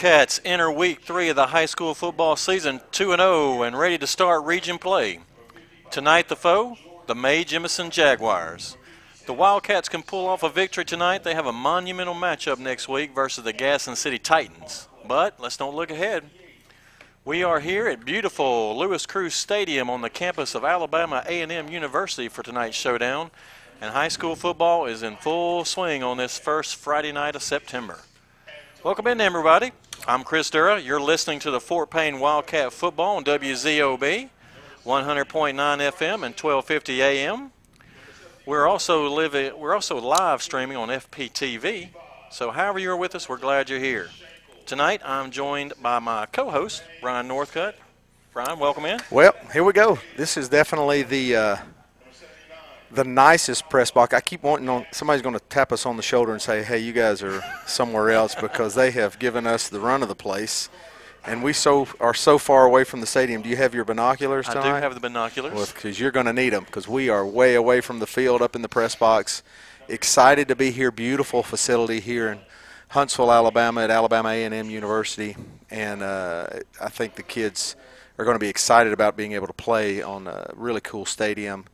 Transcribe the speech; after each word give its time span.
Wildcats 0.00 0.40
enter 0.44 0.70
week 0.70 1.00
three 1.00 1.28
of 1.28 1.34
the 1.34 1.48
high 1.48 1.66
school 1.66 1.92
football 1.92 2.36
season 2.36 2.80
2 2.92 3.16
0 3.16 3.62
and 3.62 3.76
ready 3.76 3.98
to 3.98 4.06
start 4.06 4.44
region 4.44 4.78
play. 4.78 5.18
Tonight, 5.90 6.28
the 6.28 6.36
foe, 6.36 6.76
the 7.08 7.16
Mae 7.16 7.44
Jemison 7.44 7.90
Jaguars. 7.90 8.76
The 9.26 9.32
Wildcats 9.32 9.88
can 9.88 10.04
pull 10.04 10.28
off 10.28 10.44
a 10.44 10.50
victory 10.50 10.84
tonight. 10.84 11.24
They 11.24 11.34
have 11.34 11.46
a 11.46 11.52
monumental 11.52 12.14
matchup 12.14 12.60
next 12.60 12.88
week 12.88 13.12
versus 13.12 13.42
the 13.42 13.52
Gadsden 13.52 13.96
City 13.96 14.20
Titans. 14.20 14.86
But 15.04 15.40
let's 15.40 15.56
don't 15.56 15.74
look 15.74 15.90
ahead. 15.90 16.22
We 17.24 17.42
are 17.42 17.58
here 17.58 17.88
at 17.88 18.04
beautiful 18.04 18.78
Louis 18.78 19.04
Crews 19.04 19.34
Stadium 19.34 19.90
on 19.90 20.02
the 20.02 20.10
campus 20.10 20.54
of 20.54 20.62
Alabama 20.62 21.24
A&M 21.26 21.68
University 21.68 22.28
for 22.28 22.44
tonight's 22.44 22.76
showdown, 22.76 23.32
and 23.80 23.90
high 23.90 24.06
school 24.06 24.36
football 24.36 24.86
is 24.86 25.02
in 25.02 25.16
full 25.16 25.64
swing 25.64 26.04
on 26.04 26.18
this 26.18 26.38
first 26.38 26.76
Friday 26.76 27.10
night 27.10 27.34
of 27.34 27.42
September. 27.42 27.98
Welcome 28.84 29.08
in, 29.08 29.20
everybody. 29.20 29.72
I'm 30.08 30.24
Chris 30.24 30.48
Dura. 30.48 30.80
You're 30.80 31.02
listening 31.02 31.38
to 31.40 31.50
the 31.50 31.60
Fort 31.60 31.90
Payne 31.90 32.18
Wildcat 32.18 32.72
Football 32.72 33.18
on 33.18 33.24
WZOB, 33.24 34.30
100.9 34.86 35.54
FM 35.54 36.14
and 36.14 36.34
1250 36.34 37.02
AM. 37.02 37.52
We're 38.46 38.66
also 38.66 39.06
living. 39.06 39.52
We're 39.58 39.74
also 39.74 40.00
live 40.00 40.42
streaming 40.42 40.78
on 40.78 40.88
FPTV. 40.88 41.90
So, 42.30 42.50
however 42.50 42.78
you're 42.78 42.96
with 42.96 43.14
us, 43.16 43.28
we're 43.28 43.36
glad 43.36 43.68
you're 43.68 43.80
here. 43.80 44.08
Tonight, 44.64 45.02
I'm 45.04 45.30
joined 45.30 45.74
by 45.82 45.98
my 45.98 46.24
co-host 46.24 46.84
Brian 47.02 47.28
Northcutt. 47.28 47.74
Brian, 48.32 48.58
welcome 48.58 48.86
in. 48.86 49.00
Well, 49.10 49.34
here 49.52 49.62
we 49.62 49.74
go. 49.74 49.98
This 50.16 50.38
is 50.38 50.48
definitely 50.48 51.02
the 51.02 51.36
uh, 51.36 51.56
the 52.90 53.04
nicest 53.04 53.68
press 53.68 53.90
box. 53.90 54.14
I 54.14 54.20
keep 54.20 54.42
wanting 54.42 54.68
on 54.68 54.86
somebody's 54.92 55.22
going 55.22 55.34
to 55.34 55.44
tap 55.48 55.72
us 55.72 55.86
on 55.86 55.96
the 55.96 56.02
shoulder 56.02 56.32
and 56.32 56.40
say, 56.40 56.62
"Hey, 56.62 56.78
you 56.78 56.92
guys 56.92 57.22
are 57.22 57.42
somewhere 57.66 58.10
else," 58.10 58.34
because 58.34 58.74
they 58.74 58.90
have 58.92 59.18
given 59.18 59.46
us 59.46 59.68
the 59.68 59.80
run 59.80 60.02
of 60.02 60.08
the 60.08 60.14
place, 60.14 60.68
and 61.24 61.42
we 61.42 61.52
so 61.52 61.88
are 62.00 62.14
so 62.14 62.38
far 62.38 62.64
away 62.64 62.84
from 62.84 63.00
the 63.00 63.06
stadium. 63.06 63.42
Do 63.42 63.48
you 63.48 63.56
have 63.56 63.74
your 63.74 63.84
binoculars 63.84 64.46
tonight? 64.46 64.64
I 64.64 64.78
do 64.78 64.82
have 64.82 64.94
the 64.94 65.00
binoculars. 65.00 65.54
Well, 65.54 65.66
because 65.66 66.00
you're 66.00 66.10
going 66.10 66.26
to 66.26 66.32
need 66.32 66.50
them 66.50 66.64
because 66.64 66.88
we 66.88 67.08
are 67.08 67.26
way 67.26 67.54
away 67.54 67.80
from 67.80 67.98
the 67.98 68.06
field 68.06 68.42
up 68.42 68.56
in 68.56 68.62
the 68.62 68.68
press 68.68 68.94
box. 68.94 69.42
Excited 69.88 70.48
to 70.48 70.56
be 70.56 70.70
here. 70.70 70.90
Beautiful 70.90 71.42
facility 71.42 72.00
here 72.00 72.28
in 72.32 72.40
Huntsville, 72.88 73.30
Alabama, 73.30 73.82
at 73.82 73.90
Alabama 73.90 74.30
A&M 74.30 74.70
University, 74.70 75.36
and 75.70 76.02
uh, 76.02 76.46
I 76.80 76.88
think 76.88 77.16
the 77.16 77.22
kids 77.22 77.76
are 78.18 78.24
going 78.24 78.34
to 78.34 78.40
be 78.40 78.48
excited 78.48 78.92
about 78.92 79.16
being 79.16 79.32
able 79.32 79.46
to 79.46 79.52
play 79.52 80.02
on 80.02 80.26
a 80.26 80.50
really 80.54 80.80
cool 80.80 81.04
stadium 81.04 81.66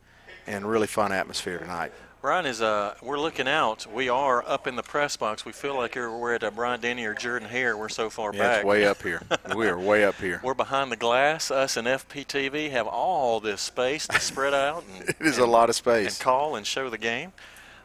and 0.47 0.67
really 0.67 0.87
fun 0.87 1.11
atmosphere 1.11 1.57
tonight. 1.57 1.91
Brian 2.25 2.47
is 2.47 2.59
uh, 2.59 2.95
we're 3.03 3.19
looking 3.19 3.47
out. 3.47 3.85
We 3.93 4.09
are 4.09 4.43
up 4.47 4.65
in 4.65 4.75
the 4.75 4.81
press 4.81 5.15
box. 5.15 5.45
We 5.45 5.51
feel 5.51 5.75
like 5.75 5.95
we're 5.95 6.33
at 6.33 6.41
a 6.41 6.49
Bryant-Denny 6.49 7.05
or 7.05 7.13
Jordan 7.13 7.47
Hare. 7.47 7.77
We're 7.77 7.87
so 7.87 8.09
far 8.09 8.33
yeah, 8.33 8.39
back. 8.39 8.57
it's 8.57 8.65
way 8.65 8.87
up 8.87 8.99
here. 9.03 9.21
we 9.55 9.67
are 9.67 9.79
way 9.79 10.05
up 10.05 10.15
here. 10.15 10.41
We're 10.43 10.55
behind 10.55 10.91
the 10.91 10.95
glass. 10.95 11.51
Us 11.51 11.77
and 11.77 11.87
FPTV 11.87 12.71
have 12.71 12.87
all 12.87 13.39
this 13.39 13.61
space 13.61 14.07
to 14.07 14.19
spread 14.19 14.53
out. 14.55 14.83
And, 14.97 15.07
it 15.07 15.17
is 15.19 15.37
and, 15.37 15.47
a 15.47 15.51
lot 15.51 15.69
of 15.69 15.75
space. 15.75 16.17
And 16.17 16.23
call 16.23 16.55
and 16.55 16.65
show 16.65 16.89
the 16.89 16.97
game. 16.97 17.31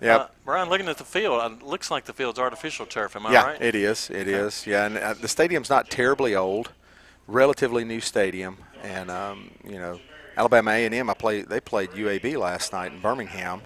Yeah, 0.00 0.16
uh, 0.16 0.28
Brian, 0.46 0.70
looking 0.70 0.88
at 0.88 0.96
the 0.96 1.04
field, 1.04 1.52
it 1.52 1.62
looks 1.62 1.90
like 1.90 2.06
the 2.06 2.14
field's 2.14 2.38
artificial 2.38 2.86
turf. 2.86 3.16
Am 3.16 3.26
I 3.26 3.32
yeah, 3.32 3.44
right? 3.44 3.60
it 3.60 3.74
is. 3.74 4.08
It 4.08 4.22
okay. 4.22 4.32
is. 4.32 4.66
Yeah, 4.66 4.86
and 4.86 4.96
uh, 4.96 5.12
the 5.12 5.28
stadium's 5.28 5.68
not 5.68 5.90
terribly 5.90 6.34
old, 6.34 6.72
relatively 7.26 7.84
new 7.84 8.00
stadium, 8.00 8.56
and 8.82 9.10
um, 9.10 9.50
you 9.62 9.78
know 9.78 10.00
Alabama 10.40 10.70
A&M, 10.70 11.10
I 11.10 11.12
play. 11.12 11.42
They 11.42 11.60
played 11.60 11.90
UAB 11.90 12.38
last 12.38 12.72
night 12.72 12.92
in 12.92 13.00
Birmingham, 13.00 13.60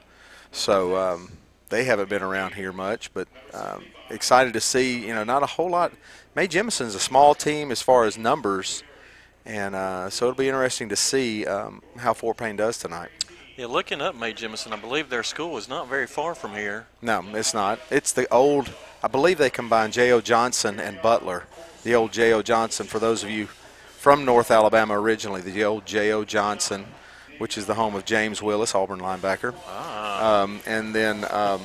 so 0.50 0.96
um, 0.96 1.30
they 1.68 1.84
haven't 1.84 2.08
been 2.08 2.20
around 2.20 2.54
here 2.54 2.72
much. 2.72 3.14
But 3.14 3.28
um, 3.52 3.84
excited 4.10 4.52
to 4.54 4.60
see. 4.60 5.06
You 5.06 5.14
know, 5.14 5.22
not 5.22 5.44
a 5.44 5.46
whole 5.46 5.70
lot. 5.70 5.92
Mae 6.34 6.48
Jemison's 6.48 6.96
a 6.96 6.98
small 6.98 7.36
team 7.36 7.70
as 7.70 7.80
far 7.80 8.06
as 8.06 8.18
numbers, 8.18 8.82
and 9.46 9.76
uh, 9.76 10.10
so 10.10 10.26
it'll 10.26 10.36
be 10.36 10.48
interesting 10.48 10.88
to 10.88 10.96
see 10.96 11.46
um, 11.46 11.80
how 11.96 12.12
Fort 12.12 12.38
Payne 12.38 12.56
does 12.56 12.76
tonight. 12.76 13.10
Yeah, 13.56 13.66
looking 13.66 14.00
up 14.00 14.16
Mae 14.16 14.32
Jemison, 14.32 14.72
I 14.72 14.76
believe 14.76 15.10
their 15.10 15.22
school 15.22 15.56
is 15.56 15.68
not 15.68 15.86
very 15.86 16.08
far 16.08 16.34
from 16.34 16.54
here. 16.54 16.88
No, 17.00 17.24
it's 17.34 17.54
not. 17.54 17.78
It's 17.88 18.10
the 18.10 18.28
old. 18.34 18.72
I 19.00 19.06
believe 19.06 19.38
they 19.38 19.48
combine 19.48 19.92
J.O. 19.92 20.20
Johnson 20.22 20.80
and 20.80 21.00
Butler. 21.00 21.44
The 21.84 21.94
old 21.94 22.12
J.O. 22.12 22.42
Johnson. 22.42 22.88
For 22.88 22.98
those 22.98 23.22
of 23.22 23.30
you 23.30 23.46
from 24.04 24.26
North 24.26 24.50
Alabama 24.50 25.00
originally, 25.00 25.40
the 25.40 25.64
old 25.64 25.86
J.O. 25.86 26.24
Johnson, 26.24 26.84
which 27.38 27.56
is 27.56 27.64
the 27.64 27.72
home 27.72 27.94
of 27.94 28.04
James 28.04 28.42
Willis, 28.42 28.74
Auburn 28.74 29.00
linebacker. 29.00 29.54
Ah. 29.66 30.42
Um, 30.42 30.60
and 30.66 30.94
then 30.94 31.24
um, 31.30 31.62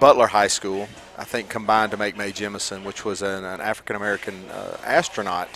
Butler 0.00 0.28
High 0.28 0.46
School, 0.46 0.88
I 1.18 1.24
think, 1.24 1.50
combined 1.50 1.90
to 1.90 1.98
make 1.98 2.16
Mae 2.16 2.32
Jemison, 2.32 2.82
which 2.82 3.04
was 3.04 3.20
an, 3.20 3.44
an 3.44 3.60
African 3.60 3.94
American 3.94 4.42
uh, 4.48 4.78
astronaut 4.86 5.50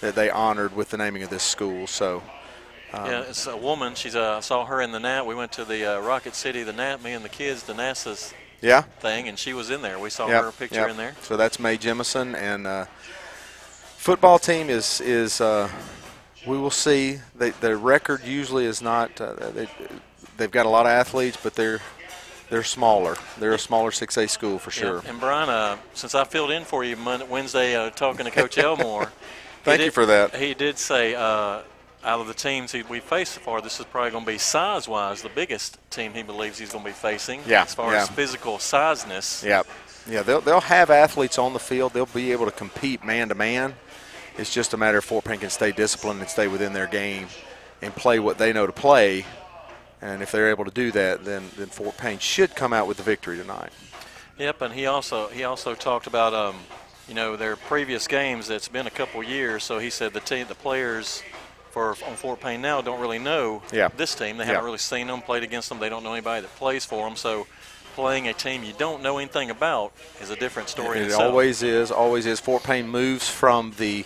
that 0.00 0.14
they 0.14 0.30
honored 0.30 0.74
with 0.74 0.88
the 0.88 0.96
naming 0.96 1.22
of 1.22 1.28
this 1.28 1.42
school. 1.42 1.86
So. 1.86 2.22
Um, 2.94 3.04
yeah, 3.04 3.20
it's 3.28 3.46
a 3.46 3.58
woman. 3.58 3.94
She's. 3.94 4.16
Uh, 4.16 4.38
I 4.38 4.40
saw 4.40 4.64
her 4.64 4.80
in 4.80 4.90
the 4.90 5.00
NAT. 5.00 5.26
We 5.26 5.34
went 5.34 5.52
to 5.52 5.66
the 5.66 5.98
uh, 5.98 6.00
Rocket 6.00 6.34
City, 6.34 6.62
the 6.62 6.72
NAT, 6.72 7.02
me 7.02 7.12
and 7.12 7.22
the 7.22 7.28
kids, 7.28 7.64
the 7.64 7.74
NASA's 7.74 8.32
yeah. 8.62 8.82
thing, 9.00 9.28
and 9.28 9.38
she 9.38 9.52
was 9.52 9.68
in 9.68 9.82
there. 9.82 9.98
We 9.98 10.08
saw 10.08 10.28
yep, 10.28 10.44
her 10.44 10.52
picture 10.52 10.76
yep. 10.76 10.90
in 10.90 10.96
there. 10.96 11.14
So 11.20 11.36
that's 11.36 11.60
Mae 11.60 11.76
Jemison, 11.76 12.34
and 12.34 12.66
uh, 12.66 12.86
football 14.06 14.38
team 14.38 14.70
is 14.70 15.00
is 15.00 15.40
uh, 15.40 15.68
we 16.46 16.56
will 16.56 16.70
see. 16.70 17.18
They, 17.34 17.50
their 17.50 17.76
record 17.76 18.22
usually 18.24 18.64
is 18.64 18.80
not. 18.80 19.20
Uh, 19.20 19.50
they, 19.50 19.66
they've 20.36 20.50
got 20.50 20.64
a 20.64 20.68
lot 20.68 20.86
of 20.86 20.92
athletes, 20.92 21.36
but 21.42 21.56
they're 21.56 21.80
they're 22.48 22.62
smaller. 22.62 23.16
They're 23.40 23.54
a 23.54 23.58
smaller 23.58 23.90
6A 23.90 24.30
school 24.30 24.60
for 24.60 24.70
sure. 24.70 25.02
Yeah. 25.02 25.10
And 25.10 25.18
Brian, 25.18 25.48
uh, 25.48 25.76
since 25.94 26.14
I 26.14 26.22
filled 26.22 26.52
in 26.52 26.62
for 26.64 26.84
you 26.84 26.94
Monday, 26.94 27.26
Wednesday 27.26 27.74
uh, 27.74 27.90
talking 27.90 28.26
to 28.26 28.30
Coach 28.30 28.56
Elmore, 28.68 29.10
thank 29.64 29.78
did, 29.78 29.86
you 29.86 29.90
for 29.90 30.06
that. 30.06 30.36
He 30.36 30.54
did 30.54 30.78
say 30.78 31.16
uh, 31.16 31.62
out 32.04 32.20
of 32.20 32.28
the 32.28 32.34
teams 32.34 32.70
he, 32.70 32.84
we 32.84 33.00
faced 33.00 33.32
so 33.32 33.40
far, 33.40 33.60
this 33.60 33.80
is 33.80 33.86
probably 33.86 34.12
going 34.12 34.24
to 34.24 34.30
be 34.30 34.38
size-wise 34.38 35.22
the 35.22 35.30
biggest 35.30 35.78
team 35.90 36.14
he 36.14 36.22
believes 36.22 36.60
he's 36.60 36.70
going 36.70 36.84
to 36.84 36.90
be 36.90 36.94
facing. 36.94 37.40
Yeah. 37.44 37.62
As 37.62 37.74
far 37.74 37.90
yeah. 37.90 38.02
as 38.02 38.08
physical 38.08 38.58
sizeness. 38.58 39.44
Yeah. 39.44 39.64
Yeah. 40.08 40.22
They'll 40.22 40.40
they'll 40.40 40.60
have 40.60 40.90
athletes 40.90 41.40
on 41.40 41.54
the 41.54 41.58
field. 41.58 41.92
They'll 41.92 42.06
be 42.06 42.30
able 42.30 42.44
to 42.44 42.52
compete 42.52 43.04
man 43.04 43.30
to 43.30 43.34
man. 43.34 43.74
It's 44.38 44.52
just 44.52 44.74
a 44.74 44.76
matter 44.76 44.98
of 44.98 45.04
Fort 45.04 45.24
Payne 45.24 45.38
can 45.38 45.50
stay 45.50 45.72
disciplined 45.72 46.20
and 46.20 46.28
stay 46.28 46.48
within 46.48 46.72
their 46.72 46.86
game 46.86 47.28
and 47.82 47.94
play 47.94 48.18
what 48.18 48.38
they 48.38 48.52
know 48.52 48.66
to 48.66 48.72
play. 48.72 49.24
And 50.02 50.22
if 50.22 50.30
they're 50.30 50.50
able 50.50 50.64
to 50.64 50.70
do 50.70 50.92
that, 50.92 51.24
then, 51.24 51.44
then 51.56 51.68
Fort 51.68 51.96
Payne 51.96 52.18
should 52.18 52.54
come 52.54 52.72
out 52.72 52.86
with 52.86 52.98
the 52.98 53.02
victory 53.02 53.38
tonight. 53.38 53.70
Yep, 54.38 54.62
and 54.62 54.74
he 54.74 54.86
also 54.86 55.28
he 55.28 55.44
also 55.44 55.74
talked 55.74 56.06
about 56.06 56.34
um, 56.34 56.56
you 57.08 57.14
know 57.14 57.36
their 57.36 57.56
previous 57.56 58.06
games. 58.06 58.50
It's 58.50 58.68
been 58.68 58.86
a 58.86 58.90
couple 58.90 59.22
years, 59.22 59.64
so 59.64 59.78
he 59.78 59.88
said 59.88 60.12
the 60.12 60.20
team, 60.20 60.46
the 60.46 60.54
players 60.54 61.22
for 61.70 61.96
on 62.06 62.16
Fort 62.16 62.40
Payne 62.40 62.60
now 62.60 62.82
don't 62.82 63.00
really 63.00 63.18
know 63.18 63.62
yeah. 63.72 63.88
this 63.96 64.14
team. 64.14 64.36
They 64.36 64.44
yeah. 64.44 64.52
haven't 64.52 64.64
really 64.64 64.78
seen 64.78 65.06
them, 65.06 65.22
played 65.22 65.42
against 65.42 65.70
them. 65.70 65.78
They 65.78 65.88
don't 65.88 66.02
know 66.02 66.12
anybody 66.12 66.42
that 66.42 66.54
plays 66.56 66.84
for 66.84 67.06
them. 67.08 67.16
So 67.16 67.46
playing 67.94 68.28
a 68.28 68.34
team 68.34 68.62
you 68.62 68.74
don't 68.76 69.02
know 69.02 69.16
anything 69.16 69.48
about 69.48 69.92
is 70.20 70.28
a 70.28 70.36
different 70.36 70.68
story. 70.68 71.00
It 71.00 71.06
itself. 71.06 71.22
always 71.22 71.62
is. 71.62 71.90
Always 71.90 72.26
is. 72.26 72.40
Fort 72.40 72.62
Payne 72.62 72.88
moves 72.88 73.28
from 73.28 73.72
the 73.78 74.04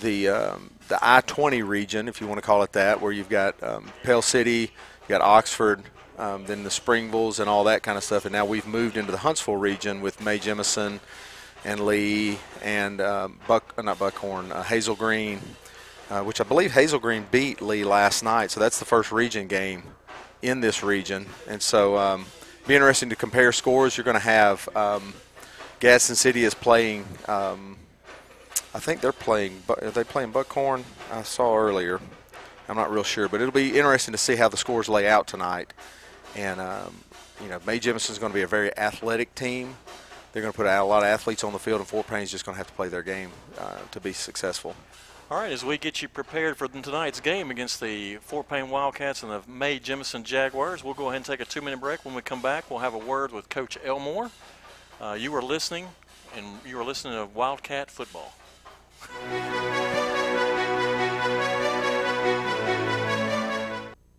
the 0.00 0.28
um, 0.28 0.70
the 0.88 0.98
I-20 1.00 1.66
region, 1.66 2.08
if 2.08 2.20
you 2.20 2.26
want 2.26 2.38
to 2.38 2.46
call 2.46 2.62
it 2.62 2.72
that, 2.72 3.00
where 3.00 3.12
you've 3.12 3.28
got 3.28 3.60
um, 3.62 3.90
Pell 4.02 4.20
City, 4.20 4.60
you 4.60 5.08
got 5.08 5.22
Oxford, 5.22 5.82
um, 6.18 6.44
then 6.44 6.64
the 6.64 6.68
Springvilles 6.68 7.40
and 7.40 7.48
all 7.48 7.64
that 7.64 7.82
kind 7.82 7.96
of 7.96 8.04
stuff, 8.04 8.24
and 8.24 8.32
now 8.32 8.44
we've 8.44 8.66
moved 8.66 8.96
into 8.96 9.10
the 9.10 9.18
Huntsville 9.18 9.56
region 9.56 10.00
with 10.00 10.20
Mae 10.20 10.38
Jemison 10.38 11.00
and 11.64 11.80
Lee 11.80 12.38
and 12.62 13.00
um, 13.00 13.38
Buck, 13.46 13.72
uh, 13.78 13.82
not 13.82 13.98
Buckhorn, 13.98 14.52
uh, 14.52 14.62
Hazel 14.62 14.94
Green, 14.94 15.40
uh, 16.10 16.22
which 16.22 16.40
I 16.40 16.44
believe 16.44 16.72
Hazel 16.72 16.98
Green 16.98 17.26
beat 17.30 17.62
Lee 17.62 17.84
last 17.84 18.22
night. 18.22 18.50
So 18.50 18.60
that's 18.60 18.78
the 18.78 18.84
first 18.84 19.12
region 19.12 19.46
game 19.46 19.82
in 20.42 20.60
this 20.60 20.82
region, 20.82 21.26
and 21.48 21.62
so 21.62 21.96
um, 21.96 22.26
be 22.66 22.74
interesting 22.74 23.08
to 23.08 23.16
compare 23.16 23.52
scores. 23.52 23.96
You're 23.96 24.04
going 24.04 24.14
to 24.14 24.20
have 24.20 24.68
um, 24.76 25.14
Gadsden 25.80 26.16
City 26.16 26.44
is 26.44 26.54
playing. 26.54 27.06
Um, 27.26 27.78
I 28.74 28.78
think 28.78 29.00
they're 29.00 29.12
playing. 29.12 29.62
Are 29.68 29.90
they 29.90 30.04
playing 30.04 30.32
Buckhorn? 30.32 30.84
I 31.10 31.22
saw 31.22 31.56
earlier. 31.56 32.00
I'm 32.68 32.76
not 32.76 32.90
real 32.90 33.02
sure, 33.02 33.28
but 33.28 33.40
it'll 33.40 33.52
be 33.52 33.76
interesting 33.78 34.12
to 34.12 34.18
see 34.18 34.36
how 34.36 34.48
the 34.48 34.56
scores 34.56 34.88
lay 34.88 35.06
out 35.06 35.26
tonight. 35.26 35.72
And 36.34 36.60
um, 36.60 36.96
you 37.42 37.48
know, 37.48 37.60
Mae 37.66 37.78
Jemison's 37.78 38.18
going 38.18 38.32
to 38.32 38.36
be 38.36 38.42
a 38.42 38.46
very 38.46 38.76
athletic 38.78 39.34
team. 39.34 39.76
They're 40.32 40.40
going 40.42 40.52
to 40.52 40.56
put 40.56 40.66
out 40.66 40.82
a 40.82 40.88
lot 40.88 41.02
of 41.02 41.08
athletes 41.08 41.44
on 41.44 41.52
the 41.52 41.58
field, 41.58 41.80
and 41.80 41.88
Fort 41.88 42.06
Payne's 42.06 42.30
just 42.30 42.46
going 42.46 42.54
to 42.54 42.58
have 42.58 42.68
to 42.68 42.72
play 42.72 42.88
their 42.88 43.02
game 43.02 43.30
uh, 43.58 43.76
to 43.90 44.00
be 44.00 44.14
successful. 44.14 44.74
All 45.30 45.38
right, 45.38 45.52
as 45.52 45.64
we 45.64 45.76
get 45.76 46.00
you 46.00 46.08
prepared 46.08 46.56
for 46.56 46.68
tonight's 46.68 47.20
game 47.20 47.50
against 47.50 47.80
the 47.80 48.16
Fort 48.16 48.48
Payne 48.48 48.70
Wildcats 48.70 49.22
and 49.22 49.32
the 49.32 49.42
Mae 49.46 49.78
Jemison 49.78 50.22
Jaguars, 50.22 50.82
we'll 50.82 50.94
go 50.94 51.08
ahead 51.08 51.16
and 51.16 51.24
take 51.24 51.40
a 51.40 51.44
two-minute 51.44 51.80
break. 51.80 52.04
When 52.04 52.14
we 52.14 52.22
come 52.22 52.40
back, 52.40 52.70
we'll 52.70 52.80
have 52.80 52.94
a 52.94 52.98
word 52.98 53.32
with 53.32 53.48
Coach 53.48 53.76
Elmore. 53.84 54.30
Uh, 55.00 55.16
you 55.18 55.34
are 55.34 55.42
listening, 55.42 55.88
and 56.36 56.46
you 56.66 56.78
are 56.78 56.84
listening 56.84 57.14
to 57.14 57.26
Wildcat 57.34 57.90
Football. 57.90 58.34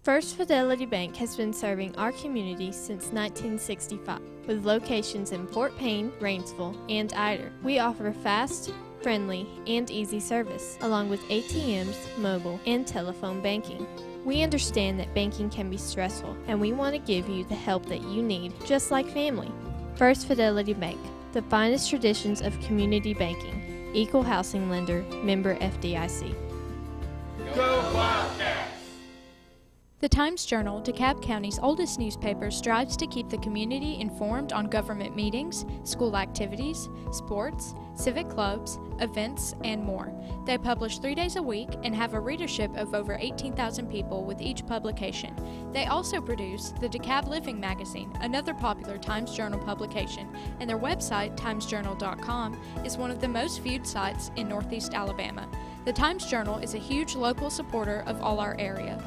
First 0.03 0.35
Fidelity 0.35 0.85
Bank 0.85 1.15
has 1.15 1.35
been 1.35 1.53
serving 1.53 1.95
our 1.95 2.11
community 2.11 2.71
since 2.71 3.05
1965. 3.11 4.19
with 4.47 4.65
locations 4.65 5.31
in 5.31 5.47
Fort 5.47 5.77
Payne, 5.77 6.11
Rainsville, 6.19 6.75
and 6.89 7.13
Ider. 7.13 7.51
We 7.63 7.79
offer 7.79 8.11
fast, 8.11 8.71
friendly, 9.01 9.47
and 9.67 9.89
easy 9.89 10.19
service, 10.19 10.77
along 10.81 11.09
with 11.09 11.21
ATMs, 11.29 11.95
mobile, 12.17 12.59
and 12.65 12.85
telephone 12.85 13.41
banking. 13.41 13.87
We 14.25 14.43
understand 14.43 14.99
that 14.99 15.13
banking 15.13 15.49
can 15.49 15.69
be 15.69 15.77
stressful, 15.77 16.35
and 16.47 16.59
we 16.59 16.73
want 16.73 16.93
to 16.93 16.99
give 16.99 17.27
you 17.29 17.43
the 17.45 17.55
help 17.55 17.85
that 17.87 18.01
you 18.01 18.21
need, 18.21 18.53
just 18.65 18.91
like 18.91 19.07
family. 19.09 19.51
First 19.95 20.27
Fidelity 20.27 20.73
Bank, 20.73 20.99
the 21.33 21.41
finest 21.43 21.89
traditions 21.89 22.41
of 22.41 22.59
community 22.61 23.13
banking, 23.13 23.62
equal 23.93 24.23
housing 24.23 24.69
lender, 24.69 25.03
member 25.23 25.55
FDIC. 25.57 26.35
Go 27.55 27.91
Wildcats! 27.93 28.62
The 30.03 30.09
Times 30.09 30.43
Journal, 30.43 30.81
DeKalb 30.81 31.21
County's 31.21 31.59
oldest 31.59 31.97
newspaper, 31.97 32.51
strives 32.51 32.97
to 32.97 33.07
keep 33.07 33.29
the 33.29 33.37
community 33.37 34.01
informed 34.01 34.51
on 34.51 34.67
government 34.67 35.15
meetings, 35.15 35.65
school 35.85 36.17
activities, 36.17 36.89
sports, 37.13 37.73
civic 37.95 38.27
clubs, 38.27 38.79
events, 38.99 39.55
and 39.63 39.81
more. 39.81 40.13
They 40.45 40.57
publish 40.57 40.99
three 40.99 41.15
days 41.15 41.37
a 41.37 41.41
week 41.41 41.69
and 41.83 41.95
have 41.95 42.15
a 42.15 42.19
readership 42.19 42.75
of 42.75 42.93
over 42.93 43.15
18,000 43.17 43.89
people 43.89 44.25
with 44.25 44.41
each 44.41 44.67
publication. 44.67 45.33
They 45.71 45.85
also 45.85 46.19
produce 46.19 46.73
the 46.81 46.89
DeKalb 46.89 47.29
Living 47.29 47.57
magazine, 47.57 48.11
another 48.19 48.53
popular 48.53 48.97
Times 48.97 49.33
Journal 49.33 49.59
publication, 49.59 50.27
and 50.59 50.69
their 50.69 50.77
website, 50.77 51.37
timesjournal.com, 51.37 52.59
is 52.83 52.97
one 52.97 53.09
of 53.09 53.21
the 53.21 53.29
most 53.29 53.61
viewed 53.61 53.87
sites 53.87 54.31
in 54.35 54.49
Northeast 54.49 54.95
Alabama. 54.95 55.47
The 55.85 55.93
Times 55.93 56.25
Journal 56.25 56.57
is 56.57 56.73
a 56.73 56.77
huge 56.77 57.15
local 57.15 57.49
supporter 57.49 58.03
of 58.05 58.21
all 58.21 58.41
our 58.41 58.57
area. 58.59 59.01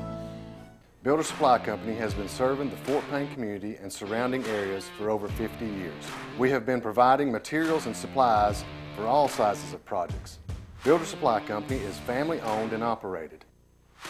Builder 1.06 1.22
Supply 1.22 1.56
Company 1.60 1.94
has 1.94 2.14
been 2.14 2.28
serving 2.28 2.68
the 2.68 2.76
Fort 2.78 3.04
Payne 3.12 3.32
community 3.32 3.76
and 3.76 3.92
surrounding 3.92 4.44
areas 4.46 4.90
for 4.98 5.08
over 5.08 5.28
50 5.28 5.64
years. 5.64 6.02
We 6.36 6.50
have 6.50 6.66
been 6.66 6.80
providing 6.80 7.30
materials 7.30 7.86
and 7.86 7.96
supplies 7.96 8.64
for 8.96 9.06
all 9.06 9.28
sizes 9.28 9.72
of 9.72 9.84
projects. 9.84 10.40
Builder 10.82 11.04
Supply 11.04 11.38
Company 11.38 11.78
is 11.78 11.96
family 11.98 12.40
owned 12.40 12.72
and 12.72 12.82
operated. 12.82 13.44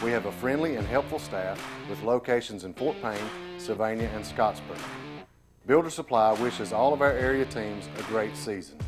We 0.03 0.09
have 0.09 0.25
a 0.25 0.31
friendly 0.31 0.77
and 0.77 0.87
helpful 0.87 1.19
staff 1.19 1.63
with 1.87 2.01
locations 2.01 2.63
in 2.63 2.73
Fort 2.73 2.99
Payne, 2.99 3.29
Sylvania, 3.59 4.09
and 4.15 4.25
Scottsboro. 4.25 4.79
Builder 5.67 5.91
Supply 5.91 6.33
wishes 6.41 6.73
all 6.73 6.93
of 6.93 7.03
our 7.03 7.11
area 7.13 7.45
teams 7.45 7.87
a 7.99 8.01
great 8.05 8.35
season. 8.35 8.79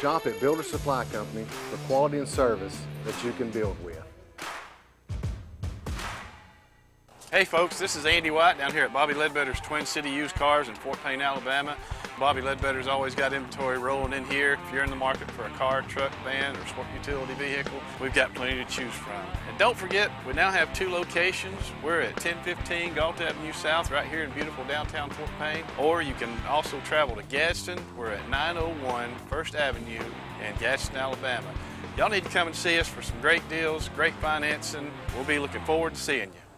Shop 0.00 0.26
at 0.26 0.40
Builder 0.40 0.64
Supply 0.64 1.04
Company 1.04 1.44
for 1.44 1.76
quality 1.86 2.18
and 2.18 2.28
service 2.28 2.76
that 3.04 3.14
you 3.22 3.30
can 3.34 3.52
build 3.52 3.76
with. 3.84 3.99
Hey 7.32 7.44
folks, 7.44 7.78
this 7.78 7.94
is 7.94 8.06
Andy 8.06 8.32
White 8.32 8.58
down 8.58 8.72
here 8.72 8.82
at 8.82 8.92
Bobby 8.92 9.14
Ledbetter's 9.14 9.60
Twin 9.60 9.86
City 9.86 10.10
Used 10.10 10.34
Cars 10.34 10.68
in 10.68 10.74
Fort 10.74 11.00
Payne, 11.04 11.20
Alabama. 11.20 11.76
Bobby 12.18 12.40
Ledbetter's 12.40 12.88
always 12.88 13.14
got 13.14 13.32
inventory 13.32 13.78
rolling 13.78 14.12
in 14.14 14.24
here. 14.24 14.58
If 14.66 14.74
you're 14.74 14.82
in 14.82 14.90
the 14.90 14.96
market 14.96 15.30
for 15.30 15.44
a 15.44 15.50
car, 15.50 15.82
truck, 15.82 16.10
van, 16.24 16.56
or 16.56 16.66
sport 16.66 16.88
utility 16.92 17.34
vehicle, 17.34 17.80
we've 18.00 18.12
got 18.12 18.34
plenty 18.34 18.56
to 18.56 18.68
choose 18.68 18.92
from. 18.94 19.22
And 19.48 19.56
don't 19.58 19.76
forget, 19.76 20.10
we 20.26 20.32
now 20.32 20.50
have 20.50 20.74
two 20.74 20.90
locations. 20.90 21.56
We're 21.84 22.00
at 22.00 22.14
1015 22.14 22.94
Gault 22.94 23.20
Avenue 23.20 23.52
South, 23.52 23.92
right 23.92 24.08
here 24.08 24.24
in 24.24 24.32
beautiful 24.32 24.64
downtown 24.64 25.08
Fort 25.10 25.30
Payne. 25.38 25.62
Or 25.78 26.02
you 26.02 26.14
can 26.14 26.36
also 26.48 26.80
travel 26.80 27.14
to 27.14 27.22
Gadsden. 27.22 27.78
We're 27.96 28.10
at 28.10 28.28
901 28.28 29.08
First 29.28 29.54
Avenue 29.54 30.02
in 30.44 30.56
Gadsden, 30.58 30.96
Alabama. 30.96 31.46
Y'all 31.96 32.10
need 32.10 32.24
to 32.24 32.30
come 32.30 32.48
and 32.48 32.56
see 32.56 32.80
us 32.80 32.88
for 32.88 33.02
some 33.02 33.20
great 33.20 33.48
deals, 33.48 33.88
great 33.90 34.14
financing. 34.14 34.90
We'll 35.14 35.22
be 35.22 35.38
looking 35.38 35.64
forward 35.64 35.94
to 35.94 36.00
seeing 36.00 36.30
you. 36.30 36.49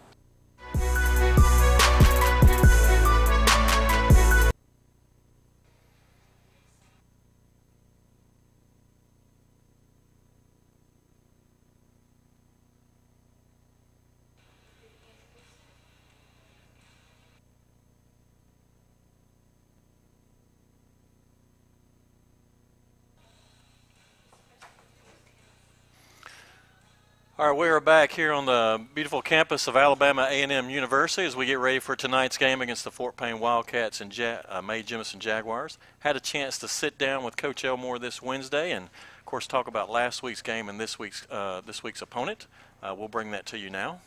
All 27.43 27.49
right, 27.49 27.57
we 27.57 27.67
are 27.67 27.81
back 27.81 28.13
here 28.13 28.31
on 28.31 28.45
the 28.45 28.81
beautiful 28.95 29.21
campus 29.21 29.67
of 29.67 29.75
Alabama 29.75 30.25
A&M 30.31 30.69
University 30.69 31.27
as 31.27 31.35
we 31.35 31.45
get 31.45 31.59
ready 31.59 31.79
for 31.79 31.93
tonight's 31.93 32.37
game 32.37 32.61
against 32.61 32.85
the 32.85 32.89
Fort 32.89 33.17
Payne 33.17 33.37
Wildcats 33.41 33.99
and 33.99 34.17
ja- 34.17 34.37
uh, 34.47 34.61
Mae 34.61 34.81
Jemison 34.81 35.19
Jaguars. 35.19 35.77
Had 35.99 36.15
a 36.15 36.21
chance 36.21 36.57
to 36.59 36.69
sit 36.69 36.97
down 36.97 37.21
with 37.25 37.35
Coach 37.35 37.65
Elmore 37.65 37.99
this 37.99 38.21
Wednesday 38.21 38.71
and, 38.71 38.85
of 38.85 39.25
course, 39.25 39.45
talk 39.45 39.67
about 39.67 39.89
last 39.89 40.23
week's 40.23 40.41
game 40.41 40.69
and 40.69 40.79
this 40.79 40.97
week's 40.97 41.27
uh, 41.29 41.59
this 41.65 41.83
week's 41.83 42.01
opponent. 42.01 42.47
Uh, 42.81 42.95
we'll 42.97 43.09
bring 43.09 43.31
that 43.31 43.45
to 43.47 43.57
you 43.57 43.69
now. 43.69 43.99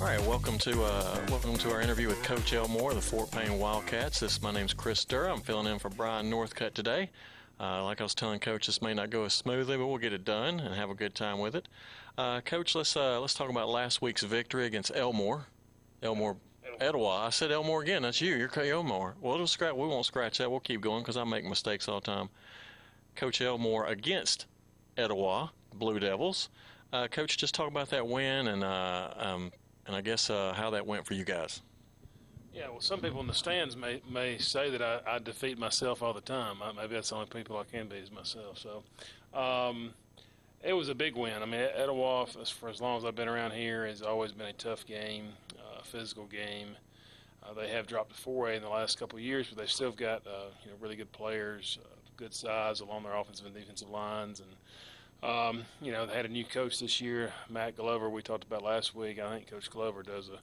All 0.00 0.06
right, 0.06 0.20
welcome 0.26 0.56
to 0.60 0.82
uh, 0.82 1.20
welcome 1.28 1.58
to 1.58 1.70
our 1.72 1.82
interview 1.82 2.08
with 2.08 2.22
Coach 2.22 2.54
Elmore, 2.54 2.94
the 2.94 3.02
Fort 3.02 3.30
Payne 3.30 3.58
Wildcats. 3.58 4.20
This 4.20 4.40
my 4.40 4.50
name's 4.50 4.72
Chris 4.72 5.04
Durr. 5.04 5.28
I'm 5.28 5.42
filling 5.42 5.66
in 5.66 5.78
for 5.78 5.90
Brian 5.90 6.30
Northcutt 6.30 6.72
today. 6.72 7.10
Uh, 7.60 7.84
like 7.84 8.00
I 8.00 8.04
was 8.04 8.14
telling 8.14 8.40
Coach, 8.40 8.64
this 8.64 8.80
may 8.80 8.94
not 8.94 9.10
go 9.10 9.24
as 9.24 9.34
smoothly, 9.34 9.76
but 9.76 9.86
we'll 9.86 9.98
get 9.98 10.14
it 10.14 10.24
done 10.24 10.58
and 10.58 10.74
have 10.74 10.88
a 10.88 10.94
good 10.94 11.14
time 11.14 11.38
with 11.38 11.54
it. 11.54 11.68
Uh, 12.16 12.40
Coach, 12.40 12.74
let's 12.74 12.96
uh, 12.96 13.20
let's 13.20 13.34
talk 13.34 13.50
about 13.50 13.68
last 13.68 14.00
week's 14.00 14.22
victory 14.22 14.64
against 14.64 14.90
Elmore. 14.94 15.44
Elmore, 16.02 16.38
Etowah. 16.80 17.26
I 17.26 17.28
said 17.28 17.52
Elmore 17.52 17.82
again. 17.82 18.00
That's 18.00 18.22
you. 18.22 18.36
You're 18.36 18.48
Coach 18.48 18.68
Elmore. 18.68 19.16
Well, 19.20 19.36
we'll 19.36 19.46
scratch. 19.46 19.74
We 19.74 19.86
won't 19.86 20.06
scratch 20.06 20.38
that. 20.38 20.50
We'll 20.50 20.60
keep 20.60 20.80
going 20.80 21.02
because 21.02 21.18
I 21.18 21.24
make 21.24 21.44
mistakes 21.44 21.88
all 21.88 22.00
the 22.00 22.06
time. 22.06 22.30
Coach 23.16 23.42
Elmore 23.42 23.84
against 23.84 24.46
Etowah 24.96 25.52
Blue 25.74 26.00
Devils. 26.00 26.48
Uh, 26.90 27.06
Coach, 27.06 27.36
just 27.36 27.54
talk 27.54 27.68
about 27.68 27.90
that 27.90 28.06
win 28.06 28.48
and 28.48 28.64
uh, 28.64 29.10
um, 29.16 29.52
and 29.90 29.96
I 29.96 30.02
guess 30.02 30.30
uh, 30.30 30.52
how 30.56 30.70
that 30.70 30.86
went 30.86 31.04
for 31.04 31.14
you 31.14 31.24
guys. 31.24 31.62
Yeah, 32.54 32.68
well, 32.68 32.80
some 32.80 33.00
people 33.00 33.20
in 33.20 33.26
the 33.26 33.34
stands 33.34 33.76
may 33.76 34.00
may 34.08 34.38
say 34.38 34.70
that 34.70 34.80
I, 34.80 35.00
I 35.04 35.18
defeat 35.18 35.58
myself 35.58 36.00
all 36.00 36.12
the 36.12 36.20
time. 36.20 36.62
I, 36.62 36.70
maybe 36.70 36.94
that's 36.94 37.10
the 37.10 37.16
only 37.16 37.26
people 37.26 37.58
I 37.58 37.64
can 37.64 37.88
be 37.88 37.96
is 37.96 38.12
myself. 38.12 38.58
So, 38.58 38.84
um, 39.36 39.92
it 40.62 40.72
was 40.72 40.88
a 40.88 40.94
big 40.94 41.16
win. 41.16 41.42
I 41.42 41.44
mean, 41.44 41.60
Etowah, 41.60 42.26
for 42.26 42.68
as 42.68 42.80
long 42.80 42.98
as 42.98 43.04
I've 43.04 43.16
been 43.16 43.26
around 43.26 43.50
here, 43.50 43.84
has 43.84 44.00
always 44.00 44.30
been 44.30 44.46
a 44.46 44.52
tough 44.52 44.86
game, 44.86 45.30
uh, 45.58 45.82
physical 45.82 46.26
game. 46.26 46.76
Uh, 47.42 47.52
they 47.54 47.68
have 47.70 47.88
dropped 47.88 48.14
to 48.14 48.28
4A 48.28 48.58
in 48.58 48.62
the 48.62 48.68
last 48.68 48.96
couple 48.96 49.18
of 49.18 49.24
years, 49.24 49.48
but 49.48 49.58
they 49.58 49.66
still 49.66 49.90
got 49.90 50.24
uh, 50.24 50.50
you 50.64 50.70
know 50.70 50.76
really 50.80 50.94
good 50.94 51.10
players, 51.10 51.80
uh, 51.84 51.88
good 52.16 52.32
size 52.32 52.78
along 52.78 53.02
their 53.02 53.16
offensive 53.16 53.46
and 53.46 53.56
defensive 53.56 53.90
lines, 53.90 54.38
and 54.38 54.50
um, 55.22 55.64
you 55.82 55.92
know, 55.92 56.06
they 56.06 56.14
had 56.14 56.24
a 56.24 56.28
new 56.28 56.44
coach 56.44 56.80
this 56.80 57.00
year, 57.00 57.32
Matt 57.48 57.76
Glover. 57.76 58.08
We 58.08 58.22
talked 58.22 58.44
about 58.44 58.62
last 58.62 58.94
week. 58.94 59.18
I 59.18 59.34
think 59.34 59.50
Coach 59.50 59.70
Glover 59.70 60.02
does 60.02 60.28
a 60.28 60.38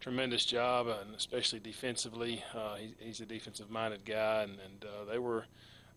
tremendous 0.00 0.44
job, 0.44 0.86
and 0.86 1.14
especially 1.14 1.58
defensively. 1.60 2.42
Uh, 2.54 2.76
he, 2.76 2.94
he's 2.98 3.20
a 3.20 3.26
defensive-minded 3.26 4.04
guy, 4.04 4.42
and, 4.42 4.52
and 4.52 4.84
uh, 4.84 5.10
they 5.10 5.18
were 5.18 5.44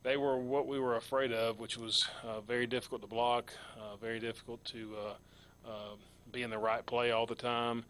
they 0.04 0.18
were 0.18 0.38
what 0.38 0.68
we 0.68 0.80
were 0.80 0.98
afraid 0.98 1.32
of, 1.32 1.60
which 1.60 1.78
was 1.78 2.08
uh, 2.24 2.40
very 2.42 2.68
difficult 2.68 3.02
to 3.02 3.08
block, 3.08 3.52
uh, 3.78 3.96
very 3.98 4.20
difficult 4.20 4.64
to 4.66 4.96
uh, 4.96 5.70
uh, 5.70 5.96
be 6.32 6.44
in 6.44 6.52
the 6.52 6.58
right 6.58 6.86
play 6.86 7.12
all 7.12 7.26
the 7.26 7.36
time, 7.36 7.84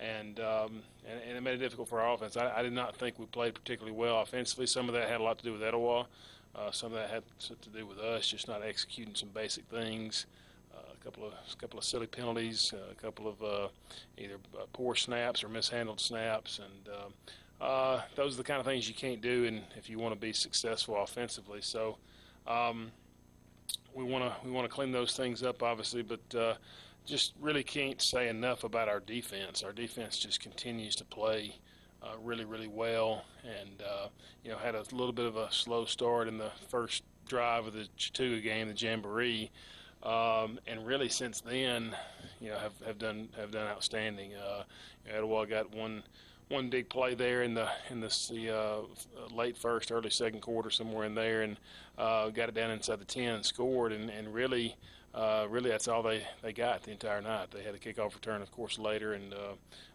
and, 0.00 0.40
um, 0.40 0.82
and, 1.06 1.20
and 1.28 1.36
it 1.36 1.42
made 1.42 1.54
it 1.54 1.58
difficult 1.58 1.88
for 1.88 2.00
our 2.00 2.14
offense. 2.14 2.38
I, 2.38 2.50
I 2.56 2.62
did 2.62 2.72
not 2.72 2.96
think 2.96 3.18
we 3.18 3.26
played 3.26 3.54
particularly 3.54 3.96
well 3.96 4.22
offensively. 4.22 4.66
Some 4.66 4.88
of 4.88 4.94
that 4.94 5.08
had 5.10 5.20
a 5.20 5.22
lot 5.22 5.38
to 5.38 5.44
do 5.44 5.52
with 5.52 5.62
Etowah. 5.62 6.06
Uh, 6.54 6.70
some 6.70 6.92
of 6.92 6.98
that 6.98 7.10
had 7.10 7.22
to 7.38 7.68
do 7.70 7.86
with 7.86 7.98
us 7.98 8.26
just 8.26 8.48
not 8.48 8.62
executing 8.62 9.14
some 9.14 9.28
basic 9.28 9.64
things. 9.66 10.26
Uh, 10.74 10.92
a 10.92 11.04
couple 11.04 11.24
of 11.24 11.32
a 11.32 11.56
couple 11.56 11.78
of 11.78 11.84
silly 11.84 12.06
penalties, 12.06 12.72
uh, 12.74 12.90
a 12.90 12.94
couple 12.94 13.28
of 13.28 13.42
uh, 13.42 13.68
either 14.16 14.36
uh, 14.56 14.64
poor 14.72 14.94
snaps 14.94 15.42
or 15.42 15.48
mishandled 15.48 16.00
snaps, 16.00 16.58
and 16.58 16.94
um, 16.94 17.12
uh, 17.60 18.00
those 18.16 18.34
are 18.34 18.38
the 18.38 18.44
kind 18.44 18.60
of 18.60 18.66
things 18.66 18.88
you 18.88 18.94
can't 18.94 19.20
do, 19.20 19.44
and 19.46 19.62
if 19.76 19.88
you 19.88 19.98
want 19.98 20.14
to 20.14 20.20
be 20.20 20.32
successful 20.32 21.00
offensively. 21.02 21.60
So 21.62 21.96
um, 22.46 22.90
we 23.94 24.04
want 24.04 24.24
to 24.24 24.46
we 24.46 24.50
want 24.50 24.68
to 24.68 24.72
clean 24.74 24.92
those 24.92 25.16
things 25.16 25.42
up, 25.42 25.62
obviously, 25.62 26.02
but 26.02 26.20
just 27.06 27.32
really 27.40 27.62
can't 27.62 28.02
say 28.02 28.28
enough 28.28 28.64
about 28.64 28.88
our 28.88 29.00
defense. 29.00 29.62
Our 29.62 29.72
defense 29.72 30.18
just 30.18 30.40
continues 30.40 30.94
to 30.96 31.04
play 31.04 31.56
uh, 32.02 32.16
really, 32.22 32.44
really 32.44 32.68
well, 32.68 33.24
and 33.44 33.82
uh, 33.82 34.08
you 34.44 34.50
know 34.50 34.58
had 34.58 34.74
a 34.74 34.82
little 34.92 35.12
bit 35.12 35.26
of 35.26 35.36
a 35.36 35.50
slow 35.52 35.84
start 35.84 36.28
in 36.28 36.38
the 36.38 36.50
first 36.68 37.02
drive 37.26 37.66
of 37.66 37.72
the 37.72 37.88
Chattooga 37.98 38.42
game, 38.42 38.68
the 38.68 38.74
Jamboree, 38.74 39.50
um, 40.02 40.58
and 40.66 40.86
really 40.86 41.08
since 41.08 41.40
then, 41.40 41.94
you 42.40 42.50
know 42.50 42.58
have, 42.58 42.72
have 42.86 42.98
done 42.98 43.28
have 43.36 43.50
done 43.50 43.66
outstanding. 43.66 44.34
Uh, 44.34 44.62
Etowah 45.08 45.46
got 45.46 45.74
one 45.74 46.02
one 46.48 46.70
big 46.70 46.88
play 46.88 47.14
there 47.14 47.42
in 47.42 47.54
the 47.54 47.68
in 47.90 48.00
the 48.00 48.54
uh, 48.54 49.34
late 49.34 49.56
first, 49.56 49.90
early 49.92 50.10
second 50.10 50.40
quarter, 50.40 50.70
somewhere 50.70 51.04
in 51.04 51.14
there, 51.14 51.42
and 51.42 51.56
uh, 51.98 52.28
got 52.28 52.48
it 52.48 52.54
down 52.54 52.70
inside 52.70 53.00
the 53.00 53.04
ten, 53.04 53.42
scored, 53.42 53.92
and 53.92 54.10
and 54.10 54.32
really. 54.32 54.76
Uh, 55.14 55.46
really, 55.48 55.70
that's 55.70 55.88
all 55.88 56.02
they, 56.02 56.22
they 56.42 56.52
got 56.52 56.82
the 56.82 56.90
entire 56.90 57.22
night. 57.22 57.50
They 57.50 57.62
had 57.62 57.74
a 57.74 57.78
kickoff 57.78 58.14
return, 58.14 58.42
of 58.42 58.52
course, 58.52 58.78
later, 58.78 59.14
and 59.14 59.32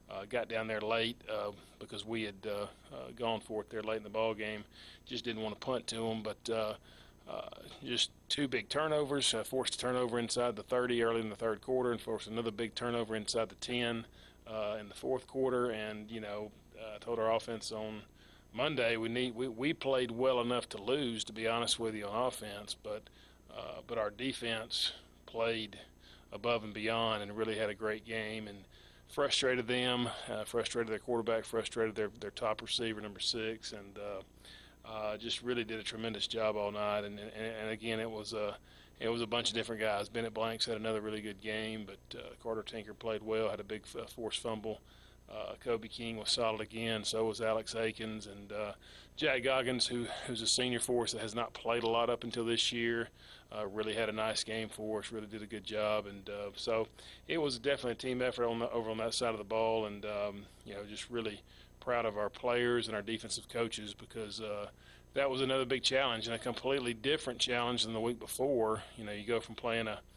uh, 0.09 0.25
got 0.29 0.49
down 0.49 0.67
there 0.67 0.81
late 0.81 1.17
uh, 1.29 1.51
because 1.79 2.05
we 2.05 2.23
had 2.23 2.35
uh, 2.45 2.65
uh, 2.93 3.11
gone 3.15 3.39
for 3.39 3.61
it 3.61 3.69
there 3.69 3.83
late 3.83 3.97
in 3.97 4.03
the 4.03 4.09
ball 4.09 4.33
game. 4.33 4.63
Just 5.05 5.25
didn't 5.25 5.41
want 5.41 5.59
to 5.59 5.65
punt 5.65 5.87
to 5.87 5.95
them, 5.95 6.23
but 6.23 6.49
uh, 6.49 6.73
uh, 7.29 7.49
just 7.83 8.11
two 8.29 8.47
big 8.47 8.69
turnovers. 8.69 9.33
Forced 9.45 9.75
a 9.75 9.77
turnover 9.77 10.19
inside 10.19 10.55
the 10.55 10.63
30 10.63 11.03
early 11.03 11.21
in 11.21 11.29
the 11.29 11.35
third 11.35 11.61
quarter, 11.61 11.91
and 11.91 11.99
forced 11.99 12.27
another 12.27 12.51
big 12.51 12.75
turnover 12.75 13.15
inside 13.15 13.49
the 13.49 13.55
10 13.55 14.05
uh, 14.47 14.77
in 14.79 14.89
the 14.89 14.95
fourth 14.95 15.27
quarter. 15.27 15.71
And 15.71 16.09
you 16.09 16.21
know, 16.21 16.51
I 16.77 16.97
told 16.99 17.19
our 17.19 17.33
offense 17.33 17.71
on 17.71 18.01
Monday 18.53 18.97
we 18.97 19.09
need 19.09 19.35
we, 19.35 19.47
we 19.47 19.73
played 19.73 20.11
well 20.11 20.39
enough 20.41 20.69
to 20.69 20.81
lose, 20.81 21.23
to 21.25 21.33
be 21.33 21.47
honest 21.47 21.79
with 21.79 21.95
you, 21.95 22.05
on 22.05 22.27
offense, 22.27 22.75
but 22.81 23.03
but 23.85 23.97
our 23.97 24.09
defense 24.09 24.93
played 25.25 25.77
above 26.31 26.63
and 26.63 26.73
beyond 26.73 27.21
and 27.21 27.35
really 27.37 27.57
had 27.57 27.69
a 27.69 27.75
great 27.75 28.05
game 28.05 28.47
and 28.47 28.57
frustrated 29.09 29.67
them, 29.67 30.09
uh, 30.29 30.43
frustrated 30.43 30.91
their 30.91 30.99
quarterback, 30.99 31.45
frustrated 31.45 31.95
their 31.95 32.09
their 32.19 32.31
top 32.31 32.61
receiver, 32.61 33.01
number 33.01 33.19
six, 33.19 33.73
and 33.73 33.97
uh, 33.97 34.89
uh, 34.89 35.17
just 35.17 35.41
really 35.41 35.63
did 35.63 35.79
a 35.79 35.83
tremendous 35.83 36.27
job 36.27 36.55
all 36.55 36.71
night. 36.71 37.03
And, 37.03 37.19
and, 37.19 37.55
and 37.61 37.69
again, 37.69 37.99
it 37.99 38.09
was 38.09 38.33
a 38.33 38.57
it 38.99 39.09
was 39.09 39.21
a 39.21 39.27
bunch 39.27 39.49
of 39.49 39.55
different 39.55 39.81
guys. 39.81 40.09
Bennett 40.09 40.33
Blanks 40.33 40.65
had 40.65 40.77
another 40.77 41.01
really 41.01 41.21
good 41.21 41.41
game, 41.41 41.85
but 41.85 42.19
uh, 42.19 42.29
Carter 42.41 42.63
Tinker 42.63 42.93
played 42.93 43.21
well, 43.23 43.49
had 43.49 43.59
a 43.59 43.63
big 43.63 43.83
uh, 43.97 44.05
forced 44.05 44.39
fumble. 44.39 44.81
Uh, 45.31 45.53
Kobe 45.63 45.87
King 45.87 46.17
was 46.17 46.31
solid 46.31 46.61
again. 46.61 47.03
So 47.03 47.25
was 47.25 47.41
Alex 47.41 47.75
Akins 47.75 48.27
and 48.27 48.51
uh, 48.51 48.73
Jack 49.15 49.43
Goggins, 49.43 49.87
who 49.87 50.05
who's 50.27 50.41
a 50.41 50.47
senior 50.47 50.79
for 50.79 51.03
us 51.03 51.11
that 51.13 51.21
has 51.21 51.35
not 51.35 51.53
played 51.53 51.83
a 51.83 51.89
lot 51.89 52.09
up 52.09 52.23
until 52.23 52.45
this 52.45 52.71
year. 52.71 53.09
Uh, 53.55 53.67
really 53.67 53.93
had 53.93 54.09
a 54.09 54.13
nice 54.13 54.43
game 54.43 54.67
for 54.69 54.99
us. 54.99 55.11
Really 55.11 55.27
did 55.27 55.43
a 55.43 55.47
good 55.47 55.63
job, 55.63 56.07
and 56.07 56.29
uh, 56.29 56.49
so 56.55 56.87
it 57.27 57.37
was 57.37 57.59
definitely 57.59 57.91
a 57.91 57.95
team 57.95 58.21
effort 58.21 58.45
on 58.45 58.59
the, 58.59 58.69
over 58.71 58.89
on 58.89 58.97
that 58.97 59.13
side 59.13 59.29
of 59.29 59.37
the 59.37 59.43
ball. 59.43 59.85
And 59.85 60.05
um, 60.05 60.45
you 60.65 60.73
know, 60.73 60.83
just 60.89 61.09
really 61.09 61.41
proud 61.79 62.05
of 62.05 62.17
our 62.17 62.29
players 62.29 62.87
and 62.87 62.95
our 62.95 63.01
defensive 63.01 63.47
coaches 63.49 63.93
because 63.93 64.41
uh, 64.41 64.67
that 65.13 65.29
was 65.29 65.41
another 65.41 65.65
big 65.65 65.83
challenge 65.83 66.27
and 66.27 66.35
a 66.35 66.39
completely 66.39 66.93
different 66.93 67.39
challenge 67.39 67.83
than 67.83 67.93
the 67.93 67.99
week 67.99 68.19
before. 68.19 68.83
You 68.97 69.03
know, 69.03 69.11
you 69.11 69.25
go 69.25 69.39
from 69.39 69.55
playing 69.55 69.87
a, 69.87 69.91
a 69.91 70.12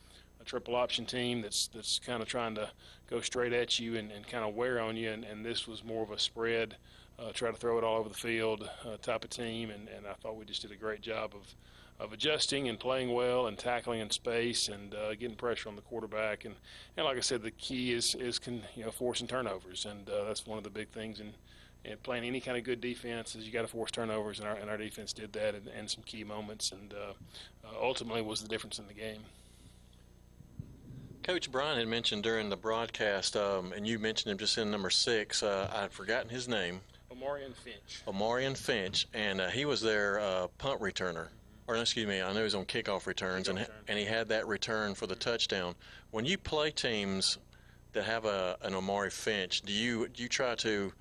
triple 0.47 0.75
option 0.75 1.05
team 1.05 1.43
that's 1.43 1.69
that's 1.69 1.99
kind 1.99 2.23
of 2.23 2.29
trying 2.29 2.55
to 2.55 2.71
go 3.11 3.21
straight 3.21 3.53
at 3.53 3.79
you 3.79 3.97
and, 3.97 4.11
and 4.11 4.27
kind 4.27 4.45
of 4.45 4.55
wear 4.55 4.81
on 4.81 4.97
you, 4.97 5.11
and, 5.11 5.25
and 5.25 5.45
this 5.45 5.67
was 5.67 5.85
more 5.85 6.03
of 6.03 6.11
a 6.11 6.19
spread, 6.19 6.77
uh, 7.19 7.31
try 7.33 7.51
to 7.51 7.57
throw 7.57 7.79
it 7.79 7.85
all 7.85 7.99
over 7.99 8.09
the 8.09 8.15
field 8.15 8.69
uh, 8.85 8.97
type 9.03 9.25
of 9.25 9.31
team, 9.31 9.71
and, 9.71 9.89
and 9.89 10.07
I 10.07 10.15
thought 10.15 10.37
we 10.37 10.45
just 10.45 10.63
did 10.63 10.73
a 10.73 10.77
great 10.77 11.03
job 11.03 11.33
of 11.35 11.55
of 11.99 12.13
adjusting 12.13 12.69
and 12.69 12.79
playing 12.79 13.11
well 13.15 13.47
and 13.47 13.59
tackling 13.59 14.01
in 14.01 14.11
space 14.11 14.69
and 14.69 14.95
uh, 14.95 15.15
getting 15.15 15.35
pressure 15.35 15.71
on 15.71 15.77
the 15.77 15.83
quarterback. 15.83 16.45
And, 16.45 16.55
and 16.95 17.07
like 17.07 17.17
I 17.17 17.21
said 17.21 17.41
the 17.43 17.51
key 17.51 17.95
is 17.95 18.15
is 18.15 18.39
can 18.39 18.63
you 18.75 18.85
know 18.85 18.91
forcing 18.91 19.27
turnovers. 19.27 19.87
And 19.87 20.09
uh, 20.11 20.25
that's 20.25 20.47
one 20.47 20.59
of 20.59 20.65
the 20.65 20.71
big 20.71 20.91
things 20.91 21.21
in 21.21 21.33
and 21.87 22.03
playing 22.03 22.25
any 22.25 22.41
kind 22.41 22.59
of 22.59 22.65
good 22.65 22.81
defense 22.81 23.37
is 23.37 23.47
you 23.47 23.53
got 23.53 23.63
to 23.63 23.69
force 23.69 23.91
turnovers, 23.91 24.41
and 24.41 24.49
our, 24.49 24.57
and 24.57 24.69
our 24.69 24.77
defense 24.77 25.13
did 25.13 25.33
that 25.35 25.55
in, 25.55 25.69
in 25.69 25.89
some 25.89 26.03
key 26.05 26.25
moments, 26.25 26.73
and 26.73 26.93
uh, 26.93 27.13
uh, 27.65 27.81
ultimately 27.81 28.23
was 28.23 28.43
the 28.43 28.49
difference 28.49 28.79
in 28.79 28.87
the 28.89 28.93
game. 28.93 29.23
Coach 31.27 31.51
Brian 31.51 31.77
had 31.77 31.89
mentioned 31.89 32.23
during 32.23 32.51
the 32.51 32.57
broadcast, 32.57 33.37
um, 33.37 33.73
and 33.73 33.85
you 33.85 33.99
mentioned 33.99 34.31
him 34.31 34.39
just 34.39 34.59
in 34.59 34.71
number 34.71 34.91
six. 34.91 35.43
Uh, 35.43 35.69
I'd 35.75 35.91
forgotten 35.91 36.29
his 36.29 36.47
name. 36.47 36.81
Omarion 37.13 37.53
Finch. 37.53 38.03
Omarion 38.07 38.57
Finch, 38.57 39.09
and 39.13 39.41
uh, 39.41 39.49
he 39.49 39.65
was 39.65 39.81
their 39.81 40.21
uh, 40.21 40.47
punt 40.59 40.81
returner. 40.81 41.27
Or 41.67 41.75
excuse 41.75 42.07
me, 42.07 42.23
I 42.23 42.29
know 42.33 42.39
he 42.39 42.45
was 42.45 42.55
on 42.55 42.65
kickoff 42.65 43.07
returns, 43.09 43.49
Kickoff 43.49 43.51
and 43.51 43.59
return. 43.59 43.75
and 43.89 43.99
he 43.99 44.05
had 44.05 44.29
that 44.29 44.47
return 44.47 44.95
for 44.95 45.09
the 45.09 45.17
touchdown. 45.17 45.75
When 46.13 46.25
you 46.25 46.39
play 46.39 46.71
teams 46.71 47.39
that 47.93 48.05
have 48.05 48.25
a 48.25 48.57
an 48.63 48.77
Omari 48.77 49.11
Finch, 49.11 49.63
do 49.63 49.73
you 49.73 50.07
do 50.07 50.23
you 50.23 50.29
try 50.29 50.55
to 50.55 50.93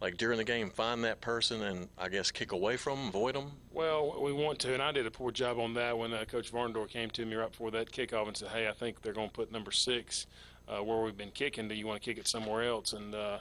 like 0.00 0.16
during 0.16 0.38
the 0.38 0.44
game 0.44 0.70
find 0.70 1.04
that 1.04 1.20
person 1.20 1.62
and 1.62 1.88
I 1.98 2.08
guess 2.08 2.30
kick 2.30 2.52
away 2.52 2.76
from 2.76 2.98
them, 2.98 3.08
avoid 3.08 3.34
them? 3.34 3.52
Well, 3.72 4.20
we 4.20 4.32
want 4.32 4.58
to, 4.60 4.72
and 4.72 4.82
I 4.82 4.92
did 4.92 5.06
a 5.06 5.10
poor 5.10 5.30
job 5.30 5.58
on 5.58 5.74
that 5.74 5.96
when 5.96 6.12
uh, 6.12 6.24
Coach 6.24 6.52
Varndor 6.52 6.88
came 6.88 7.10
to 7.10 7.26
me 7.26 7.36
right 7.36 7.50
before 7.50 7.70
that 7.72 7.92
kickoff 7.92 8.26
and 8.26 8.36
said, 8.36 8.48
"Hey, 8.48 8.68
I 8.68 8.72
think 8.72 9.02
they're 9.02 9.12
going 9.12 9.28
to 9.28 9.34
put 9.34 9.52
number 9.52 9.70
six 9.70 10.26
uh, 10.68 10.82
where 10.82 10.98
we've 10.98 11.16
been 11.16 11.30
kicking. 11.30 11.68
Do 11.68 11.74
you 11.74 11.86
want 11.86 12.02
to 12.02 12.04
kick 12.04 12.18
it 12.18 12.26
somewhere 12.26 12.62
else?" 12.62 12.92
And 12.92 13.14
uh, 13.14 13.38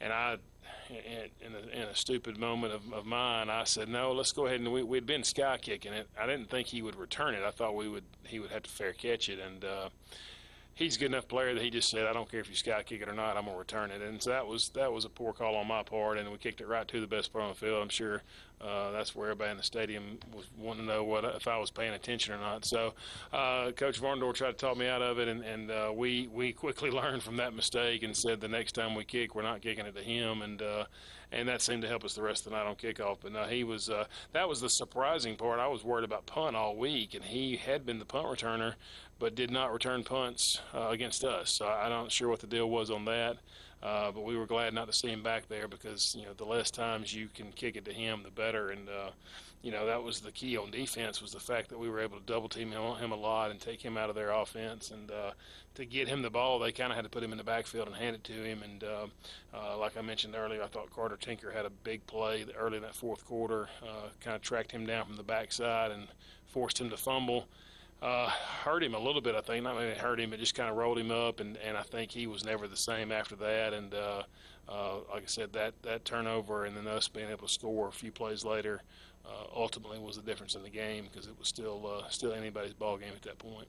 and 0.00 0.12
I, 0.12 0.36
in, 0.90 1.46
in, 1.46 1.54
a, 1.54 1.82
in 1.82 1.88
a 1.88 1.94
stupid 1.94 2.38
moment 2.38 2.74
of, 2.74 2.92
of 2.92 3.06
mine, 3.06 3.48
I 3.48 3.64
said, 3.64 3.88
"No, 3.88 4.12
let's 4.12 4.32
go 4.32 4.46
ahead 4.46 4.60
and 4.60 4.72
we, 4.72 4.82
we'd 4.82 5.06
been 5.06 5.24
sky 5.24 5.58
kicking 5.60 5.92
it. 5.92 6.08
I 6.20 6.26
didn't 6.26 6.50
think 6.50 6.68
he 6.68 6.82
would 6.82 6.96
return 6.96 7.34
it. 7.34 7.42
I 7.42 7.50
thought 7.50 7.74
we 7.74 7.88
would 7.88 8.04
he 8.24 8.38
would 8.38 8.50
have 8.50 8.64
to 8.64 8.70
fair 8.70 8.92
catch 8.92 9.28
it, 9.28 9.38
and." 9.38 9.64
Uh, 10.74 10.78
he's 10.84 10.96
a 10.96 10.98
good 10.98 11.06
enough 11.06 11.28
player 11.28 11.54
that 11.54 11.62
he 11.62 11.70
just 11.70 11.88
said, 11.88 12.06
"I 12.06 12.12
don't 12.12 12.30
care 12.30 12.40
if 12.40 12.48
you 12.48 12.56
sky 12.56 12.82
kick 12.82 13.00
it 13.00 13.08
or 13.08 13.14
not, 13.14 13.36
I'm 13.36 13.46
gonna 13.46 13.56
return 13.56 13.90
it." 13.90 14.02
And 14.02 14.22
so 14.22 14.30
that 14.30 14.46
was 14.46 14.70
that 14.70 14.92
was 14.92 15.04
a 15.04 15.08
poor 15.08 15.32
call 15.32 15.56
on 15.56 15.66
my 15.66 15.82
part, 15.82 16.18
and 16.18 16.30
we 16.30 16.38
kicked 16.38 16.60
it 16.60 16.66
right 16.66 16.86
to 16.88 17.00
the 17.00 17.06
best 17.06 17.32
player 17.32 17.44
on 17.44 17.50
the 17.50 17.54
field. 17.54 17.80
I'm 17.82 17.88
sure 17.88 18.22
uh, 18.60 18.90
that's 18.92 19.14
where 19.14 19.26
everybody 19.26 19.50
in 19.50 19.56
the 19.56 19.62
stadium 19.62 20.18
was 20.34 20.46
wanting 20.58 20.86
to 20.86 20.92
know 20.92 21.04
what 21.04 21.24
if 21.24 21.46
I 21.48 21.58
was 21.58 21.70
paying 21.70 21.92
attention 21.92 22.34
or 22.34 22.38
not. 22.38 22.64
So 22.64 22.94
uh, 23.32 23.72
Coach 23.72 24.00
Varndor 24.00 24.32
tried 24.32 24.52
to 24.52 24.56
talk 24.56 24.76
me 24.76 24.88
out 24.88 25.02
of 25.02 25.18
it, 25.18 25.28
and, 25.28 25.42
and 25.44 25.70
uh, 25.70 25.92
we 25.94 26.28
we 26.32 26.52
quickly 26.52 26.90
learned 26.92 27.22
from 27.22 27.36
that 27.36 27.54
mistake 27.54 28.02
and 28.02 28.16
said 28.16 28.40
the 28.40 28.48
next 28.48 28.72
time 28.72 28.94
we 28.94 29.04
kick, 29.04 29.34
we're 29.34 29.42
not 29.42 29.60
kicking 29.60 29.86
it 29.86 29.94
to 29.94 30.02
him, 30.02 30.42
and 30.42 30.62
uh, 30.62 30.84
and 31.32 31.48
that 31.48 31.60
seemed 31.60 31.82
to 31.82 31.88
help 31.88 32.04
us 32.04 32.14
the 32.14 32.22
rest 32.22 32.46
of 32.46 32.52
the 32.52 32.58
night 32.58 32.66
on 32.66 32.76
kickoff. 32.76 33.18
But 33.20 33.32
no, 33.32 33.44
he 33.44 33.64
was 33.64 33.90
uh, 33.90 34.04
that 34.32 34.48
was 34.48 34.60
the 34.60 34.70
surprising 34.70 35.36
part. 35.36 35.58
I 35.58 35.66
was 35.66 35.84
worried 35.84 36.04
about 36.04 36.26
punt 36.26 36.56
all 36.56 36.76
week, 36.76 37.14
and 37.14 37.24
he 37.24 37.56
had 37.56 37.84
been 37.84 37.98
the 37.98 38.04
punt 38.04 38.26
returner, 38.26 38.74
but 39.18 39.34
did 39.34 39.50
not 39.50 39.72
return 39.72 40.02
punts 40.02 40.60
uh, 40.74 40.88
against 40.88 41.24
us. 41.24 41.50
So 41.50 41.66
I'm 41.66 41.90
not 41.90 42.12
sure 42.12 42.28
what 42.28 42.40
the 42.40 42.46
deal 42.46 42.68
was 42.68 42.90
on 42.90 43.04
that. 43.06 43.36
Uh, 43.84 44.10
but 44.10 44.24
we 44.24 44.34
were 44.34 44.46
glad 44.46 44.72
not 44.72 44.86
to 44.86 44.92
see 44.94 45.08
him 45.08 45.22
back 45.22 45.46
there 45.48 45.68
because 45.68 46.16
you 46.18 46.24
know 46.24 46.32
the 46.32 46.44
less 46.44 46.70
times 46.70 47.14
you 47.14 47.28
can 47.34 47.52
kick 47.52 47.76
it 47.76 47.84
to 47.84 47.92
him, 47.92 48.22
the 48.24 48.30
better. 48.30 48.70
And 48.70 48.88
uh, 48.88 49.10
you 49.62 49.70
know 49.70 49.84
that 49.84 50.02
was 50.02 50.20
the 50.20 50.32
key 50.32 50.56
on 50.56 50.70
defense 50.70 51.20
was 51.20 51.32
the 51.32 51.40
fact 51.40 51.68
that 51.68 51.78
we 51.78 51.90
were 51.90 52.00
able 52.00 52.18
to 52.18 52.24
double 52.24 52.48
team 52.48 52.70
him, 52.70 52.80
him 52.96 53.12
a 53.12 53.16
lot 53.16 53.50
and 53.50 53.60
take 53.60 53.82
him 53.82 53.98
out 53.98 54.08
of 54.08 54.14
their 54.14 54.30
offense. 54.30 54.90
And 54.90 55.10
uh, 55.10 55.32
to 55.74 55.84
get 55.84 56.08
him 56.08 56.22
the 56.22 56.30
ball, 56.30 56.58
they 56.58 56.72
kind 56.72 56.92
of 56.92 56.96
had 56.96 57.04
to 57.04 57.10
put 57.10 57.22
him 57.22 57.32
in 57.32 57.36
the 57.36 57.44
backfield 57.44 57.86
and 57.86 57.94
hand 57.94 58.16
it 58.16 58.24
to 58.24 58.32
him. 58.32 58.62
And 58.62 58.84
uh, 58.84 59.06
uh, 59.52 59.76
like 59.76 59.98
I 59.98 60.00
mentioned 60.00 60.34
earlier, 60.34 60.62
I 60.62 60.66
thought 60.68 60.90
Carter 60.90 61.18
Tinker 61.18 61.50
had 61.50 61.66
a 61.66 61.70
big 61.70 62.06
play 62.06 62.46
early 62.56 62.78
in 62.78 62.82
that 62.84 62.94
fourth 62.94 63.26
quarter, 63.26 63.68
uh, 63.82 64.08
kind 64.20 64.34
of 64.34 64.40
tracked 64.40 64.72
him 64.72 64.86
down 64.86 65.04
from 65.04 65.16
the 65.16 65.22
backside 65.22 65.90
and 65.90 66.08
forced 66.46 66.80
him 66.80 66.88
to 66.88 66.96
fumble 66.96 67.48
uh, 68.04 68.28
hurt 68.28 68.84
him 68.84 68.94
a 68.94 68.98
little 68.98 69.22
bit. 69.22 69.34
I 69.34 69.40
think 69.40 69.64
not 69.64 69.76
maybe 69.76 69.98
hurt 69.98 70.20
him, 70.20 70.30
but 70.30 70.38
just 70.38 70.54
kind 70.54 70.68
of 70.68 70.76
rolled 70.76 70.98
him 70.98 71.10
up, 71.10 71.40
and, 71.40 71.56
and 71.56 71.74
I 71.76 71.82
think 71.82 72.10
he 72.10 72.26
was 72.26 72.44
never 72.44 72.68
the 72.68 72.76
same 72.76 73.10
after 73.10 73.34
that. 73.36 73.72
And 73.72 73.94
uh, 73.94 74.22
uh, 74.68 74.96
like 75.10 75.22
I 75.22 75.26
said, 75.26 75.54
that 75.54 75.72
that 75.82 76.04
turnover 76.04 76.66
and 76.66 76.76
then 76.76 76.86
us 76.86 77.08
being 77.08 77.30
able 77.30 77.46
to 77.46 77.52
score 77.52 77.88
a 77.88 77.92
few 77.92 78.12
plays 78.12 78.44
later 78.44 78.82
uh, 79.24 79.46
ultimately 79.56 79.98
was 79.98 80.16
the 80.16 80.22
difference 80.22 80.54
in 80.54 80.62
the 80.62 80.68
game 80.68 81.08
because 81.10 81.26
it 81.26 81.38
was 81.38 81.48
still 81.48 81.86
uh, 81.86 82.08
still 82.10 82.34
anybody's 82.34 82.74
ball 82.74 82.98
game 82.98 83.12
at 83.16 83.22
that 83.22 83.38
point. 83.38 83.68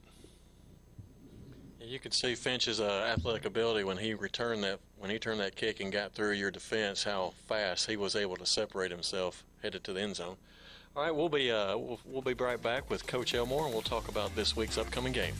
You 1.80 1.98
could 1.98 2.12
see 2.12 2.34
Finch's 2.34 2.80
uh, 2.80 3.14
athletic 3.14 3.46
ability 3.46 3.84
when 3.84 3.96
he 3.96 4.12
returned 4.12 4.62
that 4.64 4.80
when 4.98 5.10
he 5.10 5.18
turned 5.18 5.40
that 5.40 5.56
kick 5.56 5.80
and 5.80 5.90
got 5.90 6.12
through 6.12 6.32
your 6.32 6.50
defense. 6.50 7.02
How 7.02 7.32
fast 7.46 7.88
he 7.88 7.96
was 7.96 8.14
able 8.14 8.36
to 8.36 8.44
separate 8.44 8.90
himself 8.90 9.44
headed 9.62 9.82
to 9.84 9.94
the 9.94 10.02
end 10.02 10.16
zone. 10.16 10.36
All 10.96 11.02
right, 11.02 11.14
we'll 11.14 11.28
be 11.28 11.50
uh, 11.50 11.76
we'll, 11.76 12.00
we'll 12.06 12.22
be 12.22 12.32
right 12.32 12.60
back 12.60 12.88
with 12.88 13.06
Coach 13.06 13.34
Elmore, 13.34 13.66
and 13.66 13.72
we'll 13.74 13.82
talk 13.82 14.08
about 14.08 14.34
this 14.34 14.56
week's 14.56 14.78
upcoming 14.78 15.12
game. 15.12 15.34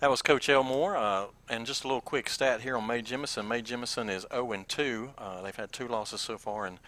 That 0.00 0.10
was 0.10 0.22
Coach 0.22 0.48
Elmore, 0.48 0.96
uh, 0.96 1.26
and 1.48 1.66
just 1.66 1.82
a 1.82 1.88
little 1.88 2.00
quick 2.00 2.28
stat 2.28 2.60
here 2.60 2.76
on 2.76 2.86
Mae 2.86 3.02
Jemison. 3.02 3.48
Mae 3.48 3.62
Jemison 3.62 4.08
is 4.08 4.24
0 4.32 4.52
and 4.52 4.68
2. 4.68 5.10
Uh, 5.18 5.42
they've 5.42 5.56
had 5.56 5.72
two 5.72 5.88
losses 5.88 6.20
so 6.20 6.38
far, 6.38 6.66
and 6.66 6.78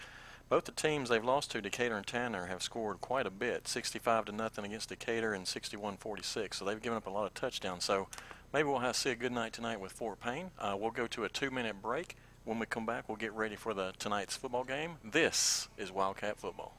both 0.47 0.63
the 0.63 0.71
teams 0.71 1.09
they've 1.09 1.23
lost 1.23 1.51
to, 1.51 1.61
Decatur 1.61 1.97
and 1.97 2.07
Tanner, 2.07 2.45
have 2.45 2.63
scored 2.63 3.01
quite 3.01 3.25
a 3.25 3.29
bit, 3.29 3.67
65 3.67 4.25
to 4.25 4.31
nothing 4.31 4.63
against 4.63 4.87
Decatur 4.87 5.33
and 5.33 5.45
61-46. 5.45 6.53
So 6.53 6.63
they've 6.63 6.81
given 6.81 6.95
up 6.95 7.05
a 7.05 7.09
lot 7.09 7.25
of 7.25 7.33
touchdowns. 7.33 7.83
So 7.83 8.07
maybe 8.53 8.69
we'll 8.69 8.79
have 8.79 8.95
see 8.95 9.09
a 9.09 9.15
good 9.15 9.33
night 9.33 9.51
tonight 9.51 9.81
with 9.81 9.91
Fort 9.91 10.21
Payne. 10.21 10.51
Uh, 10.57 10.77
we'll 10.79 10.91
go 10.91 11.05
to 11.07 11.25
a 11.25 11.29
two-minute 11.29 11.81
break. 11.81 12.15
When 12.45 12.59
we 12.59 12.65
come 12.65 12.85
back, 12.85 13.09
we'll 13.09 13.17
get 13.17 13.33
ready 13.33 13.57
for 13.57 13.73
the 13.73 13.91
tonight's 13.99 14.37
football 14.37 14.63
game. 14.63 14.99
This 15.03 15.67
is 15.77 15.91
Wildcat 15.91 16.37
football. 16.37 16.77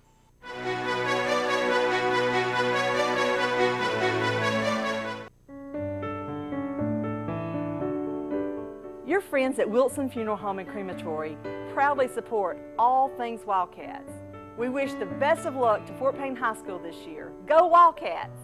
Your 9.13 9.21
friends 9.21 9.59
at 9.59 9.69
Wilson 9.69 10.09
Funeral 10.09 10.39
Home 10.39 10.59
and 10.59 10.67
Crematory 10.67 11.37
proudly 11.75 12.09
support 12.09 12.59
all 12.79 13.11
things 13.19 13.45
Wildcats. 13.45 14.11
We 14.57 14.71
wish 14.71 14.95
the 14.95 15.05
best 15.05 15.45
of 15.45 15.55
luck 15.55 15.85
to 15.85 15.93
Fort 15.99 16.17
Payne 16.17 16.35
High 16.35 16.57
School 16.57 16.79
this 16.79 16.97
year. 17.07 17.31
Go 17.47 17.67
Wildcats! 17.67 18.42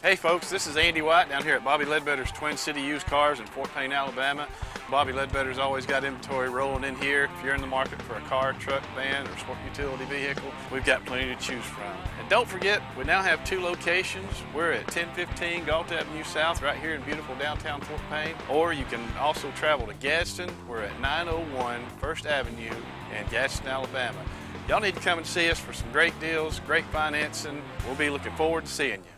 Hey 0.00 0.14
folks, 0.14 0.48
this 0.48 0.68
is 0.68 0.76
Andy 0.76 1.02
White 1.02 1.28
down 1.28 1.42
here 1.42 1.56
at 1.56 1.64
Bobby 1.64 1.84
Ledbetter's 1.84 2.30
Twin 2.30 2.56
City 2.56 2.80
Used 2.80 3.04
Cars 3.06 3.40
in 3.40 3.46
Fort 3.46 3.68
Payne, 3.74 3.90
Alabama. 3.90 4.46
Bobby 4.88 5.12
Ledbetter's 5.12 5.58
always 5.58 5.86
got 5.86 6.04
inventory 6.04 6.48
rolling 6.48 6.84
in 6.84 6.94
here. 6.94 7.28
If 7.36 7.44
you're 7.44 7.56
in 7.56 7.60
the 7.60 7.66
market 7.66 8.00
for 8.02 8.14
a 8.14 8.20
car, 8.20 8.52
truck, 8.52 8.84
van, 8.94 9.26
or 9.26 9.36
sport 9.38 9.58
utility 9.64 10.04
vehicle, 10.04 10.52
we've 10.72 10.84
got 10.84 11.04
plenty 11.04 11.34
to 11.34 11.40
choose 11.40 11.64
from. 11.64 11.96
And 12.20 12.28
don't 12.28 12.46
forget, 12.46 12.80
we 12.96 13.02
now 13.02 13.22
have 13.22 13.44
two 13.44 13.60
locations. 13.60 14.30
We're 14.54 14.70
at 14.70 14.84
1015 14.84 15.64
Gault 15.64 15.90
Avenue 15.90 16.22
South 16.22 16.62
right 16.62 16.78
here 16.78 16.94
in 16.94 17.02
beautiful 17.02 17.34
downtown 17.34 17.80
Fort 17.80 18.00
Payne. 18.08 18.36
Or 18.48 18.72
you 18.72 18.84
can 18.84 19.04
also 19.18 19.50
travel 19.56 19.88
to 19.88 19.94
Gadsden. 19.94 20.48
We're 20.68 20.82
at 20.82 21.00
901 21.00 21.80
First 22.00 22.24
Avenue 22.24 22.70
in 23.18 23.26
Gadsden, 23.30 23.66
Alabama. 23.66 24.24
Y'all 24.68 24.78
need 24.78 24.94
to 24.94 25.00
come 25.00 25.18
and 25.18 25.26
see 25.26 25.50
us 25.50 25.58
for 25.58 25.72
some 25.72 25.90
great 25.90 26.18
deals, 26.20 26.60
great 26.60 26.84
financing. 26.92 27.60
We'll 27.84 27.96
be 27.96 28.10
looking 28.10 28.36
forward 28.36 28.66
to 28.66 28.70
seeing 28.70 29.00
you. 29.00 29.17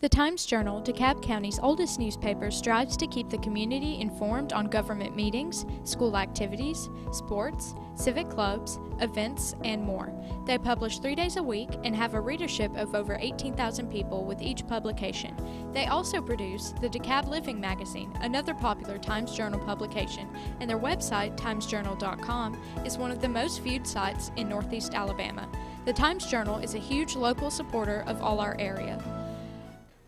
The 0.00 0.08
Times 0.08 0.46
Journal, 0.46 0.80
DeKalb 0.80 1.24
County's 1.24 1.58
oldest 1.60 1.98
newspaper, 1.98 2.52
strives 2.52 2.96
to 2.98 3.08
keep 3.08 3.28
the 3.28 3.38
community 3.38 4.00
informed 4.00 4.52
on 4.52 4.68
government 4.68 5.16
meetings, 5.16 5.66
school 5.82 6.16
activities, 6.16 6.88
sports, 7.10 7.74
civic 7.96 8.28
clubs, 8.30 8.78
events, 9.00 9.56
and 9.64 9.82
more. 9.82 10.12
They 10.46 10.56
publish 10.56 11.00
three 11.00 11.16
days 11.16 11.36
a 11.36 11.42
week 11.42 11.70
and 11.82 11.96
have 11.96 12.14
a 12.14 12.20
readership 12.20 12.70
of 12.76 12.94
over 12.94 13.18
18,000 13.20 13.90
people 13.90 14.24
with 14.24 14.40
each 14.40 14.64
publication. 14.68 15.34
They 15.72 15.86
also 15.86 16.22
produce 16.22 16.74
the 16.80 16.88
DeKalb 16.88 17.26
Living 17.26 17.60
magazine, 17.60 18.12
another 18.20 18.54
popular 18.54 18.98
Times 18.98 19.34
Journal 19.34 19.58
publication, 19.58 20.28
and 20.60 20.70
their 20.70 20.78
website, 20.78 21.36
timesjournal.com, 21.36 22.62
is 22.86 22.98
one 22.98 23.10
of 23.10 23.20
the 23.20 23.28
most 23.28 23.64
viewed 23.64 23.84
sites 23.84 24.30
in 24.36 24.48
Northeast 24.48 24.94
Alabama. 24.94 25.48
The 25.86 25.92
Times 25.92 26.24
Journal 26.26 26.58
is 26.58 26.76
a 26.76 26.78
huge 26.78 27.16
local 27.16 27.50
supporter 27.50 28.04
of 28.06 28.22
all 28.22 28.38
our 28.38 28.54
area. 28.60 29.02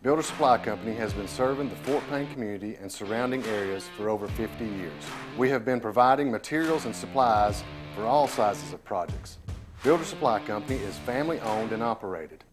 Builder 0.02 0.22
Supply 0.22 0.56
Company 0.56 0.94
has 0.94 1.12
been 1.12 1.28
serving 1.28 1.68
the 1.68 1.76
Fort 1.76 2.02
Payne 2.08 2.26
community 2.32 2.74
and 2.80 2.90
surrounding 2.90 3.44
areas 3.44 3.86
for 3.98 4.08
over 4.08 4.28
50 4.28 4.64
years. 4.64 5.02
We 5.36 5.50
have 5.50 5.62
been 5.66 5.78
providing 5.78 6.30
materials 6.30 6.86
and 6.86 6.96
supplies 6.96 7.62
for 7.94 8.06
all 8.06 8.26
sizes 8.26 8.72
of 8.72 8.82
projects. 8.82 9.36
Builder 9.82 10.04
Supply 10.04 10.38
Company 10.38 10.78
is 10.78 10.96
family 11.00 11.38
owned 11.40 11.72
and 11.72 11.82
operated. 11.82 12.44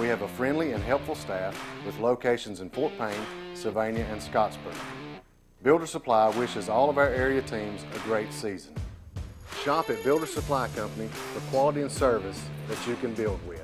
We 0.00 0.06
have 0.06 0.22
a 0.22 0.28
friendly 0.28 0.72
and 0.72 0.82
helpful 0.82 1.14
staff 1.14 1.62
with 1.84 1.98
locations 1.98 2.60
in 2.60 2.70
Fort 2.70 2.96
Payne, 2.96 3.26
Sylvania, 3.52 4.06
and 4.10 4.18
Scottsboro. 4.18 4.74
Builder 5.62 5.86
Supply 5.86 6.28
wishes 6.38 6.70
all 6.70 6.88
of 6.88 6.96
our 6.96 7.08
area 7.08 7.42
teams 7.42 7.84
a 7.94 7.98
great 7.98 8.32
season. 8.32 8.74
Shop 9.62 9.90
at 9.90 10.02
Builder 10.04 10.24
Supply 10.24 10.68
Company 10.68 11.08
for 11.08 11.40
quality 11.50 11.82
and 11.82 11.92
service 11.92 12.42
that 12.66 12.86
you 12.86 12.96
can 12.96 13.12
build 13.12 13.46
with. 13.46 13.57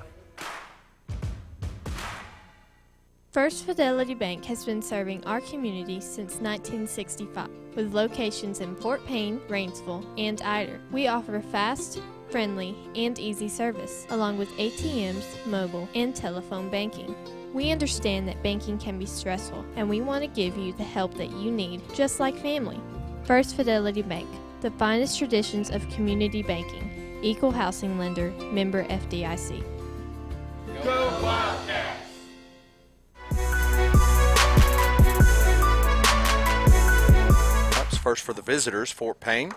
First 3.35 3.66
Fidelity 3.66 4.14
Bank 4.14 4.44
has 4.44 4.64
been 4.64 4.81
serving 4.81 5.25
our 5.25 5.40
community 5.40 5.99
since 5.99 6.35
1965 6.35 7.49
with 7.75 7.92
locations 7.92 8.61
in 8.61 8.77
Fort 8.77 9.05
Payne, 9.07 9.40
Rainsville, 9.49 10.07
and 10.16 10.40
Ider. 10.42 10.81
We 10.92 11.09
offer 11.09 11.40
fast, 11.40 12.01
friendly, 12.31 12.77
and 12.94 13.18
easy 13.18 13.49
service, 13.49 14.07
along 14.11 14.38
with 14.38 14.51
ATMs, 14.51 15.25
mobile, 15.47 15.88
and 15.97 16.14
telephone 16.14 16.70
banking. 16.70 17.12
We 17.53 17.73
understand 17.73 18.29
that 18.29 18.40
banking 18.44 18.79
can 18.79 19.01
be 19.01 19.07
stressful, 19.07 19.64
and 19.75 19.88
we 19.88 20.01
want 20.01 20.23
to 20.23 20.29
give 20.29 20.57
you 20.57 20.73
the 20.73 20.85
help 20.85 21.14
that 21.14 21.33
you 21.33 21.51
need, 21.51 21.83
just 21.92 22.20
like 22.20 22.37
family. 22.37 22.79
First 23.25 23.57
Fidelity 23.57 24.03
Bank, 24.03 24.29
the 24.61 24.70
finest 24.70 25.18
traditions 25.18 25.70
of 25.70 25.88
community 25.90 26.44
banking, 26.44 27.18
equal 27.20 27.51
housing 27.51 27.99
lender, 27.99 28.31
member 28.53 28.85
FDIC. 28.85 29.64
Go 30.85 31.20
Wildcats! 31.20 32.04
First 38.05 38.23
for 38.23 38.35
the 38.35 38.43
visitors, 38.43 38.93
Fort 38.93 39.19
Payne. 39.19 39.53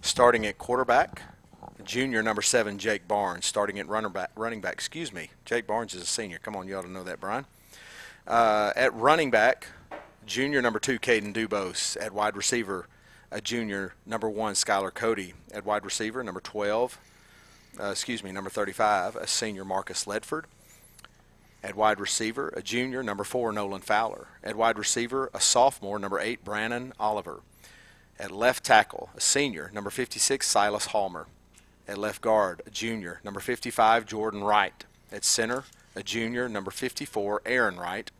Starting 0.00 0.44
at 0.44 0.58
quarterback, 0.58 1.22
junior 1.84 2.24
number 2.24 2.42
seven, 2.42 2.76
Jake 2.76 3.06
Barnes. 3.06 3.46
Starting 3.46 3.78
at 3.78 3.86
running 3.86 4.10
back, 4.10 4.32
running 4.34 4.60
back, 4.60 4.72
excuse 4.72 5.12
me. 5.12 5.30
Jake 5.44 5.68
Barnes 5.68 5.94
is 5.94 6.02
a 6.02 6.06
senior. 6.06 6.38
Come 6.38 6.56
on, 6.56 6.66
you 6.66 6.76
ought 6.76 6.82
to 6.82 6.90
know 6.90 7.04
that, 7.04 7.20
Brian. 7.20 7.46
Uh, 8.26 8.72
at 8.74 8.92
running 8.94 9.30
back, 9.30 9.68
junior 10.26 10.60
number 10.60 10.80
two, 10.80 10.98
Caden 10.98 11.32
Dubose. 11.32 11.96
At 12.00 12.12
wide 12.12 12.36
receiver, 12.36 12.88
a 13.30 13.40
junior 13.40 13.94
number 14.04 14.28
one, 14.28 14.54
Skylar 14.54 14.92
Cody. 14.92 15.34
At 15.54 15.64
wide 15.64 15.84
receiver, 15.84 16.24
number 16.24 16.40
12, 16.40 16.98
uh, 17.78 17.90
excuse 17.92 18.24
me, 18.24 18.32
number 18.32 18.50
35, 18.50 19.14
a 19.14 19.28
senior, 19.28 19.64
Marcus 19.64 20.04
Ledford. 20.04 20.46
At 21.62 21.76
wide 21.76 22.00
receiver, 22.00 22.52
a 22.56 22.60
junior, 22.60 23.04
number 23.04 23.22
four, 23.22 23.52
Nolan 23.52 23.82
Fowler. 23.82 24.26
At 24.42 24.56
wide 24.56 24.78
receiver, 24.78 25.30
a 25.32 25.40
sophomore, 25.40 26.00
number 26.00 26.18
eight, 26.18 26.44
Brannon 26.44 26.92
Oliver. 26.98 27.42
At 28.18 28.32
left 28.32 28.64
tackle, 28.64 29.10
a 29.16 29.20
senior, 29.20 29.70
number 29.72 29.90
56, 29.90 30.46
Silas 30.46 30.88
Hallmer. 30.88 31.26
At 31.86 31.98
left 31.98 32.20
guard, 32.20 32.62
a 32.66 32.70
junior, 32.70 33.20
number 33.22 33.40
55, 33.40 34.06
Jordan 34.06 34.42
Wright. 34.42 34.84
At 35.12 35.24
center, 35.24 35.64
a 35.94 36.02
junior, 36.02 36.48
number 36.48 36.70
54, 36.70 37.42
Aaron 37.46 37.78
Wright. 37.78 38.10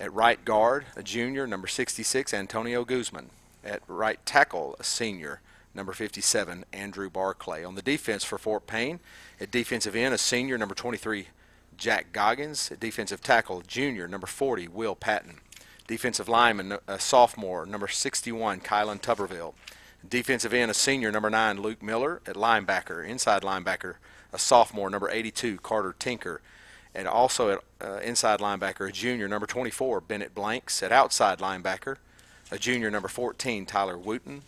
At 0.00 0.12
right 0.14 0.42
guard, 0.44 0.86
a 0.96 1.02
junior, 1.02 1.46
number 1.46 1.66
66, 1.66 2.32
Antonio 2.32 2.84
Guzman. 2.84 3.28
At 3.62 3.82
right 3.86 4.24
tackle, 4.24 4.74
a 4.80 4.84
senior, 4.84 5.40
number 5.74 5.92
57, 5.92 6.64
Andrew 6.72 7.10
Barclay. 7.10 7.62
On 7.62 7.74
the 7.74 7.82
defense 7.82 8.24
for 8.24 8.38
Fort 8.38 8.66
Payne, 8.66 9.00
at 9.38 9.50
defensive 9.50 9.94
end, 9.94 10.14
a 10.14 10.18
senior, 10.18 10.56
number 10.56 10.74
23, 10.74 11.28
Jack 11.76 12.12
Goggins. 12.12 12.72
At 12.72 12.80
defensive 12.80 13.22
tackle, 13.22 13.60
junior, 13.66 14.08
number 14.08 14.26
40, 14.26 14.68
Will 14.68 14.94
Patton. 14.94 15.40
Defensive 15.90 16.28
lineman, 16.28 16.78
a 16.86 17.00
sophomore, 17.00 17.66
number 17.66 17.88
61, 17.88 18.60
Kylan 18.60 19.00
Tuberville. 19.00 19.54
Defensive 20.08 20.54
end, 20.54 20.70
a 20.70 20.74
senior, 20.74 21.10
number 21.10 21.28
9, 21.28 21.60
Luke 21.60 21.82
Miller. 21.82 22.22
At 22.28 22.36
linebacker, 22.36 23.04
inside 23.04 23.42
linebacker, 23.42 23.96
a 24.32 24.38
sophomore, 24.38 24.88
number 24.88 25.10
82, 25.10 25.56
Carter 25.56 25.92
Tinker. 25.98 26.42
And 26.94 27.08
also 27.08 27.50
at 27.50 27.64
uh, 27.84 27.98
inside 28.04 28.38
linebacker, 28.38 28.88
a 28.88 28.92
junior, 28.92 29.26
number 29.26 29.48
24, 29.48 30.00
Bennett 30.02 30.32
Blanks. 30.32 30.80
At 30.80 30.92
outside 30.92 31.40
linebacker, 31.40 31.96
a 32.52 32.56
junior, 32.56 32.88
number 32.88 33.08
14, 33.08 33.66
Tyler 33.66 33.98
Wooten. 33.98 34.42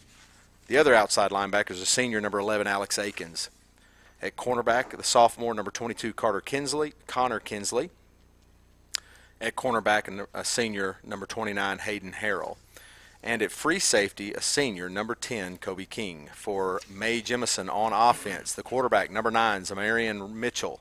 The 0.68 0.76
other 0.78 0.94
outside 0.94 1.32
linebacker 1.32 1.72
is 1.72 1.80
a 1.80 1.86
senior, 1.86 2.20
number 2.20 2.38
11, 2.38 2.68
Alex 2.68 3.00
Akins. 3.00 3.50
At 4.22 4.36
cornerback, 4.36 4.96
the 4.96 5.02
sophomore, 5.02 5.54
number 5.54 5.72
22, 5.72 6.12
Carter 6.12 6.40
Kinsley, 6.40 6.92
Connor 7.08 7.40
Kinsley 7.40 7.90
at 9.42 9.56
cornerback, 9.56 10.24
a 10.32 10.44
senior, 10.44 10.98
number 11.04 11.26
29, 11.26 11.78
Hayden 11.80 12.12
Harrell. 12.12 12.56
And 13.24 13.42
at 13.42 13.50
free 13.50 13.80
safety, 13.80 14.32
a 14.32 14.40
senior, 14.40 14.88
number 14.88 15.16
10, 15.16 15.58
Kobe 15.58 15.84
King. 15.84 16.28
For 16.32 16.80
Mae 16.88 17.20
Jemison 17.20 17.68
on 17.68 17.92
offense, 17.92 18.52
the 18.52 18.62
quarterback, 18.62 19.10
number 19.10 19.32
9, 19.32 19.62
Zamarian 19.62 20.32
Mitchell. 20.32 20.80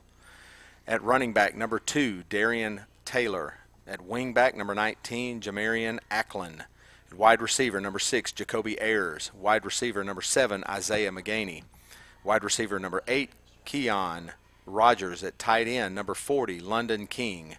At 0.86 1.02
running 1.02 1.32
back, 1.32 1.56
number 1.56 1.80
2, 1.80 2.24
Darian 2.28 2.82
Taylor. 3.04 3.58
At 3.86 4.00
wingback, 4.00 4.54
number 4.54 4.76
19, 4.76 5.40
Jamarian 5.40 5.98
Acklin. 6.10 6.60
At 7.10 7.18
wide 7.18 7.42
receiver, 7.42 7.80
number 7.80 7.98
6, 7.98 8.30
Jacoby 8.30 8.80
Ayers. 8.80 9.32
Wide 9.34 9.64
receiver, 9.64 10.04
number 10.04 10.22
7, 10.22 10.62
Isaiah 10.68 11.10
McGaney. 11.10 11.64
Wide 12.22 12.44
receiver, 12.44 12.78
number 12.78 13.02
8, 13.08 13.30
Keon 13.64 14.32
Rogers. 14.66 15.24
At 15.24 15.38
tight 15.38 15.66
end, 15.66 15.96
number 15.96 16.14
40, 16.14 16.60
London 16.60 17.08
King. 17.08 17.56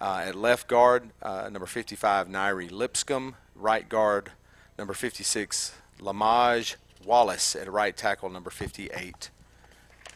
Uh, 0.00 0.24
at 0.26 0.34
left 0.34 0.66
guard, 0.66 1.10
uh, 1.22 1.48
number 1.50 1.66
55, 1.66 2.28
Nairi 2.28 2.70
Lipscomb. 2.70 3.36
Right 3.54 3.88
guard, 3.88 4.32
number 4.78 4.92
56, 4.92 5.74
Lamage 6.00 6.76
Wallace. 7.04 7.54
At 7.54 7.70
right 7.70 7.96
tackle, 7.96 8.28
number 8.28 8.50
58, 8.50 9.30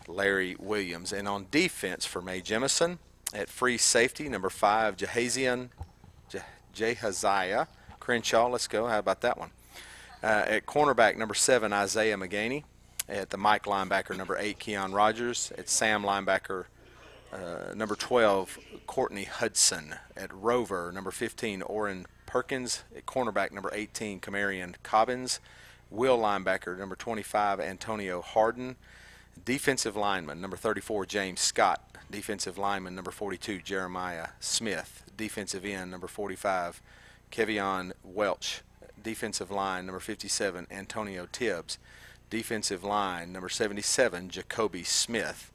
Larry 0.09 0.57
Williams. 0.59 1.13
And 1.13 1.29
on 1.29 1.47
defense 1.51 2.05
for 2.05 2.21
Mae 2.21 2.41
Jemison, 2.41 2.99
at 3.33 3.49
free 3.49 3.79
safety, 3.79 4.29
number 4.29 4.51
5, 4.51 4.97
Jahazian 4.97 5.69
Jehaziah 6.75 7.69
Crenshaw. 8.01 8.49
Let's 8.49 8.69
go. 8.69 8.87
How 8.87 8.99
about 8.99 9.21
that 9.23 9.39
one? 9.39 9.51
Uh, 10.23 10.45
at 10.47 10.67
cornerback, 10.67 11.17
number 11.17 11.35
7, 11.35 11.73
Isaiah 11.73 12.17
McGaney. 12.17 12.65
At 13.09 13.31
the 13.31 13.37
Mike 13.37 13.65
linebacker, 13.65 14.17
number 14.17 14.37
8, 14.37 14.59
Keon 14.59 14.93
Rogers. 14.93 15.53
At 15.57 15.69
Sam 15.69 16.03
linebacker, 16.03 16.67
uh, 17.33 17.75
number 17.75 17.95
12, 17.95 18.59
Courtney 18.87 19.25
Hudson. 19.25 19.95
At 20.17 20.33
Rover, 20.33 20.91
number 20.93 21.11
15, 21.11 21.63
Oren 21.63 22.07
Perkins 22.27 22.85
at 22.97 23.07
cornerback. 23.07 23.53
Number 23.53 23.71
18, 23.73 24.21
Camarion 24.21 24.77
Cobbins, 24.83 25.41
Will 25.91 26.19
linebacker. 26.19 26.79
Number 26.79 26.97
25, 26.97 27.61
Antonio 27.61 28.21
Harden, 28.21 28.77
defensive 29.45 29.97
lineman. 29.97 30.41
Number 30.41 30.57
34, 30.57 31.07
James 31.07 31.41
Scott, 31.41 31.83
defensive 32.11 32.59
lineman. 32.59 32.95
Number 32.95 33.11
42, 33.11 33.61
Jeremiah 33.61 34.29
Smith, 34.41 35.05
defensive 35.17 35.65
end. 35.65 35.91
Number 35.91 36.09
45, 36.09 36.83
Kevion 37.33 37.93
Welch, 38.03 38.63
defensive 39.03 39.51
line. 39.51 39.87
Number 39.87 40.01
57, 40.01 40.67
Antonio 40.71 41.27
Tibbs, 41.31 41.79
defensive 42.31 42.85
line. 42.85 43.33
Number 43.33 43.49
77, 43.49 44.29
Jacoby 44.29 44.85
Smith. 44.85 45.51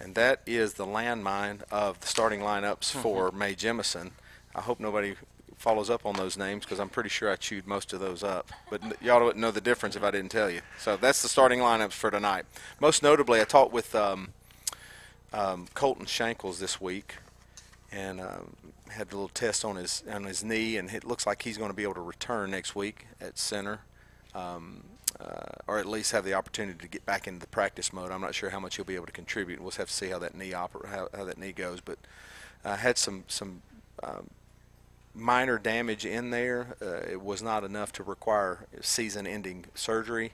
And 0.00 0.14
that 0.14 0.40
is 0.46 0.74
the 0.74 0.86
landmine 0.86 1.62
of 1.70 2.00
the 2.00 2.06
starting 2.06 2.40
lineups 2.40 2.90
for 2.90 3.30
Mae 3.30 3.54
Jemison. 3.54 4.12
I 4.54 4.62
hope 4.62 4.80
nobody 4.80 5.14
follows 5.56 5.90
up 5.90 6.06
on 6.06 6.14
those 6.14 6.38
names 6.38 6.64
because 6.64 6.80
I'm 6.80 6.88
pretty 6.88 7.10
sure 7.10 7.30
I 7.30 7.36
chewed 7.36 7.66
most 7.66 7.92
of 7.92 8.00
those 8.00 8.22
up. 8.24 8.50
But 8.70 8.80
y'all 9.02 9.22
wouldn't 9.22 9.40
know 9.40 9.50
the 9.50 9.60
difference 9.60 9.94
if 9.94 10.02
I 10.02 10.10
didn't 10.10 10.30
tell 10.30 10.50
you. 10.50 10.62
So 10.78 10.96
that's 10.96 11.20
the 11.20 11.28
starting 11.28 11.60
lineups 11.60 11.92
for 11.92 12.10
tonight. 12.10 12.46
Most 12.80 13.02
notably, 13.02 13.42
I 13.42 13.44
talked 13.44 13.72
with 13.72 13.94
um, 13.94 14.30
um, 15.34 15.66
Colton 15.74 16.06
Shankles 16.06 16.58
this 16.58 16.80
week 16.80 17.16
and 17.92 18.20
um, 18.20 18.56
had 18.88 19.08
a 19.08 19.10
little 19.10 19.28
test 19.28 19.64
on 19.64 19.76
his 19.76 20.02
on 20.10 20.24
his 20.24 20.44
knee, 20.44 20.76
and 20.76 20.90
it 20.90 21.04
looks 21.04 21.26
like 21.26 21.42
he's 21.42 21.58
going 21.58 21.70
to 21.70 21.76
be 21.76 21.82
able 21.82 21.94
to 21.94 22.00
return 22.00 22.50
next 22.50 22.74
week 22.74 23.06
at 23.20 23.38
center, 23.38 23.80
um, 24.34 24.84
uh, 25.18 25.62
or 25.66 25.78
at 25.78 25.86
least 25.86 26.12
have 26.12 26.24
the 26.24 26.34
opportunity 26.34 26.78
to 26.78 26.88
get 26.88 27.04
back 27.04 27.26
into 27.26 27.40
the 27.40 27.46
practice 27.46 27.92
mode. 27.92 28.10
I'm 28.10 28.20
not 28.20 28.34
sure 28.34 28.50
how 28.50 28.60
much 28.60 28.76
he'll 28.76 28.84
be 28.84 28.94
able 28.94 29.06
to 29.06 29.12
contribute. 29.12 29.60
We'll 29.60 29.70
have 29.72 29.88
to 29.88 29.92
see 29.92 30.08
how 30.08 30.18
that 30.20 30.34
knee 30.34 30.50
oper- 30.50 30.86
how, 30.86 31.08
how 31.16 31.24
that 31.24 31.38
knee 31.38 31.52
goes, 31.52 31.80
but 31.80 31.98
uh, 32.64 32.76
had 32.76 32.98
some 32.98 33.24
some 33.26 33.62
um, 34.02 34.30
minor 35.14 35.58
damage 35.58 36.06
in 36.06 36.30
there. 36.30 36.76
Uh, 36.80 37.10
it 37.10 37.20
was 37.20 37.42
not 37.42 37.64
enough 37.64 37.92
to 37.92 38.02
require 38.02 38.66
season-ending 38.80 39.66
surgery. 39.74 40.32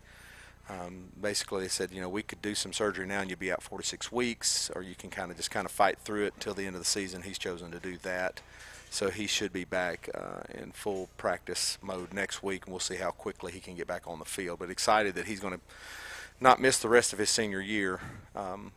Um, 0.69 1.13
basically, 1.21 1.63
they 1.63 1.69
said, 1.69 1.93
you 1.93 2.01
know, 2.01 2.09
we 2.09 2.23
could 2.23 2.43
do 2.43 2.55
some 2.55 2.73
surgery 2.73 3.07
now 3.07 3.21
and 3.21 3.31
you'd 3.31 3.39
be 3.39 3.53
out 3.53 3.63
four 3.63 3.79
to 3.79 3.87
six 3.87 4.11
weeks, 4.11 4.71
or 4.75 4.83
you 4.83 4.97
can 4.97 5.11
kind 5.11 5.31
of 5.31 5.37
just 5.37 5.51
kind 5.51 5.65
of 5.65 5.71
fight 5.71 5.99
through 6.01 6.27
it 6.27 6.35
until 6.35 6.55
the 6.55 6.67
end 6.67 6.75
of 6.75 6.83
the 6.83 6.87
season. 6.87 7.23
He's 7.23 7.39
chosen 7.39 7.71
to 7.71 7.79
do 7.79 7.97
that. 7.99 8.41
So 8.91 9.11
he 9.11 9.27
should 9.27 9.53
be 9.53 9.65
back 9.65 10.09
uh, 10.15 10.43
in 10.55 10.73
full 10.73 11.09
practice 11.19 11.79
mode 11.83 12.15
next 12.15 12.43
week, 12.43 12.65
and 12.65 12.73
we'll 12.73 12.81
see 12.81 12.97
how 12.97 13.11
quickly 13.11 13.53
he 13.53 13.61
can 13.61 13.75
get 13.75 13.87
back 13.87 14.07
on 14.07 14.19
the 14.19 14.25
field. 14.25 14.59
But 14.59 14.71
excited 14.71 15.15
that 15.17 15.27
he's 15.27 15.41
going 15.41 15.55
to 15.55 15.61
not 16.41 16.61
miss 16.61 16.79
the 16.79 16.89
rest 16.89 17.13
of 17.13 17.19
his 17.19 17.31
senior 17.31 17.61
year 17.61 18.01
um, 18.35 18.73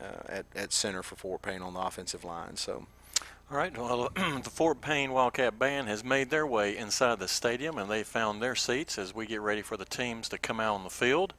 uh, 0.00 0.04
at, 0.28 0.46
at 0.54 0.72
center 0.72 1.02
for 1.02 1.16
Fort 1.16 1.42
Payne 1.42 1.62
on 1.62 1.74
the 1.74 1.80
offensive 1.80 2.24
line. 2.24 2.56
So 2.56 2.86
All 3.50 3.56
right. 3.56 3.76
Well, 3.76 4.10
the 4.14 4.50
Fort 4.50 4.80
Payne 4.80 5.12
Wildcat 5.12 5.58
Band 5.58 5.88
has 5.88 6.02
made 6.02 6.30
their 6.30 6.46
way 6.46 6.76
inside 6.76 7.18
the 7.18 7.28
stadium, 7.28 7.78
and 7.78 7.90
they 7.90 8.02
found 8.02 8.42
their 8.42 8.54
seats 8.54 8.98
as 8.98 9.14
we 9.14 9.26
get 9.26 9.40
ready 9.40 9.62
for 9.62 9.76
the 9.76 9.84
teams 9.84 10.28
to 10.30 10.38
come 10.38 10.60
out 10.60 10.74
on 10.74 10.84
the 10.84 10.90
field. 10.90 11.34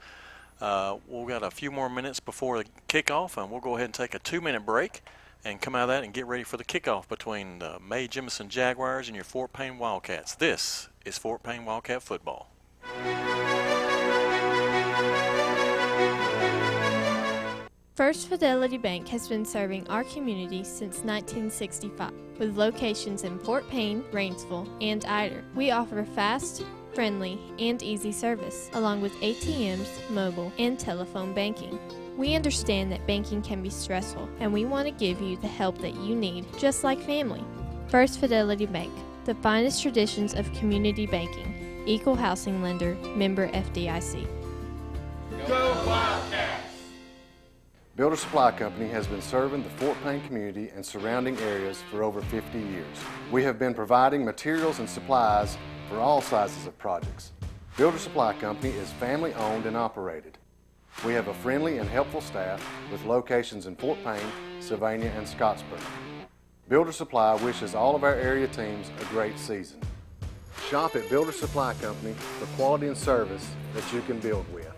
Uh, 0.61 0.97
we've 1.09 1.27
got 1.27 1.43
a 1.43 1.51
few 1.51 1.71
more 1.71 1.89
minutes 1.89 2.19
before 2.19 2.63
the 2.63 2.69
kickoff, 2.87 3.41
and 3.41 3.51
we'll 3.51 3.59
go 3.59 3.75
ahead 3.75 3.85
and 3.85 3.93
take 3.93 4.13
a 4.15 4.19
two-minute 4.19 4.65
break 4.65 5.01
and 5.45 5.61
come 5.61 5.75
out 5.75 5.83
of 5.83 5.89
that 5.89 6.03
and 6.03 6.11
get 6.11 6.25
ready 6.25 6.43
for 6.43 6.57
the 6.57 6.65
kickoff 6.65 7.07
between 7.07 7.59
the 7.59 7.77
Mae 7.79 8.07
Jemison 8.07 8.49
Jaguars 8.49 9.07
and 9.07 9.15
your 9.15 9.23
Fort 9.23 9.53
Payne 9.53 9.77
Wildcats. 9.77 10.35
This 10.35 10.89
is 11.05 11.19
Fort 11.19 11.43
Payne 11.43 11.63
Wildcat 11.63 12.01
football. 12.01 12.49
First 17.93 18.27
Fidelity 18.27 18.77
Bank 18.77 19.07
has 19.07 19.29
been 19.29 19.45
serving 19.45 19.87
our 19.87 20.03
community 20.03 20.65
since 20.65 20.97
1965, 21.03 22.11
with 22.39 22.57
locations 22.57 23.23
in 23.23 23.39
Fort 23.39 23.69
Payne, 23.69 24.03
Rainsville, 24.11 24.67
and 24.81 25.05
Ider. 25.05 25.45
We 25.55 25.71
offer 25.71 26.03
fast, 26.03 26.63
friendly, 26.93 27.39
and 27.57 27.81
easy 27.81 28.11
service, 28.11 28.69
along 28.73 29.01
with 29.01 29.13
ATMs, 29.21 29.87
mobile, 30.09 30.51
and 30.57 30.77
telephone 30.77 31.33
banking. 31.33 31.79
We 32.17 32.33
understand 32.33 32.93
that 32.93 33.05
banking 33.05 33.41
can 33.41 33.61
be 33.61 33.69
stressful, 33.69 34.29
and 34.39 34.53
we 34.53 34.63
want 34.63 34.87
to 34.87 34.91
give 34.91 35.19
you 35.19 35.35
the 35.35 35.47
help 35.47 35.77
that 35.79 35.95
you 35.95 36.15
need, 36.15 36.45
just 36.57 36.83
like 36.83 37.01
family. 37.01 37.43
First 37.89 38.19
Fidelity 38.19 38.65
Bank, 38.65 38.93
the 39.25 39.35
finest 39.35 39.81
traditions 39.81 40.33
of 40.33 40.51
community 40.53 41.05
banking, 41.05 41.83
equal 41.85 42.15
housing 42.15 42.61
lender, 42.61 42.95
member 43.15 43.49
FDIC. 43.49 44.25
Go 45.45 45.83
Wildcats! 45.85 46.61
Builder 47.97 48.15
Supply 48.15 48.51
Company 48.51 48.89
has 48.89 49.07
been 49.07 49.21
serving 49.21 49.63
the 49.63 49.69
Fort 49.71 49.97
Payne 50.03 50.21
community 50.25 50.69
and 50.75 50.85
surrounding 50.85 51.37
areas 51.39 51.81
for 51.91 52.01
over 52.01 52.21
50 52.21 52.59
years. 52.59 52.97
We 53.31 53.43
have 53.43 53.59
been 53.59 53.73
providing 53.73 54.23
materials 54.23 54.79
and 54.79 54.89
supplies 54.89 55.57
for 55.89 55.99
all 55.99 56.21
sizes 56.21 56.65
of 56.65 56.77
projects. 56.77 57.33
Builder 57.77 57.97
Supply 57.97 58.33
Company 58.33 58.73
is 58.73 58.89
family 58.93 59.33
owned 59.33 59.65
and 59.65 59.75
operated. 59.75 60.37
We 61.03 61.13
have 61.13 61.27
a 61.27 61.33
friendly 61.33 61.77
and 61.79 61.89
helpful 61.89 62.21
staff 62.21 62.65
with 62.91 63.03
locations 63.05 63.67
in 63.67 63.75
Fort 63.75 64.01
Payne, 64.03 64.31
Sylvania, 64.59 65.11
and 65.17 65.27
Scottsboro. 65.27 65.79
Builder 66.69 66.91
Supply 66.91 67.35
wishes 67.35 67.75
all 67.75 67.95
of 67.95 68.03
our 68.03 68.15
area 68.15 68.47
teams 68.47 68.89
a 69.01 69.05
great 69.05 69.37
season. 69.37 69.79
Shop 70.69 70.95
at 70.95 71.07
Builder 71.09 71.31
Supply 71.31 71.73
Company 71.75 72.13
for 72.13 72.47
quality 72.55 72.87
and 72.87 72.97
service 72.97 73.47
that 73.73 73.93
you 73.93 74.01
can 74.01 74.19
build 74.19 74.45
with. 74.51 74.71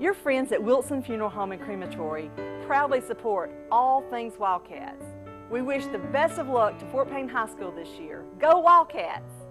Your 0.00 0.14
friends 0.14 0.52
at 0.52 0.62
Wilson 0.62 1.02
Funeral 1.02 1.30
Home 1.30 1.52
and 1.52 1.60
Crematory 1.60 2.30
proudly 2.64 3.00
support 3.02 3.50
all 3.70 4.02
things 4.08 4.38
Wildcats. 4.38 5.04
We 5.52 5.60
wish 5.60 5.84
the 5.84 5.98
best 5.98 6.38
of 6.38 6.48
luck 6.48 6.78
to 6.78 6.86
Fort 6.86 7.10
Payne 7.10 7.28
High 7.28 7.46
School 7.46 7.72
this 7.72 7.90
year. 8.00 8.24
Go 8.38 8.60
Wildcats! 8.60 9.41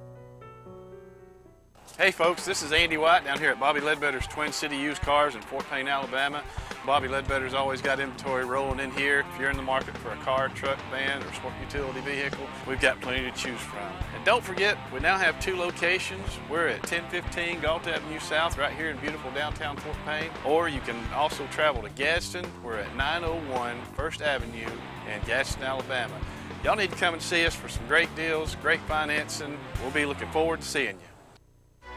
Hey 1.97 2.09
folks, 2.09 2.45
this 2.45 2.63
is 2.63 2.71
Andy 2.71 2.95
White 2.95 3.25
down 3.25 3.37
here 3.37 3.51
at 3.51 3.59
Bobby 3.59 3.81
Ledbetter's 3.81 4.25
Twin 4.25 4.53
City 4.53 4.77
Used 4.77 5.01
Cars 5.01 5.35
in 5.35 5.41
Fort 5.41 5.69
Payne, 5.69 5.89
Alabama. 5.89 6.41
Bobby 6.85 7.09
Ledbetter's 7.09 7.53
always 7.53 7.81
got 7.81 7.99
inventory 7.99 8.45
rolling 8.45 8.79
in 8.79 8.91
here. 8.91 9.25
If 9.31 9.39
you're 9.39 9.49
in 9.49 9.57
the 9.57 9.61
market 9.61 9.95
for 9.97 10.09
a 10.11 10.15
car, 10.17 10.47
truck, 10.49 10.79
van, 10.89 11.21
or 11.21 11.33
sport 11.33 11.53
utility 11.61 11.99
vehicle, 11.99 12.47
we've 12.65 12.79
got 12.79 12.99
plenty 13.01 13.29
to 13.29 13.37
choose 13.37 13.59
from. 13.59 13.91
And 14.15 14.23
don't 14.23 14.43
forget, 14.43 14.77
we 14.93 15.01
now 15.01 15.17
have 15.17 15.39
two 15.41 15.57
locations. 15.57 16.25
We're 16.49 16.69
at 16.69 16.79
1015 16.79 17.59
Gault 17.59 17.85
Avenue 17.85 18.19
South 18.19 18.57
right 18.57 18.73
here 18.73 18.89
in 18.89 18.97
beautiful 18.97 19.29
downtown 19.31 19.75
Fort 19.75 19.97
Payne. 20.05 20.31
Or 20.45 20.69
you 20.69 20.79
can 20.79 20.97
also 21.13 21.45
travel 21.47 21.83
to 21.83 21.89
Gadsden. 21.89 22.45
We're 22.63 22.77
at 22.77 22.95
901 22.95 23.75
First 23.95 24.21
Avenue 24.21 24.69
in 25.13 25.21
Gadsden, 25.27 25.61
Alabama. 25.61 26.15
Y'all 26.63 26.77
need 26.77 26.91
to 26.91 26.97
come 26.97 27.13
and 27.13 27.21
see 27.21 27.45
us 27.45 27.53
for 27.53 27.67
some 27.67 27.85
great 27.87 28.13
deals, 28.15 28.55
great 28.55 28.79
financing. 28.81 29.57
We'll 29.81 29.91
be 29.91 30.05
looking 30.05 30.29
forward 30.31 30.61
to 30.61 30.67
seeing 30.67 30.95
you. 30.95 31.10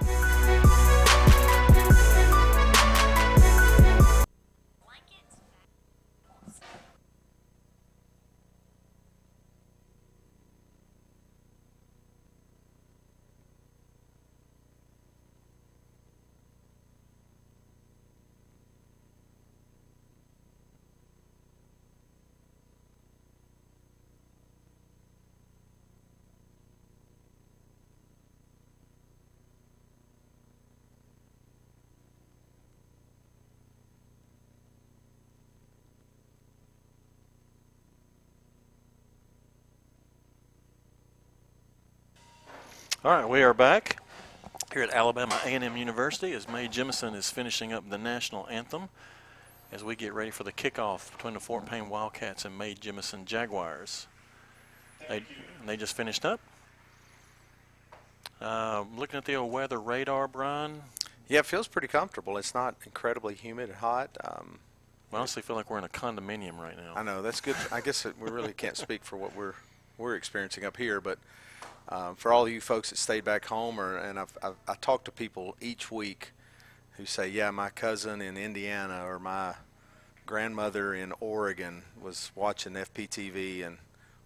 Bye. 0.01 0.24
All 43.05 43.11
right, 43.11 43.29
we 43.29 43.43
are 43.43 43.53
back 43.53 44.03
here 44.73 44.83
at 44.83 44.89
Alabama 44.89 45.39
A&M 45.45 45.77
University 45.77 46.33
as 46.33 46.49
Mae 46.49 46.69
Jemison 46.69 47.15
is 47.15 47.31
finishing 47.31 47.71
up 47.71 47.91
the 47.91 47.99
national 47.99 48.49
anthem 48.49 48.89
as 49.71 49.85
we 49.85 49.95
get 49.95 50.15
ready 50.15 50.31
for 50.31 50.43
the 50.43 50.53
kickoff 50.53 51.13
between 51.13 51.35
the 51.35 51.41
Fort 51.41 51.67
Payne 51.67 51.91
Wildcats 51.91 52.47
and 52.47 52.57
Mae 52.57 52.75
Jemison 52.75 53.27
Jaguars. 53.27 54.07
They, 55.07 55.23
they 55.67 55.77
just 55.77 55.95
finished 55.95 56.25
up. 56.25 56.41
Uh, 58.41 58.85
looking 58.97 59.19
at 59.19 59.27
the 59.27 59.35
old 59.35 59.53
weather 59.53 59.79
radar, 59.79 60.27
Brian, 60.27 60.81
yeah, 61.29 61.41
it 61.41 61.45
feels 61.45 61.69
pretty 61.69 61.89
comfortable. 61.89 62.39
It's 62.39 62.55
not 62.55 62.75
incredibly 62.87 63.35
humid 63.35 63.69
and 63.69 63.77
hot. 63.77 64.17
Um, 64.25 64.61
we 65.13 65.19
honestly 65.19 65.43
feel 65.43 65.57
like 65.57 65.69
we're 65.69 65.77
in 65.77 65.85
a 65.85 65.91
condominium 65.91 66.57
right 66.57 66.79
now. 66.79 66.95
I 66.97 67.03
know 67.03 67.21
that's 67.21 67.43
good. 67.43 67.57
I 67.71 67.83
guess 67.83 68.07
we 68.19 68.31
really 68.31 68.55
can't 68.55 68.79
speak 68.79 69.05
for 69.05 69.19
what 69.19 69.37
we're 69.37 69.57
we're 69.99 70.17
experiencing 70.17 70.65
up 70.65 70.79
here, 70.79 71.03
but 71.03 71.19
um, 71.89 72.17
for 72.17 72.33
all 72.33 72.47
of 72.47 72.53
you 72.53 72.61
folks 72.61 72.91
that 72.91 72.97
stayed 72.97 73.25
back 73.25 73.47
home, 73.47 73.79
or 73.79 73.97
and 73.97 74.19
I've, 74.19 74.37
I've 74.43 74.57
I 74.67 74.75
talk 74.75 75.05
to 75.05 75.11
people 75.11 75.57
each 75.61 75.91
week 75.91 76.33
who 76.93 77.07
say, 77.07 77.29
"Yeah, 77.29 77.51
my 77.51 77.71
cousin 77.71 78.21
in 78.21 78.37
Indiana 78.37 79.05
or 79.07 79.19
my 79.19 79.55
grandmother 80.27 80.95
in 80.95 81.13
Oregon 81.21 81.83
was 82.01 82.33
watching 82.35 82.75
FPTV 82.75 83.67
and 83.67 83.79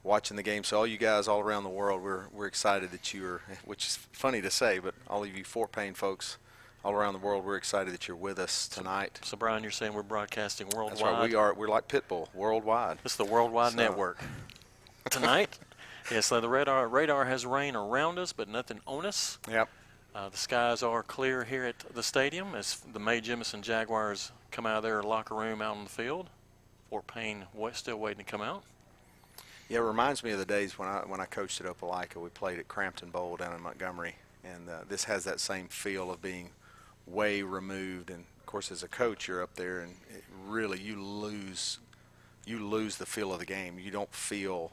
watching 0.03 0.37
the 0.37 0.43
game. 0.43 0.65
So 0.65 0.79
all 0.79 0.87
you 0.87 0.99
guys 0.99 1.29
all 1.29 1.41
around 1.41 1.65
the 1.65 1.71
world, 1.71 2.03
we're 2.03 2.29
we're 2.33 2.47
excited 2.47 2.91
that 2.93 3.13
you 3.13 3.25
are, 3.27 3.43
which 3.65 3.87
is 3.87 3.97
funny 4.13 4.41
to 4.43 4.51
say, 4.51 4.79
but 4.79 4.95
all 5.09 5.23
of 5.23 5.37
you 5.37 5.45
Fort 5.45 5.73
Payne 5.73 5.95
folks 5.95 6.39
all 6.85 6.93
around 6.93 7.13
the 7.13 7.19
world, 7.19 7.45
we're 7.45 7.57
excited 7.57 7.93
that 7.93 8.07
you're 8.07 8.17
with 8.17 8.39
us 8.39 8.69
tonight. 8.69 9.19
So, 9.23 9.37
Brian, 9.37 9.63
you're 9.63 9.73
saying 9.73 9.93
we're 9.93 10.03
broadcasting 10.03 10.69
worldwide? 10.75 10.99
That's 10.99 11.03
right. 11.03 11.29
We 11.29 11.35
are. 11.35 11.53
We're 11.55 11.69
like 11.69 11.89
Pitbull, 11.89 12.29
worldwide. 12.35 12.99
It's 13.05 13.17
the 13.17 13.25
Worldwide 13.25 13.73
so. 13.73 13.79
Network. 13.79 14.19
Tonight, 15.11 15.59
yes, 16.11 16.27
so 16.27 16.41
the 16.41 16.49
radar 16.49 16.89
radar 16.89 17.25
has 17.25 17.47
rain 17.47 17.77
around 17.77 18.19
us, 18.19 18.33
but 18.33 18.49
nothing 18.49 18.81
on 18.87 19.07
us. 19.07 19.39
Yep. 19.51 19.69
Uh, 20.15 20.29
the 20.29 20.37
skies 20.37 20.83
are 20.83 21.03
clear 21.03 21.45
here 21.45 21.65
at 21.65 21.79
the 21.95 22.03
stadium 22.03 22.55
as 22.55 22.81
the 22.93 22.99
Mae 22.99 23.21
Jemison 23.21 23.61
Jaguars 23.61 24.33
come 24.51 24.67
out 24.67 24.79
of 24.79 24.83
their 24.83 25.03
locker 25.03 25.35
room 25.35 25.63
out 25.63 25.77
on 25.77 25.85
the 25.85 25.91
field. 25.91 26.29
Fort 26.91 27.07
Payne 27.07 27.45
still 27.73 27.99
waiting 27.99 28.25
to 28.25 28.31
come 28.31 28.41
out. 28.41 28.63
Yeah, 29.69 29.79
it 29.79 29.83
reminds 29.83 30.25
me 30.25 30.31
of 30.31 30.39
the 30.39 30.47
days 30.47 30.79
when 30.79 30.89
I 30.89 31.01
when 31.01 31.21
I 31.21 31.27
coached 31.27 31.61
at 31.61 31.67
Opelika. 31.67 32.17
We 32.17 32.31
played 32.31 32.59
at 32.59 32.69
Cramton 32.69 33.11
Bowl 33.11 33.37
down 33.37 33.55
in 33.55 33.61
Montgomery, 33.61 34.17
and 34.43 34.69
uh, 34.69 34.79
this 34.89 35.05
has 35.05 35.25
that 35.25 35.41
same 35.41 35.69
feel 35.69 36.11
of 36.11 36.23
being 36.23 36.51
way 37.07 37.43
removed. 37.43 38.09
And 38.09 38.25
of 38.41 38.47
course, 38.47 38.73
as 38.73 38.83
a 38.83 38.89
coach, 38.89 39.29
you're 39.29 39.43
up 39.43 39.55
there, 39.57 39.81
and 39.81 39.95
really 40.47 40.81
you 40.81 41.03
lose 41.03 41.79
you 42.47 42.67
lose 42.67 42.97
the 42.97 43.07
feel 43.07 43.33
of 43.33 43.41
the 43.41 43.47
game. 43.47 43.79
You 43.79 43.91
don't 43.91 44.13
feel, 44.13 44.73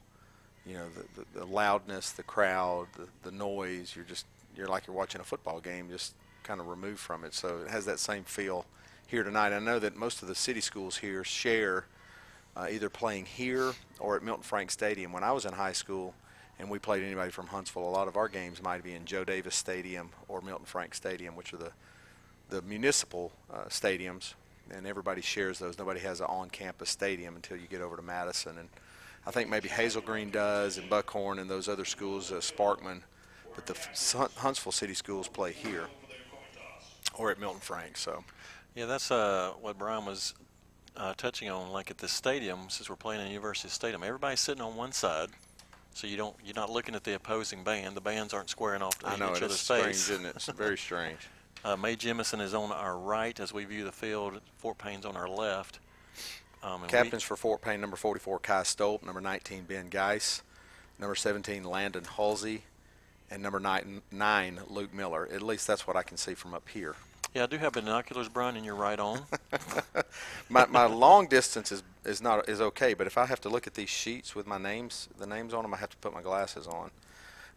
you 0.65 0.73
know, 0.73 0.85
the, 0.89 1.21
the, 1.21 1.39
the 1.39 1.45
loudness, 1.45 2.11
the 2.11 2.23
crowd, 2.23 2.87
the, 2.97 3.07
the 3.23 3.35
noise. 3.35 3.95
You're 3.95 4.05
just 4.05 4.25
you're 4.55 4.67
like 4.67 4.87
you're 4.87 4.95
watching 4.95 5.21
a 5.21 5.23
football 5.23 5.59
game, 5.59 5.89
just 5.89 6.13
kind 6.43 6.59
of 6.59 6.67
removed 6.67 6.99
from 6.99 7.23
it. 7.23 7.33
So 7.33 7.59
it 7.65 7.69
has 7.69 7.85
that 7.85 7.99
same 7.99 8.23
feel 8.23 8.65
here 9.07 9.23
tonight. 9.23 9.53
I 9.53 9.59
know 9.59 9.79
that 9.79 9.95
most 9.95 10.21
of 10.21 10.27
the 10.27 10.35
city 10.35 10.61
schools 10.61 10.97
here 10.97 11.23
share 11.23 11.85
uh, 12.55 12.67
either 12.71 12.89
playing 12.89 13.25
here 13.25 13.73
or 13.99 14.15
at 14.15 14.23
Milton 14.23 14.43
Frank 14.43 14.71
Stadium. 14.71 15.11
When 15.11 15.23
I 15.23 15.31
was 15.31 15.45
in 15.45 15.53
high 15.53 15.73
school 15.73 16.13
and 16.57 16.69
we 16.69 16.79
played 16.79 17.03
anybody 17.03 17.31
from 17.31 17.47
Huntsville, 17.47 17.87
a 17.87 17.89
lot 17.89 18.07
of 18.07 18.15
our 18.15 18.29
games 18.29 18.61
might 18.61 18.83
be 18.83 18.93
in 18.93 19.05
Joe 19.05 19.23
Davis 19.23 19.55
Stadium 19.55 20.09
or 20.27 20.41
Milton 20.41 20.65
Frank 20.65 20.95
Stadium, 20.95 21.35
which 21.35 21.53
are 21.53 21.57
the 21.57 21.71
the 22.49 22.61
municipal 22.61 23.31
uh, 23.51 23.65
stadiums, 23.69 24.35
and 24.69 24.85
everybody 24.85 25.21
shares 25.21 25.57
those. 25.57 25.79
Nobody 25.79 25.99
has 26.01 26.19
an 26.19 26.27
on-campus 26.27 26.91
stadium 26.91 27.35
until 27.35 27.57
you 27.57 27.65
get 27.67 27.81
over 27.81 27.95
to 27.95 28.03
Madison, 28.03 28.59
and 28.59 28.69
I 29.27 29.31
think 29.31 29.49
maybe 29.49 29.69
Hazel 29.69 30.01
Green 30.01 30.29
does, 30.29 30.77
and 30.77 30.89
Buckhorn 30.89 31.39
and 31.39 31.49
those 31.49 31.67
other 31.67 31.85
schools, 31.85 32.31
uh, 32.31 32.35
Sparkman, 32.35 33.01
but 33.55 33.65
the 33.65 34.29
Huntsville 34.37 34.71
City 34.71 34.93
schools 34.93 35.27
play 35.27 35.51
here 35.51 35.87
or 37.17 37.31
at 37.31 37.39
Milton 37.39 37.61
Frank. 37.61 37.97
So, 37.97 38.23
yeah, 38.75 38.85
that's 38.85 39.11
uh, 39.11 39.53
what 39.61 39.77
Brian 39.77 40.05
was 40.05 40.33
uh, 40.97 41.13
touching 41.17 41.49
on, 41.49 41.71
like 41.71 41.91
at 41.91 41.97
the 41.97 42.07
stadium, 42.07 42.69
since 42.69 42.89
we're 42.89 42.95
playing 42.95 43.21
in 43.21 43.31
University 43.31 43.69
Stadium, 43.69 44.03
everybody's 44.03 44.39
sitting 44.39 44.61
on 44.61 44.75
one 44.75 44.91
side, 44.91 45.29
so 45.93 46.07
you 46.07 46.17
don't 46.17 46.35
you're 46.43 46.55
not 46.55 46.69
looking 46.69 46.95
at 46.95 47.03
the 47.03 47.15
opposing 47.15 47.63
band. 47.63 47.95
The 47.95 48.01
bands 48.01 48.33
aren't 48.33 48.49
squaring 48.49 48.81
off 48.81 48.99
to 48.99 49.07
I 49.07 49.15
know, 49.15 49.31
each 49.31 49.41
other's 49.41 49.59
strange, 49.59 49.95
isn't 49.95 50.25
it? 50.25 50.35
It's 50.35 50.47
very 50.47 50.77
strange. 50.77 51.19
Uh, 51.63 51.75
Mae 51.75 51.95
Jemison 51.95 52.41
is 52.41 52.53
on 52.53 52.71
our 52.71 52.97
right 52.97 53.39
as 53.39 53.51
we 53.51 53.65
view 53.65 53.83
the 53.83 53.91
field. 53.91 54.39
Fort 54.57 54.77
Payne's 54.77 55.05
on 55.05 55.17
our 55.17 55.27
left. 55.27 55.79
Um, 56.65 56.81
Captains 56.87 57.21
for 57.21 57.35
Fort 57.35 57.61
Payne, 57.61 57.79
number 57.79 57.95
44, 57.95 58.39
Kai 58.39 58.61
Stolp, 58.61 59.03
number 59.03 59.21
19, 59.21 59.65
Ben 59.65 59.87
Geis, 59.87 60.41
number 60.99 61.13
17, 61.13 61.63
Landon 61.63 62.03
Halsey, 62.03 62.63
and 63.29 63.43
number 63.43 63.59
nine, 63.59 64.01
nine, 64.11 64.59
Luke 64.67 64.91
Miller. 64.91 65.29
At 65.31 65.43
least 65.43 65.67
that's 65.67 65.85
what 65.85 65.95
I 65.95 66.01
can 66.01 66.17
see 66.17 66.33
from 66.33 66.55
up 66.55 66.67
here. 66.67 66.95
Yeah, 67.35 67.43
I 67.43 67.45
do 67.45 67.57
have 67.57 67.73
binoculars, 67.73 68.29
Brian, 68.29 68.55
and 68.55 68.65
you're 68.65 68.73
right 68.73 68.99
on. 68.99 69.23
my, 70.49 70.65
my 70.65 70.85
long 70.85 71.27
distance 71.27 71.71
is, 71.71 71.83
is 72.03 72.21
not 72.21 72.49
is 72.49 72.61
okay, 72.61 72.95
but 72.95 73.05
if 73.05 73.17
I 73.17 73.25
have 73.25 73.41
to 73.41 73.49
look 73.49 73.67
at 73.67 73.75
these 73.75 73.89
sheets 73.89 74.33
with 74.33 74.47
my 74.47 74.57
names, 74.57 75.09
the 75.19 75.27
names 75.27 75.53
on 75.53 75.63
them, 75.63 75.73
I 75.73 75.77
have 75.77 75.89
to 75.91 75.97
put 75.97 76.13
my 76.13 76.21
glasses 76.21 76.65
on. 76.65 76.89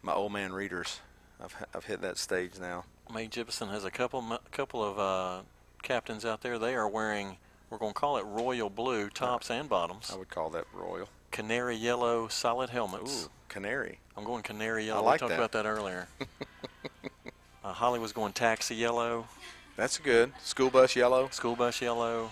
My 0.03 0.13
old 0.13 0.33
man 0.33 0.53
readers, 0.53 0.99
I've, 1.43 1.55
I've 1.73 1.85
hit 1.85 2.01
that 2.01 2.17
stage 2.17 2.59
now. 2.59 2.83
Mae 3.11 3.27
Jemison 3.27 3.71
has 3.71 3.85
a 3.85 3.91
couple 3.91 4.39
couple 4.51 4.83
of 4.83 4.99
uh, 4.99 5.41
captains 5.81 6.25
out 6.25 6.41
there. 6.41 6.59
They 6.59 6.75
are 6.75 6.87
wearing, 6.87 7.37
we're 7.69 7.77
going 7.77 7.93
to 7.93 7.99
call 7.99 8.17
it 8.17 8.25
royal 8.25 8.69
blue 8.69 9.09
tops 9.09 9.49
and 9.49 9.69
bottoms. 9.69 10.09
I 10.13 10.17
would 10.17 10.29
call 10.29 10.49
that 10.51 10.65
royal. 10.73 11.09
Canary 11.31 11.75
yellow 11.75 12.27
solid 12.27 12.69
helmets. 12.69 13.25
Ooh, 13.25 13.31
canary. 13.47 13.99
I'm 14.17 14.23
going 14.23 14.43
canary 14.43 14.85
yellow. 14.85 15.01
I 15.01 15.05
like 15.05 15.13
we 15.13 15.19
talked 15.19 15.29
that. 15.29 15.39
about 15.39 15.51
that 15.51 15.65
earlier. 15.65 16.07
uh, 17.63 17.73
Holly 17.73 17.99
was 17.99 18.11
going 18.11 18.33
taxi 18.33 18.75
yellow. 18.75 19.27
That's 19.75 19.97
good. 19.97 20.33
School 20.41 20.69
bus 20.69 20.95
yellow. 20.95 21.29
School 21.31 21.55
bus 21.55 21.81
yellow. 21.81 22.31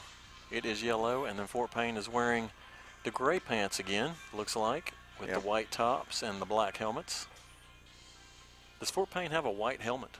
It 0.51 0.65
is 0.65 0.81
yellow, 0.81 1.25
and 1.25 1.37
then 1.37 1.45
Fort 1.47 1.71
Payne 1.71 1.97
is 1.97 2.09
wearing 2.09 2.49
the 3.03 3.11
gray 3.11 3.39
pants 3.39 3.79
again. 3.79 4.11
Looks 4.33 4.55
like 4.55 4.93
with 5.19 5.29
yep. 5.29 5.41
the 5.41 5.47
white 5.47 5.71
tops 5.71 6.23
and 6.23 6.41
the 6.41 6.45
black 6.45 6.77
helmets. 6.77 7.27
Does 8.79 8.89
Fort 8.89 9.09
Payne 9.09 9.31
have 9.31 9.45
a 9.45 9.51
white 9.51 9.81
helmet? 9.81 10.11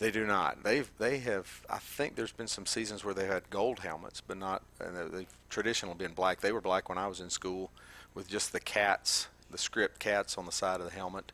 They 0.00 0.10
do 0.10 0.26
not. 0.26 0.64
They've 0.64 0.90
they 0.98 1.18
have. 1.18 1.64
I 1.70 1.78
think 1.78 2.16
there's 2.16 2.32
been 2.32 2.48
some 2.48 2.66
seasons 2.66 3.04
where 3.04 3.14
they 3.14 3.26
had 3.26 3.48
gold 3.50 3.78
helmets, 3.78 4.20
but 4.20 4.38
not. 4.38 4.62
And 4.80 5.12
they've 5.12 5.28
traditionally 5.48 5.96
been 5.96 6.14
black. 6.14 6.40
They 6.40 6.52
were 6.52 6.60
black 6.60 6.88
when 6.88 6.98
I 6.98 7.06
was 7.06 7.20
in 7.20 7.30
school, 7.30 7.70
with 8.14 8.26
just 8.28 8.52
the 8.52 8.60
cats, 8.60 9.28
the 9.50 9.58
script 9.58 10.00
cats 10.00 10.36
on 10.36 10.46
the 10.46 10.52
side 10.52 10.80
of 10.80 10.86
the 10.86 10.92
helmet 10.96 11.30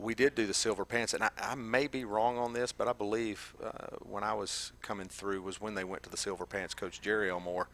we 0.00 0.14
did 0.14 0.34
do 0.34 0.46
the 0.46 0.54
silver 0.54 0.84
pants, 0.84 1.14
and 1.14 1.22
I, 1.22 1.30
I, 1.38 1.54
may 1.54 1.86
be 1.86 2.04
wrong 2.04 2.38
on 2.38 2.52
this, 2.52 2.72
but 2.72 2.88
I 2.88 2.92
believe 2.92 3.54
uh, 3.62 3.96
when 4.08 4.24
I 4.24 4.32
was 4.32 4.72
coming 4.82 5.08
through 5.08 5.42
was 5.42 5.60
when 5.60 5.74
they 5.74 5.84
went 5.84 6.02
to 6.04 6.10
the 6.10 6.16
silver 6.16 6.46
pants. 6.46 6.74
Coach 6.74 7.00
Jerry 7.00 7.30
Elmore 7.30 7.68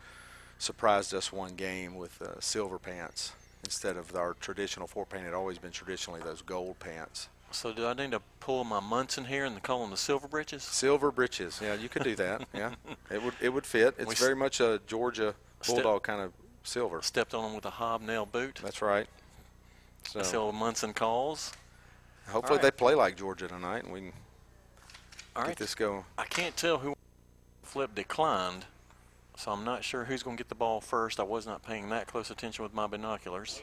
surprised 0.58 1.14
us 1.14 1.32
one 1.32 1.54
game 1.54 1.94
with 1.94 2.20
uh, 2.20 2.40
silver 2.40 2.78
pants 2.78 3.32
instead 3.64 3.96
of 3.96 4.14
our 4.16 4.34
traditional 4.34 4.86
four 4.86 5.06
Payne. 5.06 5.24
It 5.24 5.34
always 5.34 5.58
been 5.58 5.70
traditionally 5.70 6.20
those 6.22 6.42
gold 6.42 6.78
pants. 6.78 7.28
So 7.50 7.72
do 7.72 7.86
I 7.86 7.94
need 7.94 8.10
to 8.10 8.20
pull 8.40 8.64
my 8.64 8.80
Munson 8.80 9.24
here 9.24 9.44
and 9.44 9.62
call 9.62 9.80
them 9.80 9.90
the 9.90 9.96
silver 9.96 10.28
breeches? 10.28 10.62
Silver 10.62 11.10
breeches. 11.10 11.60
Yeah, 11.62 11.74
you 11.74 11.88
could 11.88 12.04
do 12.04 12.16
that. 12.16 12.46
yeah, 12.54 12.74
it 13.10 13.22
would 13.22 13.34
it 13.40 13.48
would 13.50 13.66
fit. 13.66 13.94
It's 13.98 14.08
we 14.08 14.14
very 14.14 14.36
much 14.36 14.60
a 14.60 14.80
Georgia 14.86 15.34
bulldog 15.66 16.02
kind 16.02 16.20
of 16.20 16.32
silver. 16.64 17.00
Stepped 17.02 17.34
on 17.34 17.44
them 17.44 17.54
with 17.54 17.64
a 17.64 17.70
hobnail 17.70 18.26
boot. 18.26 18.60
That's 18.62 18.82
right. 18.82 19.06
So, 20.08 20.22
so 20.22 20.52
Munson 20.52 20.92
calls. 20.92 21.52
Hopefully 22.28 22.58
right. 22.58 22.62
they 22.62 22.70
play 22.70 22.94
like 22.94 23.16
Georgia 23.16 23.48
tonight, 23.48 23.84
and 23.84 23.92
we 23.92 24.00
can 24.00 24.12
All 25.34 25.42
get 25.42 25.48
right. 25.48 25.56
this 25.56 25.74
going. 25.74 26.04
I 26.18 26.24
can't 26.24 26.56
tell 26.56 26.78
who 26.78 26.94
flip 27.62 27.94
declined, 27.94 28.64
so 29.36 29.52
I'm 29.52 29.64
not 29.64 29.84
sure 29.84 30.04
who's 30.04 30.22
going 30.22 30.36
to 30.36 30.40
get 30.40 30.48
the 30.48 30.56
ball 30.56 30.80
first. 30.80 31.20
I 31.20 31.22
was 31.22 31.46
not 31.46 31.62
paying 31.62 31.88
that 31.90 32.06
close 32.06 32.30
attention 32.30 32.62
with 32.62 32.74
my 32.74 32.86
binoculars. 32.86 33.62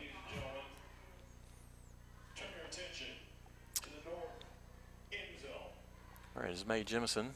All 6.43 6.49
right, 6.49 6.51
it's 6.53 6.67
Mae 6.67 6.83
Jemison. 6.83 7.29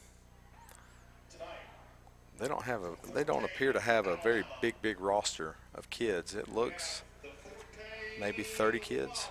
They 2.37 2.49
don't 2.49 2.63
have 2.63 2.83
a. 2.83 2.91
They 3.13 3.23
don't 3.23 3.45
appear 3.45 3.71
to 3.71 3.79
have 3.79 4.05
a 4.05 4.17
very 4.17 4.43
big, 4.61 4.75
big 4.81 4.99
roster 4.99 5.55
of 5.73 5.89
kids. 5.89 6.35
It 6.35 6.53
looks 6.53 7.03
maybe 8.19 8.43
30 8.43 8.79
kids 8.79 9.29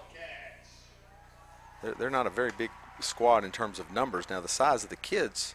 they're, 1.82 1.94
they're 1.94 2.10
not 2.10 2.26
a 2.26 2.30
very 2.30 2.50
big 2.56 2.70
squad 3.00 3.44
in 3.44 3.52
terms 3.52 3.78
of 3.78 3.92
numbers. 3.92 4.28
Now 4.28 4.40
the 4.40 4.48
size 4.48 4.84
of 4.84 4.90
the 4.90 4.96
kids 4.96 5.54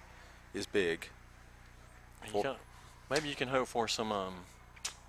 is 0.53 0.65
big. 0.65 1.09
You 2.25 2.41
can, 2.41 2.55
maybe 3.09 3.29
you 3.29 3.35
can 3.35 3.47
hope 3.47 3.67
for 3.67 3.87
some 3.87 4.11
um, 4.11 4.35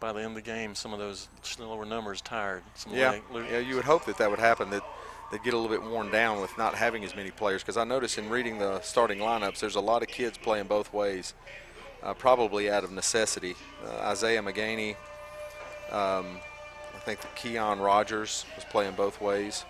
by 0.00 0.12
the 0.12 0.20
end 0.20 0.28
of 0.28 0.34
the 0.34 0.42
game, 0.42 0.74
some 0.74 0.92
of 0.92 0.98
those 0.98 1.28
lower 1.58 1.84
numbers 1.84 2.20
tired. 2.20 2.62
yeah, 2.90 3.18
yeah, 3.32 3.58
you 3.58 3.74
would 3.76 3.84
hope 3.84 4.06
that 4.06 4.18
that 4.18 4.30
would 4.30 4.38
happen. 4.38 4.70
That 4.70 4.82
they 5.32 5.38
get 5.38 5.54
a 5.54 5.56
little 5.56 5.74
bit 5.74 5.82
worn 5.82 6.10
down 6.10 6.42
with 6.42 6.56
not 6.58 6.74
having 6.74 7.04
as 7.04 7.16
many 7.16 7.30
players. 7.30 7.62
Because 7.62 7.78
I 7.78 7.84
notice 7.84 8.18
in 8.18 8.28
reading 8.28 8.58
the 8.58 8.80
starting 8.82 9.18
lineups, 9.18 9.58
there's 9.58 9.76
a 9.76 9.80
lot 9.80 10.02
of 10.02 10.08
kids 10.08 10.36
playing 10.36 10.66
both 10.66 10.92
ways, 10.92 11.32
uh, 12.02 12.12
probably 12.12 12.70
out 12.70 12.84
of 12.84 12.92
necessity. 12.92 13.54
Uh, 13.84 13.96
Isaiah 14.02 14.42
McGaney, 14.42 14.90
um, 15.90 16.38
I 16.94 16.98
think 17.04 17.18
Keon 17.34 17.80
Rogers 17.80 18.44
was 18.54 18.64
playing 18.66 18.94
both 18.94 19.22
ways. 19.22 19.64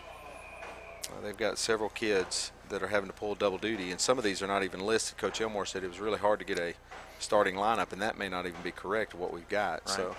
Uh, 1.05 1.21
they've 1.23 1.37
got 1.37 1.59
several 1.59 1.91
kids 1.91 2.51
that 2.69 2.83
are 2.83 2.89
having 2.89 3.09
to 3.09 3.15
pull 3.15 3.37
double 3.37 3.59
duty, 3.59 3.93
and 3.93 4.01
some 4.01 4.19
of 4.19 4.25
these 4.25 4.43
are 4.43 4.49
not 4.49 4.65
even 4.65 4.81
listed. 4.81 5.17
Coach 5.17 5.41
Elmore 5.41 5.65
said 5.65 5.85
it 5.85 5.89
was 5.89 6.01
really 6.01 6.19
hard 6.19 6.41
to 6.41 6.45
get 6.45 6.59
a 6.59 6.75
starting 7.21 7.55
lineup, 7.55 7.93
and 7.93 8.03
that 8.03 8.19
may 8.19 8.29
not 8.29 8.47
even 8.47 8.61
be 8.65 8.73
correct 8.73 9.15
what 9.15 9.33
we've 9.33 9.49
got. 9.49 9.83
Right. 9.87 9.89
So, 9.97 10.17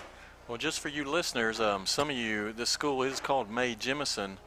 well, 0.48 0.56
just 0.56 0.80
for 0.80 0.88
you 0.88 1.04
listeners, 1.04 1.60
um, 1.60 1.84
some 1.84 2.08
of 2.08 2.16
you, 2.16 2.52
this 2.54 2.70
school 2.70 3.02
is 3.02 3.20
called 3.20 3.50
Mae 3.50 3.74
Jemison, 3.74 4.38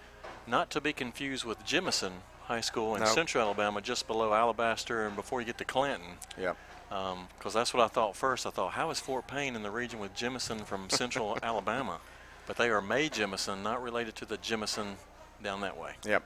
not 0.47 0.69
to 0.71 0.81
be 0.81 0.93
confused 0.93 1.45
with 1.45 1.65
Jemison 1.65 2.11
High 2.45 2.61
School 2.61 2.95
in 2.95 3.01
nope. 3.01 3.09
Central 3.09 3.43
Alabama, 3.43 3.81
just 3.81 4.07
below 4.07 4.33
Alabaster 4.33 5.05
and 5.05 5.15
before 5.15 5.41
you 5.41 5.45
get 5.45 5.57
to 5.57 5.65
Clanton. 5.65 6.17
Yeah. 6.39 6.53
Because 6.89 7.13
um, 7.13 7.51
that's 7.53 7.73
what 7.73 7.83
I 7.83 7.87
thought 7.87 8.15
first. 8.15 8.45
I 8.45 8.49
thought, 8.49 8.71
how 8.71 8.89
is 8.89 8.99
Fort 8.99 9.27
Payne 9.27 9.55
in 9.55 9.63
the 9.63 9.71
region 9.71 9.99
with 9.99 10.15
Jemison 10.15 10.65
from 10.65 10.89
Central 10.89 11.37
Alabama? 11.43 11.99
But 12.45 12.55
they 12.55 12.69
are 12.69 12.81
Mae 12.81 13.09
Jemison, 13.09 13.61
not 13.61 13.83
related 13.83 14.15
to 14.15 14.25
the 14.25 14.37
Jemison 14.37 14.95
down 15.43 15.61
that 15.61 15.77
way. 15.77 15.91
Yep. 16.05 16.23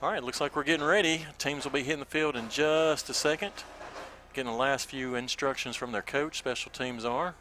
All 0.00 0.10
right, 0.10 0.22
looks 0.22 0.40
like 0.40 0.54
we're 0.54 0.62
getting 0.62 0.86
ready. 0.86 1.26
Teams 1.38 1.64
will 1.64 1.72
be 1.72 1.82
hitting 1.82 2.00
the 2.00 2.04
field 2.04 2.36
in 2.36 2.48
just 2.48 3.10
a 3.10 3.14
second. 3.14 3.52
Getting 4.32 4.52
the 4.52 4.56
last 4.58 4.88
few 4.88 5.14
instructions 5.14 5.74
from 5.74 5.90
their 5.90 6.02
coach, 6.02 6.38
special 6.38 6.70
teams 6.70 7.04
are. 7.04 7.34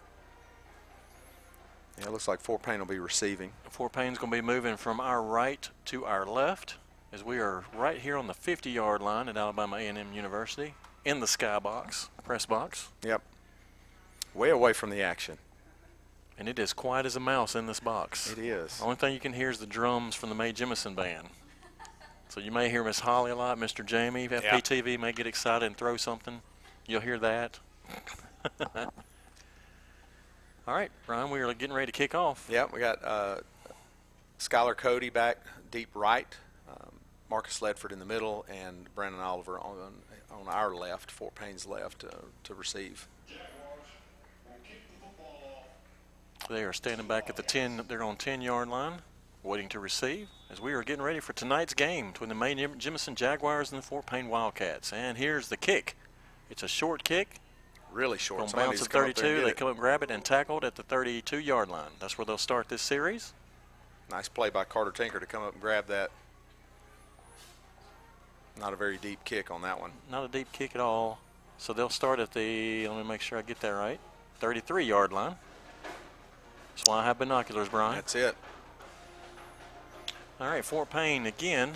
Yeah, 1.99 2.07
it 2.07 2.11
looks 2.11 2.27
like 2.27 2.41
Fort 2.41 2.61
Payne 2.61 2.79
will 2.79 2.85
be 2.85 2.99
receiving. 2.99 3.51
Fort 3.69 3.93
Payne's 3.93 4.17
going 4.17 4.31
to 4.31 4.37
be 4.37 4.41
moving 4.41 4.77
from 4.77 4.99
our 4.99 5.21
right 5.21 5.69
to 5.85 6.05
our 6.05 6.25
left 6.25 6.75
as 7.13 7.23
we 7.23 7.39
are 7.39 7.63
right 7.75 7.99
here 7.99 8.17
on 8.17 8.27
the 8.27 8.33
50-yard 8.33 9.01
line 9.01 9.29
at 9.29 9.37
Alabama 9.37 9.77
A&M 9.77 10.11
University 10.13 10.73
in 11.05 11.19
the 11.21 11.25
skybox, 11.25 12.09
press 12.23 12.45
box. 12.45 12.89
Yep. 13.03 13.21
Way 14.33 14.49
away 14.49 14.73
from 14.73 14.89
the 14.89 15.01
action. 15.01 15.37
And 16.37 16.49
it 16.49 16.59
is 16.59 16.73
quiet 16.73 17.05
as 17.05 17.15
a 17.15 17.21
mouse 17.21 17.55
in 17.55 17.67
this 17.67 17.79
box. 17.79 18.29
It 18.31 18.39
is. 18.39 18.79
The 18.79 18.83
only 18.83 18.97
thing 18.97 19.13
you 19.13 19.21
can 19.21 19.31
hear 19.31 19.49
is 19.49 19.59
the 19.59 19.65
drums 19.65 20.15
from 20.15 20.27
the 20.27 20.35
Mae 20.35 20.51
Jemison 20.51 20.95
band. 20.95 21.29
So 22.27 22.41
you 22.41 22.51
may 22.51 22.69
hear 22.69 22.83
Miss 22.83 22.99
Holly 22.99 23.31
a 23.31 23.35
lot, 23.35 23.57
Mr. 23.57 23.85
Jamie. 23.85 24.27
FPTV 24.27 24.99
may 24.99 25.13
get 25.13 25.27
excited 25.27 25.65
and 25.65 25.77
throw 25.77 25.95
something. 25.95 26.41
You'll 26.87 26.99
hear 26.99 27.17
that. 27.19 27.59
All 30.67 30.73
right, 30.73 30.89
Brian, 31.05 31.29
we 31.29 31.41
are 31.41 31.53
getting 31.53 31.75
ready 31.75 31.91
to 31.91 31.95
kick 31.95 32.15
off. 32.15 32.47
Yep, 32.49 32.73
we 32.73 32.79
got 32.79 33.03
uh, 33.05 33.37
Skylar 34.39 34.75
Cody 34.75 35.11
back 35.11 35.37
deep 35.69 35.89
right, 35.93 36.27
um, 36.67 36.91
Marcus 37.29 37.59
Ledford 37.59 37.91
in 37.91 37.99
the 37.99 38.05
middle, 38.05 38.45
and 38.49 38.87
Brandon 38.95 39.21
Oliver 39.21 39.59
on 39.59 39.77
on 40.31 40.47
our 40.47 40.73
left, 40.75 41.11
Fort 41.11 41.35
Payne's 41.35 41.65
left, 41.65 42.03
uh, 42.03 42.09
to 42.43 42.55
receive. 42.55 43.07
They 46.49 46.63
are 46.63 46.73
standing 46.73 47.07
back 47.07 47.29
at 47.29 47.35
the 47.35 47.43
10, 47.43 47.85
they're 47.87 48.03
on 48.03 48.17
10 48.17 48.41
yard 48.41 48.67
line, 48.67 49.01
waiting 49.43 49.69
to 49.69 49.79
receive 49.79 50.29
as 50.51 50.61
we 50.61 50.73
are 50.73 50.83
getting 50.83 51.03
ready 51.03 51.19
for 51.19 51.33
tonight's 51.33 51.73
game 51.73 52.11
between 52.11 52.29
the 52.29 52.35
Mae 52.35 52.55
Jemison 52.55 53.15
Jaguars 53.15 53.71
and 53.71 53.81
the 53.81 53.85
Fort 53.85 54.05
Payne 54.05 54.29
Wildcats. 54.29 54.93
And 54.93 55.17
here's 55.17 55.49
the 55.49 55.57
kick. 55.57 55.95
It's 56.49 56.61
a 56.61 56.67
short 56.67 57.03
kick. 57.03 57.39
Really 57.95 58.17
short. 58.17 58.41
Going 58.41 58.51
bounce 58.51 58.81
at 58.81 58.91
32. 58.91 59.45
They 59.45 59.53
come 59.53 59.69
up 59.69 59.75
and 59.75 59.79
grab 59.79 60.03
it 60.03 60.11
and 60.11 60.23
tackled 60.23 60.65
at 60.65 60.75
the 60.75 60.83
32 60.83 61.39
yard 61.39 61.69
line. 61.69 61.91
That's 62.01 62.17
where 62.17 62.25
they'll 62.25 62.37
start 62.37 62.67
this 62.67 62.81
series. 62.81 63.31
Nice 64.11 64.27
play 64.27 64.49
by 64.49 64.65
Carter 64.65 64.91
Tinker 64.91 65.17
to 65.17 65.25
come 65.25 65.43
up 65.43 65.53
and 65.53 65.61
grab 65.61 65.87
that. 65.87 66.11
Not 68.59 68.73
a 68.73 68.75
very 68.75 68.97
deep 68.97 69.23
kick 69.23 69.49
on 69.49 69.61
that 69.61 69.79
one. 69.79 69.91
Not 70.11 70.25
a 70.25 70.27
deep 70.27 70.51
kick 70.51 70.75
at 70.75 70.81
all. 70.81 71.19
So 71.57 71.71
they'll 71.71 71.87
start 71.87 72.19
at 72.19 72.33
the, 72.33 72.85
let 72.89 72.97
me 72.97 73.03
make 73.03 73.21
sure 73.21 73.39
I 73.39 73.41
get 73.41 73.61
that 73.61 73.69
right, 73.69 73.99
33 74.39 74.83
yard 74.83 75.13
line. 75.13 75.35
That's 76.75 76.83
why 76.85 76.99
I 76.99 77.05
have 77.05 77.17
binoculars, 77.17 77.69
Brian. 77.69 77.95
That's 77.95 78.13
it. 78.15 78.35
All 80.41 80.47
right, 80.47 80.65
Fort 80.65 80.89
Payne 80.89 81.25
again. 81.27 81.71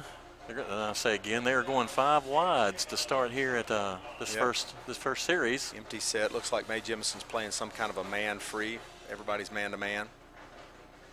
I 0.50 0.94
say 0.94 1.16
again, 1.16 1.44
they 1.44 1.54
are 1.54 1.64
going 1.64 1.88
five 1.88 2.26
wides 2.26 2.86
to 2.86 2.98
start 2.98 3.32
here 3.32 3.56
at 3.56 3.70
uh, 3.70 3.98
this 4.20 4.34
yep. 4.34 4.44
first 4.44 4.74
this 4.88 4.98
first 4.98 5.26
series. 5.26 5.74
Empty 5.78 6.00
set. 6.00 6.34
Looks 6.34 6.52
like 6.52 6.68
Mae 6.68 6.82
Jemison's 6.82 7.24
playing 7.24 7.52
some 7.52 7.70
kind 7.70 7.92
of 7.92 7.98
a 7.98 8.04
man 8.06 8.40
free. 8.40 8.80
Everybody's 9.12 9.52
man 9.52 9.72
to 9.72 9.78
man. 9.78 10.08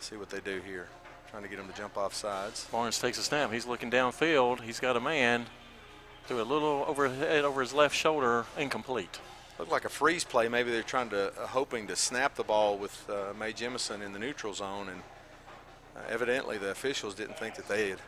See 0.01 0.17
what 0.17 0.31
they 0.31 0.41
do 0.41 0.63
here. 0.67 0.89
Trying 1.31 1.43
to 1.43 1.49
get 1.49 1.59
him 1.59 1.69
to 1.69 1.75
jump 1.75 1.99
off 1.99 2.15
sides. 2.15 2.67
Barnes 2.73 2.99
takes 2.99 3.19
a 3.19 3.23
snap. 3.23 3.53
He's 3.53 3.67
looking 3.67 3.91
downfield. 3.91 4.63
He's 4.63 4.81
got 4.81 4.97
a 4.97 5.01
man. 5.01 5.47
Threw 6.27 6.41
a 6.41 6.43
little 6.43 6.85
over 6.89 7.09
head 7.09 7.45
over 7.45 7.61
his 7.61 7.75
left 7.75 7.95
shoulder, 7.95 8.47
incomplete. 8.57 9.21
Looked 9.59 9.71
like 9.71 9.85
a 9.85 9.91
freeze 9.91 10.25
play. 10.25 10.49
Maybe 10.49 10.71
they're 10.71 10.83
trying 10.83 11.11
to 11.11 11.29
uh, 11.29 11.47
hoping 11.47 11.87
to 11.89 11.97
snap 11.97 12.37
the 12.37 12.45
ball 12.45 12.79
with 12.79 13.09
uh, 13.11 13.33
Mae 13.39 13.53
Jemison 13.53 14.03
in 14.03 14.13
the 14.13 14.19
neutral 14.19 14.55
zone 14.55 14.89
and 14.89 15.03
uh, 15.97 16.01
evidently, 16.11 16.59
the 16.59 16.71
officials 16.71 17.15
didn't 17.15 17.39
think 17.39 17.55
that 17.55 17.69
they 17.69 17.91
had, 17.91 17.99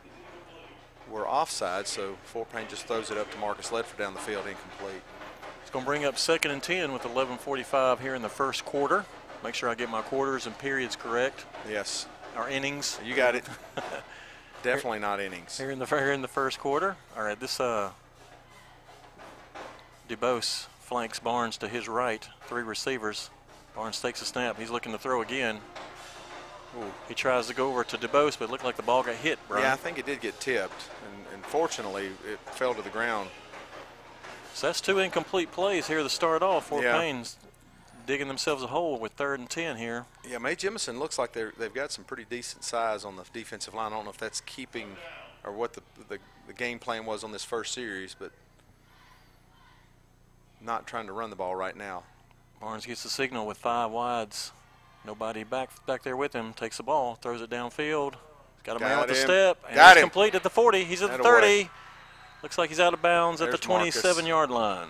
were 1.10 1.28
offside, 1.28 1.86
so 1.86 2.16
Fort 2.24 2.50
Payne 2.52 2.66
just 2.68 2.86
throws 2.86 3.10
it 3.10 3.18
up 3.18 3.30
to 3.32 3.38
Marcus 3.38 3.70
Ledford 3.70 3.98
down 3.98 4.14
the 4.14 4.20
field, 4.20 4.46
incomplete. 4.46 5.02
It's 5.62 5.70
going 5.70 5.84
to 5.84 5.88
bring 5.88 6.04
up 6.04 6.18
second 6.18 6.50
and 6.50 6.62
10 6.62 6.92
with 6.92 7.02
11.45 7.02 8.00
here 8.00 8.14
in 8.14 8.22
the 8.22 8.28
first 8.28 8.64
quarter. 8.64 9.04
Make 9.44 9.54
sure 9.54 9.68
I 9.68 9.74
get 9.74 9.90
my 9.90 10.02
quarters 10.02 10.46
and 10.46 10.56
periods 10.58 10.96
correct. 10.96 11.44
Yes. 11.68 12.06
Our 12.36 12.48
innings. 12.48 12.98
You 13.04 13.14
got 13.14 13.34
it. 13.34 13.44
Definitely 14.62 14.98
not 14.98 15.20
innings. 15.20 15.56
Here 15.58 15.70
in 15.70 15.78
the 15.78 15.86
here 15.86 16.12
in 16.12 16.22
the 16.22 16.28
first 16.28 16.58
quarter. 16.58 16.96
All 17.16 17.22
right, 17.22 17.38
this 17.38 17.60
uh 17.60 17.90
DuBose 20.08 20.66
flanks 20.80 21.20
Barnes 21.20 21.56
to 21.58 21.68
his 21.68 21.86
right. 21.86 22.26
Three 22.46 22.62
receivers. 22.62 23.30
Barnes 23.76 24.00
takes 24.00 24.20
a 24.22 24.24
snap. 24.24 24.58
He's 24.58 24.70
looking 24.70 24.92
to 24.92 24.98
throw 24.98 25.22
again. 25.22 25.60
Ooh. 26.76 26.92
He 27.06 27.14
tries 27.14 27.46
to 27.46 27.54
go 27.54 27.70
over 27.70 27.84
to 27.84 27.96
DuBose, 27.96 28.38
but 28.38 28.46
it 28.46 28.50
looked 28.50 28.64
like 28.64 28.76
the 28.76 28.82
ball 28.82 29.02
got 29.02 29.14
hit, 29.14 29.38
Brian. 29.48 29.64
Yeah, 29.64 29.72
I 29.72 29.76
think 29.76 29.98
it 29.98 30.06
did 30.06 30.20
get 30.20 30.38
tipped, 30.40 30.90
and, 31.38 31.46
fortunately, 31.46 32.06
it 32.30 32.38
fell 32.50 32.74
to 32.74 32.82
the 32.82 32.90
ground. 32.90 33.30
So 34.54 34.66
that's 34.66 34.80
two 34.80 34.98
incomplete 34.98 35.52
plays 35.52 35.86
here 35.86 36.02
to 36.02 36.08
start 36.08 36.42
off. 36.42 36.68
Fort 36.68 36.82
yeah. 36.82 36.98
Payne's 36.98 37.36
digging 38.06 38.26
themselves 38.26 38.62
a 38.62 38.66
hole 38.66 38.98
with 38.98 39.12
third 39.12 39.38
and 39.38 39.48
10 39.48 39.76
here. 39.76 40.06
Yeah, 40.28 40.38
Mae 40.38 40.56
Jemison 40.56 40.98
looks 40.98 41.18
like 41.18 41.32
they're, 41.32 41.52
they've 41.58 41.72
got 41.72 41.92
some 41.92 42.04
pretty 42.04 42.24
decent 42.28 42.64
size 42.64 43.04
on 43.04 43.16
the 43.16 43.24
defensive 43.32 43.74
line. 43.74 43.92
I 43.92 43.96
don't 43.96 44.04
know 44.04 44.10
if 44.10 44.18
that's 44.18 44.40
keeping 44.40 44.96
or 45.44 45.52
what 45.52 45.74
the, 45.74 45.82
the, 46.08 46.18
the 46.46 46.52
game 46.52 46.78
plan 46.78 47.06
was 47.06 47.22
on 47.22 47.30
this 47.30 47.44
first 47.44 47.72
series, 47.72 48.16
but 48.18 48.32
not 50.60 50.86
trying 50.86 51.06
to 51.06 51.12
run 51.12 51.30
the 51.30 51.36
ball 51.36 51.54
right 51.54 51.76
now. 51.76 52.02
Barnes 52.60 52.84
gets 52.84 53.04
the 53.04 53.08
signal 53.08 53.46
with 53.46 53.58
five 53.58 53.90
wides. 53.92 54.52
Nobody 55.06 55.44
back 55.44 55.70
back 55.86 56.02
there 56.02 56.16
with 56.16 56.32
him. 56.32 56.52
Takes 56.52 56.78
the 56.78 56.82
ball, 56.82 57.14
throws 57.14 57.40
it 57.40 57.48
downfield. 57.48 58.14
Got 58.68 58.76
a 58.76 58.80
got 58.80 58.88
man 58.88 58.98
with 58.98 59.08
the 59.08 59.14
step. 59.14 59.58
And 59.66 59.74
got 59.74 59.96
he's 59.96 60.02
him. 60.02 60.10
complete 60.10 60.34
at 60.34 60.42
the 60.42 60.50
40. 60.50 60.84
He's 60.84 61.00
at 61.00 61.10
that 61.10 61.16
the 61.18 61.22
30. 61.24 61.46
Away. 61.46 61.70
Looks 62.42 62.58
like 62.58 62.68
he's 62.68 62.78
out 62.78 62.92
of 62.92 63.00
bounds 63.00 63.40
There's 63.40 63.54
at 63.54 63.60
the 63.60 63.66
27 63.66 64.26
yard 64.26 64.50
line. 64.50 64.88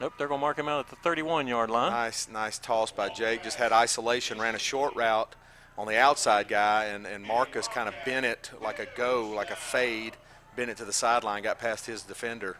Nope, 0.00 0.14
they're 0.18 0.26
going 0.26 0.40
to 0.40 0.42
mark 0.42 0.58
him 0.58 0.68
out 0.68 0.80
at 0.80 0.88
the 0.90 0.96
31 0.96 1.46
yard 1.46 1.70
line. 1.70 1.92
Nice, 1.92 2.28
nice 2.28 2.58
toss 2.58 2.90
by 2.90 3.08
Jake. 3.08 3.44
Just 3.44 3.56
had 3.56 3.70
isolation, 3.70 4.40
ran 4.40 4.56
a 4.56 4.58
short 4.58 4.96
route 4.96 5.32
on 5.78 5.86
the 5.86 5.96
outside 5.96 6.48
guy, 6.48 6.86
and, 6.86 7.06
and 7.06 7.24
Marcus 7.24 7.68
kind 7.68 7.88
of 7.88 7.94
bent 8.04 8.26
it 8.26 8.50
like 8.60 8.80
a 8.80 8.86
go, 8.96 9.28
like 9.28 9.50
a 9.50 9.56
fade, 9.56 10.14
bent 10.56 10.70
it 10.70 10.76
to 10.78 10.84
the 10.84 10.92
sideline, 10.92 11.44
got 11.44 11.60
past 11.60 11.86
his 11.86 12.02
defender, 12.02 12.56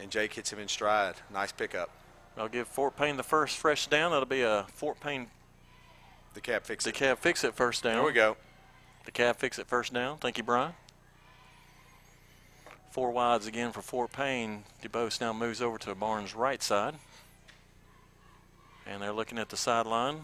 and 0.00 0.10
Jake 0.10 0.34
hits 0.34 0.52
him 0.52 0.58
in 0.58 0.66
stride. 0.66 1.14
Nice 1.32 1.52
pickup. 1.52 1.90
I'll 2.36 2.48
give 2.48 2.66
Fort 2.66 2.96
Payne 2.96 3.16
the 3.16 3.22
first 3.22 3.56
fresh 3.56 3.86
down. 3.86 4.10
That'll 4.10 4.26
be 4.26 4.42
a 4.42 4.66
Fort 4.74 4.98
Payne 5.00 5.28
DeKalb 6.34 6.62
fix 6.62 6.84
it. 6.86 6.92
The 6.92 6.98
cab 6.98 7.18
fix 7.18 7.44
it 7.44 7.54
first 7.54 7.84
down. 7.84 7.96
There 7.96 8.04
we 8.04 8.12
go. 8.12 8.36
DeKalb 9.08 9.36
fix 9.36 9.58
it 9.58 9.66
first 9.66 9.92
down. 9.92 10.18
Thank 10.18 10.38
you, 10.38 10.44
Brian. 10.44 10.72
Four 12.90 13.10
wides 13.10 13.46
again 13.46 13.72
for 13.72 13.80
Fort 13.80 14.12
Payne. 14.12 14.64
DuBose 14.82 15.20
now 15.20 15.32
moves 15.32 15.62
over 15.62 15.78
to 15.78 15.94
Barnes' 15.94 16.34
right 16.34 16.62
side. 16.62 16.94
And 18.86 19.02
they're 19.02 19.12
looking 19.12 19.38
at 19.38 19.48
the 19.48 19.56
sideline 19.56 20.22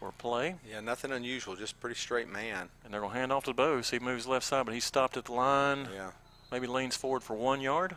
for 0.00 0.12
play. 0.12 0.56
Yeah, 0.68 0.80
nothing 0.80 1.12
unusual, 1.12 1.56
just 1.56 1.80
pretty 1.80 1.96
straight 1.96 2.28
man. 2.28 2.68
And 2.84 2.92
they're 2.92 3.00
going 3.00 3.12
to 3.12 3.18
hand 3.18 3.32
off 3.32 3.44
to 3.44 3.54
DuBose. 3.54 3.90
He 3.90 3.98
moves 3.98 4.26
left 4.26 4.44
side, 4.44 4.66
but 4.66 4.74
he 4.74 4.80
stopped 4.80 5.16
at 5.16 5.24
the 5.26 5.32
line. 5.32 5.88
Yeah. 5.94 6.10
Maybe 6.52 6.66
leans 6.66 6.96
forward 6.96 7.22
for 7.22 7.34
one 7.34 7.60
yard 7.60 7.96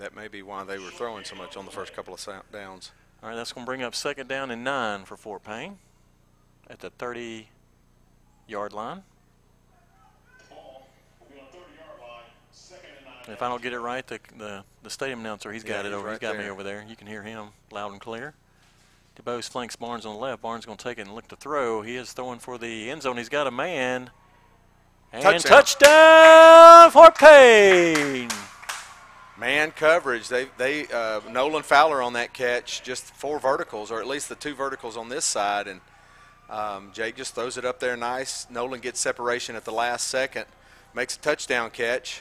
that 0.00 0.16
may 0.16 0.28
be 0.28 0.42
why 0.42 0.64
they 0.64 0.78
were 0.78 0.90
throwing 0.90 1.24
so 1.24 1.36
much 1.36 1.56
on 1.56 1.66
the 1.66 1.70
first 1.70 1.94
couple 1.94 2.14
of 2.14 2.26
downs. 2.50 2.90
All 3.22 3.28
right, 3.28 3.36
that's 3.36 3.52
going 3.52 3.64
to 3.64 3.66
bring 3.66 3.82
up 3.82 3.94
second 3.94 4.28
down 4.28 4.50
and 4.50 4.64
nine 4.64 5.04
for 5.04 5.16
Fort 5.16 5.44
Payne 5.44 5.78
at 6.70 6.80
the 6.80 6.90
30 6.90 7.48
yard 8.48 8.72
line. 8.72 9.02
If 13.28 13.42
I 13.42 13.48
don't 13.48 13.62
get 13.62 13.72
it 13.72 13.78
right, 13.78 14.04
the 14.06 14.18
the, 14.38 14.64
the 14.82 14.90
stadium 14.90 15.20
announcer, 15.20 15.52
he's 15.52 15.62
got 15.62 15.86
it 15.86 15.92
over. 15.92 16.06
Right 16.06 16.12
he's 16.12 16.18
got 16.18 16.32
there. 16.32 16.42
me 16.42 16.48
over 16.48 16.62
there. 16.62 16.84
You 16.88 16.96
can 16.96 17.06
hear 17.06 17.22
him 17.22 17.48
loud 17.70 17.92
and 17.92 18.00
clear. 18.00 18.34
DuBose 19.22 19.48
flanks 19.48 19.76
Barnes 19.76 20.06
on 20.06 20.14
the 20.14 20.20
left. 20.20 20.42
Barnes 20.42 20.64
going 20.64 20.78
to 20.78 20.82
take 20.82 20.98
it 20.98 21.02
and 21.02 21.14
look 21.14 21.28
to 21.28 21.36
throw. 21.36 21.82
He 21.82 21.96
is 21.96 22.12
throwing 22.12 22.38
for 22.38 22.58
the 22.58 22.90
end 22.90 23.02
zone. 23.02 23.18
He's 23.18 23.28
got 23.28 23.46
a 23.46 23.50
man. 23.50 24.10
And 25.12 25.22
touchdown, 25.22 25.62
touchdown 25.62 26.90
Fort 26.92 27.16
Payne. 27.16 28.30
Man 29.40 29.70
coverage. 29.70 30.28
They 30.28 30.48
they 30.58 30.86
uh, 30.88 31.20
Nolan 31.30 31.62
Fowler 31.62 32.02
on 32.02 32.12
that 32.12 32.34
catch, 32.34 32.82
just 32.82 33.04
four 33.04 33.40
verticals, 33.40 33.90
or 33.90 33.98
at 33.98 34.06
least 34.06 34.28
the 34.28 34.34
two 34.34 34.54
verticals 34.54 34.98
on 34.98 35.08
this 35.08 35.24
side, 35.24 35.66
and 35.66 35.80
um, 36.50 36.90
Jake 36.92 37.16
just 37.16 37.34
throws 37.34 37.56
it 37.56 37.64
up 37.64 37.80
there 37.80 37.96
nice. 37.96 38.46
Nolan 38.50 38.80
gets 38.80 39.00
separation 39.00 39.56
at 39.56 39.64
the 39.64 39.72
last 39.72 40.08
second, 40.08 40.44
makes 40.94 41.16
a 41.16 41.20
touchdown 41.20 41.70
catch. 41.70 42.20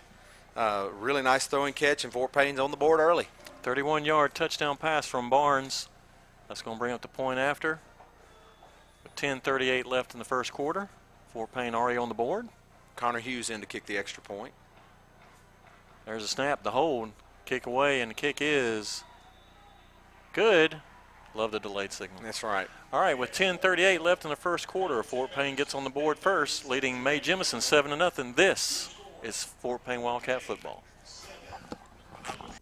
Uh, 0.55 0.87
really 0.97 1.21
nice 1.21 1.45
throwing 1.45 1.73
catch, 1.73 2.05
and 2.05 2.13
Fort 2.13 2.31
Payne's 2.31 2.57
on 2.59 2.71
the 2.71 2.77
board 2.77 3.01
early. 3.01 3.27
31-yard 3.63 4.33
touchdown 4.33 4.77
pass 4.77 5.05
from 5.05 5.29
Barnes. 5.29 5.89
That's 6.47 6.61
going 6.61 6.77
to 6.77 6.79
bring 6.79 6.93
up 6.93 7.01
the 7.01 7.09
point 7.09 7.37
after. 7.37 7.79
With 9.03 9.15
10:38 9.17 9.85
left 9.85 10.13
in 10.13 10.19
the 10.19 10.25
first 10.25 10.53
quarter, 10.53 10.87
Fort 11.33 11.53
Payne 11.53 11.75
already 11.75 11.97
on 11.97 12.07
the 12.07 12.15
board. 12.15 12.47
Connor 12.95 13.19
Hughes 13.19 13.49
in 13.49 13.59
to 13.59 13.67
kick 13.67 13.87
the 13.87 13.97
extra 13.97 14.23
point. 14.23 14.53
There's 16.09 16.23
a 16.23 16.27
snap, 16.27 16.63
the 16.63 16.71
hold, 16.71 17.11
kick 17.45 17.67
away, 17.67 18.01
and 18.01 18.09
the 18.09 18.15
kick 18.15 18.39
is 18.41 19.03
good. 20.33 20.81
Love 21.35 21.51
the 21.51 21.59
delayed 21.59 21.93
signal. 21.93 22.19
That's 22.23 22.41
right. 22.41 22.67
All 22.91 22.99
right, 22.99 23.15
with 23.15 23.31
10:38 23.31 24.01
left 24.01 24.23
in 24.23 24.31
the 24.31 24.35
first 24.35 24.67
quarter, 24.67 25.03
Fort 25.03 25.31
Payne 25.31 25.53
gets 25.53 25.75
on 25.75 25.83
the 25.83 25.91
board 25.91 26.17
first, 26.17 26.65
leading 26.65 27.03
Mae 27.03 27.19
Jemison 27.19 27.61
seven 27.61 27.91
to 27.91 27.95
nothing. 27.95 28.33
This 28.33 28.89
is 29.21 29.43
Fort 29.43 29.85
Payne 29.85 30.01
Wildcat 30.01 30.41
football.– 30.41 30.83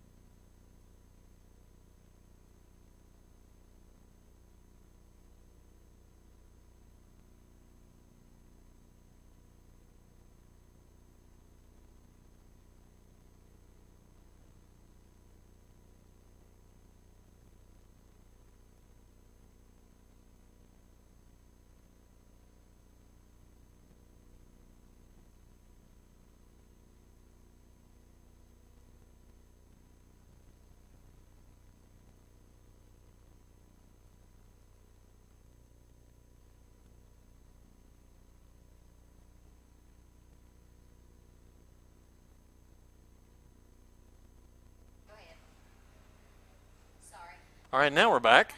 All 47.78 47.84
right, 47.84 47.94
now 47.94 48.10
we're 48.10 48.20
back. 48.20 48.56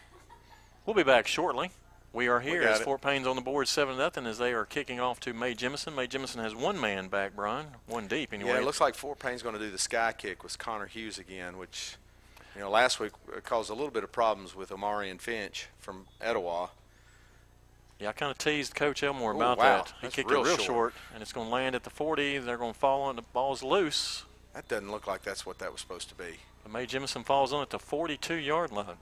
We'll 0.86 0.96
be 0.96 1.04
back 1.04 1.28
shortly. 1.28 1.72
We 2.14 2.30
are 2.30 2.40
here 2.40 2.62
got 2.62 2.76
as 2.76 2.80
it. 2.80 2.86
Fort 2.86 3.02
Payne's 3.02 3.28
on 3.28 3.36
the 3.36 3.42
board, 3.42 3.68
seven 3.68 3.98
nothing, 3.98 4.26
as 4.26 4.38
they 4.38 4.54
are 4.54 4.64
kicking 4.64 5.02
off 5.02 5.20
to 5.20 5.34
Mae 5.34 5.54
Jemison. 5.54 5.94
Mae 5.94 6.08
Jemison 6.08 6.42
has 6.42 6.56
one 6.56 6.80
man 6.80 7.10
back, 7.10 7.36
Brian, 7.36 7.66
one 7.86 8.08
deep 8.08 8.32
anyway. 8.32 8.52
Yeah, 8.52 8.60
it 8.60 8.64
looks 8.64 8.80
like 8.80 8.96
Fort 8.96 9.20
Payne's 9.20 9.44
going 9.44 9.56
to 9.56 9.60
do 9.60 9.70
the 9.72 9.78
sky 9.78 10.14
kick 10.18 10.42
with 10.42 10.58
Connor 10.58 10.86
Hughes 10.86 11.20
again, 11.20 11.58
which, 11.58 11.98
you 12.56 12.62
know, 12.62 12.70
last 12.70 13.02
week 13.02 13.12
uh, 13.36 13.42
caused 13.42 13.70
a 13.70 13.74
little 13.74 13.92
bit 13.92 14.06
of 14.06 14.12
problems 14.14 14.56
with 14.56 14.72
Omari 14.72 15.10
and 15.10 15.22
Finch 15.22 15.68
from 15.80 16.06
Etowah. 16.22 16.70
Yeah, 18.00 18.08
I 18.08 18.12
kind 18.14 18.32
of 18.32 18.38
teased 18.38 18.74
Coach 18.74 19.04
Elmore 19.04 19.34
Ooh, 19.34 19.36
about 19.36 19.58
wow. 19.58 19.64
that. 19.80 19.88
He 19.88 19.94
That's 20.04 20.16
kicked 20.16 20.32
real 20.32 20.46
it 20.46 20.46
real 20.46 20.56
short. 20.56 20.66
short. 20.66 20.94
and 21.14 21.22
it's 21.22 21.34
going 21.34 21.48
to 21.48 21.54
land 21.54 21.76
at 21.76 21.84
the 21.84 21.90
40. 21.90 22.38
They're 22.38 22.56
going 22.56 22.72
to 22.72 22.80
fall 22.80 23.02
on 23.02 23.18
the 23.18 23.24
ball's 23.34 23.64
loose. 23.64 24.24
That 24.54 24.70
doesn't 24.70 24.90
look 24.90 25.08
like 25.08 25.24
that's 25.24 25.46
what 25.46 25.60
that 25.60 25.74
was 25.74 25.82
supposed 25.82 26.08
to 26.08 26.16
be. 26.16 26.38
And 26.64 26.72
Mae 26.72 26.88
Jemison 26.88 27.26
falls 27.26 27.52
on 27.52 27.62
at 27.62 27.70
the 27.70 27.80
42-yard 27.80 28.72
line. 28.72 28.96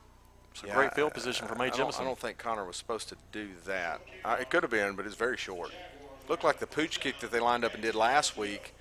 It's 0.57 0.63
a 0.63 0.67
Yeah, 0.69 0.73
great 0.73 0.95
field 0.95 1.13
position 1.13 1.47
for 1.47 1.53
Mae 1.53 1.65
I 1.65 1.69
don't, 1.69 1.91
Jemison. 1.91 2.01
I 2.01 2.03
don't 2.05 2.17
think 2.17 2.39
Connor 2.39 2.65
was 2.65 2.77
supposed 2.77 3.09
to 3.09 3.15
do 3.31 3.49
that. 3.67 4.01
Uh, 4.25 4.37
it 4.39 4.49
could 4.49 4.63
have 4.63 4.71
been, 4.71 4.95
but 4.95 5.05
it's 5.05 5.13
very 5.15 5.37
short. 5.37 5.71
Looked 6.27 6.43
like 6.43 6.57
the 6.57 6.65
pooch 6.65 6.99
kick 6.99 7.19
that 7.19 7.31
they 7.31 7.39
lined 7.39 7.63
up 7.63 7.75
and 7.75 7.83
did 7.83 7.93
last 7.93 8.35
week, 8.35 8.73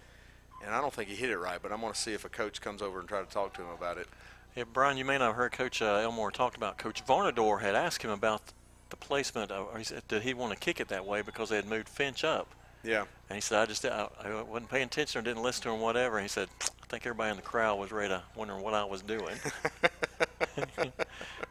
and 0.64 0.74
I 0.74 0.80
don't 0.80 0.92
think 0.92 1.10
he 1.10 1.14
hit 1.14 1.28
it 1.28 1.36
right. 1.36 1.58
But 1.62 1.72
I'm 1.72 1.82
going 1.82 1.92
to 1.92 1.98
see 1.98 2.14
if 2.14 2.24
a 2.24 2.30
coach 2.30 2.62
comes 2.62 2.80
over 2.80 2.98
and 2.98 3.06
try 3.06 3.20
to 3.20 3.28
talk 3.28 3.52
to 3.54 3.60
him 3.60 3.68
about 3.68 3.98
it. 3.98 4.08
Yeah, 4.54 4.64
Brian, 4.72 4.96
you 4.96 5.04
may 5.04 5.18
not 5.18 5.26
have 5.26 5.36
heard 5.36 5.52
Coach 5.52 5.82
uh, 5.82 6.00
Elmore 6.02 6.30
talk 6.30 6.56
about. 6.56 6.78
Coach 6.78 7.04
Varnador 7.04 7.60
had 7.60 7.74
asked 7.74 8.02
him 8.02 8.10
about 8.10 8.40
the 8.88 8.96
placement. 8.96 9.50
Of, 9.50 9.68
or 9.74 9.76
he 9.76 9.84
said, 9.84 10.02
did 10.08 10.22
he 10.22 10.32
want 10.32 10.54
to 10.54 10.58
kick 10.58 10.80
it 10.80 10.88
that 10.88 11.04
way 11.04 11.20
because 11.20 11.50
they 11.50 11.56
had 11.56 11.66
moved 11.66 11.90
Finch 11.90 12.24
up? 12.24 12.48
Yeah. 12.82 13.04
And 13.28 13.34
he 13.34 13.42
said, 13.42 13.60
I 13.60 13.66
just 13.66 13.84
I, 13.84 14.08
I 14.24 14.42
wasn't 14.42 14.70
paying 14.70 14.84
attention 14.84 15.18
or 15.18 15.22
didn't 15.22 15.42
listen 15.42 15.64
to 15.64 15.70
him, 15.72 15.80
whatever. 15.80 16.18
He 16.22 16.28
said, 16.28 16.48
I 16.62 16.86
think 16.88 17.04
everybody 17.04 17.32
in 17.32 17.36
the 17.36 17.42
crowd 17.42 17.78
was 17.78 17.92
ready 17.92 18.08
to 18.08 18.22
wondering 18.34 18.62
what 18.62 18.72
I 18.72 18.84
was 18.84 19.02
doing. 19.02 19.36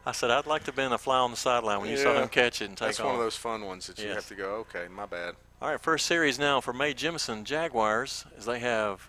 I 0.06 0.12
said, 0.12 0.30
I'd 0.30 0.46
like 0.46 0.62
to 0.62 0.66
have 0.66 0.76
been 0.76 0.92
a 0.92 0.98
fly 0.98 1.18
on 1.18 1.30
the 1.30 1.36
sideline 1.36 1.80
when 1.80 1.90
you 1.90 1.96
saw 1.96 2.14
him 2.20 2.28
catch 2.28 2.62
it 2.62 2.66
and 2.68 2.76
take 2.76 2.88
That's 2.88 3.00
off. 3.00 3.06
one 3.06 3.14
of 3.16 3.20
those 3.20 3.36
fun 3.36 3.64
ones 3.64 3.86
that 3.88 3.98
you 3.98 4.06
Yes. 4.06 4.14
have 4.16 4.28
to 4.28 4.34
go, 4.34 4.54
okay, 4.56 4.86
my 4.88 5.06
bad. 5.06 5.34
All 5.60 5.70
right, 5.70 5.80
first 5.80 6.06
series 6.06 6.38
now 6.38 6.60
for 6.60 6.72
Mae 6.72 6.94
Jemison 6.94 7.44
Jaguars 7.44 8.24
as 8.38 8.44
they 8.44 8.58
have, 8.60 9.08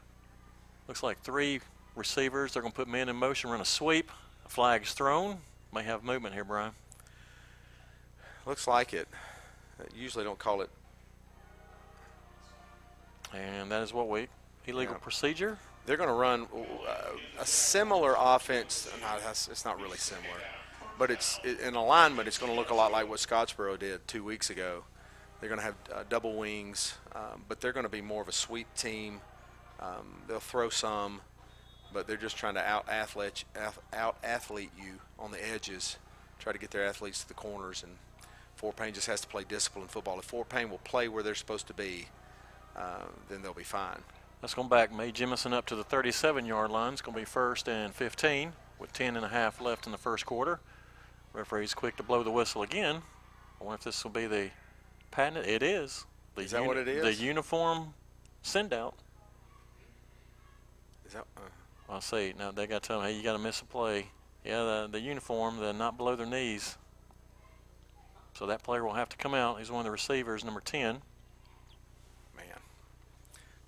looks 0.88 1.04
like 1.04 1.22
three 1.22 1.62
receivers. 1.96 2.54
They're 2.54 2.62
going 2.62 2.72
to 2.72 2.76
put 2.76 2.88
men 2.88 3.10
in 3.10 3.16
motion, 3.16 3.50
run 3.50 3.62
a 3.62 3.66
sweep. 3.66 4.12
A 4.46 4.50
flag's 4.50 4.94
thrown. 4.94 5.38
May 5.74 5.84
have 5.84 6.04
movement 6.04 6.34
here, 6.34 6.46
Brian. 6.46 6.72
Looks 8.46 8.66
like 8.68 8.94
it. 8.94 9.08
Usually 9.94 10.24
don't 10.24 10.40
call 10.40 10.62
it. 10.62 10.70
And 13.34 13.70
that 13.72 13.84
is 13.84 13.94
what 13.94 14.08
we, 14.08 14.28
illegal 14.66 14.96
Yeah. 14.96 15.00
procedure. 15.00 15.60
They're 15.88 15.96
going 15.96 16.10
to 16.10 16.16
run 16.16 16.48
uh, 16.86 16.96
a 17.40 17.46
similar 17.46 18.14
offense. 18.20 18.90
It's 19.50 19.64
not 19.64 19.82
really 19.82 19.98
similar, 19.98 20.36
but 21.00 21.10
it's 21.10 21.40
it, 21.46 21.62
in 21.62 21.76
alignment. 21.76 22.28
It's 22.28 22.38
going 22.38 22.52
to 22.52 22.58
look 22.58 22.72
a 22.72 22.76
lot 22.76 22.92
like 22.92 23.08
what 23.08 23.20
Scottsboro 23.20 23.80
did 23.80 24.06
two 24.06 24.22
weeks 24.22 24.50
ago. 24.50 24.84
They're 25.40 25.48
going 25.48 25.62
to 25.62 25.66
have 25.66 25.76
uh, 25.94 26.04
double 26.10 26.36
wings, 26.36 26.98
um, 27.16 27.46
but 27.48 27.62
they're 27.62 27.72
going 27.72 27.86
to 27.86 27.90
be 27.90 28.02
more 28.02 28.22
of 28.22 28.28
a 28.28 28.34
sweep 28.34 28.68
team. 28.76 29.22
Um, 29.80 30.24
they'll 30.28 30.42
throw 30.42 30.68
some, 30.68 31.22
but 31.94 32.06
they're 32.06 32.18
just 32.18 32.36
trying 32.36 32.56
to 32.56 32.62
out 32.62 32.90
athlete 32.90 33.46
out 33.94 34.18
athlete 34.24 34.72
you 34.78 35.00
on 35.18 35.32
the 35.32 35.50
edges. 35.50 35.96
Try 36.38 36.52
to 36.52 36.60
get 36.60 36.72
their 36.72 36.86
athletes 36.86 37.22
to 37.22 37.30
the 37.30 37.34
corners, 37.34 37.82
and 37.82 37.94
Fort 38.58 38.76
Payne 38.76 38.94
just 38.94 39.08
has 39.08 39.22
to 39.22 39.28
play 39.28 39.46
disciplined 39.48 39.90
football. 39.90 40.20
If 40.20 40.26
Fort 40.26 40.50
Payne 40.50 40.70
will 40.70 40.80
play 40.80 41.08
where 41.08 41.24
they're 41.24 41.34
supposed 41.34 41.68
to 41.68 41.74
be, 41.74 42.10
uh, 42.76 43.06
then 43.30 43.42
they'll 43.42 43.54
be 43.54 43.64
fine. 43.64 44.04
Let's 44.42 44.54
go 44.54 44.64
back. 44.64 44.94
Mae 44.94 45.12
Jemison 45.12 45.52
up 45.52 45.66
to 45.66 45.76
the 45.76 45.84
37-yard 45.84 46.70
line. 46.70 46.94
It's 46.94 47.02
going 47.02 47.16
to 47.16 47.22
be 47.22 47.26
first 47.26 47.68
and 47.68 47.94
15 47.94 48.54
with 48.78 48.94
10 48.94 49.16
and 49.16 49.26
a 49.26 49.30
half 49.30 49.60
left 49.60 49.88
in 49.88 49.92
the 49.92 49.98
first 49.98 50.28
quarter. 50.28 50.60
Referee's 51.34 51.74
quick 51.74 51.98
to 51.98 52.04
blow 52.04 52.22
the 52.22 52.30
whistle 52.30 52.62
again. 52.62 53.02
I 53.60 53.64
wonder 53.64 53.80
if 53.80 53.84
this 53.84 54.04
will 54.04 54.12
be 54.12 54.28
the 54.28 54.52
patent. 55.10 55.48
It 55.48 55.64
is. 55.64 56.06
The 56.36 56.44
Is 56.44 56.52
that 56.52 56.64
what 56.64 56.78
it 56.78 56.88
is? 56.88 57.04
The 57.04 57.14
uniform 57.26 57.96
send 58.44 58.74
out. 58.74 58.94
Is 61.08 61.14
that? 61.14 61.26
Uh, 61.36 61.42
I 61.90 62.00
see. 62.00 62.34
now 62.38 62.52
they 62.52 62.68
got 62.68 62.84
to 62.84 62.88
tell 62.88 63.02
them, 63.02 63.10
hey, 63.10 63.18
you 63.18 63.24
got 63.24 63.34
to 63.34 63.40
miss 63.40 63.62
a 63.62 63.66
play. 63.66 64.06
Yeah, 64.46 64.60
the, 64.64 64.90
the 64.92 65.00
uniform, 65.00 65.58
they're 65.58 65.74
not 65.74 65.98
below 65.98 66.16
their 66.16 66.28
knees. 66.28 66.78
So 68.34 68.46
that 68.46 68.62
player 68.62 68.86
will 68.86 68.94
have 68.94 69.10
to 69.10 69.18
come 69.18 69.34
out. 69.34 69.58
He's 69.58 69.72
one 69.72 69.80
of 69.80 69.86
the 69.86 69.92
receivers, 69.92 70.46
number 70.46 70.62
10. 70.62 71.02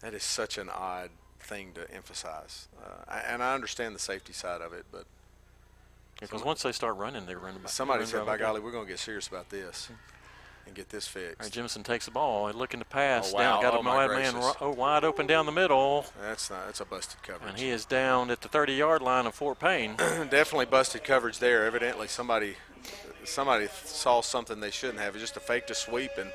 That 0.02 0.14
is 0.14 0.24
such 0.24 0.58
an 0.58 0.70
odd 0.70 1.10
thing 1.40 1.72
to 1.74 1.90
emphasize. 1.94 2.68
Uh, 2.84 2.90
I, 3.08 3.20
and 3.20 3.42
I 3.44 3.54
understand 3.54 3.96
the 3.96 4.00
safety 4.00 4.34
side 4.34 4.62
of 4.62 4.74
it, 4.74 4.86
but 4.92 5.06
Because 6.20 6.44
once 6.44 6.64
they 6.64 6.72
start 6.72 6.96
running, 6.98 7.26
they 7.26 7.36
run. 7.36 7.58
back- 7.60 7.70
somebody 7.70 8.00
run 8.02 8.08
said, 8.08 8.26
"By 8.26 8.38
golly, 8.38 8.60
we're 8.60 8.72
going 8.72 8.86
to 8.86 8.90
get 8.92 9.00
serious 9.00 9.28
about 9.28 9.50
this 9.50 9.90
and 10.66 10.76
get 10.76 10.90
this 10.90 11.14
All 11.16 11.22
right, 11.24 11.38
fixed." 11.38 11.54
Jemison 11.54 11.84
takes 11.84 12.06
the 12.06 12.12
ball, 12.12 12.52
looking 12.52 12.80
to 12.80 12.86
pass 12.86 13.32
Oh, 13.32 13.38
wow. 13.38 13.42
down. 13.42 13.62
Got 13.64 13.74
Oh, 13.74 13.78
a 13.80 13.84
wide 13.84 14.10
man 14.12 14.34
oh, 14.62 14.70
wide 14.72 15.04
open 15.04 15.28
down 15.28 15.46
the 15.46 15.52
middle, 15.52 16.06
That's 16.22 16.50
not. 16.50 16.66
That's 16.66 16.82
a 16.82 16.86
busted 16.86 17.24
coverage. 17.24 17.50
and 17.52 17.60
he 17.60 17.70
is 17.70 17.86
down 17.86 18.30
at 18.32 18.42
the 18.42 18.50
30-yard 18.50 19.02
line 19.02 19.26
of 19.26 19.34
Fort 19.36 19.60
Payne. 19.60 19.96
Definitely 19.98 20.66
busted 20.68 21.04
coverage 21.04 21.40
there. 21.40 21.66
Evidently, 21.66 22.08
somebody 22.08 22.56
somebody 23.26 23.68
saw 23.86 24.22
something 24.22 24.60
they 24.60 24.72
shouldn't 24.72 25.00
have. 25.00 25.10
It 25.10 25.14
was 25.20 25.22
just 25.24 25.38
a 25.38 25.42
fake 25.42 25.68
to 25.68 25.76
sweep, 25.76 26.12
and 26.18 26.32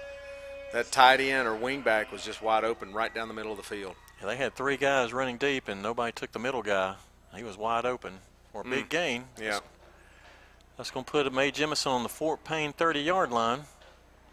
that 0.75 0.91
tight 0.91 1.21
end 1.21 1.47
or 1.47 1.53
wingback 1.53 2.11
was 2.11 2.25
just 2.25 2.43
wide 2.43 2.65
open 2.65 2.93
right 2.93 3.15
down 3.15 3.29
the 3.29 3.35
middle 3.35 3.53
of 3.53 3.57
the 3.57 3.63
field. 3.63 3.95
Yeah, 4.21 4.27
they 4.27 4.37
had 4.37 4.57
three 4.57 4.77
guys 4.77 5.13
running 5.13 5.37
deep, 5.37 5.69
and 5.69 5.81
nobody 5.81 6.11
took 6.11 6.33
the 6.33 6.41
middle 6.41 6.63
guy. 6.63 6.97
He 7.37 7.45
was 7.45 7.57
wide 7.57 7.87
open 7.87 8.19
for 8.51 8.63
a 8.63 8.65
big 8.65 8.87
mm. 8.87 8.89
gain. 8.89 9.25
Yeah. 9.41 9.61
That's 10.77 10.91
going 10.91 11.05
to 11.05 11.11
put 11.11 11.33
Mae 11.33 11.53
Jemison 11.53 11.87
on 11.87 12.03
the 12.03 12.09
Fort 12.09 12.43
Payne 12.43 12.73
30-yard 12.73 13.31
line 13.31 13.61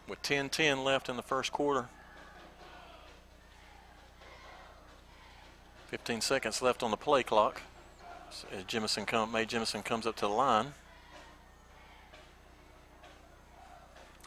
with 0.07 0.23
10-10 0.23 0.83
left 0.83 1.09
in 1.09 1.15
the 1.15 1.21
first 1.21 1.51
quarter. 1.51 1.89
15 5.89 6.21
seconds 6.21 6.63
left 6.63 6.81
on 6.81 6.89
the 6.89 6.97
play 6.97 7.21
clock. 7.21 7.61
As 8.51 8.63
Jemison 8.63 9.05
come, 9.05 9.31
Mae 9.31 9.45
Jemison 9.45 9.85
comes 9.85 10.07
up 10.07 10.15
to 10.15 10.21
the 10.21 10.29
line. 10.29 10.73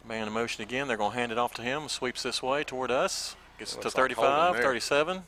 Man 0.07 0.27
in 0.27 0.33
motion 0.33 0.61
again. 0.61 0.87
They're 0.87 0.97
going 0.97 1.11
to 1.11 1.17
hand 1.17 1.31
it 1.31 1.37
off 1.37 1.53
to 1.55 1.61
him. 1.61 1.89
Sweeps 1.89 2.23
this 2.23 2.43
way 2.43 2.63
toward 2.63 2.91
us. 2.91 3.35
Gets 3.57 3.73
It 3.73 3.77
to 3.77 3.87
looks 3.87 3.95
like 3.95 4.15
35, 4.15 4.57
37. 4.57 5.23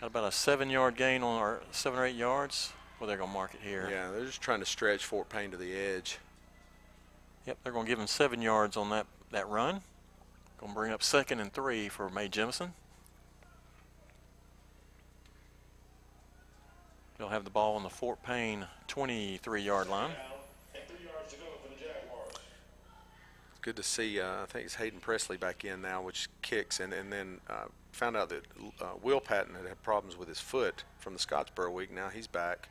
Got 0.00 0.06
about 0.06 0.24
a 0.24 0.32
seven-yard 0.32 0.96
gain 0.96 1.22
on 1.22 1.40
our 1.40 1.60
seven 1.70 1.98
or 1.98 2.04
eight 2.04 2.16
yards. 2.16 2.72
Well, 2.98 3.08
they're 3.08 3.16
going 3.16 3.30
to 3.30 3.34
mark 3.34 3.54
it 3.54 3.60
here. 3.62 3.88
Yeah, 3.90 4.10
they're 4.10 4.24
just 4.24 4.40
trying 4.40 4.60
to 4.60 4.66
stretch 4.66 5.04
Fort 5.04 5.28
Payne 5.28 5.50
to 5.50 5.56
the 5.56 5.76
edge. 5.76 6.18
Yep, 7.46 7.58
they're 7.62 7.72
going 7.72 7.86
to 7.86 7.90
give 7.90 7.98
him 7.98 8.06
seven 8.06 8.40
yards 8.40 8.76
on 8.76 8.90
that, 8.90 9.06
that 9.32 9.48
run. 9.48 9.82
Going 10.58 10.72
to 10.72 10.74
bring 10.74 10.92
up 10.92 11.02
second 11.02 11.40
and 11.40 11.52
three 11.52 11.88
for 11.88 12.08
Mae 12.08 12.28
Jemison. 12.28 12.70
They'll 17.18 17.28
have 17.28 17.44
the 17.44 17.50
ball 17.50 17.76
on 17.76 17.82
the 17.82 17.90
Fort 17.90 18.22
Payne 18.22 18.66
23-yard 18.88 19.88
line. 19.88 20.10
It's 20.74 20.90
good 23.64 23.76
to 23.76 23.82
see. 23.82 24.20
Uh, 24.20 24.42
I 24.42 24.46
think 24.46 24.66
it's 24.66 24.74
Hayden 24.74 25.00
Presley 25.00 25.38
back 25.38 25.64
in 25.64 25.80
now, 25.80 26.02
which 26.02 26.28
kicks, 26.42 26.80
and 26.80 26.92
and 26.92 27.10
then 27.10 27.40
uh, 27.48 27.64
found 27.92 28.16
out 28.16 28.28
that 28.28 28.44
uh, 28.80 28.90
Will 29.02 29.20
Patton 29.20 29.54
had 29.54 29.66
had 29.66 29.82
problems 29.82 30.16
with 30.18 30.28
his 30.28 30.38
foot 30.38 30.84
from 30.98 31.14
the 31.14 31.18
Scottsboro 31.18 31.72
week. 31.72 31.90
Now 31.90 32.10
he's 32.10 32.26
back 32.26 32.68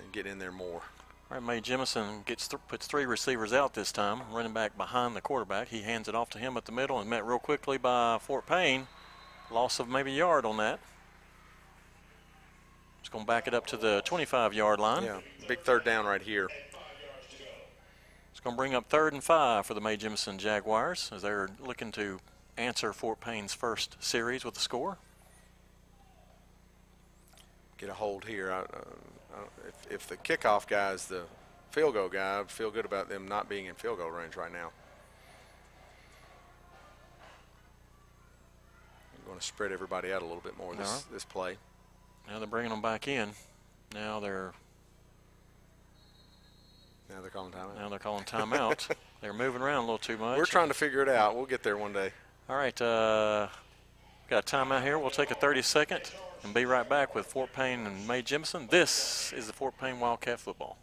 and 0.00 0.10
get 0.12 0.26
in 0.26 0.38
there 0.38 0.50
more. 0.50 0.82
All 1.30 1.40
right, 1.40 1.42
Mae 1.42 1.60
Jemison 1.60 2.24
gets 2.24 2.48
th- 2.48 2.60
puts 2.66 2.86
three 2.86 3.04
receivers 3.04 3.52
out 3.52 3.74
this 3.74 3.92
time, 3.92 4.22
running 4.32 4.52
back 4.52 4.76
behind 4.76 5.14
the 5.14 5.20
quarterback. 5.20 5.68
He 5.68 5.82
hands 5.82 6.08
it 6.08 6.14
off 6.14 6.30
to 6.30 6.38
him 6.38 6.56
at 6.56 6.64
the 6.64 6.72
middle 6.72 6.98
and 6.98 7.08
met 7.08 7.24
real 7.24 7.38
quickly 7.38 7.76
by 7.76 8.18
Fort 8.20 8.46
Payne. 8.46 8.86
Loss 9.50 9.80
of 9.80 9.88
maybe 9.88 10.12
a 10.12 10.16
yard 10.16 10.46
on 10.46 10.56
that. 10.56 10.80
Just 13.02 13.12
going 13.12 13.24
to 13.24 13.26
back 13.26 13.46
it 13.46 13.52
up 13.52 13.66
to 13.66 13.76
the 13.76 14.02
25-yard 14.06 14.80
line. 14.80 15.04
Yeah, 15.04 15.20
big 15.46 15.60
third 15.60 15.84
down 15.84 16.06
right 16.06 16.22
here. 16.22 16.48
Going 18.44 18.56
to 18.56 18.58
bring 18.58 18.74
up 18.74 18.90
third 18.90 19.14
and 19.14 19.24
five 19.24 19.64
for 19.64 19.72
the 19.72 19.80
Mae 19.80 19.96
Jemison 19.96 20.36
Jaguars 20.36 21.10
as 21.14 21.22
they're 21.22 21.48
looking 21.64 21.90
to 21.92 22.20
answer 22.58 22.92
Fort 22.92 23.18
Payne's 23.18 23.54
first 23.54 23.96
series 24.00 24.44
with 24.44 24.54
a 24.58 24.60
score. 24.60 24.98
Get 27.78 27.88
a 27.88 27.94
hold 27.94 28.26
here. 28.26 28.52
I, 28.52 28.58
uh, 28.58 28.64
I- 29.34 29.68
if, 29.68 29.92
if 29.92 30.06
the 30.08 30.18
kickoff 30.18 30.66
guy 30.68 30.92
is 30.92 31.06
the 31.06 31.22
field 31.70 31.94
goal 31.94 32.10
guy, 32.10 32.40
I 32.40 32.44
feel 32.44 32.70
good 32.70 32.84
about 32.84 33.08
them 33.08 33.26
not 33.26 33.48
being 33.48 33.64
in 33.64 33.74
field 33.76 33.96
goal 33.98 34.10
range 34.10 34.36
right 34.36 34.52
now. 34.52 34.70
I'm 39.16 39.26
going 39.26 39.38
to 39.38 39.44
spread 39.44 39.72
everybody 39.72 40.12
out 40.12 40.20
a 40.20 40.26
little 40.26 40.42
bit 40.42 40.58
more 40.58 40.74
this, 40.74 40.86
right. 40.86 41.12
this 41.14 41.24
play. 41.24 41.56
Now 42.28 42.40
they're 42.40 42.46
bringing 42.46 42.70
them 42.70 42.82
back 42.82 43.08
in. 43.08 43.30
Now 43.94 44.20
they're 44.20 44.52
Now 47.10 47.20
they're 47.20 47.30
calling 47.30 47.52
timeout. 47.52 47.76
now 47.76 47.88
they're 47.88 47.98
calling 47.98 48.24
timeout. 48.24 48.90
they're 49.20 49.32
moving 49.32 49.62
around 49.62 49.78
a 49.78 49.80
little 49.80 49.98
too 49.98 50.16
much. 50.16 50.38
We're 50.38 50.46
trying 50.46 50.68
to 50.68 50.74
figure 50.74 51.02
it 51.02 51.08
out. 51.08 51.36
We'll 51.36 51.46
get 51.46 51.62
there 51.62 51.76
one 51.76 51.92
day. 51.92 52.12
All 52.48 52.56
right, 52.56 52.78
uh, 52.80 53.48
got 54.28 54.52
a 54.52 54.56
timeout 54.56 54.82
here. 54.82 54.98
We'll 54.98 55.10
take 55.10 55.30
a 55.30 55.34
30 55.34 55.62
second 55.62 56.10
and 56.42 56.52
be 56.52 56.64
right 56.64 56.88
back 56.88 57.14
with 57.14 57.26
Fort 57.26 57.52
Payne 57.52 57.86
and 57.86 58.06
Mae 58.06 58.22
Jemison. 58.22 58.68
This 58.68 59.32
is 59.32 59.46
the 59.46 59.52
Fort 59.52 59.78
Payne 59.78 59.98
Wildcat 60.00 60.40
football. 60.40 60.78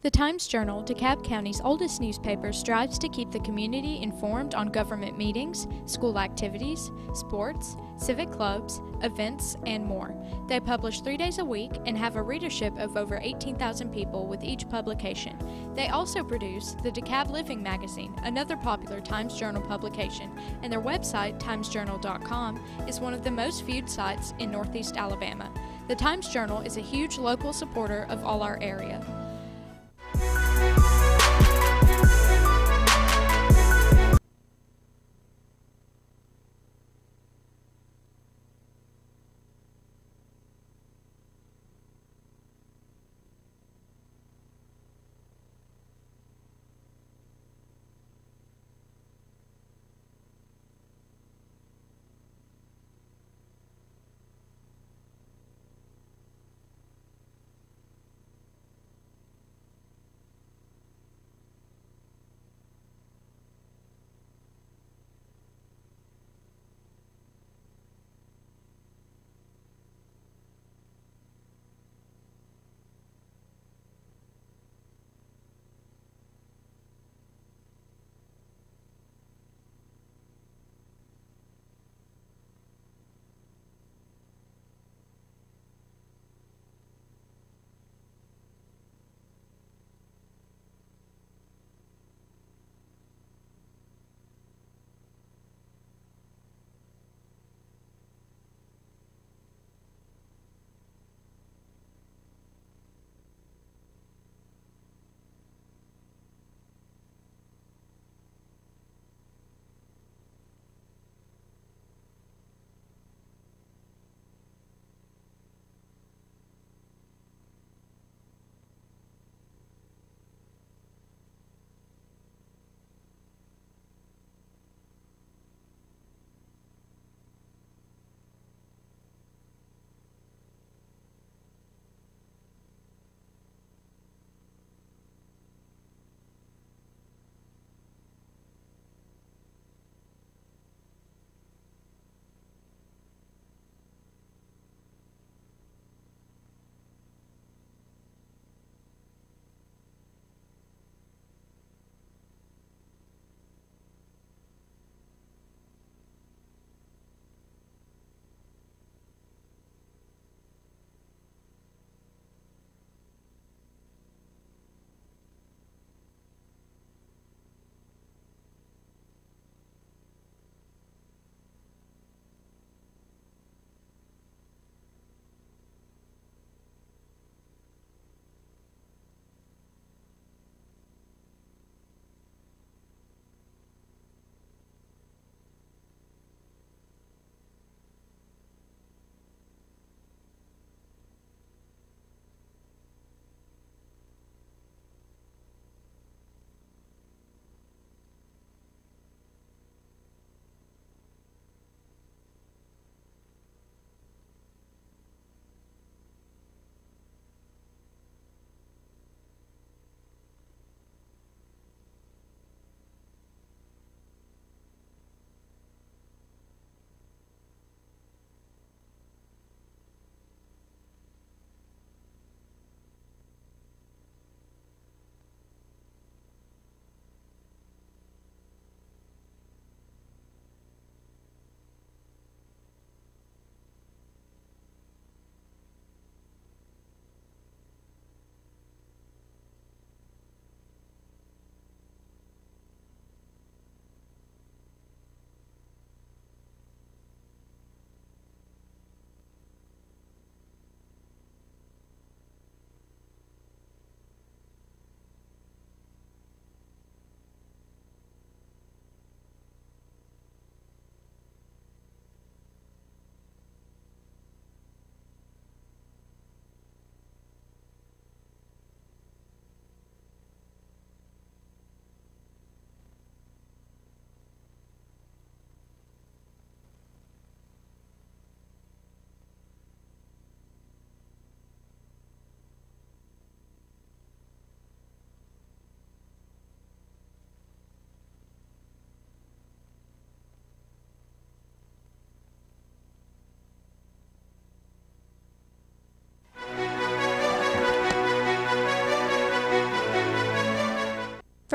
The 0.00 0.10
Times 0.10 0.46
Journal, 0.46 0.84
DeKalb 0.84 1.24
County's 1.24 1.60
oldest 1.60 2.00
newspaper, 2.00 2.52
strives 2.52 3.00
to 3.00 3.08
keep 3.08 3.32
the 3.32 3.40
community 3.40 4.00
informed 4.00 4.54
on 4.54 4.68
government 4.68 5.18
meetings, 5.18 5.66
school 5.86 6.20
activities, 6.20 6.92
sports, 7.14 7.76
civic 7.96 8.30
clubs, 8.30 8.80
events, 9.02 9.56
and 9.66 9.84
more. 9.84 10.14
They 10.46 10.60
publish 10.60 11.00
three 11.00 11.16
days 11.16 11.38
a 11.38 11.44
week 11.44 11.72
and 11.84 11.98
have 11.98 12.14
a 12.14 12.22
readership 12.22 12.78
of 12.78 12.96
over 12.96 13.18
18,000 13.20 13.92
people 13.92 14.28
with 14.28 14.44
each 14.44 14.68
publication. 14.68 15.36
They 15.74 15.88
also 15.88 16.22
produce 16.22 16.76
the 16.84 16.92
DeKalb 16.92 17.32
Living 17.32 17.60
magazine, 17.60 18.14
another 18.22 18.56
popular 18.56 19.00
Times 19.00 19.36
Journal 19.36 19.62
publication, 19.62 20.30
and 20.62 20.72
their 20.72 20.80
website, 20.80 21.40
timesjournal.com, 21.40 22.64
is 22.86 23.00
one 23.00 23.14
of 23.14 23.24
the 23.24 23.32
most 23.32 23.64
viewed 23.64 23.90
sites 23.90 24.32
in 24.38 24.52
Northeast 24.52 24.96
Alabama. 24.96 25.50
The 25.88 25.96
Times 25.96 26.28
Journal 26.28 26.60
is 26.60 26.76
a 26.76 26.82
huge 26.82 27.18
local 27.18 27.52
supporter 27.52 28.06
of 28.08 28.24
all 28.24 28.44
our 28.44 28.58
area. 28.62 29.04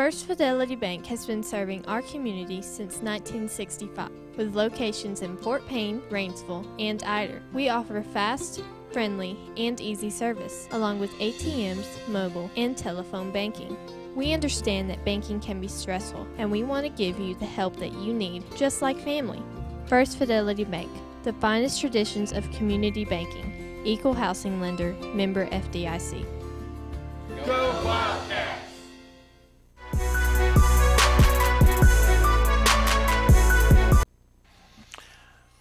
First 0.04 0.26
Fidelity 0.26 0.76
Bank 0.76 1.06
has 1.06 1.26
been 1.26 1.42
serving 1.42 1.86
our 1.86 2.02
community 2.02 2.62
since 2.62 2.98
1965 2.98 4.12
with 4.36 4.54
locations 4.54 5.22
in 5.22 5.38
Fort 5.38 5.66
Payne, 5.66 6.02
Rainsville, 6.10 6.68
and 6.78 7.02
Ider. 7.04 7.42
We 7.54 7.70
offer 7.70 8.02
fast, 8.02 8.62
friendly, 8.92 9.38
and 9.56 9.80
easy 9.80 10.10
service, 10.10 10.68
along 10.72 11.00
with 11.00 11.10
ATMs, 11.20 11.86
mobile, 12.10 12.52
and 12.58 12.76
telephone 12.76 13.32
banking. 13.32 13.78
We 14.14 14.34
understand 14.34 14.90
that 14.90 15.06
banking 15.06 15.40
can 15.40 15.62
be 15.62 15.70
stressful, 15.70 16.28
and 16.38 16.52
we 16.52 16.64
want 16.64 16.86
to 16.86 16.90
give 16.90 17.18
you 17.18 17.36
the 17.36 17.46
help 17.46 17.78
that 17.78 17.94
you 17.94 18.14
need, 18.14 18.44
just 18.58 18.82
like 18.82 19.00
family. 19.00 19.42
First 19.86 20.18
Fidelity 20.18 20.66
Bank, 20.66 20.92
the 21.24 21.32
finest 21.32 21.80
traditions 21.80 22.34
of 22.34 22.52
community 22.52 23.06
banking, 23.06 23.82
equal 23.86 24.14
housing 24.14 24.60
lender, 24.60 24.98
member 25.14 25.46
FDIC. 25.46 26.26
Go 27.46 27.82
Wildcats! 27.86 28.53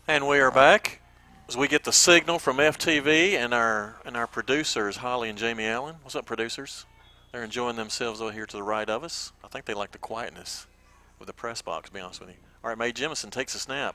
And 0.09 0.27
we 0.27 0.41
are 0.41 0.51
back 0.51 1.01
as 1.49 1.57
we 1.57 1.69
get 1.69 1.85
the 1.85 1.93
signal 1.93 2.41
from 2.41 2.57
FTV 2.57 3.35
and 3.35 3.55
our 3.55 4.01
and 4.05 4.17
our 4.17 4.27
producers 4.27 4.97
Holly 4.97 5.29
and 5.29 5.39
Jamie 5.39 5.65
Allen. 5.65 5.95
What's 6.03 6.17
up, 6.17 6.27
producers? 6.27 6.87
They're 7.31 7.45
enjoying 7.45 7.77
themselves 7.77 8.21
over 8.21 8.33
here 8.33 8.45
to 8.45 8.57
the 8.57 8.65
right 8.65 8.91
of 8.91 9.05
us. 9.05 9.33
I 9.45 9.49
think 9.49 9.65
they 9.65 9.75
like 9.75 9.93
the 9.93 9.99
quietness 9.99 10.67
of 11.21 11.29
the 11.29 11.33
press 11.33 11.63
box. 11.63 11.89
To 11.89 11.95
be 11.95 12.01
honest 12.01 12.19
with 12.19 12.31
you. 12.31 12.35
All 12.65 12.71
right, 12.71 12.77
Mae 12.77 12.91
Jemison 12.91 13.31
takes 13.31 13.55
a 13.55 13.61
snap. 13.61 13.95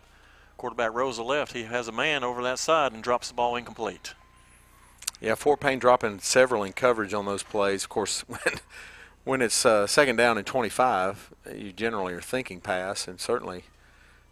Quarterback 0.56 0.94
rolls 0.94 1.18
the 1.18 1.24
left. 1.24 1.52
He 1.52 1.64
has 1.64 1.90
a 1.90 1.92
man 1.92 2.24
over 2.24 2.42
that 2.42 2.58
side 2.58 2.94
and 2.94 3.04
drops 3.04 3.28
the 3.28 3.34
ball 3.34 3.58
incomplete. 3.58 4.14
Yeah, 5.20 5.36
Fort 5.36 5.60
Payne 5.60 5.78
dropping 5.78 6.20
several 6.20 6.64
in 6.64 6.72
coverage 6.72 7.14
on 7.14 7.26
those 7.26 7.44
plays. 7.44 7.84
Of 7.84 7.90
course, 7.90 8.22
when 8.28 8.40
when 9.26 9.42
it's 9.42 9.66
uh, 9.66 9.86
second 9.88 10.16
down 10.16 10.38
and 10.38 10.48
25, 10.48 11.34
you 11.54 11.74
generally 11.74 12.14
are 12.14 12.22
thinking 12.22 12.62
pass, 12.62 13.10
and 13.10 13.20
certainly 13.20 13.66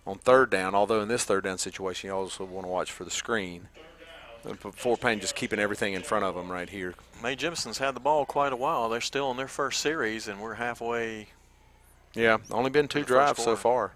on 0.05 0.17
third 0.17 0.49
down. 0.49 0.75
Although 0.75 1.01
in 1.01 1.07
this 1.07 1.23
third 1.23 1.43
down 1.43 1.57
situation, 1.57 2.09
you 2.09 2.15
also 2.15 2.45
want 2.45 2.65
to 2.65 2.71
watch 2.71 2.91
for 2.91 3.03
the 3.03 3.11
screen. 3.11 3.67
Fort 4.73 5.01
Payne 5.01 5.19
just 5.19 5.35
keeping 5.35 5.59
everything 5.59 5.93
in 5.93 6.03
front 6.03 6.23
of 6.23 6.35
them 6.35 6.51
right 6.51 6.69
here. 6.69 6.93
Mae 7.23 7.35
Jemison's 7.35 7.79
had 7.79 7.95
the 7.95 7.99
ball 7.99 8.25
quite 8.25 8.53
a 8.53 8.55
while. 8.55 8.89
They're 8.89 9.01
still 9.01 9.31
in 9.31 9.37
their 9.37 9.47
first 9.47 9.81
series, 9.81 10.27
and 10.27 10.39
we're 10.39 10.53
halfway. 10.55 11.29
Yeah, 12.13 12.37
only 12.51 12.69
been 12.69 12.87
two 12.87 13.03
drives 13.03 13.43
so 13.43 13.55
far. 13.55 13.93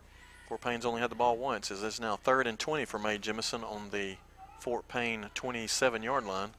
Fort 0.47 0.61
Payne's 0.61 0.85
only 0.85 1.01
had 1.01 1.11
the 1.11 1.15
ball 1.15 1.37
once. 1.37 1.69
Is 1.69 1.81
this 1.81 1.99
now 1.99 2.15
third 2.15 2.47
and 2.47 2.57
20 2.57 2.85
for 2.85 2.97
Mae 2.97 3.19
Jemison 3.19 3.63
on 3.63 3.91
the 3.91 4.15
Fort 4.59 4.87
Payne 4.87 5.29
27-yard 5.35 6.25
line? 6.25 6.49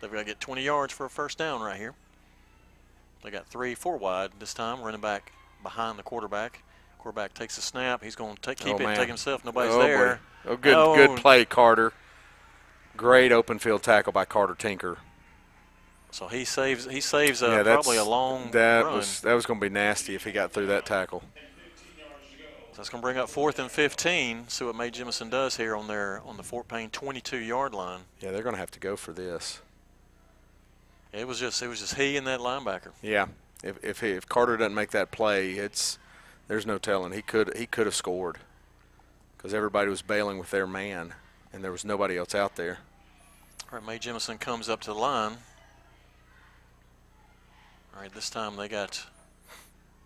They've 0.00 0.10
got 0.10 0.20
to 0.20 0.24
get 0.24 0.40
20 0.40 0.62
yards 0.62 0.92
for 0.92 1.06
a 1.06 1.10
first 1.10 1.36
down 1.36 1.60
right 1.60 1.76
here. 1.76 1.94
They 3.24 3.30
got 3.30 3.48
three, 3.48 3.74
four 3.74 3.96
wide 3.96 4.30
this 4.38 4.54
time. 4.54 4.80
Running 4.80 5.00
back 5.00 5.32
behind 5.62 5.98
the 5.98 6.02
quarterback. 6.04 6.62
Quarterback 7.00 7.32
takes 7.32 7.56
a 7.56 7.62
snap. 7.62 8.04
He's 8.04 8.14
going 8.14 8.34
to 8.34 8.42
take, 8.42 8.58
keep 8.58 8.74
oh, 8.74 8.76
it, 8.76 8.82
man. 8.82 8.96
take 8.96 9.08
himself. 9.08 9.42
Nobody's 9.42 9.72
oh, 9.72 9.82
there. 9.82 10.20
Boy. 10.44 10.50
Oh, 10.50 10.56
good, 10.56 10.74
oh. 10.74 10.94
good 10.94 11.18
play, 11.18 11.46
Carter. 11.46 11.94
Great 12.94 13.32
open 13.32 13.58
field 13.58 13.82
tackle 13.82 14.12
by 14.12 14.26
Carter 14.26 14.54
Tinker. 14.54 14.98
So 16.10 16.28
he 16.28 16.44
saves. 16.44 16.84
He 16.84 17.00
saves 17.00 17.42
uh, 17.42 17.48
yeah, 17.48 17.62
probably 17.62 17.96
a 17.96 18.04
long 18.04 18.50
that 18.50 18.84
run. 18.84 18.96
was 18.96 19.20
that 19.20 19.32
was 19.32 19.46
going 19.46 19.58
to 19.58 19.64
be 19.64 19.72
nasty 19.72 20.14
if 20.14 20.24
he 20.24 20.32
got 20.32 20.52
through 20.52 20.66
that 20.66 20.84
tackle. 20.84 21.22
So 22.72 22.76
that's 22.76 22.90
going 22.90 23.00
to 23.00 23.06
bring 23.06 23.16
up 23.16 23.30
fourth 23.30 23.58
and 23.58 23.70
15. 23.70 24.48
See 24.48 24.64
what 24.64 24.74
Mae 24.74 24.90
Jemison 24.90 25.30
does 25.30 25.56
here 25.56 25.74
on 25.74 25.86
their 25.86 26.20
on 26.26 26.36
the 26.36 26.42
Fort 26.42 26.68
Payne 26.68 26.90
22-yard 26.90 27.72
line. 27.72 28.00
Yeah, 28.20 28.30
they're 28.30 28.42
going 28.42 28.54
to 28.54 28.60
have 28.60 28.72
to 28.72 28.80
go 28.80 28.96
for 28.96 29.12
this. 29.12 29.62
It 31.14 31.26
was 31.26 31.40
just 31.40 31.62
it 31.62 31.68
was 31.68 31.80
just 31.80 31.94
he 31.94 32.18
and 32.18 32.26
that 32.26 32.40
linebacker. 32.40 32.90
Yeah, 33.00 33.28
if 33.64 33.82
if, 33.82 34.00
he, 34.00 34.10
if 34.10 34.28
Carter 34.28 34.58
doesn't 34.58 34.74
make 34.74 34.90
that 34.90 35.10
play, 35.10 35.52
it's 35.52 35.98
there's 36.50 36.66
no 36.66 36.78
telling. 36.78 37.12
He 37.12 37.22
could 37.22 37.56
he 37.56 37.64
could 37.64 37.86
have 37.86 37.94
scored 37.94 38.38
because 39.36 39.54
everybody 39.54 39.88
was 39.88 40.02
bailing 40.02 40.36
with 40.36 40.50
their 40.50 40.66
man, 40.66 41.14
and 41.52 41.62
there 41.62 41.70
was 41.70 41.84
nobody 41.84 42.18
else 42.18 42.34
out 42.34 42.56
there. 42.56 42.78
All 43.72 43.78
right, 43.78 43.86
Mae 43.86 43.98
Jemison 44.00 44.38
comes 44.40 44.68
up 44.68 44.80
to 44.80 44.88
the 44.88 44.98
line. 44.98 45.36
All 47.94 48.02
right, 48.02 48.12
this 48.12 48.30
time 48.30 48.56
they 48.56 48.66
got 48.66 49.06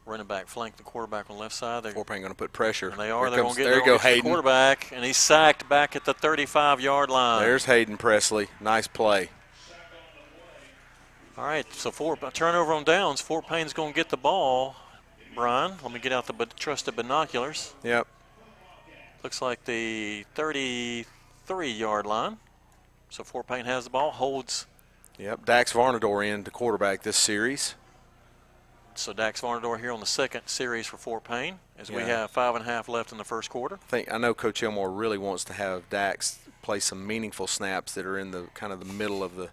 running 0.04 0.26
back 0.26 0.46
flank 0.46 0.76
the 0.76 0.82
quarterback 0.82 1.30
on 1.30 1.36
the 1.36 1.42
left 1.42 1.54
side. 1.54 1.82
They're, 1.82 1.92
Fort 1.92 2.08
Payne 2.08 2.20
going 2.20 2.30
to 2.30 2.36
put 2.36 2.52
pressure. 2.52 2.90
And 2.90 3.00
they 3.00 3.10
are. 3.10 3.30
They're 3.30 3.40
going 3.40 3.54
to 3.54 3.58
get 3.58 3.64
there 3.64 3.78
you 3.78 3.86
go, 3.86 3.94
get 3.94 4.02
the 4.02 4.08
Hayden. 4.08 4.24
quarterback, 4.24 4.92
and 4.92 5.02
he's 5.02 5.16
sacked 5.16 5.66
back 5.66 5.96
at 5.96 6.04
the 6.04 6.12
35-yard 6.12 7.08
line. 7.08 7.42
There's 7.42 7.64
Hayden 7.64 7.96
Presley. 7.96 8.48
Nice 8.60 8.86
play. 8.86 9.30
All 11.38 11.44
right, 11.44 11.72
so 11.72 11.90
Fort 11.90 12.20
turnover 12.34 12.74
on 12.74 12.84
downs. 12.84 13.22
Fort 13.22 13.46
Payne's 13.46 13.72
going 13.72 13.94
to 13.94 13.96
get 13.96 14.10
the 14.10 14.18
ball. 14.18 14.76
Brian, 15.34 15.74
let 15.82 15.92
me 15.92 15.98
get 15.98 16.12
out 16.12 16.26
the 16.26 16.46
trusted 16.56 16.96
binoculars. 16.96 17.74
Yep. 17.82 18.06
Looks 19.22 19.40
like 19.40 19.64
the 19.64 20.24
33-yard 20.36 22.06
line. 22.06 22.36
So 23.10 23.24
Fort 23.24 23.46
Payne 23.46 23.64
has 23.64 23.84
the 23.84 23.90
ball, 23.90 24.10
holds. 24.10 24.66
Yep, 25.18 25.44
Dax 25.44 25.72
Varnador 25.72 26.26
in 26.26 26.44
to 26.44 26.50
quarterback 26.50 27.02
this 27.02 27.16
series. 27.16 27.74
So 28.96 29.12
Dax 29.12 29.40
Varnador 29.40 29.78
here 29.78 29.92
on 29.92 30.00
the 30.00 30.06
second 30.06 30.42
series 30.46 30.86
for 30.86 30.96
Fort 30.96 31.24
Payne 31.24 31.58
as 31.78 31.90
we 31.90 32.02
have 32.02 32.30
five 32.30 32.54
and 32.54 32.64
a 32.64 32.66
half 32.66 32.88
left 32.88 33.12
in 33.12 33.18
the 33.18 33.24
first 33.24 33.50
quarter. 33.50 33.76
I 33.76 33.90
think 33.90 34.12
I 34.12 34.18
know 34.18 34.34
Coach 34.34 34.62
Elmore 34.62 34.90
really 34.90 35.18
wants 35.18 35.44
to 35.44 35.52
have 35.52 35.88
Dax 35.90 36.38
play 36.62 36.80
some 36.80 37.06
meaningful 37.06 37.46
snaps 37.46 37.94
that 37.94 38.06
are 38.06 38.18
in 38.18 38.30
the 38.30 38.44
kind 38.54 38.72
of 38.72 38.78
the 38.78 38.92
middle 38.92 39.22
of 39.22 39.36
the 39.36 39.50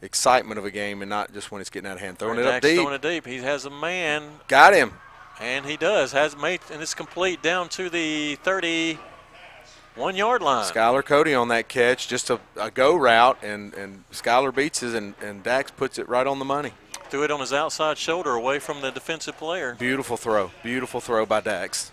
excitement 0.00 0.58
of 0.58 0.64
a 0.64 0.70
game 0.70 1.02
and 1.02 1.08
not 1.10 1.32
just 1.32 1.50
when 1.50 1.60
it's 1.60 1.70
getting 1.70 1.88
out 1.88 1.96
of 1.96 2.00
hand. 2.00 2.18
Throwing 2.18 2.38
it 2.38 2.42
right, 2.42 2.56
up 2.56 2.62
Dax 2.62 2.66
deep. 2.66 2.76
throwing 2.76 2.94
it 2.94 3.02
deep. 3.02 3.26
He 3.26 3.38
has 3.38 3.64
a 3.64 3.70
man, 3.70 4.24
Got 4.48 4.74
him. 4.74 4.92
And 5.40 5.66
he 5.66 5.76
does. 5.76 6.12
Has 6.12 6.36
made, 6.36 6.60
and 6.72 6.82
it's 6.82 6.94
complete 6.94 7.42
down 7.42 7.68
to 7.70 7.90
the 7.90 8.36
31-yard 8.44 10.42
line. 10.42 10.64
Skylar 10.64 11.04
Cody 11.04 11.34
on 11.34 11.48
that 11.48 11.68
catch, 11.68 12.08
just 12.08 12.30
a, 12.30 12.40
a 12.56 12.70
go 12.70 12.96
route, 12.96 13.38
and, 13.42 13.74
and 13.74 14.04
Skylar 14.10 14.54
beats 14.54 14.82
it, 14.82 14.94
and, 14.94 15.14
and 15.20 15.42
Dax 15.42 15.70
puts 15.70 15.98
it 15.98 16.08
right 16.08 16.26
on 16.26 16.38
the 16.38 16.44
money. 16.44 16.72
Threw 17.10 17.24
it 17.24 17.30
on 17.30 17.40
his 17.40 17.52
outside 17.52 17.96
shoulder 17.96 18.34
away 18.34 18.58
from 18.58 18.82
the 18.82 18.90
defensive 18.90 19.38
player. 19.38 19.74
Beautiful 19.78 20.16
throw. 20.16 20.50
Beautiful 20.62 21.00
throw 21.00 21.24
by 21.24 21.40
Dax. 21.40 21.90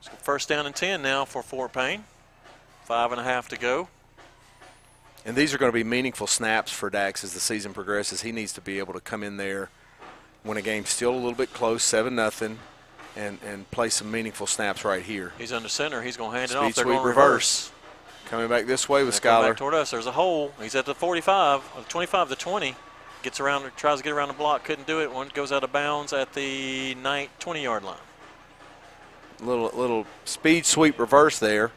So 0.00 0.10
first 0.12 0.48
down 0.48 0.64
and 0.64 0.74
10 0.74 1.02
now 1.02 1.26
for 1.26 1.42
Fort 1.42 1.74
Payne. 1.74 2.04
Five 2.84 3.12
and 3.12 3.20
a 3.20 3.24
half 3.24 3.48
to 3.50 3.58
go. 3.58 3.88
And 5.26 5.36
these 5.36 5.52
are 5.52 5.58
going 5.58 5.70
to 5.70 5.74
be 5.76 5.84
meaningful 5.84 6.26
snaps 6.26 6.72
for 6.72 6.88
Dax 6.88 7.22
as 7.22 7.34
the 7.34 7.40
season 7.40 7.74
progresses. 7.74 8.22
He 8.22 8.32
needs 8.32 8.54
to 8.54 8.62
be 8.62 8.78
able 8.78 8.94
to 8.94 9.00
come 9.00 9.22
in 9.22 9.36
there 9.36 9.68
when 10.42 10.56
a 10.56 10.62
game's 10.62 10.90
still 10.90 11.12
a 11.12 11.16
little 11.16 11.34
bit 11.34 11.52
close, 11.52 11.82
7 11.82 12.14
nothing, 12.14 12.58
and, 13.16 13.38
and 13.44 13.70
play 13.70 13.90
some 13.90 14.10
meaningful 14.10 14.46
snaps 14.46 14.84
right 14.84 15.02
here. 15.02 15.32
He's 15.38 15.52
under 15.52 15.68
center. 15.68 16.02
He's 16.02 16.16
going 16.16 16.32
to 16.32 16.38
hand 16.38 16.50
it 16.50 16.54
Speed 16.54 16.64
off. 16.64 16.74
They're 16.74 16.84
going 16.84 16.98
to 16.98 17.04
reverse. 17.04 17.70
Coming 18.26 18.48
back 18.48 18.66
this 18.66 18.88
way 18.88 19.02
with 19.02 19.20
back 19.20 19.56
toward 19.56 19.74
us. 19.74 19.90
There's 19.90 20.06
a 20.06 20.12
hole. 20.12 20.52
He's 20.62 20.76
at 20.76 20.86
the 20.86 20.94
45, 20.94 21.60
uh, 21.76 21.82
25 21.88 22.28
to 22.28 22.36
20. 22.36 22.76
Gets 23.22 23.40
around, 23.40 23.70
tries 23.76 23.98
to 23.98 24.04
get 24.04 24.12
around 24.12 24.28
the 24.28 24.34
block, 24.34 24.64
couldn't 24.64 24.86
do 24.86 25.02
it. 25.02 25.12
One 25.12 25.30
goes 25.34 25.52
out 25.52 25.64
of 25.64 25.72
bounds 25.72 26.12
at 26.12 26.32
the 26.32 26.96
20 27.38 27.62
yard 27.62 27.82
line. 27.82 27.98
Little 29.40 29.70
little 29.74 30.06
speed 30.24 30.64
sweep 30.64 30.98
reverse 30.98 31.38
there. 31.38 31.72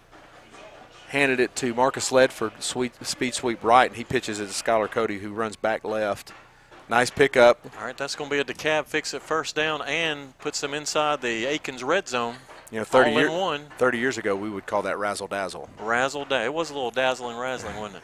Handed 1.09 1.39
it 1.39 1.55
to 1.57 1.73
Marcus 1.73 2.11
Ledford, 2.11 2.61
sweet, 2.61 2.93
speed 3.05 3.33
sweep 3.33 3.63
right, 3.63 3.89
and 3.89 3.97
he 3.97 4.03
pitches 4.03 4.39
it 4.39 4.47
to 4.47 4.51
Skylar 4.51 4.89
Cody, 4.89 5.19
who 5.19 5.33
runs 5.33 5.55
back 5.55 5.83
left. 5.83 6.33
Nice 6.93 7.09
pickup. 7.09 7.59
All 7.79 7.85
right, 7.87 7.97
that's 7.97 8.15
going 8.15 8.29
to 8.29 8.35
be 8.35 8.39
a 8.39 8.45
DeKalb 8.45 8.85
fix 8.85 9.15
at 9.15 9.23
first 9.23 9.55
down 9.55 9.81
and 9.81 10.37
puts 10.37 10.61
them 10.61 10.75
inside 10.75 11.23
the 11.23 11.45
Aikens 11.45 11.83
red 11.83 12.07
zone. 12.07 12.35
You 12.69 12.77
know, 12.77 12.85
30, 12.85 13.09
All 13.09 13.19
year- 13.19 13.31
one. 13.31 13.65
30 13.79 13.97
years 13.97 14.19
ago, 14.19 14.35
we 14.35 14.47
would 14.47 14.67
call 14.67 14.83
that 14.83 14.99
razzle 14.99 15.25
dazzle. 15.25 15.71
Razzle 15.79 16.25
day. 16.25 16.45
It 16.45 16.53
was 16.53 16.69
a 16.69 16.75
little 16.75 16.91
dazzling, 16.91 17.35
razzling, 17.35 17.77
wasn't 17.77 18.03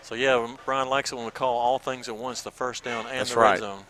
So 0.00 0.14
yeah, 0.14 0.56
Brian 0.64 0.88
likes 0.88 1.12
it 1.12 1.16
when 1.16 1.26
we 1.26 1.30
call 1.30 1.58
all 1.58 1.78
things 1.78 2.08
at 2.08 2.16
once, 2.16 2.40
the 2.40 2.50
first 2.50 2.84
down 2.84 3.04
and 3.06 3.18
That's 3.18 3.34
the 3.34 3.40
red 3.40 3.58
zone. 3.58 3.82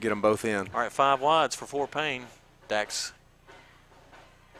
Get 0.00 0.08
them 0.08 0.20
both 0.20 0.44
in. 0.44 0.66
All 0.74 0.80
right, 0.80 0.90
five 0.90 1.20
wides 1.20 1.54
for 1.54 1.66
Fort 1.66 1.92
Payne. 1.92 2.24
Dax 2.66 3.12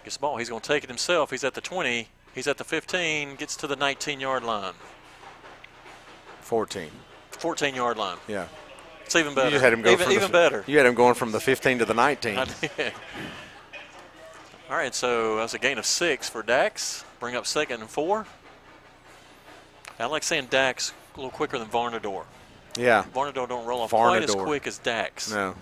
gets 0.05 0.17
the 0.17 0.21
ball. 0.21 0.37
He's 0.37 0.49
going 0.49 0.61
to 0.61 0.69
take 0.69 0.85
it 0.85 0.91
himself. 0.91 1.33
He's 1.33 1.43
at 1.43 1.55
the 1.55 1.61
20. 1.61 2.07
He's 2.37 2.47
at 2.47 2.59
the 2.59 2.65
15. 2.65 3.35
Gets 3.35 3.57
to 3.57 3.67
the 3.67 3.77
19-yard 3.77 4.45
line. 4.45 4.75
14. 6.43 6.89
14-yard 7.43 7.97
line. 7.97 8.19
Yeah. 8.29 8.47
It's 9.05 9.17
even 9.17 9.35
better. 9.35 9.51
You 9.51 9.59
had 9.59 9.73
him 9.73 9.83
go 9.83 9.91
even 9.91 10.11
even 10.11 10.23
the, 10.25 10.29
better. 10.29 10.65
You 10.67 10.79
had 10.79 10.87
him 10.87 10.95
going 10.95 11.15
from 11.15 11.33
the 11.33 11.41
15 11.41 11.81
to 11.81 11.85
the 11.85 11.95
19. 11.95 12.39
I 12.39 12.45
did. 12.45 12.93
All 14.71 14.77
right, 14.77 14.95
so 14.95 15.37
that's 15.37 15.53
a 15.53 15.59
gain 15.59 15.77
of 15.77 15.85
six 15.85 16.29
for 16.31 16.43
Dax. 16.43 17.05
Bring 17.21 17.37
up 17.37 17.47
second 17.47 17.81
and 17.81 17.91
four. 17.91 18.27
I 19.99 20.07
like 20.07 20.23
saying 20.23 20.47
Dax 20.51 20.93
a 21.15 21.19
little 21.19 21.31
quicker 21.31 21.59
than 21.59 21.69
Varnador. 21.69 22.25
Yeah. 22.77 23.05
Varnador 23.15 23.49
don't 23.49 23.67
roll 23.67 23.83
off 23.83 23.91
quite 23.91 24.23
as 24.23 24.35
quick 24.35 24.67
as 24.67 24.79
Dax. 24.79 25.31
No. 25.31 25.55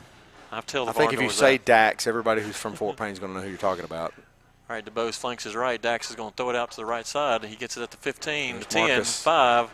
I've 0.52 0.66
told 0.66 0.88
the 0.88 0.92
I 0.92 0.94
think 0.94 1.12
if 1.12 1.20
you 1.20 1.30
say 1.30 1.56
that. 1.56 1.64
Dax, 1.64 2.06
everybody 2.06 2.40
who's 2.42 2.56
from 2.56 2.74
Fort 2.74 2.96
Payne 2.96 3.10
is 3.10 3.18
going 3.18 3.32
to 3.32 3.38
know 3.38 3.44
who 3.44 3.50
you're 3.50 3.58
talking 3.58 3.84
about. 3.84 4.14
All 4.68 4.76
right, 4.76 4.84
DuBose 4.84 5.14
flanks 5.14 5.44
his 5.44 5.56
right. 5.56 5.82
Dax 5.82 6.10
is 6.10 6.16
going 6.16 6.30
to 6.30 6.36
throw 6.36 6.50
it 6.50 6.56
out 6.56 6.70
to 6.70 6.76
the 6.76 6.86
right 6.86 7.06
side. 7.06 7.44
He 7.44 7.56
gets 7.56 7.76
it 7.76 7.82
at 7.82 7.90
the 7.90 7.96
15, 7.96 8.52
There's 8.54 8.66
the 8.66 8.70
10, 8.70 8.88
Marcus. 8.88 9.22
5. 9.22 9.70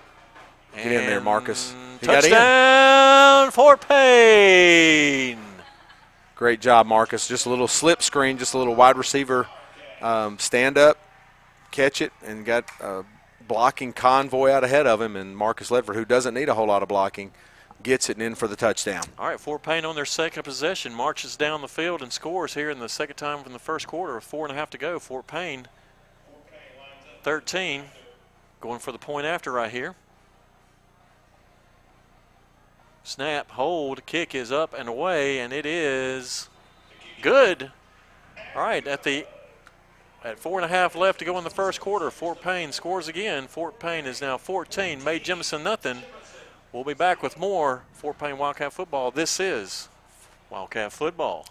Get 0.77 0.93
in 0.93 1.07
there, 1.07 1.20
Marcus. 1.20 1.74
He. 2.01 2.07
Touchdown, 2.07 3.51
Fort 3.51 3.87
Payne. 3.89 5.39
Great 6.35 6.61
job, 6.61 6.87
Marcus. 6.87 7.27
Just 7.27 7.47
a 7.47 7.51
little 7.51 7.68
slip 7.68 8.03
screen, 8.03 8.37
just 8.37 8.55
a 8.55 8.59
little 8.59 8.74
wide 8.74 8.97
receiver 8.97 9.47
um, 10.03 10.39
stand 10.39 10.79
up, 10.79 10.99
catch 11.70 12.01
it, 12.03 12.12
and 12.24 12.45
got 12.45 12.64
a 12.81 13.05
blocking 13.47 13.93
convoy 13.93 14.51
out 14.51 14.64
ahead 14.64 14.87
of 14.87 15.01
him. 15.01 15.16
And 15.16 15.37
Marcus 15.37 15.70
Ledford, 15.70 15.95
who 15.95 16.05
doesn't 16.05 16.35
need 16.35 16.49
a 16.49 16.55
whole 16.55 16.66
lot 16.66 16.83
of 16.83 16.89
blocking, 16.89 17.33
gets 17.83 18.11
it 18.11 18.16
and 18.16 18.22
in 18.22 18.35
for 18.35 18.49
the 18.49 18.57
touchdown. 18.57 19.05
All 19.18 19.29
right, 19.29 19.41
Fort 19.41 19.62
Payne 19.62 19.85
on 19.85 19.95
their 19.95 20.05
second 20.05 20.43
possession 20.43 20.95
marches 20.95 21.37
down 21.37 21.61
the 21.61 21.68
field 21.68 22.03
and 22.03 22.12
scores 22.12 22.55
here 22.55 22.70
in 22.70 22.79
the 22.79 22.89
second 22.89 23.16
time 23.16 23.43
from 23.43 23.53
the 23.53 23.59
first 23.59 23.87
quarter 23.87 24.20
four 24.20 24.47
and 24.47 24.53
a 24.53 24.59
half 24.59 24.70
to 24.70 24.79
go. 24.79 24.99
Fort 24.99 25.27
Payne 25.27 25.68
13 27.22 27.85
going 28.61 28.79
for 28.79 28.93
the 28.93 28.99
point 28.99 29.27
after 29.27 29.53
right 29.53 29.70
here. 29.70 29.95
Snap, 33.07 33.52
hold, 33.52 34.04
kick 34.04 34.34
is 34.34 34.50
up 34.50 34.74
and 34.76 34.88
away, 34.88 35.38
and 35.38 35.52
it 35.52 35.64
is 35.64 36.48
good. 37.22 37.70
All 38.52 38.62
right, 38.62 38.84
at 38.84 39.04
the 39.04 39.24
at 40.24 40.40
four 40.40 40.59
and 40.59 40.64
a 40.64 40.68
half 40.68 40.96
left 40.96 41.20
to 41.20 41.24
go 41.24 41.38
in 41.38 41.44
the 41.44 41.50
first 41.50 41.80
quarter, 41.80 42.11
Fort 42.11 42.42
Payne 42.42 42.72
scores 42.72 43.07
again. 43.07 43.46
Fort 43.46 43.78
Payne 43.78 44.07
is 44.07 44.20
now 44.20 44.36
14. 44.36 45.04
Mae 45.04 45.20
Jemison 45.20 45.62
nothing. 45.62 45.98
We'll 46.72 46.82
be 46.82 46.94
back 46.94 47.22
with 47.22 47.38
more 47.38 47.84
Fort 47.92 48.18
Payne 48.18 48.38
Wildcat 48.38 48.72
football. 48.72 49.12
This 49.12 49.38
is 49.38 49.88
Wildcat 50.50 50.92
football. 50.92 51.46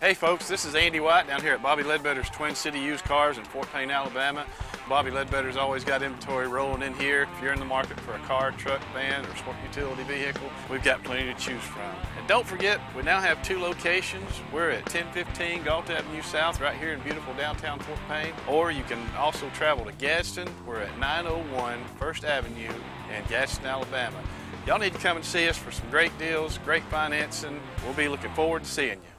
Hey 0.00 0.14
folks, 0.14 0.46
this 0.46 0.64
is 0.64 0.76
Andy 0.76 1.00
White 1.00 1.26
down 1.26 1.42
here 1.42 1.54
at 1.54 1.62
Bobby 1.62 1.82
Ledbetter's 1.82 2.30
Twin 2.30 2.54
City 2.54 2.78
Used 2.78 3.04
Cars 3.04 3.36
in 3.36 3.42
Fort 3.42 3.66
Payne, 3.72 3.90
Alabama. 3.90 4.46
Bobby 4.88 5.10
Ledbetter's 5.10 5.56
always 5.56 5.82
got 5.82 6.00
inventory 6.00 6.46
rolling 6.46 6.82
in 6.82 6.94
here. 6.94 7.26
If 7.36 7.42
you're 7.42 7.52
in 7.52 7.58
the 7.58 7.64
market 7.64 7.98
for 7.98 8.12
a 8.12 8.18
car, 8.20 8.52
truck, 8.52 8.80
van, 8.92 9.26
or 9.26 9.34
sport 9.34 9.56
utility 9.64 10.04
vehicle, 10.04 10.48
we've 10.70 10.82
got 10.84 11.02
plenty 11.02 11.24
to 11.24 11.34
choose 11.34 11.62
from. 11.62 11.92
And 12.16 12.28
don't 12.28 12.46
forget, 12.46 12.80
we 12.94 13.02
now 13.02 13.20
have 13.20 13.42
two 13.42 13.58
locations. 13.58 14.30
We're 14.52 14.70
at 14.70 14.82
1015 14.82 15.64
Gault 15.64 15.90
Avenue 15.90 16.22
South 16.22 16.60
right 16.60 16.76
here 16.76 16.92
in 16.92 17.00
beautiful 17.00 17.34
downtown 17.34 17.80
Fort 17.80 17.98
Payne. 18.08 18.32
Or 18.48 18.70
you 18.70 18.84
can 18.84 19.04
also 19.16 19.48
travel 19.54 19.84
to 19.86 19.92
Gadsden. 19.92 20.48
We're 20.64 20.82
at 20.82 20.96
901 21.00 21.80
First 21.98 22.24
Avenue 22.24 22.70
in 23.12 23.24
Gadsden, 23.28 23.66
Alabama. 23.66 24.22
Y'all 24.68 24.78
need 24.78 24.92
to 24.92 25.00
come 25.00 25.16
and 25.16 25.26
see 25.26 25.48
us 25.48 25.58
for 25.58 25.72
some 25.72 25.90
great 25.90 26.16
deals, 26.16 26.58
great 26.58 26.84
financing. 26.84 27.60
We'll 27.84 27.94
be 27.94 28.06
looking 28.06 28.32
forward 28.34 28.62
to 28.62 28.70
seeing 28.70 28.98
you. 28.98 29.15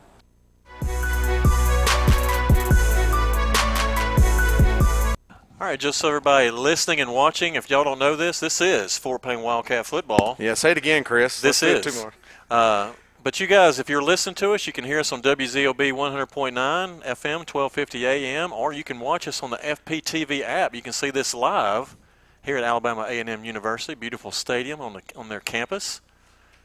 All 5.60 5.66
right, 5.66 5.80
just 5.80 5.98
so 5.98 6.10
everybody 6.10 6.52
listening 6.52 7.02
and 7.02 7.12
watching, 7.12 7.56
if 7.56 7.68
y'all 7.68 7.84
don't 7.84 7.98
know 7.98 8.16
this, 8.16 8.40
this 8.40 8.62
is 8.62 8.96
Fort 8.96 9.24
Payne 9.24 9.42
Wildcat 9.42 9.88
football. 9.88 10.36
Yeah, 10.38 10.54
say 10.54 10.70
it 10.70 10.78
again, 10.78 11.04
Chris. 11.04 11.42
This 11.42 11.64
Let's 11.64 11.88
is. 11.88 12.06
Uh, 12.48 12.92
but 13.24 13.40
you 13.40 13.48
guys, 13.48 13.80
if 13.80 13.90
you're 13.90 14.04
listening 14.04 14.36
to 14.36 14.54
us, 14.54 14.68
you 14.68 14.74
can 14.74 14.84
hear 14.84 15.00
us 15.00 15.12
on 15.12 15.24
WZOB 15.24 15.94
100.9 15.94 16.54
FM, 16.54 17.04
1250 17.04 18.06
AM, 18.06 18.54
or 18.54 18.72
you 18.72 18.84
can 18.84 19.00
watch 19.00 19.28
us 19.28 19.42
on 19.42 19.50
the 19.50 19.58
FPTV 19.58 20.44
app. 20.44 20.76
You 20.76 20.84
can 20.84 20.94
see 20.94 21.10
this 21.10 21.34
live 21.34 21.98
here 22.46 22.58
at 22.58 22.64
Alabama 22.64 23.08
A&M 23.10 23.44
University, 23.44 23.96
beautiful 23.96 24.30
stadium 24.30 24.80
on 24.80 24.94
the 24.94 25.02
on 25.16 25.28
their 25.28 25.40
campus. 25.40 26.02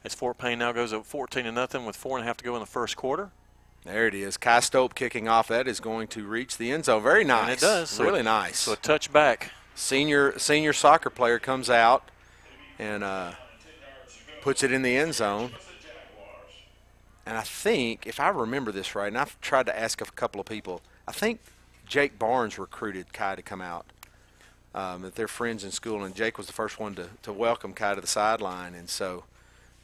As 0.04 0.14
Fort 0.14 0.36
Payne 0.36 0.58
now 0.58 0.72
goes 0.72 0.92
up 0.92 1.06
14 1.06 1.44
to 1.44 1.52
nothing 1.52 1.86
with 1.86 1.96
four 1.96 2.18
and 2.18 2.24
a 2.24 2.26
half 2.26 2.36
to 2.36 2.44
go 2.44 2.56
in 2.56 2.60
the 2.60 2.66
first 2.66 2.98
quarter. 2.98 3.30
There 3.84 4.06
it 4.06 4.14
is. 4.14 4.36
Kai 4.36 4.60
Stope 4.60 4.94
kicking 4.94 5.26
off. 5.26 5.48
That 5.48 5.66
is 5.66 5.80
going 5.80 6.08
to 6.08 6.24
reach 6.24 6.56
the 6.56 6.70
end 6.70 6.84
zone. 6.84 7.02
Very 7.02 7.24
nice. 7.24 7.42
And 7.42 7.52
it 7.52 7.60
does. 7.60 7.90
So 7.90 8.04
really 8.04 8.22
nice. 8.22 8.58
So 8.58 8.74
a 8.74 8.76
touchback. 8.76 9.48
Senior 9.74 10.38
senior 10.38 10.72
soccer 10.72 11.10
player 11.10 11.38
comes 11.38 11.68
out 11.70 12.10
and 12.78 13.02
uh, 13.02 13.32
puts 14.42 14.62
it 14.62 14.70
in 14.70 14.82
the 14.82 14.96
end 14.96 15.14
zone. 15.14 15.52
And 17.24 17.38
I 17.38 17.42
think, 17.42 18.06
if 18.06 18.18
I 18.20 18.28
remember 18.28 18.72
this 18.72 18.94
right, 18.94 19.06
and 19.06 19.16
I've 19.16 19.40
tried 19.40 19.66
to 19.66 19.78
ask 19.78 20.00
a 20.00 20.04
couple 20.04 20.40
of 20.40 20.46
people, 20.46 20.82
I 21.06 21.12
think 21.12 21.40
Jake 21.86 22.18
Barnes 22.18 22.58
recruited 22.58 23.12
Kai 23.12 23.36
to 23.36 23.42
come 23.42 23.60
out. 23.60 23.86
Um, 24.74 25.02
that 25.02 25.16
they're 25.16 25.28
friends 25.28 25.64
in 25.64 25.70
school, 25.70 26.02
and 26.02 26.14
Jake 26.14 26.38
was 26.38 26.46
the 26.46 26.54
first 26.54 26.80
one 26.80 26.94
to, 26.94 27.10
to 27.24 27.32
welcome 27.32 27.74
Kai 27.74 27.94
to 27.94 28.00
the 28.00 28.06
sideline. 28.06 28.74
And 28.74 28.88
so, 28.88 29.24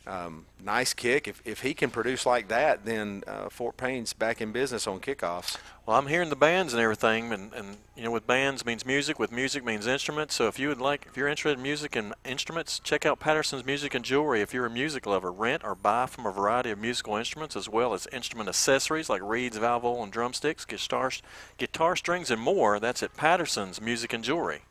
um, 0.09 0.47
nice 0.65 0.95
kick. 0.95 1.29
If, 1.29 1.43
if 1.45 1.61
he 1.61 1.75
can 1.75 1.91
produce 1.91 2.25
like 2.25 2.49
that, 2.49 2.87
then 2.87 3.23
uh, 3.27 3.51
Fort 3.51 3.77
Payne's 3.77 4.15
back 4.15 4.41
in 4.41 4.53
business 4.53 4.87
on 4.87 5.01
kickoffs. 5.01 5.59
Well, 5.87 5.99
I'm 5.99 6.07
hearing 6.07 6.31
the 6.31 6.37
bands 6.37 6.73
and 6.73 6.83
everything, 6.83 7.33
and, 7.33 7.53
and 7.53 7.77
you 7.95 8.05
know, 8.05 8.11
with 8.11 8.27
bands 8.27 8.65
means 8.65 8.85
music, 8.87 9.19
with 9.19 9.31
music 9.31 9.65
means 9.65 9.87
instruments. 9.87 10.35
So 10.35 10.49
if 10.49 10.59
you 10.59 10.69
would 10.69 10.81
like, 10.81 11.07
if 11.07 11.17
you're 11.17 11.29
interested 11.29 11.59
in 11.59 11.63
music 11.63 11.95
and 11.95 12.15
instruments, 12.25 12.81
check 12.81 13.05
out 13.05 13.21
Patterson's 13.21 13.65
Music 13.65 13.95
and 13.95 14.05
Jewelry. 14.05 14.41
If 14.41 14.55
you're 14.55 14.67
a 14.67 14.71
music 14.71 15.07
lover, 15.07 15.31
rent 15.31 15.63
or 15.63 15.75
buy 15.75 16.07
from 16.07 16.27
a 16.27 16.33
variety 16.33 16.71
of 16.71 16.79
musical 16.79 17.17
instruments 17.17 17.55
as 17.55 17.69
well 17.69 17.93
as 17.93 18.07
instrument 18.13 18.49
accessories 18.49 19.11
like 19.11 19.23
reeds, 19.23 19.59
valve 19.59 19.85
and 19.85 20.13
drumsticks, 20.13 20.65
guitar, 20.65 21.11
guitar 21.59 21.97
strings, 21.97 22.31
and 22.31 22.41
more. 22.41 22.81
That's 22.81 23.03
at 23.03 23.15
Patterson's 23.15 23.81
Music 23.81 24.13
and 24.13 24.25
Jewelry. 24.25 24.63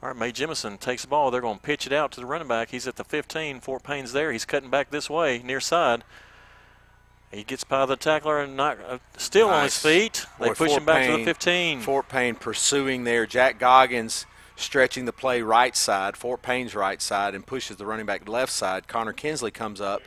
All 0.00 0.08
right, 0.08 0.16
Mae 0.16 0.30
Jemison 0.30 0.78
takes 0.78 1.02
the 1.02 1.08
ball. 1.08 1.30
They're 1.30 1.40
going 1.40 1.56
to 1.58 1.62
pitch 1.62 1.86
it 1.86 1.92
out 1.92 2.12
to 2.12 2.20
the 2.20 2.26
running 2.26 2.46
back. 2.46 2.70
He's 2.70 2.86
at 2.86 2.96
the 2.96 3.04
15. 3.04 3.60
Fort 3.60 3.82
Payne's 3.82 4.12
there. 4.12 4.30
He's 4.30 4.44
cutting 4.44 4.70
back 4.70 4.90
this 4.90 5.10
way, 5.10 5.42
near 5.44 5.60
side. 5.60 6.04
He 7.32 7.42
gets 7.42 7.64
by 7.64 7.84
the 7.84 7.96
tackler 7.96 8.40
and 8.40 8.56
not 8.56 8.78
uh, 8.80 8.98
still 9.16 9.48
on 9.48 9.64
his 9.64 9.76
feet. 9.76 10.24
They 10.38 10.48
Boy, 10.48 10.54
push 10.54 10.68
Fort 10.70 10.80
him 10.80 10.86
back 10.86 11.06
to 11.10 11.16
the 11.18 11.24
15. 11.24 11.80
Fort 11.80 12.08
Payne 12.08 12.36
pursuing 12.36 13.04
there. 13.04 13.26
Jack 13.26 13.58
Goggins 13.58 14.24
stretching 14.56 15.04
the 15.04 15.12
play 15.12 15.42
right 15.42 15.76
side, 15.76 16.16
Fort 16.16 16.42
Payne's 16.42 16.74
right 16.74 17.02
side, 17.02 17.34
and 17.34 17.46
pushes 17.46 17.76
the 17.76 17.86
running 17.86 18.06
back 18.06 18.28
left 18.28 18.52
side. 18.52 18.88
Connor 18.88 19.12
Kinsley 19.12 19.50
comes 19.50 19.80
up, 19.80 20.02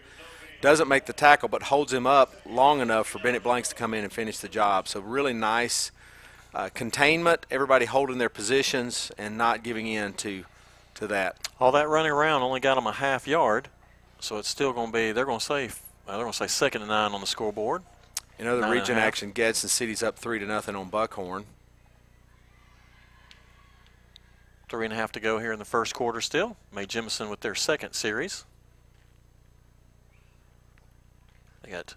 doesn't 0.62 0.88
make 0.88 1.06
the 1.06 1.14
tackle, 1.14 1.48
but 1.48 1.64
holds 1.64 1.94
him 1.94 2.08
up 2.08 2.34
long 2.46 2.82
enough 2.82 3.08
for 3.08 3.20
Bennett 3.20 3.44
Blanks 3.44 3.70
to 3.70 3.76
come 3.76 3.94
in 3.94 4.04
and 4.04 4.12
finish 4.12 4.39
the 4.39 4.50
job. 4.50 4.88
So 4.88 5.00
really 5.00 5.34
nice 5.34 5.92
uh, 6.54 6.70
containment. 6.74 7.45
Everybody 7.49 7.86
holding 7.86 8.18
their 8.18 8.30
positions 8.30 9.12
and 9.18 9.38
not 9.38 9.64
giving 9.64 9.88
in 9.88 10.14
to 10.14 10.43
to 10.95 11.08
that. 11.08 11.49
All 11.60 11.72
that 11.72 11.88
running 11.88 12.12
around 12.12 12.41
only 12.41 12.60
got 12.60 12.76
them 12.76 12.88
a 12.88 12.91
half 12.91 13.28
yard, 13.28 13.70
so 14.20 14.38
it's 14.38 14.49
still 14.49 14.74
going 14.74 14.88
to 14.88 14.93
be. 14.93 15.12
They're 15.12 15.26
going 15.26 15.39
to 15.39 15.45
say 15.45 15.66
uh, 15.66 15.70
they're 16.08 16.18
going 16.18 16.32
to 16.32 16.38
say 16.38 16.47
second 16.47 16.82
and 16.82 16.89
nine 16.89 17.14
on 17.14 17.22
the 17.22 17.28
scoreboard. 17.28 17.84
In 18.39 18.47
other 18.47 18.62
Nine 18.62 18.72
region 18.72 18.97
action, 18.97 19.32
Gadsden 19.32 19.70
City's 19.70 20.02
up 20.02 20.18
three 20.18 20.39
to 20.39 20.45
nothing 20.45 20.76
on 20.76 20.89
Buckhorn. 20.89 21.45
Three 24.68 24.86
and 24.86 24.93
a 24.93 24.95
half 24.95 25.12
to 25.12 25.20
go 25.20 25.38
here 25.38 25.52
in 25.52 25.60
the 25.60 25.66
first 25.66 25.93
quarter. 25.93 26.22
Still, 26.22 26.58
Mae 26.74 26.86
Jemison 26.86 27.30
with 27.30 27.41
their 27.41 27.56
second 27.56 27.93
series. 27.93 28.45
They 31.62 31.70
got 31.70 31.95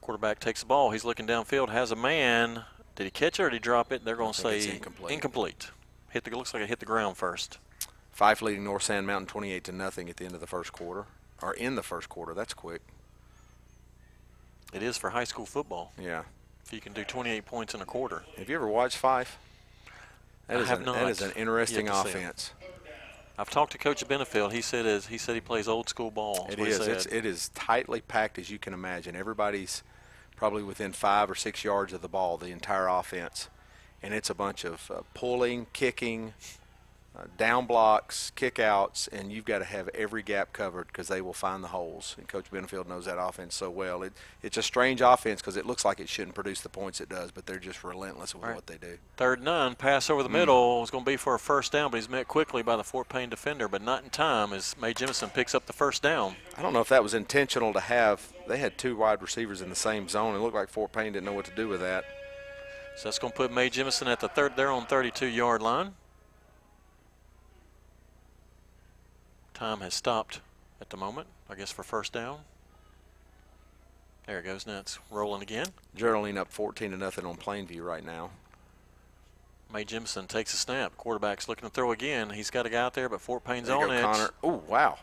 quarterback 0.00 0.38
takes 0.38 0.60
the 0.60 0.66
ball. 0.66 0.90
He's 0.90 1.04
looking 1.04 1.26
downfield, 1.26 1.70
has 1.70 1.90
a 1.90 1.96
man. 1.96 2.64
Did 2.96 3.04
he 3.04 3.10
catch 3.10 3.40
it 3.40 3.42
or 3.42 3.50
did 3.50 3.56
he 3.56 3.60
drop 3.60 3.92
it? 3.92 4.04
They're 4.04 4.16
going 4.16 4.32
to 4.32 4.40
say 4.40 4.70
incomplete. 4.70 5.12
incomplete. 5.12 5.70
Hit 6.10 6.24
the 6.24 6.30
looks 6.36 6.54
like 6.54 6.62
it 6.62 6.68
hit 6.68 6.78
the 6.78 6.86
ground 6.86 7.16
first. 7.16 7.58
Fyffe 8.16 8.40
leading 8.42 8.64
North 8.64 8.84
Sand 8.84 9.06
Mountain 9.06 9.26
28 9.26 9.64
to 9.64 9.72
nothing 9.72 10.08
at 10.08 10.16
the 10.16 10.24
end 10.24 10.34
of 10.34 10.40
the 10.40 10.46
first 10.46 10.72
quarter, 10.72 11.06
or 11.42 11.54
in 11.54 11.74
the 11.74 11.82
first 11.82 12.08
quarter. 12.08 12.32
That's 12.34 12.54
quick. 12.54 12.82
It 14.72 14.82
is 14.82 14.96
for 14.96 15.10
high 15.10 15.24
school 15.24 15.46
football. 15.46 15.92
Yeah. 16.00 16.22
If 16.64 16.72
you 16.72 16.80
can 16.80 16.92
do 16.92 17.04
28 17.04 17.44
points 17.44 17.74
in 17.74 17.80
a 17.80 17.84
quarter. 17.84 18.22
Have 18.38 18.48
you 18.48 18.54
ever 18.54 18.68
watched 18.68 19.00
Fyffe? 19.00 19.28
That 20.46 20.58
I 20.58 20.60
is 20.60 20.68
have 20.68 20.80
an, 20.80 20.86
not 20.86 20.94
That 20.96 21.08
is 21.10 21.22
an 21.22 21.32
interesting 21.32 21.86
to 21.86 21.92
see 22.02 22.08
it. 22.10 22.14
offense. 22.14 22.52
I've 23.36 23.50
talked 23.50 23.72
to 23.72 23.78
Coach 23.78 24.06
Benefield. 24.06 24.52
He 24.52 24.62
said 24.62 24.86
is 24.86 25.08
he 25.08 25.18
said 25.18 25.34
he 25.34 25.40
plays 25.40 25.66
old 25.66 25.88
school 25.88 26.10
ball. 26.12 26.46
It 26.50 26.60
is. 26.60 26.78
It's, 26.86 27.06
it 27.06 27.26
is 27.26 27.48
tightly 27.50 28.00
packed 28.00 28.38
as 28.38 28.48
you 28.48 28.58
can 28.58 28.72
imagine. 28.72 29.16
Everybody's 29.16 29.82
probably 30.36 30.62
within 30.62 30.92
five 30.92 31.30
or 31.30 31.34
six 31.34 31.64
yards 31.64 31.92
of 31.92 32.02
the 32.02 32.08
ball, 32.08 32.36
the 32.36 32.48
entire 32.48 32.88
offense, 32.88 33.48
and 34.02 34.12
it's 34.12 34.30
a 34.30 34.34
bunch 34.34 34.64
of 34.64 34.90
uh, 34.90 35.00
pulling, 35.14 35.66
kicking, 35.72 36.34
uh, 37.16 37.24
down 37.38 37.64
blocks, 37.66 38.32
kickouts, 38.36 39.06
and 39.12 39.30
you've 39.30 39.44
got 39.44 39.58
to 39.60 39.64
have 39.64 39.88
every 39.94 40.20
gap 40.22 40.52
covered 40.52 40.88
because 40.88 41.06
they 41.06 41.20
will 41.20 41.32
find 41.32 41.62
the 41.62 41.68
holes. 41.68 42.16
And 42.18 42.26
Coach 42.26 42.50
Benefield 42.50 42.88
knows 42.88 43.04
that 43.04 43.18
offense 43.22 43.54
so 43.54 43.70
well. 43.70 44.02
It, 44.02 44.12
it's 44.42 44.56
a 44.56 44.62
strange 44.62 45.00
offense 45.00 45.40
because 45.40 45.56
it 45.56 45.64
looks 45.64 45.84
like 45.84 46.00
it 46.00 46.08
shouldn't 46.08 46.34
produce 46.34 46.60
the 46.62 46.68
points 46.68 47.00
it 47.00 47.08
does, 47.08 47.30
but 47.30 47.46
they're 47.46 47.60
just 47.60 47.84
relentless 47.84 48.34
with 48.34 48.42
Right. 48.42 48.54
what 48.56 48.66
they 48.66 48.78
do. 48.78 48.98
Third 49.16 49.38
and 49.38 49.44
nine, 49.44 49.74
pass 49.76 50.10
over 50.10 50.24
the 50.24 50.28
Mm. 50.28 50.32
middle 50.32 50.80
was 50.80 50.90
going 50.90 51.04
to 51.04 51.10
be 51.10 51.16
for 51.16 51.34
a 51.36 51.38
first 51.38 51.70
down, 51.70 51.92
but 51.92 51.98
he's 51.98 52.08
met 52.08 52.26
quickly 52.26 52.62
by 52.62 52.74
the 52.74 52.82
Fort 52.84 53.08
Payne 53.08 53.28
defender, 53.30 53.68
but 53.68 53.80
not 53.80 54.02
in 54.02 54.10
time 54.10 54.52
as 54.52 54.74
Mae 54.80 54.92
Jemison 54.92 55.32
picks 55.32 55.54
up 55.54 55.66
the 55.66 55.72
first 55.72 56.02
down. 56.02 56.34
I 56.58 56.62
don't 56.62 56.72
know 56.72 56.80
if 56.80 56.88
that 56.88 57.04
was 57.04 57.14
intentional 57.14 57.72
to 57.74 57.80
have. 57.80 58.32
They 58.48 58.58
had 58.58 58.76
two 58.76 58.96
wide 58.96 59.22
receivers 59.22 59.60
in 59.62 59.70
the 59.70 59.76
same 59.76 60.08
zone. 60.08 60.34
It 60.34 60.38
looked 60.38 60.56
like 60.56 60.68
Fort 60.68 60.90
Payne 60.92 61.12
didn't 61.12 61.26
know 61.26 61.32
what 61.32 61.44
to 61.44 61.54
do 61.54 61.68
with 61.68 61.80
that. 61.80 62.04
So 62.96 63.04
that's 63.04 63.18
going 63.20 63.32
to 63.32 63.36
put 63.36 63.52
Mae 63.52 63.70
Jemison 63.70 64.06
at 64.08 64.18
the 64.20 64.28
third. 64.28 64.54
They're 64.56 64.70
on 64.70 64.86
32 64.86 65.26
yard 65.26 65.62
line. 65.62 65.94
Time 69.54 69.80
has 69.80 69.94
stopped 69.94 70.40
at 70.80 70.90
the 70.90 70.96
moment, 70.96 71.28
I 71.48 71.54
guess, 71.54 71.70
for 71.70 71.82
first 71.82 72.12
down. 72.12 72.40
There 74.26 74.38
it 74.38 74.44
goes. 74.44 74.66
Now 74.66 74.80
it's 74.80 74.98
rolling 75.10 75.42
again. 75.42 75.66
Geraldine 75.94 76.38
up 76.38 76.50
14 76.50 76.90
to 76.90 76.96
nothing 76.96 77.24
on 77.26 77.36
Plainview 77.36 77.84
right 77.84 78.04
now. 78.04 78.30
Mae 79.72 79.84
Jemison 79.84 80.26
takes 80.28 80.54
a 80.54 80.56
snap. 80.56 80.96
Quarterback's 80.96 81.48
looking 81.48 81.68
to 81.68 81.74
throw 81.74 81.92
again. 81.92 82.30
He's 82.30 82.50
got 82.50 82.64
a 82.66 82.70
guy 82.70 82.80
out 82.80 82.94
there, 82.94 83.08
but 83.08 83.20
Fort 83.20 83.44
Payne's 83.44 83.66
There 83.68 83.76
you 83.76 83.82
on 83.82 83.88
go, 83.88 83.94
it. 83.94 84.02
Connor. 84.02 84.30
Oh, 84.42 84.62
wow. 84.68 84.98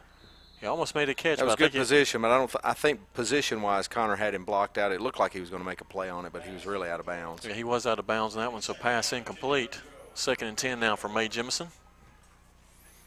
He 0.60 0.68
almost 0.68 0.96
made 0.96 1.10
a 1.10 1.14
catch. 1.14 1.40
That 1.40 1.46
was 1.46 1.56
good 1.56 1.72
position, 1.74 2.22
but 2.22 2.30
I 2.30 2.38
don't. 2.38 2.50
Th- 2.50 2.62
I 2.64 2.74
think 2.74 3.00
position-wise, 3.16 3.88
Connor 3.88 4.16
had 4.16 4.36
him 4.36 4.46
blocked 4.46 4.78
out. 4.78 4.92
It 4.92 5.02
looked 5.02 5.20
like 5.20 5.34
he 5.34 5.40
was 5.40 5.50
going 5.50 5.62
to 5.62 5.66
make 5.66 5.82
a 5.82 5.86
play 5.86 6.08
on 6.08 6.26
it, 6.26 6.32
but 6.32 6.44
he 6.44 6.54
was 6.54 6.68
really 6.68 6.88
out 6.88 7.00
of 7.00 7.08
bounds. 7.08 7.46
Yeah, 7.46 7.54
he 7.54 7.64
was 7.64 7.88
out 7.88 7.98
of 7.98 8.06
bounds 8.06 8.36
on 8.36 8.44
that 8.44 8.52
one, 8.52 8.62
so 8.62 8.76
pass 8.76 9.12
incomplete. 9.12 9.80
Second 10.14 10.50
and 10.50 10.58
ten 10.58 10.80
now 10.80 10.96
for 10.96 11.10
Mae 11.10 11.28
Jemison. 11.30 11.68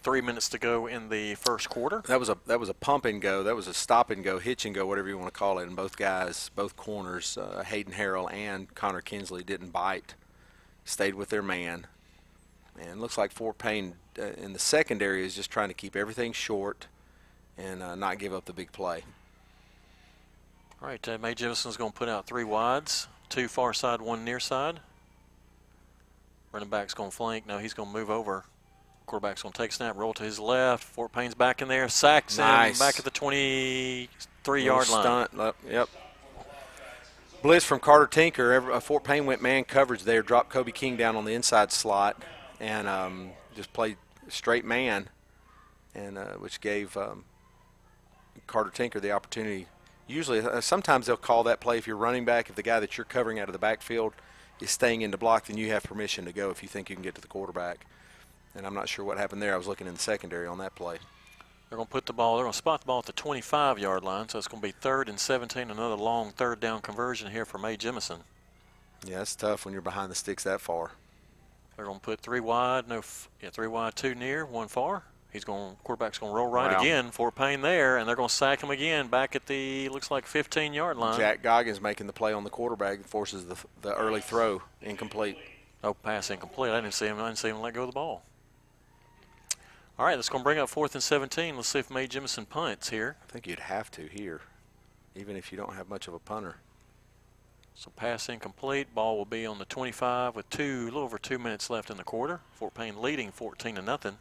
Three 0.05 0.21
minutes 0.21 0.51
to 0.51 0.59
go 0.59 0.87
in 0.87 1.09
the 1.09 1.35
first 1.37 1.71
quarter. 1.71 2.03
That 2.09 2.21
was 2.21 2.29
a 2.29 2.37
that 2.45 2.61
was 2.61 2.69
a 2.69 2.75
pump 2.75 3.07
and 3.07 3.23
go. 3.23 3.43
That 3.43 3.57
was 3.57 3.67
a 3.67 3.73
stop 3.73 4.11
and 4.11 4.23
go, 4.23 4.39
hitch 4.39 4.67
and 4.67 4.75
go, 4.75 4.85
whatever 4.85 5.09
you 5.09 5.17
want 5.17 5.33
to 5.33 5.39
call 5.39 5.59
it. 5.59 5.67
And 5.67 5.75
both 5.75 5.97
guys, 5.97 6.51
both 6.55 6.77
corners, 6.77 7.39
uh, 7.39 7.63
Hayden 7.63 7.95
Harrell 7.95 8.31
and 8.31 8.73
Connor 8.75 9.01
Kinsley 9.01 9.43
didn't 9.43 9.71
bite. 9.71 10.15
Stayed 10.85 11.15
with 11.15 11.31
their 11.31 11.43
man. 11.43 11.87
And 12.79 13.01
looks 13.01 13.17
like 13.17 13.33
Fort 13.33 13.57
Payne 13.57 13.95
uh, 14.19 14.33
in 14.37 14.53
the 14.53 14.59
secondary 14.59 15.25
is 15.25 15.35
just 15.35 15.51
trying 15.51 15.69
to 15.69 15.75
keep 15.75 15.97
everything 15.97 16.35
short 16.35 16.87
and 17.57 17.83
uh, 17.83 17.95
not 17.95 18.19
give 18.19 18.35
up 18.35 18.45
the 18.45 18.53
big 18.53 18.73
play. 18.73 19.05
All 20.83 20.89
right, 20.89 21.09
uh, 21.09 21.17
Mae 21.17 21.35
Jemison's 21.35 21.79
going 21.79 21.93
to 21.93 21.97
put 21.97 22.11
out 22.11 22.27
three 22.27 22.45
wides, 22.45 23.09
two 23.31 23.49
far 23.49 23.73
side, 23.73 24.03
one 24.03 24.23
near 24.23 24.39
side. 24.39 24.81
Running 26.53 26.69
back's 26.69 26.93
going 26.93 27.11
to 27.11 27.17
flank. 27.17 27.47
No, 27.47 27.57
he's 27.57 27.73
going 27.73 27.89
to 27.89 27.95
move 27.95 28.11
over. 28.11 28.45
Quarterback's 29.07 29.43
going 29.43 29.53
to 29.53 29.59
take 29.63 29.73
snap, 29.73 29.97
roll 29.97 30.15
to 30.15 30.23
his 30.23 30.39
left. 30.39 30.83
Fort 30.83 31.13
Payne's 31.13 31.35
back 31.35 31.61
in 31.61 31.69
there, 31.69 31.89
sacks 31.89 32.39
Nice. 32.39 32.81
him 32.81 32.87
back 32.87 32.99
at 32.99 33.05
the 33.05 33.11
23-yard 33.11 34.89
line. 34.89 35.03
stunt. 35.03 35.31
Yep, 35.37 35.57
Yep. 35.71 35.89
Blitz 37.43 37.65
from 37.65 37.79
Carter 37.81 38.07
Tinker. 38.07 38.73
Uh, 38.73 38.81
Fort 38.81 39.05
Payne 39.05 39.27
went 39.27 39.43
man 39.43 39.65
coverage 39.65 40.05
there, 40.05 40.23
dropped 40.23 40.49
Kobe 40.49 40.73
King 40.73 40.97
down 40.97 41.15
on 41.17 41.27
the 41.27 41.35
inside 41.35 41.71
slot, 41.71 42.23
and 42.59 42.89
um, 42.89 43.31
just 43.55 43.71
played 43.75 43.99
straight 44.29 44.65
man, 44.65 45.09
and 45.95 46.17
uh, 46.17 46.25
which 46.39 46.63
gave 46.63 46.97
um, 46.97 47.25
Carter 48.47 48.71
Tinker 48.71 48.99
the 49.01 49.11
opportunity. 49.13 49.67
Usually, 50.07 50.41
uh, 50.41 50.63
sometimes 50.63 51.07
they'll 51.07 51.19
call 51.19 51.45
that 51.45 51.61
play 51.61 51.77
if 51.77 51.87
you're 51.87 51.99
running 51.99 52.25
back. 52.25 52.49
If 52.49 52.57
the 52.57 52.63
guy 52.63 52.81
that 52.81 52.97
you're 52.97 53.05
covering 53.05 53.39
out 53.39 53.49
of 53.51 53.53
the 53.53 53.59
backfield 53.59 54.15
is 54.61 54.71
staying 54.71 55.03
in 55.03 55.11
the 55.11 55.19
block, 55.19 55.45
then 55.47 55.59
you 55.59 55.69
have 55.69 55.83
permission 55.83 56.25
to 56.25 56.33
go 56.33 56.49
if 56.49 56.63
you 56.63 56.69
think 56.71 56.89
you 56.89 56.97
can 56.97 57.03
get 57.03 57.15
to 57.17 57.21
the 57.21 57.29
quarterback. 57.29 57.85
And 58.57 58.67
I'm 58.67 58.75
not 58.75 58.89
sure 58.89 59.05
what 59.05 59.19
happened 59.19 59.43
there. 59.43 59.55
I 59.55 59.57
was 59.57 59.67
looking 59.67 59.87
in 59.87 59.95
the 59.95 60.01
secondary 60.01 60.47
on 60.47 60.59
that 60.59 60.75
play. 60.75 60.99
They're 61.69 61.77
going 61.77 61.87
to 61.87 61.93
put 61.93 62.07
the 62.07 62.13
ball, 62.13 62.37
they're 62.37 62.45
going 62.45 62.53
to 62.53 62.57
spot 62.59 62.81
the 62.83 62.87
ball 62.87 63.01
at 63.01 63.07
the 63.07 63.13
25 63.13 63.79
yard 63.81 64.05
line, 64.05 64.29
so 64.29 64.39
it's 64.39 64.47
going 64.47 64.61
to 64.61 64.69
be 64.69 64.73
third 64.73 65.09
and 65.09 65.19
17, 65.19 65.71
another 65.71 65.97
long 65.97 66.31
third 66.31 66.61
down 66.61 66.83
conversion 66.83 67.33
here 67.33 67.45
for 67.45 67.59
Mae 67.59 67.77
Jemison. 67.77 68.19
Yeah, 69.05 69.23
it's 69.23 69.35
tough 69.35 69.65
when 69.65 69.73
you're 69.73 69.83
behind 69.83 70.11
the 70.11 70.15
sticks 70.15 70.45
that 70.45 70.61
far. 70.61 70.93
They're 71.77 71.87
going 71.87 71.99
to 71.99 72.05
put 72.05 72.21
three 72.21 72.39
wide, 72.41 72.89
no, 72.89 73.03
yeah, 73.43 73.51
three 73.51 73.67
wide, 73.67 73.97
two 73.97 74.15
near, 74.15 74.47
one 74.47 74.69
far. 74.69 75.03
He's 75.33 75.43
going, 75.45 75.75
quarterback's 75.83 76.19
going 76.19 76.31
to 76.31 76.37
roll 76.37 76.47
right 76.47 76.71
Wow. 76.77 76.81
again. 76.81 77.11
Fort 77.11 77.35
Payne 77.35 77.61
there, 77.61 77.97
and 77.97 78.09
they're 78.09 78.15
going 78.15 78.29
to 78.29 78.35
sack 78.35 78.63
him 78.63 78.71
again 78.71 79.09
back 79.09 79.35
at 79.35 79.47
the 79.47 79.89
looks 79.89 80.09
like 80.13 80.27
15 80.27 80.73
yard 80.75 80.97
line. 80.97 81.19
Jack 81.19 81.43
Goggins 81.43 81.81
making 81.81 82.07
the 82.07 82.13
play 82.13 82.33
on 82.33 82.45
the 82.45 82.51
quarterback 82.51 82.99
and 82.99 83.07
forces 83.07 83.47
the, 83.47 83.57
the 83.83 83.93
early 83.97 84.21
throw 84.21 84.63
incomplete. 84.81 85.39
Oh, 85.83 85.95
pass 85.95 86.31
incomplete. 86.31 86.71
I 86.71 86.81
didn't 86.81 86.95
see 86.95 87.07
him. 87.07 87.19
I 87.19 87.27
didn't 87.27 87.39
see 87.39 87.49
him 87.49 87.61
let 87.61 87.75
go 87.75 87.81
of 87.83 87.89
the 87.89 87.93
ball. 87.93 88.23
All 89.97 90.05
right, 90.05 90.17
that's 90.17 90.29
going 90.29 90.41
to 90.41 90.45
bring 90.45 90.59
up 90.59 90.69
fourth 90.69 90.95
and 90.97 91.03
17. 91.03 91.55
Let's 91.55 91.69
see 91.69 91.79
if 91.79 91.89
Mae 91.89 92.09
Jemison 92.09 92.49
punts 92.49 92.91
here. 92.91 93.17
I 93.23 93.31
think 93.31 93.47
you'd 93.47 93.61
have 93.61 93.93
to 93.93 94.09
here, 94.09 94.41
even 95.15 95.37
if 95.37 95.53
you 95.53 95.59
don't 95.59 95.75
have 95.75 95.89
much 95.89 96.09
of 96.09 96.15
a 96.15 96.19
punter. 96.19 96.57
So 97.77 97.93
pass 97.95 98.29
incomplete. 98.29 98.93
Ball 98.93 99.17
will 99.17 99.25
be 99.25 99.47
on 99.47 99.61
the 99.61 99.65
25 99.65 100.35
with 100.35 100.51
two, 100.51 100.83
a 100.83 100.85
little 100.87 101.03
over 101.03 101.17
two 101.17 101.39
minutes 101.39 101.71
left 101.71 101.91
in 101.91 101.97
the 101.97 102.03
quarter. 102.03 102.41
Fort 102.55 102.75
Payne 102.75 103.01
leading 103.01 103.31
14 103.31 103.77
to 103.77 103.83
nothing. 103.83 104.19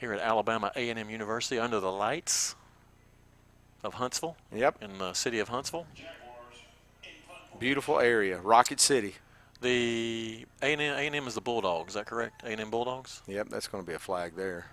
Here 0.00 0.14
at 0.14 0.20
Alabama 0.20 0.72
A&M 0.74 1.10
University 1.10 1.58
under 1.58 1.78
the 1.78 1.92
lights 1.92 2.54
of 3.82 3.94
Huntsville. 3.94 4.36
Yep. 4.54 4.82
In 4.82 4.96
the 4.96 5.12
city 5.12 5.38
of 5.38 5.48
Huntsville. 5.48 5.86
Beautiful 7.58 8.00
area, 8.00 8.38
Rocket 8.38 8.80
City. 8.80 9.16
The 9.64 10.44
A&M, 10.60 10.78
A&M 10.78 11.26
is 11.26 11.34
the 11.34 11.40
Bulldogs. 11.40 11.92
Is 11.92 11.94
that 11.94 12.04
correct? 12.04 12.42
A&M 12.44 12.68
Bulldogs. 12.68 13.22
Yep, 13.26 13.48
that's 13.48 13.66
going 13.66 13.82
to 13.82 13.88
be 13.88 13.94
a 13.94 13.98
flag 13.98 14.36
there. 14.36 14.66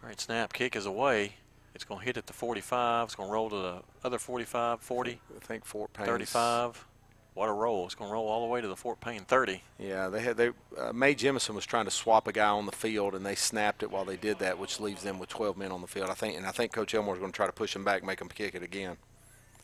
All 0.00 0.08
right, 0.08 0.20
snap 0.20 0.52
kick 0.52 0.76
is 0.76 0.86
away. 0.86 1.32
It's 1.74 1.82
going 1.82 1.98
to 1.98 2.06
hit 2.06 2.16
at 2.16 2.28
the 2.28 2.32
45. 2.32 3.06
It's 3.06 3.14
going 3.16 3.28
to 3.28 3.32
roll 3.32 3.50
to 3.50 3.56
the 3.56 3.82
other 4.04 4.16
45, 4.16 4.80
40, 4.80 5.20
I 5.36 5.44
think 5.44 5.64
Fort 5.64 5.92
Payne. 5.92 6.06
35. 6.06 6.86
What 7.34 7.48
a 7.48 7.52
roll! 7.52 7.86
It's 7.86 7.94
going 7.96 8.10
to 8.10 8.12
roll 8.12 8.28
all 8.28 8.40
the 8.42 8.52
way 8.52 8.60
to 8.60 8.68
the 8.68 8.76
Fort 8.76 9.00
Payne 9.00 9.24
30. 9.24 9.62
Yeah, 9.78 10.08
they 10.08 10.20
had 10.20 10.36
they 10.36 10.50
uh, 10.76 10.92
Mae 10.92 11.14
Jemison 11.14 11.54
was 11.54 11.64
trying 11.64 11.84
to 11.84 11.90
swap 11.90 12.26
a 12.26 12.32
guy 12.32 12.48
on 12.48 12.66
the 12.66 12.72
field, 12.72 13.14
and 13.14 13.24
they 13.24 13.36
snapped 13.36 13.84
it 13.84 13.92
while 13.92 14.04
they 14.04 14.16
did 14.16 14.40
that, 14.40 14.58
which 14.58 14.80
leaves 14.80 15.04
them 15.04 15.20
with 15.20 15.28
12 15.28 15.56
men 15.56 15.70
on 15.70 15.80
the 15.80 15.86
field. 15.86 16.10
I 16.10 16.14
think, 16.14 16.36
and 16.36 16.46
I 16.46 16.50
think 16.50 16.72
Coach 16.72 16.94
Elmore's 16.94 17.20
going 17.20 17.30
to 17.30 17.36
try 17.36 17.46
to 17.46 17.52
push 17.52 17.74
them 17.74 17.84
back, 17.84 18.02
make 18.02 18.18
them 18.18 18.28
kick 18.28 18.56
it 18.56 18.64
again. 18.64 18.96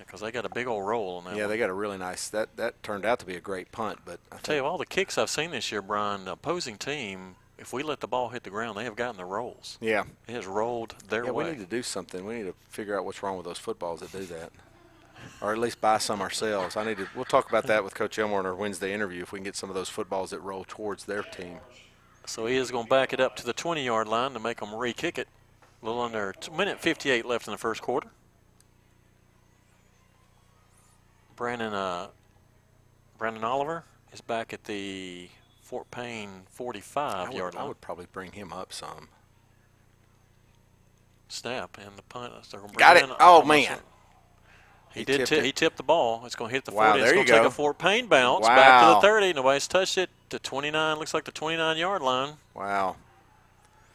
Because 0.07 0.20
they 0.20 0.30
got 0.30 0.44
a 0.44 0.48
big 0.48 0.66
old 0.66 0.86
roll 0.86 1.16
on 1.16 1.24
that. 1.24 1.36
Yeah, 1.36 1.42
one. 1.42 1.50
they 1.50 1.59
got 1.59 1.70
a 1.70 1.74
really 1.74 1.98
nice. 1.98 2.28
That 2.28 2.57
that 2.57 2.82
turned 2.82 3.05
out 3.05 3.18
to 3.20 3.26
be 3.26 3.36
a 3.36 3.40
great 3.40 3.72
punt, 3.72 4.00
but 4.05 4.20
I 4.30 4.36
tell 4.36 4.55
you, 4.55 4.64
all 4.64 4.78
the 4.78 4.86
kicks 4.86 5.18
I've 5.18 5.30
seen 5.30 5.50
this 5.50 5.70
year, 5.72 5.82
Brian, 5.82 6.24
the 6.24 6.32
opposing 6.32 6.76
team, 6.76 7.36
if 7.59 7.72
we 7.72 7.82
let 7.82 8.00
the 8.00 8.07
ball 8.07 8.28
hit 8.30 8.42
the 8.42 8.50
ground, 8.50 8.76
they 8.76 8.84
have 8.84 8.96
gotten 8.96 9.16
the 9.16 9.24
rolls. 9.24 9.78
Yeah. 9.80 10.05
It 10.28 10.32
has 10.32 10.46
rolled 10.46 10.94
their 11.09 11.24
yeah, 11.24 11.30
way. 11.30 11.44
we 11.44 11.50
need 11.52 11.61
to 11.61 11.66
do 11.66 11.82
something. 11.82 12.24
We 12.24 12.36
need 12.36 12.44
to 12.44 12.55
figure 12.68 12.98
out 12.98 13.05
what's 13.05 13.22
wrong 13.22 13.36
with 13.36 13.46
those 13.46 13.59
footballs 13.59 14.00
that 14.00 14.12
do 14.12 14.24
that, 14.26 14.52
or 15.40 15.52
at 15.52 15.59
least 15.59 15.80
buy 15.80 15.98
some 15.98 16.20
ourselves. 16.20 16.76
I 16.76 16.84
need 16.84 16.98
to. 16.98 17.09
We'll 17.14 17.24
talk 17.24 17.48
about 17.48 17.66
that 17.66 17.84
with 17.84 17.94
Coach 17.94 18.18
Elmore 18.18 18.40
in 18.40 18.46
our 18.46 18.55
Wednesday 18.55 18.92
interview 18.92 19.22
if 19.22 19.32
we 19.32 19.38
can 19.38 19.44
get 19.44 19.57
some 19.57 19.68
of 19.68 19.74
those 19.74 19.88
footballs 19.88 20.30
that 20.30 20.40
roll 20.40 20.64
towards 20.66 21.05
their 21.05 21.22
team. 21.22 21.59
So 22.26 22.46
he 22.46 22.57
is 22.57 22.70
going 22.70 22.84
to 22.84 22.90
back 22.90 23.12
it 23.12 23.20
up 23.20 23.36
to 23.36 23.44
the 23.44 23.52
20 23.52 23.84
yard 23.84 24.09
line 24.09 24.32
to 24.32 24.40
make 24.40 24.61
them 24.61 24.74
re 24.74 24.92
kick 24.92 25.18
it. 25.18 25.28
A 25.82 25.86
little 25.86 26.00
under 26.00 26.32
t- 26.32 26.50
minute 26.50 26.80
58 26.80 27.26
left 27.26 27.46
in 27.46 27.52
the 27.52 27.59
first 27.59 27.82
quarter. 27.82 28.09
Brandon, 31.37 31.72
uh, 31.74 32.09
Brandon 33.18 33.45
Oliver 33.45 33.85
is 34.12 34.20
back 34.20 34.53
at 34.53 34.64
the 34.64 35.28
Fort 35.62 35.91
Payne 35.91 36.43
45 36.51 37.28
would, 37.28 37.37
yard 37.37 37.55
line. 37.55 37.64
I 37.64 37.68
would 37.68 37.80
probably 37.80 38.07
bring 38.12 38.32
him 38.32 38.53
up 38.53 38.72
some. 38.72 39.09
Snap 41.28 41.78
and 41.78 41.97
the 41.97 42.03
punt. 42.03 42.32
They're 42.51 42.61
gonna 42.61 42.72
bring 42.72 42.78
Got 42.78 42.97
it. 42.99 43.11
Oh, 43.18 43.45
man. 43.45 43.78
He, 44.93 45.01
He 45.01 45.05
did. 45.05 45.26
tipped 45.26 45.45
he 45.45 45.51
tipped 45.51 45.76
the 45.76 45.82
ball. 45.82 46.22
It's 46.24 46.37
going 46.37 46.51
to 46.51 46.55
hit 46.55 46.64
the 46.64 46.70
Wow, 46.72 46.93
40. 46.93 47.01
there 47.01 47.09
it's 47.09 47.14
going 47.14 47.26
to 47.26 47.32
take 47.32 47.43
go. 47.43 47.49
a 47.49 47.51
Fort 47.51 47.78
Payne 47.78 48.07
bounce 48.07 48.47
back 48.47 48.82
to 48.82 48.95
the 48.95 49.01
30. 49.01 49.32
Nobody's 49.32 49.66
touched 49.66 49.99
it. 49.99 50.11
To 50.30 50.39
29. 50.39 50.99
Looks 50.99 51.12
like 51.14 51.24
the 51.24 51.32
29 51.32 51.76
yard 51.76 52.03
line. 52.03 52.35
Wow. 52.55 52.97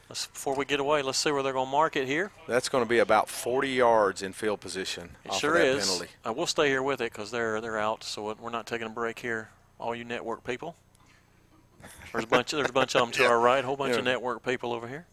Let's, 0.09 0.25
before 0.25 0.55
we 0.55 0.65
get 0.65 0.79
away, 0.79 1.03
let's 1.03 1.19
see 1.19 1.31
where 1.31 1.43
they're 1.43 1.53
going 1.53 1.67
to 1.67 1.71
mark 1.71 1.95
it 1.95 2.07
here. 2.07 2.31
That's 2.47 2.67
going 2.67 2.83
to 2.83 2.89
be 2.89 2.97
about 2.97 3.29
40 3.29 3.69
yards 3.69 4.23
in 4.23 4.33
field 4.33 4.59
position. 4.59 5.11
It 5.23 5.33
sure 5.33 5.55
of 5.55 5.61
is. 5.61 5.85
Penalty. 5.87 6.07
Uh, 6.25 6.33
we'll 6.33 6.47
stay 6.47 6.67
here 6.67 6.81
with 6.81 6.99
it 7.01 7.11
because 7.11 7.29
they're 7.29 7.61
they're 7.61 7.77
out, 7.77 8.03
so 8.03 8.35
we're 8.41 8.49
not 8.49 8.65
taking 8.65 8.87
a 8.87 8.89
break 8.89 9.19
here. 9.19 9.49
All 9.79 9.93
you 9.93 10.03
network 10.03 10.43
people. 10.43 10.75
There's 12.11 12.23
a 12.23 12.27
bunch. 12.27 12.51
There's 12.51 12.69
a 12.69 12.73
bunch 12.73 12.95
of 12.95 13.01
them 13.01 13.11
to 13.11 13.21
Yeah. 13.23 13.29
our 13.29 13.39
right. 13.39 13.63
A 13.63 13.67
whole 13.67 13.77
bunch 13.77 13.95
of 13.95 14.03
network 14.03 14.43
people 14.43 14.73
over 14.73 14.87
here. 14.87 15.05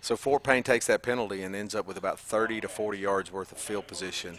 So 0.00 0.16
Fort 0.16 0.42
Payne 0.42 0.62
takes 0.62 0.86
that 0.86 1.02
penalty 1.02 1.42
and 1.42 1.54
ends 1.54 1.74
up 1.74 1.86
with 1.86 1.96
about 1.96 2.18
30 2.18 2.60
to 2.62 2.68
40 2.68 2.98
yards 2.98 3.32
worth 3.32 3.52
of 3.52 3.58
field 3.58 3.86
position 3.86 4.36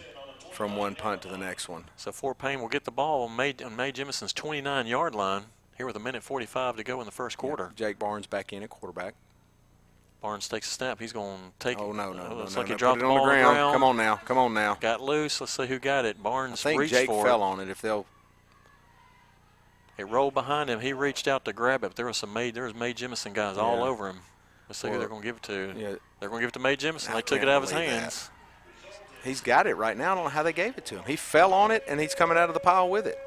from 0.51 0.75
one 0.75 0.95
punt 0.95 1.21
to 1.23 1.27
the 1.27 1.37
next 1.37 1.67
one. 1.69 1.85
So 1.95 2.11
Fort 2.11 2.37
Payne 2.37 2.59
will 2.61 2.67
get 2.69 2.85
the 2.85 2.91
ball 2.91 3.27
on 3.27 3.35
Mae, 3.35 3.53
on 3.63 3.75
Mae 3.75 3.91
Jemison's 3.91 4.31
29 4.33 4.85
yard 4.87 5.13
line 5.15 5.43
here 5.77 5.85
with 5.87 5.95
a 5.95 5.99
minute 5.99 6.21
45 6.23 6.77
to 6.77 6.83
go 6.83 6.99
in 7.01 7.05
the 7.05 7.11
first 7.11 7.37
quarter. 7.37 7.71
Jake 7.75 7.97
Barnes 7.99 8.27
back 8.27 8.53
in 8.53 8.61
at 8.63 8.69
quarterback. 8.69 9.15
Barnes 10.25 10.47
takes 10.47 10.67
a 10.69 10.73
snap. 10.73 10.99
He's 10.99 11.13
going 11.13 11.37
to 11.37 11.43
take. 11.59 11.77
It. 11.77 11.81
Oh 11.83 11.91
no 11.91 12.11
no 12.11 12.23
uh, 12.23 12.29
no! 12.29 12.35
Looks 12.37 12.55
no, 12.55 12.61
like 12.61 12.69
no. 12.69 12.73
he 12.73 12.77
dropped 12.79 12.97
it 12.97 13.01
the 13.01 13.05
on 13.07 13.15
ball 13.17 13.25
the 13.27 13.31
ground. 13.31 13.55
ground. 13.55 13.73
Come 13.73 13.83
on 13.83 13.95
now, 13.97 14.15
come 14.25 14.37
on 14.39 14.53
now. 14.55 14.73
Got 14.81 14.99
loose. 15.01 15.39
Let's 15.39 15.53
see 15.53 15.67
who 15.67 15.77
got 15.77 16.03
it. 16.05 16.21
Barnes 16.23 16.65
I 16.65 16.69
think 16.69 16.81
reached 16.81 16.93
Jake 16.93 17.05
for 17.05 17.23
fell 17.23 17.41
it. 17.41 17.43
on 17.45 17.59
it. 17.59 17.69
If 17.69 17.79
they'll, 17.81 18.07
It 19.99 20.07
rolled 20.09 20.33
behind 20.33 20.69
him. 20.69 20.79
He 20.79 20.93
reached 20.93 21.27
out 21.27 21.45
to 21.45 21.53
grab 21.53 21.83
it. 21.83 21.89
But 21.89 21.95
there 21.95 22.07
was 22.07 22.17
some 22.17 22.33
Mae. 22.33 22.49
There 22.49 22.63
was 22.63 22.73
Mae 22.73 22.93
Jemison 22.93 23.33
guys 23.33 23.57
all 23.57 23.83
over 23.83 24.07
him. 24.09 24.17
Let's 24.67 24.79
see 24.79 24.89
who 24.89 24.97
they're 24.97 25.07
going 25.07 25.21
to 25.21 25.27
give 25.27 25.35
it 25.37 25.43
to. 25.43 25.73
yeah, 25.77 25.95
They're 26.19 26.29
going 26.29 26.41
to 26.41 26.47
give 26.47 26.49
it 26.49 26.53
to 26.53 26.59
Mae 26.59 26.75
Jemison. 26.75 27.09
I 27.11 27.15
They 27.17 27.21
took 27.21 27.41
it 27.43 27.47
out 27.47 27.57
of 27.57 27.63
his 27.63 27.71
believe 27.71 27.89
that. 27.91 27.99
hands. 28.01 28.31
he's 29.23 29.41
got 29.41 29.67
it 29.67 29.75
right 29.75 29.95
now. 29.95 30.13
I 30.13 30.15
don't 30.15 30.23
know 30.23 30.29
how 30.31 30.41
they 30.41 30.53
gave 30.53 30.75
it 30.75 30.87
to 30.87 30.95
him. 30.95 31.03
He 31.05 31.15
fell 31.15 31.53
on 31.53 31.69
it 31.69 31.83
and 31.87 31.99
he's 31.99 32.15
coming 32.15 32.35
out 32.35 32.49
of 32.49 32.55
the 32.55 32.59
pile 32.59 32.89
with 32.89 33.05
it. 33.05 33.19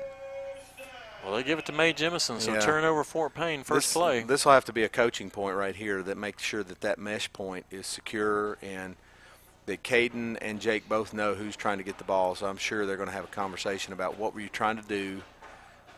Well, 1.28 1.36
they 1.36 1.42
give 1.42 1.58
it 1.58 1.66
to 1.66 1.72
Mae 1.72 1.92
Jemison. 1.92 2.40
So 2.40 2.54
Yeah. 2.54 2.60
turnover 2.60 3.04
Fort 3.04 3.34
Payne 3.34 3.62
first 3.62 3.88
this, 3.88 3.92
play. 3.92 4.22
This 4.22 4.46
will 4.46 4.52
have 4.52 4.64
to 4.64 4.72
be 4.72 4.82
a 4.82 4.88
coaching 4.88 5.28
point 5.28 5.56
right 5.56 5.76
here 5.76 6.02
that 6.02 6.16
makes 6.16 6.42
sure 6.42 6.62
that 6.62 6.80
that 6.80 6.98
mesh 6.98 7.30
point 7.34 7.66
is 7.70 7.86
secure 7.86 8.56
and 8.62 8.96
that 9.66 9.82
Caden 9.82 10.38
and 10.40 10.58
Jake 10.58 10.88
both 10.88 11.12
know 11.12 11.34
who's 11.34 11.54
trying 11.54 11.76
to 11.76 11.84
get 11.84 11.98
the 11.98 12.04
ball. 12.04 12.34
So 12.34 12.46
I'm 12.46 12.56
sure 12.56 12.86
they're 12.86 12.96
going 12.96 13.10
to 13.10 13.14
have 13.14 13.24
a 13.24 13.28
conversation 13.28 13.92
about 13.92 14.16
what 14.16 14.32
were 14.32 14.40
you 14.40 14.48
trying 14.48 14.76
to 14.78 14.88
do. 14.88 15.20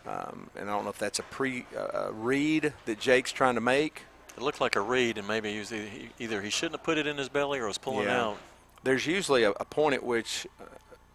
Um, 0.04 0.50
and 0.56 0.68
I 0.68 0.72
don't 0.72 0.82
know 0.82 0.90
if 0.90 0.98
that's 0.98 1.20
a 1.20 1.22
pre 1.22 1.64
uh, 1.76 2.08
a 2.08 2.12
read 2.12 2.72
that 2.86 2.98
Jake's 2.98 3.30
trying 3.30 3.54
to 3.54 3.60
make. 3.60 4.02
It 4.36 4.42
looked 4.42 4.60
like 4.60 4.74
a 4.74 4.80
read, 4.80 5.16
and 5.16 5.28
maybe 5.28 5.52
he 5.52 5.60
was 5.60 5.72
either 5.72 5.86
he, 5.86 6.08
either 6.18 6.42
he 6.42 6.50
shouldn't 6.50 6.80
have 6.80 6.82
put 6.82 6.98
it 6.98 7.06
in 7.06 7.18
his 7.18 7.28
belly 7.28 7.60
or 7.60 7.68
was 7.68 7.78
pulling 7.78 8.08
Yeah. 8.08 8.20
out. 8.20 8.38
There's 8.82 9.06
usually 9.06 9.44
a, 9.44 9.50
a 9.50 9.64
point 9.64 9.94
at 9.94 10.02
which, 10.02 10.48
uh, 10.60 10.64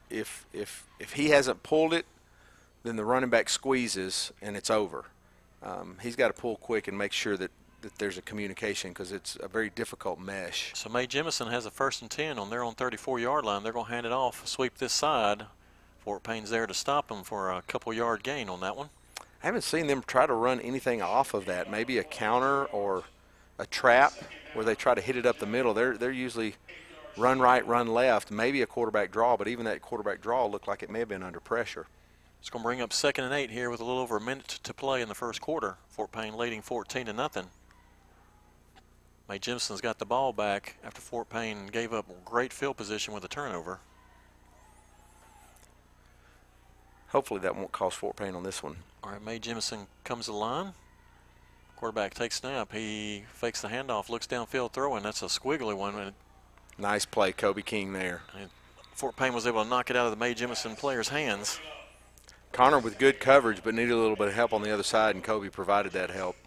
if 0.09 0.45
if 0.53 0.85
if 0.99 1.13
he 1.13 1.29
hasn't 1.29 1.63
pulled 1.63 1.93
it, 1.93 2.05
then 2.85 2.95
the 2.95 3.03
running 3.03 3.29
back 3.31 3.49
squeezes 3.49 4.31
and 4.41 4.55
it's 4.55 4.69
over. 4.69 5.05
um, 5.63 5.97
he's 6.01 6.15
got 6.15 6.27
to 6.27 6.39
pull 6.39 6.55
quick 6.57 6.87
and 6.87 6.95
make 6.97 7.11
sure 7.11 7.35
that, 7.35 7.49
that 7.81 7.97
there's 7.97 8.17
a 8.19 8.21
communication 8.21 8.91
because 8.91 9.11
it's 9.11 9.37
a 9.41 9.47
very 9.47 9.71
difficult 9.71 10.19
mesh. 10.19 10.71
So 10.75 10.89
Mae 10.89 11.07
Jemison 11.07 11.49
has 11.49 11.65
a 11.65 11.71
first 11.71 12.03
and 12.03 12.11
10 12.11 12.37
on 12.37 12.51
their 12.51 12.63
own 12.63 12.75
34 12.75 13.19
yard 13.19 13.43
line. 13.43 13.63
They're 13.63 13.73
going 13.73 13.87
to 13.87 13.91
hand 13.91 14.05
it 14.05 14.11
off, 14.11 14.47
sweep 14.47 14.77
this 14.77 14.93
side. 14.93 15.47
Fort 16.03 16.21
Payne's 16.21 16.51
there 16.51 16.67
to 16.67 16.73
stop 16.75 17.07
them 17.07 17.23
for 17.23 17.51
a 17.51 17.63
couple 17.63 17.91
yard 17.91 18.21
gain 18.21 18.47
on 18.49 18.59
that 18.59 18.77
one. 18.77 18.89
I 19.41 19.47
haven't 19.47 19.63
seen 19.63 19.87
them 19.87 20.03
try 20.05 20.27
to 20.27 20.33
run 20.33 20.59
anything 20.59 21.01
off 21.01 21.33
of 21.33 21.45
that. 21.45 21.69
Maybe 21.69 21.97
a 21.97 22.03
counter 22.03 22.65
or 22.65 23.03
a 23.57 23.65
trap 23.65 24.13
where 24.53 24.63
they 24.63 24.75
try 24.75 24.93
to 24.93 25.01
hit 25.01 25.15
it 25.15 25.25
up 25.25 25.39
the 25.39 25.47
middle. 25.47 25.73
They're 25.73 25.97
they're 25.97 26.11
usually 26.11 26.55
run 27.17 27.39
right, 27.39 27.65
run 27.65 27.87
left, 27.87 28.29
maybe 28.29 28.61
a 28.61 28.67
quarterback 28.67 29.11
draw, 29.11 29.35
but 29.37 29.47
even 29.47 29.65
that 29.65 29.81
quarterback 29.81 30.21
draw 30.21 30.45
looked 30.45 30.67
like 30.67 30.83
it 30.83 30.91
may 30.91 30.99
have 30.99 31.09
been 31.09 31.23
under 31.23 31.39
pressure. 31.39 31.87
It's 32.45 32.51
going 32.51 32.61
to 32.61 32.67
bring 32.67 32.81
up 32.81 32.93
second 32.93 33.23
and 33.23 33.33
eight 33.33 33.49
here 33.49 33.71
with 33.71 33.79
a 33.79 33.83
little 33.83 34.03
over 34.03 34.17
a 34.17 34.21
minute 34.21 34.59
to 34.61 34.71
play 34.71 35.01
in 35.01 35.09
the 35.09 35.15
first 35.15 35.41
quarter. 35.41 35.77
Fort 35.89 36.11
Payne 36.11 36.37
leading 36.37 36.61
14 36.61 37.07
to 37.07 37.11
nothing. 37.11 37.47
Mae 39.27 39.39
Jemison's 39.39 39.81
got 39.81 39.97
the 39.97 40.05
ball 40.05 40.31
back 40.31 40.77
after 40.83 41.01
Fort 41.01 41.27
Payne 41.27 41.65
gave 41.65 41.91
up 41.91 42.05
great 42.23 42.53
field 42.53 42.77
position 42.77 43.15
with 43.15 43.25
a 43.25 43.27
turnover. 43.27 43.79
Hopefully 47.07 47.39
that 47.39 47.55
won't 47.55 47.71
cost 47.71 47.97
Fort 47.97 48.15
Payne 48.15 48.35
on 48.35 48.43
this 48.43 48.61
one. 48.61 48.75
All 49.03 49.09
right, 49.09 49.25
Mae 49.25 49.39
Jemison 49.39 49.87
comes 50.03 50.25
to 50.25 50.31
the 50.31 50.37
line. 50.37 50.73
Quarterback 51.77 52.13
takes 52.13 52.35
snap. 52.35 52.71
He 52.71 53.23
fakes 53.33 53.63
the 53.63 53.69
handoff, 53.69 54.07
looks 54.07 54.27
downfield, 54.27 54.71
throwing. 54.71 55.01
That's 55.01 55.23
a 55.23 55.25
squiggly 55.25 55.75
one. 55.75 56.13
Nice 56.77 57.05
play, 57.05 57.31
Kobe 57.31 57.63
King 57.63 57.93
there. 57.93 58.21
And 58.39 58.51
Fort 58.93 59.15
Payne 59.15 59.33
was 59.33 59.47
able 59.47 59.63
to 59.63 59.67
knock 59.67 59.89
it 59.89 59.95
out 59.95 60.05
of 60.05 60.11
the 60.11 60.17
Mae 60.17 60.35
Jemison 60.35 60.77
player's 60.77 61.09
hands. 61.09 61.59
Connor 62.55 62.79
with 62.79 62.97
good 62.97 63.19
coverage, 63.19 63.61
but 63.61 63.73
needed 63.73 63.91
a 63.91 63.97
little 63.97 64.15
bit 64.15 64.29
of 64.29 64.33
help 64.33 64.53
on 64.53 64.61
the 64.61 64.71
other 64.71 64.81
side, 64.81 65.13
and 65.13 65.21
Kobe 65.21 65.49
provided 65.49 65.91
that 65.91 66.09
help. 66.09 66.37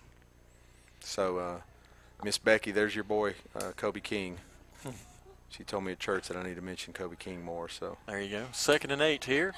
So, 1.01 1.37
uh, 1.37 1.61
Miss 2.25 2.39
Becky, 2.39 2.71
there's 2.71 2.95
your 2.95 3.05
boy, 3.05 3.35
uh, 3.55 3.73
Kobe 3.77 4.01
King. 4.01 4.39
she 5.51 5.65
told 5.65 5.85
me 5.85 5.93
at 5.93 5.99
church 5.99 6.29
that 6.29 6.37
I 6.39 6.43
need 6.43 6.57
to 6.57 6.63
mention 6.63 6.95
Kobe 6.95 7.17
King 7.17 7.45
more. 7.45 7.69
So 7.69 7.99
there 8.07 8.23
you 8.23 8.31
go. 8.31 8.47
Second 8.53 8.91
and 8.91 9.03
eight 9.03 9.27
here. 9.27 9.53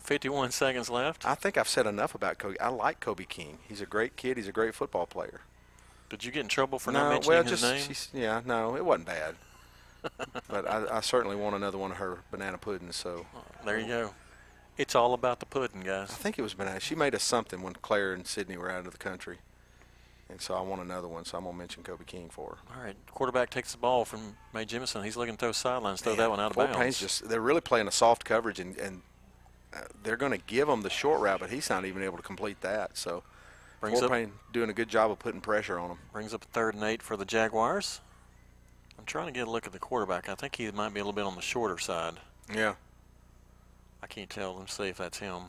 51 0.00 0.52
seconds 0.52 0.88
left. 0.88 1.26
I 1.26 1.34
think 1.34 1.58
I've 1.58 1.68
said 1.68 1.86
enough 1.86 2.14
about 2.14 2.38
Kobe. 2.38 2.56
I 2.58 2.68
like 2.68 3.00
Kobe 3.00 3.24
King. 3.24 3.58
He's 3.68 3.82
a 3.82 3.86
great 3.86 4.16
kid. 4.16 4.38
He's 4.38 4.48
a 4.48 4.52
great 4.52 4.74
football 4.74 5.04
player. 5.04 5.42
Did 6.08 6.24
you 6.24 6.32
get 6.32 6.40
in 6.40 6.48
trouble 6.48 6.78
for 6.78 6.92
no, 6.92 7.00
not 7.00 7.10
mentioning 7.10 7.36
well, 7.36 7.42
his 7.42 7.60
just, 7.60 8.14
name? 8.14 8.22
Yeah, 8.22 8.40
no, 8.46 8.74
it 8.74 8.84
wasn't 8.86 9.06
bad. 9.06 9.34
but 10.48 10.66
I, 10.66 10.98
I, 10.98 11.00
certainly 11.00 11.36
want 11.36 11.56
another 11.56 11.78
one 11.78 11.90
of 11.90 11.96
her 11.98 12.18
banana 12.30 12.58
puddings. 12.58 12.96
So 12.96 13.24
there 13.64 13.78
you 13.78 13.86
go. 13.86 14.10
It's 14.76 14.94
all 14.94 15.14
about 15.14 15.40
the 15.40 15.46
pudding, 15.46 15.82
guys. 15.82 16.10
I 16.10 16.14
think 16.14 16.38
it 16.38 16.42
was 16.42 16.54
banana. 16.54 16.80
She 16.80 16.94
made 16.94 17.14
us 17.14 17.22
something 17.22 17.62
when 17.62 17.74
Claire 17.74 18.12
and 18.12 18.26
Sydney 18.26 18.56
were 18.56 18.70
out 18.70 18.86
of 18.86 18.92
the 18.92 18.98
country. 18.98 19.38
And 20.28 20.40
so 20.40 20.54
I 20.54 20.62
want 20.62 20.80
another 20.82 21.06
one, 21.06 21.24
so 21.24 21.36
I'm 21.38 21.44
going 21.44 21.54
to 21.54 21.58
mention 21.58 21.82
Kobe 21.82 22.04
King 22.04 22.28
for 22.28 22.56
her. 22.56 22.76
All 22.76 22.82
right. 22.82 22.96
Quarterback 23.12 23.50
takes 23.50 23.72
the 23.72 23.78
ball 23.78 24.04
from 24.04 24.36
Mae 24.52 24.64
Jemison. 24.64 25.04
He's 25.04 25.16
looking 25.16 25.34
to 25.34 25.38
throw 25.38 25.52
sidelines, 25.52 26.00
throw 26.00 26.16
that 26.16 26.30
one 26.30 26.40
out 26.40 26.50
of 26.50 26.56
bounds. 26.56 26.76
Payne's 26.76 26.98
just, 26.98 27.28
they're 27.28 27.40
really 27.40 27.60
playing 27.60 27.86
a 27.88 27.92
soft 27.92 28.24
coverage, 28.24 28.58
and, 28.58 28.76
and 28.78 29.02
uh, 29.72 29.80
they're 30.02 30.16
going 30.16 30.32
to 30.32 30.38
give 30.38 30.68
him 30.68 30.80
the 30.82 30.90
short 30.90 31.20
route, 31.20 31.40
but 31.40 31.50
he's 31.50 31.68
not 31.68 31.84
even 31.84 32.02
able 32.02 32.16
to 32.16 32.22
complete 32.22 32.60
that. 32.62 32.96
So 32.96 33.22
Brings 33.80 34.00
Fort 34.00 34.10
up, 34.10 34.16
Payne 34.16 34.32
doing 34.52 34.70
a 34.70 34.72
good 34.72 34.88
job 34.88 35.10
of 35.10 35.18
putting 35.18 35.42
pressure 35.42 35.78
on 35.78 35.90
him. 35.90 35.98
Brings 36.12 36.32
up 36.32 36.42
a 36.42 36.48
third 36.48 36.74
and 36.74 36.82
eight 36.82 37.02
for 37.02 37.18
the 37.18 37.26
Jaguars. 37.26 38.00
I'm 38.98 39.04
trying 39.04 39.26
to 39.26 39.32
get 39.32 39.46
a 39.46 39.50
look 39.50 39.66
at 39.66 39.72
the 39.72 39.78
quarterback. 39.78 40.30
I 40.30 40.34
think 40.34 40.56
he 40.56 40.70
might 40.70 40.94
be 40.94 41.00
a 41.00 41.02
little 41.02 41.12
bit 41.12 41.26
on 41.26 41.36
the 41.36 41.42
shorter 41.42 41.78
side. 41.78 42.14
Yeah. 42.52 42.74
I 44.04 44.06
can't 44.06 44.28
tell. 44.28 44.56
Let's 44.58 44.74
see 44.74 44.88
if 44.88 44.98
that's 44.98 45.18
him. 45.18 45.44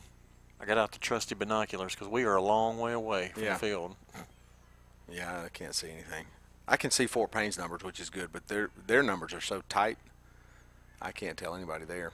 I 0.61 0.65
got 0.65 0.77
out 0.77 0.93
the 0.93 0.99
trusty 0.99 1.35
binoculars 1.35 1.93
because 1.93 2.07
we 2.07 2.23
are 2.23 2.37
a 2.37 2.41
long 2.41 2.77
way 2.77 2.93
away 2.93 3.31
from 3.33 3.43
yeah. 3.43 3.53
the 3.53 3.59
field. 3.59 3.97
Yeah, 5.11 5.43
I 5.43 5.49
can't 5.49 5.75
see 5.75 5.89
anything. 5.91 6.25
I 6.65 6.77
can 6.77 6.89
see 6.89 7.05
Fort 7.05 7.31
Payne's 7.31 7.57
numbers, 7.57 7.83
which 7.83 7.99
is 7.99 8.09
good, 8.09 8.29
but 8.31 8.47
their 8.47 8.69
their 8.87 9.03
numbers 9.03 9.33
are 9.33 9.41
so 9.41 9.61
tight. 9.67 9.97
I 11.01 11.11
can't 11.11 11.37
tell 11.37 11.53
anybody 11.53 11.83
there. 11.83 12.13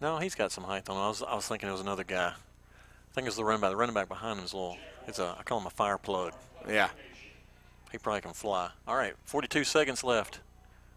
No, 0.00 0.18
he's 0.18 0.34
got 0.34 0.50
some 0.50 0.64
height 0.64 0.88
on. 0.88 0.96
Him. 0.96 1.02
I 1.02 1.08
was 1.08 1.22
I 1.22 1.34
was 1.36 1.46
thinking 1.46 1.68
it 1.68 1.72
was 1.72 1.80
another 1.80 2.04
guy. 2.04 2.30
I 2.30 3.14
think 3.14 3.28
it's 3.28 3.36
the 3.36 3.44
running 3.44 3.60
back. 3.60 3.70
The 3.70 3.76
running 3.76 3.94
back 3.94 4.08
behind 4.08 4.40
him 4.40 4.44
is 4.44 4.54
a 4.54 4.56
little. 4.56 4.76
It's 5.06 5.20
a 5.20 5.36
I 5.38 5.44
call 5.44 5.60
him 5.60 5.66
a 5.66 5.70
fire 5.70 5.98
plug. 5.98 6.32
Yeah. 6.68 6.88
He 7.92 7.98
probably 7.98 8.22
can 8.22 8.32
fly. 8.32 8.70
All 8.88 8.96
right, 8.96 9.14
42 9.24 9.62
seconds 9.62 10.02
left. 10.02 10.40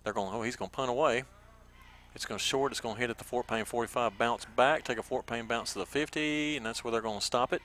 They're 0.03 0.13
going. 0.13 0.33
Oh, 0.33 0.41
he's 0.41 0.55
going 0.55 0.71
to 0.71 0.75
punt 0.75 0.89
away. 0.89 1.25
It's 2.17 2.25
going 2.25 2.39
to 2.39 2.43
short. 2.43 2.71
It's 2.71 2.81
going 2.81 2.95
to 2.95 2.99
hit 2.99 3.11
at 3.11 3.19
the 3.19 3.23
Fort 3.23 3.45
Payne 3.45 3.63
45. 3.63 4.17
Bounce 4.17 4.45
back. 4.55 4.83
Take 4.83 4.97
a 4.97 5.03
Fort 5.03 5.27
Payne 5.27 5.45
bounce 5.45 5.73
to 5.73 5.79
the 5.79 5.85
50, 5.85 6.57
and 6.57 6.65
that's 6.65 6.83
where 6.83 6.91
they're 6.91 6.99
going 6.99 7.19
to 7.19 7.23
stop 7.23 7.53
it. 7.53 7.61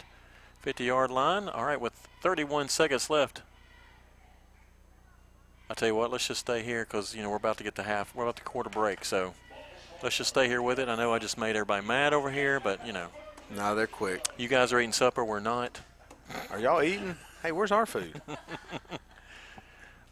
50-yard 0.62 1.10
line. 1.10 1.48
All 1.48 1.64
right, 1.64 1.80
with 1.80 1.94
31 2.20 2.68
seconds 2.68 3.08
left. 3.08 3.40
I 5.70 5.74
tell 5.74 5.88
you 5.88 5.94
what, 5.94 6.10
let's 6.10 6.28
just 6.28 6.40
stay 6.40 6.62
here 6.62 6.84
because 6.84 7.14
you 7.14 7.22
know 7.22 7.30
we're 7.30 7.36
about 7.36 7.56
to 7.56 7.64
get 7.64 7.76
the 7.76 7.82
half. 7.84 8.14
We're 8.14 8.24
about 8.24 8.36
the 8.36 8.42
quarter 8.42 8.68
break, 8.68 9.06
so 9.06 9.32
let's 10.02 10.18
just 10.18 10.28
stay 10.28 10.48
here 10.48 10.60
with 10.60 10.78
it. 10.78 10.86
I 10.86 10.96
know 10.96 11.14
I 11.14 11.18
just 11.18 11.38
made 11.38 11.56
everybody 11.56 11.86
mad 11.86 12.12
over 12.12 12.30
here, 12.30 12.60
but 12.60 12.86
you 12.86 12.92
know. 12.92 13.06
No, 13.56 13.74
they're 13.74 13.86
quick. 13.86 14.26
You 14.36 14.48
guys 14.48 14.70
are 14.74 14.80
eating 14.80 14.92
supper. 14.92 15.24
We're 15.24 15.40
not. 15.40 15.80
Are 16.50 16.58
y'all 16.58 16.82
eating? 16.82 17.16
Hey, 17.42 17.52
where's 17.52 17.72
our 17.72 17.86
food? 17.86 18.20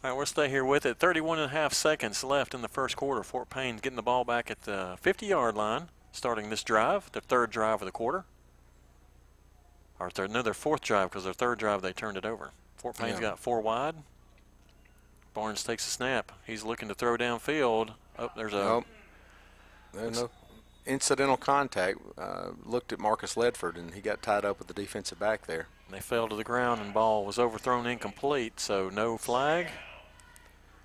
All 0.02 0.10
right, 0.10 0.16
we'll 0.16 0.26
stay 0.26 0.48
here 0.48 0.64
with 0.64 0.86
it. 0.86 0.98
31 0.98 1.38
and 1.38 1.50
a 1.50 1.54
half 1.54 1.74
seconds 1.74 2.24
left 2.24 2.54
in 2.54 2.62
the 2.62 2.68
first 2.68 2.96
quarter. 2.96 3.22
Fort 3.22 3.50
Payne's 3.50 3.82
getting 3.82 3.96
the 3.96 4.02
ball 4.02 4.24
back 4.24 4.50
at 4.50 4.62
the 4.62 4.96
50-yard 5.04 5.54
line, 5.54 5.88
starting 6.10 6.48
this 6.48 6.62
drive, 6.62 7.12
the 7.12 7.20
third 7.20 7.50
drive 7.50 7.82
of 7.82 7.86
the 7.86 7.92
quarter. 7.92 8.24
Or 9.98 10.08
third, 10.08 10.30
no, 10.30 10.40
their 10.40 10.54
fourth 10.54 10.80
drive 10.80 11.10
because 11.10 11.24
their 11.24 11.34
third 11.34 11.58
drive 11.58 11.82
they 11.82 11.92
turned 11.92 12.16
it 12.16 12.24
over. 12.24 12.52
Fort 12.76 12.96
Payne's 12.96 13.16
Yeah. 13.16 13.30
got 13.30 13.38
four 13.38 13.60
wide. 13.60 13.96
Barnes 15.34 15.62
takes 15.62 15.86
a 15.86 15.90
snap. 15.90 16.32
He's 16.46 16.64
looking 16.64 16.88
to 16.88 16.94
throw 16.94 17.18
downfield. 17.18 17.90
Oh, 18.18 18.30
there's 18.34 18.54
a 18.54 18.56
Nope. 18.64 18.86
There's 19.92 20.16
no 20.18 20.30
incidental 20.86 21.36
contact. 21.36 21.98
Uh, 22.16 22.52
looked 22.64 22.92
at 22.94 22.98
Marcus 22.98 23.34
Ledford, 23.34 23.76
and 23.76 23.92
he 23.92 24.00
got 24.00 24.22
tied 24.22 24.46
up 24.46 24.58
with 24.58 24.68
the 24.68 24.74
defensive 24.74 25.18
back 25.18 25.46
there. 25.46 25.66
they 25.90 26.00
fell 26.00 26.28
to 26.28 26.36
the 26.36 26.44
ground 26.44 26.80
and 26.80 26.94
ball 26.94 27.24
was 27.26 27.36
overthrown 27.38 27.84
incomplete, 27.86 28.58
so 28.60 28.88
no 28.88 29.18
flag. 29.18 29.66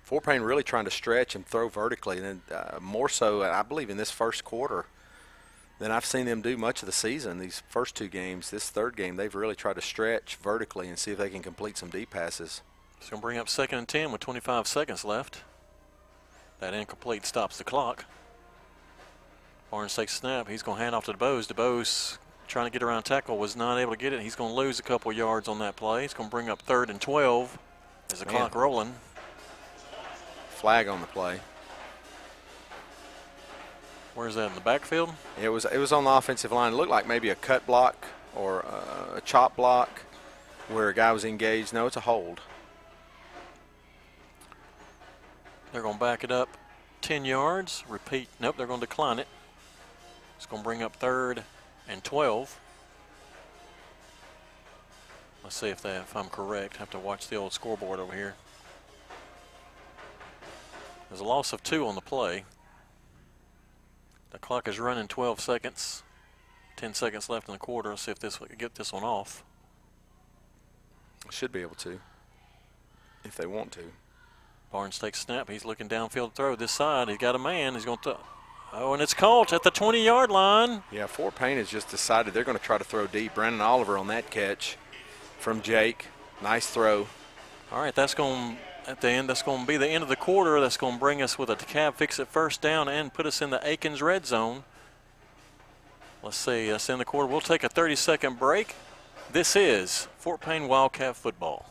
Fort 0.06 0.22
Payne 0.22 0.42
really 0.42 0.62
trying 0.62 0.84
to 0.84 0.90
stretch 0.92 1.34
and 1.34 1.44
throw 1.44 1.68
vertically, 1.68 2.18
and 2.18 2.40
uh, 2.52 2.78
more 2.80 3.08
so, 3.08 3.42
I 3.42 3.62
believe, 3.62 3.90
in 3.90 3.96
this 3.96 4.12
first 4.12 4.44
quarter 4.44 4.86
than 5.80 5.90
I've 5.90 6.04
seen 6.06 6.26
them 6.26 6.42
do 6.42 6.56
much 6.56 6.80
of 6.80 6.86
the 6.86 6.92
season. 6.92 7.40
These 7.40 7.64
first 7.68 7.96
two 7.96 8.06
games, 8.06 8.52
this 8.52 8.70
third 8.70 8.96
game, 8.96 9.16
they've 9.16 9.34
really 9.34 9.56
tried 9.56 9.74
to 9.74 9.82
stretch 9.82 10.36
vertically 10.36 10.86
and 10.86 10.96
see 10.96 11.10
if 11.10 11.18
they 11.18 11.28
can 11.28 11.42
complete 11.42 11.76
some 11.76 11.90
deep 11.90 12.10
passes. 12.10 12.62
It's 12.98 13.10
going 13.10 13.20
to 13.20 13.26
bring 13.26 13.36
up 13.36 13.48
second 13.48 13.78
and 13.78 13.88
10 13.88 14.12
with 14.12 14.20
25 14.20 14.68
seconds 14.68 15.04
left. 15.04 15.42
That 16.60 16.72
incomplete 16.72 17.26
stops 17.26 17.58
the 17.58 17.64
clock. 17.64 18.04
Barnes 19.72 19.96
takes 19.96 20.14
a 20.14 20.18
snap. 20.18 20.48
He's 20.48 20.62
going 20.62 20.78
to 20.78 20.84
hand 20.84 20.94
off 20.94 21.06
to 21.06 21.14
DuBose. 21.14 21.52
DuBose 21.52 22.18
trying 22.46 22.66
to 22.66 22.70
get 22.70 22.84
around 22.84 23.02
tackle 23.02 23.38
was 23.38 23.56
not 23.56 23.76
able 23.78 23.90
to 23.90 23.98
get 23.98 24.12
it. 24.12 24.20
He's 24.20 24.36
going 24.36 24.50
to 24.50 24.56
lose 24.56 24.78
a 24.78 24.84
couple 24.84 25.12
yards 25.12 25.48
on 25.48 25.58
that 25.58 25.74
play. 25.74 26.04
It's 26.04 26.14
going 26.14 26.28
to 26.28 26.30
bring 26.30 26.48
up 26.48 26.62
third 26.62 26.90
and 26.90 27.00
12 27.00 27.58
as 28.12 28.20
the 28.20 28.26
Man. 28.26 28.34
clock 28.36 28.54
rolling. 28.54 28.94
Flag 30.56 30.88
on 30.88 31.02
the 31.02 31.06
play. 31.06 31.40
Where's 34.14 34.36
that 34.36 34.48
in 34.48 34.54
the 34.54 34.62
backfield? 34.62 35.10
It 35.40 35.50
was 35.50 35.66
it 35.66 35.76
was 35.76 35.92
on 35.92 36.04
the 36.04 36.10
offensive 36.10 36.50
line. 36.50 36.72
It 36.72 36.76
looked 36.76 36.90
like 36.90 37.06
maybe 37.06 37.28
a 37.28 37.34
cut 37.34 37.66
block 37.66 38.06
or 38.34 38.60
a 39.14 39.20
chop 39.22 39.54
block 39.54 40.02
where 40.68 40.88
a 40.88 40.94
guy 40.94 41.12
was 41.12 41.26
engaged. 41.26 41.74
No, 41.74 41.86
it's 41.86 41.96
a 41.96 42.00
hold. 42.00 42.40
They're 45.72 45.82
going 45.82 45.96
to 45.96 46.00
back 46.00 46.24
it 46.24 46.30
up 46.30 46.48
10 47.02 47.26
yards. 47.26 47.84
Repeat. 47.86 48.28
Nope, 48.40 48.56
they're 48.56 48.66
going 48.66 48.80
to 48.80 48.86
decline 48.86 49.18
it. 49.18 49.28
It's 50.38 50.46
going 50.46 50.62
to 50.62 50.64
bring 50.64 50.82
up 50.82 50.96
third 50.96 51.42
and 51.86 52.02
12. 52.02 52.58
Let's 55.44 55.56
see 55.56 55.68
if, 55.68 55.82
that, 55.82 56.00
if 56.00 56.16
I'm 56.16 56.30
correct. 56.30 56.78
have 56.78 56.90
to 56.90 56.98
watch 56.98 57.28
the 57.28 57.36
old 57.36 57.52
scoreboard 57.52 58.00
over 58.00 58.14
here. 58.14 58.36
There's 61.08 61.20
a 61.20 61.24
loss 61.24 61.52
of 61.52 61.62
two 61.62 61.86
on 61.86 61.94
the 61.94 62.00
play. 62.00 62.44
The 64.30 64.38
clock 64.38 64.68
is 64.68 64.78
running 64.78 65.08
12 65.08 65.40
seconds. 65.40 66.02
10 66.76 66.94
seconds 66.94 67.30
left 67.30 67.48
in 67.48 67.52
the 67.52 67.58
quarter. 67.58 67.90
Let's 67.90 68.02
see 68.02 68.10
if 68.10 68.18
this 68.18 68.40
we 68.40 68.48
can 68.48 68.58
get 68.58 68.74
this 68.74 68.92
one 68.92 69.02
off. 69.02 69.42
Should 71.30 71.52
be 71.52 71.62
able 71.62 71.74
to 71.76 72.00
if 73.24 73.36
they 73.36 73.46
want 73.46 73.72
to. 73.72 73.92
Barnes 74.70 74.98
takes 74.98 75.20
snap. 75.20 75.50
He's 75.50 75.64
looking 75.64 75.88
downfield 75.88 76.30
to 76.30 76.34
throw 76.34 76.56
this 76.56 76.72
side. 76.72 77.08
He's 77.08 77.18
got 77.18 77.34
a 77.34 77.38
man. 77.38 77.74
He's 77.74 77.84
going 77.84 77.98
to. 78.02 78.16
Oh, 78.72 78.92
and 78.92 79.02
it's 79.02 79.14
caught 79.14 79.52
at 79.52 79.62
the 79.62 79.70
20 79.70 80.04
yard 80.04 80.30
line. 80.30 80.82
Yeah, 80.90 81.06
Fort 81.06 81.34
Payne 81.34 81.56
has 81.56 81.70
just 81.70 81.88
decided 81.88 82.34
they're 82.34 82.44
going 82.44 82.58
to 82.58 82.62
try 82.62 82.78
to 82.78 82.84
throw 82.84 83.06
deep. 83.06 83.34
Brandon 83.34 83.60
Oliver 83.60 83.96
on 83.96 84.08
that 84.08 84.30
catch 84.30 84.76
from 85.38 85.62
Jake. 85.62 86.06
Nice 86.42 86.66
throw. 86.66 87.06
All 87.72 87.80
right, 87.80 87.94
that's 87.94 88.14
going 88.14 88.58
at 88.86 89.00
the 89.00 89.10
end. 89.10 89.28
That's 89.28 89.42
going 89.42 89.62
to 89.62 89.66
be 89.66 89.76
the 89.76 89.88
end 89.88 90.02
of 90.02 90.08
the 90.08 90.16
quarter. 90.16 90.60
That's 90.60 90.76
going 90.76 90.94
to 90.94 91.00
bring 91.00 91.22
us 91.22 91.38
with 91.38 91.50
a 91.50 91.56
DeKalb 91.56 91.94
fix 91.94 92.18
it 92.18 92.28
first 92.28 92.60
down 92.60 92.88
and 92.88 93.12
put 93.12 93.26
us 93.26 93.42
in 93.42 93.50
the 93.50 93.60
Aikens 93.66 94.00
red 94.02 94.26
zone. 94.26 94.64
Let's 96.22 96.36
see. 96.36 96.70
That's 96.70 96.88
in 96.88 96.98
the 96.98 97.04
quarter. 97.04 97.30
We'll 97.30 97.40
take 97.40 97.64
a 97.64 97.68
30 97.68 97.96
second 97.96 98.38
break. 98.38 98.74
This 99.32 99.56
is 99.56 100.08
Fort 100.18 100.40
Payne 100.40 100.68
Wildcat 100.68 101.16
football. 101.16 101.66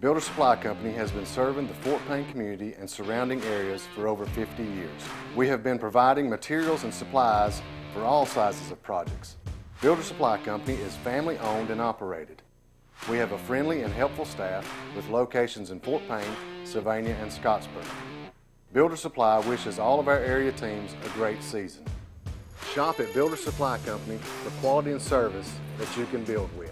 Builder 0.00 0.20
Supply 0.20 0.56
Company 0.56 0.92
has 0.94 1.12
been 1.12 1.26
serving 1.26 1.68
the 1.68 1.74
Fort 1.74 2.02
Payne 2.08 2.28
community 2.32 2.74
and 2.74 2.90
surrounding 2.90 3.40
areas 3.44 3.86
for 3.94 4.08
over 4.08 4.26
50 4.26 4.64
years. 4.64 4.90
We 5.36 5.46
have 5.46 5.62
been 5.62 5.78
providing 5.78 6.28
materials 6.28 6.82
and 6.82 6.92
supplies 6.92 7.62
for 7.94 8.02
all 8.02 8.26
sizes 8.26 8.72
of 8.72 8.82
projects. 8.82 9.36
Builder 9.82 10.04
Supply 10.04 10.38
Company 10.38 10.76
is 10.78 10.94
family 10.98 11.36
owned 11.38 11.70
and 11.70 11.80
operated. 11.80 12.40
We 13.10 13.16
have 13.16 13.32
a 13.32 13.38
friendly 13.38 13.82
and 13.82 13.92
helpful 13.92 14.24
staff 14.24 14.64
with 14.94 15.08
locations 15.08 15.72
in 15.72 15.80
Fort 15.80 16.04
Payne, 16.06 16.36
Sylvania, 16.62 17.16
and 17.20 17.28
Scottsboro. 17.28 17.84
Builder 18.72 18.94
Supply 18.94 19.40
wishes 19.40 19.80
all 19.80 19.98
of 19.98 20.06
our 20.06 20.20
area 20.20 20.52
teams 20.52 20.94
a 21.04 21.08
great 21.08 21.42
season. 21.42 21.84
Shop 22.72 23.00
at 23.00 23.12
Builder 23.12 23.34
Supply 23.34 23.76
Company 23.78 24.18
for 24.18 24.50
quality 24.60 24.92
and 24.92 25.02
service 25.02 25.52
that 25.78 25.96
you 25.96 26.06
can 26.06 26.22
build 26.22 26.56
with. 26.56 26.71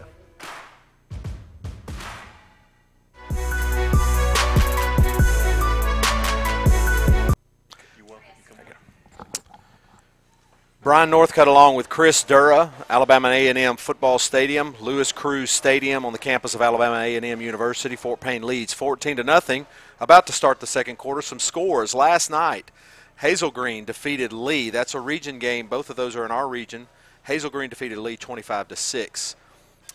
Brian 10.82 11.10
Northcutt 11.10 11.46
along 11.46 11.74
with 11.74 11.90
Chris 11.90 12.22
Dura, 12.22 12.72
Alabama 12.88 13.28
A&M 13.28 13.76
Football 13.76 14.18
Stadium, 14.18 14.74
Louis 14.80 15.12
Crews 15.12 15.50
Stadium 15.50 16.06
on 16.06 16.14
the 16.14 16.18
campus 16.18 16.54
of 16.54 16.62
Alabama 16.62 16.96
A&M 16.96 17.42
University. 17.42 17.96
Fort 17.96 18.18
Payne 18.18 18.42
leads 18.42 18.72
14 18.72 19.18
to 19.18 19.22
nothing. 19.22 19.66
About 20.00 20.26
to 20.28 20.32
start 20.32 20.58
the 20.58 20.66
second 20.66 20.96
quarter. 20.96 21.20
Some 21.20 21.38
scores 21.38 21.94
last 21.94 22.30
night. 22.30 22.70
Hazel 23.18 23.50
Green 23.50 23.84
defeated 23.84 24.32
Lee. 24.32 24.70
That's 24.70 24.94
a 24.94 25.00
region 25.00 25.38
game. 25.38 25.66
Both 25.66 25.90
of 25.90 25.96
those 25.96 26.16
are 26.16 26.24
in 26.24 26.30
our 26.30 26.48
region. 26.48 26.88
Hazel 27.24 27.50
Green 27.50 27.68
defeated 27.68 27.98
Lee 27.98 28.16
25 28.16 28.68
to 28.68 28.76
six. 28.76 29.36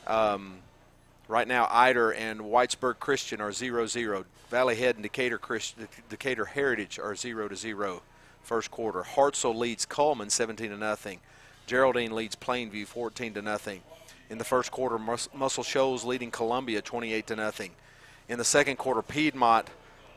Um, 0.05 0.57
right 1.27 1.47
now, 1.47 1.67
Ider 1.71 2.11
and 2.13 2.41
Whitesburg 2.41 2.99
Christian 2.99 3.41
are 3.41 3.49
0-0. 3.49 4.23
Valley 4.51 4.75
Head 4.75 4.97
and 4.97 5.01
Decatur 5.01 5.39
Christian, 5.39 5.87
Decatur 6.09 6.45
Heritage 6.45 6.99
are 6.99 7.15
0 7.15 7.47
to 7.47 7.55
0 7.55 8.03
first 8.45 8.71
quarter. 8.71 9.01
Hartselle 9.01 9.55
leads 9.55 9.85
Coleman 9.85 10.29
17 10.29 10.69
to 10.69 10.77
nothing. 10.77 11.19
Geraldine 11.67 12.13
leads 12.13 12.35
Plainview 12.35 12.85
14 12.85 13.33
to 13.33 13.41
nothing. 13.41 13.81
In 14.29 14.37
the 14.37 14.43
first 14.43 14.71
quarter, 14.71 14.97
Mus- 14.97 15.29
Muscle 15.33 15.63
Shoals 15.63 16.03
leading 16.03 16.31
Columbia 16.31 16.81
28 16.81 17.27
to 17.27 17.35
nothing. 17.35 17.71
In 18.27 18.37
the 18.37 18.45
second 18.45 18.77
quarter, 18.77 19.01
Piedmont 19.01 19.67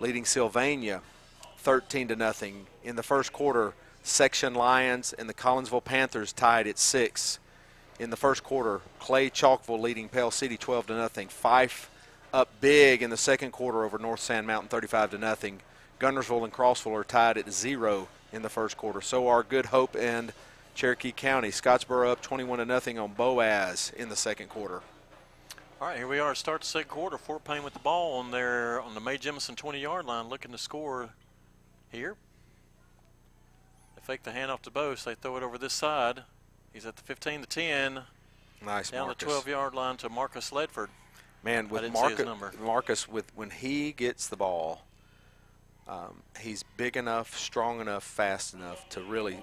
leading 0.01 0.25
Sylvania 0.25 1.03
13 1.59 2.09
to 2.09 2.17
nothing. 2.17 2.67
In 2.85 2.97
the 2.97 3.03
first 3.03 3.33
quarter, 3.33 3.75
Section 4.03 4.55
Lions 4.55 5.13
and 5.13 5.29
the 5.29 5.35
Collinsville 5.35 5.85
Panthers 5.85 6.33
tied 6.33 6.67
at 6.67 6.79
six. 6.79 7.39
In 7.99 8.11
the 8.11 8.17
first 8.17 8.45
quarter, 8.45 8.81
Clay 8.99 9.29
Chalkville 9.29 9.81
leading 9.81 10.09
Pell 10.09 10.31
City 10.31 10.57
12 10.57 10.87
to 10.87 10.95
nothing. 10.95 11.29
Fyffe 11.29 11.89
up 12.33 12.49
big 12.61 13.03
in 13.03 13.11
the 13.11 13.17
second 13.17 13.51
quarter 13.51 13.85
over 13.85 13.99
North 13.99 14.21
Sand 14.21 14.47
Mountain 14.47 14.69
35 14.69 15.11
to 15.13 15.19
nothing. 15.19 15.61
Guntersville 15.99 16.45
and 16.45 16.53
Crossville 16.53 16.99
are 16.99 17.05
tied 17.05 17.39
at 17.39 17.53
zero 17.53 18.09
in 18.33 18.43
the 18.43 18.49
first 18.49 18.77
quarter. 18.77 19.01
So 19.01 19.29
are 19.29 19.43
Good 19.43 19.67
Hope 19.67 19.97
and 19.97 20.33
Cherokee 20.75 21.13
County. 21.13 21.51
Scottsboro 21.51 22.11
up 22.11 22.23
21 22.23 22.59
to 22.59 22.65
nothing 22.65 22.99
on 22.99 23.13
Boaz 23.13 23.93
in 23.97 24.09
the 24.09 24.17
second 24.17 24.49
quarter. 24.49 24.83
All 25.81 25.89
right, 25.89 25.97
here 25.97 26.09
we 26.09 26.19
are. 26.19 26.35
Start 26.35 26.63
the 26.63 26.67
second 26.67 26.91
quarter. 26.91 27.19
Fort 27.19 27.45
Payne 27.45 27.63
with 27.63 27.73
the 27.73 27.79
ball 27.79 28.19
on 28.19 28.31
their 28.33 28.81
on 28.81 28.95
the 28.95 29.01
Mae 29.01 29.17
Jemison 29.17 29.55
20-yard 29.55 30.05
line, 30.05 30.29
looking 30.29 30.51
to 30.51 30.59
score 30.59 31.11
here. 31.93 32.17
They 33.95 34.03
fake 34.03 34.25
the 34.25 34.33
handoff 34.33 34.63
to 34.63 34.71
Bose. 34.71 35.05
They 35.05 35.15
throw 35.15 35.37
it 35.37 35.43
over 35.43 35.57
this 35.57 35.73
side. 35.73 36.25
He's 36.73 36.85
at 36.85 36.97
the 36.97 37.03
15 37.03 37.43
to 37.43 37.47
10. 37.47 38.01
Nice, 38.65 38.91
down 38.91 39.07
Marcus. 39.07 39.29
the 39.29 39.51
12-yard 39.51 39.75
line 39.75 39.97
to 39.99 40.09
Marcus 40.09 40.51
Ledford. 40.51 40.89
Man, 41.45 41.69
with 41.69 41.93
Marcus, 41.93 42.27
number 42.27 42.53
Marcus, 42.61 43.09
with 43.09 43.31
when 43.37 43.51
he 43.51 43.93
gets 43.93 44.27
the 44.27 44.37
ball, 44.37 44.83
um, 45.89 46.23
he's 46.41 46.65
big 46.77 46.97
enough, 46.97 47.37
strong 47.37 47.81
enough, 47.81 48.05
fast 48.05 48.55
enough 48.55 48.89
to 48.91 49.03
really 49.03 49.39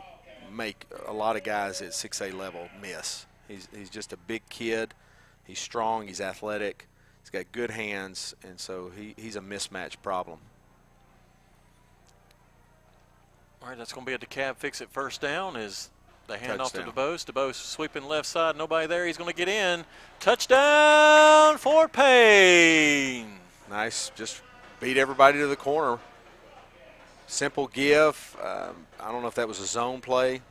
make 0.52 0.86
a 1.08 1.14
lot 1.14 1.36
of 1.36 1.44
guys 1.44 1.82
at 1.82 1.90
6A 1.90 2.34
level 2.34 2.70
miss. 2.82 3.26
He's, 3.48 3.68
he's 3.76 3.90
just 3.90 4.14
a 4.14 4.18
big 4.18 4.48
kid. 4.50 4.94
He's 5.44 5.60
strong. 5.60 6.08
He's 6.08 6.22
athletic. 6.22 6.88
He's 7.22 7.32
got 7.32 7.52
good 7.52 7.72
hands, 7.72 8.36
and 8.44 8.60
so 8.60 8.92
he, 8.96 9.16
he's 9.18 9.36
a 9.36 9.42
mismatch 9.42 9.96
problem. 10.04 10.40
All 13.62 13.70
right, 13.70 13.78
that's 13.78 13.94
going 13.94 14.06
to 14.06 14.10
be 14.10 14.14
a 14.14 14.20
DeKalb 14.20 14.58
fix 14.58 14.80
it 14.82 14.90
first 14.92 15.22
down 15.22 15.56
is 15.56 15.90
the 16.28 16.38
hand 16.38 16.62
off 16.62 16.74
to. 16.74 16.82
DuBose. 16.84 17.26
DuBose 17.26 17.56
sweeping 17.56 18.04
left 18.04 18.28
side. 18.28 18.56
Nobody 18.56 18.86
there. 18.86 19.08
He's 19.08 19.18
going 19.18 19.30
to 19.30 19.36
get 19.36 19.50
in. 19.50 19.86
Touchdown, 20.20 21.58
for 21.58 21.88
Payne. 21.88 23.40
Nice. 23.68 24.12
Just 24.16 24.44
beat 24.80 24.98
everybody 24.98 25.40
to 25.40 25.48
the 25.48 25.56
corner. 25.56 25.98
Simple 27.28 27.68
give. 27.68 28.38
Um, 28.42 28.86
I 29.00 29.12
don't 29.12 29.22
know 29.22 29.28
if 29.28 29.36
that 29.36 29.48
was 29.48 29.60
a 29.60 29.66
zone 29.66 30.02
play, 30.02 30.42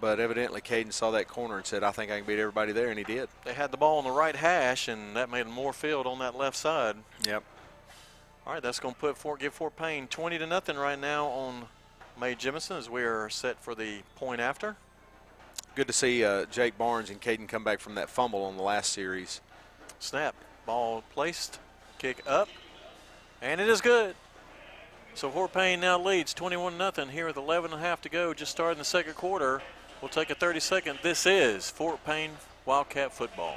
but 0.00 0.18
evidently 0.20 0.60
Caden 0.60 0.92
saw 0.92 1.10
that 1.12 1.28
corner 1.28 1.56
and 1.56 1.66
said, 1.66 1.82
I 1.82 1.92
think 1.92 2.10
I 2.10 2.18
can 2.18 2.26
beat 2.26 2.38
everybody 2.38 2.72
there, 2.72 2.88
and 2.88 2.98
he 2.98 3.04
did. 3.04 3.28
They 3.44 3.54
had 3.54 3.70
the 3.70 3.76
ball 3.76 3.98
on 3.98 4.04
the 4.04 4.10
right 4.10 4.34
hash, 4.34 4.88
and 4.88 5.16
that 5.16 5.30
made 5.30 5.46
more 5.46 5.72
field 5.72 6.06
on 6.06 6.18
that 6.18 6.36
left 6.36 6.56
side. 6.56 6.96
Yep. 7.26 7.44
All 8.46 8.54
right, 8.54 8.62
that's 8.62 8.80
going 8.80 8.94
to 8.94 9.00
put 9.00 9.16
Fort 9.18 9.40
give 9.40 9.52
Fort 9.54 9.76
Payne 9.76 10.08
20 10.08 10.38
to 10.38 10.46
nothing 10.46 10.76
right 10.76 10.98
now 10.98 11.26
on 11.26 11.66
Mae 12.20 12.34
Jemison 12.34 12.78
as 12.78 12.90
we 12.90 13.02
are 13.02 13.28
set 13.28 13.62
for 13.62 13.74
the 13.74 13.98
point 14.16 14.40
after. 14.40 14.76
Good 15.74 15.86
to 15.86 15.92
see 15.92 16.24
uh, 16.24 16.46
Jake 16.46 16.76
Barnes 16.76 17.10
and 17.10 17.20
Caden 17.20 17.46
come 17.46 17.62
back 17.62 17.78
from 17.78 17.94
that 17.96 18.10
fumble 18.10 18.44
on 18.44 18.56
the 18.56 18.62
last 18.62 18.92
series. 18.92 19.40
Snap, 20.00 20.34
ball 20.66 21.04
placed, 21.14 21.60
kick 21.98 22.22
up, 22.26 22.48
and 23.40 23.60
it 23.60 23.68
is 23.68 23.80
good. 23.80 24.16
So 25.18 25.28
Fort 25.30 25.52
Payne 25.52 25.80
now 25.80 25.98
leads 25.98 26.32
21 26.32 26.78
nothing 26.78 27.08
here 27.08 27.26
with 27.26 27.36
11 27.36 27.72
and 27.72 27.82
a 27.82 27.84
half 27.84 28.00
to 28.02 28.08
go, 28.08 28.32
just 28.32 28.52
starting 28.52 28.78
the 28.78 28.84
second 28.84 29.14
quarter. 29.14 29.60
We'll 30.00 30.10
take 30.10 30.30
a 30.30 30.34
30 30.36 30.60
second. 30.60 31.00
This 31.02 31.26
is 31.26 31.68
Fort 31.68 31.98
Payne 32.04 32.30
Wildcat 32.64 33.12
football. 33.12 33.56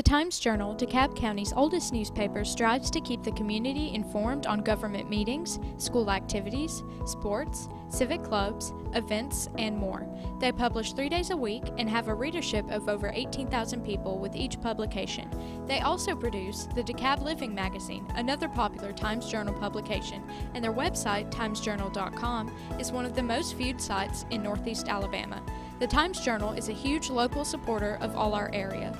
The 0.00 0.04
Times 0.10 0.38
Journal, 0.38 0.74
DeKalb 0.74 1.14
County's 1.14 1.52
oldest 1.54 1.92
newspaper, 1.92 2.42
strives 2.42 2.90
to 2.90 3.02
keep 3.02 3.22
the 3.22 3.32
community 3.32 3.94
informed 3.94 4.46
on 4.46 4.62
government 4.62 5.10
meetings, 5.10 5.58
school 5.76 6.10
activities, 6.10 6.82
sports, 7.04 7.68
civic 7.90 8.22
clubs, 8.22 8.72
events, 8.94 9.50
and 9.58 9.76
more. 9.76 10.08
They 10.40 10.52
publish 10.52 10.94
three 10.94 11.10
days 11.10 11.28
a 11.28 11.36
week 11.36 11.64
and 11.76 11.86
have 11.90 12.08
a 12.08 12.14
readership 12.14 12.64
of 12.70 12.88
over 12.88 13.12
18,000 13.14 13.84
people 13.84 14.18
with 14.18 14.34
each 14.34 14.58
publication. 14.62 15.28
They 15.66 15.80
also 15.80 16.16
produce 16.16 16.66
the 16.74 16.82
DeKalb 16.82 17.22
Living 17.22 17.54
magazine, 17.54 18.06
another 18.14 18.48
popular 18.48 18.94
Times 18.94 19.30
Journal 19.30 19.52
publication, 19.52 20.24
and 20.54 20.64
their 20.64 20.72
website, 20.72 21.30
timesjournal.com, 21.30 22.56
is 22.78 22.90
one 22.90 23.04
of 23.04 23.14
the 23.14 23.22
most 23.22 23.54
viewed 23.54 23.82
sites 23.82 24.24
in 24.30 24.42
Northeast 24.42 24.88
Alabama. 24.88 25.42
The 25.78 25.86
Times 25.86 26.20
Journal 26.20 26.54
is 26.54 26.70
a 26.70 26.72
huge 26.72 27.10
local 27.10 27.44
supporter 27.44 27.98
of 28.00 28.16
all 28.16 28.32
our 28.32 28.48
area. 28.54 28.96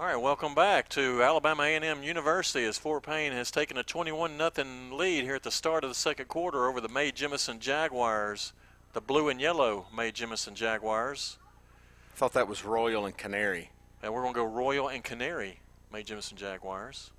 All 0.00 0.06
right, 0.06 0.16
welcome 0.16 0.54
back 0.54 0.88
to 0.90 1.22
Alabama 1.22 1.64
A&M 1.64 2.02
University 2.02 2.64
as 2.64 2.78
Fort 2.78 3.02
Payne 3.02 3.32
has 3.32 3.50
taken 3.50 3.76
a 3.76 3.84
21-0 3.84 4.92
lead 4.92 5.24
here 5.24 5.34
at 5.34 5.42
the 5.42 5.50
start 5.50 5.84
of 5.84 5.90
the 5.90 5.94
second 5.94 6.26
quarter 6.26 6.66
over 6.66 6.80
the 6.80 6.88
Mae 6.88 7.12
Jemison 7.12 7.58
Jaguars, 7.58 8.54
the 8.94 9.02
blue 9.02 9.28
and 9.28 9.38
yellow 9.38 9.88
Mae 9.94 10.10
Jemison 10.10 10.54
Jaguars. 10.54 11.36
I 12.14 12.16
thought 12.16 12.32
that 12.32 12.48
was 12.48 12.64
Royal 12.64 13.04
and 13.04 13.14
Canary. 13.14 13.72
And 14.02 14.14
we're 14.14 14.22
going 14.22 14.32
to 14.32 14.40
go 14.40 14.46
Royal 14.46 14.88
and 14.88 15.04
Canary 15.04 15.60
Mae 15.92 16.02
Jemison 16.02 16.36
Jaguars 16.36 17.10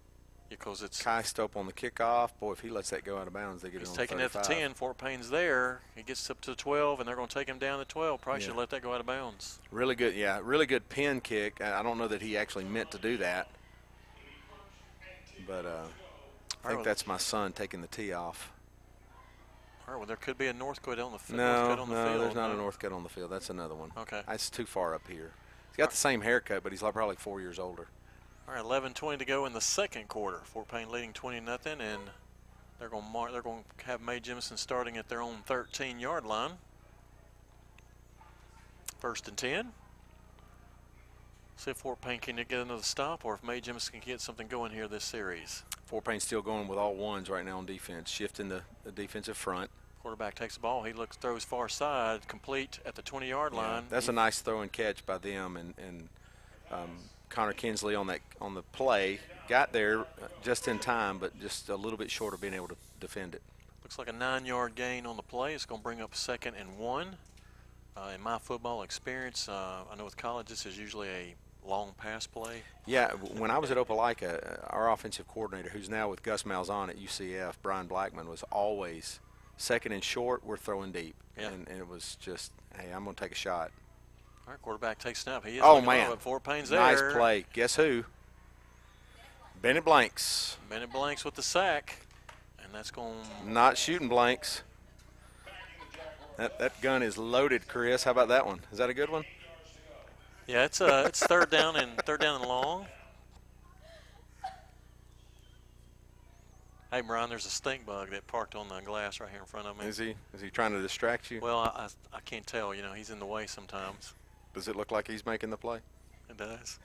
because 0.59 0.81
it's 0.83 1.01
Kai 1.01 1.21
Stope 1.23 1.55
on 1.55 1.65
the 1.65 1.73
kickoff. 1.73 2.29
Boy, 2.39 2.51
if 2.51 2.59
he 2.59 2.69
lets 2.69 2.89
that 2.91 3.03
go 3.03 3.17
out 3.17 3.27
of 3.27 3.33
bounds, 3.33 3.61
they 3.63 3.69
get 3.69 3.79
he's 3.79 3.91
taking 3.91 4.19
it 4.19 4.23
at 4.23 4.33
the 4.33 4.39
10. 4.41 4.73
Fort 4.73 4.97
Payne's 4.97 5.29
there. 5.29 5.81
He 5.95 6.03
gets 6.03 6.29
up 6.29 6.39
to 6.41 6.51
the 6.51 6.55
12, 6.55 6.99
and 6.99 7.07
they're 7.07 7.15
going 7.15 7.27
to 7.27 7.33
take 7.33 7.47
him 7.47 7.57
down 7.59 7.79
to 7.79 7.85
12. 7.85 8.21
Probably 8.21 8.41
Yeah. 8.41 8.47
should 8.47 8.57
let 8.57 8.69
that 8.71 8.81
go 8.81 8.93
out 8.93 8.99
of 8.99 9.05
bounds. 9.05 9.59
Really 9.71 9.95
good, 9.95 10.15
yeah. 10.15 10.39
Really 10.43 10.65
good 10.65 10.87
pin 10.89 11.21
kick. 11.21 11.61
I 11.61 11.81
don't 11.83 11.97
know 11.97 12.07
that 12.07 12.21
he 12.21 12.37
actually 12.37 12.65
meant 12.65 12.91
to 12.91 12.97
do 12.97 13.17
that. 13.17 13.47
But 15.47 15.65
uh, 15.65 15.85
I 16.63 16.69
think 16.69 16.83
that's 16.83 17.07
my 17.07 17.17
son 17.17 17.51
taking 17.53 17.81
the 17.81 17.87
tee 17.87 18.13
off. 18.13 18.51
All 19.87 19.95
right, 19.95 19.97
well, 19.97 20.07
there 20.07 20.15
could 20.17 20.37
be 20.37 20.47
a 20.47 20.53
Northcote 20.53 20.99
on 20.99 21.11
the, 21.11 21.35
No, 21.35 21.53
Northcote 21.67 21.79
on 21.79 21.89
the 21.89 21.95
no, 21.95 22.05
field. 22.09 22.21
there's 22.21 22.35
not 22.35 22.51
a 22.51 22.53
no? 22.53 22.59
Northcote 22.61 22.91
on 22.93 23.03
the 23.03 23.09
field. 23.09 23.31
That's 23.31 23.49
another 23.49 23.75
one. 23.75 23.91
Okay. 23.97 24.21
That's 24.27 24.49
too 24.49 24.65
far 24.65 24.93
up 24.93 25.01
here. 25.07 25.31
He's 25.69 25.77
got 25.77 25.89
the 25.89 25.97
same 25.97 26.21
haircut, 26.21 26.63
but 26.63 26.71
he's 26.71 26.81
like 26.81 26.93
probably 26.93 27.15
four 27.15 27.41
years 27.41 27.57
older. 27.57 27.87
All 28.47 28.55
right, 28.55 28.63
11:20 28.63 29.19
to 29.19 29.25
go 29.25 29.45
in 29.45 29.53
the 29.53 29.61
second 29.61 30.07
quarter. 30.07 30.39
Fort 30.43 30.67
Payne 30.67 30.91
leading 30.91 31.13
20 31.13 31.39
nothing, 31.39 31.79
and 31.79 32.01
they're 32.79 32.89
going 32.89 33.03
to 33.03 33.09
mark. 33.09 33.31
They're 33.31 33.41
going 33.41 33.63
to 33.77 33.85
have 33.85 34.01
Mae 34.01 34.19
Jemison 34.19 34.57
starting 34.57 34.97
at 34.97 35.07
their 35.07 35.21
own 35.21 35.43
13-yard 35.47 36.25
line. 36.25 36.51
First 38.99 39.27
and 39.27 39.37
10. 39.37 39.71
See 41.57 41.71
if 41.71 41.77
Fort 41.77 42.01
Payne 42.01 42.19
can 42.19 42.35
get 42.37 42.51
another 42.53 42.81
stop 42.81 43.23
or 43.23 43.35
if 43.35 43.43
Mae 43.43 43.61
Jemison 43.61 43.91
can 43.91 44.01
get 44.03 44.19
something 44.19 44.47
going 44.47 44.71
here 44.71 44.87
this 44.87 45.03
series. 45.03 45.63
Fort 45.85 46.05
Payne's 46.05 46.23
still 46.23 46.41
going 46.41 46.67
with 46.67 46.79
all 46.79 46.95
ones 46.95 47.29
right 47.29 47.45
now 47.45 47.59
on 47.59 47.67
defense, 47.67 48.09
shifting 48.09 48.49
the, 48.49 48.61
the 48.83 48.91
defensive 48.91 49.37
front. 49.37 49.69
Quarterback 50.01 50.33
takes 50.33 50.55
the 50.55 50.61
ball. 50.61 50.81
He 50.81 50.93
looks, 50.93 51.17
throws 51.17 51.43
far 51.43 51.69
side, 51.69 52.27
complete 52.27 52.79
at 52.83 52.95
the 52.95 53.03
20-yard 53.03 53.53
line. 53.53 53.83
Yeah, 53.83 53.89
that's 53.89 54.07
he, 54.07 54.11
a 54.11 54.13
nice 54.13 54.39
throw 54.39 54.61
and 54.61 54.71
catch 54.71 55.05
by 55.05 55.19
them, 55.19 55.55
and, 55.55 55.75
and 55.77 56.09
um, 56.71 56.97
Connor 57.31 57.53
Kinsley 57.53 57.95
on 57.95 58.07
that 58.07 58.19
on 58.39 58.53
the 58.53 58.61
play 58.61 59.19
got 59.47 59.73
there 59.73 60.05
just 60.43 60.67
in 60.67 60.79
time, 60.79 61.17
but 61.17 61.37
just 61.41 61.69
a 61.69 61.75
little 61.75 61.97
bit 61.97 62.11
short 62.11 62.33
of 62.33 62.41
being 62.41 62.53
able 62.53 62.67
to 62.67 62.75
defend 62.99 63.35
it. 63.35 63.41
Looks 63.83 63.97
like 63.97 64.07
a 64.07 64.13
nine-yard 64.13 64.75
gain 64.75 65.05
on 65.05 65.17
the 65.17 65.23
play. 65.23 65.53
It's 65.53 65.65
going 65.65 65.81
to 65.81 65.83
bring 65.83 66.01
up 66.01 66.15
second 66.15 66.55
and 66.55 66.77
one. 66.77 67.17
Uh, 67.97 68.11
in 68.15 68.21
my 68.21 68.37
football 68.37 68.83
experience, 68.83 69.49
uh, 69.49 69.81
I 69.91 69.95
know 69.97 70.05
with 70.05 70.15
college 70.15 70.47
this 70.47 70.65
is 70.65 70.77
usually 70.77 71.09
a 71.09 71.35
long 71.67 71.93
pass 71.97 72.25
play. 72.25 72.63
Yeah, 72.85 73.11
when 73.11 73.51
I 73.51 73.57
was 73.57 73.69
at 73.69 73.77
Opelika, 73.77 74.63
uh, 74.63 74.67
our 74.69 74.89
offensive 74.91 75.27
coordinator, 75.27 75.69
who's 75.69 75.89
now 75.89 76.09
with 76.09 76.23
Gus 76.23 76.43
Malzahn 76.43 76.89
at 76.89 76.97
UCF, 76.97 77.55
Brian 77.61 77.87
Blackman, 77.87 78.29
was 78.29 78.43
always 78.51 79.19
second 79.57 79.91
and 79.91 80.03
short. 80.03 80.45
We're 80.45 80.57
throwing 80.57 80.93
deep, 80.93 81.15
yeah. 81.37 81.49
and, 81.49 81.67
and 81.67 81.79
it 81.79 81.87
was 81.87 82.15
just, 82.21 82.53
hey, 82.77 82.91
I'm 82.93 83.03
going 83.03 83.15
to 83.15 83.21
take 83.21 83.33
a 83.33 83.35
shot. 83.35 83.71
All 84.45 84.53
right, 84.53 84.61
quarterback 84.61 84.99
takes 84.99 85.19
snap. 85.19 85.45
He 85.45 85.57
is 85.57 85.61
oh 85.63 85.81
man, 85.81 86.17
Payne's 86.43 86.71
nice 86.71 86.97
there. 86.97 87.09
Nice 87.09 87.17
play. 87.17 87.45
Guess 87.53 87.75
who? 87.75 88.03
Bennett 89.61 89.85
Blanks. 89.85 90.57
Bennett 90.69 90.91
Blanks 90.91 91.23
with 91.23 91.35
the 91.35 91.43
sack, 91.43 92.07
and 92.63 92.73
that's 92.73 92.91
going. 92.91 93.15
Not 93.45 93.77
shooting 93.77 94.09
blanks. 94.09 94.63
That 96.37 96.57
that 96.59 96.81
gun 96.81 97.03
is 97.03 97.17
loaded, 97.17 97.67
Chris. 97.67 98.03
How 98.03 98.11
about 98.11 98.29
that 98.29 98.45
one? 98.45 98.61
Is 98.71 98.79
that 98.79 98.89
a 98.89 98.93
good 98.93 99.09
one? 99.09 99.23
Yeah, 100.47 100.65
it's 100.65 100.81
uh, 100.81 101.03
it's 101.07 101.19
third 101.19 101.49
down 101.49 101.75
and 101.75 101.97
third 101.99 102.21
down 102.21 102.41
and 102.41 102.49
long. 102.49 102.87
Hey, 106.91 106.99
Brian, 106.99 107.29
there's 107.29 107.45
a 107.45 107.49
stink 107.49 107.85
bug 107.85 108.09
that 108.09 108.27
parked 108.27 108.53
on 108.53 108.67
the 108.67 108.81
glass 108.81 109.21
right 109.21 109.29
here 109.29 109.39
in 109.39 109.45
front 109.45 109.65
of 109.65 109.79
me. 109.79 109.85
Is 109.85 109.97
he? 109.97 110.15
Is 110.33 110.41
he 110.41 110.49
trying 110.49 110.73
to 110.73 110.81
distract 110.81 111.31
you? 111.31 111.39
Well, 111.39 111.59
I, 111.59 111.87
I, 112.13 112.17
I 112.17 112.19
can't 112.19 112.45
tell. 112.45 112.75
You 112.75 112.81
know, 112.81 112.91
he's 112.91 113.11
in 113.11 113.19
the 113.19 113.25
way 113.25 113.45
sometimes. 113.45 114.13
Does 114.53 114.67
it 114.67 114.75
look 114.75 114.91
like 114.91 115.07
he's 115.07 115.25
making 115.25 115.49
the 115.49 115.57
play? 115.57 115.79
It 116.29 116.37
does. 116.37 116.79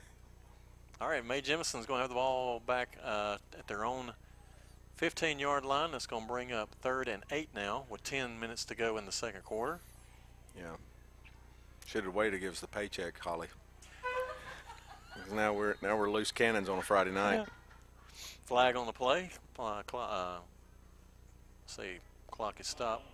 All 0.99 1.09
right, 1.09 1.25
Mae 1.25 1.41
Jemison's 1.41 1.85
going 1.85 1.99
to 1.99 2.01
have 2.01 2.09
the 2.09 2.15
ball 2.15 2.61
back 2.65 2.97
uh, 3.03 3.37
at 3.57 3.67
their 3.67 3.85
own 3.85 4.13
15-yard 4.99 5.63
line. 5.63 5.91
That's 5.91 6.07
going 6.07 6.23
to 6.23 6.27
bring 6.27 6.51
up 6.51 6.69
third 6.81 7.07
and 7.07 7.23
eight 7.31 7.49
now 7.53 7.85
with 7.89 8.03
10 8.03 8.39
minutes 8.39 8.65
to 8.65 8.75
go 8.75 8.97
in 8.97 9.05
the 9.05 9.11
second 9.11 9.43
quarter. 9.43 9.79
Yeah. 10.57 10.75
Should 11.85 12.05
have 12.05 12.15
waited 12.15 12.31
to 12.31 12.39
give 12.39 12.53
us 12.53 12.59
the 12.61 12.67
paycheck, 12.67 13.19
Holly. 13.19 13.47
now 15.33 15.53
we're 15.53 15.75
now 15.81 15.95
we're 15.95 16.09
loose 16.09 16.31
cannons 16.31 16.67
on 16.67 16.79
a 16.79 16.81
Friday 16.81 17.11
night. 17.11 17.37
Yeah. 17.37 17.45
Flag 18.45 18.75
on 18.75 18.87
the 18.87 18.93
play. 18.93 19.29
Uh, 19.57 19.83
cl 19.89 20.01
uh, 20.01 20.37
see, 21.65 21.99
clock 22.29 22.59
is 22.59 22.67
stopped. 22.67 23.05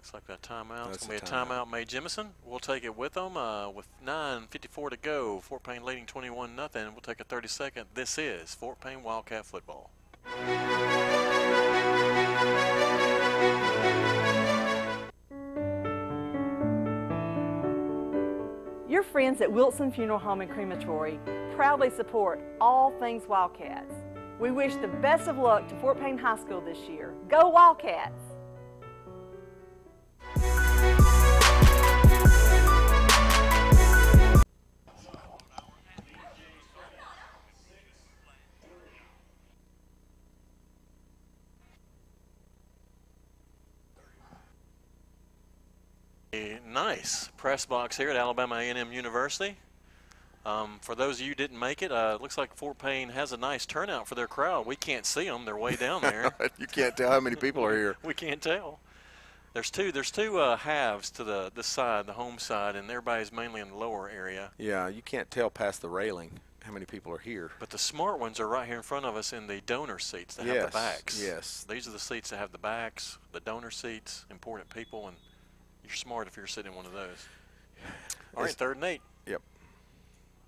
Looks 0.00 0.14
like 0.14 0.26
that 0.28 0.40
timeout. 0.40 0.86
That's 0.86 0.96
it's 0.96 1.06
going 1.06 1.18
to 1.18 1.26
be 1.26 1.30
a 1.30 1.34
timeout. 1.34 1.66
timeout. 1.66 1.70
Mae 1.70 1.84
Jemison. 1.84 2.28
We'll 2.46 2.58
take 2.58 2.84
it 2.84 2.96
with 2.96 3.12
them 3.12 3.36
uh, 3.36 3.68
with 3.68 3.86
9.54 4.02 4.92
to 4.92 4.96
go. 4.96 5.40
Fort 5.40 5.62
Payne 5.62 5.84
leading 5.84 6.06
21 6.06 6.56
nothing. 6.56 6.86
We'll 6.86 7.02
take 7.02 7.20
a 7.20 7.24
30 7.24 7.48
second. 7.48 7.84
This 7.92 8.16
is 8.16 8.54
Fort 8.54 8.80
Payne 8.80 9.02
Wildcat 9.02 9.44
football. 9.44 9.90
Your 18.88 19.02
friends 19.02 19.42
at 19.42 19.52
Wilson 19.52 19.92
Funeral 19.92 20.18
Home 20.18 20.40
and 20.40 20.50
Crematory 20.50 21.20
proudly 21.54 21.90
support 21.90 22.40
all 22.58 22.94
things 22.98 23.28
Wildcats. 23.28 23.92
We 24.38 24.50
wish 24.50 24.76
the 24.76 24.88
best 24.88 25.28
of 25.28 25.36
luck 25.36 25.68
to 25.68 25.74
Fort 25.76 26.00
Payne 26.00 26.16
High 26.16 26.38
School 26.38 26.62
this 26.62 26.88
year. 26.88 27.12
Go 27.28 27.50
Wildcats! 27.50 28.29
Nice 46.70 47.28
press 47.36 47.66
box 47.66 47.96
here 47.96 48.10
at 48.10 48.16
Alabama 48.16 48.56
A&M 48.56 48.92
University. 48.92 49.56
Um, 50.46 50.78
for 50.80 50.94
those 50.94 51.16
of 51.16 51.22
you 51.22 51.28
who 51.30 51.34
didn't 51.34 51.58
make 51.58 51.82
it, 51.82 51.92
uh, 51.92 52.12
it 52.14 52.22
looks 52.22 52.38
like 52.38 52.54
Fort 52.54 52.78
Payne 52.78 53.10
has 53.10 53.32
a 53.32 53.36
nice 53.36 53.66
turnout 53.66 54.08
for 54.08 54.14
their 54.14 54.26
crowd. 54.26 54.64
We 54.64 54.76
can't 54.76 55.04
see 55.04 55.26
them; 55.26 55.44
they're 55.44 55.56
way 55.56 55.76
down 55.76 56.00
there. 56.00 56.32
you 56.58 56.66
can't 56.66 56.96
tell 56.96 57.10
how 57.10 57.20
many 57.20 57.36
people 57.36 57.64
are 57.64 57.76
here. 57.76 57.96
we 58.04 58.14
can't 58.14 58.40
tell. 58.40 58.80
There's 59.52 59.70
two. 59.70 59.92
There's 59.92 60.10
two 60.10 60.38
uh, 60.38 60.56
halves 60.56 61.10
to 61.12 61.24
the 61.24 61.52
this 61.54 61.66
side, 61.66 62.06
the 62.06 62.14
home 62.14 62.38
side, 62.38 62.74
and 62.74 62.88
everybody's 62.90 63.32
mainly 63.32 63.60
in 63.60 63.68
the 63.68 63.76
lower 63.76 64.08
area. 64.08 64.52
Yeah, 64.56 64.88
you 64.88 65.02
can't 65.02 65.30
tell 65.30 65.50
past 65.50 65.82
the 65.82 65.90
railing 65.90 66.40
how 66.62 66.72
many 66.72 66.86
people 66.86 67.12
are 67.12 67.18
here. 67.18 67.50
But 67.58 67.70
the 67.70 67.78
smart 67.78 68.18
ones 68.18 68.40
are 68.40 68.48
right 68.48 68.66
here 68.66 68.76
in 68.76 68.82
front 68.82 69.04
of 69.04 69.16
us 69.16 69.32
in 69.32 69.46
the 69.46 69.60
donor 69.60 69.98
seats 69.98 70.36
that 70.36 70.46
have 70.46 70.66
the 70.66 70.72
backs. 70.72 71.22
yes. 71.22 71.66
These 71.68 71.88
are 71.88 71.90
the 71.90 71.98
seats 71.98 72.30
that 72.30 72.38
have 72.38 72.52
the 72.52 72.58
backs, 72.58 73.18
the 73.32 73.40
donor 73.40 73.70
seats, 73.70 74.24
important 74.30 74.70
people, 74.70 75.08
and 75.08 75.16
you're 75.90 75.96
smart 75.96 76.28
if 76.28 76.36
you're 76.36 76.46
sitting 76.46 76.70
in 76.72 76.76
one 76.76 76.86
of 76.86 76.92
those. 76.92 77.26
All 78.36 78.42
right, 78.42 78.50
It's- 78.50 78.54
third 78.54 78.76
and 78.76 78.84
eight. 78.84 79.02
Yep. 79.26 79.42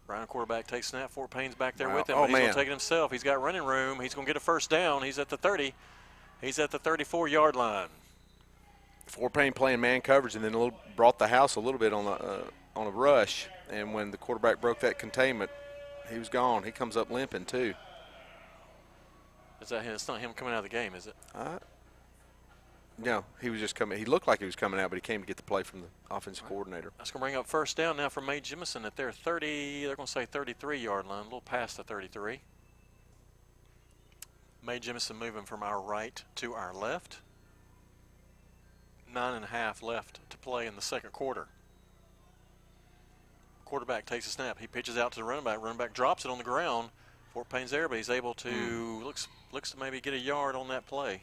Ryan 0.06 0.26
quarterback 0.26 0.66
takes 0.66 0.88
snap. 0.88 1.10
Fort 1.10 1.30
Payne's 1.30 1.54
back 1.54 1.76
there 1.76 1.88
Wow. 1.88 1.96
with 1.96 2.10
him. 2.10 2.16
Oh, 2.18 2.22
but 2.22 2.28
he's 2.30 2.38
going 2.38 2.48
to 2.48 2.54
take 2.54 2.66
it 2.66 2.70
himself. 2.70 3.12
He's 3.12 3.22
got 3.22 3.40
running 3.40 3.62
room. 3.64 4.00
He's 4.00 4.14
going 4.14 4.26
to 4.26 4.28
get 4.30 4.36
a 4.36 4.40
first 4.40 4.68
down. 4.70 5.02
He's 5.02 5.18
at 5.18 5.28
the 5.28 5.36
30. 5.36 5.74
He's 6.40 6.58
at 6.58 6.70
the 6.70 6.78
34 6.78 7.28
yard 7.28 7.56
line. 7.56 7.88
Fort 9.06 9.32
Payne 9.32 9.52
playing 9.52 9.80
man 9.80 10.00
coverage 10.00 10.34
and 10.36 10.44
then 10.44 10.54
a 10.54 10.58
little, 10.58 10.78
brought 10.96 11.18
the 11.18 11.28
house 11.28 11.56
a 11.56 11.60
little 11.60 11.78
bit 11.78 11.92
on 11.92 12.06
a 12.06 12.10
uh, 12.12 12.40
on 12.74 12.86
a 12.86 12.90
rush. 12.90 13.48
And 13.70 13.92
when 13.94 14.10
the 14.10 14.16
quarterback 14.16 14.60
broke 14.60 14.80
that 14.80 14.98
containment, 14.98 15.50
he 16.10 16.18
was 16.18 16.28
gone. 16.28 16.62
He 16.62 16.70
comes 16.72 16.96
up 16.96 17.10
limping 17.10 17.44
too. 17.44 17.74
Is 19.60 19.68
that 19.68 19.82
him? 19.84 19.94
It's 19.94 20.08
not 20.08 20.20
him 20.20 20.32
coming 20.32 20.52
out 20.54 20.58
of 20.58 20.62
the 20.64 20.68
game, 20.70 20.94
is 20.94 21.06
it? 21.06 21.14
Uh, 21.34 21.58
no, 22.98 23.24
he 23.40 23.50
was 23.50 23.60
just 23.60 23.74
coming. 23.74 23.98
He 23.98 24.04
looked 24.04 24.26
like 24.26 24.38
he 24.40 24.44
was 24.44 24.56
coming 24.56 24.78
out, 24.78 24.90
but 24.90 24.96
he 24.96 25.00
came 25.00 25.20
to 25.20 25.26
get 25.26 25.36
the 25.36 25.42
play 25.42 25.62
from 25.62 25.80
the 25.80 26.14
offensive 26.14 26.44
coordinator. 26.46 26.92
That's 26.98 27.10
going 27.10 27.20
to 27.20 27.24
bring 27.24 27.36
up 27.36 27.46
first 27.46 27.76
down 27.76 27.96
now 27.96 28.08
for 28.08 28.20
Mae 28.20 28.40
Jemison 28.40 28.84
at 28.84 28.96
their 28.96 29.12
30. 29.12 29.86
They're 29.86 29.96
going 29.96 30.06
to 30.06 30.12
say 30.12 30.26
33 30.26 30.78
yard 30.78 31.06
line, 31.06 31.20
a 31.20 31.24
little 31.24 31.40
past 31.40 31.76
the 31.76 31.84
33. 31.84 32.40
Mae 34.64 34.78
Jemison 34.78 35.18
moving 35.18 35.44
from 35.44 35.62
our 35.62 35.80
right 35.80 36.22
to 36.36 36.54
our 36.54 36.72
left. 36.72 37.18
Nine 39.12 39.34
and 39.34 39.44
a 39.44 39.48
half 39.48 39.82
left 39.82 40.20
to 40.30 40.38
play 40.38 40.66
in 40.66 40.76
the 40.76 40.82
second 40.82 41.12
quarter. 41.12 41.48
Quarterback 43.64 44.06
takes 44.06 44.26
a 44.26 44.30
snap. 44.30 44.58
He 44.58 44.66
pitches 44.66 44.96
out 44.96 45.12
to 45.12 45.18
the 45.18 45.24
running 45.24 45.44
back. 45.44 45.60
Running 45.60 45.78
back 45.78 45.92
drops 45.92 46.24
it 46.24 46.30
on 46.30 46.38
the 46.38 46.44
ground. 46.44 46.90
Fort 47.32 47.48
Payne's 47.48 47.70
there, 47.70 47.88
but 47.88 47.96
he's 47.96 48.10
able 48.10 48.34
to 48.34 48.50
hmm. 48.50 49.04
looks 49.04 49.28
looks 49.50 49.72
to 49.72 49.78
maybe 49.78 50.00
get 50.00 50.12
a 50.14 50.18
yard 50.18 50.54
on 50.54 50.68
that 50.68 50.86
play. 50.86 51.22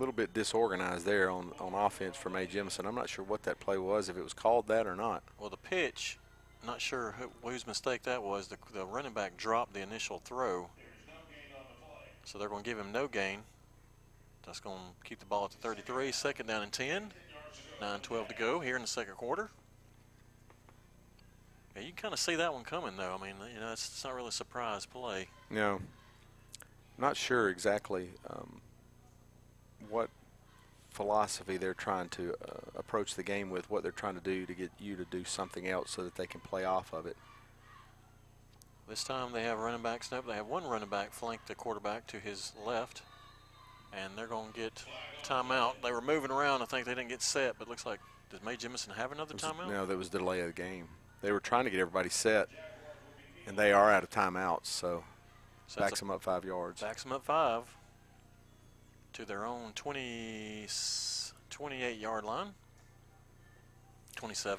A 0.00 0.02
little 0.02 0.14
bit 0.14 0.32
disorganized 0.32 1.04
there 1.04 1.28
on 1.28 1.52
on 1.60 1.74
offense 1.74 2.16
for 2.16 2.30
Mae 2.30 2.46
Jemison. 2.46 2.86
I'm 2.86 2.94
not 2.94 3.10
sure 3.10 3.22
what 3.22 3.42
that 3.42 3.60
play 3.60 3.76
was, 3.76 4.08
if 4.08 4.16
it 4.16 4.24
was 4.24 4.32
called 4.32 4.66
that 4.68 4.86
or 4.86 4.96
not. 4.96 5.22
Well, 5.38 5.50
the 5.50 5.58
pitch, 5.58 6.18
not 6.66 6.80
sure 6.80 7.14
who, 7.18 7.30
whose 7.46 7.66
mistake 7.66 8.04
that 8.04 8.22
was. 8.22 8.48
The, 8.48 8.56
the 8.72 8.86
running 8.86 9.12
back 9.12 9.36
dropped 9.36 9.74
the 9.74 9.80
initial 9.80 10.18
throw. 10.24 10.70
So 12.24 12.38
they're 12.38 12.48
going 12.48 12.62
to 12.62 12.70
give 12.70 12.78
him 12.78 12.92
no 12.92 13.08
gain. 13.08 13.40
That's 14.46 14.58
going 14.58 14.78
to 14.78 15.06
keep 15.06 15.18
the 15.18 15.26
ball 15.26 15.44
at 15.44 15.50
the 15.50 15.58
33. 15.58 16.12
Second 16.12 16.46
down 16.46 16.62
and 16.62 16.72
10. 16.72 17.12
9-12 17.82 18.28
to 18.28 18.34
go 18.36 18.58
here 18.58 18.76
in 18.76 18.80
the 18.80 18.88
second 18.88 19.16
quarter. 19.16 19.50
Yeah, 21.76 21.82
you 21.82 21.88
can 21.88 21.96
kind 21.96 22.14
of 22.14 22.20
see 22.20 22.36
that 22.36 22.54
one 22.54 22.64
coming, 22.64 22.96
though. 22.96 23.18
I 23.20 23.22
mean, 23.22 23.34
you 23.54 23.60
know, 23.60 23.72
it's, 23.72 23.86
it's 23.86 24.02
not 24.02 24.14
really 24.14 24.28
a 24.28 24.32
surprise 24.32 24.86
play. 24.86 25.28
No, 25.50 25.78
not 26.96 27.18
sure 27.18 27.50
exactly 27.50 28.08
um, 28.30 28.62
what 29.88 30.10
philosophy 30.90 31.56
they're 31.56 31.74
trying 31.74 32.08
to 32.10 32.34
uh, 32.46 32.58
approach 32.76 33.14
the 33.14 33.22
game 33.22 33.50
with, 33.50 33.70
what 33.70 33.82
they're 33.82 33.92
trying 33.92 34.16
to 34.16 34.20
do 34.20 34.44
to 34.46 34.52
get 34.52 34.70
you 34.78 34.96
to 34.96 35.04
do 35.04 35.24
something 35.24 35.68
else 35.68 35.90
so 35.90 36.02
that 36.04 36.16
they 36.16 36.26
can 36.26 36.40
play 36.40 36.64
off 36.64 36.92
of 36.92 37.06
it. 37.06 37.16
This 38.88 39.04
time 39.04 39.32
they 39.32 39.44
have 39.44 39.58
running 39.58 39.82
back 39.82 40.02
snap. 40.02 40.26
They 40.26 40.34
have 40.34 40.46
one 40.46 40.64
running 40.64 40.88
back 40.88 41.12
flank 41.12 41.42
the 41.46 41.54
quarterback 41.54 42.08
to 42.08 42.18
his 42.18 42.52
left, 42.66 43.02
and 43.92 44.12
they're 44.16 44.26
going 44.26 44.52
to 44.52 44.58
get 44.58 44.84
timeout. 45.22 45.74
They 45.82 45.92
were 45.92 46.00
moving 46.00 46.32
around. 46.32 46.62
I 46.62 46.64
think 46.64 46.86
they 46.86 46.94
didn't 46.94 47.08
get 47.08 47.22
set, 47.22 47.54
but 47.56 47.68
it 47.68 47.70
looks 47.70 47.86
like 47.86 48.00
does 48.30 48.42
Mae 48.42 48.56
Jemison 48.56 48.94
have 48.96 49.12
another 49.12 49.34
Was- 49.34 49.42
timeout? 49.42 49.68
No, 49.68 49.86
that 49.86 49.96
was 49.96 50.08
delay 50.08 50.40
of 50.40 50.48
the 50.48 50.52
game. 50.52 50.88
They 51.22 51.30
were 51.30 51.40
trying 51.40 51.64
to 51.64 51.70
get 51.70 51.78
everybody 51.78 52.08
set, 52.08 52.48
and 53.46 53.56
they 53.56 53.72
are 53.72 53.92
out 53.92 54.02
of 54.02 54.10
timeouts, 54.10 54.66
so 54.66 55.04
So 55.68 55.80
backs 55.80 56.00
them 56.00 56.10
up 56.10 56.22
five 56.22 56.44
yards. 56.44 56.80
Backs 56.80 57.04
them 57.04 57.12
up 57.12 57.24
five 57.24 57.62
to 59.12 59.24
their 59.24 59.44
own 59.44 59.72
20, 59.74 60.66
28 61.50 61.98
yard 61.98 62.24
line. 62.24 62.48
27. 64.16 64.58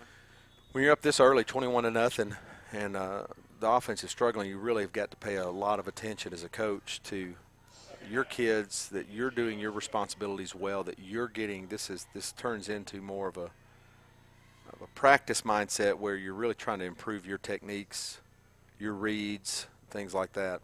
When 0.72 0.84
you're 0.84 0.94
up 0.94 1.02
this 1.02 1.20
early, 1.20 1.44
21 1.44 1.84
to 1.84 1.92
nothing, 1.92 2.36
and 2.72 2.96
uh, 2.96 3.24
the 3.60 3.70
offense 3.70 4.04
is 4.04 4.10
struggling, 4.10 4.50
you 4.50 4.58
really 4.58 4.84
have 4.84 4.94
got 4.94 5.12
to 5.12 5.18
pay 5.18 5.36
a 5.36 5.50
lot 5.50 5.80
of 5.80 5.88
attention 5.88 6.34
as 6.34 6.44
a 6.44 6.50
coach 6.50 7.02
to 7.04 7.36
your 8.10 8.24
kids 8.24 8.90
that 8.90 9.08
you're 9.12 9.30
doing 9.30 9.60
your 9.60 9.72
responsibilities 9.72 10.56
well. 10.56 10.84
That 10.84 10.98
you're 11.00 11.28
getting 11.28 11.68
this 11.68 11.90
is 11.90 12.08
this 12.14 12.32
turns 12.32 12.70
into 12.70 13.02
more 13.02 13.28
of 13.28 13.38
a 13.38 13.52
of 14.74 14.82
a 14.82 14.88
practice 14.96 15.42
mindset 15.42 15.96
where 15.96 16.16
you're 16.16 16.34
really 16.34 16.56
trying 16.56 16.80
to 16.80 16.86
improve 16.86 17.26
your 17.26 17.38
techniques, 17.38 18.20
your 18.80 18.94
reads, 18.94 19.68
things 19.90 20.14
like 20.14 20.34
that. 20.34 20.62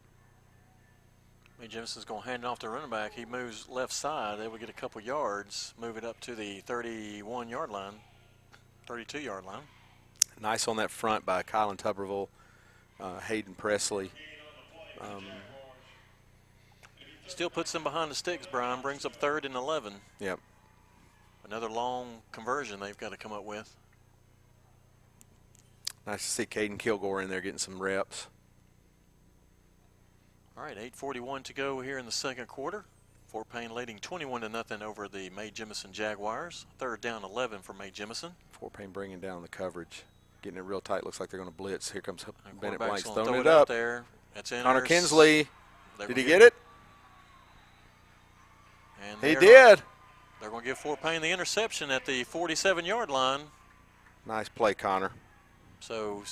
Mae 1.59 1.67
Jemison's 1.67 2.05
going 2.05 2.21
to 2.21 2.29
hand 2.29 2.43
it 2.43 2.47
off 2.47 2.59
to 2.59 2.67
the 2.67 2.71
running 2.71 2.89
back. 2.89 3.13
He 3.13 3.25
moves 3.25 3.67
left 3.67 3.91
side. 3.91 4.39
They 4.39 4.47
will 4.47 4.59
get 4.59 4.69
a 4.69 4.73
couple 4.73 5.01
yards, 5.01 5.73
move 5.79 5.97
it 5.97 6.03
up 6.03 6.19
to 6.21 6.35
the 6.35 6.59
31 6.61 7.49
yard 7.49 7.71
line, 7.71 7.93
32 8.85 9.19
yard 9.19 9.43
line. 9.43 9.63
Nice 10.39 10.67
on 10.67 10.77
that 10.77 10.91
front 10.91 11.25
by 11.25 11.41
Kylan 11.41 11.77
Tuberville, 11.77 12.27
uh, 12.99 13.19
Hayden 13.21 13.55
Presley. 13.55 14.11
Um, 15.01 15.25
Still 17.27 17.49
puts 17.49 17.71
them 17.73 17.83
behind 17.83 18.09
the 18.09 18.15
sticks, 18.15 18.47
Brian. 18.49 18.81
Brings 18.81 19.03
up 19.03 19.15
third 19.15 19.43
and 19.43 19.55
11. 19.55 19.93
Yep. 20.19 20.39
Another 21.45 21.69
long 21.69 22.21
conversion 22.31 22.79
they've 22.79 22.97
got 22.97 23.11
to 23.11 23.17
come 23.17 23.33
up 23.33 23.43
with. 23.43 23.75
Nice 26.05 26.21
to 26.23 26.29
see 26.29 26.45
Caden 26.45 26.79
Kilgore 26.79 27.21
in 27.21 27.29
there 27.29 27.41
getting 27.41 27.57
some 27.57 27.81
reps. 27.81 28.27
All 30.57 30.63
right, 30.63 30.77
8:41 30.77 31.43
to 31.43 31.53
go 31.53 31.81
here 31.81 31.97
in 31.97 32.05
the 32.05 32.11
second 32.11 32.47
quarter. 32.47 32.85
Fort 33.27 33.47
Payne 33.51 33.75
leading 33.75 33.99
21 33.99 34.41
to 34.41 34.49
nothing 34.49 34.81
over 34.81 35.07
the 35.07 35.29
Mae 35.31 35.51
Jemison 35.51 35.91
Jaguars. 35.91 36.65
Third 36.79 37.01
down 37.01 37.23
11 37.23 37.59
for 37.61 37.73
Mae 37.73 37.91
Jemison. 37.91 38.31
Fort 38.51 38.73
Payne 38.73 38.89
bringing 38.89 39.19
down 39.19 39.41
the 39.41 39.47
coverage, 39.49 40.03
getting 40.41 40.57
it 40.57 40.61
real 40.63 40.81
tight. 40.81 41.03
Looks 41.03 41.19
like 41.19 41.29
they're 41.29 41.39
going 41.39 41.51
to 41.51 41.55
blitz. 41.55 41.91
Here 41.91 42.01
comes 42.01 42.25
And 42.49 42.59
Bennett 42.59 42.79
Blanks 42.79 43.03
throwing 43.03 43.25
throw 43.25 43.39
it 43.41 43.47
up. 43.47 43.67
there. 43.67 44.05
That's 44.33 44.51
in. 44.51 44.63
Connor. 44.63 44.81
Kinsley. 44.81 45.47
Did 45.99 46.17
he 46.17 46.23
get 46.23 46.41
it? 46.41 46.53
And 49.03 49.21
He 49.21 49.35
did. 49.35 49.81
They're 50.39 50.49
going 50.49 50.61
to 50.63 50.67
give 50.67 50.77
Fort 50.77 51.01
Payne 51.01 51.21
the 51.21 51.31
interception 51.31 51.91
at 51.91 52.05
the 52.05 52.23
47 52.23 52.85
yard 52.85 53.09
line. 53.09 53.41
Nice 54.25 54.49
play, 54.49 54.73
Connor. 54.73 55.11
So 55.81 56.23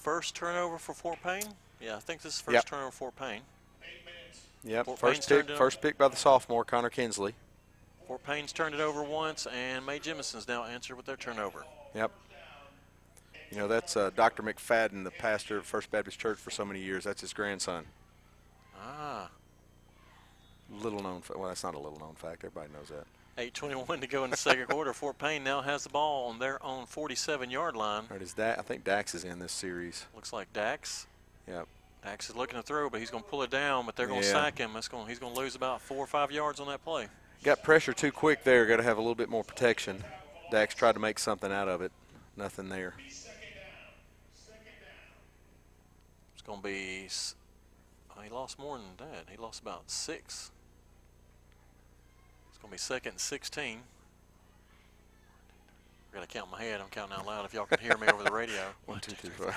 first 0.00 0.34
turnover 0.34 0.78
for 0.78 0.94
Fort 0.94 1.18
Payne. 1.22 1.54
Yeah, 1.80 1.96
I 1.96 2.00
think 2.00 2.22
this 2.22 2.34
is 2.34 2.40
first 2.40 2.54
Yep. 2.54 2.64
turnover 2.66 2.90
for 2.90 3.10
Fort 3.12 3.16
Payne. 3.16 3.42
Yep. 4.64 4.84
Fort 4.86 4.98
first 4.98 5.28
Payne's 5.28 5.46
pick. 5.46 5.56
First 5.56 5.80
pick 5.80 5.96
by 5.98 6.08
the 6.08 6.16
sophomore 6.16 6.64
Connor 6.64 6.90
Kinsley. 6.90 7.34
Fort 8.06 8.22
Payne's 8.24 8.52
turned 8.52 8.74
it 8.74 8.80
over 8.80 9.02
once, 9.02 9.46
and 9.46 9.86
Mae 9.86 9.98
Jemison's 9.98 10.48
now 10.48 10.64
answered 10.64 10.96
with 10.96 11.06
their 11.06 11.16
turnover. 11.16 11.64
Yep. 11.94 12.10
You 13.50 13.58
know 13.58 13.68
that's 13.68 13.96
uh, 13.96 14.10
Dr. 14.14 14.42
McFadden, 14.42 15.02
the 15.04 15.10
pastor 15.10 15.56
of 15.58 15.66
First 15.66 15.90
Baptist 15.90 16.18
Church 16.18 16.38
for 16.38 16.50
so 16.50 16.64
many 16.64 16.80
years. 16.80 17.04
That's 17.04 17.20
his 17.20 17.32
grandson. 17.32 17.84
Ah, 18.80 19.28
Little 20.80 21.02
known. 21.02 21.20
Fa- 21.20 21.36
well, 21.36 21.48
that's 21.48 21.64
not 21.64 21.74
a 21.74 21.78
little 21.78 21.98
known 21.98 22.14
fact. 22.14 22.44
Everybody 22.44 22.72
knows 22.72 22.88
that. 22.90 23.06
8:21 23.38 24.00
to 24.02 24.06
go 24.06 24.22
in 24.24 24.30
the 24.30 24.36
second 24.36 24.66
quarter. 24.68 24.92
Fort 24.92 25.18
Payne 25.18 25.42
now 25.42 25.62
has 25.62 25.82
the 25.82 25.88
ball 25.88 26.28
on 26.28 26.38
their 26.38 26.62
own 26.64 26.86
47 26.86 27.50
yard 27.50 27.74
line. 27.74 28.02
All 28.02 28.08
right, 28.10 28.22
is 28.22 28.34
that? 28.34 28.58
I 28.58 28.62
think 28.62 28.84
Dax 28.84 29.14
is 29.14 29.24
in 29.24 29.38
this 29.40 29.52
series. 29.52 30.06
Looks 30.14 30.32
like 30.32 30.52
Dax. 30.52 31.06
Yep. 31.48 31.66
Dax 32.02 32.30
is 32.30 32.36
looking 32.36 32.56
to 32.56 32.62
throw, 32.62 32.88
but 32.88 33.00
he's 33.00 33.10
going 33.10 33.22
to 33.22 33.28
pull 33.28 33.42
it 33.42 33.50
down. 33.50 33.84
But 33.86 33.96
they're 33.96 34.06
going 34.06 34.22
to 34.22 34.26
Yeah. 34.26 34.32
sack 34.32 34.58
him. 34.58 34.72
That's 34.72 34.88
going. 34.88 35.08
He's 35.08 35.18
going 35.18 35.34
to 35.34 35.40
lose 35.40 35.54
about 35.54 35.80
four 35.82 35.98
or 35.98 36.06
five 36.06 36.32
yards 36.32 36.60
on 36.60 36.66
that 36.68 36.82
play. 36.82 37.08
Got 37.42 37.62
pressure 37.62 37.92
too 37.92 38.12
quick 38.12 38.44
there. 38.44 38.66
Got 38.66 38.78
to 38.78 38.82
have 38.82 38.98
a 38.98 39.00
little 39.00 39.14
bit 39.14 39.28
more 39.28 39.44
protection. 39.44 40.02
Dax 40.50 40.74
tried 40.74 40.92
to 40.92 40.98
make 40.98 41.18
something 41.18 41.52
out 41.52 41.68
of 41.68 41.82
it. 41.82 41.92
Nothing 42.36 42.68
there. 42.68 42.94
It's 43.06 43.26
going 46.46 46.58
to 46.58 46.64
be. 46.64 47.06
he 48.22 48.28
lost 48.30 48.58
more 48.58 48.78
than 48.78 48.86
that. 48.98 49.26
He 49.30 49.36
lost 49.36 49.60
about 49.62 49.90
six. 49.90 50.50
It's 52.48 52.58
going 52.58 52.70
to 52.70 52.74
be 52.74 52.78
second 52.78 53.12
and 53.12 53.20
16. 53.20 53.80
I 56.12 56.16
got 56.16 56.22
to 56.22 56.26
count 56.38 56.50
my 56.50 56.60
head. 56.62 56.80
I'm 56.80 56.88
counting 56.88 57.16
out 57.16 57.26
loud 57.26 57.44
if 57.44 57.54
y'all 57.54 57.66
can 57.66 57.78
hear 57.78 57.96
me 57.96 58.08
over 58.08 58.24
the 58.24 58.32
radio. 58.32 58.62
One, 58.86 59.00
two, 59.00 59.12
three, 59.12 59.30
four. 59.30 59.54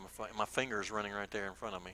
My, 0.00 0.08
fi- 0.08 0.36
my 0.36 0.44
finger's 0.44 0.90
running 0.90 1.12
right 1.12 1.30
there 1.30 1.46
in 1.46 1.54
front 1.54 1.74
of 1.74 1.84
me. 1.84 1.92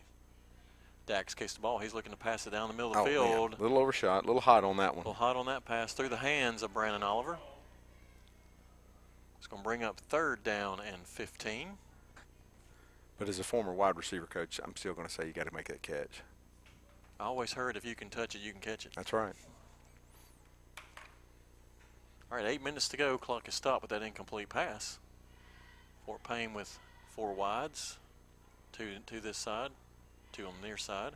Dax 1.07 1.35
kicks 1.35 1.55
the 1.55 1.61
ball. 1.61 1.79
He's 1.79 1.93
looking 1.95 2.13
to 2.13 2.17
pass 2.19 2.47
it 2.47 2.51
down 2.51 2.69
the 2.69 2.75
middle 2.75 2.95
of 2.95 3.05
the 3.05 3.15
Oh, 3.17 3.25
man. 3.25 3.33
field. 3.33 3.61
Little 3.61 3.79
overshot. 3.79 4.25
A 4.25 4.27
little 4.27 4.41
hot 4.41 4.65
on 4.65 4.79
that 4.79 4.95
one. 4.95 5.05
A 5.05 5.09
little 5.09 5.13
hot 5.15 5.37
on 5.37 5.47
that 5.47 5.65
pass 5.65 5.93
through 5.93 6.09
the 6.09 6.17
hands 6.17 6.63
of 6.63 6.73
Brandon 6.73 7.03
Oliver. 7.03 7.39
It's 9.39 9.47
going 9.47 9.63
to 9.63 9.65
bring 9.65 9.83
up 9.83 10.01
third 10.01 10.43
down 10.43 10.81
and 10.81 11.03
15. 11.07 11.69
But 13.19 13.29
as 13.29 13.39
a 13.39 13.45
former 13.45 13.73
wide 13.73 13.97
receiver 13.97 14.27
coach, 14.27 14.59
I'm 14.65 14.75
still 14.77 14.95
going 14.95 15.07
to 15.07 15.13
say 15.13 15.27
you 15.27 15.33
got 15.33 15.47
to 15.47 15.55
make 15.55 15.69
that 15.69 15.83
catch. 15.83 16.23
I 17.21 17.25
always 17.25 17.53
heard 17.53 17.77
if 17.77 17.85
you 17.85 17.95
can 17.95 18.09
touch 18.09 18.35
it, 18.35 18.41
you 18.41 18.53
can 18.53 18.61
catch 18.61 18.87
it. 18.87 18.93
That's 18.97 19.13
right. 19.13 19.35
All 22.33 22.39
right, 22.39 22.47
eight 22.47 22.65
minutes 22.65 22.89
to 22.89 22.97
go. 22.97 23.19
Clock 23.19 23.47
is 23.47 23.55
stopped 23.55 23.83
with 23.83 23.91
that 23.91 24.03
incomplete 24.03 24.49
pass. 24.49 24.99
Fort 26.07 26.23
Payne 26.25 26.55
with 26.55 26.79
four 27.15 27.33
wides, 27.33 27.99
two 28.73 28.89
to 29.07 29.21
this 29.21 29.37
side, 29.37 29.71
two 30.33 30.47
on 30.47 30.53
the 30.61 30.67
near 30.67 30.77
side. 30.77 31.13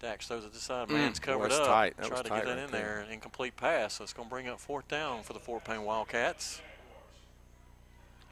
Dax 0.00 0.26
throws 0.26 0.44
it 0.44 0.52
this 0.52 0.62
side. 0.62 0.88
Mm, 0.88 0.94
Man's 0.94 1.20
boy, 1.20 1.26
covered 1.26 1.52
up. 1.52 1.66
tight. 1.66 1.96
That 1.96 2.06
Try 2.06 2.18
was 2.18 2.22
to 2.22 2.28
get 2.30 2.44
that 2.44 2.56
right 2.56 2.64
in 2.64 2.70
there. 2.70 3.04
there. 3.04 3.12
Incomplete 3.12 3.56
pass. 3.56 3.94
So 3.94 4.04
it's 4.04 4.12
going 4.12 4.28
to 4.28 4.30
bring 4.30 4.48
up 4.48 4.58
fourth 4.58 4.88
down 4.88 5.22
for 5.22 5.32
the 5.32 5.38
Fort 5.38 5.64
Payne 5.64 5.84
Wildcats. 5.84 6.60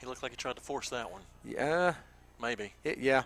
He 0.01 0.07
looked 0.07 0.23
like 0.23 0.33
he 0.33 0.37
tried 0.37 0.57
to 0.57 0.63
force 0.63 0.89
that 0.89 1.13
one. 1.13 1.23
Yeah. 1.45 1.95
Maybe. 2.43 2.73
It, 2.83 2.99
yeah. 2.99 3.23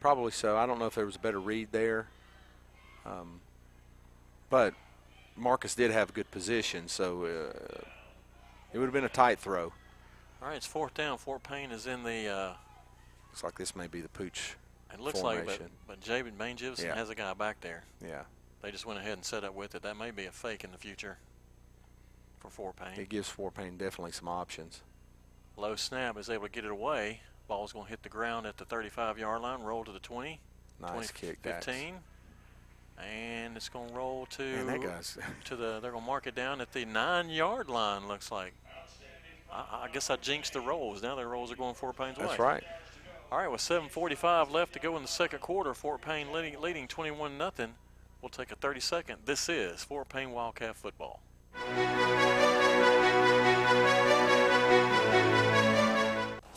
Probably 0.00 0.30
so. 0.30 0.56
I 0.56 0.66
don't 0.66 0.78
know 0.78 0.86
if 0.86 0.94
there 0.94 1.06
was 1.06 1.16
a 1.16 1.20
better 1.20 1.40
read 1.40 1.68
there. 1.72 2.06
Um, 3.04 3.40
but 4.50 4.74
Marcus 5.36 5.74
did 5.74 5.90
have 5.90 6.10
a 6.10 6.12
good 6.12 6.30
position, 6.30 6.86
so 6.86 7.24
uh, 7.24 7.80
it 8.72 8.78
would 8.78 8.84
have 8.84 8.92
been 8.92 9.04
a 9.04 9.08
tight 9.08 9.38
throw. 9.38 9.72
All 10.42 10.48
right, 10.48 10.56
it's 10.56 10.66
fourth 10.66 10.94
down. 10.94 11.18
Fort 11.18 11.42
Payne 11.42 11.70
is 11.70 11.86
in 11.86 12.02
the. 12.02 12.28
Uh, 12.28 12.52
Looks 13.28 13.44
like 13.44 13.58
this 13.58 13.76
may 13.76 13.86
be 13.86 14.00
the 14.00 14.08
pooch. 14.08 14.56
it 14.92 14.98
looks 14.98 15.22
like, 15.22 15.44
but, 15.46 15.54
Formation. 15.56 15.70
but 15.86 16.00
Jabin 16.00 16.36
Mae 16.36 16.54
Jemison 16.54 16.84
Yeah. 16.84 16.94
has 16.96 17.10
a 17.10 17.14
guy 17.14 17.32
back 17.34 17.60
there. 17.60 17.84
Yeah. 18.04 18.22
They 18.62 18.72
just 18.72 18.84
went 18.86 18.98
ahead 18.98 19.12
and 19.12 19.24
set 19.24 19.44
up 19.44 19.54
with 19.54 19.74
it. 19.76 19.82
That 19.82 19.96
may 19.96 20.10
be 20.10 20.26
a 20.26 20.32
fake 20.32 20.64
in 20.64 20.72
the 20.72 20.78
future 20.78 21.18
for 22.40 22.50
Fort 22.50 22.74
Payne. 22.76 22.98
It 22.98 23.08
gives 23.08 23.28
Fort 23.28 23.54
Payne 23.54 23.76
definitely 23.76 24.10
some 24.12 24.26
options. 24.28 24.80
Low 25.56 25.76
snap 25.76 26.18
is 26.18 26.28
able 26.28 26.46
to 26.46 26.50
get 26.50 26.64
it 26.64 26.70
away. 26.72 27.20
Ball's 27.46 27.72
going 27.72 27.84
to 27.84 27.90
hit 27.90 28.02
the 28.02 28.08
ground 28.08 28.46
at 28.46 28.56
the 28.56 28.64
35 28.64 29.16
yard 29.18 29.42
line, 29.42 29.60
roll 29.62 29.84
to 29.84 29.92
the 29.92 29.98
20, 30.00 30.40
Nice 30.80 30.90
20, 30.92 31.08
kick, 31.14 31.42
Dax. 31.42 31.66
15. 31.66 31.94
And 32.98 33.56
it's 33.56 33.68
going 33.68 33.88
to 33.90 33.94
roll 33.94 34.26
to 34.26 34.42
Man, 34.42 34.66
that 34.66 34.82
guy's 34.82 35.16
to 35.44 35.56
the. 35.56 35.78
They're 35.80 35.92
going 35.92 36.02
to 36.02 36.06
mark 36.06 36.26
it 36.26 36.34
down 36.34 36.60
at 36.60 36.72
the 36.72 36.84
nine 36.84 37.30
yard 37.30 37.68
line. 37.68 38.08
Looks 38.08 38.30
like. 38.32 38.54
I, 39.52 39.84
I 39.84 39.88
guess 39.92 40.10
I 40.10 40.16
jinxed 40.16 40.52
the 40.52 40.60
rolls. 40.60 41.02
Now 41.02 41.14
their 41.14 41.28
rolls 41.28 41.52
are 41.52 41.56
going 41.56 41.74
Fort 41.74 41.96
Payne's 41.96 42.18
way. 42.18 42.26
That's 42.26 42.38
right. 42.38 42.64
All 43.32 43.38
right, 43.38 43.50
with 43.50 43.60
7:45 43.60 44.50
left 44.50 44.72
to 44.72 44.80
go 44.80 44.96
in 44.96 45.02
the 45.02 45.08
second 45.08 45.40
quarter, 45.40 45.72
Fort 45.72 46.00
Payne 46.02 46.32
leading, 46.32 46.60
leading 46.60 46.88
21 46.88 47.38
0. 47.38 47.70
We'll 48.20 48.28
take 48.28 48.50
a 48.52 48.56
30 48.56 48.80
second. 48.80 49.16
This 49.24 49.48
is 49.48 49.84
Fort 49.84 50.08
Payne 50.08 50.32
Wildcat 50.32 50.76
football. 50.76 51.20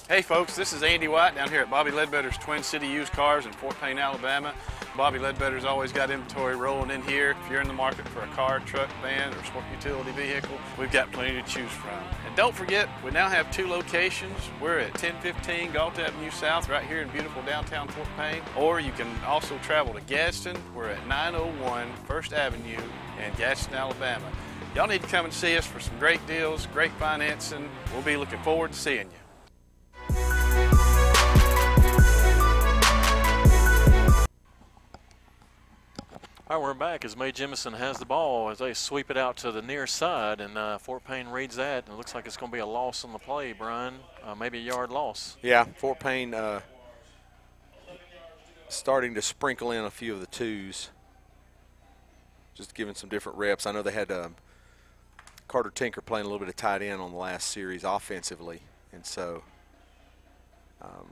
Hey 0.09 0.21
folks, 0.21 0.53
this 0.53 0.73
is 0.73 0.83
Andy 0.83 1.07
White 1.07 1.35
down 1.35 1.49
here 1.49 1.61
at 1.61 1.69
Bobby 1.69 1.89
Ledbetter's 1.89 2.37
Twin 2.37 2.61
City 2.61 2.87
Used 2.87 3.13
Cars 3.13 3.45
in 3.45 3.53
Fort 3.53 3.79
Payne, 3.79 3.97
Alabama. 3.97 4.53
Bobby 4.97 5.17
Ledbetter's 5.17 5.63
always 5.63 5.93
got 5.93 6.11
inventory 6.11 6.57
rolling 6.57 6.91
in 6.91 7.01
here. 7.03 7.37
If 7.41 7.49
you're 7.49 7.61
in 7.61 7.69
the 7.69 7.73
market 7.73 8.05
for 8.09 8.19
a 8.19 8.27
car, 8.27 8.59
truck, 8.59 8.89
van, 9.01 9.33
or 9.33 9.41
sport 9.45 9.63
utility 9.71 10.11
vehicle, 10.11 10.57
we've 10.77 10.91
got 10.91 11.09
plenty 11.13 11.41
to 11.41 11.47
choose 11.47 11.71
from. 11.71 12.03
And 12.27 12.35
don't 12.35 12.53
forget, 12.53 12.89
we 13.01 13.11
now 13.11 13.29
have 13.29 13.49
two 13.49 13.65
locations. 13.65 14.37
We're 14.61 14.79
at 14.79 14.91
1015 14.91 15.71
Gault 15.71 15.97
Avenue 15.97 16.31
South 16.31 16.67
right 16.67 16.85
here 16.85 17.01
in 17.01 17.07
beautiful 17.07 17.41
downtown 17.43 17.87
Fort 17.87 18.09
Payne. 18.17 18.41
Or 18.57 18.81
you 18.81 18.91
can 18.91 19.07
also 19.23 19.57
travel 19.59 19.93
to 19.93 20.01
Gadsden. 20.01 20.57
We're 20.75 20.89
at 20.89 21.07
901 21.07 21.87
First 22.05 22.33
Avenue 22.33 22.81
in 23.25 23.33
Gadsden, 23.37 23.73
Alabama. 23.73 24.29
Y'all 24.75 24.87
need 24.87 25.01
to 25.01 25.07
come 25.07 25.23
and 25.23 25.33
see 25.33 25.55
us 25.55 25.65
for 25.65 25.79
some 25.79 25.97
great 25.97 26.25
deals, 26.27 26.65
great 26.73 26.91
financing. 26.93 27.69
We'll 27.93 28.01
be 28.01 28.17
looking 28.17 28.39
forward 28.39 28.73
to 28.73 28.77
seeing 28.77 29.05
you. 29.05 29.22
All 36.53 36.59
right, 36.59 36.67
we're 36.67 36.75
back 36.75 37.03
as 37.03 37.17
Mae 37.17 37.31
Jemison 37.31 37.75
has 37.75 37.97
the 37.97 38.05
ball 38.05 38.49
as 38.49 38.59
they 38.59 38.75
sweep 38.75 39.09
it 39.09 39.17
out 39.17 39.37
to 39.37 39.51
the 39.51 39.63
near 39.63 39.87
side, 39.87 40.39
and 40.39 40.55
uh, 40.55 40.77
Fort 40.77 41.03
Payne 41.03 41.27
reads 41.29 41.55
that, 41.55 41.85
and 41.85 41.95
it 41.95 41.97
looks 41.97 42.13
like 42.13 42.27
it's 42.27 42.37
going 42.37 42.51
to 42.51 42.55
be 42.55 42.59
a 42.59 42.65
loss 42.65 43.03
on 43.03 43.11
the 43.11 43.17
play, 43.17 43.53
Brian. 43.53 43.95
Uh, 44.23 44.35
maybe 44.35 44.59
a 44.59 44.61
yard 44.61 44.91
loss. 44.91 45.35
Yeah, 45.41 45.63
Fort 45.77 45.99
Payne 45.99 46.35
uh, 46.35 46.59
starting 48.67 49.15
to 49.15 49.21
sprinkle 49.23 49.71
in 49.71 49.83
a 49.83 49.89
few 49.89 50.13
of 50.13 50.19
the 50.19 50.27
twos, 50.27 50.89
just 52.53 52.75
giving 52.75 52.93
some 52.93 53.09
different 53.09 53.39
reps. 53.39 53.65
I 53.65 53.71
know 53.71 53.81
they 53.81 53.91
had 53.91 54.11
um, 54.11 54.35
Carter 55.47 55.71
Tinker 55.71 56.01
playing 56.01 56.25
a 56.25 56.27
little 56.27 56.39
bit 56.39 56.49
of 56.49 56.55
tight 56.55 56.83
end 56.83 57.01
on 57.01 57.11
the 57.11 57.17
last 57.17 57.47
series 57.47 57.83
offensively, 57.83 58.61
and 58.91 59.07
so 59.07 59.41
um, 60.83 61.07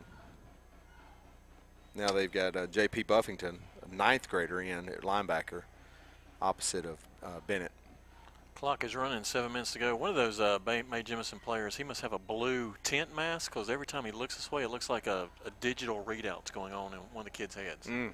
now 1.96 2.12
they've 2.12 2.32
got 2.32 2.56
uh, 2.56 2.68
J.P. 2.68 3.04
Buffington, 3.04 3.60
a 3.90 3.96
ninth 3.96 4.30
grader 4.30 4.62
in 4.62 4.90
at 4.90 5.02
linebacker, 5.02 5.64
opposite 6.42 6.86
of 6.86 6.98
uh, 7.24 7.40
Bennett. 7.48 7.72
Clock 8.56 8.84
is 8.84 8.96
running, 8.96 9.24
seven 9.24 9.52
minutes 9.52 9.74
to 9.74 9.80
go. 9.80 9.96
One 9.96 10.12
of 10.12 10.16
those 10.16 10.40
uh, 10.40 10.60
Mae 10.66 10.84
Jemison 10.84 11.42
players, 11.42 11.78
he 11.78 11.84
must 11.84 12.02
have 12.02 12.14
a 12.14 12.20
blue 12.20 12.76
tent 12.84 13.16
mask 13.16 13.52
because 13.52 13.70
every 13.70 13.88
time 13.88 14.06
he 14.06 14.12
looks 14.12 14.36
this 14.36 14.52
way, 14.52 14.64
it 14.64 14.70
looks 14.70 14.90
like 14.90 15.08
a, 15.08 15.28
a 15.46 15.50
digital 15.62 16.04
readout's 16.04 16.52
going 16.52 16.72
on 16.72 16.94
in 16.94 17.00
one 17.12 17.22
of 17.22 17.26
the 17.26 17.32
kids' 17.32 17.56
heads. 17.56 17.88
Mm, 17.88 18.12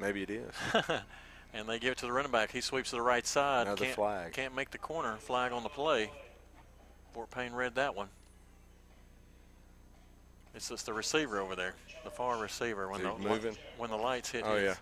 maybe 0.00 0.22
it 0.22 0.30
is. 0.30 0.52
and 1.54 1.68
they 1.68 1.78
give 1.78 1.92
it 1.92 1.98
to 1.98 2.06
the 2.06 2.12
running 2.12 2.32
back. 2.32 2.50
He 2.50 2.60
sweeps 2.60 2.90
to 2.90 2.96
the 2.96 3.02
right 3.02 3.24
side. 3.24 3.68
Another 3.68 3.84
can't, 3.84 3.94
flag. 3.94 4.32
Can't 4.32 4.56
make 4.56 4.72
the 4.72 4.78
corner. 4.78 5.16
Flag 5.18 5.52
on 5.52 5.62
the 5.62 5.68
play. 5.68 6.10
Fort 7.12 7.30
Payne 7.30 7.52
read 7.52 7.76
that 7.76 7.94
one. 7.94 8.08
It's 10.54 10.68
just 10.68 10.86
the 10.86 10.92
receiver 10.92 11.40
over 11.40 11.54
there, 11.54 11.74
the 12.04 12.10
far 12.10 12.38
receiver. 12.38 12.88
When 12.88 13.02
the 13.02 13.14
moving? 13.18 13.56
when 13.78 13.90
the 13.90 13.96
lights 13.96 14.30
hit. 14.30 14.42
Him. 14.44 14.50
Oh 14.52 14.56
yeah, 14.56 14.74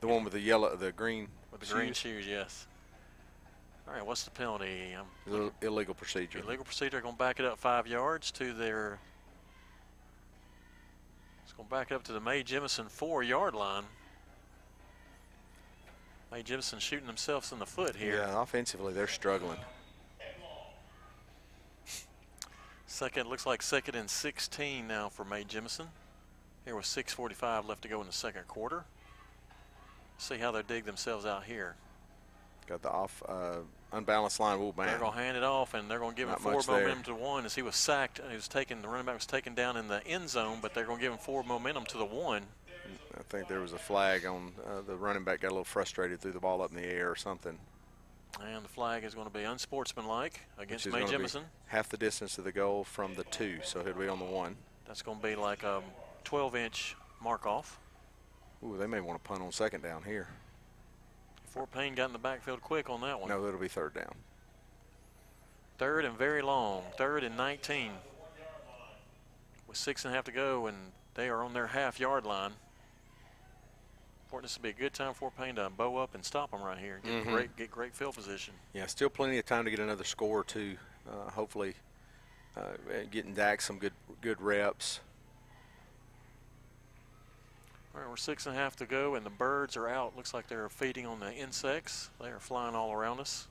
the 0.00 0.06
one 0.06 0.22
with 0.24 0.34
the 0.34 0.40
yellow, 0.40 0.74
the 0.76 0.92
green. 0.92 1.28
With 1.50 1.60
the 1.60 1.66
shoes? 1.66 1.74
green 1.74 1.92
shoes, 1.94 2.26
yes. 2.26 2.66
All 3.86 3.94
right, 3.94 4.04
what's 4.04 4.24
the 4.24 4.30
penalty? 4.30 4.94
Um, 4.94 5.06
Ill- 5.32 5.52
illegal 5.62 5.94
procedure. 5.94 6.40
illegal 6.40 6.64
procedure. 6.64 7.00
Going 7.00 7.14
to 7.14 7.18
back 7.18 7.40
it 7.40 7.46
up 7.46 7.58
five 7.58 7.86
yards 7.86 8.30
to 8.32 8.52
their. 8.52 8.98
It's 11.44 11.54
going 11.54 11.66
to 11.66 11.74
back 11.74 11.90
it 11.90 11.94
up 11.94 12.02
to 12.04 12.12
the 12.12 12.20
Mae 12.20 12.42
Jemison 12.42 12.90
four-yard 12.90 13.54
line. 13.54 13.84
Mae 16.30 16.42
Jemison 16.42 16.80
shooting 16.80 17.06
themselves 17.06 17.50
in 17.50 17.58
the 17.58 17.64
foot 17.66 17.96
here. 17.96 18.16
Yeah, 18.16 18.42
offensively 18.42 18.92
they're 18.92 19.06
struggling. 19.06 19.56
Second, 22.98 23.28
looks 23.28 23.46
like 23.46 23.62
second 23.62 23.94
and 23.94 24.10
16 24.10 24.88
now 24.88 25.08
for 25.08 25.24
Mae 25.24 25.44
Jemison. 25.44 25.86
Here 26.64 26.74
with 26.74 26.84
6.45 26.84 27.68
left 27.68 27.82
to 27.82 27.88
go 27.88 28.00
in 28.00 28.08
the 28.08 28.12
second 28.12 28.48
quarter. 28.48 28.82
See 30.16 30.36
how 30.36 30.50
they 30.50 30.62
dig 30.62 30.84
themselves 30.84 31.24
out 31.24 31.44
here. 31.44 31.76
Got 32.66 32.82
the 32.82 32.90
off 32.90 33.22
uh, 33.28 33.58
unbalanced 33.92 34.40
line. 34.40 34.58
Oh 34.58 34.74
They're 34.76 34.98
going 34.98 35.12
to 35.12 35.16
hand 35.16 35.36
it 35.36 35.44
off, 35.44 35.74
and 35.74 35.88
they're 35.88 36.00
going 36.00 36.16
to 36.16 36.16
give 36.16 36.26
Not 36.26 36.38
him 36.38 36.42
four 36.42 36.52
much 36.54 36.66
there. 36.66 36.80
momentum 36.80 37.04
to 37.04 37.14
one 37.14 37.44
as 37.46 37.54
he 37.54 37.62
was 37.62 37.76
sacked. 37.76 38.20
He 38.28 38.34
was 38.34 38.48
taken. 38.48 38.82
The 38.82 38.88
running 38.88 39.06
back 39.06 39.14
was 39.14 39.26
taken 39.26 39.54
down 39.54 39.76
in 39.76 39.86
the 39.86 40.04
end 40.04 40.28
zone, 40.28 40.58
but 40.60 40.74
they're 40.74 40.84
going 40.84 40.98
to 40.98 41.02
give 41.02 41.12
him 41.12 41.20
four 41.20 41.44
momentum 41.44 41.84
to 41.84 41.98
the 41.98 42.04
one. 42.04 42.42
I 43.16 43.22
think 43.28 43.46
there 43.46 43.60
was 43.60 43.74
a 43.74 43.78
flag 43.78 44.26
on 44.26 44.50
uh, 44.66 44.80
the 44.84 44.96
running 44.96 45.22
back. 45.22 45.42
Got 45.42 45.48
a 45.48 45.54
little 45.54 45.62
frustrated, 45.62 46.20
threw 46.20 46.32
the 46.32 46.40
ball 46.40 46.62
up 46.62 46.70
in 46.70 46.76
the 46.76 46.84
air 46.84 47.08
or 47.08 47.16
something. 47.16 47.60
And 48.40 48.64
the 48.64 48.68
flag 48.68 49.04
is 49.04 49.14
going 49.14 49.26
to 49.26 49.32
be 49.32 49.44
unsportsmanlike 49.44 50.40
against 50.58 50.86
Mae 50.86 51.02
Jemison. 51.02 51.42
half 51.66 51.88
the 51.88 51.96
distance 51.96 52.38
of 52.38 52.44
the 52.44 52.52
goal 52.52 52.84
from 52.84 53.14
the 53.14 53.24
two, 53.24 53.58
so 53.64 53.82
he'll 53.82 53.94
be 53.94 54.08
on 54.08 54.18
the 54.18 54.24
one. 54.24 54.56
That's 54.86 55.02
going 55.02 55.18
to 55.18 55.22
be 55.22 55.34
like 55.34 55.64
a 55.64 55.82
12-inch 56.24 56.96
mark 57.20 57.46
off. 57.46 57.78
Ooh, 58.64 58.76
they 58.78 58.86
may 58.86 59.00
want 59.00 59.22
to 59.22 59.28
punt 59.28 59.42
on 59.42 59.50
second 59.52 59.82
down 59.82 60.02
here. 60.02 60.28
Fort 61.46 61.70
Payne 61.72 61.94
got 61.94 62.06
in 62.06 62.12
the 62.12 62.18
backfield 62.18 62.60
quick 62.60 62.90
on 62.90 63.00
that 63.00 63.18
one. 63.18 63.28
No, 63.28 63.46
it'll 63.46 63.58
be 63.58 63.68
third 63.68 63.94
down. 63.94 64.14
Third 65.78 66.04
and 66.04 66.16
very 66.16 66.42
long. 66.42 66.82
Third 66.96 67.24
and 67.24 67.36
19. 67.36 67.92
With 69.66 69.76
six 69.76 70.04
and 70.04 70.12
a 70.12 70.16
half 70.16 70.24
to 70.24 70.32
go, 70.32 70.66
and 70.66 70.76
they 71.14 71.28
are 71.28 71.42
on 71.42 71.54
their 71.54 71.68
half 71.68 71.98
yard 72.00 72.24
line. 72.26 72.52
Fort, 74.28 74.42
this 74.42 74.56
would 74.58 74.62
be 74.62 74.68
a 74.68 74.72
good 74.74 74.92
time 74.92 75.14
for 75.14 75.30
Payne 75.30 75.54
to 75.54 75.70
bow 75.70 75.96
up 75.96 76.14
and 76.14 76.22
stop 76.22 76.50
them 76.50 76.62
right 76.62 76.78
here. 76.78 77.00
Get 77.02 77.24
Mhm. 77.24 77.30
great, 77.32 77.56
get 77.56 77.70
great 77.70 77.94
field 77.94 78.14
position. 78.14 78.52
Yeah, 78.74 78.84
still 78.86 79.08
plenty 79.08 79.38
of 79.38 79.46
time 79.46 79.64
to 79.64 79.70
get 79.70 79.80
another 79.80 80.04
score 80.04 80.40
or 80.40 80.44
two. 80.44 80.76
Uh, 81.10 81.30
hopefully, 81.30 81.74
uh, 82.54 82.76
getting 83.10 83.32
Dak 83.34 83.62
some 83.62 83.78
good 83.78 83.94
good 84.20 84.40
reps. 84.42 85.00
All 87.94 88.02
right, 88.02 88.10
we're 88.10 88.16
six 88.16 88.44
and 88.46 88.54
a 88.54 88.58
half 88.58 88.76
to 88.76 88.86
go, 88.86 89.14
and 89.14 89.24
the 89.24 89.30
birds 89.30 89.76
are 89.76 89.88
out. 89.88 90.14
Looks 90.14 90.34
like 90.34 90.46
they're 90.48 90.68
feeding 90.68 91.06
on 91.06 91.20
the 91.20 91.32
insects. 91.32 92.10
They 92.20 92.28
are 92.28 92.38
flying 92.38 92.74
all 92.74 92.92
around 92.92 93.20
us. 93.20 93.48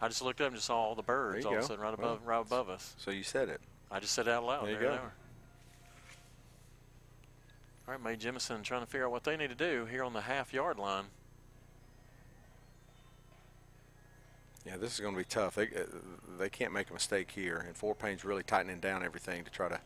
I 0.00 0.08
just 0.08 0.20
looked 0.22 0.40
up 0.42 0.48
and 0.48 0.56
just 0.56 0.66
saw 0.66 0.76
all 0.76 0.94
the 0.94 1.02
birds 1.02 1.44
you 1.44 1.50
all 1.50 1.56
of 1.56 1.62
a 1.62 1.66
sudden 1.66 1.82
right 1.82 1.96
Well, 1.98 2.12
above, 2.14 2.26
right 2.26 2.40
above 2.40 2.68
us. 2.68 2.94
So 2.98 3.10
you 3.10 3.22
said 3.22 3.48
it. 3.48 3.60
I 3.90 3.98
just 4.00 4.12
said 4.14 4.28
it 4.28 4.30
out 4.30 4.44
loud. 4.44 4.64
There 4.66 4.72
you 4.72 4.78
There 4.78 4.96
go. 4.96 5.10
All 7.90 7.96
right, 7.96 8.04
Mae 8.04 8.14
Jemison 8.14 8.62
trying 8.62 8.82
to 8.82 8.86
figure 8.86 9.06
out 9.06 9.10
what 9.10 9.24
they 9.24 9.36
need 9.36 9.48
to 9.48 9.56
do 9.56 9.84
here 9.84 10.04
on 10.04 10.12
the 10.12 10.20
half 10.20 10.52
yard 10.52 10.78
line. 10.78 11.06
Yeah, 14.64 14.76
this 14.76 14.94
is 14.94 15.00
going 15.00 15.12
to 15.12 15.18
be 15.18 15.24
tough. 15.24 15.56
They 15.56 15.64
uh, 15.64 15.86
they 16.38 16.48
can't 16.48 16.72
make 16.72 16.90
a 16.90 16.92
mistake 16.92 17.32
here, 17.32 17.64
and 17.66 17.76
Fort 17.76 17.98
Payne's 17.98 18.24
really 18.24 18.44
tightening 18.44 18.78
down 18.78 19.02
everything 19.02 19.42
to 19.42 19.50
try 19.50 19.68
to 19.68 19.80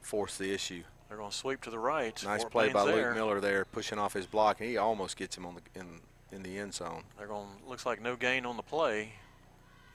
force 0.00 0.38
the 0.38 0.54
issue. 0.54 0.84
They're 1.08 1.18
going 1.18 1.32
to 1.32 1.36
sweep 1.36 1.60
to 1.62 1.70
the 1.70 1.78
right. 1.78 2.18
Nice 2.24 2.40
Fort 2.40 2.52
play 2.52 2.72
by 2.72 2.86
Payne's 2.86 2.96
Luke. 2.96 3.14
Miller 3.14 3.40
there, 3.42 3.66
pushing 3.66 3.98
off 3.98 4.14
his 4.14 4.24
block, 4.24 4.60
and 4.60 4.70
he 4.70 4.78
almost 4.78 5.18
gets 5.18 5.36
him 5.36 5.44
on 5.44 5.56
the 5.56 5.80
in 5.80 6.00
in 6.32 6.42
the 6.42 6.56
end 6.56 6.72
zone. 6.72 7.02
They're 7.18 7.26
going. 7.26 7.48
Looks 7.68 7.84
like 7.84 8.00
no 8.00 8.16
gain 8.16 8.46
on 8.46 8.56
the 8.56 8.62
play. 8.62 9.12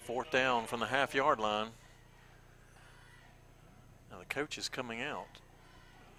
Fourth 0.02 0.30
down 0.30 0.68
from 0.68 0.82
the 0.82 0.86
half 0.86 1.16
yard 1.16 1.40
line. 1.40 1.70
Now 4.12 4.20
the 4.20 4.26
coach 4.26 4.60
is 4.60 4.70
coming 4.70 5.02
out. 5.02 5.40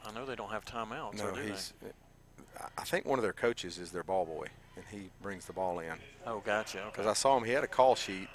I 0.09 0.13
know 0.13 0.25
they 0.25 0.37
don't 0.37 0.51
have 0.51 0.65
timeouts. 0.65 1.19
no, 1.19 1.29
or 1.29 1.33
do 1.33 1.41
he's. 1.43 1.73
I 2.79 2.85
think 2.85 3.05
one 3.07 3.19
of 3.19 3.23
their 3.23 3.33
coaches 3.33 3.79
is 3.79 3.91
their 3.93 4.03
ball 4.05 4.25
boy, 4.25 4.47
and 4.77 4.85
he 4.91 5.11
brings 5.23 5.45
the 5.47 5.53
ball 5.53 5.79
in. 5.81 5.93
Oh, 6.27 6.41
gotcha. 6.45 6.79
Okay. 6.81 6.89
Because 6.93 7.07
I 7.07 7.13
saw 7.13 7.37
him, 7.37 7.45
he 7.45 7.53
had 7.53 7.65
a 7.65 7.69
call 7.69 7.95
sheet, 7.95 8.29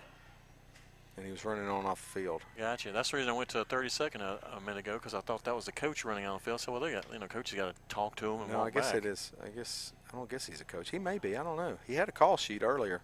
and 1.17 1.25
he 1.25 1.31
was 1.31 1.43
running 1.43 1.67
on 1.67 1.85
off 1.87 2.01
the 2.13 2.19
field. 2.19 2.41
Gotcha. 2.57 2.91
That's 2.91 3.09
the 3.11 3.17
reason 3.17 3.31
I 3.31 3.33
went 3.33 3.49
to 3.49 3.59
a 3.61 3.65
30 3.65 3.89
second 3.89 4.21
a, 4.21 4.37
a 4.55 4.61
minute 4.61 4.79
ago 4.79 4.93
because 4.93 5.13
I 5.15 5.21
thought 5.21 5.43
that 5.45 5.55
was 5.55 5.65
the 5.65 5.71
coach 5.71 6.05
running 6.05 6.25
on 6.25 6.35
the 6.35 6.39
field. 6.43 6.61
So 6.61 6.71
well, 6.71 6.81
they 6.81 6.91
got 6.91 7.05
you 7.11 7.17
know, 7.19 7.27
coaches 7.27 7.55
got 7.57 7.73
to 7.73 7.81
talk 7.89 8.15
to 8.17 8.31
him 8.33 8.41
and 8.41 8.51
No, 8.51 8.59
walk 8.59 8.67
I 8.67 8.69
guess 8.71 8.91
back. 8.91 8.97
it 8.97 9.05
is. 9.07 9.31
I 9.43 9.49
guess 9.49 9.93
I 10.13 10.17
don't 10.17 10.29
guess 10.29 10.45
he's 10.45 10.61
a 10.61 10.65
coach. 10.65 10.91
He 10.91 10.99
may 10.99 11.17
be. 11.17 11.35
I 11.35 11.43
don't 11.43 11.57
know. 11.57 11.77
He 11.87 11.95
had 11.95 12.07
a 12.07 12.11
call 12.13 12.37
sheet 12.37 12.61
earlier. 12.61 13.01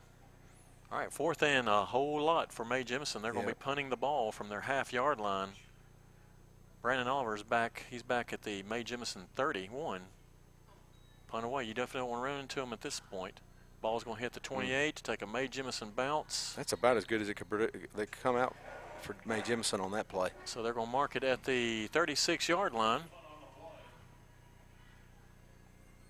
All 0.92 1.00
right, 1.00 1.12
fourth 1.12 1.42
and 1.44 1.68
a 1.68 1.84
whole 1.84 2.22
lot 2.22 2.54
for 2.54 2.64
Mae 2.64 2.84
Jemison. 2.84 3.22
They're 3.22 3.34
going 3.34 3.46
to 3.46 3.52
be 3.54 3.58
punting 3.60 3.90
the 3.90 3.98
ball 3.98 4.32
from 4.32 4.48
their 4.50 4.62
half 4.62 4.94
yard 4.94 5.20
line. 5.20 5.50
Brandon 6.88 7.10
Oliver's 7.10 7.44
back. 7.44 7.84
He's 7.90 8.02
back 8.02 8.32
at 8.32 8.44
the 8.44 8.64
Mae 8.64 8.82
Jemison 8.82 9.24
31. 9.36 10.04
Punt 11.28 11.44
away. 11.44 11.66
You 11.66 11.74
definitely 11.74 12.08
don't 12.08 12.12
want 12.12 12.22
to 12.22 12.32
run 12.32 12.40
into 12.40 12.62
him 12.62 12.72
at 12.72 12.80
this 12.80 13.02
point. 13.12 13.42
Ball's 13.82 14.06
going 14.06 14.16
to 14.16 14.24
hit 14.24 14.32
the 14.32 14.40
hmm. 14.40 14.54
28 14.54 14.96
to 14.96 15.04
take 15.04 15.22
a 15.22 15.28
Mae 15.28 15.50
Jemison 15.50 15.94
bounce. 15.94 16.54
That's 16.56 16.72
about 16.72 16.96
as 16.96 17.04
good 17.04 17.22
as 17.22 17.28
it 17.28 17.34
could. 17.34 17.50
predict- 17.50 17.94
They 17.98 18.06
could 18.06 18.24
come 18.24 18.38
out 18.38 18.56
for 19.02 19.18
Mae 19.26 19.42
Jemison 19.42 19.82
on 19.82 19.92
that 19.92 20.08
play. 20.08 20.30
So 20.46 20.64
they're 20.64 20.72
going 20.72 20.86
to 20.86 20.92
mark 20.94 21.18
it 21.18 21.26
at 21.26 21.44
the 21.44 21.88
36 21.88 22.48
yard 22.48 22.74
line. 22.74 23.02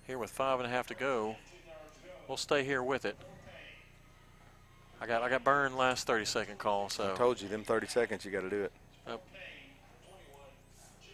Here 0.06 0.20
with 0.20 0.30
five 0.30 0.60
and 0.60 0.68
a 0.68 0.70
half 0.70 0.86
to 0.90 0.94
go. 0.94 1.38
We'll 2.28 2.38
stay 2.38 2.64
here 2.64 2.84
with 2.84 3.04
it. 3.04 3.18
I 5.02 5.08
got 5.08 5.24
I 5.24 5.30
got 5.30 5.44
burned 5.44 5.76
last 5.76 6.06
30 6.06 6.26
second 6.26 6.60
call, 6.60 6.90
so 6.90 7.14
I 7.14 7.18
told 7.18 7.42
you, 7.42 7.48
them 7.48 7.64
30 7.64 7.88
seconds, 7.88 8.26
you 8.26 8.30
got 8.30 8.42
to 8.42 8.50
do 8.52 8.62
it. 8.62 8.72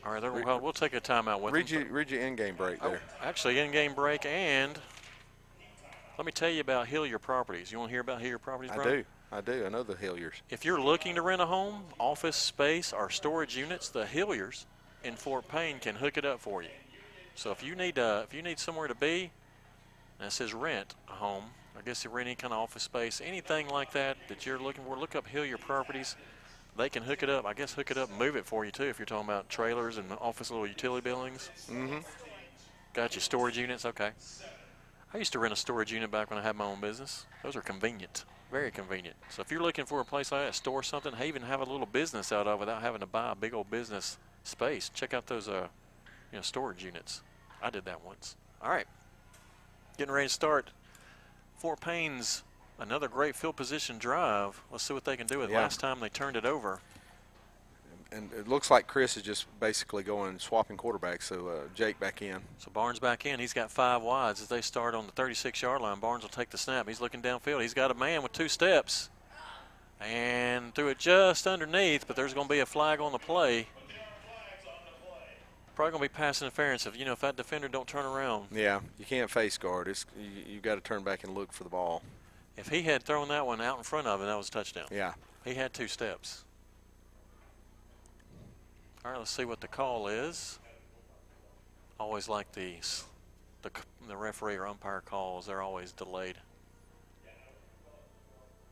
All 0.05 0.11
right, 0.13 0.21
they're, 0.21 0.31
Re- 0.31 0.43
well, 0.43 0.59
we'll 0.59 0.73
take 0.73 0.93
a 0.93 1.01
timeout 1.01 1.39
with 1.39 1.53
Read 1.53 1.67
them. 1.67 1.83
your, 1.83 1.91
read 1.91 2.11
your 2.11 2.21
in-game 2.21 2.55
break 2.55 2.79
Oh, 2.81 2.89
there. 2.89 3.01
actually, 3.21 3.59
in-game 3.59 3.93
break, 3.93 4.25
and 4.25 4.77
let 6.17 6.25
me 6.25 6.31
tell 6.31 6.49
you 6.49 6.61
about 6.61 6.87
Hillier 6.87 7.19
Properties. 7.19 7.71
You 7.71 7.79
want 7.79 7.89
to 7.89 7.93
hear 7.93 8.01
about 8.01 8.19
Hillier 8.21 8.39
Properties? 8.39 8.71
I 8.71 8.83
do. 8.83 9.05
I 9.31 9.41
do. 9.41 9.65
I 9.65 9.69
know 9.69 9.81
the 9.83 9.95
Hilliers. 9.95 10.33
If 10.49 10.63
you're 10.65 10.79
looking 10.81 11.15
to 11.15 11.21
rent 11.21 11.41
a 11.41 11.45
home, 11.45 11.83
office 11.99 12.35
space, 12.35 12.93
or 12.93 13.09
storage 13.09 13.57
units, 13.57 13.89
the 13.89 14.05
Hilliers 14.05 14.65
in 15.03 15.15
Fort 15.15 15.47
Payne 15.47 15.79
can 15.79 15.95
hook 15.95 16.17
it 16.17 16.25
up 16.25 16.39
for 16.39 16.61
you. 16.61 16.69
So 17.35 17.49
if 17.51 17.63
you 17.63 17.75
need 17.75 17.97
uh, 17.97 18.21
if 18.25 18.33
you 18.33 18.43
need 18.43 18.59
somewhere 18.59 18.87
to 18.87 18.93
be, 18.93 19.31
and 20.19 20.27
it 20.27 20.31
says 20.31 20.53
rent 20.53 20.93
a 21.09 21.13
home, 21.13 21.45
I 21.75 21.81
guess 21.81 22.03
you 22.03 22.11
rent 22.11 22.27
any 22.27 22.35
kind 22.35 22.53
of 22.53 22.59
office 22.59 22.83
space, 22.83 23.21
anything 23.25 23.69
like 23.69 23.91
that 23.93 24.17
that 24.27 24.45
you're 24.45 24.59
looking 24.59 24.83
for, 24.83 24.97
look 24.99 25.15
up 25.15 25.25
Hillier 25.27 25.57
Properties. 25.57 26.15
They 26.77 26.89
can 26.89 27.03
hook 27.03 27.23
it 27.23 27.29
up. 27.29 27.45
I 27.45 27.53
guess 27.53 27.73
hook 27.73 27.91
it 27.91 27.97
up 27.97 28.09
and 28.09 28.17
move 28.17 28.35
it 28.35 28.45
for 28.45 28.65
you 28.65 28.71
too 28.71 28.83
if 28.83 28.97
you're 28.97 29.05
talking 29.05 29.29
about 29.29 29.49
trailers 29.49 29.97
and 29.97 30.11
office 30.19 30.49
little 30.49 30.67
utility 30.67 31.03
buildings. 31.03 31.51
Mm-hmm. 31.69 31.99
Got 32.93 33.15
your 33.15 33.21
storage 33.21 33.57
units? 33.57 33.85
Okay. 33.85 34.11
I 35.13 35.17
used 35.17 35.31
to 35.33 35.39
rent 35.39 35.53
a 35.53 35.55
storage 35.55 35.91
unit 35.91 36.09
back 36.09 36.31
when 36.31 36.39
I 36.39 36.41
had 36.41 36.55
my 36.55 36.65
own 36.65 36.81
business. 36.81 37.27
Those 37.43 37.55
are 37.55 37.61
convenient, 37.61 38.25
very 38.51 38.71
convenient. 38.71 39.15
So 39.29 39.41
if 39.41 39.51
you're 39.51 39.61
looking 39.61 39.85
for 39.85 39.99
a 39.99 40.05
place 40.05 40.31
like 40.31 40.47
that, 40.47 40.55
store 40.55 40.81
something, 40.81 41.13
hey, 41.13 41.27
even 41.27 41.43
have 41.43 41.61
a 41.61 41.65
little 41.65 41.85
business 41.85 42.31
out 42.31 42.47
of 42.47 42.59
without 42.59 42.81
having 42.81 43.01
to 43.01 43.05
buy 43.05 43.31
a 43.31 43.35
big 43.35 43.53
old 43.53 43.69
business 43.69 44.17
space, 44.43 44.89
check 44.89 45.13
out 45.13 45.27
those 45.27 45.47
uh, 45.47 45.67
you 46.31 46.37
know, 46.37 46.41
storage 46.41 46.83
units. 46.83 47.21
I 47.61 47.69
did 47.69 47.85
that 47.85 48.03
once. 48.03 48.35
All 48.61 48.71
right. 48.71 48.87
Getting 49.97 50.13
ready 50.13 50.27
to 50.27 50.33
start 50.33 50.71
Fort 51.57 51.79
Payne's 51.79 52.41
another 52.83 53.07
great 53.07 53.35
field 53.35 53.55
position 53.55 53.97
drive. 53.97 54.61
Let's 54.71 54.83
see 54.83 54.93
what 54.93 55.05
they 55.05 55.17
can 55.17 55.25
do 55.27 55.39
with 55.39 55.49
Yeah. 55.49 55.57
last 55.61 55.79
time 55.79 55.99
they 55.99 56.09
turned 56.09 56.35
it 56.37 56.45
over. 56.45 56.79
And 58.11 58.31
it 58.33 58.47
looks 58.47 58.69
like 58.69 58.85
Chris 58.85 59.17
is 59.17 59.23
just 59.23 59.47
basically 59.59 60.03
going 60.03 60.37
swapping 60.37 60.77
quarterbacks. 60.77 61.23
So 61.23 61.47
uh, 61.47 61.53
Jake 61.73 61.99
back 61.99 62.21
in. 62.21 62.41
So 62.59 62.69
Barnes 62.71 62.99
back 62.99 63.25
in. 63.25 63.39
He's 63.39 63.53
got 63.53 63.71
five 63.71 64.03
wides 64.03 64.39
as 64.41 64.49
they 64.49 64.61
start 64.61 64.93
on 64.93 65.07
the 65.07 65.11
36-yard 65.13 65.81
line. 65.81 65.99
Barnes 65.99 66.21
will 66.21 66.29
take 66.29 66.51
the 66.51 66.57
snap. 66.59 66.87
He's 66.87 67.01
looking 67.01 67.23
downfield. 67.23 67.61
He's 67.63 67.73
got 67.73 67.89
a 67.89 67.95
man 67.95 68.21
with 68.21 68.31
two 68.31 68.47
steps 68.49 69.09
and 69.99 70.75
threw 70.75 70.89
it 70.89 70.99
just 70.99 71.47
underneath, 71.47 72.05
but 72.05 72.15
there's 72.15 72.33
going 72.35 72.47
to 72.47 72.53
be 72.53 72.59
a 72.59 72.65
flag 72.67 72.99
on 72.99 73.13
the 73.13 73.17
play. 73.17 73.67
Probably 75.75 75.91
going 75.91 76.03
to 76.03 76.09
be 76.09 76.13
pass 76.13 76.39
interference 76.43 76.85
if, 76.85 76.95
you 76.95 77.03
know, 77.05 77.13
if 77.13 77.21
that 77.21 77.35
defender 77.35 77.67
don't 77.67 77.87
turn 77.87 78.05
around. 78.05 78.45
Yeah, 78.51 78.81
you 78.99 79.05
can't 79.05 79.27
face 79.31 79.57
guard. 79.57 79.87
It's, 79.87 80.05
you, 80.15 80.53
you've 80.53 80.61
got 80.61 80.75
to 80.75 80.81
turn 80.81 81.01
back 81.03 81.23
and 81.23 81.33
look 81.33 81.51
for 81.51 81.63
the 81.63 81.69
ball. 81.71 82.03
If 82.57 82.69
he 82.69 82.83
had 82.83 83.03
thrown 83.03 83.29
that 83.29 83.45
one 83.45 83.61
out 83.61 83.77
in 83.77 83.83
front 83.83 84.07
of 84.07 84.21
him, 84.21 84.27
that 84.27 84.37
was 84.37 84.49
a 84.49 84.51
touchdown. 84.51 84.87
Yeah. 84.91 85.13
He 85.43 85.55
had 85.55 85.73
two 85.73 85.87
steps. 85.87 86.43
All 89.03 89.11
right, 89.11 89.17
let's 89.17 89.31
see 89.31 89.45
what 89.45 89.59
the 89.59 89.67
call 89.67 90.07
is. 90.07 90.59
Always 91.99 92.29
like 92.29 92.51
these. 92.53 93.03
The, 93.61 93.71
the 94.07 94.15
referee 94.15 94.55
or 94.55 94.67
umpire 94.67 95.01
calls, 95.01 95.47
they're 95.47 95.61
always 95.61 95.91
delayed. 95.91 96.35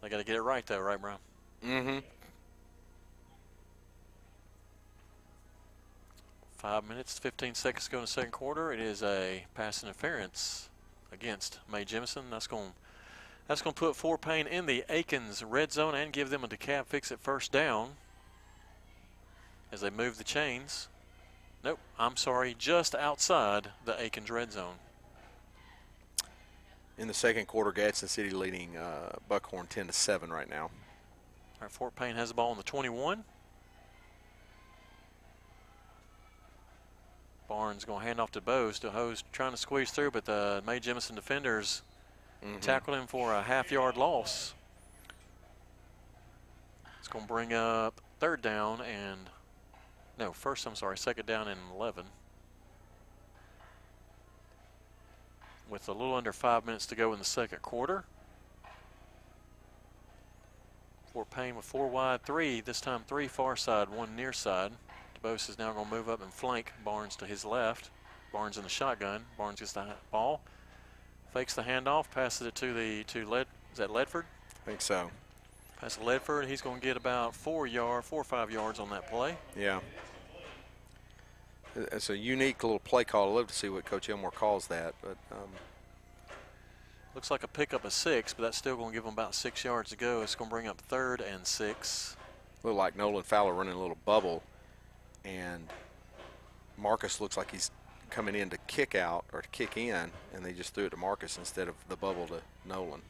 They 0.02 0.10
got 0.10 0.18
to 0.18 0.24
get 0.24 0.36
it 0.36 0.42
right, 0.42 0.66
though, 0.66 0.80
right, 0.80 1.00
Brian? 1.00 1.20
Mm-hmm. 1.64 2.00
Five 6.58 6.88
minutes, 6.88 7.20
15 7.20 7.56
seconds 7.56 7.86
to 7.86 7.92
go 7.92 7.98
in 7.98 8.04
the 8.04 8.08
second 8.08 8.32
quarter. 8.32 8.72
It 8.72 8.80
is 8.80 9.04
a 9.04 9.46
pass 9.54 9.84
interference 9.84 10.70
against 11.12 11.60
Mae 11.72 11.84
Jemison. 11.84 12.24
That's 12.30 12.48
going 12.48 12.72
that's 13.52 13.62
going 13.62 13.74
to 13.74 13.80
put 13.80 13.98
Fort 13.98 14.22
Payne 14.22 14.48
in 14.48 14.66
the 14.66 14.86
Aikens 14.88 15.44
red 15.44 15.74
zone 15.74 15.94
and 15.94 16.14
give 16.14 16.30
them 16.30 16.46
a 16.46 16.48
DeKalb 16.48 16.86
fix 16.86 17.12
it 17.12 17.20
first 17.20 17.52
down 17.52 17.90
as 19.74 19.82
they 19.82 19.90
move 19.90 20.18
the 20.18 20.24
chains. 20.24 20.88
Nope, 21.62 21.78
I'm 22.00 22.16
sorry, 22.16 22.56
just 22.58 22.96
outside 22.96 23.68
the 23.84 24.02
Aikens 24.02 24.32
red 24.32 24.54
zone. 24.54 24.76
In 26.98 27.10
the 27.10 27.14
second 27.14 27.48
quarter, 27.48 27.74
Gadsden 27.74 28.08
City 28.08 28.30
leading 28.30 28.78
uh, 28.78 29.18
Buckhorn 29.28 29.68
10 29.68 29.88
to 29.88 29.92
7 29.92 30.32
right 30.32 30.50
now. 30.50 30.64
All 30.64 31.64
right, 31.64 31.72
Fort 31.72 31.94
Payne 31.94 32.16
has 32.16 32.30
the 32.30 32.36
ball 32.36 32.52
on 32.52 32.58
the 32.58 32.64
21. 32.64 33.26
Barnes 37.50 37.84
going 37.84 38.00
to 38.00 38.06
hand 38.06 38.22
off 38.22 38.32
to 38.32 38.40
Bose. 38.40 38.80
DuBose 38.80 39.24
trying 39.34 39.52
to 39.52 39.58
squeeze 39.58 39.92
through, 39.92 40.12
but 40.12 40.24
the 40.24 40.64
Mae 40.66 40.80
Jemison 40.80 41.16
defenders 41.16 41.82
mm 42.42 42.56
-hmm. 42.56 42.60
tackled 42.60 42.98
him 42.98 43.08
for 43.08 43.34
a 43.34 43.42
half 43.42 43.72
yard 43.72 43.98
loss. 43.98 44.54
It's 47.00 47.08
going 47.08 47.28
to 47.28 47.34
bring 47.34 47.54
up 47.54 48.02
third 48.20 48.42
down 48.42 48.82
and, 48.82 49.30
no, 50.18 50.34
first, 50.34 50.68
I'm 50.68 50.76
sorry, 50.76 50.98
second 50.98 51.26
down 51.26 51.48
and 51.48 51.60
11. 51.72 52.06
With 55.70 55.90
a 55.90 55.94
little 55.94 56.14
under 56.14 56.34
five 56.34 56.66
minutes 56.66 56.86
to 56.88 56.96
go 56.96 57.14
in 57.14 57.20
the 57.20 57.26
second 57.26 57.62
quarter. 57.62 58.04
Fort 61.14 61.30
Payne 61.30 61.56
with 61.56 61.66
four 61.66 61.90
wide, 61.90 62.24
three, 62.24 62.62
this 62.62 62.80
time 62.80 63.04
three 63.08 63.28
far 63.28 63.56
side, 63.56 63.90
one 63.90 64.16
near 64.16 64.32
side. 64.32 64.72
DuBose 65.22 65.50
is 65.50 65.58
now 65.58 65.74
going 65.74 65.86
to 65.86 65.92
move 65.92 66.08
up 66.08 66.22
and 66.22 66.32
flank 66.32 66.72
Barnes 66.86 67.16
to 67.18 67.26
his 67.26 67.44
left. 67.44 67.90
Barnes 68.32 68.58
in 68.58 68.64
the 68.64 68.70
shotgun. 68.70 69.26
Barnes 69.38 69.60
gets 69.60 69.74
the 69.74 69.86
ball, 70.10 70.42
fakes 71.34 71.54
the 71.54 71.62
handoff, 71.62 72.10
passes 72.12 72.48
it 72.48 72.56
to 72.56 72.74
the 72.74 73.04
to 73.06 73.26
Led. 73.26 73.48
Is 73.72 73.78
that 73.78 73.90
Ledford? 73.90 74.24
I 74.24 74.66
think 74.66 74.82
so. 74.82 75.10
Pass 75.80 75.96
to 75.96 76.04
Ledford. 76.04 76.48
He's 76.48 76.62
going 76.62 76.80
to 76.80 76.86
get 76.86 76.98
about 76.98 77.34
four 77.36 77.66
yard, 77.66 78.04
four 78.04 78.22
or 78.22 78.24
five 78.24 78.52
yards 78.52 78.80
on 78.80 78.90
that 78.92 79.10
play. 79.10 79.38
Yeah. 79.58 79.80
It's 81.76 82.10
a 82.10 82.18
unique 82.18 82.64
little 82.64 82.80
play 82.80 83.04
call. 83.04 83.30
I'd 83.30 83.36
love 83.36 83.48
to 83.48 83.54
see 83.54 83.70
what 83.70 83.86
Coach 83.86 84.10
Elmore 84.10 84.32
calls 84.32 84.68
that, 84.68 84.94
but. 85.02 85.18
Um, 85.32 85.50
Looks 87.14 87.30
like 87.30 87.44
a 87.44 87.48
pickup 87.48 87.84
of 87.84 87.92
six, 87.92 88.34
but 88.34 88.44
that's 88.44 88.58
still 88.58 88.78
going 88.78 88.92
to 88.92 88.94
give 88.94 89.04
them 89.04 89.12
about 89.14 89.36
six 89.36 89.66
yards 89.66 89.90
to 89.90 89.98
go. 89.98 90.22
It's 90.22 90.34
going 90.34 90.50
to 90.50 90.54
bring 90.54 90.68
up 90.68 90.80
third 90.80 91.20
and 91.20 91.46
six. 91.46 92.16
Look 92.64 92.76
like 92.76 92.96
Nolan 92.96 93.24
Fowler 93.24 93.54
running 93.54 93.74
a 93.74 93.80
little 93.80 93.98
bubble 94.06 94.44
and 95.26 95.68
Marcus 96.78 97.22
looks 97.22 97.38
like 97.38 97.52
he's 97.52 97.72
coming 98.12 98.36
in 98.36 98.50
to 98.52 98.58
kick 98.68 98.94
out 98.94 99.26
or 99.34 99.42
to 99.42 99.50
kick 99.50 99.78
in, 99.78 100.12
and 100.34 100.46
they 100.46 100.54
just 100.54 100.74
threw 100.74 100.86
it 100.86 100.92
to 100.92 100.98
Marcus 100.98 101.38
instead 101.38 101.68
of 101.68 101.76
the 101.90 101.96
bubble 101.96 102.28
to 102.28 102.42
Nolan. 102.68 103.02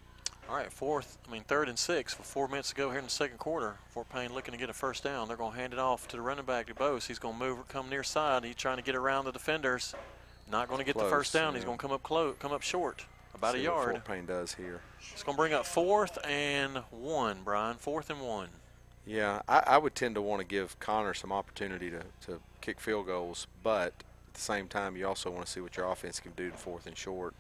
All 0.49 0.56
right, 0.56 0.72
fourth, 0.72 1.18
I 1.28 1.32
mean 1.32 1.44
third 1.44 1.69
and 1.69 1.80
six 1.80 2.18
with 2.18 2.28
four 2.28 2.48
minutes 2.48 2.69
to 2.69 2.76
go 2.76 2.90
here 2.90 2.99
in 2.99 3.06
the 3.06 3.11
second 3.11 3.38
quarter. 3.38 3.76
Fort 3.90 4.10
Payne 4.10 4.34
looking 4.34 4.52
to 4.52 4.57
get 4.57 4.69
a 4.69 4.73
first 4.73 5.03
down. 5.03 5.28
They're 5.28 5.38
going 5.38 5.53
to 5.53 5.57
hand 5.57 5.72
it 5.73 5.80
off 5.80 6.07
to 6.10 6.18
the 6.18 6.22
running 6.22 6.45
back 6.45 6.68
to 6.68 6.76
Bose. 6.76 7.06
He's 7.06 7.19
going 7.19 7.38
to 7.38 7.40
move, 7.40 7.60
or 7.60 7.64
come 7.64 7.90
near 7.90 8.03
side. 8.03 8.44
He's 8.44 8.56
trying 8.56 8.78
to 8.78 8.84
get 8.84 8.95
around 8.95 9.26
the 9.26 9.32
defenders. 9.32 9.95
Not 10.52 10.68
going 10.68 10.80
to 10.80 10.86
get 10.86 10.95
Close, 10.95 11.06
the 11.06 11.10
first 11.10 11.34
down. 11.34 11.53
Yeah. 11.53 11.60
He's 11.60 11.65
going 11.65 11.78
to 11.78 11.82
come 11.82 11.91
up 11.91 12.03
close, 12.03 12.36
come 12.40 12.52
up 12.52 12.61
short, 12.61 13.06
about 13.34 13.53
See 13.53 13.61
a 13.61 13.64
yard. 13.64 13.91
Fort 13.91 14.06
Payne 14.06 14.26
does 14.26 14.53
here. 14.53 14.82
It's 15.14 15.23
going 15.23 15.36
to 15.36 15.41
bring 15.41 15.53
up 15.53 15.65
fourth 15.65 16.18
and 16.26 16.78
one, 16.90 17.40
Brian. 17.45 17.78
Fourth 17.78 18.10
and 18.10 18.19
one. 18.19 18.49
Yeah, 19.06 19.41
I, 19.48 19.64
I 19.65 19.78
would 19.78 19.95
tend 19.95 20.15
to 20.15 20.22
want 20.22 20.41
to 20.41 20.45
give 20.45 20.78
Connor 20.80 21.14
some 21.14 21.32
opportunity 21.32 21.90
to, 21.90 22.03
to 22.28 22.41
kick 22.60 22.80
field 22.82 23.07
goals, 23.07 23.48
but 23.64 23.94
at 24.32 24.36
the 24.36 24.41
same 24.41 24.68
time, 24.68 24.95
you 24.95 25.06
also 25.06 25.30
want 25.30 25.45
to 25.45 25.52
see 25.52 25.60
what 25.60 25.76
your 25.76 25.91
offense 25.91 26.22
can 26.22 26.32
do 26.38 26.49
to 26.49 26.58
fourth 26.58 26.88
and 26.88 26.98
short. 26.98 27.34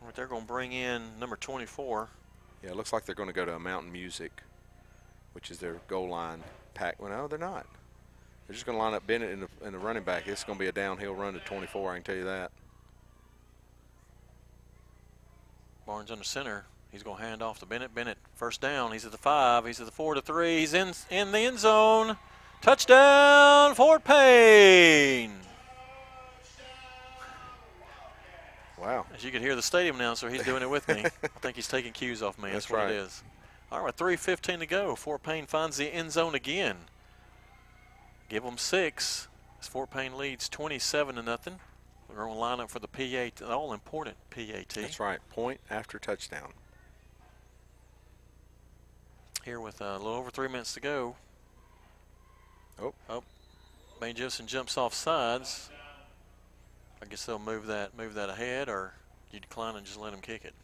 All 0.00 0.06
right, 0.06 0.16
they're 0.16 0.26
going 0.26 0.42
to 0.42 0.48
bring 0.48 0.72
in 0.72 1.02
number 1.20 1.36
24. 1.36 2.08
Yeah, 2.62 2.70
it 2.70 2.76
looks 2.76 2.92
like 2.92 3.04
they're 3.04 3.14
going 3.14 3.28
to 3.28 3.34
go 3.34 3.44
to 3.44 3.54
a 3.54 3.58
Mountain 3.58 3.92
Music, 3.92 4.42
which 5.32 5.50
is 5.50 5.58
their 5.58 5.76
goal 5.86 6.08
line 6.08 6.42
pack. 6.74 7.00
Well, 7.00 7.10
no, 7.10 7.28
they're 7.28 7.38
not. 7.38 7.66
They're 8.46 8.54
just 8.54 8.66
going 8.66 8.76
to 8.76 8.82
line 8.82 8.94
up 8.94 9.06
Bennett 9.06 9.30
in 9.30 9.40
the, 9.40 9.48
in 9.64 9.72
the 9.72 9.78
running 9.78 10.02
back. 10.02 10.26
It's 10.26 10.42
going 10.42 10.58
to 10.58 10.62
be 10.62 10.68
a 10.68 10.72
downhill 10.72 11.14
run 11.14 11.34
to 11.34 11.40
24, 11.40 11.92
I 11.92 11.94
can 11.94 12.02
tell 12.02 12.16
you 12.16 12.24
that. 12.24 12.50
Barnes 15.86 16.10
on 16.10 16.18
the 16.18 16.24
center. 16.24 16.64
He's 16.90 17.02
going 17.02 17.18
to 17.18 17.22
hand 17.22 17.42
off 17.42 17.60
to 17.60 17.66
Bennett. 17.66 17.94
Bennett, 17.94 18.18
first 18.34 18.60
down. 18.60 18.92
He's 18.92 19.04
at 19.04 19.12
the 19.12 19.18
five. 19.18 19.66
He's 19.66 19.78
at 19.80 19.86
the 19.86 19.92
four 19.92 20.14
to 20.14 20.20
three. 20.20 20.60
He's 20.60 20.74
in 20.74 20.92
in 21.10 21.30
the 21.32 21.40
end 21.40 21.58
zone. 21.58 22.16
Touchdown, 22.60 23.74
Fort 23.74 24.04
Payne. 24.04 25.43
Wow. 28.84 29.06
As 29.14 29.24
you 29.24 29.30
can 29.30 29.40
hear 29.40 29.56
the 29.56 29.62
stadium 29.62 29.96
announcer, 29.96 30.28
he's 30.28 30.44
doing 30.44 30.62
it 30.62 30.68
with 30.68 30.86
me. 30.88 31.04
I 31.04 31.28
think 31.40 31.56
he's 31.56 31.68
taking 31.68 31.92
cues 31.92 32.22
off 32.22 32.36
me. 32.36 32.50
That's, 32.50 32.66
That's 32.66 32.70
what 32.70 32.78
right. 32.84 32.90
it 32.90 32.96
is. 32.96 33.22
All 33.72 33.82
right, 33.82 33.96
3.15 33.96 34.58
to 34.58 34.66
go. 34.66 34.94
Fort 34.94 35.22
Payne 35.22 35.46
finds 35.46 35.78
the 35.78 35.86
end 35.86 36.12
zone 36.12 36.34
again. 36.34 36.76
Give 38.28 38.42
them 38.42 38.58
six. 38.58 39.28
As 39.58 39.68
Fort 39.68 39.90
Payne 39.90 40.18
leads 40.18 40.48
27 40.50 41.14
to 41.14 41.22
nothing. 41.22 41.60
We're 42.08 42.16
going 42.16 42.34
to 42.34 42.38
line 42.38 42.60
up 42.60 42.70
for 42.70 42.78
the 42.78 42.86
PAT, 42.86 43.36
the 43.36 43.48
all-important 43.48 44.16
PAT. 44.30 44.68
That's 44.68 45.00
right. 45.00 45.18
Point 45.30 45.60
after 45.70 45.98
touchdown. 45.98 46.52
Here 49.44 49.60
with 49.60 49.80
a 49.80 49.94
little 49.94 50.12
over 50.12 50.30
three 50.30 50.48
minutes 50.48 50.74
to 50.74 50.80
go. 50.80 51.16
Oh. 52.80 52.92
Oh. 53.08 53.22
Mae 54.00 54.12
Jemison 54.12 54.46
jumps 54.46 54.76
off 54.76 54.92
sides. 54.94 55.70
I 57.04 57.08
guess 57.08 57.26
they'll 57.26 57.38
move 57.38 57.66
that 57.66 57.96
move 57.96 58.14
that 58.14 58.30
ahead, 58.30 58.68
or 58.68 58.94
you 59.30 59.40
decline 59.40 59.76
and 59.76 59.84
just 59.84 59.98
let 59.98 60.12
them 60.12 60.20
kick 60.20 60.44
it. 60.44 60.54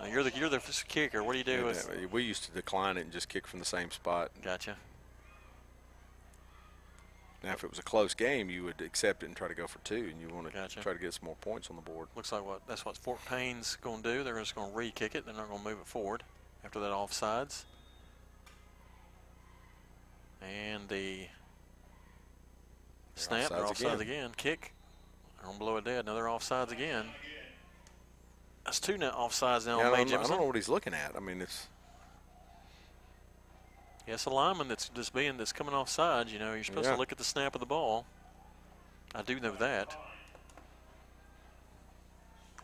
Now 0.00 0.06
you're 0.06 0.22
the 0.22 0.32
you're 0.34 0.48
the 0.48 0.60
kicker. 0.88 1.22
What 1.22 1.32
do 1.32 1.38
you 1.38 1.44
do? 1.44 1.72
Yeah, 1.72 2.06
we 2.10 2.22
used 2.22 2.44
to 2.44 2.50
decline 2.52 2.96
it 2.96 3.02
and 3.02 3.12
just 3.12 3.28
kick 3.28 3.46
from 3.46 3.58
the 3.58 3.64
same 3.64 3.90
spot. 3.90 4.30
Gotcha. 4.42 4.76
Now, 7.42 7.52
if 7.52 7.62
it 7.62 7.68
was 7.68 7.78
a 7.78 7.82
close 7.82 8.14
game, 8.14 8.48
you 8.48 8.64
would 8.64 8.80
accept 8.80 9.22
it 9.22 9.26
and 9.26 9.36
try 9.36 9.48
to 9.48 9.54
go 9.54 9.66
for 9.66 9.78
two, 9.80 10.10
and 10.10 10.18
you 10.18 10.34
want 10.34 10.46
to 10.46 10.52
Gotcha. 10.52 10.80
try 10.80 10.94
to 10.94 10.98
get 10.98 11.12
some 11.12 11.26
more 11.26 11.36
points 11.42 11.68
on 11.68 11.76
the 11.76 11.82
board. 11.82 12.08
Looks 12.16 12.32
like 12.32 12.44
what 12.44 12.66
that's 12.66 12.86
what 12.86 12.96
Fort 12.96 13.20
Payne's 13.26 13.76
going 13.82 14.02
to 14.02 14.14
do. 14.14 14.24
They're 14.24 14.38
just 14.38 14.54
going 14.54 14.70
to 14.70 14.76
re-kick 14.76 15.14
it. 15.14 15.26
They're 15.26 15.34
not 15.34 15.50
going 15.50 15.62
to 15.62 15.68
move 15.68 15.78
it 15.78 15.86
forward 15.86 16.22
after 16.64 16.80
that 16.80 16.90
offsides. 16.90 17.64
And 20.40 20.88
the 20.88 21.26
snap, 23.14 23.50
they're 23.50 23.58
offsides 23.58 23.72
offsides 23.72 24.00
again. 24.00 24.00
again. 24.00 24.30
Kick, 24.36 24.73
to 25.52 25.58
blow 25.58 25.76
it 25.76 25.84
dead. 25.84 26.00
Another 26.04 26.24
offsides 26.24 26.72
again. 26.72 27.04
That's 28.64 28.80
two 28.80 28.96
net 28.96 29.12
offsides 29.12 29.66
now 29.66 29.78
Yeah, 29.78 29.88
on 29.88 29.94
I, 29.94 29.96
don't, 29.98 30.10
know- 30.10 30.20
I 30.20 30.22
don't 30.26 30.38
know 30.40 30.46
what 30.46 30.56
he's 30.56 30.68
looking 30.70 30.94
at. 30.94 31.12
I 31.16 31.20
mean, 31.20 31.42
it's 31.42 31.68
Yes, 34.06 34.26
a 34.26 34.30
lineman 34.30 34.68
that's 34.68 34.90
just 34.90 35.14
being 35.14 35.38
that's 35.38 35.52
coming 35.52 35.72
off 35.74 35.88
sides. 35.88 36.30
You 36.32 36.38
know, 36.38 36.52
you're 36.52 36.62
supposed 36.64 36.86
Yeah. 36.86 36.92
to 36.92 36.98
look 36.98 37.10
at 37.12 37.16
the 37.18 37.24
snap 37.24 37.54
of 37.54 37.60
the 37.60 37.66
ball. 37.66 38.04
I 39.14 39.22
do 39.22 39.40
know 39.40 39.52
that. 39.52 39.96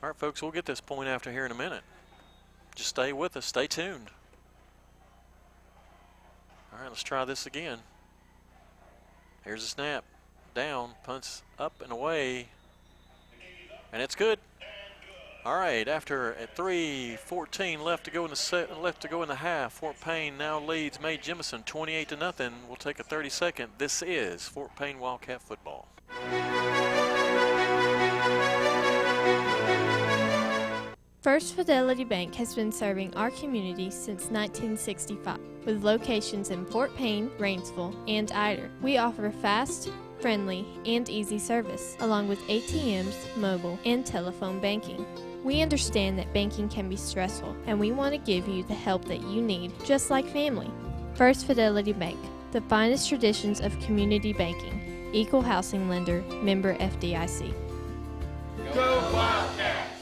All 0.03 0.09
right, 0.11 0.17
folks, 0.17 0.43
we'll 0.43 0.51
get 0.51 0.67
this 0.67 0.81
point 0.81 1.09
after 1.09 1.31
here 1.33 1.47
in 1.47 1.53
a 1.53 1.55
minute. 1.55 1.83
Just 2.75 2.91
stay 2.91 3.13
with 3.15 3.37
us. 3.39 3.47
Stay 3.47 3.67
tuned. 3.67 4.11
All 6.73 6.79
right, 6.81 6.89
let's 6.89 7.03
try 7.03 7.25
this 7.25 7.47
again. 7.47 7.79
Here's 9.45 9.63
a 9.65 9.67
snap. 9.69 10.05
Down, 10.55 10.91
punts 11.05 11.43
up 11.59 11.81
and 11.83 11.91
away. 11.93 12.49
And 13.93 14.03
it's 14.03 14.15
good. 14.15 14.39
All 15.43 15.57
right, 15.57 15.89
after 15.89 16.35
at 16.35 16.55
3:14 16.55 17.83
left 17.83 18.05
to 18.05 18.11
go 18.11 18.25
in 18.25 18.31
the 18.31 18.37
set, 18.37 18.79
left 18.79 19.01
to 19.03 19.09
go 19.09 19.23
in 19.23 19.29
the 19.29 19.37
half, 19.37 19.73
Fort 19.73 19.99
Payne 19.99 20.37
now 20.37 20.61
leads 20.61 21.01
Mae 21.01 21.17
Jemison 21.17 21.65
28 21.65 22.09
to 22.11 22.17
nothing. 22.17 22.53
We'll 22.67 22.77
take 22.77 22.99
a 22.99 23.03
30 23.03 23.31
second. 23.31 23.73
This 23.79 24.03
is 24.03 24.47
Fort 24.47 24.77
Payne 24.77 24.99
Wildcat 24.99 25.41
football. 25.41 25.89
First 31.23 31.55
Fidelity 31.55 32.05
Bank 32.05 32.35
has 32.35 32.55
been 32.55 32.73
serving 32.73 33.15
our 33.15 33.31
community 33.31 33.91
since 33.91 34.31
1965 34.31 35.39
with 35.65 35.85
locations 35.85 36.51
in 36.51 36.67
Fort 36.67 36.95
Payne, 36.97 37.31
Rainsville, 37.39 37.95
and 38.09 38.31
Ider. 38.33 38.71
We 38.83 38.99
offer 38.99 39.31
fast, 39.31 39.91
friendly, 40.21 40.67
and 40.87 41.09
easy 41.09 41.39
service, 41.39 41.97
along 42.01 42.29
with 42.29 42.41
ATMs, 42.49 43.15
mobile, 43.37 43.79
and 43.85 44.05
telephone 44.05 44.61
banking. 44.61 45.05
We 45.43 45.63
understand 45.63 46.19
that 46.19 46.33
banking 46.35 46.69
can 46.69 46.89
be 46.89 46.97
stressful, 46.97 47.57
and 47.67 47.81
we 47.81 47.93
want 47.93 48.13
to 48.13 48.19
give 48.19 48.47
you 48.47 48.63
the 48.63 48.75
help 48.75 49.05
that 49.07 49.23
you 49.23 49.41
need, 49.41 49.73
just 49.85 50.11
like 50.11 50.27
family. 50.27 50.71
First 51.15 51.47
Fidelity 51.47 51.93
Bank, 51.93 52.19
the 52.53 52.61
finest 52.63 53.09
traditions 53.09 53.61
of 53.61 53.79
community 53.81 54.33
banking, 54.33 55.11
equal 55.13 55.43
housing 55.43 55.89
lender, 55.89 56.23
member 56.43 56.75
FDIC. 56.77 57.55
Go 58.75 59.11
Wildcats! 59.13 60.00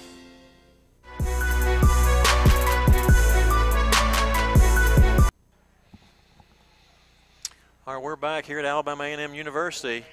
All 7.89 7.95
right, 7.95 8.03
we're 8.03 8.17
back 8.17 8.45
here 8.45 8.59
at 8.59 8.67
Alabama 8.67 9.05
A&M 9.05 9.35
University. 9.35 10.05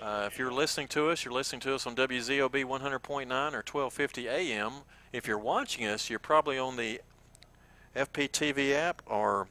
Uh, 0.00 0.24
if 0.26 0.38
you're 0.38 0.50
listening 0.50 0.88
to 0.88 1.10
us, 1.10 1.26
you're 1.26 1.34
listening 1.34 1.60
to 1.60 1.74
us 1.74 1.86
on 1.86 1.94
WZOB 1.94 2.64
100.9 2.64 2.70
or 2.70 3.62
1250 3.66 4.28
AM. 4.28 4.72
If 5.12 5.26
you're 5.26 5.36
watching 5.36 5.84
us, 5.84 6.08
you're 6.08 6.20
probably 6.20 6.56
on 6.56 6.78
the 6.78 7.02
FPTV 7.94 8.72
app 8.72 9.02
or 9.04 9.46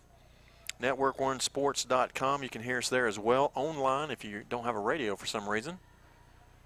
network1sports.com. 0.82 2.42
You 2.42 2.50
can 2.50 2.64
hear 2.64 2.80
us 2.80 2.90
there 2.90 3.06
as 3.06 3.20
well 3.20 3.52
online 3.54 4.10
if 4.10 4.26
you 4.26 4.42
don't 4.50 4.64
have 4.64 4.76
a 4.76 4.80
radio 4.80 5.16
for 5.16 5.28
some 5.28 5.48
reason. 5.48 5.78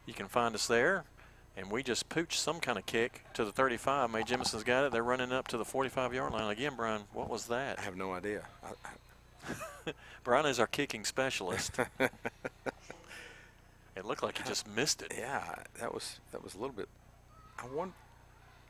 You 0.05 0.13
can 0.13 0.29
find 0.29 0.55
us 0.55 0.65
there. 0.65 1.03
And 1.57 1.69
we 1.69 1.83
just 1.83 2.07
pooched 2.07 2.35
some 2.35 2.61
kind 2.61 2.77
of 2.77 2.85
kick 2.85 3.25
to 3.33 3.43
the 3.43 3.51
35. 3.51 4.11
Mae 4.11 4.21
Jemison's 4.21 4.63
got 4.63 4.85
it. 4.85 4.93
They're 4.93 5.03
running 5.03 5.33
up 5.33 5.49
to 5.49 5.57
the 5.57 5.65
45 5.65 6.13
yard 6.13 6.31
line. 6.31 6.49
Again, 6.49 6.71
Brian, 6.77 7.01
what 7.11 7.29
was 7.29 7.47
that? 7.47 7.79
I 7.79 7.81
have 7.81 7.97
no 7.97 8.13
idea. 8.13 8.45
I 8.63 8.69
Brian 10.23 10.45
is 10.45 10.59
our 10.59 10.67
kicking 10.67 11.05
specialist. 11.05 11.71
it 13.95 14.05
looked 14.05 14.23
like 14.23 14.37
he 14.37 14.43
just 14.43 14.67
missed 14.67 15.01
it. 15.01 15.13
Yeah, 15.17 15.55
that 15.79 15.93
was 15.93 16.19
that 16.31 16.43
was 16.43 16.55
a 16.55 16.57
little 16.57 16.75
bit. 16.75 16.87
I 17.59 17.65
won. 17.73 17.93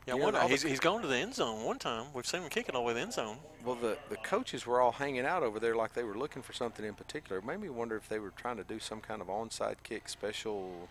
Yeah, 0.06 0.16
Yeah, 0.16 0.24
one, 0.24 0.50
he's, 0.50 0.62
he's 0.62 0.80
gone 0.80 1.00
to 1.02 1.06
the 1.06 1.16
end 1.16 1.34
zone 1.34 1.64
one 1.64 1.78
time. 1.78 2.06
We've 2.12 2.26
seen 2.26 2.42
him 2.42 2.48
kick 2.48 2.68
it 2.68 2.74
all 2.74 2.82
the 2.82 2.86
way 2.88 2.92
to 2.92 2.96
the 2.96 3.02
end 3.02 3.12
zone. 3.12 3.36
Well, 3.64 3.76
the 3.76 3.96
the 4.08 4.16
coaches 4.16 4.66
were 4.66 4.80
all 4.80 4.92
hanging 4.92 5.24
out 5.24 5.42
over 5.42 5.60
there 5.60 5.76
like 5.76 5.92
they 5.94 6.02
were 6.02 6.16
looking 6.16 6.42
for 6.42 6.52
something 6.52 6.84
in 6.84 6.94
particular. 6.94 7.38
It 7.38 7.44
made 7.44 7.60
me 7.60 7.68
wonder 7.68 7.96
if 7.96 8.08
they 8.08 8.18
were 8.18 8.32
trying 8.36 8.56
to 8.56 8.64
do 8.64 8.78
some 8.80 9.00
kind 9.00 9.20
of 9.20 9.28
onside 9.28 9.76
kick 9.82 10.08
special. 10.08 10.88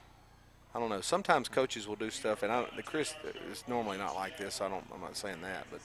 I 0.74 0.80
don't 0.80 0.90
know. 0.90 1.02
Sometimes 1.02 1.50
coaches 1.50 1.86
will 1.86 1.98
do 1.98 2.10
stuff, 2.10 2.44
and 2.44 2.52
I, 2.52 2.66
the 2.78 2.84
Chris 2.84 3.14
is 3.52 3.66
normally 3.68 3.98
not 3.98 4.16
like 4.16 4.38
this. 4.38 4.62
I 4.62 4.70
don't. 4.70 4.86
I'm 4.94 5.02
not 5.02 5.18
saying 5.18 5.42
that, 5.42 5.66
but 5.70 5.82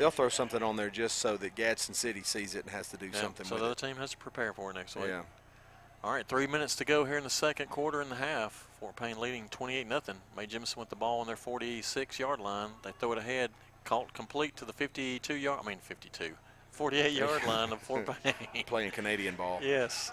they'll 0.00 0.10
throw 0.10 0.28
something 0.30 0.62
on 0.62 0.76
there 0.76 0.90
just 0.90 1.18
so 1.18 1.36
that 1.36 1.54
Gadsden 1.54 1.94
City 1.94 2.22
sees 2.24 2.54
it 2.54 2.64
and 2.64 2.70
has 2.70 2.88
to 2.88 2.96
do 2.96 3.06
Yeah, 3.12 3.20
something 3.20 3.46
so 3.46 3.56
the 3.56 3.64
other 3.64 3.72
it. 3.72 3.78
team 3.78 3.96
has 3.96 4.10
to 4.12 4.16
prepare 4.16 4.52
for 4.52 4.70
it 4.70 4.74
next 4.74 4.96
week. 4.96 5.06
Yeah. 5.08 5.22
All 6.02 6.10
right, 6.12 6.26
three 6.26 6.46
minutes 6.46 6.74
to 6.76 6.86
go 6.86 7.04
here 7.04 7.18
in 7.18 7.24
the 7.24 7.28
second 7.30 7.68
quarter 7.68 8.00
and 8.00 8.10
a 8.10 8.14
half. 8.16 8.66
Fort 8.80 8.96
Payne 8.96 9.20
leading 9.20 9.46
28 9.50 9.86
nothing. 9.86 10.16
Mae 10.34 10.46
Jemison 10.46 10.78
with 10.78 10.88
the 10.88 10.96
ball 10.96 11.20
on 11.20 11.26
their 11.26 11.36
46 11.36 12.18
yard 12.18 12.40
line. 12.40 12.70
They 12.82 12.92
throw 12.92 13.12
it 13.12 13.18
ahead, 13.18 13.50
caught 13.84 14.12
complete 14.14 14.56
to 14.56 14.64
the 14.64 14.72
52 14.72 15.34
yard. 15.34 15.60
I 15.62 15.68
mean 15.68 15.78
52, 15.82 16.32
48 16.70 17.12
yard 17.12 17.46
line 17.46 17.70
of 17.72 17.80
Fort 17.82 18.06
Payne. 18.22 18.64
Playing 18.64 18.92
Canadian 18.92 19.34
ball. 19.34 19.60
Yes. 19.62 20.10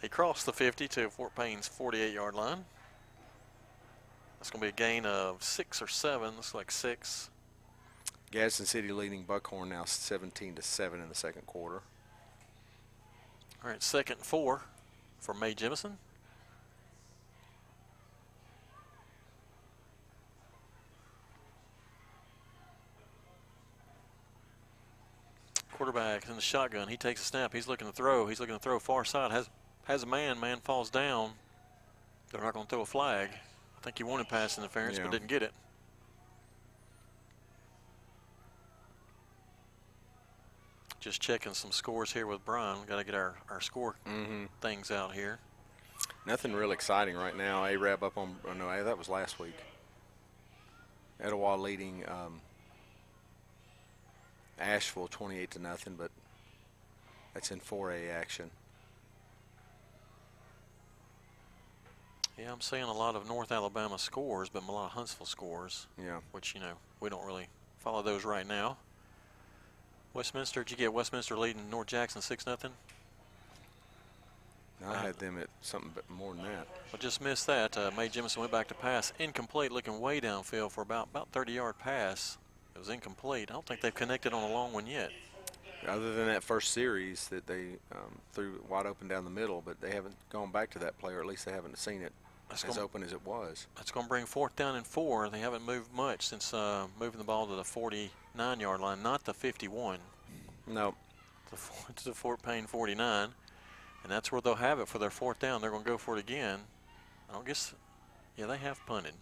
He 0.00 0.08
crossed 0.08 0.46
the 0.46 0.52
50 0.52 0.86
to 0.86 1.10
Fort 1.10 1.34
Payne's 1.34 1.66
48 1.66 2.14
yard 2.14 2.36
line. 2.36 2.64
That's 4.38 4.50
going 4.50 4.60
to 4.60 4.66
be 4.66 4.68
a 4.68 4.72
gain 4.72 5.04
of 5.04 5.42
six 5.42 5.82
or 5.82 5.88
seven. 5.88 6.36
Looks 6.36 6.54
like 6.54 6.70
six. 6.70 7.30
Gadsden 8.30 8.66
City 8.66 8.92
leading 8.92 9.22
Buckhorn 9.22 9.70
now 9.70 9.84
17 9.84 10.54
to 10.54 10.62
seven 10.62 11.00
in 11.00 11.08
the 11.08 11.14
second 11.14 11.46
quarter. 11.46 11.82
All 13.64 13.70
right, 13.70 13.82
second 13.82 14.18
four 14.18 14.62
for 15.20 15.34
Mae 15.34 15.54
Jemison. 15.54 15.92
Quarterback 25.72 26.28
in 26.28 26.34
the 26.34 26.40
shotgun. 26.40 26.88
He 26.88 26.96
takes 26.96 27.20
a 27.20 27.24
snap. 27.24 27.52
He's 27.52 27.68
looking 27.68 27.86
to 27.86 27.92
throw. 27.92 28.26
He's 28.26 28.40
looking 28.40 28.54
to 28.56 28.60
throw 28.60 28.78
far 28.78 29.04
side. 29.04 29.30
Has 29.30 29.48
has 29.84 30.02
a 30.02 30.06
man. 30.06 30.40
Man 30.40 30.58
falls 30.60 30.90
down. 30.90 31.32
They're 32.30 32.42
not 32.42 32.52
going 32.52 32.66
to 32.66 32.70
throw 32.70 32.82
a 32.82 32.86
flag. 32.86 33.30
I 33.30 33.80
think 33.82 33.96
he 33.96 34.04
wanted 34.04 34.28
pass 34.28 34.58
interference, 34.58 34.98
Yeah. 34.98 35.04
but 35.04 35.12
didn't 35.12 35.28
get 35.28 35.42
it. 35.42 35.52
Just 41.00 41.20
checking 41.20 41.54
some 41.54 41.70
scores 41.70 42.12
here 42.12 42.26
with 42.26 42.44
Brian. 42.44 42.78
Got 42.86 42.96
to 42.96 43.04
get 43.04 43.14
our, 43.14 43.36
our 43.50 43.60
score 43.60 43.94
Mm-hmm. 44.06 44.46
things 44.60 44.90
out 44.90 45.14
here. 45.14 45.38
Nothing 46.26 46.52
real 46.52 46.72
exciting 46.72 47.16
right 47.16 47.36
now. 47.36 47.64
Arab 47.64 48.02
up 48.02 48.18
on. 48.18 48.36
Oh 48.48 48.52
no, 48.52 48.84
that 48.84 48.98
was 48.98 49.08
last 49.08 49.38
week. 49.38 49.54
Etowah 51.20 51.56
leading 51.56 52.04
um, 52.08 52.40
Asheville 54.58 55.08
28 55.08 55.50
to 55.52 55.58
nothing, 55.60 55.94
but 55.96 56.10
that's 57.34 57.50
in 57.50 57.60
4A 57.60 58.10
action. 58.12 58.50
Yeah, 62.38 62.52
I'm 62.52 62.60
seeing 62.60 62.84
a 62.84 62.92
lot 62.92 63.16
of 63.16 63.26
North 63.26 63.50
Alabama 63.50 63.98
scores, 63.98 64.48
but 64.48 64.62
a 64.68 64.70
lot 64.70 64.86
of 64.86 64.90
Huntsville 64.92 65.26
scores, 65.26 65.86
Yeah. 66.00 66.18
which, 66.30 66.54
you 66.54 66.60
know, 66.60 66.74
we 67.00 67.08
don't 67.10 67.26
really 67.26 67.48
follow 67.78 68.02
those 68.02 68.24
right 68.24 68.46
now. 68.46 68.76
Westminster, 70.18 70.64
did 70.64 70.72
you 70.72 70.76
get 70.76 70.92
Westminster 70.92 71.38
leading 71.38 71.70
North 71.70 71.86
Jackson 71.86 72.20
6 72.20 72.44
nothing? 72.44 72.72
I 74.84 74.96
had 74.96 75.16
them 75.20 75.38
at 75.38 75.46
something 75.60 75.92
more 76.08 76.34
than 76.34 76.42
that. 76.42 76.66
I 76.92 76.96
just 76.96 77.22
missed 77.22 77.46
that. 77.46 77.78
Uh, 77.78 77.92
Mae 77.96 78.08
Jemison 78.08 78.38
went 78.38 78.50
back 78.50 78.66
to 78.66 78.74
pass. 78.74 79.12
Incomplete, 79.20 79.70
looking 79.70 80.00
way 80.00 80.20
downfield 80.20 80.72
for 80.72 80.80
about 80.82 81.06
about 81.12 81.28
30 81.28 81.52
yard 81.52 81.78
pass. 81.78 82.36
It 82.74 82.80
was 82.80 82.88
incomplete. 82.88 83.48
I 83.52 83.54
don't 83.54 83.64
think 83.64 83.80
they've 83.80 83.94
connected 83.94 84.32
on 84.32 84.42
a 84.42 84.52
long 84.52 84.72
one 84.72 84.88
yet. 84.88 85.12
Other 85.86 86.12
than 86.12 86.26
that 86.26 86.42
first 86.42 86.72
series 86.72 87.28
that 87.28 87.46
they 87.46 87.76
um, 87.92 88.18
threw 88.32 88.60
wide 88.68 88.86
open 88.86 89.06
down 89.06 89.22
the 89.22 89.30
middle, 89.30 89.62
but 89.64 89.80
they 89.80 89.92
haven't 89.92 90.16
gone 90.30 90.50
back 90.50 90.70
to 90.70 90.80
that 90.80 90.98
play, 90.98 91.14
or 91.14 91.20
at 91.20 91.26
least 91.26 91.46
they 91.46 91.52
haven't 91.52 91.78
seen 91.78 92.02
it 92.02 92.12
That's 92.48 92.64
as 92.64 92.70
gonna- 92.74 92.84
open 92.84 93.02
as 93.02 93.12
it 93.12 93.24
was. 93.26 93.66
That's 93.76 93.90
going 93.90 94.04
to 94.06 94.08
bring 94.08 94.24
fourth 94.26 94.56
down 94.56 94.76
and 94.76 94.86
four. 94.86 95.28
They 95.28 95.40
haven't 95.40 95.64
moved 95.64 95.92
much 95.92 96.26
since 96.26 96.54
uh, 96.54 96.86
moving 96.98 97.18
the 97.18 97.24
ball 97.24 97.46
to 97.46 97.54
the 97.54 97.64
49 97.64 98.60
yard 98.60 98.80
line, 98.80 99.02
not 99.02 99.24
the 99.24 99.34
51. 99.34 99.98
No. 100.66 100.94
to, 101.50 102.04
to 102.04 102.14
Fort 102.14 102.42
Payne 102.42 102.66
49, 102.66 103.28
and 104.02 104.12
that's 104.12 104.30
where 104.32 104.40
they'll 104.40 104.54
have 104.54 104.80
it 104.80 104.88
for 104.88 104.98
their 104.98 105.10
fourth 105.10 105.38
down. 105.38 105.60
They're 105.60 105.70
going 105.70 105.82
to 105.84 105.88
go 105.88 105.98
for 105.98 106.16
it 106.16 106.20
again. 106.20 106.60
I 107.30 107.34
don't 107.34 107.46
guess, 107.46 107.74
yeah, 108.36 108.46
they 108.46 108.56
have 108.58 108.84
punted. 108.86 109.14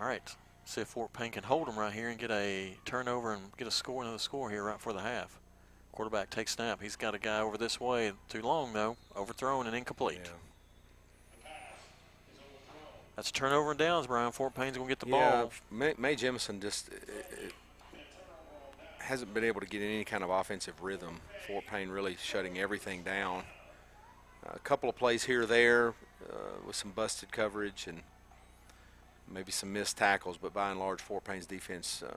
All 0.00 0.06
right, 0.06 0.22
see 0.64 0.80
if 0.80 0.88
Fort 0.88 1.12
Payne 1.12 1.30
can 1.30 1.44
hold 1.44 1.68
them 1.68 1.78
right 1.78 1.92
here 1.92 2.08
and 2.08 2.18
get 2.18 2.30
a 2.30 2.76
turnover 2.84 3.32
and 3.34 3.42
get 3.56 3.68
a 3.68 3.70
score, 3.70 4.02
another 4.02 4.18
score 4.18 4.50
here 4.50 4.64
right 4.64 4.80
for 4.80 4.92
the 4.92 5.00
half. 5.00 5.38
Quarterback 5.92 6.30
takes 6.30 6.52
snap. 6.52 6.80
He's 6.82 6.96
got 6.96 7.14
a 7.14 7.18
guy 7.18 7.40
over 7.40 7.58
this 7.58 7.78
way. 7.78 8.12
Too 8.28 8.40
long 8.42 8.72
though. 8.72 8.96
Overthrown 9.14 9.66
and 9.66 9.76
incomplete. 9.76 10.20
That's 13.16 13.30
a 13.30 13.32
turnover 13.32 13.70
and 13.70 13.78
downs, 13.78 14.06
Brian. 14.06 14.32
Fort 14.32 14.54
Payne's 14.54 14.76
going 14.76 14.88
to 14.88 14.90
get 14.90 15.00
the 15.00 15.08
yeah, 15.08 15.42
ball. 15.42 15.52
Mae, 15.70 15.94
Mae 15.98 16.16
Jemison 16.16 16.60
just 16.60 16.88
uh, 16.90 16.94
uh, 16.94 17.98
hasn't 18.98 19.34
been 19.34 19.44
able 19.44 19.60
to 19.60 19.66
get 19.66 19.82
in 19.82 19.88
any 19.88 20.04
kind 20.04 20.24
of 20.24 20.30
offensive 20.30 20.80
rhythm. 20.82 21.20
Fort 21.46 21.64
Payne 21.66 21.90
really 21.90 22.16
shutting 22.22 22.58
everything 22.58 23.02
down. 23.02 23.42
a 24.46 24.58
couple 24.60 24.88
of 24.88 24.96
plays 24.96 25.24
here 25.24 25.42
or 25.42 25.46
there 25.46 25.88
uh, 26.30 26.34
with 26.66 26.76
some 26.76 26.90
busted 26.92 27.30
coverage 27.32 27.86
and 27.86 28.00
maybe 29.30 29.52
some 29.52 29.72
missed 29.72 29.98
tackles, 29.98 30.36
but 30.36 30.54
by 30.54 30.70
and 30.70 30.80
large, 30.80 31.00
Fort 31.00 31.24
Payne's 31.24 31.46
defense 31.46 32.02
uh, 32.02 32.14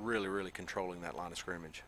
really, 0.00 0.28
really 0.28 0.50
controlling 0.50 1.02
that 1.02 1.16
line 1.16 1.32
of 1.32 1.38
scrimmage. 1.38 1.82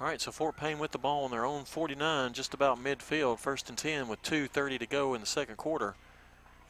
All 0.00 0.06
right, 0.06 0.20
so 0.20 0.32
Fort 0.32 0.56
Payne 0.56 0.78
with 0.78 0.92
the 0.92 0.98
ball 0.98 1.24
on 1.24 1.30
their 1.30 1.44
own 1.44 1.64
49, 1.64 2.32
just 2.32 2.54
about 2.54 2.82
midfield, 2.82 3.38
first 3.38 3.68
and 3.68 3.76
10 3.76 4.08
with 4.08 4.22
2.30 4.22 4.78
to 4.78 4.86
go 4.86 5.12
in 5.12 5.20
the 5.20 5.26
second 5.26 5.56
quarter. 5.56 5.94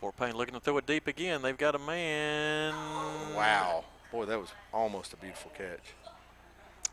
Fort 0.01 0.17
Payne 0.17 0.35
looking 0.35 0.55
to 0.55 0.61
throw 0.61 0.77
it 0.79 0.87
deep 0.87 1.07
again. 1.07 1.41
They've 1.41 1.57
got 1.57 1.77
a 1.77 1.79
man. 1.79 2.75
Wow. 3.37 3.85
Boy, 4.11 4.25
that 4.25 4.41
was 4.41 4.49
almost 4.73 5.13
a 5.13 5.17
beautiful 5.17 5.53
catch. 5.57 5.95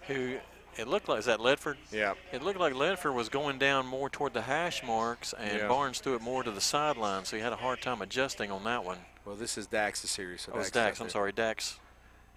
Who 0.08 0.38
it 0.78 0.88
looked 0.88 1.10
like, 1.10 1.18
is 1.18 1.26
that 1.26 1.40
Ledford? 1.40 1.78
Yeah. 1.92 2.14
It 2.32 2.44
looked 2.44 2.60
like 2.60 2.74
Ledford 2.74 3.16
was 3.16 3.30
going 3.30 3.58
down 3.58 3.88
more 3.88 4.08
toward 4.08 4.34
the 4.34 4.44
hash 4.44 4.84
marks, 4.84 5.34
and 5.34 5.58
Yeah. 5.58 5.68
Barnes 5.68 6.00
threw 6.00 6.14
it 6.14 6.22
more 6.22 6.44
to 6.44 6.52
the 6.52 6.62
sideline, 6.62 7.26
so 7.26 7.36
he 7.36 7.42
had 7.42 7.52
a 7.54 7.56
hard 7.58 7.82
time 7.82 8.00
adjusting 8.00 8.52
on 8.52 8.64
that 8.66 8.84
one. 8.84 9.00
Well, 9.26 9.36
this 9.36 9.58
is 9.58 9.66
Dax's 9.66 10.12
series. 10.12 10.42
So 10.42 10.52
Oh, 10.54 10.60
it's 10.60 10.68
is 10.68 10.72
Dax. 10.72 11.02
I'm 11.02 11.10
sorry, 11.10 11.32
Dax. 11.32 11.80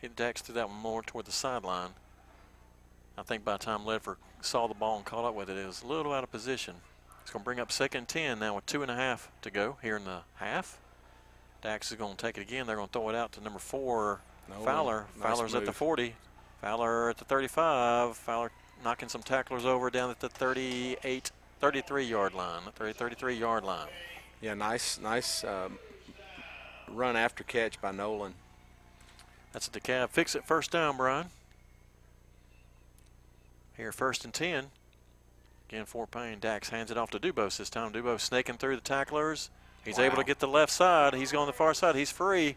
He, 0.01 0.09
Dax 0.09 0.41
threw 0.41 0.55
that 0.55 0.71
one 0.71 0.79
more 0.79 1.03
toward 1.03 1.27
the 1.27 1.33
sideline. 1.33 1.91
I 3.21 3.23
think 3.23 3.45
by 3.45 3.53
the 3.53 3.59
time 3.59 3.81
Ledford 3.81 4.17
saw 4.41 4.67
the 4.67 4.73
ball 4.73 4.97
and 4.97 5.05
caught 5.05 5.27
up 5.27 5.35
with 5.35 5.51
it, 5.51 5.59
it 5.59 5.67
was 5.67 5.83
a 5.83 5.87
little 5.87 6.11
out 6.11 6.25
of 6.25 6.31
position. 6.31 6.75
It's 7.21 7.31
going 7.31 7.43
to 7.43 7.45
bring 7.45 7.61
up 7.61 7.71
second 7.71 8.09
10 8.09 8.39
now 8.39 8.55
with 8.55 8.65
two 8.65 8.81
and 8.81 8.91
a 8.91 8.97
half 8.97 9.31
to 9.43 9.51
go 9.51 9.77
here 9.83 9.97
in 9.97 10.05
the 10.05 10.21
half. 10.37 10.79
Dax 11.61 11.91
is 11.91 11.99
going 11.99 12.17
to 12.17 12.23
take 12.23 12.39
it 12.39 12.41
again. 12.41 12.67
They're 12.67 12.77
going 12.77 12.89
to 12.89 12.93
throw 12.93 13.11
it 13.11 13.15
out 13.15 13.33
to 13.33 13.43
number 13.43 13.59
four, 13.59 14.21
Nolan. 14.49 14.65
Fowler. 14.65 15.07
Nice 15.19 15.23
Fowler's 15.23 15.55
at 15.55 15.67
the 15.67 15.73
40. 15.73 16.15
Fowler 16.63 17.11
at 17.11 17.19
the 17.19 17.27
35. 17.27 18.17
Fowler 18.17 18.51
knocking 18.83 19.11
some 19.11 19.23
tacklers 19.23 19.67
over 19.67 19.91
down 19.91 20.09
at 20.09 20.21
the 20.21 20.31
38, 20.31 21.31
33 21.61 22.05
yard 22.05 22.33
line. 22.33 22.63
The 22.65 22.73
30, 22.73 22.95
33 22.95 23.35
yard 23.37 23.65
line. 23.65 23.89
Yeah, 24.41 24.55
nice, 24.55 24.99
nice 24.99 25.45
um, 25.45 25.79
run 26.89 27.17
after 27.17 27.45
catch 27.45 27.79
by 27.83 27.93
Nolan. 27.93 28.33
That's 29.53 29.69
a 29.69 29.71
DeKalb. 29.71 30.09
Fix 30.09 30.35
it 30.35 30.47
first 30.47 30.71
down, 30.71 30.97
Brian. 30.97 31.27
Here, 33.81 33.93
first 33.93 34.27
and 34.27 34.35
10. 34.35 34.67
Again, 35.71 35.87
Fort 35.87 36.11
Payne. 36.11 36.39
Dax 36.39 36.69
hands 36.69 36.91
it 36.91 36.99
off 36.99 37.09
to 37.13 37.19
DuBose 37.19 37.57
this 37.57 37.71
time. 37.71 37.95
DuBose 37.95 38.21
snaking 38.21 38.59
through 38.59 38.75
the 38.75 38.83
tacklers. 38.83 39.49
He's 39.87 39.99
able 39.99 40.17
to 40.17 40.25
get 40.25 40.39
the 40.39 40.47
left 40.47 40.71
side. 40.71 41.15
He's 41.15 41.33
going 41.33 41.47
the 41.47 41.55
far 41.55 41.73
side. 41.73 41.97
He's 41.97 42.11
free. 42.11 42.57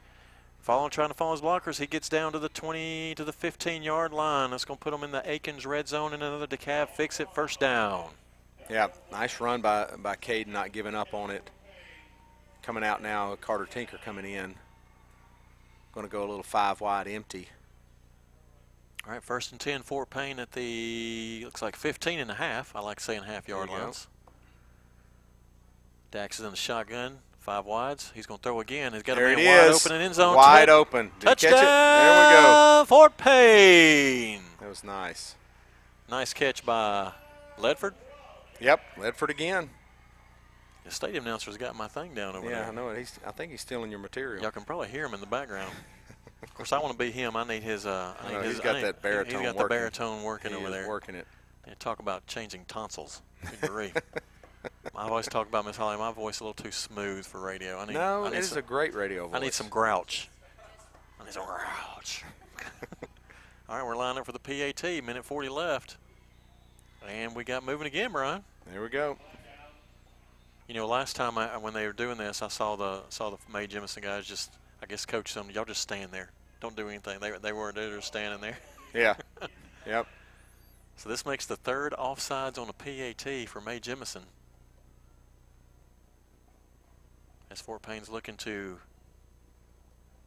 Following, 0.60 0.90
trying 0.90 1.08
to 1.08 1.14
follow 1.14 1.32
his 1.32 1.40
blockers. 1.40 1.80
He 1.80 1.88
gets 1.88 2.10
down 2.10 2.34
to 2.34 2.40
the 2.40 2.50
20 2.50 3.16
to 3.16 3.24
the 3.24 3.32
15 3.32 3.84
yard 3.84 4.12
line. 4.12 4.52
That's 4.52 4.66
going 4.66 4.78
to 4.78 4.84
put 4.84 4.94
him 4.94 5.02
in 5.02 5.12
the 5.12 5.22
Aikens 5.24 5.66
red 5.66 5.88
zone 5.88 6.14
and 6.14 6.22
another 6.22 6.46
DeKalb 6.46 6.90
fix 6.90 7.22
it 7.22 7.30
first 7.34 7.58
down. 7.58 8.10
Yeah, 8.70 8.90
nice 9.10 9.40
run 9.40 9.62
by 9.62 9.94
by 9.98 10.18
Caden, 10.18 10.48
not 10.48 10.74
giving 10.74 10.94
up 10.94 11.14
on 11.14 11.32
it. 11.32 11.50
Coming 12.64 12.84
out 12.84 13.02
now, 13.02 13.38
Carter 13.40 13.66
Tinker 13.66 13.98
coming 14.04 14.26
in. 14.26 14.56
Going 15.94 16.06
to 16.06 16.12
go 16.12 16.20
a 16.20 16.28
little 16.28 16.44
five 16.44 16.82
wide 16.82 17.08
empty. 17.08 17.48
All 19.06 19.12
right, 19.12 19.22
first 19.22 19.52
and 19.52 19.60
10, 19.60 19.82
Fort 19.82 20.10
Payne 20.10 20.40
at 20.40 20.54
the, 20.54 21.42
looks 21.44 21.62
like 21.62 21.76
15 21.76 22.20
and 22.20 22.32
a 22.32 22.36
half. 22.36 22.74
I 22.74 22.80
like 22.80 23.02
saying 23.02 23.24
half 23.24 23.50
yard 23.50 23.70
you 23.70 23.76
go. 23.76 23.84
lines. 23.84 24.08
Dax 26.10 26.40
is 26.40 26.46
in 26.46 26.52
the 26.52 26.58
shotgun, 26.58 27.18
five 27.40 27.66
wides. 27.66 28.12
He's 28.16 28.26
going 28.26 28.38
to 28.38 28.44
throw 28.44 28.62
again. 28.62 28.94
He's 28.94 29.04
got 29.04 29.18
There 29.18 29.34
a 29.34 29.36
man 29.36 29.46
wide 29.46 29.72
is. 29.72 29.86
open 29.86 29.96
in 29.98 30.02
end 30.04 30.16
zone. 30.16 30.36
Wide 30.36 30.68
Tou- 30.68 30.72
open. 30.74 31.12
Did 31.20 31.26
catch 31.28 31.44
it? 31.44 31.50
Touchdown, 31.50 31.66
There 31.66 32.42
we 32.42 32.44
go. 32.44 32.86
Fort 32.88 33.18
Payne. 33.18 34.42
That 34.62 34.70
was 34.70 34.84
nice. 34.86 35.36
Nice 36.10 36.34
catch 36.34 36.66
by 36.66 37.12
Ledford. 37.58 37.94
Yep, 38.62 38.80
Ledford 38.98 39.30
again. 39.30 39.70
The 40.86 40.92
stadium 40.92 41.26
announcer's 41.26 41.58
got 41.58 41.76
my 41.76 41.88
thing 41.88 42.14
down 42.14 42.36
over 42.36 42.46
yeah, 42.50 42.56
there. 42.56 42.64
Yeah, 42.64 42.70
I 42.70 42.74
know 42.74 42.90
it. 42.90 43.00
He's, 43.00 43.20
I 43.26 43.32
think 43.32 43.52
he's 43.52 43.62
stealing 43.62 43.90
your 43.90 44.00
material. 44.00 44.42
Y'all 44.44 44.52
can 44.52 44.64
probably 44.64 44.88
hear 44.90 45.06
him 45.06 45.14
in 45.14 45.20
the 45.20 45.26
background. 45.26 45.72
Of 46.44 46.54
course, 46.54 46.72
I 46.74 46.80
want 46.80 46.92
to 46.92 46.98
be 46.98 47.10
him. 47.12 47.36
I 47.36 47.44
need 47.46 47.64
his. 47.64 47.86
Uh, 47.86 48.14
I 48.22 48.28
need 48.28 48.34
know, 48.34 48.42
his. 48.42 48.52
he's 48.56 48.60
got 48.64 48.76
need- 48.76 48.84
that 48.84 49.02
baritone 49.02 49.34
He's 49.42 49.42
got 49.42 49.56
working. 49.56 49.64
the 49.64 49.70
baritone 49.70 50.24
working 50.24 50.52
He 50.52 50.58
over 50.58 50.68
is 50.68 50.72
there. 50.74 50.88
working 50.88 51.16
it. 51.16 51.28
And 51.66 51.80
talk 51.80 52.00
about 52.00 52.28
changing 52.28 52.66
tonsils. 52.68 53.22
Good 53.62 53.62
grief. 53.70 53.94
I 54.96 55.08
always 55.08 55.28
talk 55.28 55.48
about 55.48 55.66
Miss 55.66 55.78
Holly. 55.78 55.98
My 55.98 56.12
voice 56.12 56.36
is 56.36 56.42
a 56.42 56.44
little 56.46 56.62
too 56.64 56.72
smooth 56.72 57.26
for 57.26 57.40
radio. 57.40 57.80
I 57.80 57.86
need. 57.86 57.94
No, 57.94 58.24
I 58.26 58.28
it 58.28 58.32
need 58.32 58.38
is 58.40 58.50
some, 58.50 58.58
a 58.58 58.62
great 58.62 58.94
radio 58.94 59.28
voice. 59.28 59.36
I 59.36 59.40
need 59.40 59.54
some 59.54 59.70
grouch. 59.70 60.30
I 61.20 61.24
need 61.24 61.34
some 61.34 61.46
grouch. 61.46 62.24
All 63.70 63.78
right, 63.78 63.86
we're 63.86 63.96
lining 63.96 64.20
up 64.20 64.26
for 64.26 64.34
the 64.34 64.40
PAT. 64.40 64.84
Minute 65.04 65.24
40 65.24 65.50
left, 65.50 65.98
and 67.08 67.34
we 67.36 67.44
got 67.46 67.64
moving 67.66 67.88
again, 67.88 68.12
Brian. 68.12 68.44
There 68.70 68.82
we 68.82 68.90
go. 68.90 69.18
You 70.68 70.76
know, 70.76 70.86
last 70.88 71.16
time 71.16 71.38
I, 71.38 71.58
when 71.58 71.74
they 71.74 71.86
were 71.86 71.94
doing 71.94 72.18
this, 72.18 72.42
I 72.42 72.48
saw 72.50 72.76
the 72.76 73.02
saw 73.10 73.30
the 73.32 73.38
Mae 73.52 73.68
Jemison 73.68 74.02
guys 74.02 74.26
just, 74.26 74.52
I 74.84 74.86
guess, 74.86 75.06
coach 75.06 75.34
them. 75.34 75.48
Y'all 75.50 75.64
just 75.64 75.82
stand 75.82 76.12
there. 76.12 76.30
Don't 76.60 76.76
do 76.76 76.90
anything. 76.90 77.20
They 77.22 77.32
they 77.42 77.54
weren't. 77.54 77.76
They 77.76 77.90
were 77.90 78.02
standing 78.02 78.42
there. 78.42 78.58
Yeah. 78.94 79.16
yep. 79.88 80.08
So 80.98 81.08
this 81.08 81.26
makes 81.26 81.46
the 81.46 81.56
third 81.56 81.94
offsides 81.94 82.60
on 82.60 82.68
a 82.70 82.74
PAT 82.74 83.48
for 83.48 83.62
Mae 83.62 83.80
Jemison. 83.80 84.24
As 87.50 87.62
Fort 87.62 87.82
Payne's 87.82 88.10
looking 88.10 88.36
to 88.38 88.78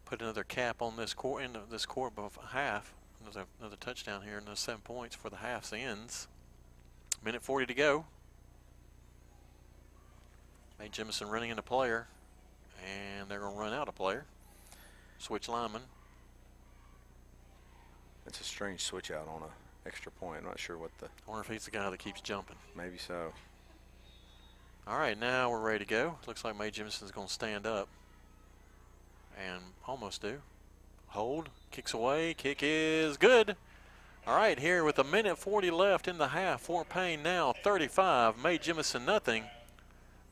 put 0.06 0.22
another 0.22 0.42
cap 0.42 0.80
on 0.80 0.96
this 0.96 1.12
court 1.12 1.44
of 1.54 1.68
this 1.70 1.84
court 1.84 2.14
of 2.16 2.38
half. 2.50 2.94
Another 3.22 3.44
another 3.60 3.76
touchdown 3.76 4.22
here, 4.22 4.38
and 4.38 4.46
those 4.46 4.60
seven 4.60 4.80
points 4.80 5.14
for 5.14 5.28
the 5.28 5.36
halves 5.36 5.72
ends. 5.72 6.28
Minute 7.22 7.42
40 7.42 7.66
to 7.66 7.74
go. 7.74 8.06
Mae 10.78 10.88
Jemison 10.88 11.30
running 11.30 11.50
into 11.50 11.62
player, 11.62 12.08
and 12.82 13.28
they're 13.28 13.40
going 13.40 13.54
to 13.54 13.60
run 13.60 13.74
out 13.74 13.88
a 13.88 13.92
player. 13.92 14.24
Switch 15.18 15.48
lineman. 15.48 15.82
It's 18.26 18.40
a 18.40 18.44
strange 18.44 18.80
switch 18.80 19.10
out 19.10 19.28
on 19.28 19.42
a 19.42 19.88
extra 19.88 20.10
point. 20.12 20.40
I'm 20.40 20.44
not 20.44 20.58
sure 20.58 20.76
what 20.76 20.90
the. 20.98 21.06
I 21.06 21.30
wonder 21.30 21.42
if 21.42 21.48
he's 21.48 21.64
the 21.64 21.70
guy 21.70 21.88
that 21.88 21.98
keeps 21.98 22.20
jumping. 22.20 22.56
Maybe 22.76 22.98
so. 22.98 23.32
All 24.86 24.98
right, 24.98 25.18
now 25.18 25.50
we're 25.50 25.60
ready 25.60 25.84
to 25.84 25.88
go. 25.88 26.16
Looks 26.26 26.44
like 26.44 26.56
Mae 26.58 26.70
Jemison's 26.70 27.10
going 27.10 27.26
to 27.26 27.32
stand 27.32 27.66
up 27.66 27.88
and 29.36 29.60
almost 29.86 30.22
do. 30.22 30.40
Hold, 31.08 31.48
kicks 31.70 31.92
away, 31.92 32.34
kick 32.34 32.58
is 32.62 33.16
good. 33.16 33.56
All 34.26 34.36
right, 34.36 34.58
here 34.58 34.84
with 34.84 34.98
a 34.98 35.04
minute 35.04 35.38
40 35.38 35.70
left 35.70 36.08
in 36.08 36.18
the 36.18 36.28
half, 36.28 36.62
Fort 36.62 36.88
Payne 36.88 37.22
now 37.22 37.52
35, 37.64 38.38
Mae 38.38 38.58
Jemison 38.58 39.04
nothing. 39.04 39.44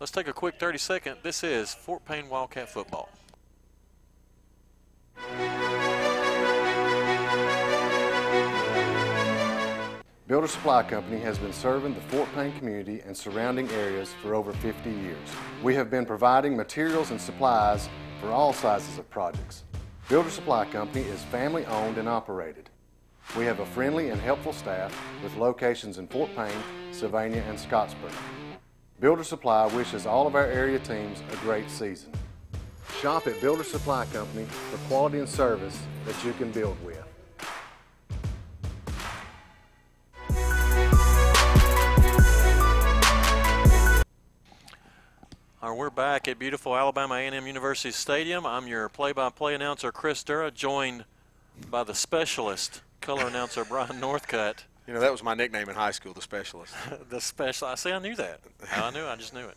Let's 0.01 0.12
take 0.12 0.28
a 0.28 0.32
quick 0.32 0.59
30 0.59 0.78
second. 0.78 1.16
This 1.23 1.44
is 1.44 1.73
Fort 1.73 2.05
Payne 2.05 2.28
Wildcat 2.28 2.69
football. 2.69 3.09
Builder 10.26 10.48
Supply 10.48 10.82
Company 10.82 11.20
has 11.20 11.36
been 11.36 11.52
serving 11.52 11.92
the 11.94 12.01
Fort 12.01 12.26
Payne 12.34 12.56
community 12.56 13.02
and 13.05 13.14
surrounding 13.14 13.68
areas 13.72 14.14
for 14.22 14.34
over 14.34 14.55
50 14.55 14.90
years. 14.90 15.28
We 15.62 15.74
have 15.74 15.90
been 15.90 16.06
providing 16.06 16.56
materials 16.56 17.10
and 17.10 17.20
supplies 17.20 17.90
for 18.22 18.30
all 18.30 18.55
sizes 18.55 18.96
of 18.96 19.10
projects. 19.10 19.64
Builder 20.09 20.30
Supply 20.30 20.64
Company 20.64 21.05
is 21.05 21.22
family 21.24 21.66
owned 21.66 21.98
and 21.98 22.09
operated. 22.09 22.70
We 23.36 23.44
have 23.44 23.60
a 23.60 23.66
friendly 23.66 24.09
and 24.09 24.18
helpful 24.18 24.55
staff 24.55 24.98
with 25.22 25.36
locations 25.36 25.98
in 25.98 26.09
Fort 26.09 26.34
Payne, 26.34 26.62
Sylvania, 26.90 27.44
and 27.46 27.59
Scottsboro. 27.59 28.10
Builder 29.01 29.24
Supply 29.24 29.66
wishes 29.76 30.06
all 30.06 30.26
of 30.26 30.36
our 30.36 30.46
area 30.46 30.78
teams 30.78 31.22
a 31.32 31.36
great 31.36 31.68
season. 31.68 32.10
Shop 32.98 33.26
at 33.26 33.38
Builder 33.42 33.64
Supply 33.64 34.06
Company 34.06 34.46
for 34.46 34.78
quality 34.88 35.18
and 35.18 35.28
service 35.28 35.78
that 36.06 36.24
you 36.24 36.32
can 36.32 36.51
build 36.51 36.82
with. 36.82 37.03
Right, 45.64 45.74
we're 45.74 45.88
back 45.88 46.28
at 46.28 46.38
beautiful 46.38 46.76
Alabama 46.76 47.14
A&M 47.14 47.46
University 47.46 47.90
Stadium. 47.90 48.44
I'm 48.44 48.68
your 48.68 48.90
play-by-play 48.90 49.54
announcer, 49.54 49.90
Chris 49.92 50.22
Dura, 50.22 50.50
joined 50.50 51.06
by 51.70 51.84
the 51.84 51.94
specialist 51.94 52.82
color 53.00 53.28
announcer, 53.28 53.64
Brian 53.68 53.98
Northcutt. 53.98 54.64
You 54.86 54.92
know, 54.92 55.00
that 55.00 55.10
was 55.10 55.22
my 55.22 55.32
nickname 55.32 55.70
in 55.70 55.74
high 55.74 55.92
school, 55.92 56.12
the 56.12 56.20
specialist. 56.20 56.74
the 57.08 57.18
special. 57.18 57.68
I 57.68 57.76
see. 57.76 57.92
I 57.92 57.98
knew 57.98 58.14
that. 58.14 58.40
I 58.72 58.90
knew. 58.90 59.06
I 59.06 59.16
just 59.16 59.32
knew 59.32 59.48
it. 59.48 59.56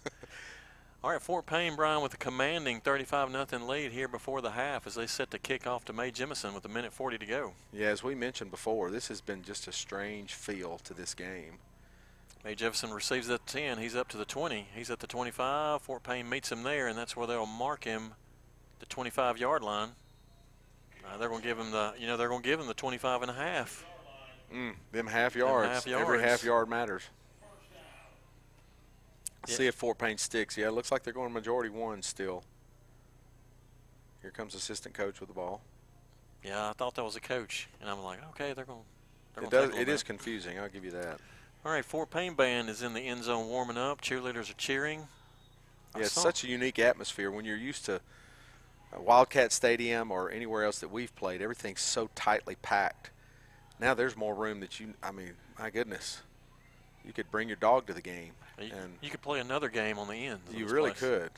All 1.03 1.11
right, 1.11 1.21
Fort 1.21 1.45
Payne, 1.45 1.75
Brian, 1.75 2.01
with 2.01 2.13
a 2.13 2.17
commanding 2.17 2.79
35 2.79 3.29
nothing 3.29 3.67
lead 3.67 3.91
here 3.91 4.07
before 4.07 4.39
the 4.39 4.51
half 4.51 4.87
as 4.87 4.95
they 4.95 5.07
set 5.07 5.31
the 5.31 5.39
kick 5.39 5.67
off 5.67 5.83
to 5.85 5.93
Mae 5.93 6.11
Jemison 6.11 6.53
with 6.53 6.63
a 6.63 6.69
minute 6.69 6.93
40 6.93 7.17
to 7.17 7.25
go. 7.25 7.51
Yeah, 7.73 7.87
as 7.87 8.01
we 8.01 8.15
mentioned 8.15 8.51
before, 8.51 8.91
this 8.91 9.09
has 9.09 9.19
been 9.19 9.43
just 9.43 9.67
a 9.67 9.73
strange 9.73 10.35
feel 10.35 10.77
to 10.85 10.93
this 10.93 11.13
game. 11.13 11.57
May 12.43 12.55
Jefferson 12.55 12.91
receives 12.93 13.29
at 13.29 13.45
the 13.45 13.51
10. 13.51 13.77
He's 13.77 13.95
up 13.95 14.07
to 14.09 14.17
the 14.17 14.25
20. 14.25 14.67
He's 14.73 14.89
at 14.89 14.99
the 14.99 15.07
25. 15.07 15.81
Fort 15.81 16.03
Payne 16.03 16.29
meets 16.29 16.51
him 16.51 16.63
there, 16.63 16.87
and 16.87 16.97
that's 16.97 17.15
where 17.15 17.27
they'll 17.27 17.45
mark 17.45 17.83
him 17.83 18.13
the 18.79 18.85
25 18.85 19.37
yard 19.37 19.63
line. 19.63 19.89
Uh, 21.05 21.17
they're 21.17 21.29
going 21.29 21.41
to 21.41 21.47
give 21.47 21.57
him 21.57 21.71
the, 21.71 21.93
you 21.97 22.07
know, 22.07 22.17
they're 22.17 22.29
going 22.29 22.41
to 22.41 22.47
give 22.47 22.59
him 22.59 22.67
the 22.67 22.73
25 22.73 23.21
and 23.23 23.31
a 23.31 23.33
half. 23.33 23.85
Mm, 24.53 24.73
them 24.91 25.07
half 25.07 25.35
yards. 25.35 25.85
half 25.85 25.87
Every 25.87 26.21
half 26.21 26.43
yard 26.43 26.69
matters. 26.69 27.03
Yeah. 29.47 29.55
See 29.55 29.67
if 29.67 29.75
Fort 29.75 29.97
Payne 29.97 30.17
sticks. 30.17 30.57
Yeah, 30.57 30.67
it 30.67 30.71
looks 30.71 30.91
like 30.91 31.03
they're 31.03 31.13
going 31.13 31.33
majority 31.33 31.69
one 31.69 32.01
still. 32.01 32.43
Here 34.21 34.31
comes 34.31 34.55
assistant 34.55 34.93
coach 34.93 35.19
with 35.19 35.29
the 35.29 35.35
ball. 35.35 35.61
Yeah, 36.43 36.69
I 36.69 36.73
thought 36.73 36.95
that 36.95 37.03
was 37.03 37.15
a 37.15 37.21
coach, 37.21 37.67
and 37.81 37.89
I'm 37.89 38.03
like, 38.03 38.19
okay, 38.31 38.53
they're 38.53 38.65
going. 38.65 38.79
They're 39.33 39.43
It 39.45 39.51
gonna 39.51 39.67
does. 39.67 39.77
It 39.77 39.89
is 39.89 40.03
confusing. 40.03 40.59
I'll 40.59 40.69
give 40.69 40.85
you 40.85 40.91
that. 40.91 41.19
All 41.67 41.73
right, 41.73 41.83
Fort 41.83 42.09
Payne 42.09 42.33
band 42.33 42.69
is 42.69 42.81
in 42.81 42.93
the 42.93 43.01
end 43.01 43.25
zone 43.25 43.49
warming 43.49 43.77
up. 43.77 43.99
Cheerleaders 43.99 44.49
are 44.49 44.53
cheering. 44.53 45.05
Yeah, 45.93 46.03
it's 46.03 46.13
such 46.13 46.45
a 46.45 46.47
unique 46.47 46.79
atmosphere 46.79 47.29
when 47.29 47.43
you're 47.43 47.57
used 47.57 47.83
to 47.87 47.99
Wildcat 48.97 49.51
Stadium 49.51 50.09
or 50.09 50.31
anywhere 50.31 50.63
else 50.63 50.79
that 50.79 50.89
we've 50.89 51.13
played. 51.17 51.41
Everything's 51.41 51.81
so 51.81 52.09
tightly 52.15 52.55
packed. 52.61 53.09
Now 53.81 53.93
there's 53.93 54.15
more 54.15 54.33
room 54.33 54.61
that 54.61 54.79
you. 54.79 54.93
I 55.03 55.11
mean, 55.11 55.33
my 55.59 55.69
goodness, 55.69 56.21
you 57.05 57.11
could 57.11 57.29
bring 57.31 57.49
your 57.49 57.57
dog 57.57 57.85
to 57.87 57.93
the 57.93 58.01
game, 58.01 58.31
You, 58.57 58.71
and 58.73 58.93
you 59.01 59.09
could 59.09 59.21
play 59.21 59.41
another 59.41 59.67
game 59.67 59.99
on 59.99 60.07
the 60.07 60.25
end. 60.25 60.39
you 60.49 60.67
really 60.67 60.91
place, 60.91 61.01
could. 61.01 61.31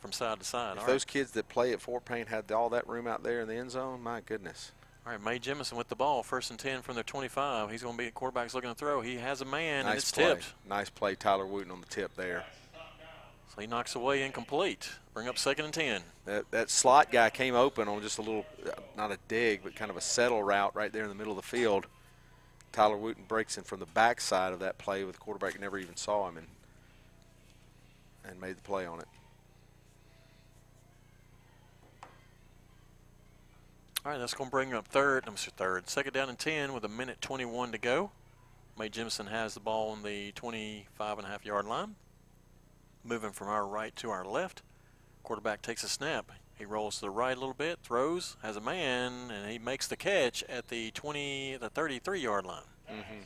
From 0.00 0.12
side 0.12 0.38
to 0.38 0.46
side. 0.46 0.76
If 0.78 0.80
All 0.80 0.86
those 0.86 1.02
right. 1.02 1.08
kids 1.08 1.32
that 1.32 1.50
play 1.50 1.74
at 1.74 1.82
Fort 1.82 2.06
Payne 2.06 2.24
had 2.24 2.50
all 2.50 2.70
that 2.70 2.88
room 2.88 3.06
out 3.06 3.22
there 3.22 3.42
in 3.42 3.48
the 3.48 3.56
end 3.56 3.72
zone, 3.72 4.02
my 4.02 4.22
goodness. 4.22 4.72
All 5.06 5.12
right, 5.12 5.22
Mae 5.22 5.38
Jemison 5.38 5.74
with 5.74 5.88
the 5.88 5.96
ball, 5.96 6.22
first 6.22 6.50
and 6.50 6.58
10 6.58 6.80
from 6.80 6.94
their 6.94 7.04
25. 7.04 7.70
He's 7.70 7.82
going 7.82 7.94
to 7.94 7.98
be 7.98 8.06
at 8.06 8.14
quarterback's 8.14 8.54
looking 8.54 8.70
to 8.70 8.74
throw. 8.74 9.02
He 9.02 9.16
has 9.16 9.42
a 9.42 9.44
man, 9.44 9.80
and 9.80 9.88
nice 9.88 9.98
it's 9.98 10.12
play. 10.12 10.24
tipped. 10.24 10.54
Nice 10.66 10.88
play, 10.88 11.14
Tyler 11.14 11.46
Wooten 11.46 11.70
on 11.70 11.80
the 11.82 11.86
tip 11.86 12.14
there. 12.16 12.44
So 13.54 13.60
he 13.60 13.66
knocks 13.66 13.94
away 13.94 14.22
incomplete. 14.22 14.90
Bring 15.12 15.28
up 15.28 15.36
second 15.36 15.66
and 15.66 15.74
10. 15.74 16.00
That, 16.24 16.50
that 16.52 16.70
slot 16.70 17.12
guy 17.12 17.28
came 17.28 17.54
open 17.54 17.86
on 17.86 18.00
just 18.00 18.16
a 18.18 18.22
little, 18.22 18.46
uh, 18.66 18.70
not 18.96 19.12
a 19.12 19.18
dig, 19.28 19.62
but 19.62 19.76
kind 19.76 19.90
of 19.90 19.98
a 19.98 20.00
settle 20.00 20.42
route 20.42 20.74
right 20.74 20.92
there 20.92 21.02
in 21.02 21.10
the 21.10 21.14
middle 21.14 21.32
of 21.32 21.36
the 21.36 21.46
field. 21.46 21.86
Tyler 22.72 22.96
Wooten 22.96 23.24
breaks 23.28 23.58
in 23.58 23.62
from 23.62 23.80
the 23.80 23.86
backside 23.86 24.54
of 24.54 24.60
that 24.60 24.78
play 24.78 25.04
with 25.04 25.16
the 25.16 25.20
quarterback 25.20 25.60
never 25.60 25.78
even 25.78 25.96
saw 25.96 26.28
him 26.28 26.38
and 26.38 26.46
and 28.24 28.40
made 28.40 28.56
the 28.56 28.62
play 28.62 28.86
on 28.86 29.00
it. 29.00 29.06
All 34.04 34.12
right, 34.12 34.18
that's 34.18 34.34
going 34.34 34.48
to 34.48 34.50
bring 34.50 34.74
up 34.74 34.86
third. 34.86 35.24
I'm 35.26 35.38
sorry, 35.38 35.54
third. 35.56 35.88
Second 35.88 36.12
down 36.12 36.28
and 36.28 36.38
10 36.38 36.74
with 36.74 36.84
a 36.84 36.88
minute 36.88 37.22
21 37.22 37.72
to 37.72 37.78
go. 37.78 38.10
Mae 38.78 38.90
Jemison 38.90 39.30
has 39.30 39.54
the 39.54 39.60
ball 39.60 39.92
on 39.92 40.02
the 40.02 40.30
25 40.32 41.18
and 41.18 41.26
a 41.26 41.30
half 41.30 41.42
yard 41.46 41.64
line. 41.64 41.94
Moving 43.02 43.30
from 43.30 43.48
our 43.48 43.66
right 43.66 43.96
to 43.96 44.10
our 44.10 44.26
left. 44.26 44.60
Quarterback 45.22 45.62
takes 45.62 45.82
a 45.84 45.88
snap. 45.88 46.30
He 46.58 46.66
rolls 46.66 46.96
to 46.96 47.00
the 47.02 47.10
right 47.10 47.34
a 47.34 47.40
little 47.40 47.54
bit, 47.54 47.78
throws, 47.82 48.36
has 48.42 48.58
a 48.58 48.60
man, 48.60 49.30
and 49.30 49.50
he 49.50 49.58
makes 49.58 49.86
the 49.86 49.96
catch 49.96 50.42
at 50.50 50.68
the 50.68 50.90
20, 50.90 51.56
the 51.56 51.70
33 51.70 52.20
yard 52.20 52.44
line. 52.44 52.62
Mm 52.90 53.00
-hmm. 53.00 53.24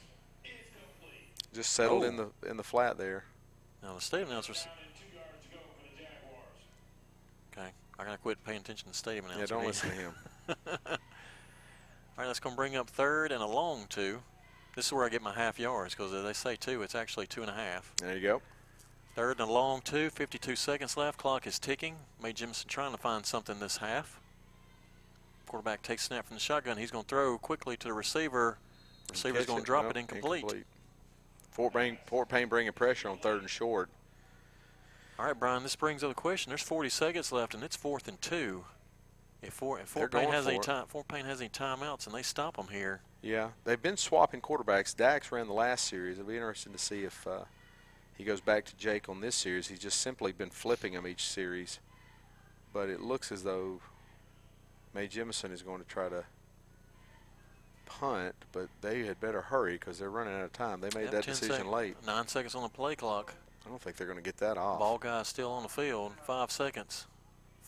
Just 1.52 1.72
settled 1.72 2.05
oh. 2.05 2.09
in 2.09 2.16
the 2.16 2.48
in 2.48 2.56
the 2.56 2.64
flat 2.64 2.98
there. 2.98 3.24
Now 3.82 3.94
the 3.94 4.00
stadium 4.00 4.30
announcers. 4.30 4.68
Okay, 7.50 7.72
I 7.98 8.05
gotta 8.05 8.18
quit 8.18 8.44
paying 8.44 8.60
attention 8.60 8.86
to 8.86 8.92
the 8.92 8.98
stadium 8.98 9.24
announcer. 9.24 9.55
Yeah, 9.55 9.59
don't 9.59 9.66
listen 9.66 9.90
to 9.90 9.96
him. 9.96 10.14
All 10.66 12.24
right, 12.24 12.26
that's 12.26 12.40
gonna 12.40 12.56
bring 12.56 12.76
up 12.76 12.88
third 12.88 13.32
and 13.32 13.42
a 13.42 13.46
long 13.46 13.86
two. 13.88 14.20
This 14.74 14.86
is 14.86 14.92
where 14.92 15.04
I 15.04 15.08
get 15.08 15.22
my 15.22 15.34
half 15.34 15.58
yards 15.58 15.94
because 15.94 16.12
they 16.12 16.32
say 16.32 16.56
two, 16.56 16.82
it's 16.82 16.94
actually 16.94 17.26
two 17.26 17.42
and 17.42 17.50
a 17.50 17.54
half. 17.54 17.92
There 17.96 18.14
you 18.14 18.22
go. 18.22 18.42
Third 19.14 19.40
and 19.40 19.48
a 19.48 19.52
long 19.52 19.80
two, 19.80 20.10
52 20.10 20.54
seconds 20.54 20.96
left. 20.96 21.18
Clock 21.18 21.46
is 21.46 21.58
ticking. 21.58 21.96
Mae 22.22 22.32
Jemison 22.32 22.66
trying 22.68 22.92
to 22.92 22.98
find 22.98 23.26
something 23.26 23.58
this 23.58 23.78
half. 23.78 24.20
Quarterback 25.46 25.82
takes 25.82 26.04
snap 26.04 26.26
from 26.26 26.36
the 26.36 26.40
shotgun. 26.40 26.76
He's 26.76 26.92
going 26.92 27.02
to 27.04 27.08
throw 27.08 27.36
quickly 27.38 27.76
to 27.78 27.88
the 27.88 27.92
receiver. 27.92 28.58
Receiver's 29.10 29.46
going 29.46 29.60
to 29.60 29.66
drop 29.66 29.90
it 29.90 29.96
incomplete. 29.96 30.42
incomplete. 30.42 30.66
Fort 31.50 31.72
Payne, 31.72 31.98
Fort 32.06 32.28
Payne 32.28 32.48
bringing 32.48 32.72
pressure 32.72 33.08
on 33.08 33.18
third 33.18 33.40
and 33.40 33.50
short. 33.50 33.88
All 35.18 35.24
right, 35.26 35.36
Brian, 35.36 35.64
this 35.64 35.74
brings 35.74 36.04
up 36.04 36.10
the 36.10 36.14
question. 36.14 36.50
There's 36.50 36.62
40 36.62 36.88
seconds 36.88 37.32
left, 37.32 37.54
and 37.54 37.64
it's 37.64 37.74
fourth 37.74 38.06
and 38.06 38.22
two. 38.22 38.64
If 39.40 39.55
Fort, 39.55 39.82
if 39.82 39.89
Fort 39.89 40.10
Payne 40.10 40.31
has 40.31 40.47
any 40.47 40.59
time, 40.59 40.86
Fort 40.86 41.06
Payne 41.06 41.24
has 41.24 41.40
any 41.40 41.48
timeouts, 41.48 42.06
and 42.06 42.15
they 42.15 42.23
stop 42.23 42.56
them 42.56 42.69
here. 42.69 43.01
Yeah, 43.23 43.51
they've 43.65 43.81
been 43.81 43.97
swapping 43.97 44.40
quarterbacks. 44.40 44.97
Dax 44.97 45.31
ran 45.31 45.47
the 45.47 45.52
last 45.52 45.86
series. 45.86 46.19
It'll 46.19 46.28
be 46.28 46.35
interesting 46.35 46.73
to 46.73 46.78
see 46.78 47.05
if 47.05 47.27
uh, 47.27 47.44
he 48.16 48.24
goes 48.24 48.40
back 48.40 48.65
to 48.66 48.77
Jake 48.77 49.09
on 49.09 49.20
this 49.20 49.36
series. 49.36 49.69
He's 49.69 49.78
just 49.78 50.01
simply 50.01 50.32
been 50.32 50.51
flipping 50.51 50.94
them 50.94 51.06
each 51.06 51.24
series. 51.24 51.78
But 52.73 52.89
it 52.89 53.01
looks 53.01 53.31
as 53.31 53.44
though 53.44 53.81
Mae 54.94 55.06
Jemison 55.06 55.52
is 55.52 55.62
going 55.62 55.81
to 55.81 55.86
try 55.86 56.09
to 56.09 56.24
punt, 57.86 58.35
but 58.52 58.69
they 58.81 59.05
had 59.05 59.20
better 59.20 59.40
hurry 59.40 59.74
because 59.74 59.98
they're 59.98 60.10
running 60.10 60.35
out 60.35 60.44
of 60.44 60.52
time. 60.52 60.81
They 60.81 60.90
made 60.94 61.05
yep, 61.05 61.12
that 61.12 61.27
decision 61.27 61.70
late. 61.70 61.97
Nine 62.06 62.27
seconds 62.28 62.55
on 62.55 62.62
the 62.62 62.69
play 62.69 62.97
clock. 62.97 63.35
I 63.65 63.69
don't 63.69 63.81
think 63.81 63.97
they're 63.97 64.06
going 64.06 64.19
to 64.19 64.24
get 64.24 64.36
that 64.39 64.59
off. 64.59 64.78
Ball 64.78 64.98
guy 64.98 65.23
still 65.23 65.51
on 65.51 65.62
the 65.62 65.69
field. 65.69 66.12
Five 66.24 66.51
seconds. 66.51 67.06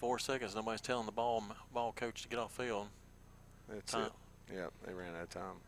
Four 0.00 0.18
seconds. 0.18 0.54
Nobody's 0.54 0.80
telling 0.80 1.04
the 1.04 1.12
ball 1.12 1.44
ball 1.74 1.92
coach 1.92 2.22
to 2.22 2.28
get 2.28 2.38
off 2.38 2.56
field. 2.56 2.86
That's 3.68 3.92
time. 3.92 4.06
it. 4.06 4.12
Yeah, 4.56 4.66
they 4.86 4.94
ran 4.94 5.14
out 5.14 5.24
of 5.24 5.28
time. 5.28 5.60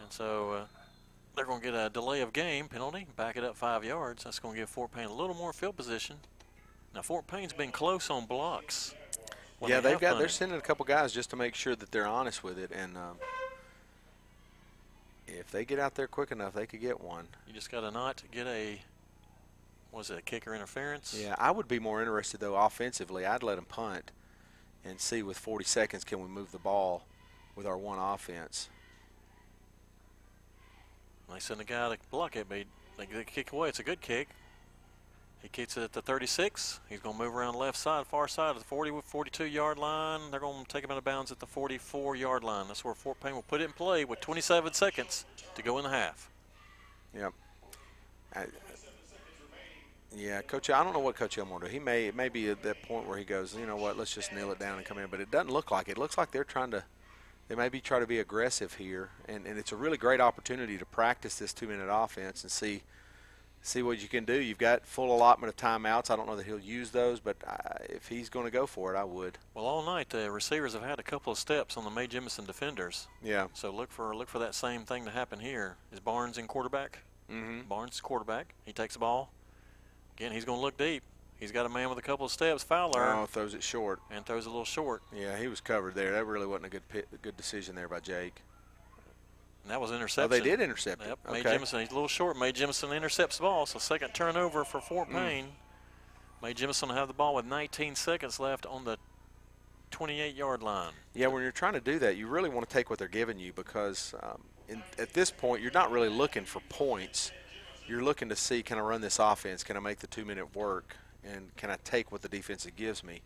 And 0.00 0.12
so 0.12 0.52
uh, 0.52 0.64
they're 1.34 1.46
going 1.46 1.60
to 1.60 1.66
get 1.66 1.74
a 1.74 1.90
delay 1.90 2.20
of 2.20 2.32
game 2.32 2.68
penalty, 2.68 3.08
back 3.16 3.36
it 3.36 3.42
up 3.42 3.56
five 3.56 3.84
yards. 3.84 4.22
That's 4.22 4.38
going 4.38 4.54
to 4.54 4.60
give 4.60 4.70
Fort 4.70 4.92
Payne 4.92 5.06
a 5.06 5.12
little 5.12 5.34
more 5.34 5.52
field 5.52 5.76
position. 5.76 6.16
Now 6.94 7.02
Fort 7.02 7.26
Payne's 7.26 7.52
been 7.52 7.72
close 7.72 8.08
on 8.08 8.24
blocks. 8.24 8.94
Yeah, 9.66 9.80
they 9.80 9.90
have 9.90 10.00
got. 10.00 10.18
They're 10.18 10.28
sending 10.28 10.56
a 10.56 10.62
couple 10.62 10.84
guys 10.84 11.12
just 11.12 11.30
to 11.30 11.36
make 11.36 11.56
sure 11.56 11.74
that 11.74 11.90
they're 11.90 12.06
honest 12.06 12.44
with 12.44 12.56
it, 12.56 12.70
and 12.70 12.96
um, 12.96 13.16
if 15.26 15.50
they 15.50 15.64
get 15.64 15.80
out 15.80 15.96
there 15.96 16.06
quick 16.06 16.30
enough, 16.30 16.52
they 16.52 16.66
could 16.66 16.80
get 16.80 17.00
one. 17.00 17.26
You 17.48 17.52
just 17.52 17.72
got 17.72 17.80
to 17.80 17.90
not 17.90 18.22
get 18.30 18.46
a. 18.46 18.80
Was 19.92 20.10
it 20.10 20.18
a 20.18 20.22
kicker 20.22 20.54
interference? 20.54 21.18
Yeah, 21.18 21.34
I 21.38 21.50
would 21.50 21.68
be 21.68 21.78
more 21.78 22.00
interested 22.00 22.40
though 22.40 22.56
offensively. 22.56 23.24
I'd 23.24 23.42
let 23.42 23.56
them 23.56 23.64
punt, 23.64 24.10
and 24.84 25.00
see 25.00 25.22
with 25.22 25.38
40 25.38 25.64
seconds 25.64 26.04
can 26.04 26.20
we 26.20 26.28
move 26.28 26.52
the 26.52 26.58
ball 26.58 27.06
with 27.54 27.66
our 27.66 27.78
one 27.78 27.98
offense. 27.98 28.68
They 31.32 31.40
send 31.40 31.60
a 31.60 31.64
guy 31.64 31.94
to 31.94 31.98
block 32.10 32.36
it, 32.36 32.46
but 32.48 32.58
they, 32.98 33.06
they 33.06 33.24
kick 33.24 33.52
away. 33.52 33.68
It's 33.68 33.80
a 33.80 33.82
good 33.82 34.00
kick. 34.00 34.28
He 35.42 35.48
kicks 35.48 35.76
it 35.76 35.82
at 35.82 35.92
the 35.92 36.02
36. 36.02 36.80
He's 36.88 37.00
going 37.00 37.16
to 37.16 37.22
move 37.22 37.34
around 37.34 37.52
the 37.52 37.58
left 37.58 37.78
side, 37.78 38.06
far 38.06 38.26
side 38.26 38.50
of 38.50 38.58
the 38.58 38.64
40, 38.64 39.00
42 39.04 39.44
yard 39.44 39.78
line. 39.78 40.30
They're 40.30 40.40
going 40.40 40.64
to 40.64 40.68
take 40.68 40.82
him 40.82 40.90
out 40.90 40.98
of 40.98 41.04
bounds 41.04 41.30
at 41.30 41.38
the 41.38 41.46
44 41.46 42.16
yard 42.16 42.42
line. 42.42 42.66
That's 42.68 42.84
where 42.84 42.94
Fort 42.94 43.20
Payne 43.20 43.34
will 43.34 43.42
put 43.42 43.60
it 43.60 43.64
in 43.64 43.72
play 43.72 44.04
with 44.04 44.20
27 44.20 44.72
seconds 44.72 45.24
to 45.54 45.62
go 45.62 45.78
in 45.78 45.84
the 45.84 45.90
half. 45.90 46.30
Yep. 47.14 47.32
I, 48.34 48.46
yeah, 50.16 50.42
Coach. 50.42 50.70
I 50.70 50.82
don't 50.82 50.92
know 50.92 51.00
what 51.00 51.14
Coach 51.14 51.38
Elmore 51.38 51.60
do. 51.60 51.66
He 51.66 51.78
may 51.78 52.06
it 52.06 52.16
may 52.16 52.28
be 52.28 52.48
at 52.48 52.62
that 52.62 52.82
point 52.82 53.06
where 53.06 53.18
he 53.18 53.24
goes, 53.24 53.54
you 53.54 53.66
know 53.66 53.76
what, 53.76 53.96
let's 53.98 54.14
just 54.14 54.32
nail 54.32 54.50
it 54.50 54.58
down 54.58 54.78
and 54.78 54.86
come 54.86 54.98
in. 54.98 55.08
But 55.08 55.20
it 55.20 55.30
doesn't 55.30 55.52
look 55.52 55.70
like 55.70 55.88
it. 55.88 55.92
it 55.92 55.98
looks 55.98 56.16
like 56.16 56.30
they're 56.30 56.44
trying 56.44 56.70
to 56.72 56.84
they 57.48 57.54
maybe 57.54 57.80
try 57.80 58.00
to 58.00 58.06
be 58.06 58.18
aggressive 58.18 58.74
here, 58.74 59.10
and, 59.28 59.46
and 59.46 59.58
it's 59.58 59.70
a 59.70 59.76
really 59.76 59.96
great 59.96 60.20
opportunity 60.20 60.78
to 60.78 60.84
practice 60.84 61.36
this 61.38 61.52
two-minute 61.52 61.88
offense 61.88 62.42
and 62.42 62.50
see 62.50 62.82
see 63.62 63.82
what 63.82 64.00
you 64.00 64.08
can 64.08 64.24
do. 64.24 64.34
You've 64.34 64.58
got 64.58 64.86
full 64.86 65.14
allotment 65.14 65.52
of 65.52 65.56
timeouts. 65.56 66.10
I 66.10 66.16
don't 66.16 66.26
know 66.26 66.36
that 66.36 66.46
he'll 66.46 66.58
use 66.58 66.90
those, 66.90 67.18
but 67.18 67.36
I, 67.46 67.84
if 67.88 68.06
he's 68.06 68.28
going 68.28 68.44
to 68.46 68.50
go 68.50 68.64
for 68.64 68.94
it, 68.94 68.98
I 68.98 69.02
would. 69.02 69.38
Well, 69.54 69.64
all 69.64 69.84
night 69.84 70.10
the 70.10 70.30
receivers 70.30 70.72
have 70.74 70.84
had 70.84 71.00
a 71.00 71.02
couple 71.02 71.32
of 71.32 71.38
steps 71.38 71.76
on 71.76 71.84
the 71.84 71.90
Mae 71.90 72.06
Jemison 72.06 72.46
defenders. 72.46 73.08
Yeah. 73.22 73.48
So 73.54 73.70
look 73.72 73.90
for 73.90 74.14
look 74.14 74.28
for 74.28 74.38
that 74.38 74.54
same 74.54 74.82
thing 74.82 75.04
to 75.04 75.10
happen 75.10 75.40
here. 75.40 75.76
Is 75.92 76.00
Barnes 76.00 76.38
in 76.38 76.46
quarterback? 76.46 77.00
Mm-hmm. 77.30 77.62
Barnes 77.68 78.00
quarterback. 78.00 78.54
He 78.64 78.72
takes 78.72 78.94
the 78.94 79.00
ball. 79.00 79.32
Again, 80.16 80.32
he's 80.32 80.44
going 80.44 80.58
to 80.58 80.62
look 80.62 80.78
deep. 80.78 81.02
He's 81.38 81.52
got 81.52 81.66
a 81.66 81.68
man 81.68 81.90
with 81.90 81.98
a 81.98 82.02
couple 82.02 82.24
of 82.24 82.32
steps. 82.32 82.62
Fowler. 82.62 83.12
Oh, 83.12 83.26
throws 83.26 83.52
it 83.52 83.62
short. 83.62 84.00
And 84.10 84.24
throws 84.24 84.46
a 84.46 84.48
little 84.48 84.64
short. 84.64 85.02
Yeah, 85.14 85.36
he 85.36 85.48
was 85.48 85.60
covered 85.60 85.94
there. 85.94 86.12
That 86.12 86.24
really 86.24 86.46
wasn't 86.46 86.66
a 86.66 86.70
good 86.70 86.88
pit, 86.88 87.06
a 87.12 87.18
good 87.18 87.36
decision 87.36 87.74
there 87.74 87.88
by 87.88 88.00
Jake. 88.00 88.40
And 89.62 89.70
that 89.70 89.80
was 89.80 89.90
interception. 89.90 90.24
Oh, 90.24 90.28
they 90.28 90.40
did 90.42 90.60
intercept 90.60 91.02
yep, 91.02 91.18
it. 91.26 91.32
May 91.32 91.40
okay. 91.40 91.58
Jemison, 91.58 91.80
he's 91.80 91.90
a 91.90 91.94
little 91.94 92.08
short. 92.08 92.38
Mae 92.38 92.52
Jemison 92.52 92.96
intercepts 92.96 93.36
the 93.36 93.42
ball. 93.42 93.66
So 93.66 93.78
second 93.78 94.14
turnover 94.14 94.64
for 94.64 94.80
Fort 94.80 95.10
mm. 95.10 95.12
Payne. 95.12 95.44
Mm. 95.44 96.42
Mae 96.42 96.54
Jemison 96.54 96.94
have 96.94 97.08
the 97.08 97.14
ball 97.14 97.34
with 97.34 97.44
19 97.44 97.94
seconds 97.96 98.40
left 98.40 98.64
on 98.64 98.84
the 98.84 98.96
28-yard 99.90 100.62
line. 100.62 100.92
Yeah, 101.14 101.26
when 101.26 101.42
you're 101.42 101.52
trying 101.52 101.74
to 101.74 101.80
do 101.80 101.98
that, 101.98 102.16
you 102.16 102.26
really 102.26 102.48
want 102.48 102.68
to 102.68 102.72
take 102.72 102.88
what 102.88 102.98
they're 102.98 103.08
giving 103.08 103.38
you 103.38 103.52
because 103.52 104.14
um, 104.22 104.40
in, 104.68 104.82
at 104.98 105.12
this 105.12 105.30
point, 105.30 105.62
you're 105.62 105.72
not 105.72 105.90
really 105.90 106.08
looking 106.08 106.44
for 106.44 106.60
points. 106.68 107.30
You're 107.86 108.02
looking 108.02 108.28
to 108.30 108.36
see, 108.36 108.62
can 108.62 108.78
I 108.78 108.82
run 108.82 109.00
this 109.00 109.18
offense? 109.18 109.62
Can 109.62 109.76
I 109.76 109.80
make 109.80 110.00
the 110.00 110.06
two-minute 110.06 110.54
work? 110.54 110.96
and 111.26 111.54
can 111.56 111.70
I 111.70 111.76
take 111.84 112.12
what 112.12 112.22
the 112.22 112.28
defense 112.28 112.66
gives 112.76 113.02
me? 113.02 113.22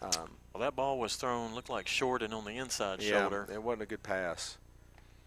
Um, 0.00 0.36
well, 0.52 0.60
that 0.60 0.76
ball 0.76 0.98
was 0.98 1.16
thrown, 1.16 1.54
looked 1.54 1.70
like 1.70 1.88
short 1.88 2.22
and 2.22 2.32
on 2.32 2.44
the 2.44 2.56
inside 2.56 3.02
yeah, 3.02 3.20
shoulder. 3.20 3.48
it 3.52 3.62
wasn't 3.62 3.82
a 3.82 3.86
good 3.86 4.02
pass 4.02 4.58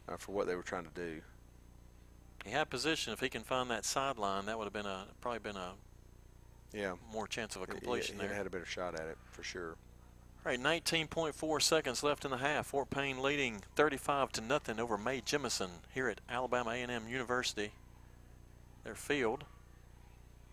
uh, 0.07 0.17
for 0.17 0.31
what 0.31 0.47
they 0.47 0.55
were 0.55 0.63
trying 0.63 0.85
to 0.85 0.91
do. 0.95 1.21
He 2.45 2.51
had 2.51 2.69
position. 2.69 3.13
If 3.13 3.19
he 3.19 3.29
can 3.29 3.43
find 3.43 3.69
that 3.69 3.85
sideline, 3.85 4.45
that 4.45 4.57
would 4.57 4.63
have 4.63 4.73
been 4.73 4.85
a 4.85 5.05
probably 5.19 5.39
been 5.39 5.57
a 5.57 5.73
yeah 6.73 6.93
more 7.11 7.27
chance 7.27 7.55
of 7.55 7.61
a 7.61 7.67
completion 7.67 8.15
yeah, 8.15 8.27
there. 8.27 8.35
had 8.35 8.47
a 8.47 8.49
better 8.49 8.65
shot 8.65 8.95
at 8.95 9.07
it 9.07 9.17
for 9.31 9.43
sure. 9.43 9.75
All 10.43 10.51
right, 10.51 10.59
19.4 10.59 11.61
seconds 11.61 12.01
left 12.01 12.25
in 12.25 12.31
the 12.31 12.37
half. 12.37 12.65
Fort 12.67 12.89
Payne 12.89 13.21
leading 13.21 13.61
35 13.75 14.31
to 14.31 14.41
nothing 14.41 14.79
over 14.79 14.97
Mae 14.97 15.21
Jemison 15.21 15.69
here 15.93 16.09
at 16.09 16.19
Alabama 16.27 16.71
A&M 16.71 17.07
University. 17.07 17.73
Their 18.83 18.95
field. 18.95 19.43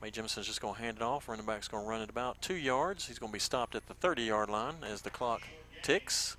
Mae 0.01 0.11
Jemison's 0.11 0.47
just 0.47 0.61
going 0.61 0.75
to 0.75 0.81
hand 0.81 0.99
it 0.99 1.03
off. 1.03 1.29
Running 1.29 1.47
back's 1.47 1.69
going 1.69 1.85
to 1.85 1.89
run 1.89 2.03
it 2.03 2.11
about 2.11 2.41
two 2.41 2.55
yards. 2.55 3.07
He's 3.07 3.19
going 3.19 3.31
to 3.31 3.35
be 3.35 3.41
stopped 3.41 3.75
at 3.75 3.87
the 3.87 3.95
30-yard 3.95 4.49
line 4.49 4.77
as 4.89 5.03
the 5.03 5.11
clock 5.11 5.43
ticks. 5.83 6.37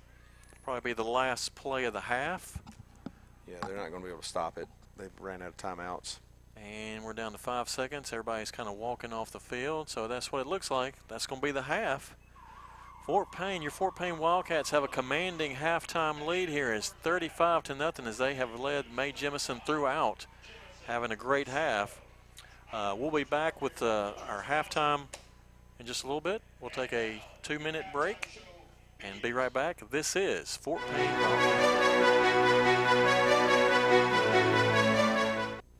Probably 0.64 0.90
be 0.90 0.94
the 0.94 1.04
last 1.04 1.54
play 1.54 1.84
of 1.84 1.92
the 1.92 2.00
half. 2.00 2.58
Yeah, 3.46 3.56
they're 3.66 3.76
not 3.76 3.90
going 3.90 4.02
to 4.02 4.06
be 4.06 4.10
able 4.10 4.22
to 4.22 4.28
stop 4.28 4.56
it. 4.56 4.68
They 4.96 5.06
ran 5.20 5.42
out 5.42 5.48
of 5.48 5.56
timeouts. 5.56 6.18
And 6.56 7.04
we're 7.04 7.12
down 7.12 7.32
to 7.32 7.38
five 7.38 7.68
seconds. 7.68 8.12
Everybody's 8.12 8.50
kind 8.50 8.68
of 8.68 8.76
walking 8.76 9.12
off 9.12 9.30
the 9.30 9.40
field, 9.40 9.88
so 9.88 10.06
that's 10.06 10.30
what 10.30 10.40
it 10.40 10.46
looks 10.46 10.70
like. 10.70 10.94
That's 11.08 11.26
going 11.26 11.40
to 11.40 11.44
be 11.44 11.52
the 11.52 11.62
half. 11.62 12.14
Fort 13.06 13.32
Payne, 13.32 13.62
your 13.62 13.70
Fort 13.70 13.96
Payne 13.96 14.18
Wildcats 14.18 14.70
have 14.70 14.84
a 14.84 14.88
commanding 14.88 15.56
halftime 15.56 16.26
lead 16.26 16.48
here. 16.48 16.72
It's 16.72 16.90
35 16.90 17.64
to 17.64 17.74
nothing 17.74 18.06
as 18.06 18.18
they 18.18 18.34
have 18.34 18.60
led 18.60 18.92
Mae 18.94 19.10
Jemison 19.10 19.64
throughout, 19.64 20.26
having 20.90 21.12
a 21.12 21.16
great 21.16 21.46
half. 21.46 22.00
Uh, 22.72 22.96
we'll 22.98 23.12
be 23.12 23.22
back 23.22 23.62
with 23.62 23.80
uh, 23.80 24.12
our 24.28 24.42
halftime 24.42 25.02
in 25.78 25.86
just 25.86 26.02
a 26.02 26.06
little 26.06 26.20
bit. 26.20 26.42
We'll 26.60 26.70
take 26.70 26.92
a 26.92 27.22
two 27.44 27.60
minute 27.60 27.84
break 27.92 28.42
and 29.00 29.22
be 29.22 29.32
right 29.32 29.52
back. 29.52 29.88
This 29.90 30.16
is 30.16 30.56
14. 30.56 31.89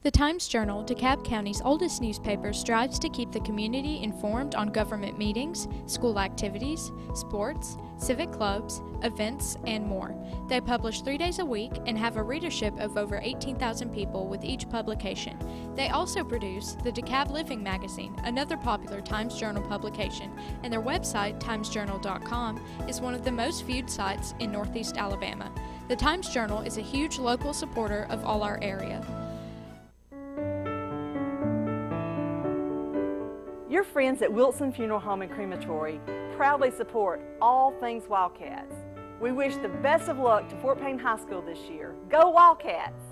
The 0.03 0.09
Times 0.09 0.47
Journal, 0.47 0.83
DeKalb 0.83 1.23
County's 1.23 1.61
oldest 1.63 2.01
newspaper, 2.01 2.53
strives 2.53 2.97
to 2.97 3.09
keep 3.09 3.31
the 3.31 3.39
community 3.41 4.01
informed 4.01 4.55
on 4.55 4.71
government 4.71 5.19
meetings, 5.19 5.67
school 5.85 6.17
activities, 6.17 6.91
sports, 7.13 7.77
civic 7.99 8.31
clubs, 8.31 8.81
events, 9.03 9.57
and 9.67 9.85
more. 9.85 10.15
They 10.49 10.59
publish 10.59 11.01
three 11.01 11.19
days 11.19 11.37
a 11.37 11.45
week 11.45 11.73
and 11.85 11.99
have 11.99 12.17
a 12.17 12.23
readership 12.23 12.75
of 12.79 12.97
over 12.97 13.19
18,000 13.21 13.93
people 13.93 14.25
with 14.25 14.43
each 14.43 14.67
publication. 14.71 15.37
They 15.75 15.89
also 15.89 16.23
produce 16.23 16.75
the 16.83 16.91
DeKalb 16.91 17.29
Living 17.29 17.61
magazine, 17.61 18.15
another 18.23 18.57
popular 18.57 19.01
Times 19.01 19.37
Journal 19.37 19.61
publication, 19.61 20.31
and 20.63 20.73
their 20.73 20.81
website, 20.81 21.39
timesjournal.com, 21.39 22.59
is 22.89 23.01
one 23.01 23.13
of 23.13 23.23
the 23.23 23.31
most 23.31 23.67
viewed 23.67 23.87
sites 23.87 24.33
in 24.39 24.51
Northeast 24.51 24.97
Alabama. 24.97 25.51
The 25.89 25.95
Times 25.95 26.29
Journal 26.29 26.61
is 26.61 26.79
a 26.79 26.81
huge 26.81 27.19
local 27.19 27.53
supporter 27.53 28.07
of 28.09 28.25
all 28.25 28.41
our 28.41 28.57
area. 28.63 29.05
Your 33.71 33.85
friends 33.85 34.21
at 34.21 34.33
Wilson 34.33 34.73
Funeral 34.73 34.99
Home 34.99 35.21
and 35.21 35.31
Crematory 35.31 36.01
proudly 36.35 36.71
support 36.71 37.21
all 37.41 37.71
things 37.79 38.03
Wildcats. 38.09 38.75
We 39.21 39.31
wish 39.31 39.55
the 39.55 39.69
best 39.69 40.09
of 40.09 40.17
luck 40.17 40.49
to 40.49 40.57
Fort 40.57 40.81
Payne 40.81 40.99
High 40.99 41.15
School 41.15 41.41
this 41.41 41.57
year. 41.69 41.95
Go 42.09 42.31
Wildcats! 42.31 43.10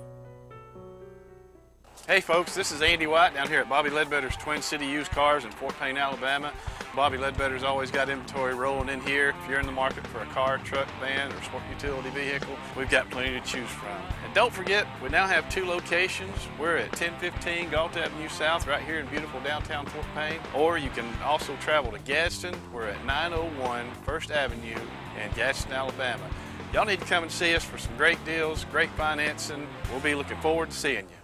Hey 2.09 2.21
folks, 2.21 2.55
this 2.55 2.71
is 2.71 2.81
Andy 2.81 3.05
White 3.05 3.35
down 3.35 3.47
here 3.49 3.59
at 3.59 3.69
Bobby 3.69 3.91
Ledbetter's 3.91 4.35
Twin 4.35 4.63
City 4.63 4.87
Used 4.87 5.11
Cars 5.11 5.45
in 5.45 5.51
Fort 5.51 5.77
Payne, 5.79 5.95
Alabama. 5.95 6.51
Bobby 6.95 7.19
Ledbetter's 7.19 7.61
always 7.61 7.91
got 7.91 8.09
inventory 8.09 8.55
rolling 8.55 8.89
in 8.89 8.99
here. 9.01 9.35
If 9.43 9.47
you're 9.47 9.59
in 9.59 9.67
the 9.67 9.71
market 9.71 10.07
for 10.07 10.19
a 10.21 10.25
car, 10.25 10.57
truck, 10.57 10.87
van, 10.99 11.31
or 11.31 11.39
sport 11.43 11.61
utility 11.69 12.09
vehicle, 12.09 12.55
we've 12.75 12.89
got 12.89 13.07
plenty 13.11 13.39
to 13.39 13.45
choose 13.45 13.69
from. 13.69 14.01
And 14.25 14.33
don't 14.33 14.51
forget, 14.51 14.87
we 15.03 15.09
now 15.09 15.27
have 15.27 15.47
two 15.51 15.65
locations. 15.65 16.35
We're 16.59 16.77
at 16.77 16.89
1015 16.99 17.69
Gault 17.69 17.95
Avenue 17.95 18.27
South 18.27 18.65
right 18.65 18.81
here 18.81 18.97
in 18.97 19.05
beautiful 19.05 19.39
downtown 19.41 19.85
Fort 19.85 20.07
Payne. 20.15 20.39
Or 20.55 20.79
you 20.79 20.89
can 20.89 21.05
also 21.23 21.55
travel 21.57 21.91
to 21.91 21.99
Gadsden. 21.99 22.55
We're 22.73 22.87
at 22.87 23.05
901 23.05 23.85
First 24.03 24.31
Avenue 24.31 24.79
in 25.23 25.31
Gadsden, 25.35 25.73
Alabama. 25.73 26.27
Y'all 26.73 26.85
need 26.85 27.01
to 27.01 27.05
come 27.05 27.21
and 27.21 27.31
see 27.31 27.53
us 27.53 27.63
for 27.63 27.77
some 27.77 27.95
great 27.97 28.23
deals, 28.25 28.65
great 28.71 28.89
financing. 28.93 29.67
We'll 29.91 29.99
be 29.99 30.15
looking 30.15 30.41
forward 30.41 30.71
to 30.71 30.75
seeing 30.75 31.05
you. 31.05 31.18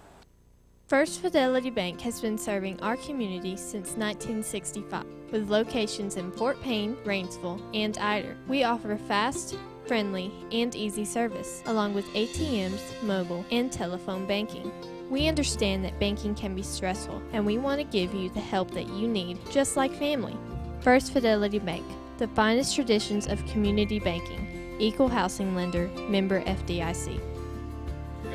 First 0.86 1.20
Fidelity 1.20 1.70
Bank 1.70 2.00
has 2.02 2.20
been 2.20 2.38
serving 2.38 2.80
our 2.80 2.96
community 2.98 3.56
since 3.56 3.96
1965 3.96 5.04
with 5.32 5.50
locations 5.50 6.16
in 6.16 6.30
Fort 6.30 6.62
Payne, 6.62 6.94
Rainsville, 7.04 7.60
and 7.74 7.98
Ider. 7.98 8.36
We 8.46 8.62
offer 8.62 8.96
fast, 8.96 9.58
friendly, 9.86 10.30
and 10.52 10.76
easy 10.76 11.04
service, 11.04 11.60
along 11.66 11.94
with 11.94 12.04
ATMs, 12.14 13.02
mobile, 13.02 13.44
and 13.50 13.72
telephone 13.72 14.26
banking. 14.26 14.70
We 15.10 15.26
understand 15.26 15.84
that 15.84 15.98
banking 15.98 16.36
can 16.36 16.54
be 16.54 16.62
stressful, 16.62 17.20
and 17.32 17.44
we 17.44 17.58
want 17.58 17.80
to 17.80 17.84
give 17.84 18.14
you 18.14 18.28
the 18.28 18.38
help 18.38 18.70
that 18.70 18.86
you 18.90 19.08
need, 19.08 19.38
just 19.50 19.76
like 19.76 19.92
family. 19.92 20.36
First 20.78 21.12
Fidelity 21.12 21.58
Bank, 21.58 21.84
the 22.18 22.28
finest 22.28 22.76
traditions 22.76 23.26
of 23.26 23.44
community 23.46 23.98
banking, 23.98 24.76
equal 24.78 25.08
housing 25.08 25.56
lender, 25.56 25.88
member 26.08 26.42
FDIC. 26.42 27.20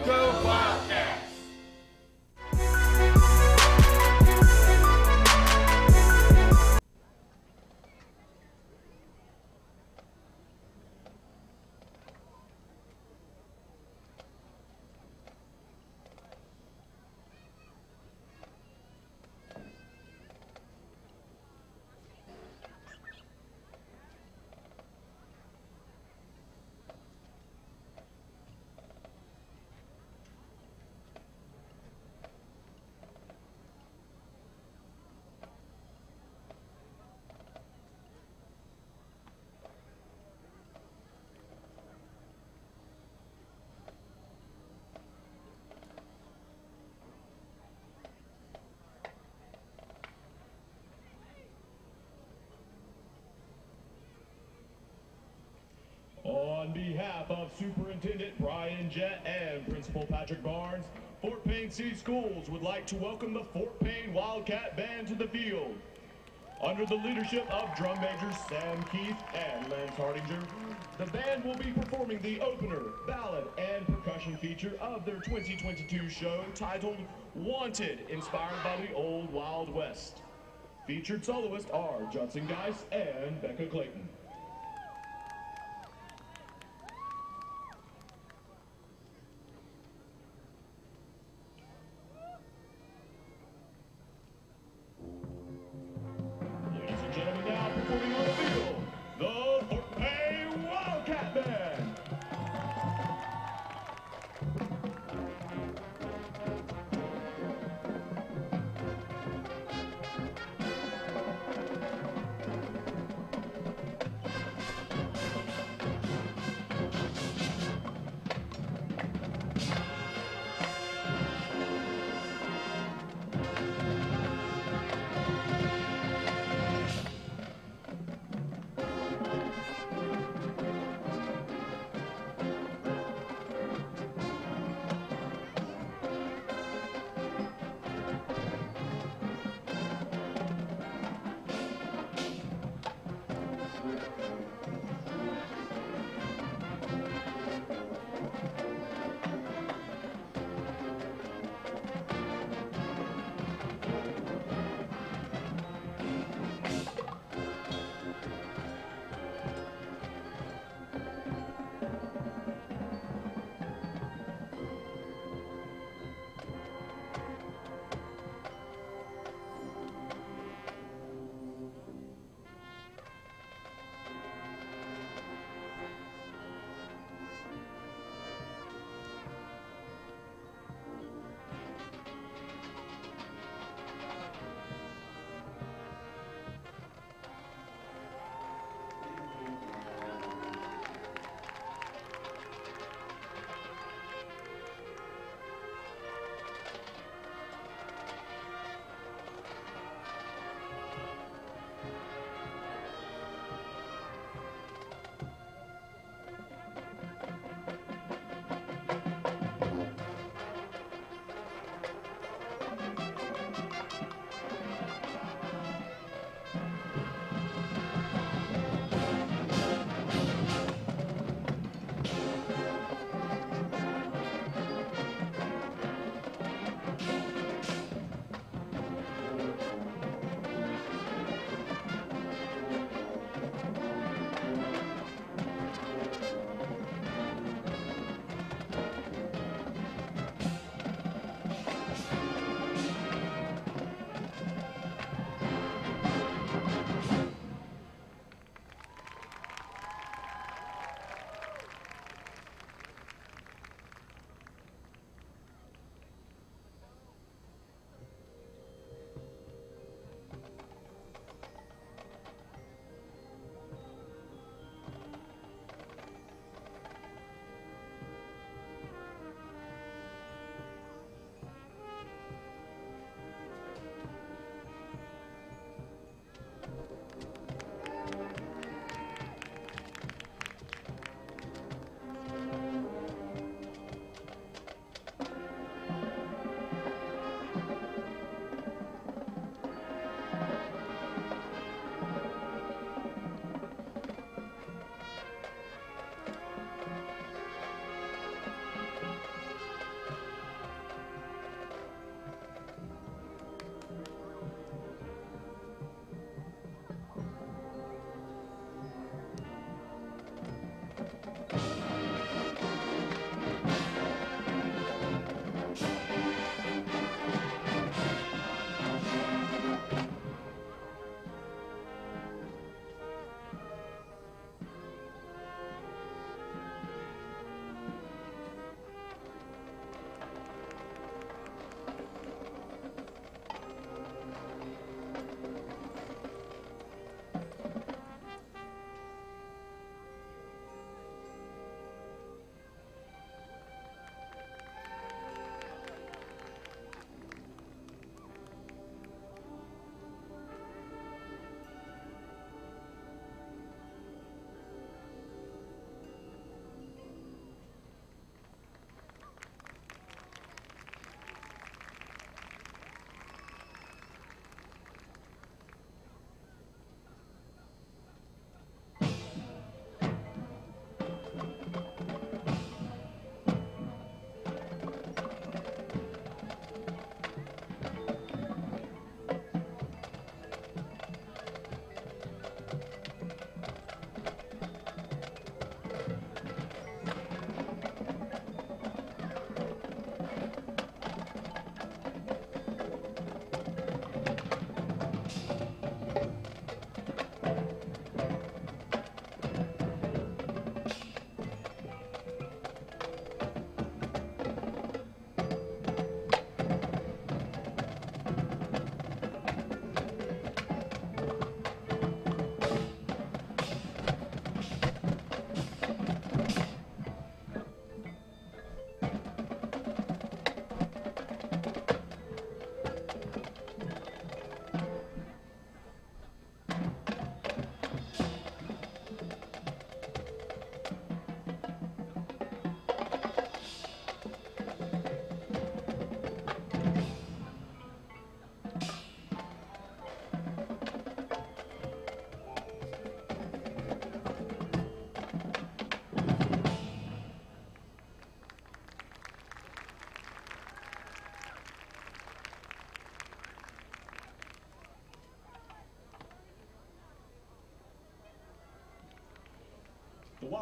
Go 0.03 0.41
Wildcats! 0.43 1.30
Of 57.31 57.49
Superintendent 57.57 58.37
Brian 58.39 58.89
Jett 58.89 59.25
and 59.25 59.65
Principal 59.69 60.05
Patrick 60.09 60.43
Barnes, 60.43 60.85
Fort 61.21 61.43
Payne 61.45 61.71
City 61.71 61.95
Schools 61.95 62.49
would 62.49 62.61
like 62.61 62.85
to 62.87 62.97
welcome 62.97 63.33
the 63.33 63.45
Fort 63.53 63.79
Payne 63.79 64.13
Wildcat 64.13 64.75
Band 64.75 65.07
to 65.07 65.15
the 65.15 65.27
field. 65.27 65.75
Under 66.61 66.85
the 66.85 66.95
leadership 66.95 67.49
of 67.49 67.73
drum 67.77 67.97
majors 68.01 68.35
Sam 68.49 68.83
Keith 68.91 69.15
and 69.33 69.71
Lance 69.71 69.95
Hardinger, 69.95 70.43
the 70.97 71.05
band 71.05 71.45
will 71.45 71.55
be 71.55 71.71
performing 71.71 72.19
the 72.21 72.41
opener, 72.41 72.81
ballad, 73.07 73.45
and 73.57 73.87
percussion 73.87 74.35
feature 74.35 74.73
of 74.81 75.05
their 75.05 75.19
2022 75.21 76.09
show 76.09 76.43
titled 76.53 76.97
Wanted, 77.33 77.99
inspired 78.09 78.61
by 78.61 78.75
the 78.85 78.93
old 78.93 79.31
Wild 79.31 79.73
West. 79.73 80.21
Featured 80.85 81.23
soloists 81.23 81.71
are 81.71 82.03
Judson 82.11 82.45
Geist 82.47 82.85
and 82.91 83.41
Becca 83.41 83.67
Clayton. 83.67 84.09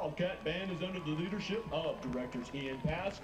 Wildcat 0.10 0.44
Band 0.44 0.72
is 0.72 0.82
under 0.82 1.00
the 1.02 1.12
leadership 1.12 1.64
of 1.72 2.02
directors 2.02 2.48
Ian 2.52 2.80
Pask, 2.80 3.20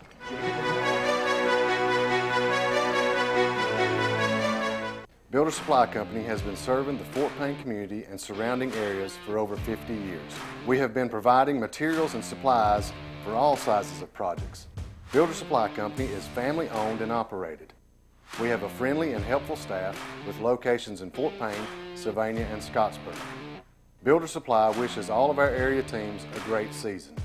Builder 5.32 5.50
Supply 5.50 5.88
Company 5.88 6.24
has 6.24 6.44
been 6.44 6.56
serving 6.56 7.00
the 7.00 7.04
Fort 7.06 7.36
Payne 7.40 7.60
community 7.60 8.04
and 8.04 8.22
surrounding 8.22 8.72
areas 8.74 9.18
for 9.26 9.40
over 9.40 9.58
50 9.58 9.96
years. 9.96 10.32
We 10.68 10.78
have 10.78 10.94
been 10.94 11.10
providing 11.10 11.60
materials 11.60 12.14
and 12.14 12.24
supplies 12.24 12.94
for 13.24 13.34
all 13.34 13.58
sizes 13.58 14.04
of 14.04 14.14
projects. 14.14 14.68
Builder 15.12 15.34
Supply 15.34 15.70
Company 15.70 16.08
is 16.10 16.28
family 16.28 16.70
owned 16.70 17.02
and 17.02 17.12
operated. 17.12 17.74
We 18.40 18.48
have 18.50 18.62
a 18.62 18.70
friendly 18.70 19.14
and 19.14 19.26
helpful 19.26 19.56
staff 19.56 20.00
with 20.28 20.40
locations 20.40 21.02
in 21.02 21.10
Fort 21.10 21.34
Payne, 21.40 21.66
Sylvania, 21.96 22.48
and 22.52 22.62
Scottsboro. 22.62 23.16
Builder 24.06 24.28
Supply 24.28 24.70
wishes 24.70 25.10
all 25.10 25.32
of 25.32 25.40
our 25.40 25.50
area 25.50 25.82
teams 25.82 26.28
a 26.36 26.40
great 26.42 26.72
season. 26.76 27.16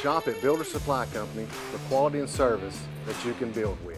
Shop 0.00 0.26
at 0.26 0.42
Builder 0.42 0.64
Supply 0.64 1.06
Company 1.06 1.46
for 1.46 1.78
quality 1.88 2.18
and 2.18 2.28
service 2.28 2.76
that 3.06 3.24
you 3.24 3.34
can 3.34 3.52
build 3.52 3.78
with. 3.86 3.91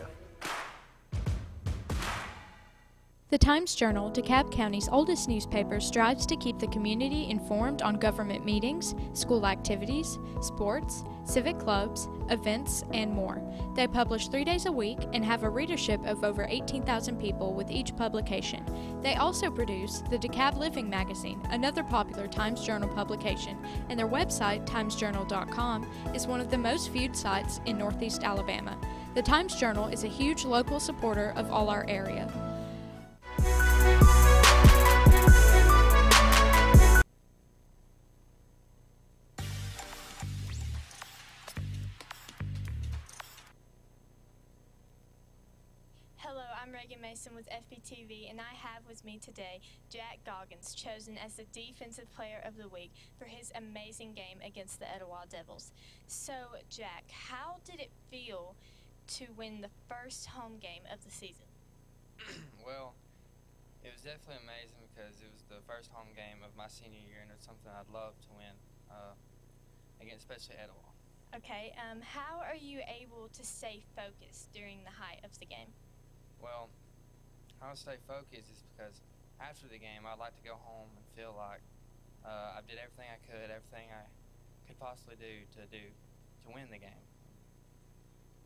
The 3.35 3.39
Times 3.39 3.74
Journal, 3.74 4.12
DeKalb 4.12 4.52
County's 4.52 4.89
oldest 4.89 5.28
newspaper, 5.28 5.81
strives 5.81 6.24
to 6.27 6.36
keep 6.36 6.61
the 6.61 6.69
community 6.69 7.28
informed 7.28 7.82
on 7.82 7.97
government 7.97 8.44
meetings, 8.44 8.94
school 9.12 9.44
activities, 9.44 10.20
sports, 10.40 11.02
civic 11.24 11.59
clubs, 11.59 12.06
events, 12.31 12.85
and 12.93 13.11
more. 13.11 13.43
They 13.74 13.89
publish 13.89 14.28
three 14.28 14.44
days 14.44 14.66
a 14.66 14.73
week 14.73 14.98
and 15.12 15.24
have 15.24 15.43
a 15.43 15.51
readership 15.51 16.01
of 16.06 16.23
over 16.23 16.47
18,000 16.48 17.19
people 17.19 17.55
with 17.55 17.73
each 17.73 17.97
publication. 17.97 18.65
They 19.02 19.16
also 19.16 19.51
produce 19.51 20.05
the 20.11 20.19
DeKalb 20.19 20.56
Living 20.56 20.89
magazine, 20.89 21.40
another 21.51 21.82
popular 21.82 22.28
Times 22.28 22.65
Journal 22.65 22.89
publication, 22.90 23.59
and 23.89 23.98
their 23.98 24.06
website, 24.06 24.65
timesjournal.com, 24.65 25.90
is 26.15 26.28
one 26.28 26.40
of 26.40 26.52
the 26.52 26.59
most 26.59 26.93
viewed 26.93 27.16
sites 27.16 27.61
in 27.66 27.78
Northeast 27.78 28.23
Alabama. 28.23 28.78
The 29.16 29.23
Times 29.23 29.56
Journal 29.56 29.89
is 29.89 30.05
a 30.05 30.09
huge 30.09 30.44
local 30.44 30.78
supporter 30.78 31.32
of 31.35 31.51
all 31.51 31.69
our 31.69 31.85
area. 31.89 32.32
Hello, 46.19 46.43
I'm 46.62 46.73
Reagan 46.73 47.01
Mason 47.01 47.35
with 47.35 47.48
FPTV, 47.48 48.31
and 48.31 48.40
I 48.40 48.55
have 48.55 48.86
with 48.89 49.05
me 49.05 49.19
today 49.19 49.61
Jack 49.90 50.19
Goggins, 50.24 50.74
chosen 50.74 51.19
as 51.19 51.35
the 51.35 51.44
Defensive 51.52 52.12
Player 52.15 52.40
of 52.44 52.56
the 52.56 52.69
Week 52.69 52.93
for 53.19 53.24
his 53.24 53.51
amazing 53.56 54.15
game 54.15 54.39
against 54.47 54.78
the 54.78 54.86
Etowah 54.94 55.27
Devils. 55.28 55.73
So, 56.06 56.32
Jack, 56.70 57.05
how 57.11 57.56
did 57.65 57.81
it 57.81 57.90
feel 58.11 58.55
to 59.09 59.27
win 59.36 59.61
the 59.61 59.70
first 59.89 60.27
home 60.27 60.59
game 60.61 60.82
of 60.93 61.05
the 61.05 61.11
season? 61.11 61.47
well, 62.65 62.94
it 63.85 63.93
was 63.93 64.01
definitely 64.01 64.40
amazing 64.40 64.81
because 64.89 65.20
it 65.20 65.28
was 65.28 65.44
the 65.52 65.61
first 65.69 65.93
home 65.93 66.09
game 66.16 66.40
of 66.40 66.56
my 66.56 66.73
senior 66.73 67.05
year, 67.05 67.20
and 67.20 67.28
it's 67.28 67.44
something 67.44 67.69
I'd 67.69 67.93
love 67.93 68.16
to 68.24 68.31
win 68.32 68.56
uh, 68.89 69.12
against, 70.01 70.24
especially 70.24 70.56
Etowah. 70.56 70.93
Okay, 71.36 71.77
um, 71.77 72.01
how 72.01 72.40
are 72.40 72.56
you 72.56 72.81
able 72.89 73.28
to 73.36 73.43
stay 73.44 73.85
focused 73.93 74.48
during 74.56 74.81
the 74.89 74.94
height 74.97 75.20
of 75.20 75.36
the 75.36 75.44
game? 75.44 75.69
Well, 76.40 76.73
how 77.61 77.73
I 77.73 77.77
stay 77.77 78.01
focused 78.09 78.48
is 78.48 78.65
because 78.73 79.05
after 79.36 79.69
the 79.69 79.77
game, 79.77 80.09
I'd 80.09 80.16
like 80.16 80.32
to 80.40 80.44
go 80.47 80.56
home 80.56 80.89
and 80.97 81.05
feel 81.12 81.36
like 81.36 81.61
uh, 82.24 82.56
I 82.56 82.65
did 82.65 82.81
everything 82.81 83.12
I 83.12 83.20
could, 83.20 83.52
everything 83.52 83.93
I 83.93 84.09
could 84.65 84.81
possibly 84.81 85.20
do 85.20 85.44
to 85.61 85.69
do 85.69 85.85
to 85.85 86.47
win 86.56 86.73
the 86.73 86.81
game. 86.81 87.05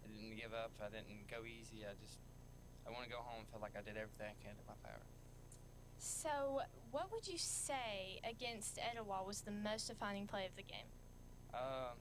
I 0.03 0.11
didn't 0.11 0.35
give 0.35 0.51
up. 0.51 0.75
I 0.83 0.91
didn't 0.91 1.31
go 1.31 1.47
easy. 1.47 1.87
I 1.87 1.95
just 2.03 2.19
I 2.83 2.91
want 2.91 3.07
to 3.07 3.13
go 3.13 3.23
home 3.23 3.45
and 3.45 3.49
feel 3.53 3.63
like 3.63 3.79
I 3.79 3.85
did 3.87 3.95
everything 4.01 4.33
I 4.33 4.39
can 4.43 4.57
in 4.59 4.67
my 4.67 4.75
power. 4.83 5.05
So, 5.99 6.61
what 6.93 7.13
would 7.13 7.27
you 7.27 7.39
say 7.39 8.21
against 8.29 8.79
Etowah 8.79 9.25
was 9.27 9.41
the 9.41 9.51
most 9.51 9.89
defining 9.89 10.27
play 10.27 10.47
of 10.47 10.55
the 10.57 10.63
game? 10.63 10.87
Um, 11.53 11.99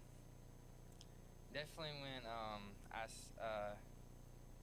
definitely 1.52 1.94
when 2.02 2.24
um, 2.26 2.61
I 2.94 3.06
uh, 3.44 3.74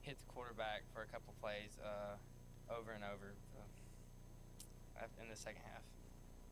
hit 0.02 0.18
the 0.18 0.32
quarterback 0.32 0.82
for 0.94 1.02
a 1.02 1.06
couple 1.06 1.34
plays 1.42 1.78
uh, 1.84 2.72
over 2.72 2.92
and 2.92 3.02
over 3.02 3.34
uh, 5.00 5.06
in 5.20 5.28
the 5.28 5.36
second 5.36 5.62
half. 5.72 5.82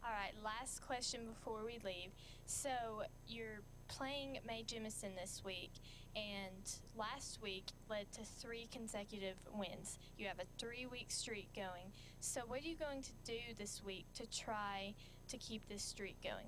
All 0.05 0.11
right, 0.11 0.33
last 0.45 0.85
question 0.85 1.21
before 1.29 1.65
we 1.65 1.79
leave. 1.85 2.11
So, 2.47 3.05
you're 3.29 3.61
playing 3.87 4.39
Mae 4.47 4.65
Jemison 4.67 5.15
this 5.15 5.43
week, 5.45 5.71
and 6.17 6.75
last 6.97 7.41
week 7.41 7.67
led 7.89 8.11
to 8.13 8.25
three 8.25 8.69
consecutive 8.73 9.37
wins. 9.55 9.99
You 10.19 10.27
have 10.27 10.41
a 10.41 10.47
three 10.59 10.87
week 10.87 11.11
streak 11.11 11.49
going. 11.55 11.93
So, 12.23 12.43
what 12.47 12.62
are 12.62 12.69
you 12.69 12.77
going 12.77 13.03
to 13.03 13.11
do 13.24 13.39
this 13.59 13.82
week 13.85 14.05
to 14.15 14.27
try 14.31 14.94
to 15.27 15.36
keep 15.39 15.69
this 15.69 15.82
streak 15.82 16.15
going? 16.23 16.47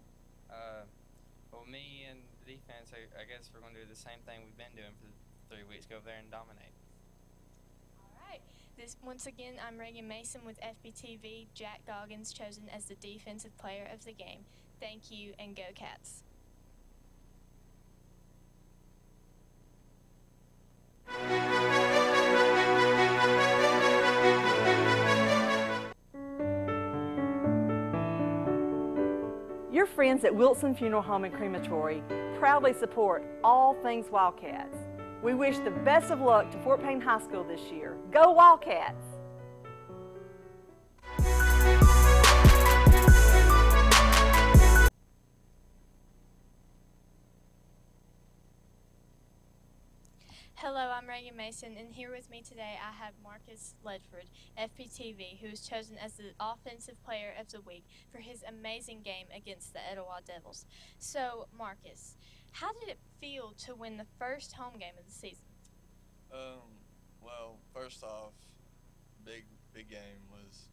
Uh, 0.49 0.87
well, 1.51 1.65
me 1.69 2.07
and 2.09 2.21
the 2.39 2.53
defense, 2.53 2.93
I, 2.95 3.11
I 3.21 3.25
guess 3.25 3.51
we're 3.53 3.59
going 3.61 3.75
to 3.75 3.81
do 3.81 3.89
the 3.91 3.99
same 3.99 4.23
thing 4.25 4.43
we've 4.47 4.57
been 4.57 4.77
doing 4.77 4.95
for 5.03 5.11
three 5.53 5.65
weeks. 5.69 5.85
Go 5.85 5.97
over 5.97 6.05
there 6.07 6.19
and 6.23 6.31
dominate. 6.31 6.71
All 7.99 8.15
right. 8.31 8.41
This 8.79 8.97
once 9.05 9.27
again, 9.27 9.55
I'm 9.67 9.77
Reagan 9.77 10.07
Mason 10.07 10.43
with 10.47 10.61
FPTV. 10.61 11.49
Jack 11.55 11.81
Goggins 11.89 12.33
chosen 12.33 12.71
as 12.73 12.85
the 12.85 12.95
defensive 12.95 13.59
player 13.59 13.89
of 13.93 14.05
the 14.05 14.13
game. 14.13 14.47
Thank 14.79 15.11
you, 15.11 15.33
and 15.41 15.57
go 15.57 15.65
Cats. 15.75 16.23
Your 29.85 29.93
friends 29.93 30.25
at 30.25 30.35
Wilson 30.35 30.75
Funeral 30.75 31.03
Home 31.03 31.25
and 31.25 31.35
Crematory 31.35 32.03
proudly 32.39 32.73
support 32.73 33.23
all 33.45 33.75
things 33.83 34.09
Wildcats. 34.11 34.79
We 35.23 35.35
wish 35.35 35.59
the 35.59 35.73
best 35.73 36.11
of 36.11 36.23
luck 36.23 36.51
to 36.53 36.59
Fort 36.63 36.83
Payne 36.83 37.03
High 37.03 37.21
School 37.21 37.45
this 37.45 37.61
year. 37.71 37.99
Go 38.11 38.31
Wildcats! 38.31 39.14
Hello, 50.77 50.91
I'm 50.91 51.09
Reagan 51.09 51.37
Mason, 51.37 51.77
and 51.79 51.95
here 51.95 52.11
with 52.11 52.29
me 52.29 52.43
today 52.43 52.75
I 52.83 52.91
have 52.99 53.15
Marcus 53.23 53.77
Ledford, 53.87 54.27
FPTV, 54.59 55.39
who 55.39 55.51
was 55.51 55.61
chosen 55.61 55.97
as 56.03 56.15
the 56.15 56.35
Offensive 56.41 56.99
Player 57.05 57.31
of 57.39 57.47
the 57.47 57.61
Week 57.61 57.85
for 58.11 58.19
his 58.19 58.43
amazing 58.43 59.03
game 59.03 59.27
against 59.31 59.73
the 59.73 59.79
Etowah 59.79 60.27
Devils. 60.27 60.67
So, 60.99 61.47
Marcus, 61.57 62.17
how 62.51 62.73
did 62.73 62.89
it 62.89 62.99
feel 63.21 63.55
to 63.59 63.77
win 63.77 63.99
the 63.99 64.07
first 64.19 64.55
home 64.55 64.75
game 64.81 64.99
of 64.99 65.07
the 65.07 65.13
season? 65.13 65.47
Um, 66.33 66.67
well, 67.23 67.61
first 67.73 68.03
off, 68.03 68.35
big 69.25 69.45
big 69.73 69.89
game 69.89 70.27
was 70.29 70.67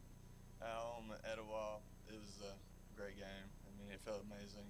at 0.64 0.82
home 0.82 1.14
at 1.14 1.32
Etowah. 1.32 1.78
It 2.10 2.18
was 2.18 2.42
a 2.42 2.58
great 2.98 3.18
game. 3.18 3.48
I 3.68 3.70
mean, 3.78 3.94
it 3.94 4.02
felt 4.04 4.26
amazing. 4.26 4.66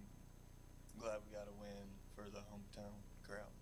glad 0.99 1.23
we 1.25 1.31
got 1.31 1.47
a 1.47 1.55
win 1.57 1.87
for 2.17 2.23
the 2.29 2.43
hometown 2.51 2.99
crowd. 3.25 3.60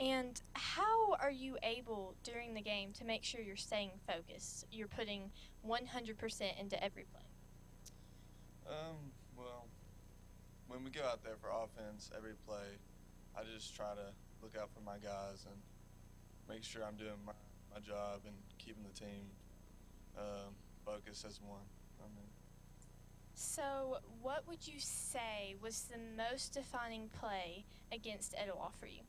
And 0.00 0.40
how 0.52 1.14
are 1.20 1.30
you 1.30 1.56
able 1.62 2.14
during 2.22 2.54
the 2.54 2.60
game 2.60 2.92
to 2.94 3.04
make 3.04 3.24
sure 3.24 3.40
you're 3.40 3.56
staying 3.56 3.90
focused? 4.06 4.66
You're 4.70 4.88
putting 4.88 5.30
100% 5.66 6.60
into 6.60 6.84
every 6.84 7.04
play. 7.04 7.22
Um, 8.68 8.96
well, 9.36 9.66
when 10.68 10.84
we 10.84 10.90
go 10.90 11.02
out 11.04 11.24
there 11.24 11.36
for 11.40 11.48
offense, 11.48 12.10
every 12.16 12.34
play, 12.46 12.78
I 13.36 13.40
just 13.52 13.74
try 13.74 13.94
to 13.94 14.12
look 14.42 14.54
out 14.60 14.70
for 14.72 14.80
my 14.80 14.98
guys 14.98 15.46
and 15.46 15.56
make 16.48 16.62
sure 16.62 16.84
I'm 16.84 16.96
doing 16.96 17.18
my, 17.26 17.32
my 17.74 17.80
job 17.80 18.20
and 18.24 18.34
keeping 18.58 18.84
the 18.84 18.98
team 18.98 19.26
um, 20.16 20.54
focused 20.84 21.24
as 21.24 21.40
one. 21.40 21.66
I 22.00 22.06
mean, 22.14 22.28
So, 23.34 23.98
what 24.22 24.46
would 24.46 24.66
you 24.66 24.78
say 24.78 25.56
was 25.60 25.84
the 25.90 25.98
most 26.16 26.52
defining 26.52 27.08
play 27.20 27.64
against 27.92 28.34
Etowah 28.36 28.70
for 28.78 28.86
you? 28.86 29.00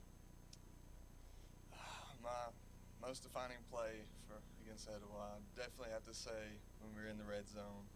My 2.22 2.52
most 3.00 3.22
defining 3.22 3.58
play 3.70 4.04
for 4.28 4.36
against 4.64 4.88
Etowah, 4.88 5.36
I'd 5.36 5.56
definitely 5.56 5.92
have 5.92 6.04
to 6.06 6.14
say 6.14 6.60
when 6.80 6.94
we 6.94 7.02
were 7.02 7.08
in 7.08 7.18
the 7.18 7.24
red 7.24 7.48
zone, 7.48 7.88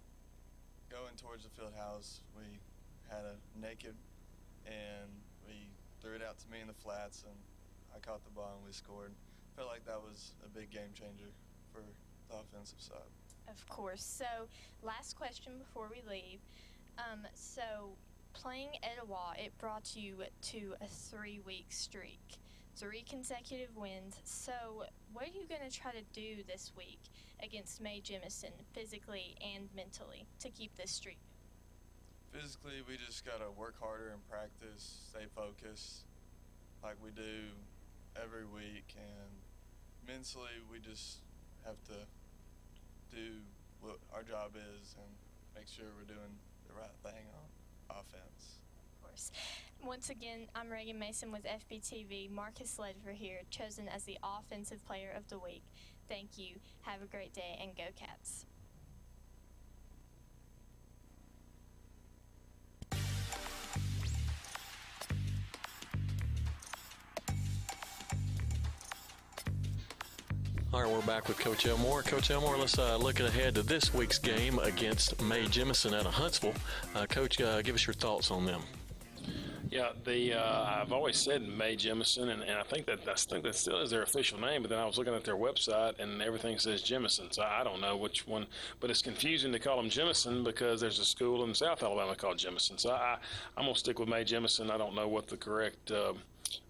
going 0.91 1.15
towards 1.17 1.45
the 1.45 1.51
field 1.51 1.73
house, 1.77 2.21
we 2.37 2.59
had 3.09 3.25
a 3.25 3.37
naked, 3.61 3.95
and 4.67 5.11
we 5.47 5.69
threw 6.01 6.17
it 6.17 6.23
out 6.23 6.39
to 6.41 6.47
me 6.51 6.61
in 6.61 6.69
the 6.69 6.81
flats, 6.81 7.25
and 7.25 7.37
I 7.95 8.01
caught 8.01 8.25
the 8.25 8.33
ball 8.33 8.59
and 8.59 8.65
we 8.67 8.73
scored. 8.73 9.13
Felt 9.57 9.69
like 9.69 9.85
that 9.87 10.01
was 10.03 10.35
a 10.45 10.49
big 10.49 10.71
game 10.71 10.91
changer 10.95 11.31
for 11.73 11.81
the 11.81 11.95
offensive 12.35 12.81
side. 12.81 13.13
Of 13.47 13.69
course. 13.69 14.03
So, 14.03 14.49
last 14.83 15.15
question 15.15 15.53
before 15.59 15.87
we 15.87 16.03
leave. 16.11 16.41
Um, 16.99 17.27
so, 17.35 17.95
Playing 18.35 18.71
Etowah, 18.83 19.35
it 19.39 19.57
brought 19.59 19.95
you 19.95 20.17
to 20.43 20.75
a 20.81 20.89
three 20.89 21.41
week 21.47 21.67
streak, 21.69 22.19
three 22.77 23.05
consecutive 23.09 23.77
wins. 23.77 24.21
So, 24.25 24.85
what 25.13 25.25
are 25.25 25.33
you 25.33 25.47
going 25.49 25.69
to 25.69 25.75
try 25.75 25.93
to 25.93 26.03
do 26.13 26.43
this 26.47 26.73
week 26.77 27.01
against 27.43 27.81
Mae 27.81 28.01
Jemison, 28.03 28.53
physically 28.73 29.37
and 29.41 29.69
mentally, 29.75 30.27
to 30.41 30.51
keep 30.51 30.77
this 30.77 30.91
streak? 30.91 31.19
Physically, 32.33 32.83
we 32.89 32.97
just 32.97 33.25
got 33.25 33.39
to 33.39 33.51
work 33.53 33.75
harder 33.81 34.11
and 34.11 34.29
practice, 34.29 35.09
stay 35.11 35.27
focused 35.35 36.03
like 36.83 36.97
we 37.03 37.11
do 37.11 37.55
every 38.21 38.45
week. 38.45 38.95
And 38.97 39.31
mentally, 40.07 40.59
we 40.71 40.79
just 40.79 41.19
have 41.65 41.81
to 41.85 42.05
do 43.15 43.39
what 43.81 43.99
our 44.13 44.23
job 44.23 44.53
is 44.57 44.97
and 44.99 45.11
make 45.55 45.69
sure 45.69 45.87
we're 45.97 46.13
doing 46.13 46.35
the 46.67 46.75
right 46.75 46.95
thing 47.03 47.25
on 47.39 47.99
offense. 48.01 48.59
Of 48.99 49.09
course. 49.09 49.31
Once 49.86 50.09
again, 50.09 50.47
I'm 50.55 50.70
Reagan 50.70 50.98
Mason 50.98 51.31
with 51.31 51.43
FPTV. 51.44 52.31
Marcus 52.31 52.78
Ledford 52.78 53.16
here, 53.16 53.40
chosen 53.51 53.86
as 53.86 54.05
the 54.05 54.16
Offensive 54.24 54.82
Player 54.86 55.11
of 55.15 55.28
the 55.28 55.39
Week. 55.39 55.62
Thank 56.09 56.39
you. 56.39 56.56
Have 56.82 57.02
a 57.02 57.06
great 57.06 57.35
day 57.35 57.59
and 57.61 57.77
go 57.77 57.85
Cats. 57.94 58.47
All 70.73 70.82
right, 70.82 70.90
we're 70.90 71.02
back 71.02 71.28
with 71.28 71.39
Coach 71.39 71.66
Elmore. 71.66 72.02
Coach 72.02 72.31
Elmore, 72.31 72.56
let's 72.56 72.78
uh, 72.78 72.97
look 72.97 73.20
ahead 73.20 73.55
to 73.56 73.62
this 73.62 73.93
week's 73.93 74.19
game 74.19 74.59
against 74.61 75.20
Mae 75.23 75.44
Jemison 75.44 75.94
out 75.94 76.06
of 76.06 76.15
Huntsville. 76.15 76.55
Uh, 76.94 77.05
Coach, 77.05 77.39
uh, 77.40 77.61
give 77.61 77.74
us 77.74 77.86
your 77.86 77.94
thoughts 77.94 78.31
on 78.31 78.47
them. 78.47 78.62
Yeah, 79.75 79.89
the 80.05 80.35
uh, 80.35 80.81
I've 80.81 80.93
always 80.93 81.17
said 81.17 81.43
Mae 81.49 81.75
Jemison, 81.75 82.29
and, 82.29 82.45
and 82.45 82.57
I 82.57 82.63
think 82.63 82.87
that 82.87 83.01
I 83.09 83.15
think 83.15 83.43
that 83.43 83.57
still 83.57 83.81
is 83.81 83.91
their 83.91 84.05
official 84.05 84.39
name. 84.39 84.63
But 84.63 84.71
then 84.71 84.79
I 84.79 84.87
was 84.87 84.99
looking 84.99 85.15
at 85.15 85.25
their 85.25 85.35
website, 85.35 85.99
and 85.99 86.23
everything 86.23 86.61
says 86.61 86.81
Jemison, 86.81 87.35
so 87.35 87.43
I 87.43 87.65
don't 87.65 87.81
know 87.81 87.97
which 87.97 88.25
one. 88.25 88.47
But 88.79 88.91
it's 88.91 89.03
confusing 89.03 89.51
to 89.51 89.59
call 89.59 89.77
them 89.77 89.91
Jemison 89.91 90.45
because 90.45 90.81
there's 90.81 91.01
a 91.01 91.05
school 91.05 91.43
in 91.43 91.53
South 91.55 91.83
Alabama 91.83 92.15
called 92.15 92.39
Jemison. 92.39 92.79
So 92.79 92.93
I, 92.93 93.17
I'm 93.57 93.65
gonna 93.65 93.75
stick 93.75 93.99
with 93.99 94.09
Mae 94.09 94.23
Jemison. 94.23 94.71
I 94.71 94.79
don't 94.79 94.95
know 94.95 95.09
what 95.09 95.27
the 95.27 95.37
correct. 95.37 95.91
Uh, 95.91 96.13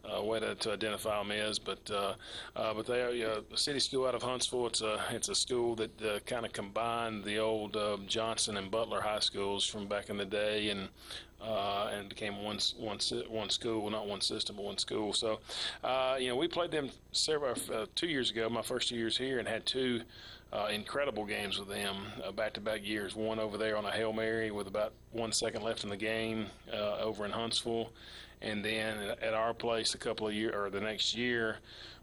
uh, 0.04 0.22
way 0.22 0.40
to, 0.40 0.54
to, 0.54 0.72
identify 0.72 1.18
them 1.18 1.30
is. 1.30 1.58
But 1.58 1.90
uh, 1.90 2.14
uh, 2.56 2.74
but 2.74 2.86
they 2.86 3.00
are 3.00 3.40
a 3.52 3.56
city 3.56 3.80
school 3.80 4.06
out 4.06 4.14
of 4.14 4.22
Huntsville. 4.22 4.66
It's 4.66 4.80
a 4.80 5.00
it's 5.10 5.28
a 5.28 5.34
school 5.34 5.74
that 5.76 6.02
uh, 6.02 6.18
kind 6.26 6.44
of 6.44 6.52
combined 6.52 7.24
the 7.24 7.38
old 7.38 7.76
um, 7.76 8.04
Johnson 8.06 8.56
and 8.56 8.70
Butler 8.70 9.00
high 9.00 9.20
schools 9.20 9.66
from 9.66 9.86
back 9.86 10.10
in 10.10 10.16
the 10.16 10.24
day, 10.24 10.70
and 10.70 10.88
uh, 11.40 11.90
and 11.94 12.08
became 12.08 12.42
one 12.42 12.58
one 12.78 12.98
one 13.28 13.50
school, 13.50 13.88
not 13.90 14.06
one 14.06 14.20
system, 14.20 14.56
but 14.56 14.64
one 14.64 14.78
school. 14.78 15.12
So 15.12 15.40
uh, 15.82 16.16
you 16.18 16.28
know 16.28 16.36
we 16.36 16.48
played 16.48 16.70
them 16.70 16.90
several 17.12 17.54
two 17.94 18.08
years 18.08 18.30
ago, 18.30 18.48
my 18.48 18.62
first 18.62 18.88
two 18.88 18.96
years 18.96 19.16
here, 19.16 19.38
and 19.38 19.48
had 19.48 19.66
two. 19.66 20.02
incredible 20.70 21.24
games 21.26 21.58
with 21.58 21.68
them, 21.68 21.96
back-to-back 22.36 22.86
years. 22.86 23.16
One 23.16 23.40
over 23.40 23.58
there 23.58 23.76
on 23.76 23.84
a 23.84 23.90
hail 23.90 24.12
mary 24.12 24.52
with 24.52 24.68
about 24.68 24.92
one 25.10 25.32
second 25.32 25.62
left 25.62 25.82
in 25.82 25.90
the 25.90 25.96
game 25.96 26.46
over 26.72 27.24
in 27.24 27.32
Huntsville, 27.32 27.90
and 28.44 28.64
then 28.64 29.16
at 29.22 29.34
our 29.34 29.54
place 29.54 29.94
a 29.94 29.98
couple 29.98 30.28
of 30.28 30.34
years 30.34 30.54
or 30.54 30.70
the 30.70 30.80
next 30.80 31.16
year 31.16 31.56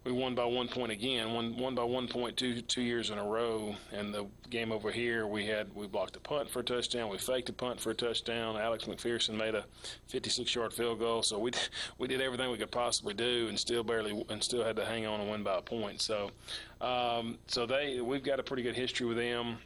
we 0.03 0.11
won 0.11 0.33
by 0.33 0.45
one 0.45 0.67
point 0.67 0.91
again 0.91 1.31
one 1.31 1.55
one 1.57 1.75
by 1.75 1.83
one 1.83 2.07
point 2.07 2.35
two 2.35 2.61
two 2.61 2.81
years 2.81 3.11
in 3.11 3.19
a 3.19 3.23
row. 3.23 3.75
And 3.91 4.13
the 4.13 4.25
game 4.49 4.71
over 4.71 4.91
here 4.91 5.27
we 5.27 5.45
had 5.45 5.73
we 5.75 5.85
blocked 5.85 6.15
a 6.15 6.19
punt 6.19 6.49
for 6.49 6.61
a 6.61 6.63
touchdown. 6.63 7.09
We 7.09 7.19
faked 7.19 7.49
a 7.49 7.53
punt 7.53 7.79
for 7.79 7.91
a 7.91 7.93
touchdown. 7.93 8.57
Alex 8.57 8.85
mcpherson 8.85 9.35
made 9.35 9.53
a 9.53 9.65
56 10.07 10.53
yard 10.55 10.73
field 10.73 10.99
goal. 10.99 11.21
So 11.21 11.37
we 11.37 11.51
we 11.99 12.07
did 12.07 12.19
everything 12.19 12.49
we 12.49 12.57
could 12.57 12.71
possibly 12.71 13.13
do 13.13 13.47
and 13.47 13.59
still 13.59 13.83
barely 13.83 14.25
and 14.29 14.43
still 14.43 14.63
had 14.63 14.75
to 14.77 14.85
hang 14.85 15.05
on 15.05 15.21
and 15.21 15.29
win 15.29 15.43
by 15.43 15.59
a 15.59 15.61
point. 15.61 16.01
So 16.01 16.31
um, 16.81 17.37
so 17.45 17.67
they 17.67 18.01
we've 18.01 18.23
got 18.23 18.39
a 18.39 18.43
pretty 18.43 18.63
good 18.63 18.75
history 18.75 19.05
with 19.05 19.17
them 19.17 19.57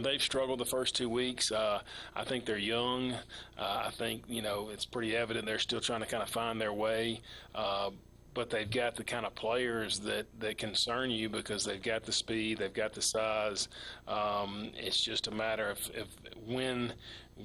they've 0.00 0.22
struggled 0.22 0.60
the 0.60 0.64
first 0.64 0.96
two 0.96 1.08
weeks. 1.08 1.52
Uh, 1.52 1.80
I 2.14 2.24
think 2.24 2.44
they're 2.44 2.56
young. 2.58 3.12
Uh, 3.58 3.84
I 3.86 3.90
think 3.90 4.24
you 4.28 4.42
know 4.42 4.70
it's 4.72 4.84
pretty 4.84 5.16
evident 5.16 5.46
they're 5.46 5.58
still 5.58 5.80
trying 5.80 6.00
to 6.00 6.06
kind 6.06 6.22
of 6.22 6.28
find 6.28 6.60
their 6.60 6.72
way. 6.72 7.20
Uh, 7.54 7.90
but 8.34 8.48
they've 8.48 8.70
got 8.70 8.96
the 8.96 9.04
kind 9.04 9.26
of 9.26 9.34
players 9.34 9.98
that, 10.00 10.26
that 10.40 10.56
concern 10.56 11.10
you 11.10 11.28
because 11.28 11.64
they've 11.64 11.82
got 11.82 12.02
the 12.04 12.12
speed, 12.12 12.58
they've 12.58 12.72
got 12.72 12.94
the 12.94 13.02
size. 13.02 13.68
Um, 14.08 14.70
it's 14.74 14.98
just 14.98 15.26
a 15.26 15.30
matter 15.30 15.68
of, 15.68 15.78
of 15.96 16.08
when 16.46 16.94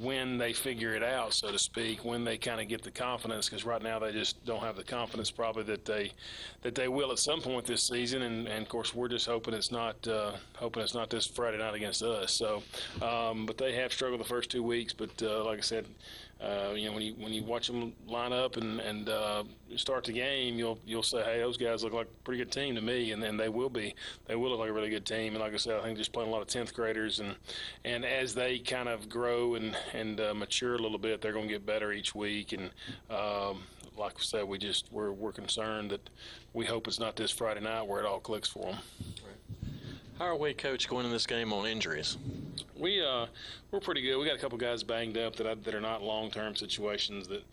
when 0.02 0.38
they 0.38 0.54
figure 0.54 0.94
it 0.94 1.04
out, 1.04 1.34
so 1.34 1.52
to 1.52 1.60
speak, 1.60 2.06
when 2.06 2.24
they 2.24 2.38
kind 2.38 2.62
of 2.62 2.68
get 2.68 2.82
the 2.82 2.92
confidence, 2.92 3.50
because 3.50 3.66
right 3.66 3.82
now 3.82 4.00
they 4.00 4.12
just 4.12 4.44
don't 4.46 4.62
have 4.62 4.76
the 4.76 4.84
confidence 4.84 5.32
probably 5.32 5.64
that 5.64 5.86
they 5.86 6.12
that 6.62 6.76
they 6.76 6.88
will 6.88 7.12
at 7.12 7.20
some 7.20 7.42
point 7.42 7.66
this 7.66 7.84
season, 7.84 8.22
and, 8.24 8.48
and 8.48 8.64
of 8.64 8.70
course 8.70 8.94
we're 8.94 9.08
just 9.08 9.26
hoping 9.26 9.54
it's 9.54 9.72
not 9.72 10.08
uh, 10.08 10.32
hoping 10.56 10.84
it's 10.84 10.94
not 10.94 11.10
this 11.10 11.26
Friday 11.26 11.58
night 11.58 11.76
against 11.76 12.04
us. 12.04 12.32
So, 12.32 12.64
um, 13.02 13.46
but 13.46 13.58
they 13.58 13.74
have 13.74 13.92
struggled 13.92 14.20
the 14.20 14.26
first 14.26 14.50
two 14.50 14.64
weeks, 14.64 14.94
but 14.94 15.12
uh, 15.22 15.44
like 15.44 15.60
I 15.60 15.62
said, 15.62 15.86
uh, 16.40 16.74
you 16.76 16.88
know, 16.88 16.94
when 16.94 17.02
you 17.02 17.14
when 17.14 17.34
you 17.34 17.44
watch 17.44 17.68
them 17.68 17.94
line 18.06 18.32
up 18.32 18.58
and 18.58 18.80
and 18.80 19.10
uh, 19.10 19.44
start 19.76 20.04
the 20.04 20.12
game, 20.12 20.60
you'll 20.60 20.80
you'll 20.86 21.02
say, 21.02 21.24
hey, 21.24 21.40
those 21.40 21.58
guys 21.58 21.84
look 21.84 21.94
like 21.94 22.08
a 22.08 22.24
pretty 22.24 22.38
good 22.38 22.52
team 22.52 22.76
to 22.76 22.82
me, 22.82 23.12
and 23.12 23.22
then 23.22 23.38
they 23.38 23.50
will 23.50 23.70
be. 23.70 23.96
They 24.28 24.36
will 24.36 24.52
look 24.52 24.60
like 24.60 24.70
a 24.70 24.74
really 24.74 24.92
good 24.92 25.06
team. 25.06 25.34
And 25.34 25.42
like 25.42 25.54
I 25.54 25.58
said, 25.58 25.80
I 25.80 25.84
think 25.84 25.98
just 25.98 26.14
playing 26.14 26.30
a 26.30 26.32
lot 26.32 26.44
of 26.44 26.48
tenth 26.48 26.74
graders, 26.76 27.20
and 27.20 27.36
and 27.86 28.06
as 28.06 28.36
they 28.36 28.60
kind 28.60 28.88
of 28.88 29.10
grow 29.10 29.56
and 29.56 29.76
and 29.94 30.20
uh, 30.22 30.34
mature 30.36 30.76
a 30.76 30.80
little 30.80 31.00
bit, 31.00 31.22
they're 31.22 31.34
going 31.34 31.48
to 31.48 31.54
get 31.54 31.66
better 31.66 31.92
each 31.92 32.14
week. 32.14 32.54
And 32.54 32.70
um, 33.10 33.64
like 33.98 34.14
I 34.18 34.22
said, 34.22 34.48
we 34.48 34.60
just 34.60 34.92
we're 34.92 35.12
we're 35.12 35.32
concerned 35.32 35.90
that 35.90 36.08
we 36.54 36.66
hope 36.66 36.88
it's 36.88 37.00
not 37.00 37.16
this 37.16 37.32
Friday 37.32 37.62
night 37.62 37.88
where 37.88 38.00
it 38.00 38.06
all 38.06 38.20
clicks 38.20 38.48
for 38.48 38.74
them. 38.74 38.78
How 40.20 40.26
are 40.26 40.36
we, 40.36 40.56
Coach, 40.56 40.90
going 40.90 41.06
in 41.06 41.12
this 41.12 41.28
game 41.28 41.54
on 41.54 41.68
injuries? 41.68 42.18
We 42.76 43.06
uh, 43.06 43.28
we're 43.70 43.80
pretty 43.80 44.02
good. 44.02 44.18
We 44.18 44.26
got 44.26 44.36
a 44.36 44.40
couple 44.40 44.58
guys 44.58 44.82
banged 44.82 45.16
up 45.16 45.36
that 45.36 45.46
I, 45.46 45.54
that 45.54 45.76
are 45.76 45.82
not 45.82 46.02
long-term 46.02 46.56
situations 46.56 47.28
that 47.28 47.44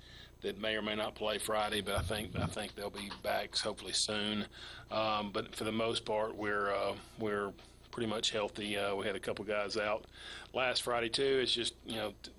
that 0.41 0.59
may 0.59 0.75
or 0.75 0.81
may 0.81 0.95
not 0.95 1.15
play 1.15 1.37
Friday, 1.37 1.83
but 1.83 1.95
I 1.95 2.01
think 2.01 2.31
I 2.39 2.47
think 2.47 2.75
they'll 2.75 2.89
be 2.89 3.11
back 3.23 3.55
hopefully 3.59 3.93
soon. 3.93 4.47
Um, 4.91 5.31
but 5.31 5.55
for 5.55 5.65
the 5.65 5.73
most 5.73 6.07
part, 6.07 6.35
we're 6.37 6.75
uh, 6.75 6.95
we're 7.19 7.53
pretty 7.91 8.09
much 8.09 8.31
healthy. 8.31 8.79
Uh, 8.79 8.95
we 8.95 9.07
had 9.07 9.15
a 9.15 9.21
couple 9.21 9.45
guys 9.45 9.77
out 9.77 10.07
last 10.55 10.83
Friday 10.83 11.11
too. 11.11 11.41
It's 11.43 11.53
just 11.53 11.75
you 11.85 11.97
know 11.97 12.15
t- 12.23 12.31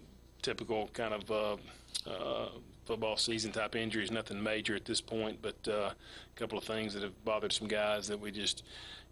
typical 0.41 0.89
kind 0.93 1.13
of 1.13 1.31
uh, 1.31 2.09
uh, 2.09 2.49
football 2.85 3.17
season 3.17 3.51
type 3.51 3.75
injuries. 3.75 4.09
Nothing 4.09 4.41
major 4.41 4.75
at 4.75 4.85
this 4.85 5.01
point, 5.01 5.37
but 5.43 5.55
uh, 5.67 5.91
a 5.91 5.95
couple 6.35 6.57
of 6.57 6.63
things 6.63 6.95
that 6.95 7.03
have 7.03 7.25
bothered 7.25 7.53
some 7.53 7.67
guys 7.67 8.07
that 8.07 8.19
we 8.19 8.31
just 8.31 8.63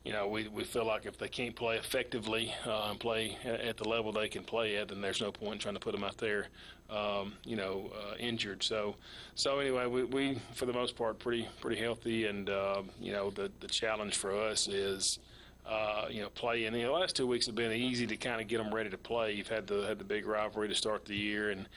you 0.04 0.12
know, 0.12 0.28
we, 0.28 0.48
we 0.50 0.64
feel 0.64 0.86
like 0.86 1.06
if 1.06 1.18
they 1.18 1.30
can't 1.30 1.56
play 1.56 1.78
effectively 1.78 2.54
uh, 2.66 2.90
and 2.90 3.00
play 3.00 3.38
at 3.46 3.78
the 3.78 3.88
level 3.88 4.12
they 4.12 4.28
can 4.28 4.44
play 4.44 4.76
at, 4.76 4.90
then 4.90 5.02
there's 5.02 5.22
no 5.22 5.32
point 5.32 5.54
in 5.54 5.60
trying 5.60 5.76
to 5.76 5.80
put 5.80 5.94
them 5.94 6.04
out 6.04 6.18
there, 6.18 6.48
um, 6.90 7.34
you 7.46 7.56
know, 7.56 7.90
uh, 7.96 8.16
injured. 8.20 8.64
So, 8.64 8.96
so 9.36 9.60
anyway, 9.60 9.86
we, 9.86 10.04
we 10.04 10.42
for 10.56 10.66
the 10.66 10.74
most 10.74 10.98
part 10.98 11.20
pretty 11.20 11.48
pretty 11.62 11.82
healthy, 11.82 12.26
and 12.26 12.50
uh, 12.50 12.82
you 13.00 13.14
know, 13.14 13.30
the 13.30 13.50
the 13.60 13.68
challenge 13.68 14.16
for 14.16 14.34
us 14.34 14.68
is. 14.68 15.20
Uh, 15.66 16.08
you 16.12 16.22
know, 16.22 16.28
play. 16.28 16.68
The 16.70 16.88
last 16.88 17.16
two 17.16 17.26
weeks 17.26 17.46
have 17.46 17.56
been 17.56 17.72
easy 17.72 18.06
to 18.08 18.18
kind 18.18 18.42
of 18.42 18.50
get 18.50 18.58
them 18.58 18.76
ready 18.76 18.90
to 18.90 18.98
play. 18.98 19.32
You've 19.32 19.48
had 19.48 19.66
the 19.66 19.84
had 19.88 19.98
the 19.98 20.04
big 20.04 20.28
rivalry 20.28 20.68
to 20.68 20.76
start 20.76 21.06
the 21.06 21.16
year, 21.16 21.52
and 21.52 21.70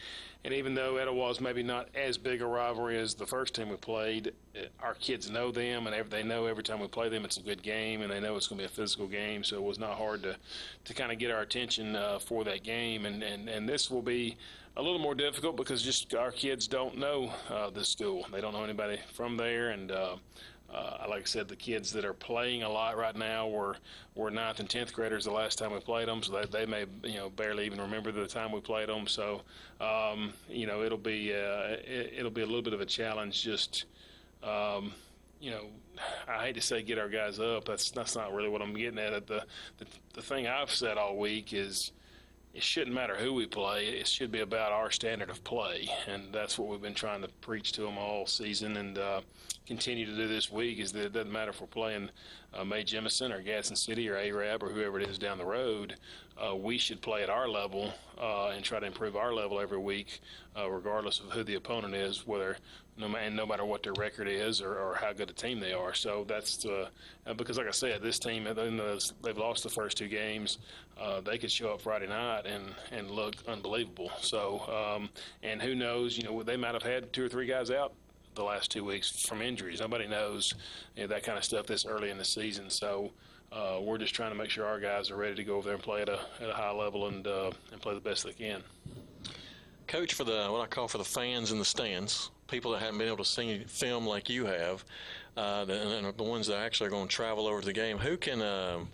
and 0.47 0.55
even 0.55 0.77
though 0.77 0.97
Etowah 0.97 1.31
is 1.31 1.40
maybe 1.40 1.64
not 1.64 1.89
as 1.97 2.16
big 2.16 2.40
a 2.40 2.47
rivalry 2.47 2.97
as 3.01 3.14
the 3.14 3.27
first 3.27 3.52
time 3.52 3.68
we 3.68 3.74
played, 3.74 4.32
uh, 4.55 4.66
our 4.81 4.94
kids 4.94 5.28
know 5.28 5.51
them, 5.51 5.89
and 5.89 6.09
they 6.09 6.23
know 6.23 6.47
every 6.47 6.62
time 6.62 6.78
we 6.78 6.86
play 6.86 7.09
them 7.09 7.24
it's 7.24 7.36
a 7.36 7.43
good 7.43 7.64
game, 7.64 8.01
and 8.01 8.12
they 8.12 8.20
know 8.20 8.36
it's 8.36 8.47
going 8.47 8.59
to 8.59 8.62
be 8.62 8.66
a 8.66 8.68
physical 8.73 9.09
game. 9.09 9.43
So 9.43 9.56
it 9.56 9.62
was 9.64 9.81
not 9.81 9.98
hard 9.98 10.23
to, 10.23 10.36
to 10.85 10.94
kind 10.94 11.10
of 11.10 11.18
get 11.18 11.32
our 11.32 11.40
attention 11.40 11.97
uh, 11.97 12.20
for 12.20 12.44
that 12.44 12.62
game. 12.62 13.06
And, 13.06 13.24
and, 13.24 13.48
and 13.48 13.68
this 13.68 13.90
will 13.90 14.02
be 14.02 14.36
a 14.77 14.82
little 14.82 15.01
more 15.01 15.16
difficult 15.16 15.56
because 15.56 15.82
just 15.82 16.14
our 16.14 16.31
kids 16.31 16.68
don't 16.68 16.97
know 16.97 17.32
uh, 17.51 17.70
the 17.70 17.85
school. 17.85 18.24
They 18.31 18.40
don't 18.40 18.52
know 18.52 18.62
anybody 18.62 19.01
from 19.14 19.36
there, 19.36 19.70
and 19.70 19.90
uh, 19.90 20.14
uh, 20.72 21.06
like 21.09 21.22
I 21.22 21.24
said, 21.24 21.48
the 21.48 21.56
kids 21.56 21.93
that 21.93 22.05
are 22.05 22.12
playing 22.12 22.62
a 22.62 22.68
lot 22.68 22.97
right 22.97 23.14
now 23.14 23.48
were 23.48 23.76
were 24.14 24.30
ninth 24.30 24.60
and 24.60 24.68
tenth 24.68 24.93
graders 24.93 25.24
the 25.24 25.30
last 25.30 25.59
time 25.59 25.72
we 25.72 25.78
played 25.80 26.09
them, 26.09 26.22
so 26.22 26.32
they, 26.32 26.47
they 26.47 26.66
may 26.66 26.86
you 27.05 27.18
know 27.18 27.30
barely 27.30 27.66
even 27.66 27.80
remember 27.80 28.10
the 28.10 28.26
time 28.26 28.52
we 28.52 28.60
played 28.60 28.88
them. 28.88 29.06
So 29.06 29.43
um, 29.80 30.32
you 30.48 30.66
know 30.66 30.82
it'll 30.82 30.98
be 30.98 31.32
uh, 31.32 31.76
it, 31.86 32.22
will 32.22 32.30
be 32.30 32.43
a 32.43 32.47
little 32.47 32.62
bit 32.62 32.72
of 32.72 32.80
a 32.80 32.86
challenge. 32.86 33.43
Just 33.43 33.84
um, 34.43 34.93
you 35.40 35.51
know, 35.51 35.66
I 36.28 36.47
hate 36.47 36.55
to 36.56 36.60
say 36.60 36.82
get 36.82 36.98
our 36.98 37.09
guys 37.09 37.38
up. 37.38 37.64
That's 37.64 37.90
that's 37.90 38.16
not 38.16 38.34
really 38.34 38.48
what 38.48 38.60
I'm 38.60 38.74
getting 38.74 38.98
at. 38.98 39.26
The 39.26 39.44
the, 39.78 39.86
the 40.14 40.22
thing 40.22 40.47
I've 40.47 40.70
said 40.70 40.98
all 40.98 41.16
week 41.16 41.52
is 41.52 41.93
it 42.57 42.62
shouldn't 42.62 42.95
matter 42.95 43.15
who 43.15 43.35
we 43.35 43.45
play. 43.45 43.85
It 43.89 44.07
should 44.07 44.33
be 44.33 44.41
about 44.41 44.73
our 44.73 44.91
standard 44.91 45.28
of 45.28 45.45
play, 45.45 45.91
and 46.07 46.33
that's 46.33 46.59
what 46.59 46.69
we've 46.69 46.81
been 46.81 46.95
trying 46.95 47.20
to 47.20 47.28
preach 47.43 47.73
to 47.73 47.83
them 47.83 47.99
all 47.99 48.24
season, 48.24 48.78
and 48.78 48.97
uh, 48.97 49.20
continue 49.66 50.07
to 50.07 50.16
do 50.16 50.27
this 50.27 50.51
week. 50.51 50.78
Is 50.78 50.91
that 50.93 51.05
it 51.05 51.12
doesn't 51.12 51.31
matter 51.31 51.51
if 51.51 51.61
we're 51.61 51.66
playing 51.66 52.09
uh, 52.55 52.65
Mae 52.65 52.83
Jemison 52.83 53.31
or 53.31 53.43
Gadsden 53.43 53.77
City 53.77 54.09
or 54.09 54.16
Arab 54.16 54.62
or 54.62 54.70
whoever 54.70 54.99
it 54.99 55.07
is 55.07 55.19
down 55.19 55.37
the 55.37 55.45
road. 55.45 55.97
uh, 56.39 56.55
we 56.55 56.78
should 56.78 57.01
play 57.01 57.23
at 57.23 57.31
our 57.31 57.49
level 57.49 57.93
uh, 58.20 58.49
and 58.49 58.65
try 58.65 58.78
to 58.78 58.87
improve 58.87 59.16
our 59.16 59.33
level 59.33 59.61
every 59.61 59.78
week, 59.78 60.20
uh, 60.57 60.69
regardless 60.70 61.20
of 61.20 61.31
who 61.33 61.43
the 61.43 61.55
opponent 61.55 61.95
is, 61.95 62.27
whether 62.27 62.57
no 62.98 63.14
and 63.16 63.36
no 63.36 63.47
matter 63.47 63.64
what 63.64 63.82
their 63.82 63.93
record 63.94 64.28
is 64.28 64.60
or, 64.60 64.78
or 64.78 64.94
how 64.94 65.12
good 65.12 65.31
a 65.31 65.32
team 65.32 65.60
they 65.60 65.73
are. 65.73 65.94
So 65.94 66.24
that's 66.27 66.64
uh, 66.64 66.89
because, 67.36 67.59
like 67.59 67.68
I 67.68 67.73
said, 67.73 68.02
this 68.02 68.18
team 68.18 68.44
they've 68.44 69.39
lost 69.39 69.62
the 69.62 69.70
first 69.70 69.97
two 69.97 70.09
games. 70.09 70.59
Uh, 70.98 71.20
they 71.20 71.39
could 71.39 71.51
show 71.51 71.73
up 71.73 71.81
Friday 71.81 72.06
night 72.06 72.47
and 72.47 72.74
and 72.93 73.10
look 73.10 73.36
unbelievable. 73.47 74.10
So 74.20 74.97
um, 74.97 75.10
and 75.43 75.60
who 75.60 75.74
knows? 75.74 76.16
You 76.16 76.24
know, 76.24 76.43
they 76.43 76.56
might 76.56 76.74
have 76.74 76.82
had 76.82 77.12
two 77.12 77.24
or 77.24 77.28
three 77.28 77.47
guys 77.47 77.70
out 77.70 77.93
the 78.35 78.44
last 78.44 78.70
two 78.70 78.85
weeks 78.85 79.24
from 79.27 79.43
injuries. 79.43 79.81
Nobody 79.81 80.06
knows 80.06 80.55
you 80.94 81.02
know, 81.02 81.09
that 81.09 81.23
kind 81.23 81.39
of 81.39 81.44
stuff 81.44 81.66
this 81.66 81.86
early 81.86 82.10
in 82.10 82.18
the 82.18 82.24
season. 82.24 82.68
So 82.70 83.10
uh, 83.51 83.78
we're 83.81 83.98
just 83.98 84.14
trying 84.14 84.31
to 84.31 84.36
make 84.36 84.51
sure 84.51 84.66
our 84.66 84.78
guys 84.78 85.10
are 85.10 85.16
ready 85.16 85.35
to 85.35 85.44
go 85.44 85.56
over 85.56 85.66
there 85.66 85.74
and 85.74 85.82
play 85.82 86.02
at 86.02 86.09
a, 86.09 86.20
at 86.40 86.51
a 86.51 86.52
high 86.52 86.73
level 86.73 87.09
and 87.09 87.27
uh, 87.27 87.51
and 87.73 87.81
play 87.81 87.94
the 87.94 88.01
best 88.01 88.24
they 88.24 88.32
can. 88.32 88.62
Coach, 89.86 90.14
for 90.14 90.24
the 90.24 90.48
what 90.51 90.60
I 90.60 90.66
call 90.66 90.89
for 90.89 90.98
the 90.98 91.05
fans 91.05 91.52
in 91.52 91.59
the 91.59 91.64
stands, 91.64 92.31
people 92.48 92.73
that 92.73 92.81
haven't 92.81 92.98
been 92.98 93.09
able 93.09 93.18
to 93.18 93.24
see 93.24 93.64
film 93.66 94.06
like 94.06 94.28
you 94.28 94.47
have, 94.47 94.85
uh, 95.36 95.64
the, 95.64 96.14
the 96.16 96.23
ones 96.23 96.47
that 96.47 96.59
actually 96.59 96.89
are 96.89 96.90
going 96.90 97.09
to 97.09 97.14
travel 97.14 97.47
over 97.47 97.60
to 97.60 97.66
the 97.66 97.73
game, 97.73 97.98
who 97.98 98.16
can 98.16 98.40
um, 98.43 98.89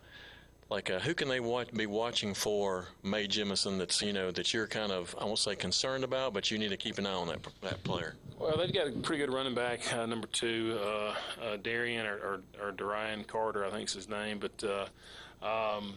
like 0.72 0.90
uh, 0.90 0.98
who 0.98 1.14
can 1.14 1.28
they 1.28 1.38
watch, 1.38 1.70
be 1.72 1.86
watching 1.86 2.32
for 2.34 2.86
Mae 3.02 3.28
Jemison 3.28 3.78
that's 3.78 4.00
you 4.00 4.12
know 4.12 4.30
that 4.30 4.54
you're 4.54 4.66
kind 4.66 4.90
of 4.90 5.14
I 5.20 5.24
won't 5.24 5.38
say 5.38 5.54
concerned 5.54 6.02
about, 6.02 6.32
but 6.32 6.50
you 6.50 6.58
need 6.58 6.70
to 6.70 6.76
keep 6.76 6.98
an 6.98 7.06
eye 7.06 7.12
on 7.12 7.28
that 7.28 7.40
that 7.60 7.84
player. 7.84 8.14
Well, 8.38 8.56
they've 8.56 8.72
got 8.72 8.88
a 8.88 8.90
pretty 8.90 9.24
good 9.24 9.32
running 9.32 9.54
back, 9.54 9.92
uh, 9.94 10.06
number 10.06 10.26
two, 10.26 10.78
uh, 10.82 11.14
uh, 11.40 11.56
Darian 11.62 12.06
or, 12.06 12.16
or, 12.16 12.40
or 12.60 12.72
Darian 12.72 13.22
Carter, 13.22 13.64
I 13.64 13.70
think 13.70 13.88
is 13.88 13.94
his 13.94 14.08
name. 14.08 14.40
But 14.40 14.64
uh, 14.64 15.76
um, 15.76 15.94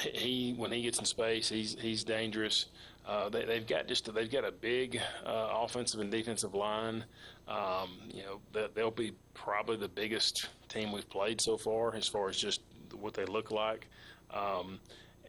he, 0.00 0.54
when 0.56 0.72
he 0.72 0.82
gets 0.82 0.98
in 0.98 1.04
space, 1.04 1.48
he's 1.48 1.76
he's 1.78 2.02
dangerous. 2.02 2.66
Uh, 3.06 3.28
they, 3.28 3.54
have 3.54 3.66
got 3.66 3.86
just 3.86 4.12
they've 4.14 4.30
got 4.30 4.46
a 4.46 4.52
big 4.52 4.98
uh, 5.26 5.48
offensive 5.52 6.00
and 6.00 6.10
defensive 6.10 6.54
line. 6.54 7.04
Um, 7.46 7.98
you 8.10 8.22
know, 8.22 8.68
they'll 8.74 8.90
be 8.90 9.12
probably 9.34 9.76
the 9.76 9.88
biggest 9.88 10.48
team 10.68 10.90
we've 10.90 11.08
played 11.10 11.40
so 11.40 11.58
far 11.58 11.94
as 11.94 12.08
far 12.08 12.28
as 12.28 12.36
just 12.38 12.62
what 12.94 13.12
they 13.12 13.26
look 13.26 13.50
like. 13.50 13.86
Um, 14.30 14.80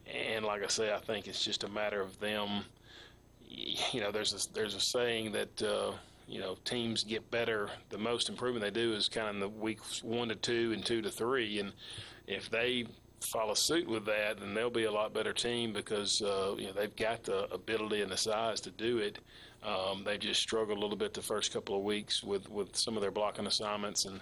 and 0.06 0.44
like 0.44 0.62
I 0.62 0.68
say, 0.68 0.92
I 0.92 0.98
think 0.98 1.26
it's 1.26 1.44
just 1.44 1.64
a 1.64 1.68
matter 1.68 2.00
of 2.00 2.18
them. 2.18 2.64
You 3.48 4.00
know, 4.00 4.10
there's 4.10 4.32
a, 4.32 4.52
there's 4.54 4.74
a 4.74 4.80
saying 4.80 5.32
that 5.32 5.62
uh, 5.62 5.92
you 6.26 6.40
know 6.40 6.56
teams 6.64 7.04
get 7.04 7.30
better. 7.30 7.68
The 7.90 7.98
most 7.98 8.28
improvement 8.28 8.64
they 8.64 8.70
do 8.70 8.94
is 8.94 9.08
kind 9.08 9.28
of 9.28 9.34
in 9.34 9.40
the 9.40 9.48
weeks 9.48 10.02
one 10.02 10.28
to 10.28 10.34
two 10.34 10.72
and 10.72 10.84
two 10.84 11.02
to 11.02 11.10
three, 11.10 11.60
and 11.60 11.72
if 12.26 12.50
they 12.50 12.86
follow 13.20 13.54
suit 13.54 13.88
with 13.88 14.04
that, 14.06 14.38
and 14.40 14.56
they'll 14.56 14.70
be 14.70 14.84
a 14.84 14.92
lot 14.92 15.12
better 15.12 15.32
team 15.32 15.72
because 15.72 16.22
uh, 16.22 16.54
you 16.58 16.66
know 16.66 16.72
they've 16.72 16.96
got 16.96 17.24
the 17.24 17.52
ability 17.52 18.02
and 18.02 18.10
the 18.10 18.16
size 18.16 18.60
to 18.62 18.70
do 18.70 18.98
it. 18.98 19.18
Um, 19.64 20.04
they 20.04 20.18
just 20.18 20.40
struggled 20.40 20.78
a 20.78 20.80
little 20.80 20.96
bit 20.96 21.14
the 21.14 21.22
first 21.22 21.52
couple 21.52 21.76
of 21.76 21.82
weeks 21.82 22.22
with 22.22 22.48
with 22.50 22.76
some 22.76 22.96
of 22.96 23.02
their 23.02 23.10
blocking 23.10 23.46
assignments 23.46 24.04
and 24.04 24.20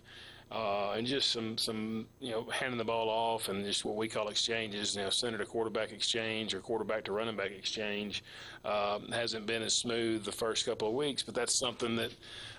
uh, 0.51 0.93
and 0.93 1.07
just 1.07 1.31
some 1.31 1.59
some 1.59 2.07
you 2.21 2.31
know 2.31 2.45
handing 2.51 2.79
the 2.79 2.85
ball 2.85 3.09
off 3.09 3.49
and 3.49 3.65
just 3.65 3.85
what 3.85 3.97
we 3.97 4.09
call 4.09 4.29
exchanges, 4.29 4.95
you 4.95 5.03
know, 5.03 5.11
center 5.11 5.39
to 5.39 5.45
quarterback 5.45 5.93
exchange 5.93 6.55
or 6.55 6.61
quarterback 6.61 7.05
to 7.05 7.13
running 7.13 7.37
back 7.37 7.51
exchange 7.51 8.23
um, 8.65 9.09
hasn't 9.11 9.47
been 9.47 9.63
as 9.63 9.75
smooth 9.75 10.25
the 10.25 10.33
first 10.33 10.65
couple 10.65 10.89
of 10.89 10.95
weeks, 10.95 11.23
but 11.23 11.35
that's 11.35 11.55
something 11.55 11.97
that 11.97 12.13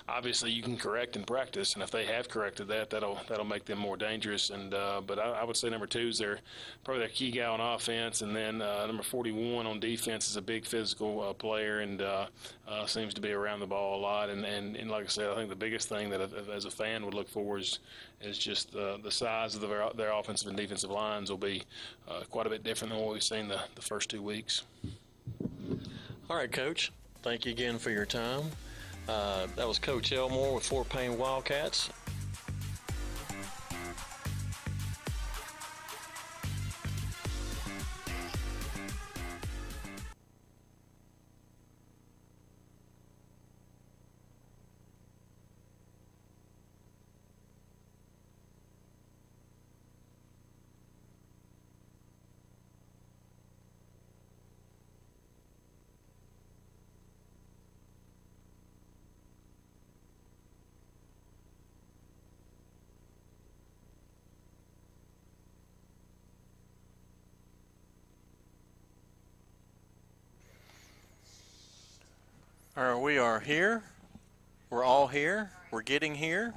obviously 0.07 0.52
you 0.52 0.61
can 0.61 0.77
correct 0.77 1.15
in 1.15 1.23
practice, 1.23 1.73
and 1.73 1.82
if 1.82 1.90
they 1.90 2.06
have 2.06 2.30
corrected 2.30 2.68
that, 2.68 2.90
that'll 2.90 3.19
that'll 3.27 3.45
make 3.45 3.65
them 3.65 3.80
more 3.80 3.98
dangerous. 3.98 4.49
And 4.49 4.73
uh, 4.73 5.02
but 5.06 5.19
I, 5.19 5.32
I, 5.32 5.44
would 5.44 5.57
say 5.57 5.69
number 5.69 5.88
two 5.88 6.07
is 6.07 6.19
their 6.19 6.40
probably 6.84 6.99
their 6.99 7.10
key 7.10 7.32
guy 7.32 7.45
on 7.45 7.60
offense, 7.60 8.22
and 8.22 8.36
then 8.36 8.61
uh, 8.61 8.86
number 8.86 9.03
41 9.03 9.65
on 9.65 9.80
defense 9.80 10.30
is 10.30 10.36
a 10.36 10.41
big 10.41 10.65
physical 10.65 11.22
uh, 11.22 11.34
player 11.34 11.80
and 11.80 12.02
uh, 12.02 12.27
uh, 12.68 12.86
seems 12.86 13.14
to 13.15 13.22
be 13.22 13.32
around 13.32 13.60
the 13.60 13.65
ball 13.65 13.99
a 13.99 14.02
lot. 14.02 14.30
And, 14.30 14.45
and 14.45 14.76
and 14.76 14.90
like 14.90 15.06
I 15.06 15.10
said, 15.10 15.30
I 15.30 15.36
think 15.36 15.49
the 15.49 15.56
biggest 15.56 15.90
thing 15.90 16.10
that 16.11 16.22
as 16.53 16.65
a 16.65 16.72
fan 16.72 17.03
would 17.06 17.14
look 17.14 17.30
for 17.30 17.57
is 17.57 17.80
is 18.22 18.38
just 18.38 18.72
the 18.72 18.99
the 19.03 19.11
size 19.11 19.56
of 19.56 19.61
their 19.61 19.90
their 19.95 20.11
offensive 20.11 20.48
and 20.48 20.57
defensive 20.57 20.91
lines 20.91 21.30
will 21.30 21.38
be 21.38 21.64
uh, 22.07 22.22
quite 22.30 22.48
a 22.48 22.49
bit 22.49 22.64
different 22.64 22.94
than 22.94 23.02
what 23.02 23.14
we've 23.14 23.23
seen 23.23 23.48
the 23.48 23.60
the 23.76 23.82
first 23.82 24.10
two 24.10 24.22
weeks. 24.22 24.64
All 26.30 26.38
right, 26.38 26.52
Coach. 26.52 26.91
Thank 27.22 27.45
you 27.45 27.52
again 27.52 27.80
for 27.80 27.90
your 27.90 28.06
time. 28.06 28.52
Uh, 29.07 29.48
that 29.56 29.68
was 29.68 29.80
Coach 29.80 30.11
Elmore 30.11 30.56
with 30.56 30.65
Fort 30.65 30.90
Payne 30.90 31.18
Wildcats. 31.18 31.90
Right, 72.76 72.95
we 72.95 73.18
are 73.18 73.39
here. 73.39 73.84
We're 74.69 74.84
all 74.84 75.07
here. 75.07 75.52
We're 75.72 75.81
getting 75.81 76.15
here. 76.15 76.53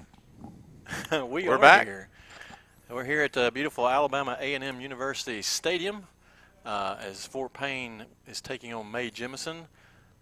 we 1.13 1.45
We're 1.45 1.55
are 1.55 1.59
back. 1.59 1.87
here. 1.87 2.09
We're 2.91 3.05
here 3.05 3.23
at 3.23 3.33
the 3.33 3.51
beautiful 3.53 3.89
Alabama 3.89 4.37
A&M 4.41 4.81
University 4.81 5.43
Stadium 5.43 6.07
uh, 6.65 6.97
as 7.01 7.27
Fort 7.27 7.53
Payne 7.53 8.05
is 8.27 8.41
taking 8.41 8.73
on 8.73 8.91
Mae 8.91 9.11
Jemison. 9.11 9.67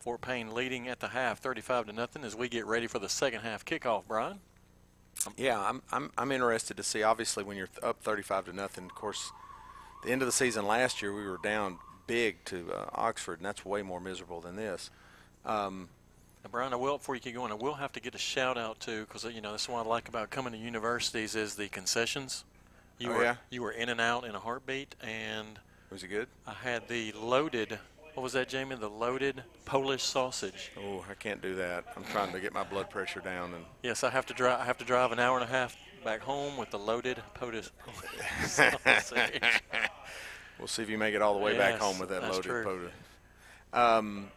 Fort 0.00 0.20
Payne 0.20 0.52
leading 0.52 0.88
at 0.88 1.00
the 1.00 1.08
half, 1.08 1.38
35 1.38 1.86
to 1.86 1.92
nothing, 1.92 2.24
as 2.24 2.36
we 2.36 2.48
get 2.48 2.66
ready 2.66 2.86
for 2.86 2.98
the 2.98 3.08
second 3.08 3.40
half 3.40 3.64
kickoff. 3.64 4.04
Brian. 4.06 4.40
Yeah, 5.36 5.58
I'm 5.58 5.82
I'm 5.90 6.10
I'm 6.18 6.30
interested 6.30 6.76
to 6.76 6.82
see. 6.82 7.02
Obviously, 7.02 7.42
when 7.42 7.56
you're 7.56 7.70
up 7.82 8.02
35 8.02 8.46
to 8.46 8.52
nothing, 8.52 8.84
of 8.84 8.94
course, 8.94 9.32
the 10.04 10.10
end 10.12 10.22
of 10.22 10.26
the 10.26 10.32
season 10.32 10.66
last 10.66 11.00
year 11.00 11.12
we 11.12 11.26
were 11.26 11.38
down 11.42 11.78
big 12.06 12.44
to 12.44 12.70
uh, 12.72 12.90
Oxford, 12.92 13.38
and 13.38 13.46
that's 13.46 13.64
way 13.64 13.82
more 13.82 14.00
miserable 14.00 14.40
than 14.40 14.56
this. 14.56 14.90
Um, 15.46 15.88
now, 16.44 16.50
Brian, 16.50 16.72
I 16.72 16.76
will 16.76 16.98
before 16.98 17.14
you 17.14 17.20
keep 17.20 17.34
going. 17.34 17.52
I 17.52 17.54
will 17.54 17.74
have 17.74 17.92
to 17.92 18.00
get 18.00 18.14
a 18.14 18.18
shout 18.18 18.58
out 18.58 18.80
to 18.80 19.06
because 19.06 19.24
you 19.24 19.40
know 19.40 19.52
that's 19.52 19.68
what 19.68 19.86
I 19.86 19.88
like 19.88 20.08
about 20.08 20.30
coming 20.30 20.52
to 20.52 20.58
universities 20.58 21.34
is 21.34 21.54
the 21.54 21.68
concessions. 21.68 22.44
You 22.98 23.12
oh, 23.12 23.16
were 23.16 23.24
yeah? 23.24 23.36
you 23.50 23.62
were 23.62 23.72
in 23.72 23.88
and 23.88 24.00
out 24.00 24.24
in 24.24 24.34
a 24.34 24.38
heartbeat, 24.38 24.94
and 25.02 25.58
was 25.90 26.02
it 26.02 26.08
good? 26.08 26.28
I 26.46 26.52
had 26.52 26.88
the 26.88 27.12
loaded. 27.12 27.78
What 28.14 28.22
was 28.22 28.32
that, 28.32 28.48
Jamie? 28.48 28.76
The 28.76 28.88
loaded 28.88 29.42
Polish 29.66 30.02
sausage. 30.02 30.72
Oh, 30.78 31.04
I 31.08 31.14
can't 31.14 31.42
do 31.42 31.54
that. 31.56 31.84
I'm 31.96 32.04
trying 32.04 32.32
to 32.32 32.40
get 32.40 32.52
my 32.52 32.64
blood 32.64 32.90
pressure 32.90 33.20
down, 33.20 33.52
and 33.54 33.64
yes, 33.82 34.02
I 34.02 34.10
have 34.10 34.26
to 34.26 34.34
drive. 34.34 34.60
I 34.60 34.64
have 34.64 34.78
to 34.78 34.84
drive 34.84 35.12
an 35.12 35.20
hour 35.20 35.36
and 35.38 35.44
a 35.44 35.52
half 35.52 35.76
back 36.04 36.20
home 36.20 36.56
with 36.56 36.70
the 36.70 36.78
loaded 36.78 37.20
Polish 37.34 37.68
sausage. 38.46 39.40
we'll 40.58 40.68
see 40.68 40.82
if 40.82 40.88
you 40.88 40.98
make 40.98 41.14
it 41.14 41.22
all 41.22 41.34
the 41.34 41.44
way 41.44 41.54
yes, 41.54 41.72
back 41.72 41.80
home 41.80 41.98
with 41.98 42.08
that 42.08 42.22
loaded. 42.22 42.64
Polish. 42.64 42.92
Um, 43.72 44.30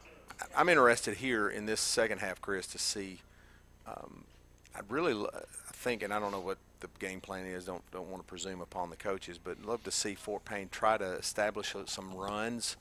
I'm 0.55 0.69
interested 0.69 1.17
here 1.17 1.49
in 1.49 1.65
this 1.65 1.81
second 1.81 2.19
half, 2.19 2.41
Chris, 2.41 2.67
to 2.67 2.77
see. 2.77 3.19
Um, 3.87 4.23
I 4.75 4.81
really 4.87 5.25
think, 5.73 6.03
and 6.03 6.13
I 6.13 6.19
don't 6.19 6.31
know 6.31 6.39
what 6.39 6.57
the 6.79 6.87
game 6.99 7.19
plan 7.19 7.45
is. 7.45 7.65
Don't 7.65 7.83
don't 7.91 8.09
want 8.09 8.23
to 8.23 8.27
presume 8.27 8.61
upon 8.61 8.89
the 8.89 8.95
coaches, 8.95 9.37
but 9.37 9.63
love 9.65 9.83
to 9.83 9.91
see 9.91 10.15
Fort 10.15 10.45
Payne 10.45 10.69
try 10.69 10.97
to 10.97 11.13
establish 11.13 11.75
some 11.85 12.13
runs. 12.13 12.77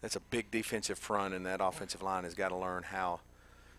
That's 0.00 0.16
a 0.16 0.20
big 0.20 0.50
defensive 0.50 0.98
front, 0.98 1.34
and 1.34 1.44
that 1.46 1.60
offensive 1.60 2.02
line 2.02 2.24
has 2.24 2.34
got 2.34 2.50
to 2.50 2.56
learn 2.56 2.84
how 2.84 3.20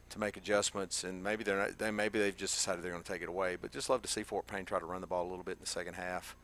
to 0.10 0.20
make 0.20 0.38
adjustments. 0.38 1.04
And 1.04 1.24
maybe 1.24 1.44
they're 1.44 1.58
not, 1.58 1.78
they 1.78 1.92
maybe 1.92 2.20
they've 2.20 2.36
just 2.36 2.56
decided 2.56 2.84
they're 2.84 2.92
going 2.92 3.04
to 3.04 3.12
take 3.12 3.22
it 3.22 3.30
away. 3.30 3.56
But 3.60 3.72
just 3.72 3.90
love 3.90 4.02
to 4.04 4.08
see 4.08 4.24
Fort 4.24 4.48
Payne 4.48 4.66
try 4.66 4.80
to 4.80 4.86
run 4.86 5.02
the 5.02 5.08
ball 5.08 5.28
a 5.28 5.30
little 5.30 5.44
bit 5.44 5.54
in 5.54 5.62
the 5.62 5.68
second 5.68 5.96
half. 5.96 6.36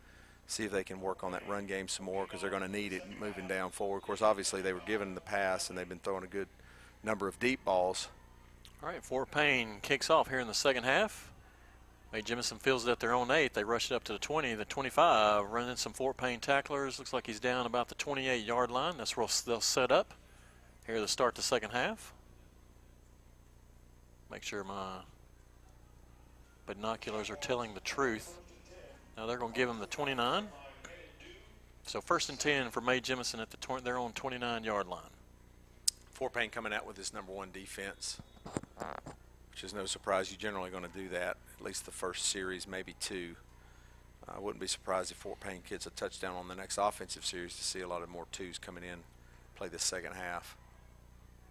See 0.48 0.64
if 0.64 0.72
they 0.72 0.84
can 0.84 1.02
work 1.02 1.24
on 1.24 1.32
that 1.32 1.48
run 1.48 1.66
game 1.66 1.88
some 1.88 2.06
more 2.06 2.26
because 2.26 2.41
they're 2.41 2.50
going 2.50 2.64
to 2.64 2.68
need 2.68 2.94
it 2.94 3.04
moving 3.20 3.48
down 3.48 3.72
forward. 3.72 3.98
Of 3.98 4.04
course, 4.04 4.22
obviously 4.22 4.62
they 4.62 4.74
were 4.74 4.82
given 4.86 5.16
the 5.16 5.22
pass 5.22 5.70
and 5.70 5.78
they've 5.78 5.88
been 5.88 6.00
throwing 6.00 6.24
a 6.24 6.28
good– 6.28 6.48
number 7.03 7.27
of 7.27 7.39
deep 7.39 7.63
balls. 7.65 8.07
All 8.81 8.89
right, 8.89 9.03
Fort 9.03 9.31
Payne 9.31 9.77
kicks 9.81 10.09
off 10.09 10.30
here 10.30 10.39
in 10.39 10.47
the 10.47 10.53
second 10.53 10.84
half. 10.84 11.31
Mae 12.11 12.21
Jemison 12.21 12.59
feels 12.59 12.88
it 12.88 12.91
at 12.91 12.99
their 12.99 13.13
own 13.13 13.31
eight. 13.31 13.53
They 13.53 13.63
rush 13.63 13.91
it 13.91 13.95
up 13.95 14.03
to 14.03 14.13
the 14.13 14.19
20, 14.19 14.53
the 14.53 14.65
25, 14.65 15.49
running 15.49 15.75
some 15.75 15.93
Fort 15.93 16.15
Payne 16.15 16.39
tacklers. 16.39 16.99
Looks 16.99 17.11
like 17.11 17.25
he's 17.25 17.39
down 17.39 17.65
about 17.65 17.88
the 17.88 17.95
28 17.95 18.45
yard 18.45 18.69
line. 18.69 18.97
That's 18.97 19.17
where 19.17 19.27
they'll 19.45 19.61
set 19.61 19.91
up 19.91 20.13
here 20.85 20.97
to 20.97 21.07
start 21.07 21.35
the 21.35 21.41
second 21.41 21.71
half. 21.71 22.13
Make 24.31 24.43
sure 24.43 24.63
my 24.63 24.97
binoculars 26.65 27.30
are 27.30 27.35
telling 27.35 27.73
the 27.73 27.80
truth. 27.80 28.38
Now 29.17 29.25
they're 29.25 29.38
going 29.38 29.53
to 29.53 29.57
give 29.57 29.69
him 29.69 29.80
the 29.80 29.85
29. 29.88 30.47
So 31.85 31.99
first 31.99 32.30
and 32.30 32.39
10 32.39 32.69
for 32.69 32.81
Mae 32.81 32.99
Jemison 32.99 33.41
at 33.41 33.49
the 33.49 33.81
their 33.81 33.97
own 33.97 34.11
29 34.13 34.63
yard 34.63 34.88
line. 34.88 35.01
Fort 36.14 36.34
Payne 36.34 36.49
coming 36.49 36.73
out 36.73 36.85
with 36.85 36.95
his 36.98 37.14
number 37.14 37.31
one 37.31 37.49
defense, 37.52 38.19
which 39.52 39.64
is 39.64 39.73
no 39.73 39.85
surprise. 39.85 40.31
You're 40.31 40.40
generally 40.40 40.69
going 40.69 40.84
to 40.84 40.90
do 40.90 41.10
that, 41.10 41.38
at 41.60 41.65
least 41.65 41.85
the 41.85 41.91
first 41.91 42.26
series, 42.26 42.68
maybe 42.68 42.95
two. 42.99 43.35
I 44.27 44.40
wouldn't 44.40 44.61
be 44.61 44.68
surprised 44.68 45.11
if 45.11 45.18
Fort 45.18 45.40
Payne 45.40 45.61
gets 45.68 45.85
a 45.85 45.90
touchdown 45.90 46.35
on 46.35 46.48
the 46.48 46.56
next 46.56 46.77
offensive 46.81 47.26
series 47.26 47.56
to 47.57 47.64
see 47.64 47.81
a 47.81 47.88
lot 47.88 48.03
of 48.03 48.10
more 48.10 48.26
twos 48.31 48.57
coming 48.57 48.84
in, 48.84 48.99
play 49.56 49.68
the 49.68 49.80
second 49.80 50.14
half. 50.14 50.56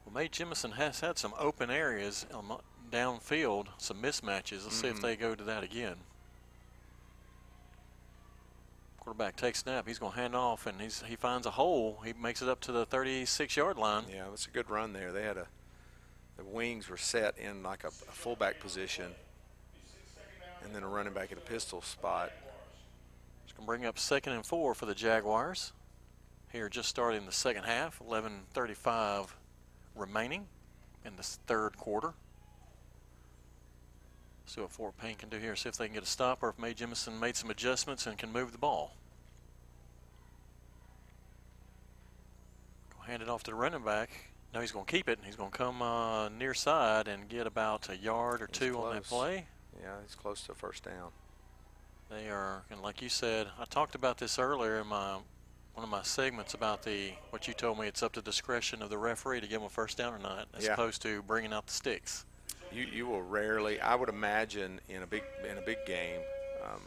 Well, 0.06 0.14
Mae 0.14 0.28
Jemison 0.28 0.72
has 0.74 1.00
had 1.00 1.18
some 1.18 1.34
open 1.38 1.70
areas 1.70 2.24
um, 2.32 2.56
downfield, 2.90 3.66
some 3.78 4.00
mismatches. 4.00 4.62
Let's 4.64 4.76
see 4.80 4.88
if 4.88 4.96
Mhm. 4.98 5.02
they 5.02 5.16
go 5.16 5.34
to 5.34 5.44
that 5.44 5.62
again. 5.62 5.96
Quarterback 9.02 9.34
takes 9.34 9.58
snap. 9.58 9.88
He's 9.88 9.98
going 9.98 10.12
to 10.12 10.18
hand 10.18 10.36
off, 10.36 10.68
and 10.68 10.80
he's 10.80 11.02
he 11.02 11.16
finds 11.16 11.44
a 11.44 11.50
hole. 11.50 12.00
He 12.04 12.12
makes 12.12 12.40
it 12.40 12.48
up 12.48 12.60
to 12.60 12.70
the 12.70 12.86
36 12.86 13.56
yard 13.56 13.76
line. 13.76 14.04
Yeah, 14.08 14.26
that's 14.30 14.46
a 14.46 14.50
good 14.50 14.70
run 14.70 14.92
there. 14.92 15.10
They 15.10 15.24
had 15.24 15.36
a 15.36 15.48
the 16.36 16.44
wings 16.44 16.88
were 16.88 16.96
set 16.96 17.36
in 17.36 17.64
like 17.64 17.82
a, 17.82 17.88
a 17.88 18.12
fullback 18.12 18.60
position, 18.60 19.06
and 20.62 20.72
then 20.72 20.84
a 20.84 20.88
running 20.88 21.12
back 21.12 21.32
at 21.32 21.38
a 21.38 21.40
pistol 21.40 21.82
spot. 21.82 22.30
It's 23.42 23.52
going 23.52 23.64
to 23.64 23.66
bring 23.66 23.86
up 23.86 23.98
second 23.98 24.34
and 24.34 24.46
four 24.46 24.72
for 24.72 24.86
the 24.86 24.94
Jaguars. 24.94 25.72
Here, 26.52 26.68
just 26.68 26.88
starting 26.88 27.26
the 27.26 27.32
second 27.32 27.64
half, 27.64 28.00
11:35 28.08 29.30
remaining 29.96 30.46
in 31.04 31.16
the 31.16 31.24
third 31.24 31.76
quarter. 31.76 32.14
See 34.46 34.60
what 34.60 34.70
Fort 34.70 34.96
Payne 34.98 35.16
can 35.16 35.28
do 35.28 35.38
here. 35.38 35.54
See 35.56 35.68
if 35.68 35.76
they 35.76 35.86
can 35.86 35.94
get 35.94 36.02
a 36.02 36.06
stop, 36.06 36.42
or 36.42 36.50
if 36.50 36.58
Mae 36.58 36.74
Jemison 36.74 37.18
made 37.20 37.36
some 37.36 37.50
adjustments 37.50 38.06
and 38.06 38.18
can 38.18 38.32
move 38.32 38.52
the 38.52 38.58
ball. 38.58 38.94
Hand 43.06 43.22
it 43.22 43.28
off 43.28 43.42
to 43.44 43.50
the 43.50 43.54
running 43.56 43.82
back. 43.82 44.10
No, 44.54 44.60
he's 44.60 44.70
going 44.70 44.84
to 44.84 44.90
keep 44.90 45.08
it, 45.08 45.18
and 45.18 45.26
he's 45.26 45.34
going 45.36 45.50
to 45.50 45.56
come 45.58 45.82
uh, 45.82 46.28
near 46.28 46.54
side 46.54 47.08
and 47.08 47.28
get 47.28 47.46
about 47.46 47.88
a 47.88 47.96
yard 47.96 48.40
or 48.42 48.46
He's 48.46 48.58
two 48.58 48.78
on 48.78 48.94
that 48.94 49.04
play. 49.04 49.46
Yeah, 49.82 49.96
he's 50.06 50.14
close 50.14 50.42
to 50.42 50.54
first 50.54 50.84
down. 50.84 51.10
They 52.10 52.28
are, 52.28 52.62
and 52.70 52.80
like 52.80 53.02
you 53.02 53.08
said, 53.08 53.48
I 53.58 53.64
talked 53.64 53.94
about 53.94 54.18
this 54.18 54.38
earlier 54.38 54.78
in 54.80 54.86
my 54.86 55.16
one 55.74 55.82
of 55.84 55.88
my 55.88 56.02
segments 56.02 56.52
about 56.54 56.82
the 56.82 57.12
what 57.30 57.48
you 57.48 57.54
told 57.54 57.78
me. 57.78 57.86
It's 57.88 58.02
up 58.02 58.12
to 58.12 58.22
discretion 58.22 58.82
of 58.82 58.90
the 58.90 58.98
referee 58.98 59.40
to 59.40 59.46
give 59.46 59.60
them 59.60 59.66
a 59.66 59.70
first 59.70 59.96
down 59.96 60.12
or 60.12 60.18
not, 60.18 60.46
as 60.54 60.64
Yeah. 60.64 60.74
opposed 60.74 61.00
to 61.02 61.22
bringing 61.22 61.52
out 61.52 61.66
the 61.66 61.72
sticks. 61.72 62.24
You 62.74 62.86
you 62.92 63.06
will 63.06 63.22
rarely, 63.22 63.80
I 63.80 63.94
would 63.94 64.08
imagine, 64.08 64.80
in 64.88 65.02
a 65.02 65.06
big 65.06 65.22
in 65.48 65.58
a 65.58 65.60
big 65.60 65.78
game, 65.86 66.20
um, 66.64 66.80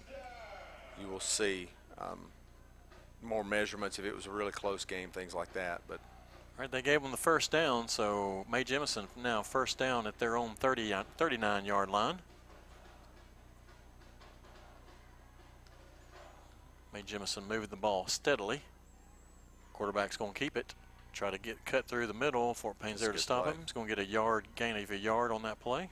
you 1.02 1.08
will 1.08 1.20
see 1.20 1.68
um, 1.98 2.20
more 3.22 3.44
measurements 3.44 4.00
if 4.00 4.06
it 4.06 4.16
was 4.16 4.26
a 4.26 4.32
really 4.32 4.52
close 4.52 4.86
game, 4.86 5.10
things 5.10 5.34
like 5.34 5.54
that. 5.54 5.82
But 5.88 6.00
All 6.58 6.62
right, 6.62 6.72
they 6.72 6.82
gave 6.82 7.02
them 7.02 7.12
the 7.12 7.18
first 7.18 7.52
down, 7.52 7.88
so 7.88 8.46
Mae 8.52 8.64
Jemison 8.64 9.08
now 9.22 9.44
first 9.44 9.78
down 9.78 10.08
at 10.08 10.18
their 10.20 10.38
own 10.38 10.56
30, 10.56 10.94
uh, 10.94 11.04
39 11.18 11.66
yard 11.66 11.90
line. 11.90 12.20
Mae 16.94 17.02
Jemison 17.02 17.48
moving 17.48 17.70
the 17.70 17.76
ball 17.76 18.08
steadily. 18.08 18.62
Quarterback's 19.74 20.16
going 20.16 20.32
to 20.34 20.40
keep 20.40 20.56
it. 20.56 20.74
Try 21.16 21.32
to 21.32 21.38
get 21.38 21.64
cut 21.64 21.88
through 21.88 22.08
the 22.08 22.14
middle. 22.14 22.54
Fort 22.54 22.78
Payne's 22.78 23.00
That's 23.00 23.04
there 23.04 23.14
to 23.14 23.18
stop 23.18 23.44
play. 23.46 23.54
him. 23.54 23.60
He's 23.62 23.72
going 23.72 23.88
to 23.88 23.96
get 23.96 24.06
a 24.06 24.08
yard 24.08 24.48
gain 24.56 24.76
of 24.76 24.92
a 24.92 24.98
yard 24.98 25.32
on 25.32 25.44
that 25.44 25.62
play. 25.62 25.90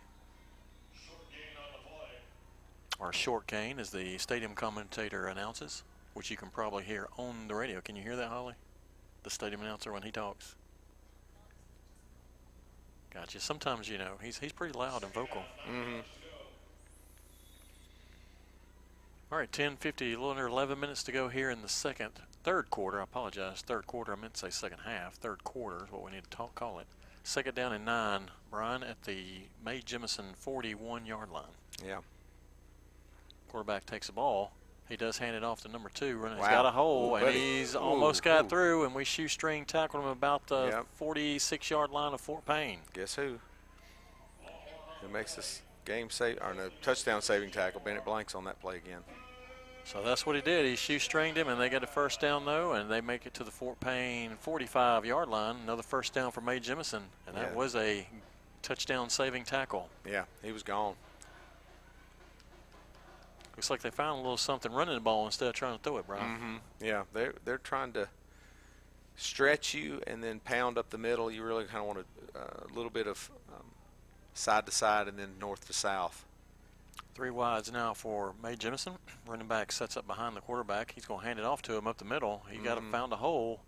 Or 3.00 3.10
a 3.10 3.14
short 3.14 3.48
gain, 3.48 3.80
as 3.80 3.90
the 3.90 4.18
stadium 4.18 4.54
commentator 4.54 5.28
announces, 5.28 5.84
which 6.14 6.30
you 6.30 6.36
can 6.36 6.50
probably 6.50 6.84
hear 6.84 7.08
on 7.18 7.48
the 7.48 7.56
radio. 7.56 7.80
Can 7.80 7.96
you 7.96 8.04
hear 8.04 8.18
that, 8.18 8.28
Holly? 8.28 8.54
The 9.24 9.30
stadium 9.30 9.62
announcer 9.62 9.94
when 9.94 10.04
he 10.04 10.12
talks. 10.12 10.56
Gotcha. 13.14 13.40
Sometimes 13.40 13.88
you 13.88 13.98
know 13.98 14.14
he's 14.22 14.40
he's 14.40 14.52
pretty 14.52 14.78
loud 14.78 15.04
and 15.04 15.14
vocal. 15.14 15.44
Mm-hmm. 15.70 16.00
All 19.34 19.40
right, 19.40 19.52
10, 19.52 19.78
50, 19.78 20.06
a 20.06 20.16
little 20.16 20.30
under 20.30 20.46
11 20.46 20.80
minutes 20.80 21.02
to 21.06 21.12
go 21.12 21.28
here 21.28 21.50
in 21.50 21.64
the 21.64 21.68
second, 21.68 22.12
third 22.44 22.70
quarter. 22.70 23.00
I 23.00 23.04
apologize, 23.06 23.62
third 23.62 23.88
quarter. 23.88 24.14
I 24.14 24.16
meant 24.16 24.36
to 24.36 24.42
say 24.42 24.52
second 24.52 24.82
half. 24.86 25.16
Third 25.16 25.44
quarter 25.44 25.86
is 25.86 25.92
what 25.92 26.06
we 26.06 26.12
need 26.12 26.24
to 26.24 26.30
talk, 26.30 26.54
call 26.54 26.78
it. 26.78 26.86
Second 27.24 27.56
down 27.56 27.74
and 27.74 27.84
nine. 27.84 28.30
Brian 28.52 28.84
at 28.84 29.02
the 29.06 29.18
Mae 29.66 29.80
Jemison 29.80 30.36
41 30.36 31.08
yard 31.08 31.32
line. 31.32 31.46
yeah, 31.84 32.02
Quarterback 33.50 33.88
takes 33.88 34.06
the 34.06 34.14
ball. 34.14 34.52
He 34.88 34.98
does 34.98 35.18
hand 35.18 35.36
it 35.36 35.44
off 35.44 35.62
to 35.64 35.68
number 35.68 35.90
two. 35.92 36.16
Running. 36.18 36.38
he's 36.38 36.48
got 36.48 36.68
a 36.68 36.72
hole, 36.72 37.14
Ooh, 37.14 37.16
and 37.16 37.36
he's 37.36 37.74
Ooh, 37.74 37.80
almost 37.80 38.22
got 38.22 38.46
ooh. 38.46 38.50
through. 38.50 38.86
And 38.86 38.94
we 38.94 39.04
shoestring 39.04 39.66
tackled 39.66 40.04
him 40.04 40.10
about 40.10 40.46
the 40.46 40.86
46 40.98 41.72
yard 41.72 41.90
line 41.90 42.14
of 42.14 42.22
Fort 42.22 42.46
Payne. 42.46 42.82
guess 42.94 43.16
who? 43.16 43.40
Who 45.02 45.08
makes 45.08 45.34
this 45.34 45.64
game 45.86 46.12
save 46.12 46.38
or 46.40 46.54
no 46.54 46.70
touchdown 46.84 47.24
saving 47.24 47.50
tackle? 47.50 47.82
Bennett 47.84 48.06
Blanks 48.06 48.36
on 48.36 48.44
that 48.44 48.62
play 48.62 48.78
again. 48.78 49.02
So 49.86 50.02
that's 50.02 50.26
what 50.26 50.36
he 50.36 50.42
did. 50.42 50.66
He 50.66 50.74
shoestringed 50.74 51.36
him, 51.36 51.48
and 51.50 51.60
they 51.60 51.70
get 51.70 51.84
a 51.84 51.88
first 51.88 52.20
down 52.22 52.46
though, 52.46 52.74
and 52.74 52.90
they 52.90 53.02
make 53.02 53.26
it 53.26 53.34
to 53.36 53.44
the 53.44 53.52
Fort 53.52 53.80
Payne 53.80 54.38
45-yard 54.44 55.28
line. 55.30 55.58
Another 55.64 55.84
first 55.84 56.14
down 56.14 56.32
for 56.32 56.42
Mae 56.42 56.60
Jemison, 56.60 57.04
and 57.28 57.36
that 57.36 57.50
Yeah. 57.52 57.54
was 57.54 57.76
a 57.76 58.08
touchdown 58.62 59.10
saving 59.10 59.44
tackle. 59.44 59.90
Yeah, 60.06 60.24
he 60.42 60.52
was 60.52 60.64
gone. 60.64 60.96
Looks 63.56 63.70
like 63.70 63.82
they 63.82 63.92
found 63.92 64.20
a 64.20 64.22
little 64.22 64.38
something 64.38 64.72
running 64.72 64.96
the 64.96 65.02
ball 65.02 65.26
instead 65.26 65.48
of 65.48 65.54
trying 65.54 65.78
to 65.78 65.84
throw 65.84 65.98
it, 65.98 66.08
Brian. 66.08 66.24
Mm-hmm. 66.36 66.56
Yeah, 66.86 67.04
they're 67.14 67.36
they're 67.46 67.58
trying 67.60 67.94
to 67.94 68.08
stretch 69.16 69.76
you 69.76 70.02
and 70.08 70.24
then 70.24 70.40
pound 70.40 70.78
up 70.78 70.90
the 70.90 70.98
middle. 70.98 71.30
You 71.30 71.44
really 71.44 71.66
kind 71.66 71.80
of 71.80 71.86
want 71.86 72.00
a 72.34 72.40
uh, 72.40 72.64
little 72.74 72.90
bit 72.90 73.06
of 73.06 73.30
um, 73.54 73.66
side 74.34 74.66
to 74.66 74.72
side 74.72 75.08
and 75.08 75.20
then 75.20 75.34
north 75.40 75.68
to 75.68 75.74
south. 75.74 76.26
Three 77.16 77.30
wides 77.30 77.72
now 77.72 77.94
for 77.94 78.34
Mae 78.42 78.56
Jemison. 78.56 78.98
Running 79.28 79.48
back 79.48 79.72
sets 79.72 79.96
up 79.98 80.08
behind 80.08 80.36
the 80.36 80.42
quarterback. 80.42 80.94
He's 80.96 81.06
going 81.06 81.20
to 81.22 81.26
hand 81.26 81.38
it 81.40 81.46
off 81.46 81.62
to 81.64 81.76
him 81.76 81.86
up 81.88 81.98
the 81.98 82.06
middle. 82.06 82.44
He 82.50 82.58
got 82.58 82.78
him 82.78 82.86
Mhm. 82.86 82.92
found 82.92 83.14
a 83.14 83.18
hole. 83.18 83.62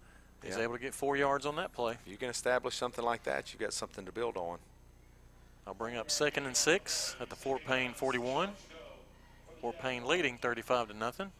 He's 0.44 0.58
Yeah. 0.58 0.64
able 0.64 0.74
to 0.74 0.80
get 0.80 0.94
four 0.96 1.16
yards 1.16 1.46
on 1.46 1.56
that 1.58 1.72
play. 1.72 1.94
If 1.94 2.08
you 2.08 2.18
can 2.18 2.30
establish 2.30 2.76
something 2.76 3.04
like 3.06 3.24
that, 3.24 3.54
you've 3.54 3.60
got 3.62 3.74
something 3.74 4.06
to 4.06 4.12
build 4.12 4.36
on. 4.36 4.60
I'll 5.68 5.74
bring 5.76 5.96
up 5.96 6.10
second 6.12 6.46
and 6.46 6.58
six 6.58 7.16
at 7.20 7.30
the 7.30 7.36
Fort 7.36 7.64
Payne 7.66 7.94
41. 7.94 8.56
Fort 9.62 9.80
Payne 9.80 10.06
leading 10.06 10.38
35 10.38 10.88
to 10.90 10.94
nothing. 10.94 11.32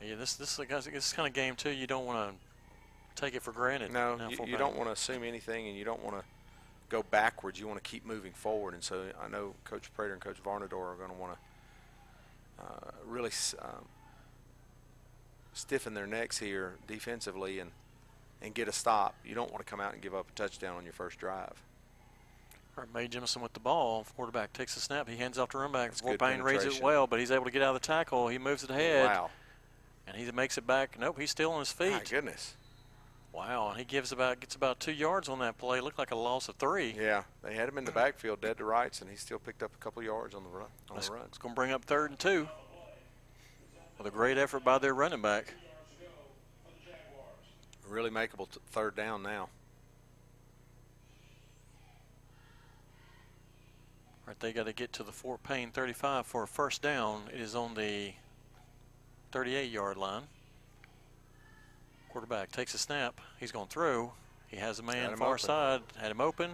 Yeah, 0.00 0.14
this 0.16 0.34
this 0.34 0.58
is 0.58 0.66
this 0.86 1.12
kind 1.12 1.26
of 1.26 1.32
game 1.34 1.56
too. 1.56 1.70
You 1.70 1.86
don't 1.86 2.04
want 2.04 2.38
to 3.16 3.20
take 3.22 3.34
it 3.34 3.42
for 3.42 3.50
granted. 3.52 3.90
No, 3.92 4.16
you, 4.28 4.44
you 4.44 4.56
don't 4.56 4.76
want 4.76 4.88
to 4.88 4.92
assume 4.92 5.24
anything, 5.24 5.66
and 5.68 5.76
you 5.76 5.84
don't 5.84 6.02
want 6.04 6.18
to 6.18 6.24
go 6.88 7.02
backwards. 7.02 7.58
You 7.58 7.66
want 7.66 7.82
to 7.82 7.88
keep 7.88 8.06
moving 8.06 8.32
forward. 8.32 8.74
And 8.74 8.82
so 8.82 9.06
I 9.20 9.28
know 9.28 9.54
Coach 9.64 9.92
Prater 9.94 10.12
and 10.12 10.22
Coach 10.22 10.42
Varnador 10.42 10.92
are 10.92 10.96
going 10.96 11.10
to 11.10 11.16
want 11.16 11.34
to 11.34 12.64
uh, 12.64 12.90
really 13.06 13.30
um, 13.60 13.86
stiffen 15.52 15.94
their 15.94 16.06
necks 16.06 16.38
here 16.38 16.74
defensively 16.86 17.58
and 17.58 17.70
and 18.42 18.54
get 18.54 18.68
a 18.68 18.72
stop. 18.72 19.14
You 19.24 19.34
don't 19.34 19.50
want 19.50 19.64
to 19.64 19.70
come 19.70 19.80
out 19.80 19.94
and 19.94 20.02
give 20.02 20.14
up 20.14 20.26
a 20.28 20.32
touchdown 20.32 20.76
on 20.76 20.84
your 20.84 20.92
first 20.92 21.18
drive. 21.18 21.54
All 22.76 22.84
right, 22.84 22.94
Mae 22.94 23.08
Jemison 23.08 23.40
with 23.40 23.54
the 23.54 23.60
ball. 23.60 24.04
Quarterback 24.14 24.52
takes 24.52 24.74
the 24.74 24.80
snap. 24.80 25.08
He 25.08 25.16
hands 25.16 25.38
off 25.38 25.48
to 25.50 25.58
running 25.58 25.72
back. 25.72 25.88
That's 25.88 26.02
Fort 26.02 26.18
good 26.18 26.26
Payne 26.26 26.42
reads 26.42 26.64
it 26.64 26.82
well, 26.82 27.06
but 27.06 27.18
he's 27.18 27.30
able 27.30 27.46
to 27.46 27.50
get 27.50 27.62
out 27.62 27.74
of 27.74 27.80
the 27.80 27.86
tackle. 27.86 28.28
He 28.28 28.36
moves 28.36 28.62
it 28.62 28.70
ahead. 28.70 29.06
Wow. 29.06 29.30
And 30.06 30.16
he 30.16 30.30
makes 30.30 30.58
it 30.58 30.66
back. 30.66 30.98
Nope, 31.00 31.18
he's 31.18 31.30
still 31.30 31.52
on 31.52 31.60
his 31.60 31.72
feet. 31.72 31.92
My 31.92 32.02
goodness. 32.08 32.54
Wow, 33.36 33.68
and 33.68 33.78
he 33.78 33.84
gives 33.84 34.12
about 34.12 34.40
gets 34.40 34.54
about 34.54 34.80
two 34.80 34.92
yards 34.92 35.28
on 35.28 35.40
that 35.40 35.58
play. 35.58 35.82
Looked 35.82 35.98
like 35.98 36.10
a 36.10 36.16
loss 36.16 36.48
of 36.48 36.56
three. 36.56 36.94
Yeah, 36.98 37.24
they 37.44 37.54
had 37.54 37.68
him 37.68 37.76
in 37.76 37.84
the 37.84 37.92
backfield, 37.92 38.40
dead 38.40 38.56
to 38.56 38.64
rights, 38.64 39.02
and 39.02 39.10
he 39.10 39.16
still 39.16 39.38
picked 39.38 39.62
up 39.62 39.72
a 39.74 39.78
couple 39.78 40.02
yards 40.02 40.34
on 40.34 40.42
the 40.42 40.48
run. 40.48 40.68
On 40.88 40.96
That's, 40.96 41.08
the 41.08 41.14
run. 41.16 41.24
it's 41.26 41.36
going 41.36 41.52
to 41.52 41.54
bring 41.54 41.70
up 41.70 41.84
third 41.84 42.08
and 42.10 42.18
two. 42.18 42.48
With 43.98 44.06
a 44.06 44.10
great 44.10 44.38
effort 44.38 44.64
by 44.64 44.78
their 44.78 44.94
running 44.94 45.20
back. 45.20 45.52
Really 47.86 48.08
makeable 48.08 48.50
t- 48.50 48.58
third 48.70 48.96
down 48.96 49.22
now. 49.22 49.50
All 54.22 54.28
right, 54.28 54.40
they 54.40 54.54
got 54.54 54.64
to 54.64 54.72
get 54.72 54.94
to 54.94 55.02
the 55.02 55.12
Fort 55.12 55.42
Payne 55.42 55.72
35 55.72 56.24
for 56.24 56.44
a 56.44 56.48
first 56.48 56.80
down. 56.80 57.24
It 57.32 57.40
is 57.40 57.54
on 57.54 57.74
the 57.74 58.14
38 59.30 59.70
yard 59.70 59.98
line. 59.98 60.22
Quarterback 62.16 62.50
takes 62.50 62.72
a 62.72 62.78
snap. 62.78 63.20
He's 63.38 63.52
going 63.52 63.68
through. 63.68 64.10
He 64.48 64.56
has 64.56 64.78
a 64.78 64.82
man 64.82 65.14
far 65.16 65.34
open. 65.34 65.38
side. 65.38 65.82
Had 65.98 66.10
him 66.10 66.22
open. 66.22 66.52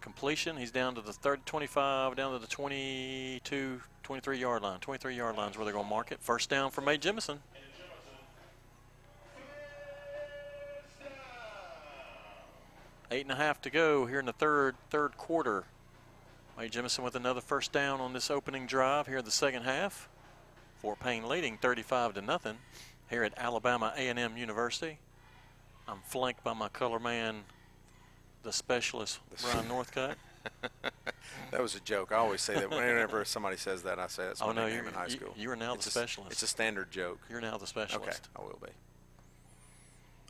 Completion. 0.00 0.56
He's 0.56 0.70
down 0.70 0.94
to 0.94 1.00
the 1.00 1.12
third 1.12 1.44
25, 1.46 2.14
down 2.14 2.32
to 2.32 2.38
the 2.38 2.46
22, 2.46 3.80
23 4.04 4.38
yard 4.38 4.62
line. 4.62 4.78
23 4.78 5.16
yard 5.16 5.36
line 5.36 5.50
is 5.50 5.56
where 5.56 5.64
they're 5.64 5.74
going 5.74 5.86
to 5.86 5.90
mark 5.90 6.12
it. 6.12 6.20
First 6.20 6.48
down 6.48 6.70
for 6.70 6.80
Mae 6.80 6.96
Jemison. 6.96 7.38
Eight 13.10 13.22
and 13.22 13.32
a 13.32 13.34
half 13.34 13.60
to 13.62 13.70
go 13.70 14.06
here 14.06 14.20
in 14.20 14.26
the 14.26 14.32
third 14.32 14.76
third 14.90 15.16
quarter. 15.16 15.64
Mae 16.56 16.68
Jemison 16.68 17.00
with 17.00 17.16
another 17.16 17.40
first 17.40 17.72
down 17.72 18.00
on 18.00 18.12
this 18.12 18.30
opening 18.30 18.68
drive 18.68 19.08
here 19.08 19.18
in 19.18 19.24
the 19.24 19.32
second 19.32 19.64
half. 19.64 20.08
Fort 20.76 21.00
Payne 21.00 21.28
leading 21.28 21.58
35 21.58 22.14
to 22.14 22.22
nothing. 22.22 22.58
Here 23.12 23.22
at 23.24 23.34
Alabama 23.36 23.92
A&M 23.94 24.38
University. 24.38 24.98
I'm 25.86 25.98
flanked 26.06 26.42
by 26.42 26.54
my 26.54 26.68
color 26.68 26.98
man, 26.98 27.44
the 28.42 28.52
specialist, 28.52 29.20
Brian 29.42 29.66
Northcutt. 29.66 30.14
that 31.50 31.60
was 31.60 31.74
a 31.74 31.80
joke. 31.80 32.10
I 32.10 32.16
always 32.16 32.40
say 32.40 32.54
that 32.54 32.70
whenever 32.70 33.24
somebody 33.26 33.58
says 33.58 33.82
that, 33.82 33.98
I 33.98 34.06
say 34.06 34.24
that's 34.24 34.40
oh, 34.40 34.46
my 34.48 34.54
no, 34.54 34.66
name 34.66 34.86
in 34.86 34.94
high 34.94 35.08
school. 35.08 35.34
You 35.36 35.50
are 35.50 35.56
now 35.56 35.74
it's 35.74 35.84
the 35.84 35.90
a, 35.90 35.92
specialist. 35.92 36.32
It's 36.32 36.42
a 36.42 36.46
standard 36.46 36.90
joke. 36.90 37.20
You're 37.28 37.42
now 37.42 37.58
the 37.58 37.66
specialist. 37.66 38.28
Okay, 38.34 38.44
I 38.44 38.48
will 38.48 38.58
be. 38.62 38.72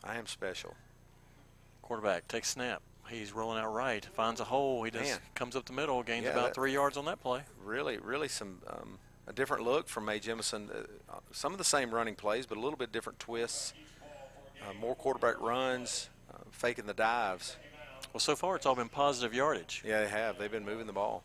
I 0.03 0.17
am 0.17 0.27
special. 0.27 0.75
Quarterback 1.81 2.27
takes 2.27 2.49
snap. 2.49 2.81
He's 3.09 3.31
rolling 3.31 3.59
out 3.59 3.73
right, 3.73 4.03
finds 4.03 4.41
a 4.41 4.45
hole. 4.45 4.83
He 4.83 4.91
just 4.91 5.09
Man. 5.09 5.19
comes 5.35 5.55
up 5.55 5.65
the 5.65 5.73
middle, 5.73 6.03
gains 6.03 6.25
Yeah, 6.25 6.31
about 6.31 6.53
three 6.53 6.73
yards 6.73 6.97
on 6.97 7.05
that 7.05 7.21
play. 7.21 7.43
Really, 7.63 7.97
really 7.97 8.27
some 8.27 8.59
um, 8.67 8.97
a 9.27 9.33
different 9.33 9.63
look 9.63 9.87
from 9.87 10.05
Mae 10.05 10.19
Jemison. 10.19 10.69
Uh, 11.09 11.15
some 11.31 11.51
of 11.51 11.57
the 11.57 11.63
same 11.63 11.93
running 11.93 12.15
plays, 12.15 12.45
but 12.45 12.57
a 12.57 12.61
little 12.61 12.77
bit 12.77 12.91
different 12.91 13.19
twists. 13.19 13.73
Uh, 14.61 14.73
more 14.79 14.95
quarterback 14.95 15.39
runs, 15.41 16.09
uh, 16.33 16.37
faking 16.51 16.85
the 16.85 16.93
dives. 16.93 17.57
Well, 18.11 18.19
so 18.19 18.35
far 18.35 18.55
it's 18.55 18.65
all 18.65 18.75
been 18.75 18.89
positive 18.89 19.33
yardage. 19.33 19.83
Yeah, 19.85 20.01
they 20.01 20.09
have. 20.09 20.37
They've 20.37 20.51
been 20.51 20.65
moving 20.65 20.87
the 20.87 20.93
ball. 20.93 21.23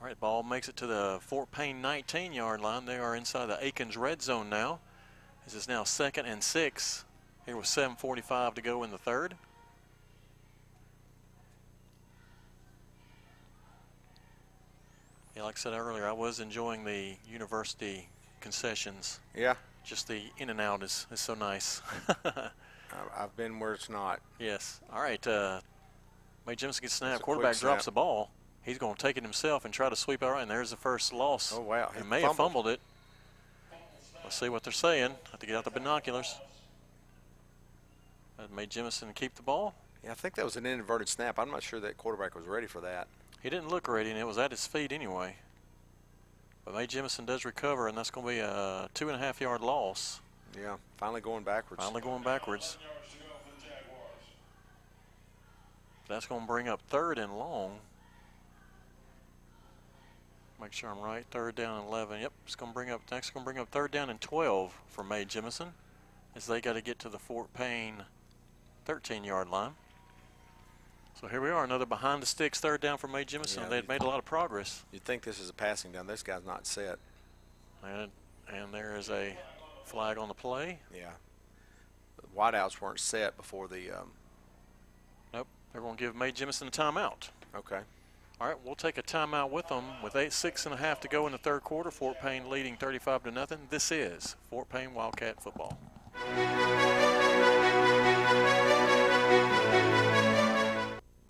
All 0.00 0.06
right, 0.06 0.18
ball 0.18 0.42
makes 0.42 0.68
it 0.68 0.76
to 0.76 0.86
the 0.86 1.18
Fort 1.20 1.50
Payne 1.50 1.82
19 1.82 2.32
yard 2.32 2.60
line. 2.60 2.86
They 2.86 2.98
are 2.98 3.14
inside 3.14 3.46
the 3.46 3.64
Aikens 3.64 3.96
red 3.96 4.22
zone 4.22 4.48
now. 4.48 4.80
This 5.44 5.54
is 5.54 5.68
now 5.68 5.84
second 5.84 6.26
and 6.26 6.42
six. 6.42 7.04
Here 7.46 7.56
was 7.56 7.66
7.45 7.66 8.54
to 8.54 8.62
go 8.62 8.82
in 8.82 8.90
the 8.90 8.98
third. 8.98 9.34
Yeah, 15.40 15.46
like 15.46 15.56
I 15.56 15.58
said 15.58 15.72
earlier, 15.72 16.06
I 16.06 16.12
was 16.12 16.38
enjoying 16.38 16.84
the 16.84 17.14
university 17.26 18.06
concessions. 18.42 19.20
Yeah. 19.34 19.54
Just 19.84 20.06
the 20.06 20.20
in 20.36 20.50
and 20.50 20.60
out 20.60 20.82
is, 20.82 21.06
is 21.10 21.18
so 21.18 21.32
nice. 21.32 21.80
I- 22.26 22.50
I've 23.16 23.34
been 23.38 23.58
where 23.58 23.72
it's 23.72 23.88
not. 23.88 24.20
Yes. 24.38 24.82
All 24.92 25.00
right. 25.00 25.26
Uh, 25.26 25.60
Mae 26.46 26.56
Jemison 26.56 26.82
gets 26.82 26.92
snap. 26.92 27.22
Quick 27.22 27.24
Quarterback 27.24 27.56
drops 27.56 27.86
the 27.86 27.90
ball. 27.90 28.30
He's 28.62 28.76
going 28.76 28.94
to 28.96 29.00
take 29.02 29.16
it 29.16 29.22
himself 29.22 29.64
and 29.64 29.72
try 29.72 29.88
to 29.88 29.96
sweep 29.96 30.22
out 30.22 30.32
right. 30.32 30.42
And 30.42 30.50
there's 30.50 30.68
the 30.72 30.76
first 30.76 31.10
loss. 31.10 31.54
Oh, 31.56 31.62
wow. 31.62 31.90
He 31.96 32.02
may 32.02 32.20
have 32.20 32.36
fumbled. 32.36 32.66
fumbled 32.66 32.68
it. 32.68 32.80
Let's 34.22 34.38
see 34.38 34.50
what 34.50 34.62
they're 34.62 34.74
saying. 34.74 35.12
Have 35.30 35.40
to 35.40 35.46
get 35.46 35.56
out 35.56 35.64
the 35.64 35.70
binoculars. 35.70 36.38
That 38.36 38.52
Mae 38.52 38.66
Jemison 38.66 39.14
keep 39.14 39.36
the 39.36 39.42
ball. 39.42 39.74
Yeah, 40.04 40.10
I 40.10 40.14
think 40.14 40.34
that 40.34 40.44
was 40.44 40.56
an 40.56 40.66
inverted 40.66 41.08
snap. 41.08 41.38
I'm 41.38 41.50
not 41.50 41.62
sure 41.62 41.80
that 41.80 41.96
quarterback 41.96 42.34
was 42.34 42.44
ready 42.44 42.66
for 42.66 42.82
that. 42.82 43.08
He 43.42 43.48
didn't 43.48 43.68
look 43.68 43.88
ready, 43.88 44.10
and 44.10 44.18
it 44.18 44.26
was 44.26 44.38
at 44.38 44.50
his 44.50 44.66
feet 44.66 44.92
anyway. 44.92 45.36
But 46.64 46.74
Mae 46.74 46.86
Jemison 46.86 47.24
does 47.24 47.44
recover, 47.44 47.88
and 47.88 47.96
that's 47.96 48.10
going 48.10 48.26
to 48.26 48.32
be 48.32 48.38
a 48.38 48.88
two 48.92 49.08
and 49.08 49.16
a 49.16 49.18
half 49.18 49.40
yard 49.40 49.62
loss. 49.62 50.20
Yeah, 50.60 50.76
finally 50.98 51.20
going 51.20 51.44
backwards. 51.44 51.82
Finally 51.82 52.02
going 52.02 52.22
backwards. 52.22 52.76
That's 56.08 56.26
going 56.26 56.40
to 56.40 56.46
bring 56.46 56.68
up 56.68 56.80
third 56.88 57.18
and 57.18 57.38
long. 57.38 57.78
Make 60.60 60.72
sure 60.72 60.90
I'm 60.90 60.98
right. 60.98 61.24
Third 61.30 61.54
down 61.54 61.78
and 61.78 61.88
11. 61.88 62.20
Yep, 62.20 62.32
it's 62.44 62.56
going 62.56 62.72
to 62.72 62.74
bring 62.74 62.90
up. 62.90 63.00
Next, 63.10 63.30
going 63.30 63.44
to 63.44 63.44
bring 63.44 63.58
up 63.58 63.70
third 63.70 63.92
down 63.92 64.10
and 64.10 64.20
12 64.20 64.78
for 64.88 65.02
Mae 65.04 65.24
Jemison, 65.24 65.68
as 66.36 66.46
they 66.46 66.60
got 66.60 66.74
to 66.74 66.82
get 66.82 66.98
to 66.98 67.08
the 67.08 67.18
Fort 67.18 67.54
Payne 67.54 68.02
13-yard 68.86 69.48
line. 69.48 69.72
So 71.20 71.28
here 71.28 71.42
we 71.42 71.50
are, 71.50 71.64
another 71.64 71.84
behind 71.84 72.22
the 72.22 72.26
sticks 72.26 72.60
third 72.60 72.80
down 72.80 72.96
for 72.96 73.06
Mae 73.06 73.24
Jemison. 73.26 73.58
Yeah, 73.58 73.68
They'd 73.68 73.88
made 73.88 74.00
a 74.00 74.06
lot 74.06 74.18
of 74.18 74.24
progress, 74.24 74.84
You'd 74.90 75.04
think 75.04 75.22
this 75.22 75.38
is 75.38 75.50
a 75.50 75.52
passing 75.52 75.92
down. 75.92 76.06
This 76.06 76.22
guy's 76.22 76.46
not 76.46 76.66
set. 76.66 76.98
and 77.84 78.10
and 78.50 78.72
there 78.72 78.96
is 78.96 79.10
a 79.10 79.36
flag 79.84 80.16
on 80.18 80.28
the 80.28 80.34
play. 80.34 80.78
Yeah. 80.94 81.10
The 82.16 82.26
wideouts 82.36 82.80
weren't 82.80 82.98
set 83.00 83.36
before 83.36 83.68
the. 83.68 83.90
Um, 83.90 84.10
Nope, 85.34 85.46
they're 85.72 85.82
going 85.82 85.96
to 85.96 86.02
give 86.02 86.16
Mae 86.16 86.32
Jemison 86.32 86.68
a 86.68 86.70
timeout. 86.70 87.28
okay. 87.54 87.80
All 88.40 88.46
right, 88.48 88.56
we'll 88.64 88.74
take 88.74 88.96
a 88.96 89.02
timeout 89.02 89.50
with 89.50 89.68
them 89.68 89.84
with 90.02 90.16
eight, 90.16 90.32
six 90.32 90.64
and 90.64 90.74
a 90.74 90.78
half 90.78 91.00
to 91.00 91.08
go 91.08 91.26
in 91.26 91.32
the 91.32 91.38
third 91.38 91.62
quarter. 91.62 91.90
Fort 91.90 92.18
Payne 92.22 92.48
leading 92.48 92.76
35 92.76 93.24
to 93.24 93.30
nothing. 93.30 93.58
This 93.68 93.92
is 93.92 94.36
Fort 94.48 94.70
Payne 94.70 94.94
Wildcat 94.94 95.42
football. 95.42 95.78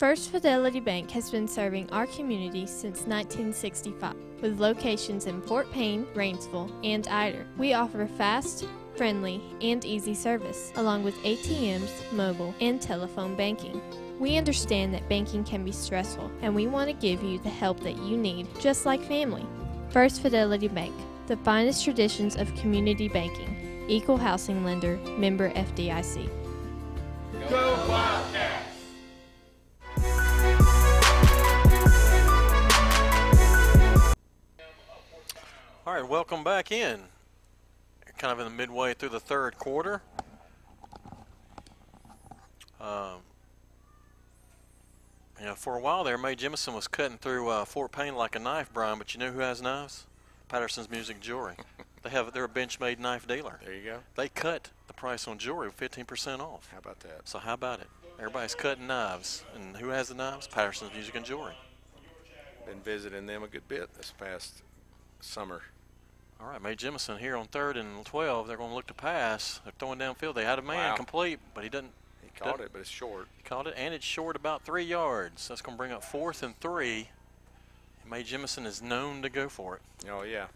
First 0.01 0.31
Fidelity 0.31 0.81
Bank 0.81 1.11
has 1.11 1.31
been 1.31 1.47
serving 1.47 1.91
our 1.91 2.07
community 2.07 2.65
since 2.65 3.01
1965 3.01 4.15
with 4.41 4.59
locations 4.59 5.27
in 5.27 5.43
Fort 5.43 5.71
Payne, 5.73 6.07
Rainsville, 6.15 6.73
and 6.83 7.07
Ider. 7.09 7.47
We 7.59 7.75
offer 7.75 8.07
fast, 8.07 8.65
friendly, 8.97 9.43
and 9.61 9.85
easy 9.85 10.15
service, 10.15 10.73
along 10.77 11.05
with 11.05 11.23
ATMs, 11.23 11.91
mobile, 12.15 12.55
and 12.63 12.81
telephone 12.81 13.37
banking. 13.37 13.79
We 14.19 14.39
understand 14.39 14.95
that 14.95 15.07
banking 15.11 15.45
can 15.45 15.67
be 15.67 15.73
stressful, 15.73 16.31
and 16.41 16.55
we 16.55 16.67
want 16.67 16.89
to 16.89 16.95
give 16.95 17.23
you 17.23 17.39
the 17.39 17.51
help 17.51 17.81
that 17.81 17.99
you 17.99 18.17
need, 18.17 18.49
just 18.59 18.87
like 18.87 19.03
family. 19.03 19.45
First 19.91 20.23
Fidelity 20.23 20.69
Bank, 20.69 20.95
the 21.27 21.37
finest 21.37 21.85
traditions 21.85 22.37
of 22.37 22.55
community 22.55 23.09
banking, 23.09 23.85
equal 23.87 24.17
housing 24.17 24.65
lender, 24.65 24.97
member 25.19 25.51
FDIC. 25.51 26.27
Go 27.51 27.87
Wildcats! 27.87 28.70
All 35.91 35.97
right, 35.97 36.09
welcome 36.09 36.45
back 36.45 36.71
in. 36.71 37.01
Kind 38.17 38.33
of 38.33 38.39
in 38.39 38.45
the 38.45 38.57
midway 38.57 38.95
through 38.95 39.09
the 39.09 39.19
third 39.19 39.59
quarter. 39.59 40.03
Um, 42.81 43.23
you 45.41 45.47
know, 45.47 45.57
for 45.57 45.77
a 45.77 45.81
while 45.81 46.05
there, 46.05 46.17
Mae 46.17 46.37
Jemison 46.37 46.77
was 46.77 46.87
cutting 46.87 47.19
through 47.19 47.49
uh, 47.49 47.65
Fort 47.65 47.91
Payne 47.91 48.15
like 48.15 48.37
a 48.37 48.39
knife, 48.39 48.71
Brian. 48.73 48.99
But 48.99 49.15
you 49.15 49.19
know 49.19 49.33
who 49.33 49.41
has 49.41 49.61
knives? 49.61 50.07
Patterson's 50.47 50.89
Music 50.89 51.19
Jewelry. 51.19 51.57
they 52.05 52.11
have 52.11 52.33
they're 52.33 52.45
a 52.45 52.49
bench-made 52.49 53.01
knife 53.01 53.27
dealer. 53.27 53.59
There 53.65 53.75
you 53.75 53.83
go. 53.85 53.99
They 54.15 54.29
cut 54.29 54.71
the 54.87 54.93
price 54.93 55.27
on 55.27 55.39
jewelry 55.39 55.73
15% 55.73 56.39
off. 56.39 56.69
How 56.71 56.79
about 56.79 57.01
that? 57.01 57.29
So 57.29 57.41
how 57.41 57.55
about 57.55 57.81
it? 57.81 57.89
Everybody's 58.17 58.55
cutting 58.55 58.87
knives, 58.87 59.43
and 59.57 59.77
who 59.77 59.89
has 59.89 60.07
the 60.07 60.15
knives? 60.15 60.47
Patterson's 60.47 60.93
Music 60.95 61.17
and 61.17 61.25
Jewelry. 61.25 61.55
Been 62.65 62.79
visiting 62.79 63.27
them 63.27 63.43
a 63.43 63.49
good 63.49 63.67
bit 63.67 63.93
this 63.95 64.15
past 64.17 64.63
summer. 65.19 65.63
All 66.43 66.49
right, 66.49 66.63
Mae 66.63 66.75
Jemison 66.75 67.19
here 67.19 67.37
on 67.37 67.47
third 67.47 67.77
and 67.77 68.05
12. 68.05 68.47
They're 68.49 68.57
going 68.57 68.71
to 68.71 68.75
look 68.75 68.87
to 68.87 68.95
pass. 68.95 69.61
They're 69.65 69.73
throwing 69.79 69.99
downfield. 69.99 70.35
They 70.35 70.45
had 70.45 70.59
a 70.59 70.63
man 70.63 70.91
Wow. 70.91 70.97
complete, 70.97 71.39
but 71.55 71.65
he 71.65 71.71
doesn't. 71.71 71.93
He 72.23 72.31
caught 72.31 72.59
That- 72.59 72.65
it, 72.67 72.73
but 72.73 72.81
it's 72.81 72.89
short. 72.91 73.29
He 73.37 73.43
caught 73.43 73.67
it, 73.67 73.75
and 73.77 73.93
it's 73.93 74.05
short 74.05 74.37
about 74.37 74.63
three 74.65 74.85
yards. 74.85 75.49
That's 75.49 75.61
going 75.61 75.77
to 75.77 75.79
bring 75.79 75.93
up 75.93 76.03
fourth 76.03 76.43
and 76.43 76.59
three. 76.61 77.11
And 78.03 78.11
Mae 78.11 78.23
Jemison 78.25 78.65
is 78.65 78.81
known 78.81 79.21
to 79.23 79.29
go 79.29 79.49
for 79.49 79.77
it. 79.77 79.83
Oh 80.09 80.23
yeah. 80.23 80.47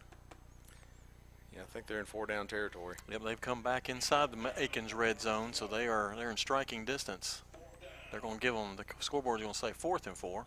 Yeah, 1.55 1.63
I 1.63 1.67
think 1.67 1.87
they're 1.87 2.01
in 2.01 2.07
four 2.07 2.27
down 2.27 2.47
territory. 2.49 2.97
Yep, 3.09 3.23
they've 3.23 3.41
come 3.41 3.63
back 3.63 3.89
inside 3.89 4.33
the 4.33 4.53
Aikens 4.61 4.93
red 4.95 5.21
zone, 5.21 5.53
so 5.53 5.67
they 5.67 5.87
are 5.87 6.15
they're 6.17 6.31
in 6.31 6.37
striking 6.37 6.85
distance. 6.85 7.43
They're 8.11 8.21
going 8.21 8.35
to 8.35 8.41
give 8.41 8.55
them 8.55 8.77
the 8.77 8.85
scoreboard's 9.01 9.43
going 9.43 9.53
to 9.53 9.59
say 9.59 9.73
fourth 9.73 10.07
and 10.07 10.17
four. 10.17 10.47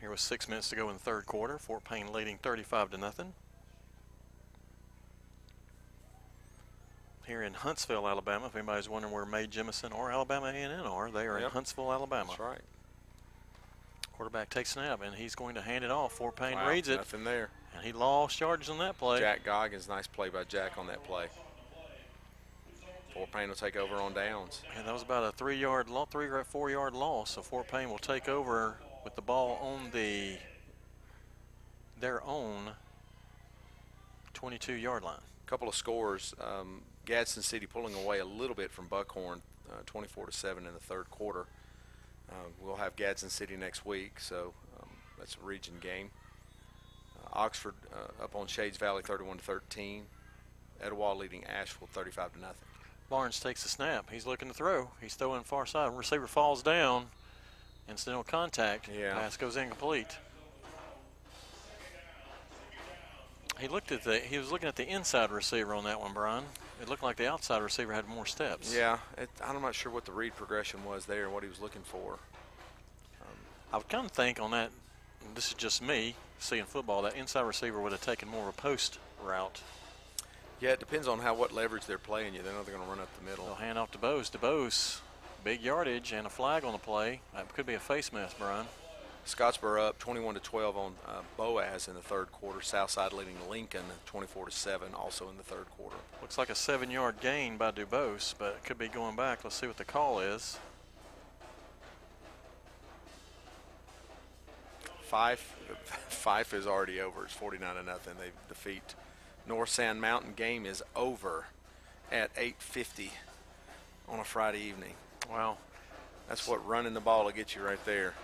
Here 0.00 0.10
with 0.10 0.20
six 0.20 0.48
minutes 0.48 0.68
to 0.70 0.76
go 0.76 0.88
in 0.88 0.94
the 0.94 1.00
third 1.00 1.26
quarter. 1.26 1.58
Fort 1.58 1.84
Payne 1.84 2.12
leading 2.12 2.38
35 2.38 2.90
to 2.92 2.98
nothing. 2.98 3.32
Here 7.26 7.42
in 7.42 7.52
Huntsville, 7.52 8.08
Alabama. 8.08 8.46
If 8.46 8.56
anybody's 8.56 8.88
wondering 8.88 9.12
where 9.12 9.26
Mae 9.26 9.46
Jemison 9.46 9.92
or 9.94 10.10
Alabama 10.10 10.46
A&M 10.46 10.86
are, 10.86 11.10
they 11.10 11.26
are 11.26 11.38
in 11.38 11.50
Huntsville, 11.50 11.92
Alabama. 11.92 12.28
That's 12.28 12.40
right. 12.40 12.60
Quarterback 14.16 14.50
takes 14.50 14.70
snap, 14.70 15.02
and 15.02 15.14
he's 15.14 15.34
going 15.34 15.54
to 15.56 15.60
hand 15.60 15.84
it 15.84 15.90
off. 15.90 16.12
Fort 16.12 16.36
Payne 16.36 16.54
Wow, 16.54 16.70
reads 16.70 16.88
it, 16.88 16.96
Nothing 16.96 17.24
there. 17.24 17.50
and 17.74 17.84
he 17.84 17.92
lost 17.92 18.40
yards 18.40 18.70
on 18.70 18.78
that 18.78 18.98
play. 18.98 19.20
Jack 19.20 19.44
Goggins, 19.44 19.88
nice 19.88 20.06
play 20.06 20.28
by 20.28 20.44
Jack 20.44 20.78
on 20.78 20.86
that 20.86 21.04
play. 21.04 21.26
Fort 23.14 23.30
Payne 23.30 23.48
will 23.48 23.56
take 23.56 23.76
over 23.76 23.96
on 23.96 24.14
downs. 24.14 24.62
And 24.76 24.86
that 24.86 24.92
was 24.92 25.02
about 25.02 25.24
a 25.24 25.32
three-yard, 25.32 25.88
three 26.10 26.26
or 26.26 26.42
four-yard 26.44 26.94
loss. 26.94 27.32
So 27.32 27.42
Fort 27.42 27.68
Payne 27.68 27.90
will 27.90 27.98
take 27.98 28.28
over 28.28 28.78
with 29.04 29.14
the 29.16 29.22
ball 29.22 29.58
on 29.62 29.90
the 29.92 30.36
their 32.00 32.22
own 32.24 32.70
22-yard 34.34 35.02
line. 35.02 35.20
couple 35.46 35.68
of 35.68 35.74
scores. 35.74 36.34
Um, 36.40 36.82
Gadsden 37.06 37.42
City 37.42 37.66
pulling 37.66 37.94
away 37.94 38.20
a 38.20 38.24
little 38.24 38.54
bit 38.54 38.70
from 38.70 38.86
Buckhorn, 38.86 39.42
uh, 39.70 39.82
24 39.86 40.26
to 40.26 40.32
seven 40.32 40.66
in 40.66 40.74
the 40.74 40.80
third 40.80 41.10
quarter. 41.10 41.46
Uh, 42.30 42.34
we'll 42.60 42.76
have 42.76 42.94
Gadsden 42.96 43.30
City 43.30 43.56
next 43.56 43.86
week, 43.86 44.20
so 44.20 44.52
um, 44.80 44.88
that's 45.18 45.36
a 45.42 45.44
region 45.44 45.74
game. 45.80 46.10
Uh, 47.16 47.28
Oxford 47.32 47.74
uh, 47.92 48.24
up 48.24 48.36
on 48.36 48.46
Shades 48.46 48.76
Valley, 48.76 49.02
31 49.02 49.38
to 49.38 49.42
13. 49.42 50.04
Etowah 50.80 51.14
leading 51.14 51.44
Ashville, 51.44 51.88
35 51.92 52.34
to 52.34 52.40
nothing. 52.40 52.68
Barnes 53.10 53.40
takes 53.40 53.62
the 53.62 53.68
snap. 53.68 54.10
He's 54.12 54.26
looking 54.26 54.48
to 54.48 54.54
throw. 54.54 54.90
He's 55.00 55.14
throwing 55.14 55.42
far 55.42 55.66
side. 55.66 55.96
Receiver 55.96 56.26
falls 56.26 56.62
down. 56.62 57.06
Incidental 57.88 58.24
contact. 58.24 58.88
Yeah. 58.88 59.14
Pass 59.14 59.36
goes 59.36 59.56
incomplete. 59.56 60.18
He 63.58 63.66
looked 63.66 63.90
at 63.90 64.04
the. 64.04 64.18
He 64.18 64.38
was 64.38 64.52
looking 64.52 64.68
at 64.68 64.76
the 64.76 64.86
inside 64.86 65.30
receiver 65.30 65.74
on 65.74 65.84
that 65.84 66.00
one, 66.00 66.12
Brian. 66.12 66.44
It 66.80 66.88
looked 66.88 67.02
like 67.02 67.16
the 67.16 67.28
outside 67.28 67.60
receiver 67.60 67.92
had 67.92 68.06
more 68.06 68.24
steps. 68.24 68.74
Yeah, 68.74 68.98
it, 69.16 69.28
I'm 69.44 69.60
not 69.60 69.74
sure 69.74 69.90
what 69.90 70.04
the 70.04 70.12
read 70.12 70.36
progression 70.36 70.84
was 70.84 71.06
there 71.06 71.24
and 71.24 71.32
what 71.32 71.42
he 71.42 71.48
was 71.48 71.60
looking 71.60 71.82
for. 71.82 72.18
I 73.72 73.78
would 73.78 73.88
kind 73.88 74.06
of 74.06 74.12
think 74.12 74.40
on 74.40 74.52
that. 74.52 74.70
This 75.34 75.48
is 75.48 75.54
just 75.54 75.82
me 75.82 76.14
seeing 76.38 76.64
football. 76.64 77.02
That 77.02 77.16
inside 77.16 77.40
receiver 77.42 77.80
would 77.80 77.92
have 77.92 78.00
taken 78.00 78.28
more 78.28 78.42
of 78.42 78.48
a 78.48 78.52
post 78.52 78.98
route. 79.22 79.60
Yeah, 80.60 80.70
it 80.70 80.80
depends 80.80 81.08
on 81.08 81.18
how 81.18 81.34
what 81.34 81.52
leverage 81.52 81.86
they're 81.86 81.98
playing 81.98 82.34
you. 82.34 82.42
They 82.42 82.50
know 82.50 82.62
they're 82.62 82.74
going 82.74 82.84
to 82.84 82.90
run 82.90 83.00
up 83.00 83.08
the 83.18 83.28
middle. 83.28 83.46
They'll 83.46 83.54
hand 83.56 83.78
off 83.78 83.90
to 83.92 83.98
Bose. 83.98 84.30
To 84.30 84.38
Bose, 84.38 85.00
big 85.48 85.62
yardage 85.62 86.12
and 86.12 86.26
a 86.26 86.30
flag 86.30 86.62
on 86.62 86.72
the 86.72 86.78
play. 86.78 87.22
That 87.34 87.50
could 87.54 87.64
be 87.64 87.72
a 87.72 87.78
face 87.78 88.12
mask, 88.12 88.36
Brian. 88.38 88.66
Scottsboro 89.24 89.88
up 89.88 89.98
21 89.98 90.34
to 90.34 90.40
12 90.40 90.76
on 90.76 90.92
uh, 91.06 91.22
Boaz 91.38 91.88
in 91.88 91.94
the 91.94 92.02
third 92.02 92.30
quarter. 92.32 92.60
Southside 92.60 93.14
leading 93.14 93.36
Lincoln 93.48 93.84
24 94.04 94.44
to 94.44 94.50
7 94.50 94.92
also 94.92 95.30
in 95.30 95.38
the 95.38 95.42
third 95.42 95.64
quarter. 95.70 95.96
Looks 96.20 96.36
like 96.36 96.50
a 96.50 96.54
seven-yard 96.54 97.20
gain 97.22 97.56
by 97.56 97.70
DuBose, 97.70 98.34
but 98.38 98.56
it 98.58 98.64
could 98.64 98.76
be 98.76 98.88
going 98.88 99.16
back. 99.16 99.42
Let's 99.42 99.56
see 99.56 99.66
what 99.66 99.78
the 99.78 99.86
call 99.86 100.20
is. 100.20 100.58
Fyffe, 105.10 105.54
Fyffe 106.10 106.52
is 106.52 106.66
already 106.66 107.00
over. 107.00 107.24
It's 107.24 107.32
49 107.32 107.74
to 107.74 107.82
nothing. 107.84 108.16
They 108.20 108.32
defeat 108.50 108.94
North 109.46 109.70
Sand 109.70 110.02
Mountain. 110.02 110.34
Game 110.36 110.66
is 110.66 110.82
over 110.94 111.46
at 112.12 112.36
8:50 112.36 113.12
on 114.06 114.20
a 114.20 114.24
Friday 114.24 114.60
evening. 114.60 114.92
Wow. 115.30 115.58
That's 116.28 116.46
what 116.46 116.66
running 116.66 116.94
the 116.94 117.00
ball 117.00 117.24
will 117.24 117.32
get 117.32 117.54
you 117.54 117.62
right 117.62 117.82
there. 117.84 118.14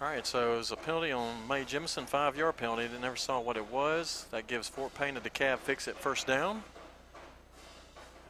All 0.00 0.08
right, 0.08 0.26
so 0.26 0.54
it 0.54 0.58
was 0.58 0.70
a 0.70 0.76
penalty 0.76 1.10
on 1.10 1.34
Mae 1.48 1.64
Jemison, 1.64 2.06
five-yard 2.06 2.56
penalty. 2.56 2.86
They 2.86 3.00
never 3.00 3.16
saw 3.16 3.40
what 3.40 3.56
it 3.56 3.70
was. 3.70 4.26
That 4.30 4.46
gives 4.46 4.68
Fort 4.68 4.94
Payne 4.94 5.16
a 5.16 5.20
DeKalb 5.20 5.58
fix 5.58 5.88
it 5.88 5.96
first 5.96 6.26
down. 6.26 6.62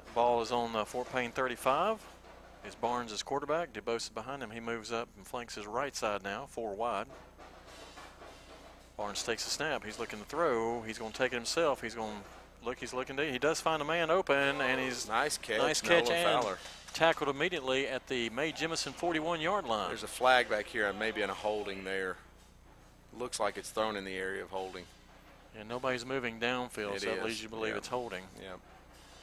The 0.06 0.12
ball 0.14 0.40
is 0.40 0.50
on 0.50 0.72
the 0.72 0.84
Fort 0.86 1.12
Payne 1.12 1.30
35. 1.30 1.98
Is 2.66 2.74
Barnes 2.74 3.12
is 3.12 3.22
quarterback. 3.22 3.72
DuBose 3.72 3.96
is 3.96 4.08
behind 4.08 4.42
him. 4.42 4.50
He 4.50 4.60
moves 4.60 4.90
up 4.90 5.08
and 5.16 5.26
flanks 5.26 5.54
his 5.54 5.66
right 5.66 5.94
side 5.94 6.22
now, 6.22 6.46
four 6.46 6.74
wide. 6.74 7.06
Barnes 8.96 9.22
takes 9.22 9.46
a 9.46 9.50
snap. 9.50 9.84
He's 9.84 9.98
looking 9.98 10.18
to 10.18 10.24
throw. 10.24 10.82
He's 10.82 10.98
going 10.98 11.12
to 11.12 11.18
take 11.18 11.32
it 11.32 11.36
himself. 11.36 11.80
He's 11.80 11.94
going 11.94 12.10
to 12.10 12.66
look. 12.66 12.80
He's 12.80 12.92
looking 12.92 13.16
to. 13.16 13.30
He 13.30 13.38
does 13.38 13.60
find 13.60 13.80
a 13.80 13.84
man 13.84 14.10
open, 14.10 14.60
and 14.60 14.80
he's 14.80 15.06
nice 15.06 15.38
catch. 15.38 15.58
Nice 15.58 15.80
catch 15.80 16.08
Nolan 16.08 16.16
and 16.16 16.42
Fowler. 16.42 16.58
Tackled 16.98 17.30
immediately 17.30 17.86
at 17.86 18.08
the 18.08 18.28
Mae 18.30 18.50
Jemison 18.50 18.92
41-yard 18.92 19.66
line. 19.66 19.86
There's 19.86 20.02
a 20.02 20.08
flag 20.08 20.50
back 20.50 20.66
here 20.66 20.88
and 20.88 20.98
maybe 20.98 21.22
in 21.22 21.30
a 21.30 21.34
holding 21.34 21.84
there. 21.84 22.16
Looks 23.16 23.38
like 23.38 23.56
it's 23.56 23.70
thrown 23.70 23.94
in 23.94 24.04
the 24.04 24.16
area 24.16 24.42
of 24.42 24.50
holding. 24.50 24.82
And 25.56 25.68
nobody's 25.68 26.04
moving 26.04 26.40
downfield, 26.40 26.96
It 26.96 27.02
so 27.02 27.14
that 27.14 27.24
leads 27.24 27.40
you 27.40 27.48
to 27.48 27.54
believe 27.54 27.74
yeah. 27.74 27.78
it's 27.78 27.86
holding. 27.86 28.24
Yeah. 28.42 28.54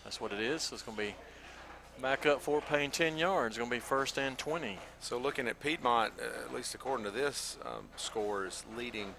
That's 0.06 0.22
what 0.22 0.32
it 0.32 0.40
is. 0.40 0.62
So 0.62 0.76
it's 0.76 0.84
going 0.84 0.95
to 0.95 1.04
be 1.04 1.16
back 2.02 2.26
up 2.26 2.40
Fort 2.40 2.66
Payne 2.66 2.92
10 2.92 3.18
yards. 3.18 3.56
It's 3.56 3.58
going 3.58 3.70
to 3.70 3.76
be 3.76 3.82
first 3.82 4.18
and 4.18 4.38
20. 4.38 4.78
So 5.02 5.18
looking 5.18 5.50
at 5.50 5.60
Piedmont, 5.60 6.14
uh, 6.18 6.45
at 6.45 6.56
least 6.56 6.76
according 6.76 7.04
to 7.04 7.12
this 7.12 7.58
um, 7.66 7.90
score, 7.98 8.45
is 8.45 8.64
leading 8.78 9.14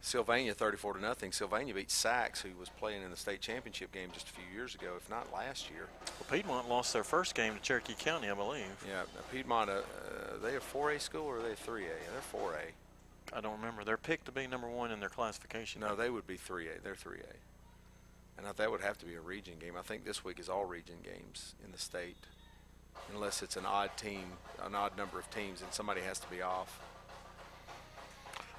Sylvania 0.00 0.54
34 0.54 0.94
to 0.94 1.00
nothing. 1.00 1.32
Sylvania 1.32 1.74
beat 1.74 1.88
Saks, 1.88 2.38
who 2.40 2.56
was 2.58 2.68
playing 2.68 3.02
in 3.02 3.10
the 3.10 3.16
state 3.16 3.40
championship 3.40 3.92
game 3.92 4.10
just 4.12 4.28
a 4.28 4.32
few 4.32 4.44
years 4.54 4.74
ago, 4.74 4.92
if 4.96 5.10
not 5.10 5.32
last 5.32 5.70
year. 5.70 5.86
Well, 6.20 6.26
Piedmont 6.30 6.68
lost 6.68 6.92
their 6.92 7.04
first 7.04 7.34
game 7.34 7.54
to 7.54 7.60
Cherokee 7.60 7.94
County, 7.98 8.30
I 8.30 8.34
believe. 8.34 8.66
Yeah, 8.88 9.02
Piedmont, 9.32 9.68
uh, 9.70 9.72
uh, 9.72 9.82
they 10.42 10.56
a 10.56 10.60
4A 10.60 11.00
school 11.00 11.24
or 11.26 11.38
are 11.38 11.42
they 11.42 11.52
a 11.52 11.56
3A? 11.56 11.88
They're 12.12 12.40
4A. 12.40 13.36
I 13.36 13.40
don't 13.40 13.56
remember. 13.56 13.84
They're 13.84 13.96
picked 13.98 14.26
to 14.26 14.32
be 14.32 14.46
number 14.46 14.68
one 14.68 14.90
in 14.90 15.00
their 15.00 15.08
classification. 15.10 15.80
No, 15.80 15.96
they 15.96 16.08
would 16.10 16.26
be 16.26 16.36
3A. 16.38 16.82
They're 16.82 16.94
3A. 16.94 17.34
And 18.38 18.46
I- 18.46 18.52
that 18.52 18.70
would 18.70 18.80
have 18.80 18.98
to 18.98 19.06
be 19.06 19.16
a 19.16 19.20
region 19.20 19.54
game. 19.58 19.74
I 19.76 19.82
think 19.82 20.04
this 20.04 20.24
week 20.24 20.38
is 20.38 20.48
all 20.48 20.64
region 20.64 20.96
games 21.02 21.54
in 21.64 21.72
the 21.72 21.78
state, 21.78 22.16
unless 23.12 23.42
it's 23.42 23.56
an 23.56 23.66
odd 23.66 23.90
team, 23.96 24.32
an 24.62 24.74
odd 24.76 24.96
number 24.96 25.18
of 25.18 25.28
teams, 25.30 25.60
and 25.60 25.72
somebody 25.74 26.00
has 26.02 26.20
to 26.20 26.28
be 26.30 26.40
off. 26.40 26.80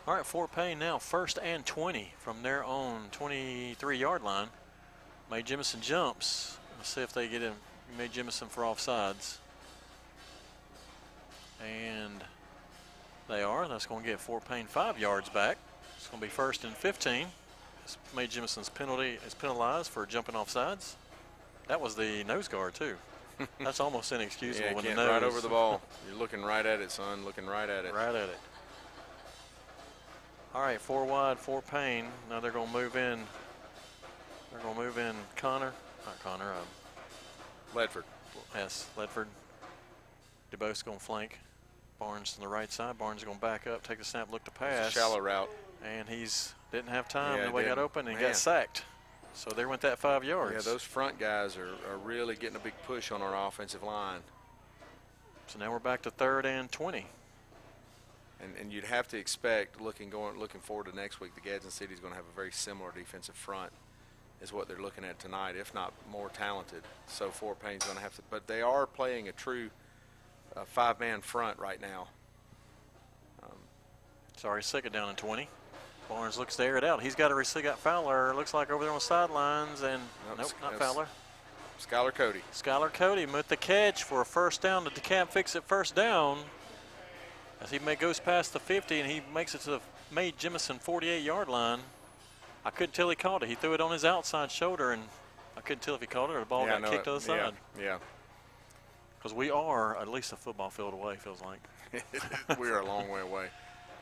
All 0.08 0.16
right, 0.16 0.26
Fort 0.26 0.52
Payne 0.56 0.80
now 0.80 0.98
first 0.98 1.38
and 1.42 1.66
20 1.66 2.14
from 2.18 2.42
their 2.42 2.64
own 2.64 3.10
23-yard 3.12 4.24
line. 4.24 4.48
Mae 5.30 5.44
Jemison 5.44 5.82
jumps. 5.82 6.58
Let's 6.78 6.90
see 6.90 7.02
if 7.02 7.14
they 7.14 7.28
get 7.28 7.42
him. 7.42 7.54
Mae 7.98 8.08
Jemison 8.08 8.48
for 8.48 8.64
offsides. 8.64 9.38
And 11.62 12.24
they 13.28 13.44
are. 13.44 13.68
That's 13.68 13.86
going 13.86 14.02
to 14.04 14.08
get 14.10 14.20
Fort 14.20 14.48
Payne 14.48 14.66
five 14.66 14.98
yards 14.98 15.30
back. 15.30 15.58
It's 15.98 16.08
going 16.08 16.20
to 16.22 16.26
be 16.26 16.32
first 16.32 16.64
and 16.64 16.74
15. 16.74 17.28
It's 17.84 17.98
Mae 18.16 18.28
Jemison's 18.28 18.70
penalty 18.70 19.20
is 19.26 19.34
penalized 19.34 19.92
for 19.92 20.06
jumping 20.06 20.36
off 20.36 20.50
sides. 20.50 20.96
That 21.68 21.82
was 21.82 21.96
the 21.96 22.24
nose 22.24 22.48
guard 22.48 22.74
too. 22.74 22.96
That's 23.60 23.80
almost 23.80 24.12
inexcusable 24.12 24.70
yeah, 24.70 24.74
when 24.74 24.86
the 24.86 24.94
nose 24.96 25.10
right 25.10 25.24
over 25.24 25.42
the 25.42 25.50
ball. 25.50 25.82
You're 26.08 26.18
looking 26.18 26.42
right 26.42 26.66
at 26.66 26.80
it, 26.80 26.92
son. 26.92 27.24
Looking 27.26 27.46
right 27.46 27.70
at 27.70 27.86
it. 27.86 27.94
Right 27.94 28.16
at 28.16 28.30
it. 28.30 28.38
All 30.54 30.62
right, 30.62 30.82
four 30.82 31.06
wide, 31.06 31.38
four 31.38 31.62
Payne. 31.62 32.06
Now 32.30 32.40
they're 32.40 32.52
going 32.52 32.68
to 32.68 32.74
move 32.74 32.96
in. 32.96 33.20
They're 34.52 34.62
going 34.62 34.76
to 34.76 34.82
move 34.82 34.98
in 34.98 35.16
Connor, 35.36 35.74
not 36.06 36.20
Connor. 36.24 36.52
Uh, 36.52 37.76
Ledford. 37.78 38.04
Yes, 38.56 38.88
Ledford. 38.98 39.28
DuBose 40.52 40.84
going 40.84 40.98
to 40.98 41.04
flank. 41.04 41.40
Barnes 42.00 42.36
on 42.38 42.44
the 42.44 42.48
right 42.50 42.72
side. 42.72 42.98
Barnes 42.98 43.24
going 43.24 43.38
to 43.38 43.42
back 43.42 43.68
up, 43.68 43.84
take 43.84 44.00
the 44.00 44.06
snap, 44.06 44.32
look 44.32 44.44
to 44.46 44.52
pass. 44.52 44.92
shallow 44.92 45.20
route. 45.20 45.50
And 45.86 46.08
he's 46.10 46.54
didn't 46.72 46.90
have 46.90 47.08
time. 47.08 47.38
Yeah, 47.38 47.46
Nobody 47.46 47.68
got 47.68 47.78
open 47.78 48.08
and 48.08 48.18
Man. 48.18 48.28
got 48.30 48.36
sacked. 48.36 48.84
So 49.34 49.52
there 49.56 49.68
went 49.68 49.82
that 49.82 50.00
five 50.00 50.24
yards. 50.24 50.66
Yeah, 50.66 50.72
those 50.72 50.82
front 50.84 51.20
guys 51.20 51.58
are, 51.58 51.70
are 51.90 51.98
really 52.04 52.36
getting 52.36 52.56
a 52.56 52.60
big 52.60 52.74
push 52.86 53.12
on 53.12 53.22
our 53.22 53.48
offensive 53.48 53.84
line. 53.84 54.22
So 55.48 55.60
now 55.60 55.72
we're 55.72 55.80
back 55.80 56.02
to 56.04 56.12
third 56.12 56.46
and 56.46 56.72
20. 56.72 57.06
And, 58.42 58.54
and 58.60 58.72
you'd 58.72 58.86
have 58.86 59.08
to 59.10 59.18
expect, 59.18 59.82
looking 59.82 60.10
going 60.10 60.40
looking 60.40 60.62
forward 60.62 60.86
to 60.88 60.96
next 60.96 61.20
week, 61.20 61.36
the 61.36 61.42
Gadsden 61.42 61.72
City 61.72 61.94
is 61.94 62.00
going 62.00 62.14
to 62.14 62.18
have 62.18 62.26
a 62.32 62.36
very 62.36 62.52
similar 62.52 62.92
defensive 62.96 63.36
front, 63.36 63.72
is 64.42 64.54
what 64.54 64.68
they're 64.68 64.82
looking 64.82 65.04
at 65.04 65.20
tonight, 65.20 65.56
if 65.58 65.74
not 65.74 65.92
more 66.10 66.30
talented. 66.30 66.84
So 67.08 67.30
Fort 67.30 67.60
Payne's 67.62 67.84
going 67.84 67.98
to 67.98 68.04
have 68.04 68.16
to, 68.16 68.22
but 68.30 68.48
they 68.48 68.62
are 68.62 68.86
playing 68.86 69.28
a 69.28 69.34
true 69.34 69.70
uh, 70.56 70.64
five-man 70.66 71.22
front 71.22 71.60
right 71.60 71.82
now. 71.82 72.08
Sorry, 74.40 74.64
second 74.64 74.94
down 74.94 75.10
and 75.10 75.18
20. 75.18 75.50
Barnes 76.08 76.38
looks 76.38 76.56
to 76.56 76.64
air 76.64 76.78
it 76.78 76.84
out. 76.86 77.04
He's 77.04 77.14
got 77.14 77.30
a 77.30 77.36
receiver, 77.36 77.68
got 77.68 77.78
Fowler. 77.78 78.34
Looks 78.34 78.54
like 78.54 78.72
over 78.72 78.86
there 78.86 78.92
on 78.92 79.00
the 79.00 79.02
sidelines, 79.02 79.82
and 79.82 80.02
Nope, 80.30 80.38
nope, 80.38 80.52
not 80.62 80.80
Fowler. 80.80 81.08
Skylar 81.78 82.16
Cody. 82.16 82.40
Skylar 82.54 82.92
Cody 82.94 83.26
with 83.26 83.50
the 83.50 83.58
catch 83.58 84.04
for 84.04 84.22
a 84.22 84.26
first 84.26 84.62
down 84.62 84.86
to 84.86 84.92
DeKalb 84.92 85.28
fix 85.28 85.58
it 85.58 85.66
first 85.66 85.94
down. 85.94 86.38
As 87.62 87.72
he 87.72 87.80
may, 87.80 87.96
goes 87.96 88.20
past 88.20 88.54
the 88.54 88.60
50 88.60 89.00
and 89.00 89.10
he 89.12 89.22
makes 89.34 89.54
it 89.56 89.62
to 89.62 89.72
the 89.72 89.80
Mae 90.12 90.32
Jemison 90.32 90.80
48 90.80 91.22
yard 91.24 91.50
line. 91.50 91.80
I 92.66 92.72
couldn't 92.72 92.94
tell 92.94 93.10
he 93.10 93.16
caught 93.16 93.44
it. 93.44 93.50
He 93.50 93.56
threw 93.56 93.74
it 93.74 93.82
on 93.82 93.92
his 93.92 94.06
outside 94.06 94.52
shoulder 94.52 94.92
and 94.92 95.04
I 95.58 95.62
couldn't 95.62 95.82
tell 95.82 95.96
if 95.96 96.02
he 96.02 96.08
caught 96.08 96.30
it 96.30 96.36
or 96.36 96.40
the 96.40 96.46
ball 96.46 96.66
Yeah, 96.66 96.80
got 96.80 96.92
kicked 96.92 97.02
it. 97.02 97.04
to 97.06 97.12
the 97.14 97.22
side. 97.22 97.54
Yeah. 97.80 97.98
Because 99.18 99.34
we 99.34 99.50
are 99.52 99.98
at 99.98 100.08
least 100.08 100.32
a 100.32 100.38
football 100.38 100.70
field 100.70 100.94
away, 100.94 101.18
feels 101.18 101.42
like. 101.42 101.60
we 102.60 102.70
are 102.70 102.80
a 102.80 102.86
long 102.86 103.10
way 103.10 103.20
away. 103.22 103.48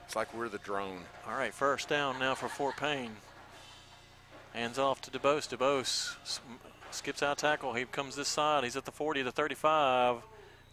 It's 0.05 0.15
like 0.15 0.31
we're 0.33 0.49
the 0.49 0.59
drone. 0.59 0.99
All 1.27 1.35
right, 1.35 1.53
first 1.53 1.89
down 1.89 2.19
now 2.19 2.35
for 2.35 2.47
Fort 2.47 2.77
Payne. 2.77 3.11
Hands 4.53 4.77
off 4.77 5.01
to 5.01 5.11
DuBose. 5.11 5.49
DuBose 5.49 6.39
skips 6.91 7.21
out 7.23 7.37
tackle. 7.37 7.73
He 7.73 7.85
comes 7.85 8.15
this 8.15 8.27
side. 8.27 8.63
He's 8.63 8.75
at 8.75 8.85
the 8.85 8.91
40 8.91 9.23
to 9.23 9.31
35. 9.31 10.17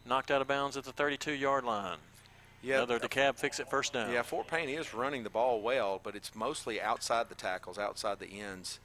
Knocked 0.06 0.30
out 0.30 0.40
of 0.42 0.46
bounds 0.48 0.76
at 0.76 0.84
the 0.84 0.92
32 0.92 1.32
yard 1.32 1.64
line. 1.64 1.98
Yeah, 2.64 2.76
Another 2.76 2.98
DeKalb 2.98 3.36
fix 3.36 3.60
it 3.60 3.68
first 3.68 3.92
down. 3.92 4.10
Yeah, 4.10 4.22
Fort 4.22 4.46
Payne 4.46 4.70
is 4.70 4.94
running 4.94 5.22
the 5.22 5.30
ball 5.30 5.60
well, 5.60 6.00
but 6.02 6.16
it's 6.16 6.34
mostly 6.34 6.80
outside 6.80 7.28
the 7.28 7.34
tackles, 7.34 7.78
outside 7.78 8.18
the 8.18 8.40
ends. 8.40 8.80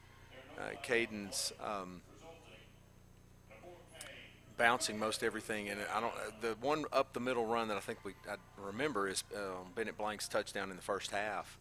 Uh, 0.58 0.72
Caden's 0.84 1.54
um, 1.64 2.02
bouncing 4.58 5.00
most 5.00 5.24
everything, 5.24 5.70
and 5.70 5.80
I 5.96 6.02
don't. 6.02 6.14
uh, 6.14 6.32
The 6.42 6.56
one 6.60 6.84
up 6.92 7.14
the 7.14 7.22
middle 7.22 7.46
run 7.46 7.70
that 7.70 7.78
I 7.78 7.80
think 7.80 8.00
we 8.04 8.12
I 8.30 8.36
remember 8.58 9.08
is 9.08 9.24
um, 9.34 9.72
Bennett 9.76 9.98
Blank's 9.98 10.28
touchdown 10.28 10.70
in 10.72 10.76
the 10.76 10.82
first 10.82 11.12
half 11.12 11.58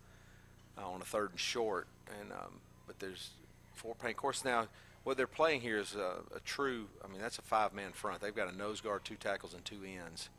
uh, 0.77 0.89
on 0.89 1.01
a 1.01 1.05
third 1.05 1.31
and 1.31 1.39
short. 1.39 1.87
And 2.21 2.33
um, 2.33 2.61
but 2.89 2.99
there's 2.99 3.31
Fort 3.75 4.01
Payne. 4.01 4.11
Of 4.11 4.17
course, 4.17 4.45
now 4.45 4.67
what 5.05 5.17
they're 5.17 5.29
playing 5.29 5.61
here 5.61 5.79
is 5.79 5.95
a, 5.95 6.17
a 6.35 6.41
true. 6.45 6.87
I 7.05 7.07
mean, 7.07 7.21
that's 7.21 7.39
a 7.39 7.43
five-man 7.43 7.93
front. 7.93 8.21
They've 8.21 8.35
got 8.35 8.53
a 8.53 8.57
nose 8.57 8.81
guard, 8.81 9.05
two 9.05 9.15
tackles, 9.15 9.55
and 9.55 9.65
two 9.65 9.79
ends. 9.85 10.31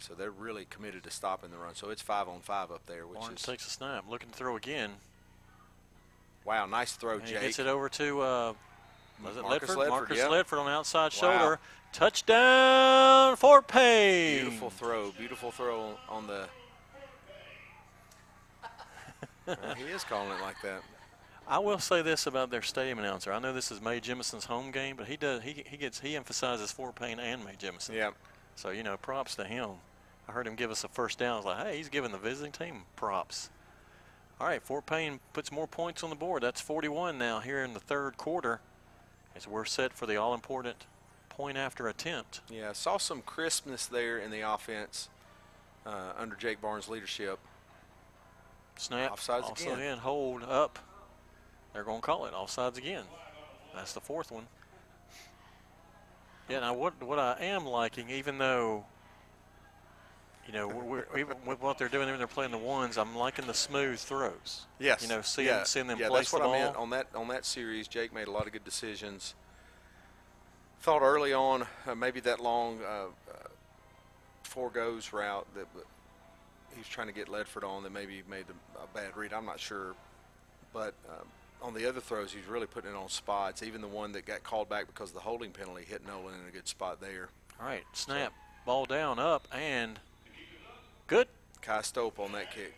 So 0.00 0.14
they're 0.14 0.30
really 0.30 0.66
committed 0.70 1.04
to 1.04 1.10
stopping 1.10 1.50
the 1.50 1.58
run. 1.58 1.74
So 1.74 1.90
it's 1.90 2.02
five 2.02 2.28
on 2.28 2.40
five 2.40 2.70
up 2.70 2.86
there, 2.86 3.06
which 3.06 3.20
is 3.34 3.42
takes 3.42 3.66
a 3.66 3.70
snap, 3.70 4.04
looking 4.08 4.30
to 4.30 4.34
throw 4.34 4.56
again. 4.56 4.90
wow, 6.44 6.66
nice 6.66 6.92
throw, 6.92 7.18
And 7.18 7.28
he 7.28 7.34
gets 7.34 7.58
it 7.58 7.66
over 7.66 7.88
to 7.90 8.20
uh, 8.20 8.52
was 9.22 9.36
it 9.36 9.42
Marcus 9.42 9.70
Ledford? 9.70 9.76
Ledford, 9.76 9.88
Marcus 9.90 10.18
yeah. 10.18 10.24
Ledford 10.28 10.58
on 10.58 10.66
the 10.66 10.72
outside 10.72 11.12
Wow. 11.22 11.38
shoulder. 11.38 11.58
Touchdown, 11.92 13.36
Fort 13.36 13.66
Payne. 13.68 14.42
Beautiful 14.42 14.70
throw, 14.70 15.10
beautiful 15.12 15.50
throw 15.50 15.98
on 16.08 16.26
the. 16.26 16.48
Well, 19.46 19.74
he 19.74 19.84
is 19.84 20.04
calling 20.04 20.30
it 20.30 20.40
like 20.40 20.56
that. 20.62 20.82
I 21.48 21.58
will 21.58 21.80
say 21.80 22.02
this 22.02 22.28
about 22.28 22.50
their 22.50 22.62
stadium 22.62 23.00
announcer. 23.00 23.32
I 23.32 23.40
know 23.40 23.52
this 23.52 23.72
is 23.72 23.80
Mae 23.80 23.98
Jemison's 24.00 24.44
home 24.44 24.70
game, 24.70 24.94
but 24.96 25.08
he 25.08 25.16
does 25.16 25.42
he 25.42 25.64
he 25.66 25.76
gets 25.76 25.98
he 25.98 26.14
emphasizes 26.14 26.70
Fort 26.70 26.94
Payne 26.94 27.18
and 27.18 27.44
May 27.44 27.54
Jimison. 27.54 27.94
Yeah. 27.94 28.10
So 28.54 28.70
you 28.70 28.84
know, 28.84 28.96
props 28.96 29.34
to 29.36 29.44
him. 29.44 29.70
I 30.30 30.32
heard 30.32 30.46
him 30.46 30.54
give 30.54 30.70
us 30.70 30.84
a 30.84 30.88
first 30.88 31.18
down. 31.18 31.32
I 31.32 31.36
was 31.36 31.44
like, 31.44 31.66
hey, 31.66 31.76
he's 31.76 31.88
giving 31.88 32.12
the 32.12 32.18
visiting 32.18 32.52
team 32.52 32.82
props. 32.94 33.50
All 34.40 34.46
right, 34.46 34.62
Fort 34.62 34.86
Payne 34.86 35.18
puts 35.32 35.50
more 35.50 35.66
points 35.66 36.04
on 36.04 36.10
the 36.10 36.14
board. 36.14 36.44
That's 36.44 36.60
41 36.60 37.18
now 37.18 37.40
here 37.40 37.64
in 37.64 37.74
the 37.74 37.80
third 37.80 38.16
quarter, 38.16 38.60
as 39.34 39.48
we're 39.48 39.64
set 39.64 39.92
for 39.92 40.06
the 40.06 40.16
all-important 40.16 40.86
point 41.28 41.58
after 41.58 41.88
attempt. 41.88 42.42
Yeah, 42.48 42.72
saw 42.72 42.96
some 42.96 43.22
crispness 43.22 43.86
there 43.86 44.18
in 44.18 44.30
the 44.30 44.42
offense 44.42 45.08
uh, 45.84 46.12
under 46.16 46.36
Jake 46.36 46.60
Barnes' 46.60 46.88
leadership. 46.88 47.40
Snap. 48.76 49.10
Offsides 49.10 49.42
also 49.42 49.72
again. 49.72 49.94
in, 49.94 49.98
hold 49.98 50.44
up. 50.44 50.78
They're 51.74 51.82
going 51.82 52.00
to 52.00 52.06
call 52.06 52.26
it 52.26 52.32
offsides 52.32 52.78
again. 52.78 53.04
That's 53.74 53.94
the 53.94 54.00
fourth 54.00 54.30
one. 54.30 54.46
Yeah, 56.48 56.60
now 56.60 56.74
what 56.74 57.02
what 57.02 57.18
I 57.18 57.36
am 57.40 57.66
liking, 57.66 58.10
even 58.10 58.38
though, 58.38 58.84
you 60.46 60.52
know, 60.52 60.66
we're, 60.68 61.04
with 61.46 61.60
what 61.60 61.78
they're 61.78 61.88
doing 61.88 62.08
when 62.08 62.18
they're 62.18 62.26
playing 62.26 62.50
the 62.50 62.58
ones, 62.58 62.98
I'm 62.98 63.14
liking 63.14 63.46
the 63.46 63.54
smooth 63.54 63.98
throws. 63.98 64.66
Yes. 64.78 65.02
You 65.02 65.08
know, 65.08 65.20
seeing, 65.20 65.48
yeah. 65.48 65.64
seeing 65.64 65.86
them 65.86 65.98
yeah, 65.98 66.08
place 66.08 66.30
that's 66.30 66.32
what 66.32 66.42
the. 66.42 66.48
I 66.48 66.64
meant 66.64 66.76
on 66.76 66.90
that 66.90 67.06
on 67.14 67.28
that 67.28 67.44
series. 67.44 67.86
Jake 67.88 68.12
made 68.12 68.26
a 68.26 68.30
lot 68.30 68.46
of 68.46 68.52
good 68.52 68.64
decisions. 68.64 69.34
Thought 70.80 71.02
early 71.02 71.32
on 71.32 71.66
uh, 71.86 71.94
maybe 71.94 72.20
that 72.20 72.40
long 72.40 72.80
uh, 72.82 73.04
uh, 73.30 73.48
four 74.42 74.70
goes 74.70 75.12
route 75.12 75.46
that 75.54 75.66
he 76.72 76.78
was 76.78 76.88
trying 76.88 77.08
to 77.08 77.12
get 77.12 77.28
Ledford 77.28 77.68
on 77.68 77.82
that 77.82 77.92
maybe 77.92 78.14
he 78.14 78.22
made 78.28 78.46
a, 78.48 78.78
a 78.78 78.86
bad 78.94 79.16
read. 79.16 79.32
I'm 79.32 79.44
not 79.44 79.60
sure, 79.60 79.94
but 80.72 80.94
um, 81.08 81.26
on 81.62 81.74
the 81.74 81.88
other 81.88 82.00
throws 82.00 82.32
he's 82.32 82.46
really 82.46 82.66
putting 82.66 82.90
it 82.90 82.96
on 82.96 83.08
spots. 83.08 83.62
Even 83.62 83.80
the 83.80 83.88
one 83.88 84.12
that 84.12 84.24
got 84.24 84.42
called 84.42 84.68
back 84.68 84.86
because 84.86 85.10
of 85.10 85.14
the 85.14 85.20
holding 85.20 85.50
penalty 85.50 85.84
hit 85.84 86.04
Nolan 86.06 86.34
in 86.34 86.48
a 86.48 86.52
good 86.52 86.66
spot 86.66 87.00
there. 87.00 87.28
All 87.60 87.66
right, 87.66 87.84
snap, 87.92 88.32
ball 88.64 88.86
down, 88.86 89.18
up, 89.18 89.46
and 89.52 90.00
good. 91.10 91.26
Kai 91.60 91.82
Stope 91.82 92.20
on 92.20 92.30
that 92.32 92.54
kick. 92.54 92.72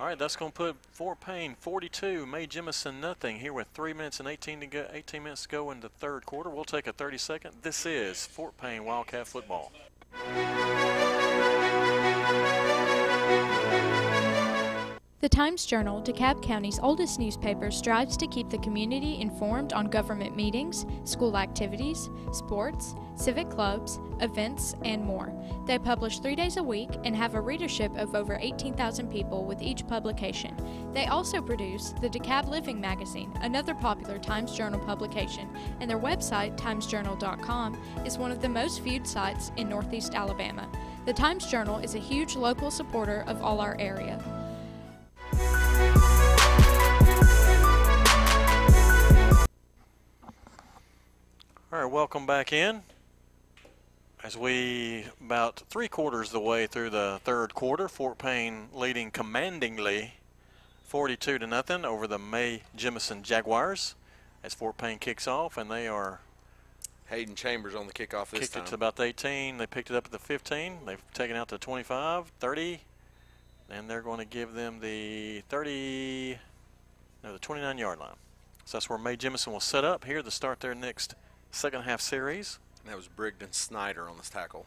All 0.00 0.06
right, 0.06 0.18
that's 0.18 0.36
going 0.36 0.52
to 0.52 0.56
put 0.56 0.76
Fort 0.92 1.20
Payne 1.20 1.54
42, 1.60 2.24
Mae 2.24 2.46
Jemison 2.46 2.98
nothing. 2.98 3.40
Here 3.40 3.52
with 3.52 3.66
three 3.74 3.92
minutes 3.92 4.20
and 4.20 4.28
18 4.28 4.60
to 4.60 4.66
go, 4.66 4.86
18 4.90 5.22
minutes 5.22 5.42
to 5.42 5.48
go 5.48 5.70
in 5.70 5.80
the 5.80 5.90
third 5.90 6.24
quarter. 6.24 6.48
We'll 6.48 6.64
take 6.64 6.86
a 6.86 6.92
30 6.92 7.18
second. 7.18 7.54
This 7.62 7.84
is 7.84 8.24
Fort 8.24 8.56
Payne 8.56 8.84
Wildcat 8.84 9.26
football. 9.26 9.70
The 15.20 15.28
Times 15.28 15.66
Journal, 15.66 16.00
DeKalb 16.00 16.44
County's 16.44 16.78
oldest 16.78 17.18
newspaper, 17.18 17.72
strives 17.72 18.16
to 18.18 18.28
keep 18.28 18.48
the 18.50 18.58
community 18.58 19.20
informed 19.20 19.72
on 19.72 19.86
government 19.86 20.36
meetings, 20.36 20.86
school 21.02 21.36
activities, 21.36 22.08
sports, 22.30 22.94
civic 23.16 23.50
clubs, 23.50 23.98
events, 24.20 24.76
and 24.84 25.04
more. 25.04 25.34
They 25.66 25.76
publish 25.76 26.20
three 26.20 26.36
days 26.36 26.56
a 26.56 26.62
week 26.62 26.90
and 27.02 27.16
have 27.16 27.34
a 27.34 27.40
readership 27.40 27.90
of 27.96 28.14
over 28.14 28.38
18,000 28.40 29.10
people 29.10 29.44
with 29.44 29.60
each 29.60 29.84
publication. 29.88 30.54
They 30.94 31.06
also 31.06 31.42
produce 31.42 31.94
the 32.00 32.08
DeKalb 32.08 32.48
Living 32.48 32.80
magazine, 32.80 33.32
another 33.40 33.74
popular 33.74 34.20
Times 34.20 34.54
Journal 34.54 34.78
publication, 34.78 35.48
and 35.80 35.90
their 35.90 35.98
website, 35.98 36.56
timesjournal.com, 36.56 37.76
is 38.06 38.18
one 38.18 38.30
of 38.30 38.40
the 38.40 38.48
most 38.48 38.82
viewed 38.84 39.04
sites 39.04 39.50
in 39.56 39.68
Northeast 39.68 40.14
Alabama. 40.14 40.68
The 41.06 41.12
Times 41.12 41.46
Journal 41.46 41.78
is 41.78 41.96
a 41.96 41.98
huge 41.98 42.36
local 42.36 42.70
supporter 42.70 43.24
of 43.26 43.42
all 43.42 43.60
our 43.60 43.74
area. 43.80 44.22
All 51.70 51.78
right, 51.78 51.84
welcome 51.84 52.24
back 52.24 52.50
in. 52.50 52.80
As 54.24 54.38
we 54.38 55.04
about 55.20 55.64
three 55.68 55.86
quarters 55.86 56.28
of 56.28 56.32
the 56.32 56.40
way 56.40 56.66
through 56.66 56.88
the 56.88 57.20
third 57.24 57.54
quarter, 57.54 57.88
Fort 57.88 58.16
Payne 58.16 58.68
leading 58.72 59.10
commandingly 59.10 60.14
42 60.84 61.38
to 61.38 61.46
nothing 61.46 61.84
over 61.84 62.06
the 62.06 62.18
Mae 62.18 62.62
Jemison 62.74 63.20
Jaguars 63.20 63.96
as 64.42 64.54
Fort 64.54 64.78
Payne 64.78 64.98
kicks 64.98 65.28
off 65.28 65.58
and 65.58 65.70
they 65.70 65.86
are 65.86 66.20
Hayden 67.10 67.34
Chambers 67.34 67.74
on 67.74 67.86
the 67.86 67.92
kickoff 67.92 68.30
this 68.30 68.40
kicked 68.40 68.54
time. 68.54 68.62
it 68.62 68.68
to 68.68 68.74
about 68.74 68.96
the 68.96 69.02
18. 69.02 69.58
They 69.58 69.66
picked 69.66 69.90
it 69.90 69.96
up 69.96 70.06
at 70.06 70.12
the 70.12 70.18
15. 70.18 70.78
They've 70.86 71.12
taken 71.12 71.36
out 71.36 71.48
to 71.48 71.58
25, 71.58 72.32
30, 72.40 72.80
and 73.68 73.90
they're 73.90 74.00
going 74.00 74.20
to 74.20 74.24
give 74.24 74.54
them 74.54 74.80
the 74.80 75.42
30, 75.50 76.38
no, 77.22 77.34
the 77.34 77.38
29 77.38 77.76
yard 77.76 77.98
line. 77.98 78.16
So 78.64 78.78
that's 78.78 78.88
where 78.88 78.98
Mae 78.98 79.18
Jemison 79.18 79.52
will 79.52 79.60
set 79.60 79.84
up 79.84 80.06
here 80.06 80.22
to 80.22 80.30
start 80.30 80.60
their 80.60 80.74
next 80.74 81.14
second 81.50 81.82
half 81.82 82.00
series. 82.00 82.58
And 82.82 82.92
that 82.92 82.96
was 82.96 83.08
Brigden 83.08 83.52
Snyder 83.52 84.08
on 84.08 84.16
this 84.16 84.30
tackle, 84.30 84.66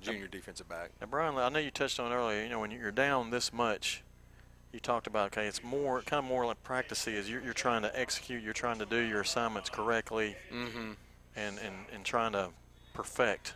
junior 0.00 0.26
defensive 0.26 0.68
back. 0.68 0.90
Now, 1.00 1.06
Brian, 1.06 1.36
I 1.36 1.48
know 1.48 1.58
you 1.58 1.70
touched 1.70 2.00
on 2.00 2.12
earlier. 2.12 2.42
You 2.42 2.48
know, 2.48 2.60
when 2.60 2.70
you're 2.70 2.92
down 2.92 3.30
this 3.30 3.52
much, 3.52 4.02
you 4.72 4.80
talked 4.80 5.06
about 5.06 5.26
okay, 5.26 5.46
it's 5.46 5.62
more 5.62 6.02
kind 6.02 6.24
of 6.24 6.28
more 6.28 6.44
like 6.46 6.62
practice 6.64 7.06
is 7.06 7.30
you're, 7.30 7.40
you're 7.42 7.52
trying 7.52 7.82
to 7.82 7.98
execute, 7.98 8.42
you're 8.42 8.52
trying 8.52 8.78
to 8.78 8.86
do 8.86 8.98
your 8.98 9.20
assignments 9.20 9.70
correctly, 9.70 10.36
mm-hmm. 10.52 10.92
and, 11.36 11.58
and 11.58 11.74
and 11.92 12.04
trying 12.04 12.32
to 12.32 12.50
perfect 12.92 13.54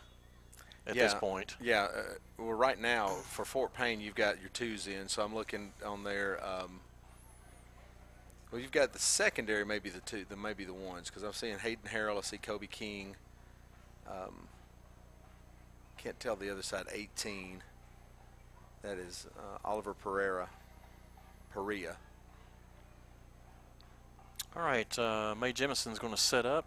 at 0.86 0.97
yeah, 0.97 1.02
this 1.02 1.14
point. 1.14 1.56
Yeah. 1.60 1.88
Uh, 1.94 2.02
well, 2.38 2.55
right 2.55 2.80
now 2.80 3.08
for 3.08 3.44
Fort 3.44 3.74
Payne, 3.74 4.00
you've 4.00 4.14
got 4.14 4.40
your 4.40 4.50
twos 4.50 4.86
in. 4.86 5.08
So 5.08 5.22
I'm 5.22 5.34
looking 5.34 5.72
on 5.84 6.05
there. 6.05 6.42
Um, 6.44 6.80
well, 8.50 8.60
you've 8.60 8.72
got 8.72 8.92
the 8.92 8.98
secondary, 8.98 9.64
maybe 9.64 9.90
the 9.90 10.00
two, 10.00 10.24
the 10.28 10.36
maybe 10.36 10.64
the 10.64 10.74
ones, 10.74 11.08
because 11.08 11.22
I'm 11.22 11.32
seeing 11.32 11.58
Hayden 11.58 11.90
Harrell. 11.92 12.18
I 12.18 12.22
see 12.22 12.38
Kobe 12.38 12.66
King. 12.66 13.16
Um, 14.08 14.48
can't 15.98 16.18
tell 16.18 16.36
the 16.36 16.50
other 16.50 16.62
side. 16.62 16.86
18. 16.92 17.62
That 18.82 18.96
is 18.96 19.26
uh, 19.38 19.58
Oliver 19.64 19.92
Pereira. 19.92 20.48
Perea. 21.52 21.96
All 24.56 24.62
right, 24.62 24.98
uh, 24.98 25.34
Mae 25.38 25.52
Jemison's 25.52 25.98
going 25.98 26.14
to 26.14 26.20
set 26.20 26.46
up 26.46 26.64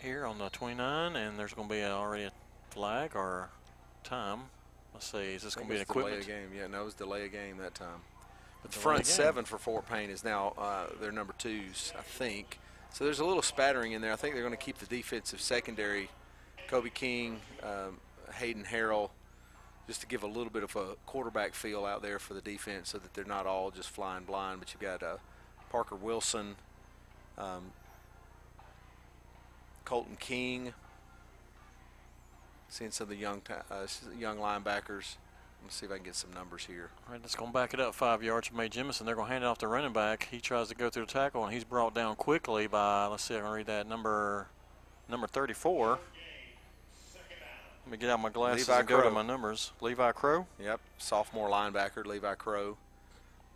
here 0.00 0.26
on 0.26 0.38
the 0.38 0.48
29, 0.50 1.16
and 1.16 1.38
there's 1.38 1.54
going 1.54 1.68
to 1.68 1.72
be 1.72 1.80
a, 1.80 1.92
already 1.92 2.24
a 2.24 2.32
flag 2.70 3.12
or 3.14 3.48
time. 4.02 4.40
Let's 4.92 5.10
see, 5.10 5.34
is 5.34 5.42
this 5.42 5.54
going 5.54 5.68
to 5.68 5.70
be 5.70 5.76
an 5.76 5.82
equipment? 5.82 6.26
delay 6.26 6.36
of 6.40 6.50
game. 6.50 6.58
Yeah, 6.58 6.66
no, 6.66 6.82
it 6.82 6.84
was 6.84 6.94
delay 6.94 7.24
of 7.24 7.32
game 7.32 7.58
that 7.58 7.74
time. 7.74 8.00
But 8.62 8.70
the 8.70 8.78
front 8.78 9.06
seven 9.06 9.44
for 9.44 9.58
Fort 9.58 9.88
Payne 9.88 10.10
is 10.10 10.24
now 10.24 10.54
uh, 10.56 10.86
their 11.00 11.12
number 11.12 11.34
twos, 11.36 11.92
I 11.98 12.02
think. 12.02 12.58
So 12.92 13.04
there's 13.04 13.20
a 13.20 13.24
little 13.24 13.42
spattering 13.42 13.92
in 13.92 14.02
there. 14.02 14.12
I 14.12 14.16
think 14.16 14.34
they're 14.34 14.44
going 14.44 14.56
to 14.56 14.62
keep 14.62 14.78
the 14.78 14.86
defensive 14.86 15.40
secondary, 15.40 16.10
Kobe 16.68 16.90
King, 16.90 17.40
um, 17.62 17.98
Hayden 18.34 18.64
Harrell, 18.64 19.10
just 19.86 20.00
to 20.02 20.06
give 20.06 20.22
a 20.22 20.26
little 20.26 20.50
bit 20.50 20.62
of 20.62 20.76
a 20.76 20.94
quarterback 21.06 21.54
feel 21.54 21.84
out 21.84 22.02
there 22.02 22.18
for 22.18 22.34
the 22.34 22.40
defense, 22.40 22.90
so 22.90 22.98
that 22.98 23.14
they're 23.14 23.24
not 23.24 23.46
all 23.46 23.70
just 23.70 23.90
flying 23.90 24.24
blind. 24.24 24.60
But 24.60 24.72
you've 24.72 24.82
got 24.82 25.02
uh, 25.02 25.16
Parker 25.70 25.96
Wilson, 25.96 26.54
um, 27.36 27.72
Colton 29.84 30.16
King. 30.20 30.72
Seeing 32.68 32.90
some 32.90 33.04
of 33.04 33.08
the 33.10 33.16
young 33.16 33.42
uh, 33.70 33.86
young 34.18 34.38
linebackers. 34.38 35.16
Let's 35.64 35.76
see 35.76 35.86
if 35.86 35.92
I 35.92 35.96
can 35.96 36.04
get 36.04 36.14
some 36.16 36.32
numbers 36.32 36.66
here. 36.66 36.90
All 37.06 37.12
right, 37.12 37.20
let's 37.22 37.34
go 37.34 37.46
back 37.46 37.72
it 37.72 37.80
up 37.80 37.94
five 37.94 38.22
yards 38.22 38.48
from 38.48 38.58
Mae 38.58 38.68
Jemison. 38.68 39.04
They're 39.04 39.14
going 39.14 39.28
to 39.28 39.32
hand 39.32 39.44
it 39.44 39.46
off 39.46 39.58
to 39.58 39.68
running 39.68 39.92
back. 39.92 40.28
He 40.30 40.40
tries 40.40 40.68
to 40.68 40.74
go 40.74 40.90
through 40.90 41.06
the 41.06 41.12
tackle, 41.12 41.44
and 41.44 41.52
he's 41.52 41.64
brought 41.64 41.94
down 41.94 42.16
quickly 42.16 42.66
by, 42.66 43.06
let's 43.06 43.24
see, 43.24 43.36
I 43.36 43.40
can 43.40 43.50
read 43.50 43.66
that, 43.66 43.88
number 43.88 44.48
number 45.08 45.26
34. 45.26 45.98
Let 47.84 47.90
me 47.90 47.96
get 47.98 48.10
out 48.10 48.20
my 48.20 48.30
glasses 48.30 48.68
Levi 48.68 48.78
and 48.80 48.88
go 48.88 49.02
to 49.02 49.10
my 49.10 49.22
numbers. 49.22 49.72
Levi 49.80 50.12
Crow. 50.12 50.46
Yep, 50.60 50.80
sophomore 50.98 51.50
linebacker 51.50 52.06
Levi 52.06 52.34
Crow. 52.34 52.76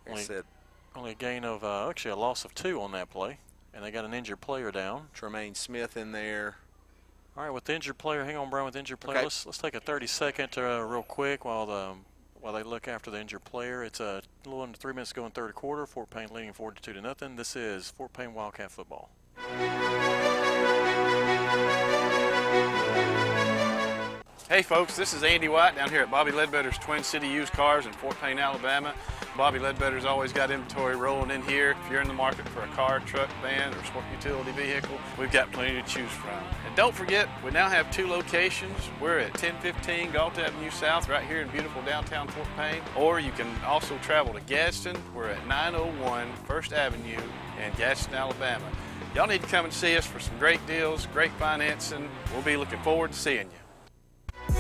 Only- 0.09 0.23
said, 0.23 0.45
Only 0.95 1.13
a 1.13 1.15
gain 1.15 1.45
of, 1.45 1.63
uh, 1.63 1.89
actually 1.91 2.13
a 2.13 2.17
loss 2.17 2.45
of 2.45 2.55
two 2.55 2.81
on 2.81 2.93
that 2.93 3.11
play. 3.11 3.39
And 3.75 3.85
they 3.85 3.91
got 3.91 4.05
an 4.07 4.15
injured 4.15 4.41
player 4.41 4.73
down. 4.73 5.09
Tremaine 5.13 5.55
Smith 5.55 5.97
in 5.97 6.13
there. 6.13 6.57
All 7.37 7.45
right, 7.45 7.51
with 7.51 7.65
the 7.65 7.75
injured 7.75 7.99
player, 7.99 8.25
hang 8.25 8.37
on, 8.37 8.49
Brian. 8.49 8.65
With 8.65 8.75
the 8.75 8.79
injured 8.81 9.01
player, 9.01 9.19
Okay. 9.19 9.25
let's 9.25 9.45
let's 9.45 9.59
take 9.59 9.75
a 9.75 9.81
30 9.81 10.07
second 10.07 10.57
uh, 10.57 10.81
real 10.81 11.03
quick 11.03 11.45
while 11.45 11.67
the 11.67 11.95
while 12.41 12.53
they 12.55 12.63
look 12.63 12.89
after 12.89 13.11
the 13.11 13.21
injured 13.21 13.45
player. 13.45 13.85
It's 13.85 14.01
a 14.01 14.23
little 14.47 14.63
under 14.63 14.79
three 14.79 14.95
minutes 14.95 15.13
going 15.13 15.33
third 15.33 15.55
quarter. 15.55 15.85
Fort 15.87 16.09
Payne 16.09 16.29
leading 16.33 16.53
42 16.53 16.95
to 16.95 17.01
nothing. 17.03 17.37
This 17.37 17.55
is 17.55 17.91
Fort 17.91 18.13
Payne 18.13 18.33
Wildcat 18.33 18.71
football. 18.71 19.11
Hey 24.49 24.63
folks, 24.63 24.95
this 24.97 25.13
is 25.13 25.25
Andy 25.25 25.49
White 25.49 25.75
down 25.75 25.91
here 25.91 26.03
at 26.03 26.11
Bobby 26.11 26.31
Ledbetter's 26.31 26.79
Twin 26.79 27.03
City 27.03 27.27
Used 27.27 27.53
Cars 27.53 27.85
in 27.85 27.93
Fort 27.93 28.17
Payne, 28.21 28.39
Alabama. 28.39 28.95
Bobby 29.37 29.59
Ledbetter's 29.59 30.05
always 30.05 30.33
got 30.33 30.53
inventory 30.53 30.95
rolling 30.95 31.33
in 31.33 31.43
here. 31.43 31.75
If 31.85 31.91
you're 31.91 32.01
in 32.01 32.07
the 32.07 32.15
market 32.15 32.49
for 32.51 32.63
a 32.63 32.69
car, 32.69 33.01
truck, 33.01 33.29
van, 33.43 33.75
or 33.75 33.85
sport 33.85 34.05
utility 34.13 34.53
vehicle, 34.53 34.97
we've 35.19 35.33
got 35.33 35.51
plenty 35.51 35.75
to 35.75 35.83
choose 35.87 36.11
from. 36.13 36.39
Don't 36.77 36.95
forget, 36.95 37.27
we 37.43 37.51
now 37.53 37.71
have 37.71 37.91
two 37.91 38.07
locations. 38.07 38.77
We're 39.01 39.19
at 39.19 39.31
1015 39.31 40.13
Gault 40.13 40.39
Avenue 40.39 40.69
South, 40.71 41.09
right 41.09 41.25
here 41.25 41.41
in 41.41 41.49
beautiful 41.49 41.81
downtown 41.81 42.29
Fort 42.29 42.47
Payne. 42.55 42.83
Or 42.95 43.19
you 43.19 43.33
can 43.33 43.51
also 43.65 43.97
travel 44.03 44.35
to 44.35 44.43
Gadsden. 44.43 44.95
We're 45.15 45.29
at 45.29 45.47
901 45.47 46.31
First 46.47 46.75
Avenue 46.75 47.19
in 47.65 47.73
Gadsden, 47.79 48.15
Alabama. 48.15 48.67
Y'all 49.15 49.27
need 49.27 49.41
to 49.41 49.49
come 49.49 49.65
and 49.65 49.73
see 49.73 49.97
us 49.97 50.05
for 50.05 50.21
some 50.21 50.39
great 50.39 50.65
deals, 50.67 51.07
great 51.15 51.33
financing. 51.39 52.11
We'll 52.35 52.43
be 52.43 52.59
looking 52.59 52.81
forward 52.81 53.13
to 53.13 53.19
seeing 53.19 53.49
you. 53.49 54.57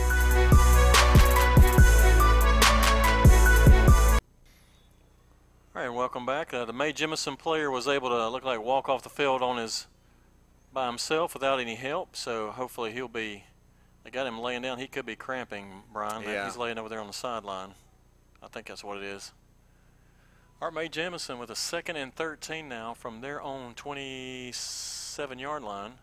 All 5.75 5.83
right, 5.83 5.91
welcome 5.91 6.25
back. 6.25 6.55
Uh, 6.55 6.65
the 6.65 6.73
Mae 6.73 6.95
Jemison 6.95 7.39
player 7.39 7.71
was 7.71 7.87
able 7.87 8.09
to 8.09 8.31
look 8.31 8.43
like 8.43 8.63
walk 8.63 8.89
off 8.89 9.03
the 9.03 9.11
field 9.11 9.43
on 9.43 9.59
his 9.59 9.87
by 10.77 10.87
himself 10.87 11.33
without 11.33 11.59
any 11.59 11.75
help. 11.75 12.15
So 12.15 12.51
hopefully 12.51 12.93
he'll 12.93 13.09
be. 13.09 13.45
They 14.05 14.11
got 14.11 14.27
him 14.27 14.39
laying 14.39 14.61
down. 14.61 14.79
He 14.79 14.87
could 14.87 15.07
be 15.07 15.17
cramping, 15.17 15.83
Brian. 15.91 16.23
Yeah. 16.23 16.45
He's 16.45 16.59
laying 16.59 16.79
over 16.79 16.91
there 16.91 17.01
on 17.01 17.07
the 17.07 17.13
sideline. 17.15 17.71
I 18.43 18.49
think 18.49 18.67
that's 18.67 18.85
what 18.85 18.99
it 18.99 19.03
is. 19.03 19.33
Art 20.61 20.75
Mae 20.75 20.89
Jemison 20.89 21.39
with 21.39 21.51
a 21.51 21.57
second 21.57 21.97
and 21.97 22.15
13 22.15 22.69
now 22.69 22.93
from 22.95 23.23
their 23.23 23.41
own 23.43 23.73
27 23.75 25.39
yard 25.39 25.63
line. 25.65 25.95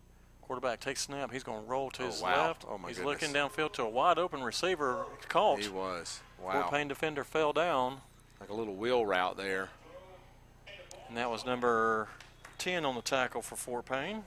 Quarterback 0.42 0.80
takes 0.80 1.02
snap. 1.02 1.32
He's 1.32 1.43
going 1.43 1.64
to 1.64 1.69
roll 1.69 1.90
to 1.92 2.03
Oh, 2.03 2.08
his 2.08 2.19
wow. 2.22 2.48
left. 2.48 2.66
Oh, 2.68 2.77
my 2.80 2.90
He's 2.90 2.98
goodness. 2.98 3.22
looking 3.22 3.34
downfield 3.34 3.74
to 3.74 3.84
a 3.84 3.90
wide 3.90 4.18
open 4.18 4.42
receiver 4.43 5.06
caught. 5.30 5.60
He 5.60 5.69
was. 5.69 6.19
Fort 6.42 6.56
Wow. 6.56 6.69
Payne 6.69 6.88
defender 6.90 7.24
fell 7.24 7.53
down. 7.53 8.02
Like 8.42 8.50
a 8.50 8.53
little 8.53 8.76
wheel 8.76 9.06
route 9.06 9.38
there. 9.38 9.69
And 11.08 11.16
that 11.16 11.30
was 11.30 11.45
number 11.45 12.10
10 12.58 12.84
on 12.85 12.95
the 12.95 13.02
tackle 13.02 13.42
for 13.43 13.56
Fort 13.56 13.85
Payne. 13.85 14.24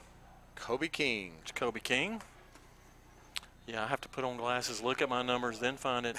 Kobe 0.57 0.89
King. 0.89 1.33
Jacoby 1.45 1.81
King. 1.81 2.23
Yeah, 3.67 3.83
I 3.83 3.87
have 3.89 4.01
to 4.03 4.09
put 4.09 4.25
on 4.25 4.37
glasses, 4.37 4.81
look 4.81 5.03
at 5.03 5.09
my 5.09 5.23
numbers, 5.23 5.59
then 5.59 5.77
find 5.77 6.07
it. 6.07 6.17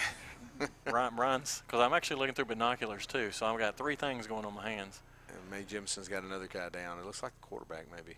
Brian, 0.86 1.16
Brian's, 1.16 1.64
because 1.66 1.80
I'm 1.80 1.94
actually 1.94 2.20
looking 2.20 2.36
through 2.36 2.46
binoculars 2.46 3.06
too, 3.06 3.32
so 3.32 3.46
I've 3.46 3.58
got 3.58 3.78
three 3.78 3.96
things 3.96 4.28
going 4.28 4.44
on 4.44 4.54
my 4.54 4.70
hands. 4.70 5.02
And 5.30 5.38
Mae 5.50 5.64
Jemison's 5.64 6.10
got 6.10 6.24
another 6.24 6.48
guy 6.48 6.68
down. 6.70 7.00
It 7.00 7.06
looks 7.06 7.24
like 7.24 7.34
the 7.40 7.48
quarterback 7.48 7.86
maybe. 7.90 8.18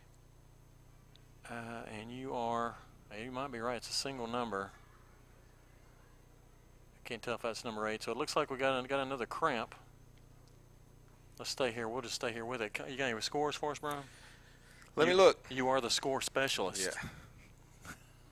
Uh, 1.47 1.83
and 1.99 2.11
you 2.11 2.33
are, 2.33 2.75
you 3.23 3.31
might 3.31 3.51
be 3.51 3.59
right, 3.59 3.77
it's 3.77 3.89
a 3.89 3.93
single 3.93 4.27
number. 4.27 4.71
I 7.05 7.07
can't 7.07 7.21
tell 7.21 7.35
if 7.35 7.41
that's 7.41 7.63
number 7.63 7.87
eight, 7.87 8.01
so 8.03 8.11
it 8.11 8.17
looks 8.17 8.35
like 8.35 8.49
we 8.49 8.57
got, 8.57 8.87
got 8.87 8.99
another 8.99 9.25
cramp. 9.27 9.75
Let's 11.37 11.51
stay 11.51 11.71
here. 11.71 11.87
We'll 11.87 12.01
just 12.01 12.15
stay 12.15 12.33
here 12.33 12.45
with 12.45 12.61
it. 12.61 12.77
You 12.89 12.97
got 12.97 13.05
any 13.05 13.21
scores 13.21 13.55
for 13.55 13.71
us, 13.71 13.79
Brian? 13.79 14.03
Let 14.99 15.07
You- 15.07 15.13
me 15.13 15.17
look. 15.17 15.37
You 15.49 15.69
are 15.69 15.79
the 15.79 15.89
score 15.89 16.19
specialist. 16.19 16.89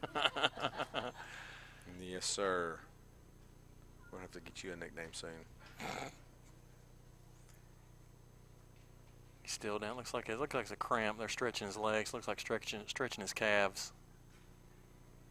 Yeah. 0.04 0.12
yes, 2.02 2.26
sir. 2.26 2.78
We'll 4.12 4.20
have 4.20 4.32
to 4.32 4.42
get 4.42 4.66
you 4.66 4.74
a 4.74 4.76
nickname 4.76 5.14
soon. 5.14 5.30
He's 9.44 9.54
still 9.54 9.80
down. 9.80 9.96
Looks 9.96 10.14
like 10.14 10.28
it 10.28 10.38
looks 10.40 10.54
like 10.54 10.64
it's 10.64 10.72
a 10.72 10.76
cramp. 10.76 11.18
They're 11.20 11.30
stretching 11.30 11.68
his 11.68 11.78
legs. 11.78 12.14
Looks 12.14 12.28
like 12.28 12.38
stretching 12.42 12.82
stretching 12.88 13.22
his 13.22 13.32
calves. 13.32 13.94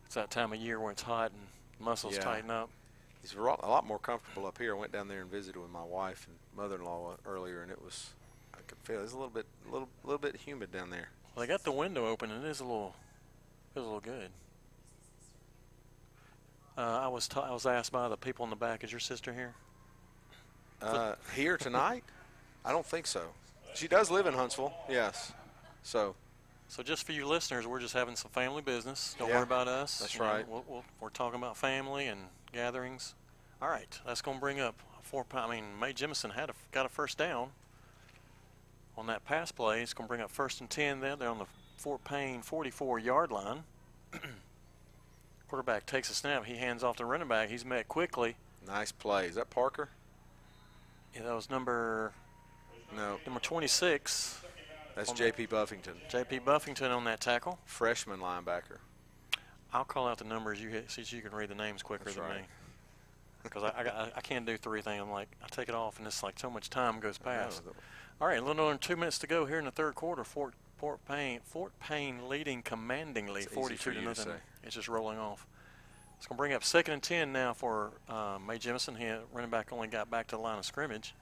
It's 0.06 0.14
that 0.14 0.30
time 0.30 0.54
of 0.54 0.58
year 0.58 0.80
when 0.80 0.92
it's 0.92 1.02
hot 1.02 1.32
and 1.32 1.84
muscles 1.86 2.14
Yeah. 2.16 2.22
tighten 2.22 2.50
up. 2.50 2.70
He's 3.20 3.34
a 3.34 3.42
lot, 3.42 3.60
a 3.62 3.68
lot 3.68 3.84
more 3.84 3.98
comfortable 3.98 4.46
up 4.46 4.56
here. 4.56 4.74
I 4.74 4.78
went 4.78 4.92
down 4.92 5.08
there 5.08 5.20
and 5.20 5.30
visited 5.30 5.60
with 5.60 5.70
my 5.70 5.82
wife 5.82 6.26
and 6.28 6.38
mother-in-law 6.56 7.16
earlier, 7.26 7.60
and 7.60 7.70
it 7.70 7.82
was 7.82 8.14
I 8.54 8.62
could 8.66 8.78
feel 8.84 9.02
it's 9.02 9.12
a 9.12 9.16
little 9.16 9.28
bit, 9.28 9.44
a 9.68 9.70
little, 9.70 9.88
little 10.02 10.18
bit 10.18 10.36
humid 10.36 10.72
down 10.72 10.88
there. 10.88 11.10
Well, 11.36 11.44
they 11.44 11.52
got 11.52 11.64
the 11.64 11.72
window 11.72 12.06
open 12.08 12.30
and 12.30 12.42
it 12.44 12.48
is 12.48 12.60
a 12.60 12.64
little, 12.64 12.94
feels 13.74 13.84
a 13.84 13.88
little 13.88 14.00
good. 14.00 14.30
Uh, 16.78 17.00
I 17.04 17.08
was 17.08 17.28
ta- 17.28 17.46
I 17.48 17.52
was 17.52 17.66
asked 17.66 17.92
by 17.92 18.08
the 18.08 18.16
people 18.16 18.44
in 18.44 18.50
the 18.50 18.56
back, 18.56 18.82
is 18.84 18.90
your 18.90 19.00
sister 19.00 19.32
here? 19.34 19.54
Uh, 20.80 21.14
here 21.34 21.56
tonight? 21.56 22.04
I 22.64 22.72
don't 22.72 22.84
think 22.84 23.06
so. 23.06 23.22
She 23.74 23.86
does 23.88 24.10
live 24.10 24.26
in 24.26 24.34
Huntsville. 24.34 24.72
Yes. 24.88 25.32
So 25.82 26.14
So 26.68 26.82
just 26.82 27.04
for 27.04 27.12
you 27.12 27.26
listeners, 27.26 27.66
we're 27.66 27.80
just 27.80 27.94
having 27.94 28.16
some 28.16 28.30
family 28.30 28.62
business. 28.62 29.14
Don't 29.18 29.28
Yeah, 29.28 29.34
worry 29.36 29.42
about 29.44 29.68
us. 29.68 29.98
that's 30.00 30.14
You 30.14 30.22
right. 30.22 30.48
we'll, 30.48 30.64
we'll, 30.66 30.84
we're 31.00 31.10
talking 31.10 31.38
about 31.38 31.56
family 31.56 32.06
and 32.08 32.20
gatherings. 32.52 33.14
All 33.60 33.68
right, 33.68 33.98
that's 34.06 34.20
going 34.22 34.38
to 34.38 34.40
bring 34.40 34.60
up 34.60 34.74
four. 35.02 35.24
I 35.34 35.50
mean, 35.50 35.64
Mae 35.78 35.92
Jemison 35.94 36.32
had 36.34 36.50
a, 36.50 36.54
got 36.72 36.84
a 36.86 36.88
first 36.90 37.16
down 37.18 37.50
on 38.96 39.06
that 39.08 39.24
pass 39.24 39.52
play. 39.52 39.82
It's 39.82 39.92
going 39.94 40.06
to 40.06 40.08
bring 40.08 40.20
up 40.20 40.30
first 40.30 40.60
and 40.60 40.68
ten. 40.70 41.00
There, 41.00 41.16
they're 41.16 41.28
on 41.28 41.38
the 41.38 41.46
Fort 41.76 42.02
Payne 42.04 42.42
44-yard 42.42 43.30
line. 43.30 43.64
Quarterback 45.48 45.86
takes 45.86 46.10
a 46.10 46.14
snap. 46.14 46.44
He 46.44 46.56
hands 46.56 46.82
off 46.82 46.96
the 46.96 47.04
running 47.04 47.28
back. 47.28 47.48
He's 47.50 47.64
met 47.64 47.88
quickly. 47.88 48.36
nice 48.66 48.90
play. 48.92 49.26
Is 49.26 49.36
that 49.36 49.50
Parker? 49.50 49.90
Yeah, 51.14 51.22
that 51.22 51.34
was 51.34 51.48
number 51.50 52.12
No, 52.94 53.18
number 53.24 53.40
26. 53.40 54.40
that's 54.94 55.12
J.P. 55.12 55.46
Buffington, 55.46 55.94
J.P. 56.08 56.40
Buffington 56.40 56.90
on 56.90 57.04
that 57.04 57.20
tackle. 57.20 57.58
freshman 57.64 58.18
linebacker. 58.20 58.78
I'll 59.72 59.84
call 59.84 60.08
out 60.08 60.18
the 60.18 60.24
numbers. 60.24 60.60
You 60.60 60.68
hit, 60.68 60.90
see 60.90 61.02
if 61.02 61.12
you 61.12 61.20
can 61.22 61.32
read 61.32 61.48
the 61.50 61.54
names 61.54 61.82
quicker 61.82 62.04
That's 62.04 62.16
than 62.16 62.24
right. 62.24 62.40
me. 62.40 62.46
Because 63.42 63.62
I, 63.62 63.68
I, 63.68 64.08
I 64.16 64.20
can't 64.20 64.44
do 64.46 64.56
three 64.56 64.80
things. 64.82 65.00
I'm 65.02 65.10
like, 65.10 65.28
I 65.42 65.46
take 65.48 65.68
it 65.68 65.74
off, 65.74 65.98
and 65.98 66.06
it's 66.06 66.22
like 66.22 66.38
so 66.38 66.50
much 66.50 66.70
time 66.70 66.98
goes 66.98 67.18
past. 67.18 67.62
All 68.20 68.28
right, 68.28 68.38
a 68.38 68.44
little 68.44 68.68
under 68.68 68.78
two 68.78 68.96
minutes 68.96 69.18
to 69.18 69.26
go 69.26 69.44
here 69.44 69.58
in 69.58 69.66
the 69.66 69.70
third 69.70 69.94
quarter. 69.94 70.24
Fort 70.24 70.54
Fort 70.78 71.04
Payne 71.06 71.40
Fort 71.44 71.78
Payne 71.80 72.28
leading 72.28 72.62
commandingly, 72.62 73.42
easy 73.42 73.50
42 73.50 73.76
for 73.76 73.92
to 73.92 74.00
to 74.00 74.04
nothing. 74.04 74.24
say. 74.24 74.38
It's 74.64 74.74
just 74.74 74.88
rolling 74.88 75.18
off. 75.18 75.46
It's 76.16 76.26
going 76.26 76.36
to 76.36 76.38
bring 76.38 76.52
up 76.54 76.64
second 76.64 76.94
and 76.94 77.02
ten 77.02 77.32
now 77.32 77.52
for 77.52 77.92
uh, 78.08 78.38
Mae 78.46 78.58
Jemison. 78.58 78.96
He 78.96 79.06
running 79.32 79.50
back 79.50 79.70
only 79.70 79.88
got 79.88 80.10
back 80.10 80.28
to 80.28 80.36
the 80.36 80.42
line 80.42 80.58
of 80.58 80.64
scrimmage. 80.64 81.14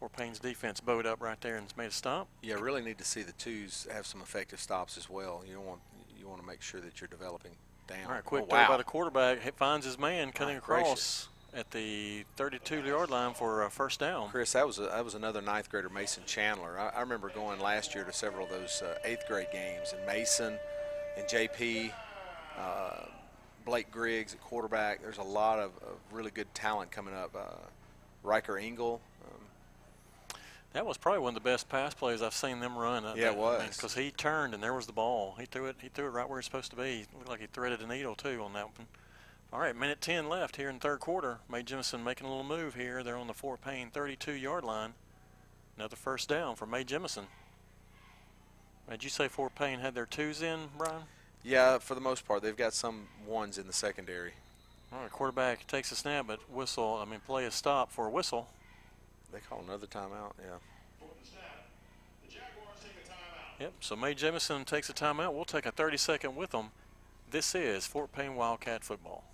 Fort 0.00 0.12
Payne's 0.16 0.40
defense 0.40 0.80
bowed 0.80 1.06
up 1.06 1.20
right 1.20 1.40
there 1.42 1.56
and 1.56 1.72
made 1.76 1.88
a 1.88 1.92
stop. 1.92 2.26
Yeah, 2.42 2.54
really 2.54 2.82
need 2.82 2.98
to 2.98 3.04
see 3.04 3.22
the 3.22 3.32
twos 3.32 3.86
have 3.92 4.06
some 4.06 4.20
effective 4.20 4.58
stops 4.58 4.96
as 4.96 5.08
well. 5.08 5.44
You 5.46 5.54
don't 5.54 5.66
want 5.66 5.80
you 6.18 6.26
want 6.26 6.40
to 6.40 6.46
make 6.46 6.60
sure 6.60 6.80
that 6.80 7.00
you're 7.00 7.08
developing 7.08 7.52
down. 7.86 8.06
All 8.06 8.12
right, 8.12 8.24
quick 8.24 8.44
oh, 8.44 8.46
throw 8.46 8.58
wow. 8.58 8.68
by 8.68 8.76
the 8.78 8.84
quarterback. 8.84 9.42
He 9.42 9.50
finds 9.52 9.86
his 9.86 9.98
man 9.98 10.32
cutting 10.32 10.56
across 10.56 10.82
gracious. 10.82 11.28
At 11.52 11.70
the 11.70 12.24
32-yard 12.36 13.10
line 13.10 13.34
for 13.34 13.64
a 13.64 13.70
first 13.70 14.00
down. 14.00 14.30
Chris, 14.30 14.52
that 14.52 14.66
was 14.66 14.78
a, 14.78 14.82
that 14.82 15.04
was 15.04 15.14
another 15.14 15.40
ninth 15.40 15.70
grader, 15.70 15.88
Mason 15.88 16.22
Chandler. 16.26 16.78
I, 16.78 16.90
I 16.90 17.00
remember 17.00 17.28
going 17.28 17.60
last 17.60 17.94
year 17.94 18.04
to 18.04 18.12
several 18.12 18.44
of 18.44 18.50
those 18.50 18.82
uh, 18.82 18.98
eighth 19.04 19.26
grade 19.26 19.48
games, 19.52 19.92
and 19.96 20.06
Mason 20.06 20.58
and 21.16 21.26
JP, 21.26 21.92
uh, 22.58 23.04
Blake 23.64 23.90
Griggs 23.90 24.34
at 24.34 24.40
quarterback. 24.40 25.02
There's 25.02 25.18
a 25.18 25.22
lot 25.22 25.58
of, 25.58 25.72
of 25.82 25.96
really 26.12 26.30
good 26.30 26.52
talent 26.54 26.90
coming 26.90 27.14
up. 27.14 27.34
Uh, 27.34 27.54
Riker 28.22 28.58
Engel. 28.58 29.00
Um, 29.24 30.38
That 30.72 30.86
was 30.86 30.96
probably 30.96 31.20
one 31.20 31.30
of 31.36 31.42
the 31.42 31.48
best 31.48 31.68
pass 31.68 31.94
plays 31.94 32.22
I've 32.22 32.34
seen 32.34 32.60
them 32.60 32.76
run. 32.76 33.02
Yeah, 33.16 33.30
it 33.30 33.36
was. 33.36 33.76
Because 33.76 33.94
he 33.94 34.10
turned 34.10 34.54
and 34.54 34.62
there 34.62 34.74
was 34.74 34.86
the 34.86 34.92
ball. 34.92 35.34
He 35.38 35.46
threw 35.46 35.66
it. 35.66 35.76
He 35.80 35.88
threw 35.88 36.06
it 36.06 36.10
right 36.10 36.28
where 36.28 36.38
it's 36.38 36.46
supposed 36.46 36.70
to 36.70 36.76
be. 36.76 37.06
Looked 37.14 37.28
like 37.28 37.40
he 37.40 37.46
threaded 37.46 37.80
a 37.80 37.86
needle 37.86 38.14
too 38.14 38.42
on 38.42 38.52
that 38.52 38.66
one. 38.66 38.86
All 39.52 39.58
right, 39.58 39.74
minute 39.74 40.00
ten 40.00 40.28
left 40.28 40.56
here 40.56 40.68
in 40.68 40.78
third 40.78 41.00
quarter. 41.00 41.38
Mae 41.50 41.62
Jemison 41.62 42.04
making 42.04 42.26
a 42.26 42.30
little 42.30 42.44
move 42.44 42.76
here. 42.76 43.02
They're 43.02 43.16
on 43.16 43.26
the 43.26 43.34
Fort 43.34 43.60
Payne 43.60 43.90
32-yard 43.90 44.62
line. 44.62 44.94
Another 45.76 45.96
first 45.96 46.28
down 46.28 46.54
for 46.54 46.66
Mae 46.66 46.84
Jemison. 46.84 47.24
Did 48.88 49.02
you 49.02 49.10
say 49.10 49.26
Fort 49.26 49.54
Payne 49.56 49.80
had 49.80 49.94
their 49.94 50.06
twos 50.06 50.40
in, 50.42 50.68
Brian? 50.78 51.02
yeah, 51.42 51.78
for 51.78 51.94
the 51.94 52.00
most 52.00 52.26
part, 52.26 52.42
they've 52.42 52.56
got 52.56 52.74
some 52.74 53.08
ones 53.26 53.58
in 53.58 53.66
the 53.66 53.72
secondary. 53.72 54.32
All 54.92 55.00
right, 55.00 55.10
quarterback 55.10 55.66
takes 55.66 55.90
a 55.90 55.96
snap, 55.96 56.26
but 56.28 56.38
whistle. 56.50 57.00
I 57.00 57.08
mean, 57.08 57.20
play 57.26 57.44
a 57.44 57.50
stop 57.50 57.90
for 57.90 58.06
a 58.06 58.10
whistle. 58.10 58.48
They 59.32 59.40
call 59.40 59.62
another 59.66 59.86
timeout. 59.86 60.32
Yeah. 60.38 60.58
Yep. 63.60 63.72
So 63.80 63.96
Mae 63.96 64.14
Jemison 64.14 64.64
takes 64.64 64.88
a 64.90 64.92
timeout. 64.92 65.34
We'll 65.34 65.44
take 65.44 65.66
a 65.66 65.72
30 65.72 65.96
second 65.96 66.36
with 66.36 66.50
them. 66.50 66.70
This 67.30 67.54
is 67.54 67.86
Fort 67.86 68.12
Payne 68.12 68.34
Wildcat 68.34 68.82
football. 68.82 69.24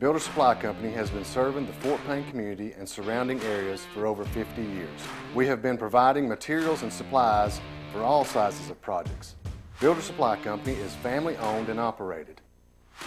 Builder 0.00 0.18
Supply 0.18 0.54
Company 0.54 0.90
has 0.92 1.10
been 1.10 1.26
serving 1.26 1.66
the 1.66 1.74
Fort 1.74 2.00
Payne 2.06 2.24
community 2.30 2.72
and 2.72 2.88
surrounding 2.88 3.38
areas 3.42 3.84
for 3.92 4.06
over 4.06 4.24
50 4.24 4.62
years. 4.62 4.88
We 5.34 5.46
have 5.46 5.60
been 5.60 5.76
providing 5.76 6.26
materials 6.26 6.82
and 6.82 6.90
supplies 6.90 7.60
for 7.92 8.02
all 8.02 8.24
sizes 8.24 8.70
of 8.70 8.80
projects. 8.80 9.34
Builder 9.78 10.00
Supply 10.00 10.36
Company 10.36 10.74
is 10.76 10.94
family 10.94 11.36
owned 11.36 11.68
and 11.68 11.78
operated. 11.78 12.40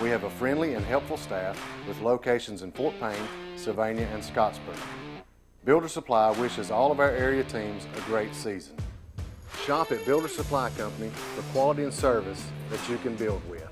We 0.04 0.10
have 0.10 0.24
a 0.24 0.30
friendly 0.30 0.76
and 0.76 0.86
helpful 0.86 1.18
staff 1.18 1.60
with 1.88 2.00
locations 2.00 2.62
in 2.62 2.72
Fort 2.72 2.94
Payne, 3.00 3.28
Sylvania, 3.56 4.08
and 4.14 4.22
Scottsboro. 4.22 4.78
Builder 5.66 5.88
Supply 5.88 6.30
wishes 6.30 6.70
all 6.70 6.92
of 6.92 7.00
our 7.00 7.10
area 7.10 7.44
teams 7.44 7.88
a 7.98 8.02
great 8.02 8.36
season. 8.36 8.78
Shop 9.66 9.92
at 9.92 10.06
Builder 10.06 10.28
Supply 10.28 10.70
Company 10.72 11.10
for 11.10 11.42
quality 11.54 11.84
and 11.84 11.94
service 11.94 12.46
that 12.70 12.90
you 12.90 12.98
can 12.98 13.16
build 13.16 13.42
with. 13.50 13.68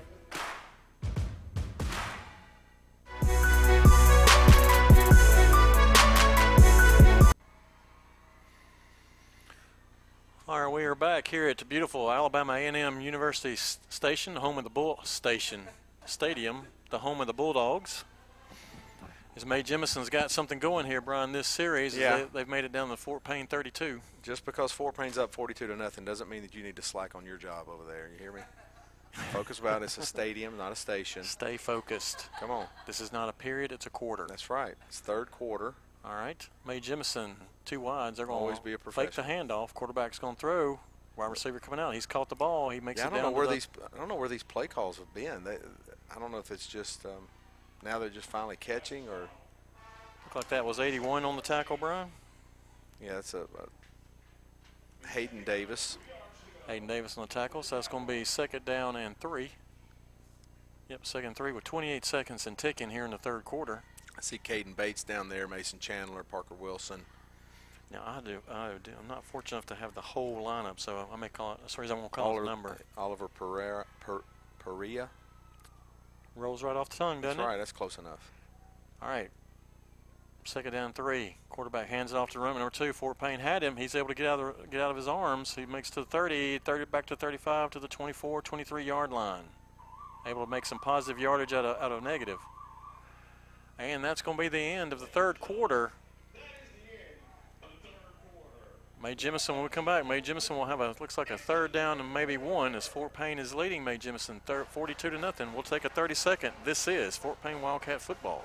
All 10.48 10.62
right, 10.62 10.74
we 10.74 10.84
are 10.84 10.96
back 10.96 11.28
here 11.30 11.48
at 11.48 11.58
the 11.58 11.66
beautiful 11.66 12.12
Alabama 12.12 12.54
A&M 12.54 13.00
University 13.00 13.56
Station, 13.56 14.36
home 14.36 14.58
of 14.58 14.64
the 14.64 14.70
Bull 14.70 15.00
Station 15.04 15.62
Stadium, 16.06 16.64
the 16.90 17.00
home 17.00 17.22
of 17.22 17.28
the 17.28 17.34
Bulldogs. 17.34 18.04
As 19.42 19.46
Mae 19.48 19.64
Jemison's 19.64 20.12
got 20.12 20.30
something 20.30 20.60
going 20.60 20.86
here, 20.86 21.02
Brian, 21.02 21.32
this 21.32 21.48
series. 21.48 21.98
Yeah. 21.98 22.26
They, 22.32 22.42
have 22.42 22.48
made 22.48 22.64
it 22.64 22.72
down 22.72 22.90
to 22.90 22.96
Fort 22.96 23.24
Payne 23.24 23.48
32. 23.48 24.00
Just 24.22 24.46
because 24.46 24.72
Fort 24.72 24.96
Payne's 24.96 25.18
up 25.18 25.34
42 25.34 25.66
to 25.66 25.76
nothing 25.76 26.06
doesn't 26.06 26.30
mean 26.30 26.44
that 26.44 26.54
you 26.54 26.62
need 26.62 26.76
to 26.76 26.84
slack 26.84 27.16
on 27.16 27.26
your 27.26 27.38
job 27.38 27.66
over 27.68 27.84
there. 27.92 28.08
You 28.14 28.20
hear 28.20 28.32
me? 28.32 28.42
Focus 29.32 29.58
about. 29.58 29.82
It's 29.82 29.98
a 29.98 30.06
stadium, 30.06 30.58
not 30.58 30.72
a 30.72 30.76
station. 30.76 31.24
Stay 31.24 31.58
focused. 31.58 32.30
Come 32.40 32.52
on. 32.52 32.68
This 32.86 33.02
is 33.02 33.12
not 33.12 33.30
a 33.30 33.34
period, 33.34 33.72
it's 33.72 33.88
a 33.88 33.90
quarter. 33.90 34.28
That's 34.30 34.52
right. 34.52 34.76
It's 34.88 35.00
third 35.00 35.32
quarter. 35.32 35.74
All 36.06 36.14
right. 36.14 36.48
Mae 36.68 36.80
Jemison, 36.80 37.32
two 37.66 37.80
wides. 37.80 38.18
They're 38.18 38.28
going 38.28 38.38
to 38.38 38.44
Always 38.44 38.60
be 38.60 38.74
a 38.74 38.78
fake 38.78 39.10
the 39.10 39.24
handoff. 39.24 39.74
Quarterback's 39.74 40.20
going 40.20 40.36
to 40.36 40.40
throw. 40.40 40.80
Wide 41.16 41.32
receiver 41.32 41.60
coming 41.60 41.80
out. 41.80 41.96
He's 41.96 42.06
caught 42.06 42.30
the 42.30 42.36
ball. 42.36 42.70
He 42.70 42.80
makes 42.80 43.02
Yeah, 43.02 43.08
I 43.08 43.10
don't 43.10 43.24
down 43.24 43.32
know 43.32 43.38
where 43.38 43.48
the 43.48 43.54
these 43.54 43.68
I 43.92 43.98
don't 43.98 44.08
know 44.08 44.16
where 44.16 44.30
these 44.30 44.44
play 44.44 44.68
calls 44.68 44.98
have 44.98 45.12
been. 45.16 45.44
They, 45.44 45.58
I 46.16 46.20
don't 46.20 46.32
know 46.32 46.38
if 46.38 46.52
it's 46.52 46.68
just 46.68 47.08
um, 47.08 47.28
now 47.84 48.00
they're 48.00 48.10
just 48.10 48.28
finally 48.30 48.58
catching 48.58 49.08
or 49.10 49.28
Looked 50.26 50.36
like 50.46 50.50
that 50.50 50.66
was 50.66 50.80
81 50.80 51.26
on 51.26 51.36
the 51.36 51.42
tackle, 51.42 51.76
Brian. 51.76 52.08
yeah, 53.04 53.16
that's 53.16 53.34
a, 53.34 53.42
a 55.04 55.08
Hayden 55.10 55.44
Davis. 55.44 55.98
Hayden 56.68 56.88
Davis 56.88 57.18
on 57.18 57.24
the 57.24 57.34
tackle, 57.34 57.64
so 57.64 57.76
that's 57.76 57.90
going 57.90 58.06
to 58.06 58.14
be 58.14 58.24
second 58.24 58.64
down 58.64 58.96
and 58.96 59.20
three. 59.20 59.52
Yep, 60.88 61.06
second 61.06 61.36
three 61.36 61.52
with 61.52 61.66
28 61.66 62.06
seconds 62.06 62.48
and 62.48 62.58
ticking 62.58 62.92
here 62.92 63.04
in 63.04 63.12
the 63.12 63.18
third 63.18 63.44
quarter. 63.44 63.84
I 64.18 64.22
see 64.22 64.38
Caden 64.38 64.76
Bates 64.76 65.04
down 65.04 65.28
there, 65.28 65.50
Mason 65.50 65.80
Chandler, 65.80 66.24
Parker 66.24 66.56
Wilson. 66.56 67.02
Now 67.92 68.04
I 68.06 68.22
do, 68.22 68.40
I 68.50 68.70
do. 68.82 68.92
I'm 68.98 69.08
not 69.10 69.26
fortunate 69.26 69.58
enough 69.58 69.66
to 69.66 69.76
have 69.76 69.96
the 69.96 70.02
whole 70.02 70.42
lineup, 70.46 70.80
so 70.80 71.10
I 71.12 71.18
may 71.18 71.28
call 71.28 71.54
it. 71.54 71.58
That's 71.62 71.76
the 71.76 71.94
I 71.94 71.98
won't 71.98 72.12
call 72.12 72.28
Oliver, 72.28 72.44
it 72.44 72.48
number. 72.48 72.78
Oliver 72.98 73.28
Pereira, 73.28 73.86
per, 74.00 74.22
Perea. 74.60 75.10
Rolls 76.36 76.64
right 76.64 76.76
off 76.76 76.90
the 76.90 76.98
tongue, 76.98 77.22
doesn't 77.22 77.38
That's 77.38 77.46
it? 77.46 77.50
right. 77.50 77.58
That's 77.58 77.72
close 77.72 77.98
enough. 77.98 78.32
All 79.02 79.10
right. 79.10 79.30
Second 80.44 80.72
down, 80.72 80.94
three. 80.94 81.36
Quarterback 81.50 81.88
hands 81.88 82.12
it 82.12 82.18
off 82.18 82.32
to 82.32 82.40
running 82.40 82.60
number 82.60 82.72
two. 82.72 82.94
Fort 82.94 83.20
Payne 83.20 83.40
had 83.40 83.64
him. 83.64 83.78
He's 83.78 83.94
able 83.94 84.08
to 84.08 84.16
get 84.16 84.26
out 84.26 84.40
of 84.40 84.58
the, 84.58 84.68
get 84.68 84.82
out 84.82 84.90
of 84.90 84.98
his 84.98 85.08
arms. 85.08 85.56
He 85.56 85.66
makes 85.66 85.90
to 85.92 86.02
the 86.02 86.06
30, 86.06 86.60
30 86.60 86.86
back 86.86 87.06
to 87.08 87.16
35 87.16 87.70
to 87.72 87.80
the 87.80 87.88
24, 87.88 88.42
23 88.42 88.84
yard 88.84 89.12
line. 89.12 89.44
Able 90.26 90.46
to 90.46 90.50
make 90.50 90.66
some 90.66 90.80
positive 90.80 91.20
yardage 91.22 91.54
out 91.54 91.66
of, 91.66 91.82
out 91.82 91.92
of 91.92 92.04
negative. 92.04 92.40
And 93.78 94.04
that's 94.04 94.22
going 94.22 94.38
to 94.38 94.42
be 94.42 94.48
the 94.50 94.60
end 94.60 94.94
of 94.94 95.00
the 95.00 95.08
third 95.08 95.40
quarter. 95.40 95.92
Mae 99.02 99.16
Jemison, 99.16 99.60
will 99.60 99.68
come 99.68 99.86
back, 99.86 100.06
Mae 100.06 100.22
Jemison 100.22 100.52
will 100.52 100.66
have 100.66 100.80
a 100.80 100.94
looks 101.00 101.18
like 101.18 101.32
a 101.32 101.38
third 101.38 101.72
down 101.72 102.00
and 102.00 102.14
maybe 102.14 102.38
one 102.38 102.76
as 102.76 102.88
Fort 102.88 103.14
Payne 103.14 103.40
is 103.40 103.52
leading 103.52 103.84
Mae 103.84 103.98
Jemison 103.98 104.40
thir 104.44 104.64
42 104.64 105.10
to 105.10 105.18
nothing. 105.18 105.52
We'll 105.54 105.64
take 105.64 105.86
a 105.86 105.90
30 105.90 106.14
second. 106.14 106.54
This 106.64 106.88
is 106.88 107.18
Fort 107.18 107.42
Payne 107.42 107.62
Wildcat 107.62 108.00
football. 108.00 108.44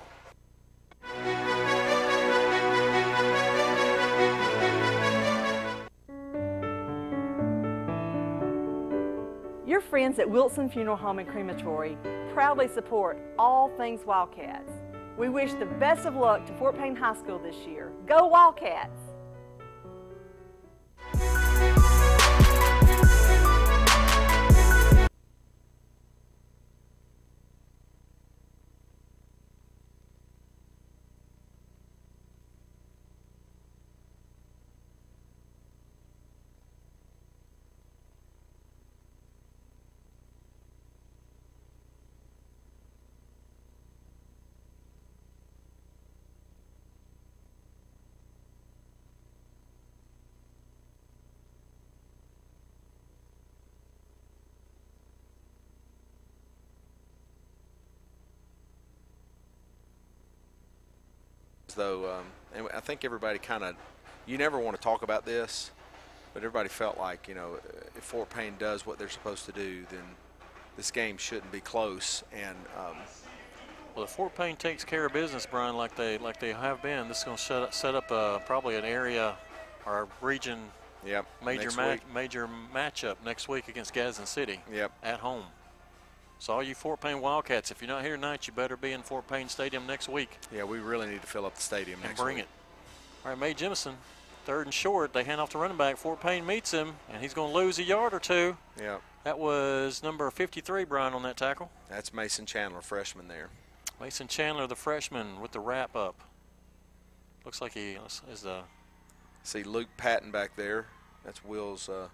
Your 9.67 9.81
friends 9.81 10.17
at 10.17 10.27
Wilson 10.27 10.71
Funeral 10.71 10.97
Home 10.97 11.19
and 11.19 11.29
Crematory 11.29 11.99
proudly 12.33 12.67
support 12.67 13.19
all 13.37 13.69
things 13.77 14.03
Wildcats. 14.07 14.71
We 15.19 15.29
wish 15.29 15.53
the 15.53 15.67
best 15.67 16.07
of 16.07 16.15
luck 16.15 16.47
to 16.47 16.53
Fort 16.53 16.75
Payne 16.75 16.95
High 16.95 17.15
School 17.15 17.37
this 17.37 17.57
year. 17.67 17.91
Go 18.07 18.25
Wildcats! 18.25 19.06
Though, 61.77 62.11
um, 62.11 62.25
and 62.55 62.67
I 62.75 62.79
think 62.81 63.05
everybody 63.05 63.39
kind 63.39 63.63
of, 63.63 63.75
you 64.25 64.37
never 64.37 64.59
want 64.59 64.75
to 64.75 64.81
talk 64.81 65.03
about 65.03 65.25
this, 65.25 65.71
but 66.33 66.39
everybody 66.43 66.67
felt 66.69 66.97
like 66.97 67.27
you 67.27 67.35
know, 67.35 67.59
if 67.95 68.03
Fort 68.03 68.29
Payne 68.29 68.55
does 68.59 68.85
what 68.85 68.99
they're 68.99 69.07
supposed 69.09 69.45
to 69.45 69.51
do, 69.51 69.85
then 69.89 70.03
this 70.75 70.91
game 70.91 71.17
shouldn't 71.17 71.51
be 71.51 71.59
close. 71.61 72.23
And 72.33 72.55
um, 72.77 72.97
Well, 73.95 74.03
if 74.03 74.11
Fort 74.11 74.35
Payne 74.35 74.55
takes 74.57 74.83
care 74.83 75.05
of 75.05 75.13
business, 75.13 75.47
Brian, 75.49 75.77
like 75.77 75.95
they 75.95 76.17
like 76.17 76.39
they 76.39 76.51
have 76.51 76.81
been, 76.81 77.07
this 77.07 77.19
is 77.19 77.23
going 77.23 77.37
to 77.37 77.43
set 77.43 77.61
up, 77.61 77.73
set 77.73 77.95
up 77.95 78.11
uh, 78.11 78.39
probably 78.39 78.75
an 78.75 78.85
area 78.85 79.35
or 79.85 80.01
a 80.03 80.25
region 80.25 80.59
Yep. 81.05 81.25
major 81.45 81.71
ma- 81.77 81.91
week. 81.91 82.01
major 82.13 82.49
matchup 82.73 83.15
next 83.23 83.47
week 83.47 83.67
against 83.69 83.93
Gadsden 83.93 84.25
City. 84.25 84.59
Yep. 84.73 84.91
At 85.03 85.19
home. 85.19 85.43
So 86.39 86.53
all 86.53 86.63
you 86.63 86.75
Fort 86.75 87.01
Payne 87.01 87.19
Wildcats, 87.19 87.71
if 87.71 87.81
you're 87.81 87.89
not 87.89 88.03
here 88.03 88.15
tonight, 88.15 88.47
you 88.47 88.53
better 88.53 88.77
be 88.77 88.91
in 88.91 89.01
Fort 89.01 89.27
Payne 89.27 89.49
Stadium 89.49 89.87
next 89.87 90.07
week 90.07 90.29
Yeah, 90.53 90.63
we 90.65 90.79
really 90.79 91.07
need 91.07 91.21
to 91.21 91.27
fill 91.27 91.45
up 91.45 91.55
the 91.55 91.61
stadium 91.61 91.99
and 92.03 92.15
bring 92.15 92.35
week. 92.37 92.45
it. 92.45 92.49
All 93.25 93.31
right, 93.31 93.39
Mae 93.39 93.53
Jemison, 93.53 93.93
third 94.45 94.67
and 94.67 94.73
short. 94.73 95.13
They 95.13 95.23
hand 95.23 95.41
off 95.41 95.49
to 95.51 95.57
running 95.57 95.77
back. 95.77 95.97
Fort 95.97 96.21
Payne 96.21 96.45
meets 96.45 96.71
him, 96.71 96.93
and 97.11 97.21
he's 97.21 97.33
going 97.33 97.51
to 97.51 97.57
lose 97.57 97.79
a 97.79 97.83
yard 97.83 98.13
or 98.13 98.19
two. 98.19 98.55
Yeah, 98.79 98.97
That 99.23 99.39
was 99.39 100.03
number 100.03 100.29
53, 100.29 100.83
Brian, 100.85 101.13
on 101.13 101.23
that 101.23 101.37
tackle. 101.37 101.71
that's 101.89 102.13
Mason 102.13 102.45
Chandler, 102.45 102.81
freshman 102.81 103.27
there. 103.27 103.49
Mason 103.99 104.27
Chandler, 104.27 104.67
the 104.67 104.75
freshman, 104.75 105.41
with 105.41 105.51
the 105.51 105.59
wrap 105.59 105.95
up. 105.95 106.15
Looks 107.43 107.61
like 107.61 107.73
he 107.73 107.97
is 108.31 108.41
the 108.41 108.61
See 109.43 109.63
Luke 109.63 109.87
Patton 109.97 110.29
back 110.31 110.55
there. 110.55 110.85
That's 111.25 111.43
Will's 111.43 111.89
uh, 111.89 112.09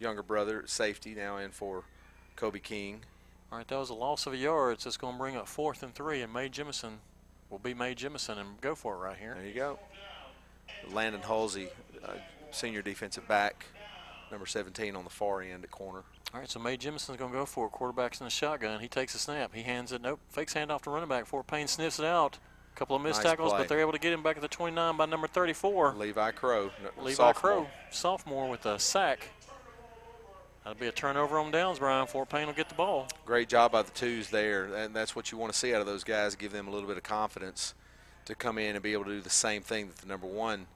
younger 0.00 0.22
brother, 0.22 0.64
safety, 0.66 1.14
now 1.14 1.36
in 1.36 1.50
for 1.50 1.84
Kobe 2.36 2.58
King. 2.58 3.00
All 3.52 3.58
right, 3.58 3.66
that 3.66 3.78
was 3.78 3.90
a 3.90 3.94
loss 3.94 4.26
of 4.26 4.32
a 4.32 4.36
yard. 4.36 4.80
So 4.80 4.88
it's 4.88 4.96
going 4.96 5.14
to 5.14 5.18
bring 5.18 5.36
up 5.36 5.48
fourth 5.48 5.82
and 5.82 5.94
three, 5.94 6.22
and 6.22 6.32
Mae 6.32 6.48
Jemison 6.48 6.98
will 7.50 7.58
be 7.58 7.74
Mae 7.74 7.94
Jemison 7.94 8.38
and 8.38 8.60
go 8.60 8.74
for 8.74 8.94
it 8.94 8.98
right 8.98 9.16
here. 9.16 9.34
There 9.36 9.46
you 9.46 9.54
go. 9.54 9.78
Landon 10.92 11.22
Halsey, 11.22 11.68
uh, 12.04 12.12
senior 12.52 12.80
defensive 12.82 13.26
back, 13.26 13.66
number 14.30 14.46
17 14.46 14.94
on 14.94 15.04
the 15.04 15.10
far 15.10 15.42
end 15.42 15.64
at 15.64 15.70
corner. 15.70 16.02
All 16.32 16.38
right, 16.38 16.48
so 16.48 16.60
Mae 16.60 16.76
Jemison's 16.76 17.16
going 17.16 17.32
to 17.32 17.38
go 17.38 17.44
for 17.44 17.66
it. 17.66 17.72
Quarterback's 17.72 18.20
in 18.20 18.24
the 18.24 18.30
shotgun. 18.30 18.78
He 18.78 18.86
takes 18.86 19.16
a 19.16 19.18
snap. 19.18 19.52
He 19.52 19.62
hands 19.62 19.90
it. 19.90 20.00
Nope. 20.00 20.20
Fakes 20.28 20.54
handoff 20.54 20.82
to 20.82 20.90
running 20.90 21.08
back. 21.08 21.26
Fort 21.26 21.48
Payne 21.48 21.66
sniffs 21.66 21.98
it 21.98 22.04
out. 22.04 22.38
A 22.72 22.78
couple 22.78 22.94
of 22.94 23.02
missed 23.02 23.24
Nice 23.24 23.32
tackles, 23.32 23.50
play. 23.50 23.58
but 23.58 23.68
they're 23.68 23.80
able 23.80 23.90
to 23.92 23.98
get 23.98 24.12
him 24.12 24.22
back 24.22 24.36
at 24.36 24.42
the 24.42 24.48
29 24.48 24.96
by 24.96 25.06
number 25.06 25.26
34. 25.26 25.94
Levi 25.96 26.30
Crow, 26.30 26.70
Levi 27.02 27.16
sophomore. 27.16 27.32
Crow, 27.34 27.66
sophomore, 27.90 28.48
with 28.48 28.64
a 28.64 28.78
sack. 28.78 29.28
That'll 30.64 30.78
be 30.78 30.88
a 30.88 30.92
turnover 30.92 31.38
on 31.38 31.50
downs, 31.50 31.78
Brian. 31.78 32.06
Fort 32.06 32.28
Payne 32.28 32.46
will 32.46 32.54
get 32.54 32.68
the 32.68 32.74
ball. 32.74 33.08
Great 33.24 33.48
job 33.48 33.72
by 33.72 33.82
the 33.82 33.90
twos 33.92 34.28
there, 34.28 34.66
and 34.74 34.94
that's 34.94 35.16
what 35.16 35.32
you 35.32 35.38
want 35.38 35.52
to 35.52 35.58
see 35.58 35.74
out 35.74 35.80
of 35.80 35.86
those 35.86 36.04
guys. 36.04 36.34
Give 36.34 36.52
them 36.52 36.68
a 36.68 36.70
little 36.70 36.86
bit 36.86 36.98
of 36.98 37.02
confidence 37.02 37.74
to 38.26 38.34
come 38.34 38.58
in 38.58 38.76
and 38.76 38.82
be 38.82 38.92
able 38.92 39.04
to 39.04 39.10
do 39.10 39.20
the 39.20 39.30
same 39.30 39.62
thing 39.62 39.88
that 39.88 39.96
the 39.96 40.06
number 40.06 40.26
one 40.26 40.66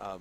um, 0.00 0.20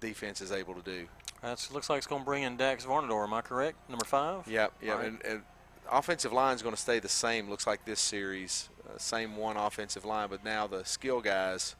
defense 0.00 0.40
is 0.40 0.52
able 0.52 0.74
to 0.74 0.82
do. 0.82 1.06
That 1.42 1.66
looks 1.72 1.88
like 1.88 1.98
it's 1.98 2.06
going 2.06 2.22
to 2.22 2.26
bring 2.26 2.42
in 2.42 2.56
Dax 2.56 2.84
Varnador. 2.84 3.24
Am 3.24 3.32
I 3.32 3.40
correct? 3.40 3.88
Number 3.88 4.04
five? 4.04 4.46
Yep. 4.46 4.72
All 4.82 4.96
right. 4.96 5.06
And, 5.06 5.24
and 5.24 5.42
offensive 5.90 6.32
line 6.32 6.54
is 6.54 6.62
going 6.62 6.74
to 6.74 6.80
stay 6.80 6.98
the 6.98 7.08
same. 7.08 7.48
Looks 7.48 7.66
like 7.66 7.84
this 7.84 8.00
series, 8.00 8.68
uh, 8.88 8.98
same 8.98 9.36
one 9.36 9.56
offensive 9.56 10.04
line, 10.04 10.28
but 10.28 10.44
now 10.44 10.66
the 10.66 10.84
skill 10.84 11.20
guys 11.20 11.74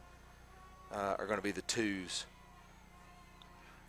uh, 0.93 1.17
are 1.19 1.27
going 1.27 1.39
to 1.39 1.43
be 1.43 1.53
the 1.53 1.63
twos. 1.63 2.27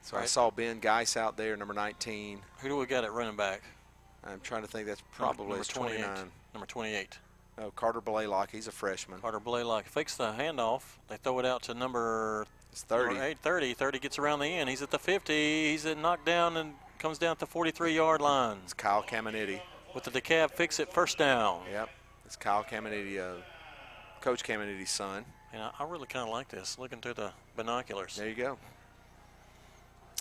So 0.07 0.15
I 0.15 0.23
saw 0.23 0.49
Ben 0.49 0.79
Geis 0.79 1.17
out 1.17 1.35
there, 1.35 1.57
number 1.57 1.73
19. 1.73 2.39
Who 2.59 2.69
do 2.69 2.77
we 2.77 2.85
got 2.85 3.03
at 3.03 3.11
running 3.11 3.35
back? 3.35 3.61
I'm 4.23 4.39
trying 4.39 4.61
to 4.61 4.67
think. 4.69 4.87
That's 4.87 5.03
probably 5.11 5.47
number 5.47 5.57
his 5.57 5.67
28. 5.67 5.97
29. 5.97 6.31
Number 6.53 6.65
28. 6.65 7.19
No, 7.57 7.71
Carter 7.71 7.99
Blaylock. 7.99 8.49
He's 8.49 8.67
a 8.67 8.71
freshman. 8.71 9.19
Carter 9.19 9.41
Blaylock 9.41 9.85
fakes 9.85 10.15
the 10.15 10.31
handoff. 10.31 10.83
They 11.09 11.17
throw 11.17 11.39
it 11.39 11.45
out 11.45 11.63
to 11.63 11.73
number 11.73 12.45
It's 12.71 12.83
30. 12.83 13.15
number 13.15 13.23
eight, 13.25 13.39
30. 13.39 13.73
30 13.73 13.99
gets 13.99 14.17
around 14.17 14.39
the 14.39 14.45
end. 14.45 14.69
He's 14.69 14.81
at 14.81 14.91
the 14.91 14.99
50. 14.99 15.71
He's 15.71 15.85
at 15.85 15.97
knocked 15.97 16.25
down 16.25 16.55
and 16.55 16.75
comes 16.99 17.17
down 17.17 17.31
at 17.31 17.39
the 17.39 17.45
43 17.45 17.93
yard 17.93 18.21
line. 18.21 18.59
It's 18.63 18.73
Kyle 18.73 19.03
Caminiti. 19.03 19.59
With 19.93 20.05
the 20.05 20.11
decab 20.11 20.51
fix 20.51 20.79
it 20.79 20.93
first 20.93 21.17
down. 21.17 21.63
Yep. 21.69 21.89
It's 22.25 22.37
Kyle 22.37 22.63
Caminiti, 22.63 23.19
uh, 23.19 23.41
Coach 24.21 24.45
Caminiti's 24.45 24.89
son. 24.89 25.25
And 25.51 25.61
I, 25.61 25.71
I 25.79 25.83
really 25.83 26.07
kind 26.07 26.25
of 26.25 26.33
like 26.33 26.47
this, 26.47 26.79
looking 26.79 27.01
through 27.01 27.15
the 27.15 27.31
binoculars. 27.57 28.15
There 28.15 28.29
you 28.29 28.35
go. 28.35 28.57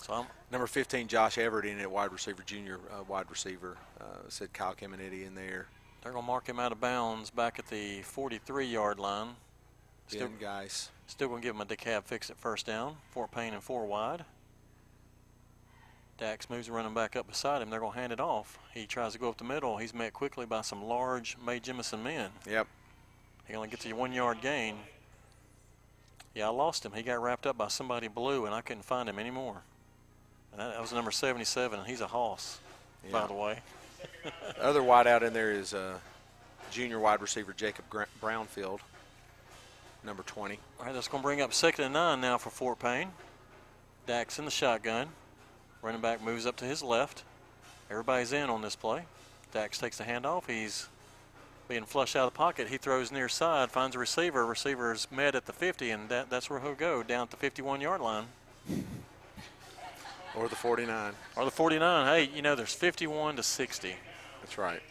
So 0.07 0.13
I'm 0.13 0.25
Number 0.53 0.67
15, 0.67 1.09
Josh 1.09 1.37
Everett 1.37 1.65
in 1.65 1.79
at 1.81 1.91
wide 1.91 2.13
receiver, 2.13 2.41
junior 2.45 2.79
uh, 2.89 3.03
wide 3.03 3.29
receiver. 3.29 3.75
Uh, 3.99 4.29
said 4.29 4.53
Kyle 4.53 4.73
Caminiti 4.73 5.27
in 5.27 5.35
there. 5.35 5.67
They're 6.01 6.13
going 6.13 6.23
to 6.23 6.27
mark 6.27 6.47
him 6.47 6.61
out 6.61 6.71
of 6.71 6.79
bounds 6.79 7.29
back 7.29 7.59
at 7.59 7.67
the 7.67 7.99
43-yard 8.03 8.99
line. 8.99 9.35
Still, 10.07 10.29
Ben 10.29 10.37
Geis. 10.39 10.91
still 11.07 11.27
going 11.27 11.41
to 11.41 11.45
give 11.45 11.55
him 11.55 11.61
a 11.61 11.65
decab 11.65 12.05
fix 12.05 12.29
at 12.29 12.37
first 12.37 12.65
down. 12.65 12.95
Fort 13.11 13.31
Payne 13.31 13.53
and 13.53 13.61
four 13.61 13.85
wide. 13.85 14.23
Dax 16.17 16.49
moves 16.49 16.67
the 16.67 16.73
running 16.73 16.93
back 16.93 17.17
up 17.17 17.27
beside 17.27 17.61
him. 17.61 17.69
They're 17.69 17.81
going 17.81 17.91
to 17.91 17.99
hand 17.99 18.13
it 18.13 18.21
off. 18.21 18.57
He 18.73 18.85
tries 18.85 19.11
to 19.11 19.19
go 19.19 19.27
up 19.27 19.37
the 19.37 19.43
middle. 19.43 19.75
He's 19.75 19.93
met 19.93 20.13
quickly 20.13 20.45
by 20.45 20.61
some 20.61 20.81
large 20.85 21.35
Mae 21.45 21.59
Jemison 21.59 22.01
men. 22.01 22.31
Yep. 22.49 22.65
He 23.45 23.55
only 23.55 23.67
gets 23.67 23.85
a 23.85 23.91
one-yard 23.91 24.39
gain. 24.41 24.77
Yeah, 26.33 26.45
I 26.45 26.51
lost 26.51 26.85
him. 26.85 26.93
He 26.93 27.03
got 27.03 27.21
wrapped 27.21 27.45
up 27.45 27.57
by 27.57 27.67
somebody 27.67 28.07
blue, 28.07 28.45
and 28.45 28.55
I 28.55 28.61
couldn't 28.61 28.85
find 28.85 29.09
him 29.09 29.19
anymore. 29.19 29.63
And 30.57 30.65
that, 30.65 30.73
that 30.73 30.81
was 30.81 30.91
number 30.91 31.11
77, 31.11 31.79
and 31.79 31.87
he's 31.87 32.01
a 32.01 32.07
hoss, 32.07 32.59
by 33.11 33.27
the 33.27 33.33
way. 33.33 33.59
the 34.23 34.61
Other 34.63 34.81
wide 34.81 35.05
out 35.05 35.21
in 35.21 35.31
there 35.33 35.51
is 35.51 35.73
uh, 35.73 35.99
junior 36.71 36.99
wide 36.99 37.21
receiver 37.21 37.53
Jacob 37.55 37.85
Brownfield, 38.21 38.79
number 40.03 40.23
20. 40.23 40.57
All 40.79 40.85
right, 40.85 40.93
that's 40.93 41.07
going 41.07 41.21
to 41.21 41.25
bring 41.25 41.41
up 41.41 41.53
second 41.53 41.85
and 41.85 41.93
nine 41.93 42.21
now 42.21 42.39
for 42.39 42.49
Fort 42.49 42.79
Payne. 42.79 43.09
Dax 44.07 44.39
in 44.39 44.45
the 44.45 44.51
shotgun. 44.51 45.09
Running 45.83 46.01
back 46.01 46.23
moves 46.23 46.47
up 46.47 46.55
to 46.57 46.65
his 46.65 46.81
left. 46.81 47.23
Everybody's 47.91 48.33
in 48.33 48.49
on 48.49 48.63
this 48.63 48.75
play. 48.75 49.03
Dax 49.53 49.77
takes 49.77 49.99
the 49.99 50.05
handoff. 50.05 50.49
He's 50.49 50.87
being 51.69 51.83
flushed 51.83 52.15
out 52.15 52.25
of 52.25 52.33
the 52.33 52.37
pocket. 52.37 52.69
He 52.69 52.77
throws 52.77 53.11
near 53.11 53.29
side, 53.29 53.69
finds 53.69 53.95
a 53.95 53.99
receiver. 53.99 54.43
Receiver's 54.43 55.07
met 55.11 55.35
at 55.35 55.45
the 55.45 55.53
50, 55.53 55.91
and 55.91 56.09
that, 56.09 56.31
that's 56.31 56.49
where 56.49 56.59
he'll 56.59 56.73
go, 56.73 57.03
down 57.03 57.23
at 57.23 57.29
the 57.29 57.37
51 57.37 57.79
yard 57.79 58.01
line. 58.01 58.25
Or 60.37 60.47
the 60.47 60.55
49. 60.55 61.13
Or 61.35 61.45
the 61.45 61.51
49. 61.51 62.05
Hey, 62.05 62.29
you 62.35 62.41
know, 62.41 62.55
there's 62.55 62.73
51 62.73 63.37
to 63.37 63.43
60. 63.43 63.95
That's 64.41 64.57
right. 64.57 64.81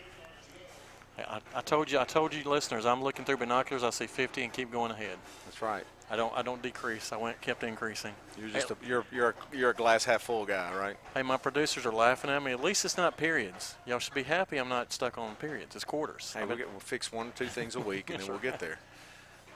I, 1.19 1.41
I 1.55 1.61
told 1.63 1.91
you, 1.91 1.99
I 1.99 2.05
told 2.05 2.35
you, 2.35 2.43
listeners, 2.45 2.85
I'm 2.85 3.03
looking 3.03 3.25
through 3.25 3.39
binoculars. 3.39 3.83
I 3.83 3.91
see 3.91 4.07
50 4.07 4.43
and 4.43 4.53
keep 4.53 4.71
going 4.71 4.91
ahead. 4.91 5.17
That's 5.47 5.63
right. 5.63 5.85
I 6.11 6.17
don't, 6.17 6.33
I 6.37 6.43
don't 6.43 6.63
decrease. 6.63 7.13
I 7.13 7.17
went, 7.17 7.41
kept 7.41 7.65
increasing. 7.65 8.13
You're 8.39 8.51
just 8.51 8.69
Hey, 8.69 8.75
a, 8.81 8.87
you're 8.87 9.05
you're 9.11 9.29
a, 9.31 9.57
you're 9.57 9.71
a 9.71 9.75
glass 9.75 10.05
half 10.05 10.23
full 10.23 10.45
guy, 10.45 10.73
right? 10.77 10.97
Hey, 11.15 11.23
my 11.23 11.37
producers 11.37 11.85
are 11.87 11.93
laughing 11.93 12.31
at 12.31 12.43
me. 12.43 12.53
At 12.53 12.63
least 12.63 12.85
it's 12.85 12.97
not 12.97 13.17
periods. 13.17 13.75
Y'all 13.87 13.99
should 13.99 14.15
be 14.15 14.23
happy 14.23 14.59
I'm 14.59 14.69
not 14.69 14.93
stuck 14.93 15.19
on 15.19 15.35
periods. 15.37 15.75
It's 15.75 15.85
quarters. 15.85 16.33
Hey, 16.37 16.45
we'll, 16.45 16.57
get, 16.57 16.71
we'll 16.71 16.81
fix 16.81 17.11
one 17.11 17.29
or 17.29 17.33
two 17.33 17.47
things 17.47 17.75
a 17.75 17.81
week, 17.81 18.11
and 18.11 18.21
then 18.21 18.29
we'll 18.29 18.39
get 18.39 18.61
there. 18.61 18.79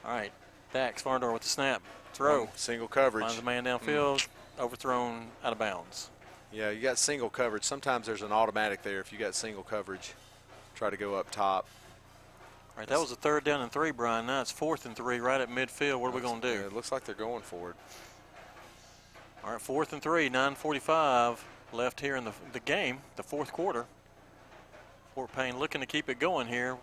All 0.05 0.13
right. 0.13 0.33
Dax 0.73 1.03
Varnador 1.03 1.33
with 1.33 1.43
the 1.43 1.49
snap. 1.49 1.83
Throw. 2.15 2.49
Single 2.57 2.89
coverage. 2.89 3.27
Finds 3.27 3.41
a 3.41 3.45
man 3.45 3.65
downfield. 3.65 4.17
Mm. 4.17 4.29
Overthrown 4.61 5.29
out 5.43 5.53
of 5.53 5.59
bounds. 5.59 6.11
Yeah, 6.53 6.71
you 6.71 6.81
got 6.81 6.99
single 6.99 7.31
coverage. 7.31 7.65
Sometimes 7.65 8.07
there's 8.07 8.23
an 8.23 8.33
automatic 8.33 8.83
there. 8.83 9.01
If 9.01 9.13
you 9.13 9.19
got 9.19 9.35
single 9.35 9.63
coverage, 9.63 10.13
try 10.75 10.91
to 10.91 10.97
go 10.97 11.15
up 11.15 11.31
top. 11.31 11.67
All 12.71 12.81
right, 12.81 12.89
that 12.89 12.99
was 12.99 13.11
a 13.13 13.17
third 13.17 13.45
down 13.45 13.61
and 13.63 13.73
three, 13.73 13.91
Brian. 13.91 14.27
Now 14.27 14.41
it's 14.41 14.51
fourth 14.51 14.87
and 14.87 14.95
three 14.95 15.19
right 15.19 15.41
at 15.41 15.49
midfield. 15.49 16.01
What 16.01 16.09
are 16.09 16.15
we 16.15 16.21
going 16.21 16.41
to 16.41 16.55
do? 16.55 16.61
Yeah, 16.61 16.67
it 16.67 16.73
looks 16.73 16.93
like 16.93 17.05
they're 17.05 17.15
going 17.15 17.43
for 17.43 17.71
it. 17.71 17.77
All 19.43 19.53
right, 19.53 19.61
fourth 19.61 19.93
and 19.93 20.03
three, 20.03 20.29
9:45 20.29 21.39
left 21.73 22.01
here 22.01 22.17
in 22.17 22.25
the 22.25 22.33
the 22.53 22.61
game, 22.61 22.99
the 23.17 23.23
fourth 23.23 23.53
quarter. 23.53 23.87
Fort 25.15 25.33
Payne 25.35 25.59
looking 25.59 25.81
to 25.81 25.87
keep 25.87 26.09
it 26.09 26.19
going 26.19 26.47
here. 26.47 26.77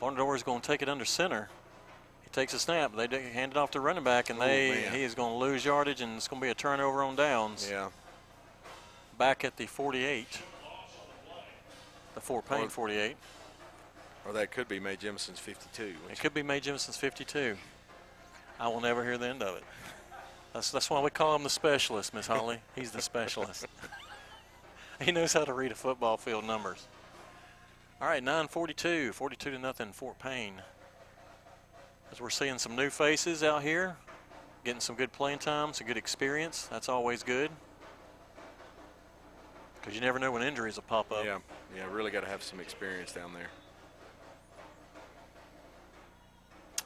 Varnador 0.00 0.36
is 0.36 0.42
going 0.42 0.60
to 0.60 0.66
take 0.66 0.82
it 0.82 0.88
under 0.88 1.04
center. 1.04 1.48
Takes 2.34 2.52
a 2.52 2.58
snap. 2.58 2.90
They 2.96 3.06
hand 3.30 3.52
it 3.52 3.56
off 3.56 3.70
to 3.70 3.80
running 3.80 4.02
back, 4.02 4.28
and 4.28 4.40
Oh, 4.40 4.44
they 4.44 4.70
man. 4.70 4.92
he 4.92 5.04
is 5.04 5.14
going 5.14 5.30
to 5.32 5.38
lose 5.38 5.64
yardage, 5.64 6.00
and 6.00 6.16
it's 6.16 6.26
going 6.26 6.40
to 6.40 6.44
be 6.44 6.50
a 6.50 6.54
turnover 6.54 7.04
on 7.04 7.14
downs. 7.14 7.68
Yeah. 7.70 7.90
Back 9.16 9.44
at 9.44 9.56
the 9.56 9.66
48. 9.66 10.26
The 12.16 12.20
Fort 12.20 12.48
Payne 12.48 12.64
Or- 12.64 12.70
48. 12.70 13.16
Or 14.26 14.32
that 14.32 14.50
could 14.50 14.66
be 14.66 14.80
Mae 14.80 14.96
Jemison's 14.96 15.38
52. 15.38 15.94
It 16.10 16.18
could 16.18 16.34
be 16.34 16.42
Mae 16.42 16.58
Jemison's 16.58 16.96
52. 16.96 17.56
I 18.58 18.66
will 18.66 18.80
never 18.80 19.04
hear 19.04 19.16
the 19.16 19.28
end 19.28 19.42
of 19.42 19.56
it. 19.56 19.62
That's, 20.52 20.72
that's 20.72 20.90
why 20.90 21.00
we 21.00 21.10
call 21.10 21.36
him 21.36 21.44
the 21.44 21.50
specialist, 21.50 22.12
Miss 22.14 22.26
Holly. 22.26 22.58
He's 22.74 22.90
the 22.90 23.02
specialist. 23.02 23.66
he 25.00 25.12
knows 25.12 25.32
how 25.34 25.44
to 25.44 25.52
read 25.52 25.70
a 25.70 25.76
football 25.76 26.16
field 26.16 26.44
numbers. 26.44 26.88
All 28.00 28.08
right, 28.08 28.22
942, 28.22 29.12
42 29.12 29.50
to 29.52 29.58
nothing, 29.58 29.92
Fort 29.92 30.18
Payne. 30.18 30.62
As 32.14 32.20
we're 32.20 32.30
seeing 32.30 32.58
some 32.58 32.76
new 32.76 32.90
faces 32.90 33.42
out 33.42 33.64
here, 33.64 33.96
getting 34.64 34.80
some 34.80 34.94
good 34.94 35.10
playing 35.10 35.40
time, 35.40 35.72
some 35.72 35.84
good 35.84 35.96
experience. 35.96 36.68
That's 36.70 36.88
always 36.88 37.24
good. 37.24 37.50
Because 39.74 39.96
you 39.96 40.00
never 40.00 40.20
know 40.20 40.30
when 40.30 40.40
injuries 40.40 40.76
will 40.76 40.84
pop 40.84 41.10
up. 41.10 41.24
Yeah, 41.24 41.38
yeah, 41.76 41.86
really 41.90 42.12
got 42.12 42.20
to 42.20 42.28
have 42.28 42.40
some 42.40 42.60
experience 42.60 43.10
down 43.10 43.32
there. 43.34 43.48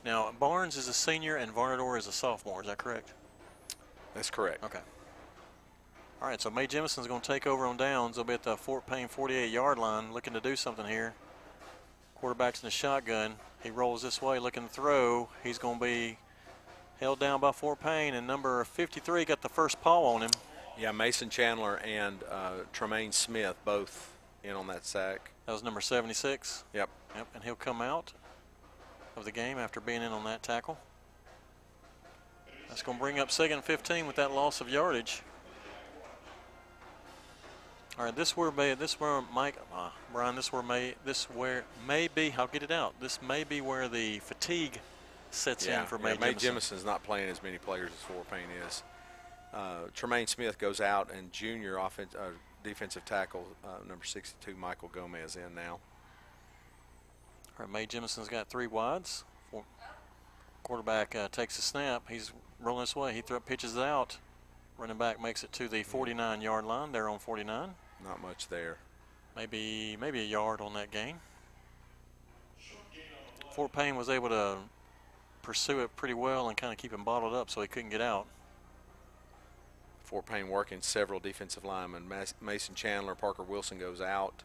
Now, 0.02 0.32
Barnes 0.40 0.78
is 0.78 0.88
a 0.88 0.94
senior 0.94 1.36
and 1.36 1.54
Varnador 1.54 1.98
is 1.98 2.06
a 2.06 2.12
sophomore. 2.12 2.62
Is 2.62 2.68
that 2.68 2.78
correct? 2.78 3.12
That's 4.14 4.30
correct. 4.30 4.64
Okay. 4.64 4.80
All 6.22 6.28
right, 6.28 6.40
so 6.40 6.48
Mae 6.48 6.66
Jemison's 6.66 7.06
going 7.06 7.20
to 7.20 7.28
take 7.28 7.46
over 7.46 7.66
on 7.66 7.76
downs. 7.76 8.16
They'll 8.16 8.24
be 8.24 8.32
at 8.32 8.44
the 8.44 8.56
Fort 8.56 8.86
Payne 8.86 9.08
48 9.08 9.50
yard 9.50 9.76
line 9.76 10.14
looking 10.14 10.32
to 10.32 10.40
do 10.40 10.56
something 10.56 10.86
here. 10.86 11.12
Quarterback's 12.14 12.62
in 12.62 12.66
the 12.66 12.70
shotgun. 12.70 13.34
He 13.62 13.70
rolls 13.70 14.02
this 14.02 14.22
way 14.22 14.38
looking 14.38 14.64
to 14.64 14.68
throw. 14.68 15.28
He's 15.42 15.58
going 15.58 15.78
to 15.78 15.84
be 15.84 16.18
held 17.00 17.18
down 17.18 17.40
by 17.40 17.52
Fort 17.52 17.80
Payne, 17.80 18.14
and 18.14 18.26
number 18.26 18.64
53 18.64 19.24
got 19.24 19.42
the 19.42 19.48
first 19.48 19.80
paw 19.80 20.14
on 20.14 20.22
him. 20.22 20.30
Yeah, 20.78 20.92
Mason 20.92 21.28
Chandler 21.28 21.80
and 21.84 22.18
uh, 22.30 22.52
Tremaine 22.72 23.12
Smith 23.12 23.56
both 23.64 24.12
in 24.44 24.52
on 24.52 24.68
that 24.68 24.86
sack. 24.86 25.32
That 25.46 25.52
was 25.52 25.62
number 25.62 25.80
76. 25.80 26.64
Yep. 26.72 26.88
Yep, 27.16 27.26
and 27.34 27.44
he'll 27.44 27.54
come 27.56 27.82
out 27.82 28.12
of 29.16 29.24
the 29.24 29.32
game 29.32 29.58
after 29.58 29.80
being 29.80 30.02
in 30.02 30.12
on 30.12 30.24
that 30.24 30.42
tackle. 30.42 30.78
That's 32.68 32.82
going 32.82 32.98
to 32.98 33.02
bring 33.02 33.18
up 33.18 33.30
second 33.30 33.64
15 33.64 34.06
with 34.06 34.16
that 34.16 34.30
loss 34.30 34.60
of 34.60 34.68
yardage. 34.68 35.22
All 37.98 38.04
right, 38.04 38.14
this 38.14 38.36
where 38.36 38.52
may 38.52 38.74
this 38.74 39.00
where 39.00 39.22
Mike 39.34 39.56
uh, 39.74 39.90
Brian 40.12 40.36
this 40.36 40.52
where 40.52 40.62
may 40.62 40.94
this 41.04 41.24
where 41.24 41.64
may 41.86 42.06
be 42.06 42.32
I'll 42.38 42.46
get 42.46 42.62
it 42.62 42.70
out. 42.70 42.94
This 43.00 43.20
may 43.20 43.42
be 43.42 43.60
where 43.60 43.88
the 43.88 44.20
fatigue 44.20 44.78
sets 45.32 45.66
yeah, 45.66 45.80
in 45.80 45.86
for 45.88 45.98
yeah, 45.98 46.14
May, 46.14 46.18
Mae 46.18 46.34
Jemison. 46.34 46.58
Jemison's 46.58 46.84
not 46.84 47.02
playing 47.02 47.28
as 47.28 47.42
many 47.42 47.58
players 47.58 47.90
as 47.90 48.26
Payne 48.30 48.46
is. 48.64 48.84
Uh, 49.52 49.88
Tremaine 49.94 50.28
Smith 50.28 50.58
goes 50.58 50.80
out, 50.80 51.10
and 51.12 51.32
junior 51.32 51.78
offense, 51.78 52.14
uh, 52.14 52.30
defensive 52.62 53.04
tackle 53.04 53.48
uh, 53.64 53.84
number 53.88 54.04
62 54.04 54.54
Michael 54.54 54.88
Gomez 54.88 55.34
in 55.34 55.54
now. 55.56 55.80
All 57.58 57.66
right, 57.66 57.70
Mae 57.70 57.86
Jemison's 57.86 58.28
got 58.28 58.48
three 58.48 58.68
wides. 58.68 59.24
Four- 59.50 59.64
Quarterback 60.62 61.16
uh, 61.16 61.28
takes 61.32 61.58
a 61.58 61.62
snap. 61.62 62.04
He's 62.08 62.32
rolling 62.60 62.82
this 62.82 62.94
way. 62.94 63.12
He 63.12 63.22
throw, 63.22 63.40
pitches 63.40 63.74
it 63.74 63.82
out. 63.82 64.18
Running 64.76 64.98
back 64.98 65.20
makes 65.20 65.42
it 65.42 65.50
to 65.54 65.66
the 65.66 65.82
49 65.82 66.40
yard 66.40 66.64
line. 66.64 66.92
They're 66.92 67.08
on 67.08 67.18
49. 67.18 67.74
Not 68.04 68.22
much 68.22 68.48
there. 68.48 68.78
Maybe 69.36 69.96
maybe 70.00 70.20
a 70.20 70.24
yard 70.24 70.60
on 70.60 70.74
that 70.74 70.90
gain. 70.90 71.16
Fort 73.52 73.72
Payne 73.72 73.96
was 73.96 74.08
able 74.08 74.28
to 74.28 74.58
pursue 75.42 75.80
it 75.80 75.94
pretty 75.96 76.14
well 76.14 76.48
and 76.48 76.56
kind 76.56 76.72
of 76.72 76.78
keep 76.78 76.92
him 76.92 77.04
bottled 77.04 77.34
up 77.34 77.50
so 77.50 77.60
he 77.60 77.66
couldn't 77.66 77.90
get 77.90 78.00
out. 78.00 78.26
Fort 80.04 80.26
Payne 80.26 80.48
working 80.48 80.80
several 80.80 81.20
defensive 81.20 81.64
linemen. 81.64 82.04
Mason 82.40 82.74
Chandler, 82.74 83.14
Parker 83.14 83.42
Wilson 83.42 83.78
goes 83.78 84.00
out. 84.00 84.42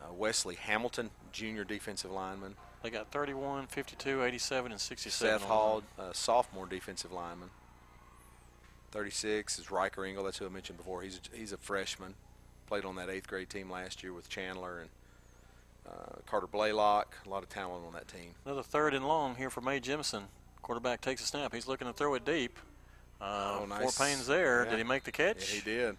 Uh, 0.00 0.12
Wesley 0.12 0.54
Hamilton, 0.54 1.10
junior 1.32 1.64
defensive 1.64 2.10
lineman. 2.10 2.54
They 2.82 2.90
got 2.90 3.10
31, 3.10 3.66
52, 3.66 4.22
87, 4.22 4.72
and 4.72 4.80
67. 4.80 5.38
Seth 5.40 5.48
Hall, 5.48 5.82
uh, 5.98 6.12
sophomore 6.12 6.66
defensive 6.66 7.10
lineman. 7.10 7.48
36 8.94 9.58
is 9.58 9.72
Riker 9.72 10.04
Engel. 10.04 10.22
That's 10.22 10.38
who 10.38 10.46
I 10.46 10.48
mentioned 10.48 10.78
before. 10.78 11.02
He's 11.02 11.20
a, 11.32 11.36
he's 11.36 11.52
a 11.52 11.56
freshman. 11.56 12.14
Played 12.68 12.84
on 12.84 12.94
that 12.94 13.10
eighth 13.10 13.26
grade 13.26 13.50
team 13.50 13.68
last 13.68 14.04
year 14.04 14.12
with 14.12 14.28
Chandler 14.28 14.78
and 14.78 14.90
uh, 15.88 16.20
Carter 16.26 16.46
Blaylock. 16.46 17.16
A 17.26 17.28
lot 17.28 17.42
of 17.42 17.48
talent 17.48 17.84
on 17.84 17.92
that 17.94 18.06
team. 18.06 18.30
Another 18.46 18.62
third 18.62 18.94
and 18.94 19.06
long 19.06 19.34
here 19.34 19.50
for 19.50 19.60
Mae 19.60 19.80
Jemison. 19.80 20.22
Quarterback 20.62 21.00
takes 21.00 21.24
a 21.24 21.26
snap. 21.26 21.52
He's 21.52 21.66
looking 21.66 21.88
to 21.88 21.92
throw 21.92 22.14
it 22.14 22.24
deep. 22.24 22.56
Uh, 23.20 23.58
Oh, 23.62 23.66
nice. 23.66 23.80
Fort 23.80 23.96
Payne's 23.98 24.28
there. 24.28 24.64
Yeah. 24.64 24.70
Did 24.70 24.78
he 24.78 24.84
make 24.84 25.02
the 25.02 25.12
catch? 25.12 25.52
Yeah, 25.52 25.60
he 25.60 25.64
did. 25.64 25.96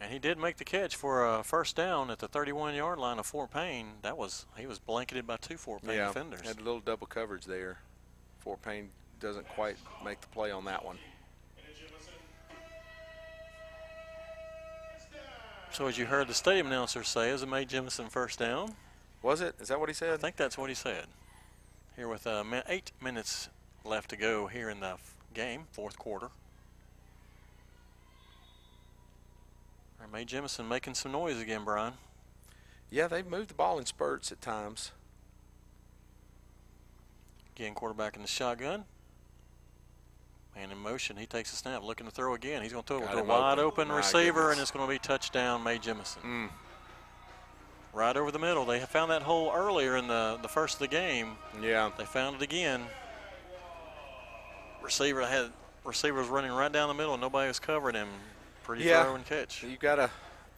And 0.00 0.12
he 0.12 0.18
did 0.18 0.38
make 0.38 0.56
the 0.56 0.64
catch 0.64 0.96
for 0.96 1.24
a 1.24 1.44
first 1.44 1.76
down 1.76 2.10
at 2.10 2.18
the 2.18 2.26
31 2.28 2.74
yard 2.74 2.98
line 2.98 3.20
of 3.20 3.26
Fort 3.26 3.52
Payne. 3.52 3.92
That 4.02 4.18
was 4.18 4.44
he 4.58 4.66
was 4.66 4.80
blanketed 4.80 5.24
by 5.26 5.36
two 5.36 5.56
Fort 5.56 5.82
Payne 5.82 5.96
yeah, 5.96 6.08
defenders. 6.08 6.40
had 6.40 6.58
a 6.58 6.64
little 6.64 6.80
double 6.80 7.06
coverage 7.06 7.44
there. 7.44 7.78
Fort 8.40 8.60
Payne 8.60 8.90
doesn't 9.20 9.48
quite 9.48 9.76
make 10.04 10.20
the 10.20 10.26
play 10.28 10.50
on 10.50 10.64
that 10.64 10.84
one. 10.84 10.98
So 15.76 15.86
as 15.88 15.98
you 15.98 16.06
heard 16.06 16.26
the 16.26 16.32
stadium 16.32 16.68
announcer 16.68 17.02
say, 17.02 17.28
is 17.28 17.42
it 17.42 17.50
Mae 17.50 17.66
Jemison 17.66 18.10
first 18.10 18.38
down? 18.38 18.76
Was 19.20 19.42
it? 19.42 19.56
Is 19.60 19.68
that 19.68 19.78
what 19.78 19.90
he 19.90 19.94
said? 19.94 20.08
I 20.08 20.16
think 20.16 20.36
that's 20.36 20.56
what 20.56 20.70
he 20.70 20.74
said. 20.74 21.04
Here 21.96 22.08
with 22.08 22.26
uh, 22.26 22.42
eight 22.66 22.92
minutes 23.02 23.50
left 23.84 24.08
to 24.08 24.16
go 24.16 24.46
here 24.46 24.70
in 24.70 24.80
the 24.80 24.96
game, 25.34 25.64
fourth 25.72 25.98
quarter. 25.98 26.30
Or 30.00 30.08
Mae 30.10 30.24
Jemison 30.24 30.66
making 30.66 30.94
some 30.94 31.12
noise 31.12 31.38
again, 31.38 31.62
Brian. 31.62 31.92
Yeah, 32.88 33.06
they've 33.06 33.26
moved 33.26 33.50
the 33.50 33.54
ball 33.54 33.78
in 33.78 33.84
spurts 33.84 34.32
at 34.32 34.40
times. 34.40 34.92
Again, 37.54 37.74
quarterback 37.74 38.16
in 38.16 38.22
the 38.22 38.28
shotgun. 38.28 38.84
Man 40.56 40.72
in 40.72 40.78
motion. 40.78 41.16
He 41.18 41.26
takes 41.26 41.52
a 41.52 41.56
snap, 41.56 41.82
looking 41.82 42.06
to 42.06 42.12
throw 42.12 42.34
again. 42.34 42.62
He's 42.62 42.72
going 42.72 42.82
to 42.82 42.88
throw 42.88 43.02
it 43.02 43.12
to 43.12 43.18
a 43.18 43.24
wide 43.24 43.58
open. 43.58 43.90
open 43.90 43.96
receiver, 43.96 44.32
goodness. 44.32 44.52
and 44.52 44.60
it's 44.62 44.70
going 44.70 44.86
to 44.86 44.90
be 44.90 44.98
touchdown, 44.98 45.62
Mae 45.62 45.78
Jemison. 45.78 46.22
Mm. 46.24 46.48
Right 47.92 48.16
over 48.16 48.30
the 48.30 48.38
middle. 48.38 48.64
They 48.64 48.80
found 48.80 49.10
that 49.10 49.22
hole 49.22 49.52
earlier 49.54 49.96
in 49.96 50.06
the, 50.06 50.38
the 50.40 50.48
first 50.48 50.76
of 50.76 50.80
the 50.80 50.88
game. 50.88 51.32
Yeah. 51.62 51.90
They 51.98 52.04
found 52.04 52.36
it 52.36 52.42
again. 52.42 52.82
Receiver 54.82 55.26
had 55.26 55.50
receiver 55.84 56.18
was 56.18 56.28
running 56.28 56.52
right 56.52 56.72
down 56.72 56.88
the 56.88 56.94
middle. 56.94 57.16
Nobody 57.18 57.48
was 57.48 57.58
covering 57.58 57.94
him. 57.94 58.08
Pretty 58.62 58.84
yeah. 58.84 59.04
throw 59.04 59.14
and 59.14 59.24
catch. 59.24 59.62
You 59.62 59.76
gotta, 59.78 60.10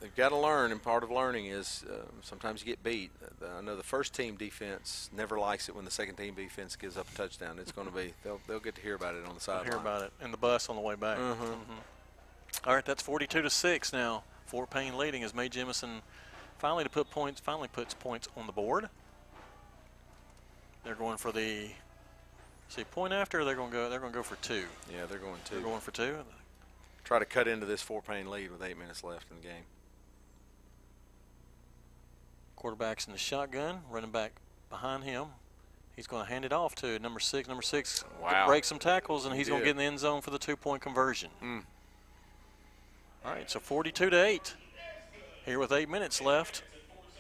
you've 0.02 0.14
got 0.16 0.28
to 0.30 0.36
learn, 0.36 0.70
and 0.72 0.82
part 0.82 1.02
of 1.02 1.10
learning 1.10 1.46
is 1.46 1.84
uh, 1.90 1.94
sometimes 2.22 2.60
you 2.60 2.66
get 2.66 2.82
beat. 2.82 3.10
I 3.56 3.60
know 3.60 3.76
the 3.76 3.82
first 3.82 4.14
team 4.14 4.36
defense 4.36 5.10
never 5.16 5.38
likes 5.38 5.68
it 5.68 5.74
when 5.74 5.84
the 5.84 5.90
second 5.90 6.16
team 6.16 6.34
defense 6.34 6.76
gives 6.76 6.96
up 6.96 7.06
a 7.12 7.16
touchdown. 7.16 7.58
It's 7.58 7.72
going 7.72 7.88
to 7.88 7.92
be 7.94 8.12
they'll 8.24 8.40
they'll 8.46 8.60
get 8.60 8.74
to 8.76 8.80
hear 8.82 8.94
about 8.94 9.14
it 9.14 9.24
on 9.26 9.34
the 9.34 9.40
sideline. 9.40 9.66
hear 9.66 9.76
about 9.76 10.02
it 10.02 10.12
in 10.22 10.30
the 10.30 10.36
bus 10.36 10.68
on 10.68 10.76
the 10.76 10.82
way 10.82 10.94
back. 10.94 11.18
Mhm. 11.18 11.36
Mhm. 11.36 11.56
All 12.66 12.74
right, 12.74 12.84
that's 12.84 13.02
42 13.02 13.42
to 13.42 13.50
six 13.50 13.92
now. 13.92 14.24
Fort 14.46 14.70
Payne 14.70 14.96
leading 14.96 15.22
as 15.22 15.34
Mae 15.34 15.48
Jemison 15.48 16.00
finally 16.58 16.82
to 16.84 16.90
put 16.90 17.10
points. 17.10 17.40
Finally 17.40 17.68
puts 17.68 17.94
points 17.94 18.26
on 18.36 18.46
the 18.46 18.52
board. 18.52 18.88
They're 20.84 20.94
going 20.94 21.18
for 21.18 21.32
the 21.32 21.70
see 22.68 22.84
point 22.84 23.12
after. 23.12 23.44
They're 23.44 23.54
going 23.56 23.70
to 23.70 23.76
go. 23.76 23.90
They're 23.90 24.00
going 24.00 24.12
to 24.12 24.16
go 24.18 24.22
for 24.22 24.36
two. 24.36 24.64
Yeah, 24.92 25.06
they're 25.06 25.18
going 25.18 25.36
to 25.46 25.50
They're 25.54 25.62
going 25.62 25.80
for 25.80 25.90
two. 25.90 26.18
try 27.04 27.18
to 27.18 27.24
cut 27.24 27.46
into 27.48 27.66
this 27.66 27.82
Fort 27.82 28.06
Payne 28.06 28.30
lead 28.30 28.50
with 28.50 28.62
eight 28.62 28.76
minutes 28.78 29.02
left 29.04 29.30
in 29.30 29.36
the 29.36 29.42
game. 29.42 29.64
Quarterback's 32.62 33.06
in 33.06 33.12
the 33.12 33.18
shotgun, 33.20 33.82
running 33.88 34.10
back 34.10 34.32
behind 34.68 35.04
him. 35.04 35.26
He's 35.94 36.08
going 36.08 36.24
to 36.26 36.28
hand 36.28 36.44
it 36.44 36.52
off 36.52 36.74
to 36.76 36.98
number 36.98 37.20
six. 37.20 37.46
Number 37.46 37.62
six 37.62 38.04
Wow. 38.20 38.48
breaks 38.48 38.66
some 38.66 38.80
tackles, 38.80 39.26
and 39.26 39.32
He 39.32 39.38
he's 39.38 39.48
going 39.48 39.60
to 39.60 39.64
get 39.64 39.70
in 39.70 39.76
the 39.76 39.84
end 39.84 40.00
zone 40.00 40.20
for 40.22 40.30
the 40.30 40.40
two-point 40.40 40.82
conversion. 40.82 41.30
Mm. 41.40 41.62
All 43.24 43.32
right, 43.32 43.48
so 43.48 43.60
42 43.60 44.10
to 44.10 44.24
eight. 44.24 44.56
Here 45.44 45.60
with 45.60 45.70
eight 45.70 45.88
minutes 45.88 46.20
left. 46.20 46.64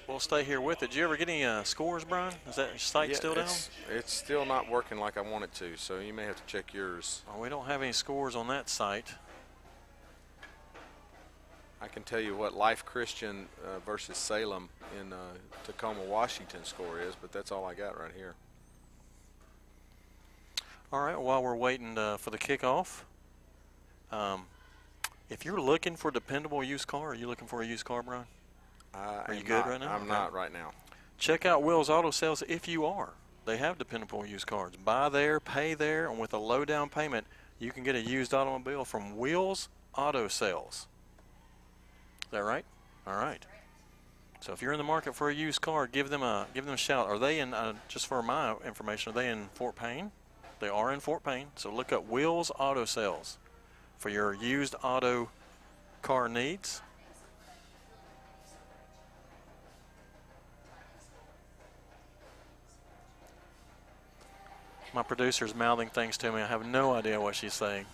We'll 0.08 0.18
stay 0.18 0.42
here 0.42 0.60
with 0.60 0.82
it. 0.82 0.90
Did 0.90 0.96
you 0.96 1.04
ever 1.04 1.16
get 1.16 1.28
any 1.28 1.44
uh, 1.44 1.62
scores, 1.62 2.02
Brian? 2.04 2.34
Is 2.48 2.56
that 2.56 2.80
site 2.80 3.10
Yeah, 3.10 3.14
still 3.16 3.34
down? 3.36 3.44
it's, 3.44 3.70
It's 3.88 4.12
still 4.12 4.44
not 4.44 4.68
working 4.68 4.98
like 4.98 5.16
I 5.16 5.20
want 5.20 5.44
it 5.44 5.54
to, 5.54 5.76
so 5.76 6.00
you 6.00 6.12
may 6.12 6.24
have 6.24 6.34
to 6.36 6.42
check 6.46 6.74
yours. 6.74 7.22
Oh, 7.32 7.38
we 7.40 7.48
don't 7.48 7.66
have 7.66 7.80
any 7.80 7.92
scores 7.92 8.34
on 8.34 8.48
that 8.48 8.68
site. 8.68 9.14
I 11.80 11.86
can 11.86 12.02
tell 12.02 12.20
you 12.20 12.34
what 12.36 12.54
Life 12.56 12.84
Christian 12.84 13.46
uh, 13.64 13.78
versus 13.80 14.16
Salem 14.16 14.68
in 15.00 15.12
uh, 15.12 15.16
Tacoma, 15.64 16.02
Washington 16.02 16.64
score 16.64 17.00
is, 17.00 17.14
but 17.20 17.30
that's 17.32 17.52
all 17.52 17.64
I 17.64 17.74
got 17.74 17.98
right 17.98 18.10
here. 18.16 18.34
All 20.92 21.00
right, 21.00 21.18
while 21.20 21.42
we're 21.42 21.54
waiting 21.54 21.96
uh, 21.96 22.16
for 22.16 22.30
the 22.30 22.38
kickoff, 22.38 23.02
um, 24.10 24.46
if 25.30 25.44
you're 25.44 25.60
looking 25.60 25.94
for 25.96 26.08
a 26.08 26.12
dependable 26.12 26.64
used 26.64 26.86
car, 26.88 27.10
are 27.10 27.14
you 27.14 27.26
looking 27.28 27.46
for 27.46 27.62
a 27.62 27.66
used 27.66 27.84
car, 27.84 28.02
Brian? 28.02 28.24
Are 28.94 29.34
you 29.34 29.42
good 29.42 29.50
not- 29.50 29.68
right 29.68 29.80
now? 29.80 29.92
I'm 29.94 30.02
Okay. 30.02 30.08
not 30.10 30.32
right 30.32 30.52
now. 30.52 30.72
Check 31.18 31.44
out 31.44 31.62
Will's 31.62 31.90
Auto 31.90 32.10
Sales 32.10 32.42
if 32.48 32.66
you 32.66 32.86
are. 32.86 33.10
They 33.44 33.56
have 33.58 33.78
dependable 33.78 34.24
used 34.26 34.46
cars. 34.46 34.74
Buy 34.84 35.08
there, 35.08 35.40
pay 35.40 35.74
there, 35.74 36.08
and 36.10 36.18
with 36.18 36.32
a 36.32 36.38
low 36.38 36.64
down 36.64 36.88
payment, 36.88 37.26
you 37.58 37.70
can 37.70 37.82
get 37.84 37.94
a 37.94 38.00
used 38.00 38.32
automobile 38.34 38.84
from 38.84 39.16
Will's 39.16 39.68
Auto 39.96 40.28
Sales. 40.28 40.86
Is 42.28 42.32
that 42.32 42.44
right? 42.44 42.64
All 43.06 43.16
right. 43.16 43.42
So 44.40 44.52
if 44.52 44.60
you're 44.60 44.72
in 44.72 44.78
the 44.78 44.84
market 44.84 45.14
for 45.14 45.30
a 45.30 45.34
used 45.34 45.62
car, 45.62 45.86
give 45.86 46.10
them 46.10 46.22
a 46.22 46.46
give 46.52 46.66
them 46.66 46.74
a 46.74 46.78
shout. 46.78 47.06
Are 47.06 47.18
they 47.18 47.40
in? 47.40 47.54
Uh, 47.54 47.72
just 47.88 48.06
for 48.06 48.22
my 48.22 48.54
information, 48.66 49.10
are 49.10 49.14
they 49.14 49.30
in 49.30 49.48
Fort 49.54 49.76
Payne? 49.76 50.12
They 50.60 50.68
are 50.68 50.92
in 50.92 51.00
Fort 51.00 51.24
Payne. 51.24 51.46
So 51.56 51.72
look 51.72 51.90
up 51.90 52.06
Will's 52.06 52.52
Auto 52.58 52.84
Sales 52.84 53.38
for 53.96 54.10
your 54.10 54.34
used 54.34 54.74
auto 54.82 55.30
car 56.02 56.28
needs. 56.28 56.82
My 64.92 65.02
producer's 65.02 65.54
mouthing 65.54 65.88
things 65.88 66.18
to 66.18 66.30
me. 66.30 66.42
I 66.42 66.46
have 66.46 66.66
no 66.66 66.92
idea 66.92 67.18
what 67.20 67.36
she's 67.36 67.54
saying. 67.54 67.86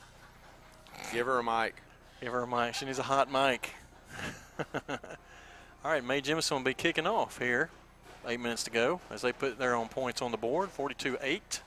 Give 1.13 1.27
her 1.27 1.39
a 1.39 1.45
mic. 1.45 1.77
Give 2.21 2.33
her 2.33 2.43
a 2.43 2.47
mic. 2.47 2.75
She 2.75 2.85
needs 2.85 2.99
a 2.99 3.05
hot 3.05 3.31
mic. 3.31 3.71
All 5.85 5.91
right, 5.91 6.05
Mae 6.05 6.21
Jemison 6.21 6.53
will 6.53 6.61
be 6.61 6.75
kicking 6.75 7.07
off 7.07 7.39
here. 7.39 7.71
Eight 8.27 8.41
minutes 8.41 8.65
to 8.65 8.71
go 8.71 9.01
as 9.11 9.23
they 9.23 9.33
put 9.33 9.59
their 9.59 9.75
own 9.75 9.89
points 9.89 10.23
on 10.23 10.31
the 10.31 10.37
board, 10.37 10.71
42-8. 10.77 11.61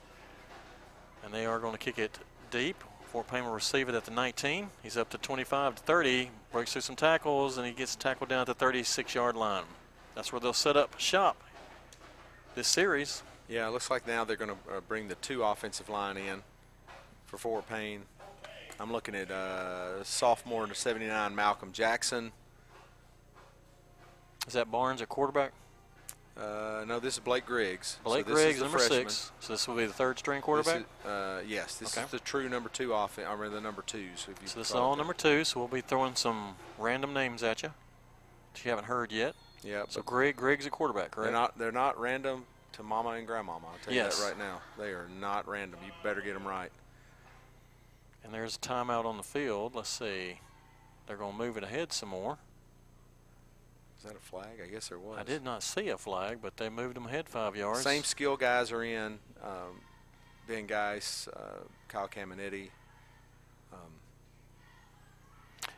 And 1.24 1.32
they 1.32 1.46
are 1.46 1.58
going 1.58 1.72
to 1.72 1.78
kick 1.78 1.98
it 1.98 2.18
deep. 2.50 2.82
Fort 3.12 3.28
Payne 3.28 3.44
will 3.44 3.52
receive 3.52 3.88
it 3.88 3.94
at 3.94 4.04
the 4.04 4.10
19. 4.10 4.68
He's 4.82 4.96
up 4.96 5.08
to 5.10 5.18
25 5.18 5.76
to 5.76 5.82
30, 5.82 6.30
breaks 6.52 6.72
through 6.72 6.82
some 6.82 6.96
tackles, 6.96 7.56
and 7.58 7.66
he 7.66 7.72
gets 7.72 7.96
tackled 7.96 8.28
down 8.28 8.40
at 8.40 8.46
the 8.46 8.54
36-yard 8.54 9.36
line. 9.36 9.64
That's 10.14 10.32
where 10.32 10.40
they'll 10.40 10.52
set 10.52 10.76
up 10.76 10.98
shop 10.98 11.36
this 12.54 12.66
series. 12.68 13.22
Yeah, 13.48 13.68
it 13.68 13.70
looks 13.70 13.88
like 13.88 14.06
now 14.06 14.24
they're 14.24 14.36
going 14.36 14.50
to 14.50 14.76
uh, 14.76 14.80
bring 14.80 15.08
the 15.08 15.14
two 15.16 15.42
offensive 15.42 15.88
line 15.88 16.16
in 16.16 16.42
for 17.26 17.38
Fort 17.38 17.68
Payne. 17.68 18.02
I'm 18.80 18.92
looking 18.92 19.14
at 19.14 19.30
uh, 19.30 20.02
sophomore 20.04 20.66
to 20.66 20.74
79 20.74 21.34
Malcolm 21.34 21.72
Jackson. 21.72 22.32
Is 24.48 24.54
that 24.54 24.70
Barnes 24.70 25.02
at 25.02 25.08
quarterback? 25.08 25.52
Uh, 26.36 26.84
no, 26.86 26.98
this 27.00 27.14
is 27.14 27.20
Blake 27.20 27.44
Griggs. 27.44 27.98
Blake 28.04 28.26
so 28.26 28.32
Griggs, 28.32 28.60
number 28.60 28.78
freshman. 28.78 29.00
six. 29.10 29.32
So 29.40 29.52
this 29.52 29.68
will 29.68 29.74
be 29.76 29.86
the 29.86 29.92
third 29.92 30.18
string 30.18 30.38
This 30.38 30.44
quarterback? 30.44 30.80
is- 31.04 31.06
uh, 31.06 31.42
yes, 31.46 31.76
this 31.76 31.96
Okay. 31.96 32.04
is 32.04 32.10
the 32.12 32.20
true 32.20 32.48
number 32.48 32.68
two 32.70 32.94
offense. 32.94 33.26
I 33.28 33.36
mean, 33.36 33.50
the 33.52 33.60
number 33.60 33.82
twos. 33.82 34.20
So 34.20 34.32
this 34.56 34.56
is 34.70 34.72
all 34.74 34.96
number 34.96 35.12
two, 35.14 35.44
so 35.44 35.58
we'll 35.60 35.68
be 35.68 35.80
throwing 35.80 36.14
some 36.14 36.56
random 36.78 37.12
names 37.12 37.42
at 37.42 37.62
you 37.62 37.72
that 38.54 38.64
you 38.64 38.70
haven't 38.70 38.86
heard 38.86 39.12
yet. 39.12 39.34
Yeah. 39.62 39.82
So 39.88 40.00
Greg, 40.00 40.36
Greg's 40.36 40.64
a 40.64 40.70
quarterback, 40.70 41.14
They're 41.14 41.30
not. 41.32 41.58
They're 41.58 41.72
not 41.72 41.98
random 42.00 42.46
to 42.72 42.82
Mama 42.84 43.10
and 43.10 43.26
Grandmama. 43.26 43.66
I'll 43.66 43.78
tell 43.84 43.92
Yes. 43.92 44.16
you 44.18 44.24
that 44.24 44.30
right 44.30 44.38
now. 44.38 44.60
They 44.78 44.90
are 44.92 45.08
not 45.08 45.46
random. 45.48 45.80
You 45.84 45.90
better 46.02 46.20
get 46.20 46.34
them 46.34 46.46
right. 46.46 46.70
And 48.24 48.32
there's 48.32 48.54
a 48.56 48.60
timeout 48.60 49.04
on 49.04 49.16
the 49.16 49.22
field. 49.24 49.74
Let's 49.74 49.88
see. 49.90 50.40
They're 51.06 51.16
going 51.16 51.32
to 51.32 51.38
move 51.38 51.56
it 51.56 51.64
ahead 51.64 51.92
some 51.92 52.10
more. 52.10 52.38
Is 53.98 54.04
that 54.04 54.14
a 54.14 54.20
flag? 54.20 54.60
I 54.62 54.68
guess 54.68 54.88
there 54.88 54.98
was. 54.98 55.18
I 55.18 55.24
did 55.24 55.42
not 55.42 55.62
see 55.62 55.88
a 55.88 55.98
flag, 55.98 56.38
but 56.40 56.56
they 56.56 56.68
moved 56.68 56.94
them 56.94 57.06
ahead 57.06 57.28
five 57.28 57.56
yards. 57.56 57.82
Same 57.82 58.04
skill 58.04 58.36
guys 58.36 58.70
are 58.70 58.84
in. 58.84 59.18
Um, 59.42 59.80
ben 60.46 60.66
Geis, 60.66 61.28
uh, 61.34 61.64
Kyle 61.88 62.08
Caminiti. 62.08 62.68
Um, 63.72 63.78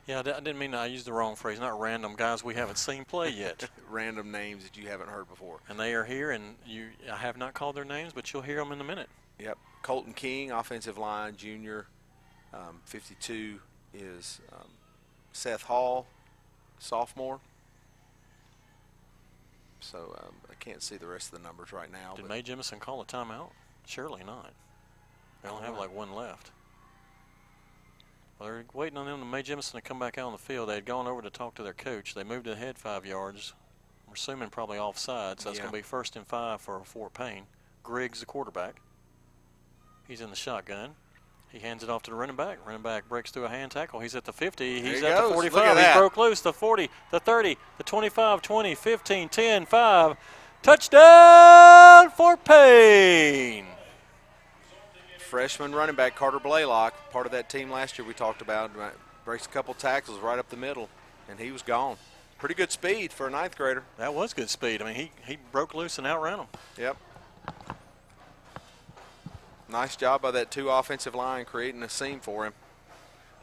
Yeah, 0.05 0.19
I, 0.19 0.21
didn't 0.21 0.59
mean 0.59 0.75
I 0.75 0.85
used 0.85 1.07
the 1.07 1.13
wrong 1.13 1.35
phrase. 1.35 1.59
Not 1.59 1.79
random 1.79 2.15
guys 2.15 2.43
we 2.43 2.53
haven't 2.53 2.77
seen 2.77 3.05
play 3.05 3.29
yet. 3.29 3.67
random 3.89 4.31
names 4.31 4.63
that 4.65 4.77
you 4.77 4.87
haven't 4.87 5.09
heard 5.09 5.27
before. 5.27 5.59
and 5.67 5.79
they 5.79 5.93
are 5.95 6.03
here, 6.03 6.29
and 6.31 6.55
you. 6.65 6.89
I 7.11 7.17
have 7.17 7.37
not 7.37 7.55
called 7.55 7.75
their 7.75 7.85
names, 7.85 8.13
but 8.13 8.31
you'll 8.31 8.43
hear 8.43 8.57
them 8.57 8.71
in 8.71 8.79
a 8.79 8.83
minute. 8.83 9.09
Yep. 9.39 9.57
Colton 9.81 10.13
King, 10.13 10.51
offensive 10.51 10.99
line, 10.99 11.35
junior. 11.35 11.87
Um, 12.53 12.81
52 12.85 13.59
is 13.93 14.41
um, 14.51 14.67
Seth 15.31 15.63
Hall, 15.63 16.05
sophomore. 16.77 17.39
So 19.81 20.15
um, 20.23 20.33
I 20.49 20.53
can't 20.55 20.81
see 20.81 20.97
the 20.97 21.07
rest 21.07 21.33
of 21.33 21.39
the 21.39 21.43
numbers 21.45 21.73
right 21.73 21.91
now. 21.91 22.13
Did 22.15 22.27
Mae 22.29 22.41
Jemison 22.41 22.79
call 22.79 23.01
a 23.01 23.05
timeout? 23.05 23.49
Surely 23.85 24.23
not. 24.23 24.51
They 25.43 25.49
only 25.49 25.63
have 25.65 25.77
like 25.77 25.93
one 25.93 26.13
left. 26.13 26.51
Well, 28.39 28.49
they're 28.49 28.65
waiting 28.73 28.97
on 28.97 29.05
them 29.07 29.19
to 29.19 29.25
Mae 29.25 29.41
Jemison 29.43 29.73
to 29.73 29.81
come 29.81 29.99
back 29.99 30.17
out 30.17 30.27
on 30.27 30.31
the 30.33 30.37
field. 30.37 30.69
They 30.69 30.75
had 30.75 30.85
gone 30.85 31.07
over 31.07 31.21
to 31.21 31.29
talk 31.29 31.55
to 31.55 31.63
their 31.63 31.73
coach. 31.73 32.13
They 32.13 32.23
moved 32.23 32.47
ahead 32.47 32.77
five 32.77 33.05
yards. 33.05 33.53
We're 34.07 34.13
assuming 34.13 34.49
probably 34.49 34.77
offside, 34.77 35.39
so 35.39 35.49
that's 35.49 35.57
Yeah. 35.57 35.63
going 35.63 35.73
to 35.73 35.77
be 35.79 35.83
first 35.83 36.15
and 36.15 36.27
five 36.27 36.61
for 36.61 36.83
Fort 36.83 37.13
Payne. 37.13 37.45
Griggs, 37.83 38.19
the 38.19 38.25
quarterback. 38.25 38.81
He's 40.07 40.21
in 40.21 40.29
the 40.29 40.35
shotgun. 40.35 40.95
He 41.51 41.59
hands 41.59 41.83
it 41.83 41.89
off 41.89 42.03
to 42.03 42.11
the 42.11 42.15
running 42.15 42.35
back. 42.37 42.59
Running 42.65 42.81
back 42.81 43.09
breaks 43.09 43.29
through 43.31 43.45
a 43.45 43.49
hand 43.49 43.71
tackle. 43.71 43.99
He's 43.99 44.15
at 44.15 44.23
the 44.23 44.31
50. 44.33 44.81
There 44.81 44.91
He's 44.91 45.01
he 45.01 45.05
at 45.07 45.17
goes. 45.17 45.29
the 45.29 45.33
45. 45.33 45.77
at 45.77 45.93
He 45.93 45.99
broke 45.99 46.15
loose. 46.17 46.41
The 46.41 46.53
40, 46.53 46.89
the 47.11 47.19
30, 47.19 47.57
the 47.77 47.83
25, 47.83 48.41
20, 48.41 48.75
15, 48.75 49.29
10, 49.29 49.65
5. 49.65 50.17
Touchdown, 50.63 52.09
for 52.11 52.37
Payne. 52.37 53.65
freshman 55.17 55.73
running 55.73 55.95
back 55.95 56.15
Carter 56.15 56.39
Blaylock, 56.39 56.93
part 57.11 57.25
of 57.25 57.31
that 57.31 57.49
team 57.49 57.71
last 57.71 57.97
year 57.97 58.07
we 58.07 58.13
talked 58.13 58.41
about, 58.41 58.75
right, 58.75 58.93
breaks 59.25 59.45
a 59.45 59.49
couple 59.49 59.73
tackles 59.73 60.19
right 60.19 60.37
up 60.37 60.49
the 60.49 60.57
middle, 60.57 60.87
and 61.29 61.39
he 61.39 61.51
was 61.51 61.61
gone. 61.63 61.97
Pretty 62.37 62.53
good 62.55 62.71
speed 62.71 63.11
for 63.11 63.27
a 63.27 63.31
ninth 63.31 63.57
grader. 63.57 63.83
That 63.97 64.13
was 64.13 64.33
good 64.33 64.49
speed. 64.49 64.81
I 64.81 64.85
mean, 64.85 64.95
he, 64.95 65.11
he 65.25 65.37
broke 65.51 65.73
loose 65.73 65.97
and 65.97 66.05
outran 66.05 66.39
him. 66.39 66.47
Yep. 66.77 66.97
Nice 69.71 69.95
job 69.95 70.21
by 70.21 70.31
that 70.31 70.51
two 70.51 70.69
offensive 70.69 71.15
line 71.15 71.45
creating 71.45 71.81
a 71.81 71.89
seam 71.89 72.19
for 72.19 72.45
him. 72.45 72.53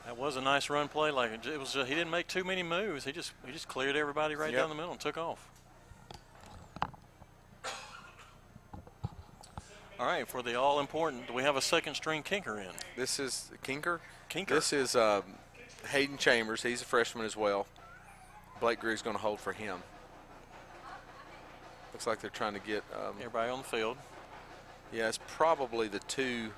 That 0.05 0.19
was 0.19 0.37
a 0.37 0.41
nice 0.43 0.69
run 0.69 0.89
play. 0.89 1.11
Like 1.11 1.45
it 1.47 1.59
was, 1.59 1.75
uh, 1.75 1.85
he 1.85 1.95
didn't 1.95 2.11
make 2.11 2.27
too 2.29 2.45
many 2.45 2.63
moves. 2.63 3.05
He 3.05 3.13
just 3.13 3.33
he 3.47 3.53
just 3.53 3.67
cleared 3.69 3.97
everybody 3.97 4.35
right 4.35 4.53
Yep. 4.53 4.61
down 4.61 4.69
the 4.69 4.75
middle 4.75 4.91
and 4.93 5.01
took 5.01 5.17
off. 5.17 5.49
All 10.01 10.07
right, 10.07 10.29
for 10.29 10.43
the 10.43 10.55
all 10.55 10.79
important, 10.79 11.27
do 11.27 11.33
we 11.33 11.43
have 11.43 11.57
a 11.57 11.61
second 11.61 11.95
string 11.95 12.23
kinker 12.23 12.59
in. 12.61 12.71
This 12.97 13.19
is 13.19 13.51
Kinker. 13.65 13.99
Kinker. 14.31 14.49
This 14.49 14.73
is 14.73 14.95
um, 14.95 15.25
Hayden 15.89 16.19
Chambers. 16.19 16.63
He's 16.63 16.83
a 16.83 16.85
freshman 16.85 17.25
as 17.27 17.37
well. 17.37 17.67
Blake 18.61 18.79
Greer's 18.79 19.03
going 19.03 19.17
to 19.17 19.23
hold 19.23 19.41
for 19.41 19.53
him. 19.53 19.79
Looks 21.93 22.07
like 22.07 22.21
they're 22.21 22.31
trying 22.31 22.55
to 22.55 22.61
get. 22.61 22.85
Um, 22.95 23.15
Everybody 23.19 23.51
on 23.51 23.59
the 23.59 23.65
field. 23.65 23.97
Yeah, 24.93 25.09
it's 25.09 25.19
probably 25.27 25.89
the 25.89 25.99
two, 26.01 26.49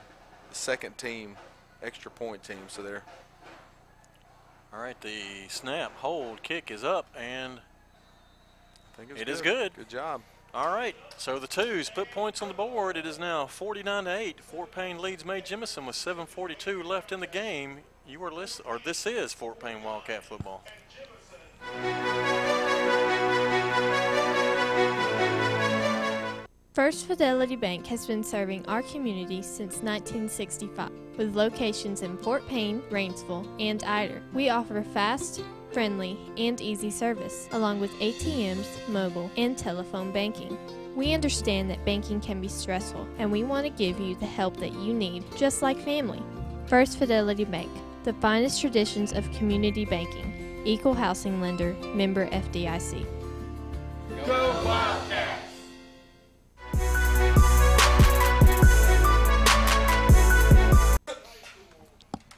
the 0.48 0.54
second 0.54 0.96
team, 0.98 1.36
extra 1.82 2.10
point 2.10 2.42
team. 2.42 2.68
So 2.68 2.82
they're 2.82 3.02
All 4.72 4.80
right, 4.80 5.00
the 5.00 5.48
snap, 5.48 5.92
hold, 5.96 6.42
kick 6.42 6.70
is 6.70 6.84
up, 6.84 7.06
and 7.18 7.58
I 7.58 8.96
think 8.96 9.18
it 9.18 9.28
is 9.28 9.40
good. 9.40 9.74
Good 9.74 9.88
job. 9.88 10.22
All 10.54 10.68
right, 10.68 10.96
so 11.16 11.38
the 11.38 11.46
twos 11.46 11.90
put 11.90 12.10
points 12.10 12.42
on 12.42 12.48
the 12.48 12.54
board. 12.54 12.96
It 12.96 13.06
is 13.06 13.18
now 13.18 13.46
49 13.46 14.04
to 14.04 14.16
8. 14.16 14.40
Fort 14.40 14.72
Payne 14.72 14.98
leads 14.98 15.24
Mae 15.24 15.40
Jemison 15.40 15.86
with 15.86 15.96
7:42 15.96 16.84
left 16.84 17.12
in 17.12 17.20
the 17.20 17.26
game. 17.26 17.78
You 18.06 18.22
are 18.24 18.32
listening, 18.32 18.68
or 18.68 18.78
this 18.78 19.06
is 19.06 19.32
Fort 19.32 19.60
Payne 19.60 19.82
Wildcat 19.82 20.24
football. 20.24 20.64
First 26.80 27.08
Fidelity 27.08 27.56
Bank 27.56 27.86
has 27.88 28.06
been 28.06 28.24
serving 28.24 28.64
our 28.64 28.80
community 28.80 29.42
since 29.42 29.82
1965 29.82 30.90
with 31.18 31.36
locations 31.36 32.00
in 32.00 32.16
Fort 32.16 32.48
Payne, 32.48 32.80
Rainsville, 32.90 33.46
and 33.60 33.84
Ider. 33.84 34.22
We 34.32 34.48
offer 34.48 34.82
fast, 34.82 35.42
friendly, 35.72 36.16
and 36.38 36.58
easy 36.58 36.90
service, 36.90 37.50
along 37.52 37.80
with 37.80 37.92
ATMs, 38.00 38.66
mobile, 38.88 39.30
and 39.36 39.58
telephone 39.58 40.10
banking. 40.10 40.56
We 40.96 41.12
understand 41.12 41.68
that 41.68 41.84
banking 41.84 42.18
can 42.18 42.40
be 42.40 42.48
stressful, 42.48 43.06
and 43.18 43.30
we 43.30 43.44
want 43.44 43.66
to 43.66 43.70
give 43.70 44.00
you 44.00 44.14
the 44.14 44.24
help 44.24 44.56
that 44.56 44.72
you 44.72 44.94
need, 44.94 45.22
just 45.36 45.60
like 45.60 45.76
family. 45.84 46.22
First 46.64 46.98
Fidelity 46.98 47.44
Bank, 47.44 47.70
the 48.04 48.14
finest 48.14 48.58
traditions 48.58 49.12
of 49.12 49.30
community 49.32 49.84
banking, 49.84 50.62
equal 50.64 50.94
housing 50.94 51.42
lender, 51.42 51.74
member 51.92 52.26
FDIC. 52.28 53.04
Go 54.24 54.62
Wildcats! 54.64 55.49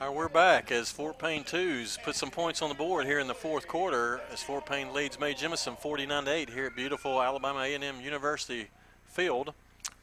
Right, 0.02 0.12
we're 0.12 0.28
back 0.28 0.72
as 0.72 0.90
Fort 0.90 1.16
Payne 1.16 1.44
twos 1.44 1.96
put 2.02 2.16
some 2.16 2.28
points 2.28 2.60
on 2.60 2.68
the 2.68 2.74
board 2.74 3.06
here 3.06 3.20
in 3.20 3.28
the 3.28 3.34
fourth 3.36 3.68
quarter 3.68 4.20
as 4.32 4.42
Fort 4.42 4.66
Payne 4.66 4.92
leads 4.92 5.20
Mae 5.20 5.32
Jemison 5.32 5.78
49 5.78 6.24
to 6.24 6.32
8 6.32 6.50
here 6.50 6.66
at 6.66 6.74
beautiful 6.74 7.22
Alabama 7.22 7.60
A&M 7.60 8.00
University 8.00 8.66
Field. 9.04 9.54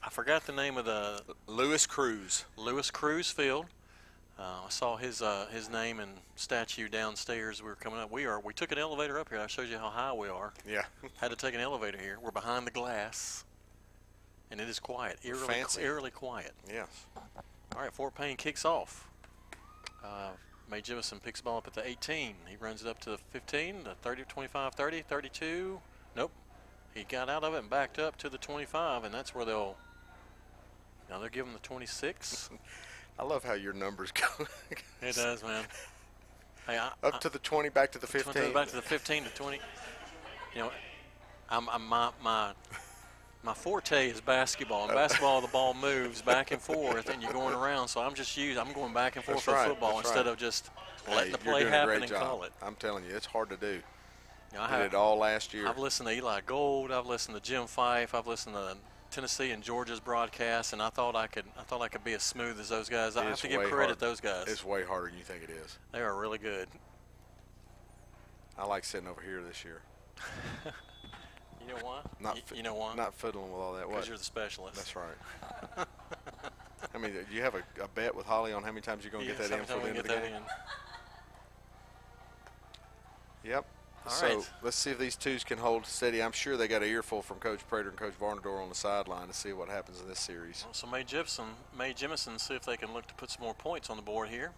I 0.01 0.09
forgot 0.09 0.45
the 0.45 0.53
name 0.53 0.77
of 0.77 0.85
the 0.85 1.21
Louis 1.47 1.85
Crews. 1.85 2.45
Louis 2.55 2.89
Crews 2.89 3.29
Field. 3.29 3.65
Uh, 4.39 4.61
I 4.65 4.69
saw 4.69 4.95
his 4.95 5.21
uh, 5.21 5.47
his 5.51 5.69
name 5.69 5.99
and 5.99 6.11
statue 6.37 6.87
downstairs. 6.87 7.61
We 7.61 7.67
were 7.67 7.75
coming 7.75 7.99
up. 7.99 8.09
We 8.09 8.25
are. 8.25 8.39
We 8.39 8.53
took 8.53 8.71
an 8.71 8.77
elevator 8.77 9.19
up 9.19 9.27
here. 9.27 9.39
I 9.39 9.47
showed 9.47 9.67
you 9.67 9.77
how 9.77 9.89
high 9.89 10.13
we 10.13 10.29
are. 10.29 10.53
Yeah. 10.65 10.83
Had 11.17 11.31
to 11.31 11.35
take 11.35 11.55
an 11.55 11.59
elevator 11.59 11.97
here. 11.97 12.19
We're 12.21 12.31
behind 12.31 12.65
the 12.65 12.71
glass, 12.71 13.43
and 14.49 14.61
it 14.61 14.69
is 14.69 14.79
quiet. 14.79 15.19
Eerily, 15.25 15.55
eerily 15.77 16.11
quiet. 16.11 16.53
Yes. 16.69 16.87
All 17.75 17.81
right, 17.81 17.91
Fort 17.91 18.15
Payne 18.15 18.37
kicks 18.37 18.63
off. 18.63 19.08
Uh, 20.03 20.29
Mae 20.69 20.81
Jemison 20.81 21.21
picks 21.21 21.39
the 21.39 21.45
ball 21.45 21.57
up 21.57 21.67
at 21.67 21.73
the 21.73 21.85
18. 21.85 22.35
He 22.47 22.55
runs 22.59 22.81
it 22.81 22.87
up 22.87 22.99
to 23.01 23.11
the 23.11 23.17
15, 23.17 23.83
the 23.83 23.95
30, 24.01 24.23
25, 24.27 24.75
30, 24.75 25.01
32. 25.01 25.79
Nope. 26.15 26.31
He 26.93 27.03
got 27.03 27.29
out 27.29 27.43
of 27.43 27.53
it 27.53 27.59
and 27.59 27.69
backed 27.69 27.99
up 27.99 28.17
to 28.17 28.29
the 28.29 28.37
25, 28.37 29.03
and 29.03 29.13
that's 29.13 29.33
where 29.33 29.45
they'll. 29.45 29.77
Now 31.09 31.19
they're 31.19 31.29
giving 31.29 31.53
the 31.53 31.59
26. 31.59 32.49
I 33.19 33.23
love 33.23 33.43
how 33.43 33.53
your 33.53 33.73
numbers 33.73 34.11
go. 34.13 34.45
It 35.01 35.15
does, 35.15 35.43
man. 35.43 35.65
Hey, 36.67 36.77
I, 36.77 36.91
Up 37.03 37.19
to 37.21 37.29
the 37.29 37.39
20, 37.39 37.69
back 37.69 37.91
to 37.93 37.99
the 37.99 38.07
20 38.07 38.23
15. 38.23 38.53
Back 38.53 38.67
to 38.67 38.75
the 38.75 38.81
15 38.81 39.23
to 39.23 39.29
20. 39.31 39.59
You 40.55 40.61
know, 40.61 40.71
I'm, 41.49 41.67
I'm 41.69 41.85
my 41.85 42.11
my 42.23 42.53
my 43.43 43.53
forte 43.53 44.09
is 44.09 44.21
basketball. 44.21 44.85
In 44.85 44.91
oh. 44.91 44.95
basketball, 44.95 45.41
the 45.41 45.47
ball 45.47 45.73
moves 45.81 46.21
back 46.21 46.51
and 46.51 46.61
forth, 46.61 47.09
and 47.09 47.21
you're 47.21 47.33
going 47.33 47.55
around. 47.55 47.87
So 47.87 48.01
I'm 48.01 48.13
just 48.13 48.35
using. 48.37 48.59
I'm 48.61 48.73
going 48.73 48.93
back 48.93 49.15
and 49.15 49.23
forth 49.23 49.45
with 49.47 49.55
right, 49.55 49.69
football 49.69 49.99
instead 49.99 50.17
right. 50.17 50.27
of 50.27 50.37
just 50.37 50.69
Hey, 51.05 51.15
letting 51.15 51.31
the 51.31 51.39
you're 51.43 51.53
play 51.53 51.65
happen 51.65 52.01
and 52.01 52.07
job. 52.07 52.21
call 52.21 52.43
it. 52.43 52.51
I'm 52.61 52.75
telling 52.75 53.05
you, 53.05 53.15
it's 53.15 53.25
hard 53.25 53.49
to 53.49 53.57
do. 53.57 53.81
You 54.51 54.57
know, 54.57 54.61
I 54.61 54.67
Did 54.67 54.73
have- 54.73 54.93
it 54.93 54.95
all 54.95 55.17
last 55.17 55.53
year. 55.53 55.67
I've 55.67 55.77
listened 55.77 56.09
to 56.09 56.15
Eli 56.15 56.41
Gold. 56.45 56.91
I've 56.91 57.05
listened 57.05 57.35
to 57.35 57.41
Jim 57.41 57.63
Fyffe. 57.63 58.13
I've 58.13 58.27
listened 58.27 58.55
to 58.55 58.75
Tennessee 59.11 59.51
and 59.51 59.63
Georgia's 59.63 59.99
broadcast, 59.99 60.73
and 60.73 60.81
I 60.81 60.89
thought 60.89 61.15
I 61.15 61.27
could. 61.27 61.45
I 61.57 61.63
thought 61.63 61.81
I 61.81 61.87
could 61.87 62.03
be 62.03 62.13
as 62.13 62.23
smooth 62.23 62.59
as 62.59 62.69
those 62.69 62.89
guys. 62.89 63.15
I 63.15 63.23
have 63.25 63.39
to 63.41 63.47
give 63.47 63.61
credit 63.61 63.75
hard- 63.75 63.89
to 63.89 63.99
those 63.99 64.19
guys. 64.19 64.47
It's 64.47 64.65
way 64.65 64.83
harder 64.83 65.07
than 65.07 65.17
you 65.17 65.23
think 65.23 65.43
it 65.43 65.49
is. 65.49 65.77
They 65.91 66.01
are 66.01 66.15
really 66.19 66.37
good. 66.37 66.67
I 68.57 68.65
like 68.65 68.83
sitting 68.83 69.07
over 69.07 69.21
here 69.21 69.41
this 69.41 69.63
year. 69.63 69.81
You 71.69 71.75
know 71.75 71.85
why? 71.85 71.99
Not 72.19 72.35
Y- 72.35 72.41
you 72.57 72.63
know 72.63 72.73
why? 72.73 72.95
Not 72.95 73.13
fiddling 73.13 73.51
with 73.51 73.59
all 73.61 73.73
that. 73.73 73.87
Because 73.87 74.07
you're 74.07 74.17
the 74.17 74.23
specialist. 74.23 74.75
That's 74.75 74.95
right. 74.95 75.87
I 76.95 76.97
mean, 76.97 77.11
do 77.11 77.35
you 77.35 77.41
have 77.43 77.53
a, 77.55 77.63
a 77.83 77.87
bet 77.89 78.15
with 78.15 78.25
Holly 78.25 78.51
on 78.53 78.63
how 78.63 78.69
many 78.69 78.81
times 78.81 79.03
you're 79.03 79.11
going 79.11 79.25
to 79.25 79.31
Yes, 79.31 79.39
get 79.39 79.49
that 79.51 79.59
in 79.59 79.65
for 79.65 79.79
the 79.79 79.89
end 79.89 79.97
of 79.99 80.03
the 80.07 80.09
that 80.13 80.23
game? 80.23 80.33
in. 83.43 83.49
Yep. 83.51 83.65
All 84.05 84.11
so 84.11 84.27
right. 84.37 84.49
let's 84.63 84.77
see 84.77 84.89
if 84.91 84.97
these 84.97 85.15
twos 85.15 85.43
can 85.43 85.57
hold 85.59 85.85
steady. 85.85 86.23
I'm 86.23 86.31
sure 86.31 86.57
they 86.57 86.67
got 86.67 86.81
an 86.81 86.89
earful 86.89 87.21
from 87.21 87.37
Coach 87.37 87.59
Prater 87.67 87.89
and 87.89 87.97
Coach 87.97 88.13
Varnador 88.19 88.61
on 88.61 88.69
the 88.69 88.75
sideline 88.75 89.27
to 89.27 89.33
see 89.33 89.53
what 89.53 89.69
happens 89.69 90.01
in 90.01 90.07
this 90.07 90.19
series. 90.19 90.65
So 90.71 90.87
Mae 90.87 91.03
Jemison, 91.03 91.45
Mae 91.77 91.93
Jemison, 91.93 92.39
see 92.39 92.55
if 92.55 92.63
they 92.65 92.77
can 92.77 92.93
look 92.93 93.05
to 93.07 93.13
put 93.15 93.29
some 93.29 93.43
more 93.43 93.53
points 93.53 93.89
on 93.89 93.97
the 93.97 94.01
board 94.03 94.29
here. 94.29 94.51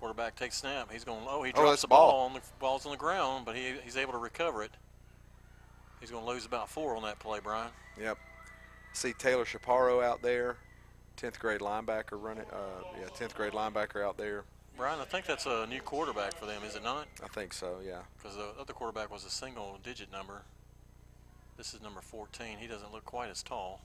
Quarterback 0.00 0.34
takes 0.34 0.56
snap. 0.56 0.90
He's 0.90 1.04
going. 1.04 1.20
Oh, 1.28 1.42
he 1.42 1.52
Oh, 1.54 1.60
drops 1.62 1.82
the 1.82 1.86
the 1.86 1.88
ball. 1.88 2.10
ball. 2.12 2.20
On 2.26 2.32
the 2.32 2.40
ball's 2.58 2.86
on 2.86 2.92
the 2.92 2.98
ground, 2.98 3.44
but 3.44 3.54
he, 3.54 3.74
he's 3.84 3.96
able 3.98 4.12
to 4.12 4.18
recover 4.18 4.62
it. 4.62 4.70
He's 6.00 6.10
going 6.10 6.24
to 6.24 6.30
lose 6.30 6.46
about 6.46 6.68
four 6.68 6.96
on 6.96 7.02
that 7.02 7.18
play, 7.18 7.40
Brian. 7.42 7.70
Yep. 8.00 8.18
See 8.92 9.12
Taylor 9.12 9.44
Chaparro 9.44 10.02
out 10.02 10.22
there, 10.22 10.56
10th 11.16 11.38
grade 11.38 11.60
linebacker 11.60 12.20
running. 12.20 12.46
Uh, 12.50 12.82
yeah, 12.98 13.06
10th 13.08 13.34
grade 13.34 13.52
linebacker 13.52 14.04
out 14.04 14.16
there. 14.16 14.44
Brian, 14.76 14.98
I 14.98 15.04
think 15.04 15.26
that's 15.26 15.46
a 15.46 15.66
new 15.66 15.80
quarterback 15.80 16.34
for 16.34 16.46
them, 16.46 16.62
is 16.66 16.74
it 16.74 16.82
not? 16.82 17.06
I 17.22 17.28
think 17.28 17.52
so. 17.52 17.76
Yeah. 17.86 18.00
Because 18.16 18.36
the 18.36 18.48
other 18.58 18.72
quarterback 18.72 19.12
was 19.12 19.24
a 19.26 19.30
single-digit 19.30 20.10
number. 20.10 20.42
This 21.58 21.74
is 21.74 21.82
number 21.82 22.00
14. 22.00 22.56
He 22.58 22.66
doesn't 22.66 22.90
look 22.90 23.04
quite 23.04 23.30
as 23.30 23.42
tall. 23.42 23.82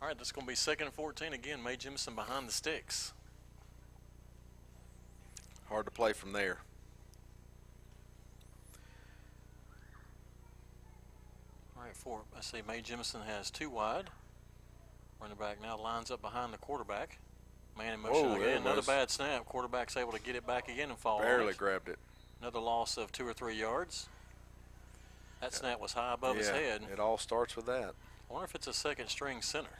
All 0.00 0.08
right, 0.08 0.16
that's 0.16 0.32
going 0.32 0.46
to 0.46 0.48
be 0.50 0.56
second 0.56 0.86
and 0.86 0.94
14 0.94 1.34
again. 1.34 1.62
Mae 1.62 1.76
Jemison 1.76 2.14
behind 2.14 2.48
the 2.48 2.52
sticks. 2.52 3.12
Hard 5.68 5.84
to 5.84 5.92
play 5.92 6.12
from 6.12 6.32
there. 6.32 6.58
Right, 11.92 11.96
four. 11.98 12.20
I 12.34 12.40
see 12.40 12.62
Mae 12.66 12.80
Jemison 12.80 13.22
has 13.26 13.50
two 13.50 13.68
wide. 13.68 14.08
Running 15.20 15.36
back 15.36 15.60
now 15.60 15.76
lines 15.76 16.10
up 16.10 16.22
behind 16.22 16.54
the 16.54 16.56
quarterback. 16.56 17.18
Man 17.76 17.92
in 17.92 18.00
motion 18.00 18.30
Whoa, 18.30 18.36
again. 18.36 18.62
Another 18.62 18.76
was. 18.76 18.86
bad 18.86 19.10
snap. 19.10 19.44
Quarterback's 19.44 19.94
able 19.98 20.12
to 20.12 20.20
get 20.20 20.34
it 20.34 20.46
back 20.46 20.70
again 20.70 20.88
and 20.88 20.98
fall. 20.98 21.18
Barely 21.18 21.52
grabbed 21.52 21.90
it. 21.90 21.98
Another 22.40 22.60
loss 22.60 22.96
of 22.96 23.12
two 23.12 23.28
or 23.28 23.34
three 23.34 23.56
yards. 23.56 24.08
That 25.42 25.52
snap 25.52 25.80
was 25.80 25.92
high 25.92 26.14
above 26.14 26.38
his 26.38 26.48
yeah, 26.48 26.54
head. 26.54 26.82
It 26.90 26.98
all 26.98 27.18
starts 27.18 27.56
with 27.56 27.66
that. 27.66 27.92
I 28.30 28.32
wonder 28.32 28.46
if 28.46 28.54
it's 28.54 28.68
a 28.68 28.72
second 28.72 29.08
string 29.08 29.42
center. 29.42 29.78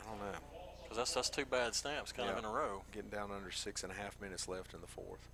I 0.00 0.08
don't 0.08 0.18
know. 0.18 0.38
Because 0.82 0.96
that's, 0.96 1.12
that's 1.12 1.28
two 1.28 1.44
bad 1.44 1.74
snaps 1.74 2.10
kind 2.10 2.30
of 2.30 2.38
in 2.38 2.46
a 2.46 2.50
row. 2.50 2.84
Getting 2.94 3.10
down 3.10 3.30
under 3.32 3.50
six 3.50 3.82
and 3.82 3.92
a 3.92 3.94
half 3.94 4.18
minutes 4.18 4.48
left 4.48 4.72
in 4.72 4.80
the 4.80 4.86
fourth. 4.86 5.28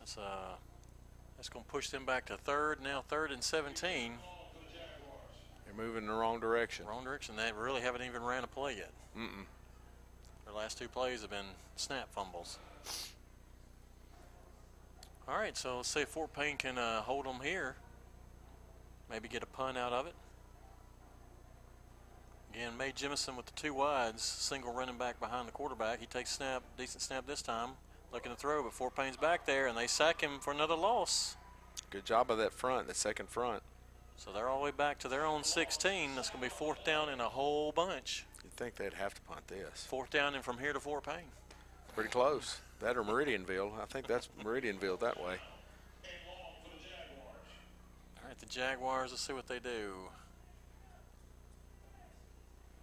That's 0.00 0.18
uh, 0.18 0.56
that's 1.36 1.48
going 1.48 1.64
to 1.64 1.70
push 1.70 1.90
them 1.90 2.04
back 2.04 2.26
to 2.26 2.36
third. 2.36 2.82
Now 2.82 3.04
third 3.06 3.30
and 3.30 3.44
17. 3.44 4.14
They're 5.74 5.86
moving 5.86 6.02
in 6.02 6.08
the 6.08 6.14
wrong 6.14 6.40
direction. 6.40 6.86
Wrong 6.86 7.04
direction. 7.04 7.36
They 7.36 7.52
really 7.52 7.80
haven't 7.80 8.02
even 8.02 8.22
ran 8.22 8.44
a 8.44 8.46
play 8.46 8.76
yet. 8.76 8.90
Mm-mm. 9.16 9.44
Their 10.44 10.54
last 10.54 10.78
two 10.78 10.88
plays 10.88 11.22
have 11.22 11.30
been 11.30 11.46
snap 11.76 12.12
fumbles. 12.12 12.58
All 15.28 15.36
right, 15.36 15.56
so 15.56 15.76
let's 15.76 15.88
see 15.88 16.00
if 16.00 16.08
Fort 16.08 16.32
Payne 16.32 16.56
can 16.56 16.78
uh, 16.78 17.02
hold 17.02 17.26
them 17.26 17.40
here. 17.42 17.76
Maybe 19.10 19.28
get 19.28 19.42
a 19.42 19.46
punt 19.46 19.78
out 19.78 19.92
of 19.92 20.06
it. 20.06 20.14
Again, 22.52 22.76
Mae 22.76 22.92
Jemison 22.92 23.36
with 23.36 23.46
the 23.46 23.52
two 23.52 23.72
wides, 23.72 24.22
single 24.22 24.72
running 24.72 24.98
back 24.98 25.20
behind 25.20 25.48
the 25.48 25.52
quarterback. 25.52 26.00
He 26.00 26.06
takes 26.06 26.30
snap, 26.30 26.62
decent 26.76 27.02
snap 27.02 27.26
this 27.26 27.40
time, 27.40 27.70
looking 28.12 28.30
to 28.32 28.36
throw, 28.36 28.62
but 28.62 28.74
Fort 28.74 28.94
Payne's 28.94 29.16
back 29.16 29.46
there, 29.46 29.68
and 29.68 29.78
they 29.78 29.86
sack 29.86 30.20
him 30.20 30.38
for 30.40 30.52
another 30.52 30.74
loss. 30.74 31.36
Good 31.88 32.04
job 32.04 32.30
of 32.30 32.36
that 32.38 32.52
front, 32.52 32.88
the 32.88 32.94
second 32.94 33.30
front. 33.30 33.62
So 34.16 34.30
they're 34.32 34.48
all 34.48 34.58
the 34.58 34.64
way 34.64 34.70
back 34.70 34.98
to 35.00 35.08
their 35.08 35.26
own 35.26 35.42
16. 35.44 36.14
That's 36.14 36.30
going 36.30 36.42
to 36.42 36.46
be 36.46 36.50
fourth 36.50 36.84
down 36.84 37.08
in 37.08 37.20
a 37.20 37.28
whole 37.28 37.72
bunch. 37.72 38.24
You'd 38.44 38.52
think 38.52 38.76
they'd 38.76 38.94
have 38.94 39.14
to 39.14 39.20
punt 39.22 39.48
this. 39.48 39.86
Fourth 39.88 40.10
down 40.10 40.34
and 40.34 40.44
from 40.44 40.58
here 40.58 40.72
to 40.72 40.80
Fort 40.80 41.04
Payne. 41.04 41.30
Pretty 41.94 42.10
close. 42.10 42.60
That 42.80 42.96
or 42.96 43.02
Meridianville. 43.02 43.78
I 43.80 43.84
think 43.86 44.06
that's 44.06 44.28
Meridianville 44.42 45.00
that 45.00 45.18
way. 45.18 45.36
All 48.16 48.28
right, 48.28 48.38
the 48.38 48.46
Jaguars, 48.46 49.10
let's 49.10 49.22
see 49.22 49.32
what 49.32 49.46
they 49.46 49.58
do. 49.58 49.94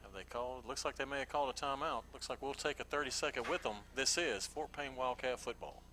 Have 0.04 0.14
they 0.14 0.24
called? 0.30 0.66
Looks 0.68 0.86
like 0.86 0.96
they 0.96 1.06
may 1.06 1.20
have 1.20 1.30
called 1.30 1.50
a 1.50 1.54
timeout. 1.54 2.04
Looks 2.14 2.30
like 2.30 2.42
we'll 2.42 2.54
take 2.54 2.80
a 2.80 2.84
30 2.84 3.12
second 3.12 3.48
with 3.48 3.64
them. 3.64 3.76
This 3.96 4.18
is 4.18 4.48
Fort 4.48 4.72
Payne 4.72 4.96
Wildcat 4.96 5.40
football. 5.40 5.84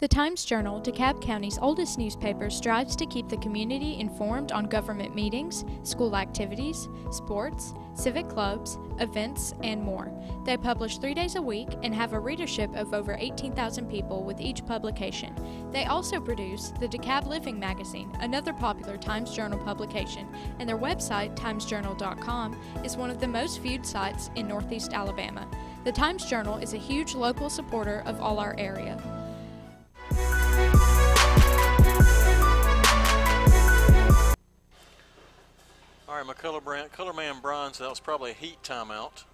The 0.00 0.06
Times 0.06 0.44
Journal, 0.44 0.80
DeKalb 0.80 1.20
County's 1.20 1.58
oldest 1.60 1.98
newspaper, 1.98 2.50
strives 2.50 2.94
to 2.94 3.04
keep 3.04 3.28
the 3.28 3.36
community 3.38 3.98
informed 3.98 4.52
on 4.52 4.66
government 4.66 5.12
meetings, 5.12 5.64
school 5.82 6.14
activities, 6.14 6.88
sports, 7.10 7.74
civic 7.94 8.28
clubs, 8.28 8.78
events, 9.00 9.54
and 9.64 9.82
more. 9.82 10.12
They 10.44 10.56
publish 10.56 10.98
three 10.98 11.14
days 11.14 11.34
a 11.34 11.42
week 11.42 11.70
and 11.82 11.92
have 11.92 12.12
a 12.12 12.20
readership 12.20 12.72
of 12.76 12.94
over 12.94 13.16
18,000 13.18 13.90
people 13.90 14.22
with 14.22 14.40
each 14.40 14.64
publication. 14.64 15.34
They 15.72 15.86
also 15.86 16.20
produce 16.20 16.72
the 16.78 16.86
DeKalb 16.86 17.26
Living 17.26 17.58
magazine, 17.58 18.16
another 18.20 18.52
popular 18.52 18.98
Times 18.98 19.34
Journal 19.34 19.58
publication, 19.58 20.28
and 20.60 20.68
their 20.68 20.78
website, 20.78 21.34
timesjournal.com, 21.34 22.56
is 22.84 22.96
one 22.96 23.10
of 23.10 23.18
the 23.18 23.26
most 23.26 23.60
viewed 23.62 23.84
sites 23.84 24.30
in 24.36 24.46
Northeast 24.46 24.92
Alabama. 24.92 25.48
The 25.82 25.90
Times 25.90 26.24
Journal 26.24 26.58
is 26.58 26.72
a 26.72 26.78
huge 26.78 27.16
local 27.16 27.50
supporter 27.50 28.04
of 28.06 28.20
all 28.20 28.38
our 28.38 28.54
area. 28.58 29.17
All 36.08 36.16
right, 36.16 36.26
my 36.26 36.32
color, 36.32 36.60
brand, 36.60 36.90
color 36.92 37.12
man 37.12 37.34
said 37.42 37.84
that 37.84 37.90
was 37.90 38.00
probably 38.00 38.30
a 38.30 38.34
heat 38.34 38.62
timeout. 38.62 39.24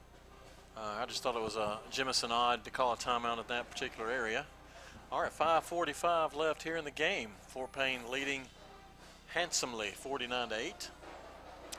Uh, 0.77 0.99
I 1.01 1.07
just 1.07 1.23
thought 1.23 1.37
it 1.37 1.43
was 1.43 1.57
a 1.57 1.79
Jemison 1.93 2.31
odd 2.31 2.65
to 2.65 2.71
call 2.71 2.93
a 2.93 2.97
timeout 2.97 3.39
at 3.39 3.49
that 3.49 3.71
particular 3.71 4.11
area. 4.11 4.45
All 5.13 5.21
right, 5.21 5.33
5:45 5.33 6.35
left 6.35 6.65
here 6.65 6.77
in 6.77 6.85
the 6.85 6.91
game. 6.91 7.31
Fort 7.47 7.73
Payne 7.73 8.11
leading 8.11 8.43
handsomely, 9.29 9.91
49 9.91 10.49
to 10.49 10.57
eight. 10.57 10.91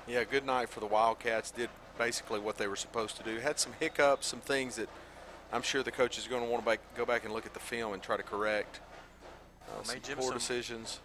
Yeah, 0.07 0.23
good 0.23 0.45
night 0.45 0.69
for 0.69 0.79
the 0.79 0.85
Wildcats. 0.85 1.51
Did 1.51 1.69
basically 1.97 2.39
what 2.39 2.57
they 2.57 2.67
were 2.67 2.75
supposed 2.75 3.17
to 3.17 3.23
do. 3.23 3.39
Had 3.39 3.59
some 3.59 3.73
hiccups, 3.79 4.27
some 4.27 4.39
things 4.39 4.75
that 4.77 4.89
I'm 5.51 5.61
sure 5.61 5.83
the 5.83 5.91
coaches 5.91 6.25
are 6.27 6.29
going 6.29 6.43
to 6.43 6.49
want 6.49 6.65
to 6.65 6.77
go 6.95 7.05
back 7.05 7.25
and 7.25 7.33
look 7.33 7.45
at 7.45 7.53
the 7.53 7.59
film 7.59 7.93
and 7.93 8.01
try 8.01 8.17
to 8.17 8.23
correct. 8.23 8.79
Uh, 9.69 9.83
some 9.83 10.17
poor 10.17 10.33
decisions. 10.33 10.99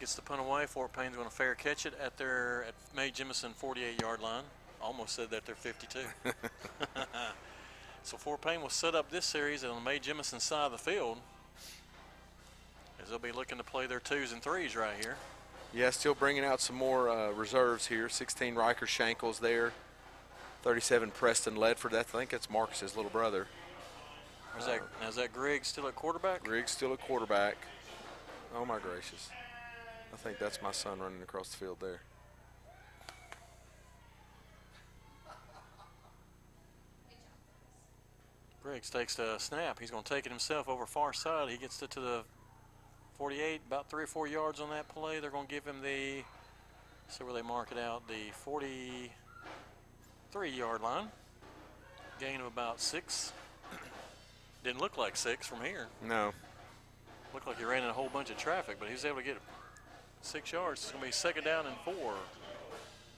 Gets 0.00 0.14
the 0.14 0.22
punt 0.22 0.40
away. 0.40 0.66
Fort 0.66 0.92
Payne's 0.92 1.16
going 1.16 1.28
to 1.28 1.34
fair 1.34 1.54
catch 1.54 1.84
it 1.84 1.94
at 2.00 2.16
their 2.16 2.64
at 2.68 2.74
Mae 2.96 3.10
Jemison 3.10 3.52
48 3.52 4.00
yard 4.00 4.20
line. 4.20 4.44
Almost 4.80 5.16
said 5.16 5.30
that 5.30 5.44
they're 5.44 5.56
52. 5.56 5.98
so 8.04 8.16
Fort 8.16 8.40
Payne 8.40 8.62
will 8.62 8.68
set 8.68 8.94
up 8.94 9.10
this 9.10 9.24
series 9.24 9.64
on 9.64 9.74
the 9.74 9.80
Mae 9.80 9.98
Jemison 9.98 10.40
side 10.40 10.66
of 10.66 10.72
the 10.72 10.78
field 10.78 11.18
as 13.02 13.08
they'll 13.08 13.18
be 13.18 13.32
looking 13.32 13.58
to 13.58 13.64
play 13.64 13.86
their 13.86 14.00
twos 14.00 14.32
and 14.32 14.40
threes 14.40 14.76
right 14.76 14.94
here. 15.00 15.16
Yeah, 15.74 15.90
still 15.90 16.14
bringing 16.14 16.44
out 16.44 16.60
some 16.60 16.76
more 16.76 17.10
uh, 17.10 17.30
reserves 17.32 17.86
here. 17.86 18.08
16 18.08 18.54
Riker 18.54 18.86
Shankles 18.86 19.40
there. 19.40 19.72
37 20.62 21.10
Preston 21.10 21.56
Ledford. 21.56 21.94
I 21.94 22.02
think 22.02 22.30
that's 22.30 22.50
Marcus's 22.50 22.96
little 22.96 23.10
brother. 23.10 23.46
Is 24.58 24.66
that, 24.66 24.80
now 25.00 25.08
is 25.08 25.16
that 25.16 25.32
Griggs 25.32 25.68
still 25.68 25.86
at 25.86 25.94
quarterback? 25.94 26.42
Griggs 26.42 26.72
still 26.72 26.92
a 26.92 26.96
quarterback. 26.96 27.56
Oh 28.54 28.64
my 28.64 28.78
gracious. 28.78 29.28
I 30.12 30.16
think 30.16 30.38
that's 30.38 30.62
my 30.62 30.72
son 30.72 31.00
running 31.00 31.22
across 31.22 31.50
the 31.50 31.58
field 31.58 31.78
there. 31.80 32.00
Griggs 38.62 38.90
takes 38.90 39.14
the 39.14 39.38
snap. 39.38 39.78
He's 39.80 39.90
going 39.90 40.02
to 40.02 40.14
take 40.14 40.26
it 40.26 40.30
himself 40.30 40.68
over 40.68 40.86
far 40.86 41.12
side. 41.12 41.48
He 41.48 41.56
gets 41.56 41.80
it 41.82 41.90
to 41.92 42.00
the 42.00 42.22
48, 43.16 43.60
about 43.66 43.88
three 43.88 44.04
or 44.04 44.06
four 44.06 44.26
yards 44.26 44.60
on 44.60 44.70
that 44.70 44.88
play. 44.88 45.20
They're 45.20 45.30
going 45.30 45.46
to 45.46 45.54
give 45.54 45.64
him 45.64 45.80
the, 45.82 46.22
see 47.08 47.24
where 47.24 47.32
they 47.32 47.42
mark 47.42 47.72
it 47.72 47.78
out, 47.78 48.06
the 48.08 48.30
43 48.32 50.50
yard 50.50 50.82
line. 50.82 51.08
Gain 52.20 52.40
of 52.40 52.46
about 52.46 52.80
six. 52.80 53.32
Didn't 54.64 54.80
look 54.80 54.98
like 54.98 55.16
six 55.16 55.46
from 55.46 55.62
here. 55.62 55.86
No. 56.06 56.32
Looked 57.34 57.46
like 57.46 57.58
he 57.58 57.64
ran 57.64 57.82
in 57.82 57.90
a 57.90 57.92
whole 57.92 58.08
bunch 58.08 58.30
of 58.30 58.36
traffic, 58.36 58.76
but 58.78 58.88
he 58.88 58.94
was 58.94 59.04
able 59.04 59.18
to 59.18 59.22
get 59.22 59.36
six 60.22 60.52
yards. 60.52 60.82
It's 60.82 60.90
going 60.90 61.02
to 61.02 61.08
be 61.08 61.12
second 61.12 61.44
down 61.44 61.66
and 61.66 61.76
four. 61.84 62.14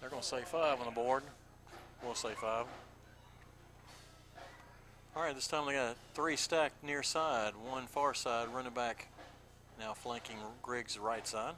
They're 0.01 0.11
going 0.11 0.23
to 0.23 0.29
say 0.29 0.43
five 0.43 0.81
on 0.81 0.87
the 0.87 0.93
board. 0.93 1.23
We'll 2.03 2.15
say 2.15 2.33
five. 2.35 2.67
All 5.15 5.23
right, 5.23 5.35
this 5.35 5.49
time 5.49 5.67
they 5.67 5.73
got 5.73 5.97
three 6.15 6.37
stacked 6.37 6.83
near 6.85 7.03
side, 7.03 7.53
one 7.69 7.87
far 7.87 8.15
side, 8.15 8.49
running 8.55 8.73
back 8.73 9.09
now 9.79 9.93
flanking 9.93 10.37
Griggs' 10.63 10.99
right 10.99 11.27
side. 11.27 11.55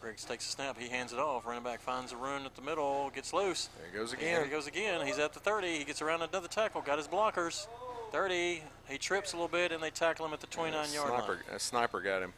Griggs 0.00 0.24
takes 0.24 0.46
a 0.46 0.50
snap, 0.50 0.78
he 0.78 0.88
hands 0.88 1.12
it 1.12 1.18
off. 1.18 1.46
Running 1.46 1.62
back 1.62 1.80
finds 1.80 2.12
a 2.12 2.16
run 2.16 2.46
at 2.46 2.54
the 2.54 2.62
middle, 2.62 3.10
gets 3.14 3.32
loose. 3.32 3.68
There 3.76 3.90
he 3.90 3.98
goes 3.98 4.12
again. 4.12 4.34
There 4.34 4.44
he 4.44 4.50
goes 4.50 4.66
again. 4.66 5.06
He's 5.06 5.18
at 5.18 5.34
the 5.34 5.40
30. 5.40 5.78
He 5.78 5.84
gets 5.84 6.00
around 6.00 6.22
another 6.22 6.48
tackle, 6.48 6.80
got 6.80 6.98
his 6.98 7.08
blockers. 7.08 7.66
30. 8.12 8.62
He 8.88 8.98
trips 8.98 9.32
a 9.32 9.36
little 9.36 9.48
bit, 9.48 9.72
and 9.72 9.82
they 9.82 9.90
tackle 9.90 10.26
him 10.26 10.32
at 10.32 10.40
the 10.40 10.46
29 10.46 10.92
yard 10.92 11.10
line. 11.10 11.38
A 11.52 11.58
sniper 11.58 12.00
got 12.00 12.22
him. 12.22 12.32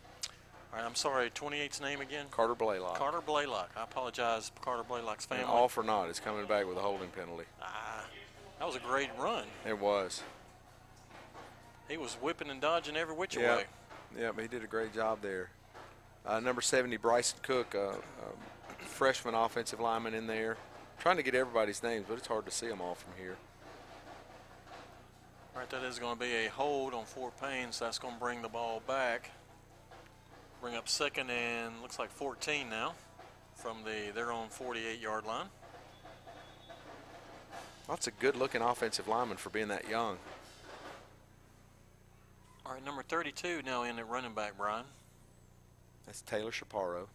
All 0.73 0.79
right, 0.79 0.85
I'm 0.87 0.95
sorry. 0.95 1.31
28's 1.31 1.81
name 1.81 2.01
again? 2.01 2.27
Carter 2.31 2.55
Blaylock. 2.55 2.97
Carter 2.97 3.21
Blaylock. 3.21 3.71
I 3.77 3.85
apologize, 3.85 4.51
Carter 4.61 4.83
Blaylock's 4.83 5.27
family. 5.27 5.45
And 5.45 5.53
all 5.53 5.69
for 5.69 5.83
naught 5.83 6.09
is 6.11 6.21
coming 6.21 6.47
back 6.47 6.67
with 6.67 6.77
a 6.77 6.81
holding 6.81 7.09
penalty. 7.09 7.45
Ah, 7.63 8.05
that 8.59 8.67
was 8.67 8.77
a 8.77 8.81
great 8.81 9.11
run. 9.19 9.45
It 9.67 9.79
was. 9.79 10.23
He 11.89 11.97
was 11.97 12.15
whipping 12.15 12.51
and 12.51 12.61
dodging 12.61 12.97
every 12.97 13.15
which 13.15 13.37
Yeah. 13.37 13.57
way. 13.57 13.65
Yeah, 14.19 14.33
he 14.39 14.47
did 14.49 14.63
a 14.63 14.67
great 14.67 14.95
job 14.95 15.21
there. 15.23 15.51
Uh, 16.27 16.41
number 16.41 16.61
70, 16.61 16.97
Bryson 16.99 17.39
Cook, 17.43 17.75
uh, 17.75 17.89
um, 17.91 17.97
freshman 18.81 19.35
offensive 19.35 19.81
lineman 19.81 20.13
in 20.15 20.27
there. 20.27 20.57
Trying 20.99 21.17
to 21.17 21.23
get 21.23 21.35
everybody's 21.35 21.83
names, 21.83 22.07
but 22.09 22.19
it's 22.19 22.27
hard 22.27 22.45
to 22.45 22.51
see 22.51 22.67
them 22.69 22.81
all 22.81 22.95
from 22.95 23.13
here. 23.17 23.37
All 25.59 25.63
right, 25.63 25.71
that 25.71 25.83
is 25.83 25.99
going 25.99 26.15
to 26.15 26.21
be 26.21 26.47
a 26.47 26.51
hold 26.51 26.95
on 26.95 27.05
Fort 27.05 27.33
Payne, 27.41 27.73
so 27.73 27.85
that's 27.85 27.99
going 27.99 28.15
to 28.15 28.21
bring 28.21 28.43
the 28.43 28.49
ball 28.49 28.81
back. 28.87 29.33
Bring 30.61 30.77
up 30.77 30.89
second 30.89 31.31
and 31.31 31.83
looks 31.83 31.99
like 31.99 32.13
14 32.13 32.71
now 32.71 32.95
from 33.57 33.79
the 33.83 34.13
their 34.15 34.31
own 34.31 34.51
48 34.51 35.01
yard 35.01 35.27
line. 35.27 35.47
That's 37.89 38.07
a 38.07 38.13
good-looking 38.13 38.63
offensive 38.63 39.09
lineman 39.09 39.37
for 39.37 39.51
being 39.51 39.67
that 39.67 39.89
young. 39.89 40.19
All 42.65 42.75
right, 42.75 42.85
number 42.85 43.03
32 43.03 43.63
now 43.67 43.83
in 43.83 43.99
at 43.99 44.09
running 44.09 44.35
back, 44.35 44.57
Brian. 44.57 44.85
That's 46.07 46.21
Taylor 46.21 46.53
Chaparro. 46.53 47.09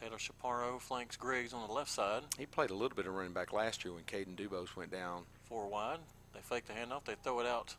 Taylor 0.00 0.18
Chaparro 0.18 0.80
flanks 0.80 1.14
Griggs 1.14 1.52
on 1.52 1.68
the 1.68 1.72
left 1.72 1.90
side. 1.92 2.24
He 2.36 2.46
played 2.46 2.70
a 2.70 2.74
little 2.74 2.96
bit 2.96 3.06
of 3.06 3.14
running 3.14 3.32
back 3.32 3.52
last 3.52 3.84
year 3.84 3.94
when 3.94 4.02
Caden 4.02 4.34
DuBose 4.34 4.74
went 4.74 4.90
down. 4.90 5.22
Four 5.48 5.68
wide. 5.68 6.00
They 6.40 6.56
fake 6.56 6.66
the 6.66 6.72
handoff. 6.72 7.04
They 7.04 7.16
throw 7.22 7.40
it 7.40 7.46
out 7.46 7.74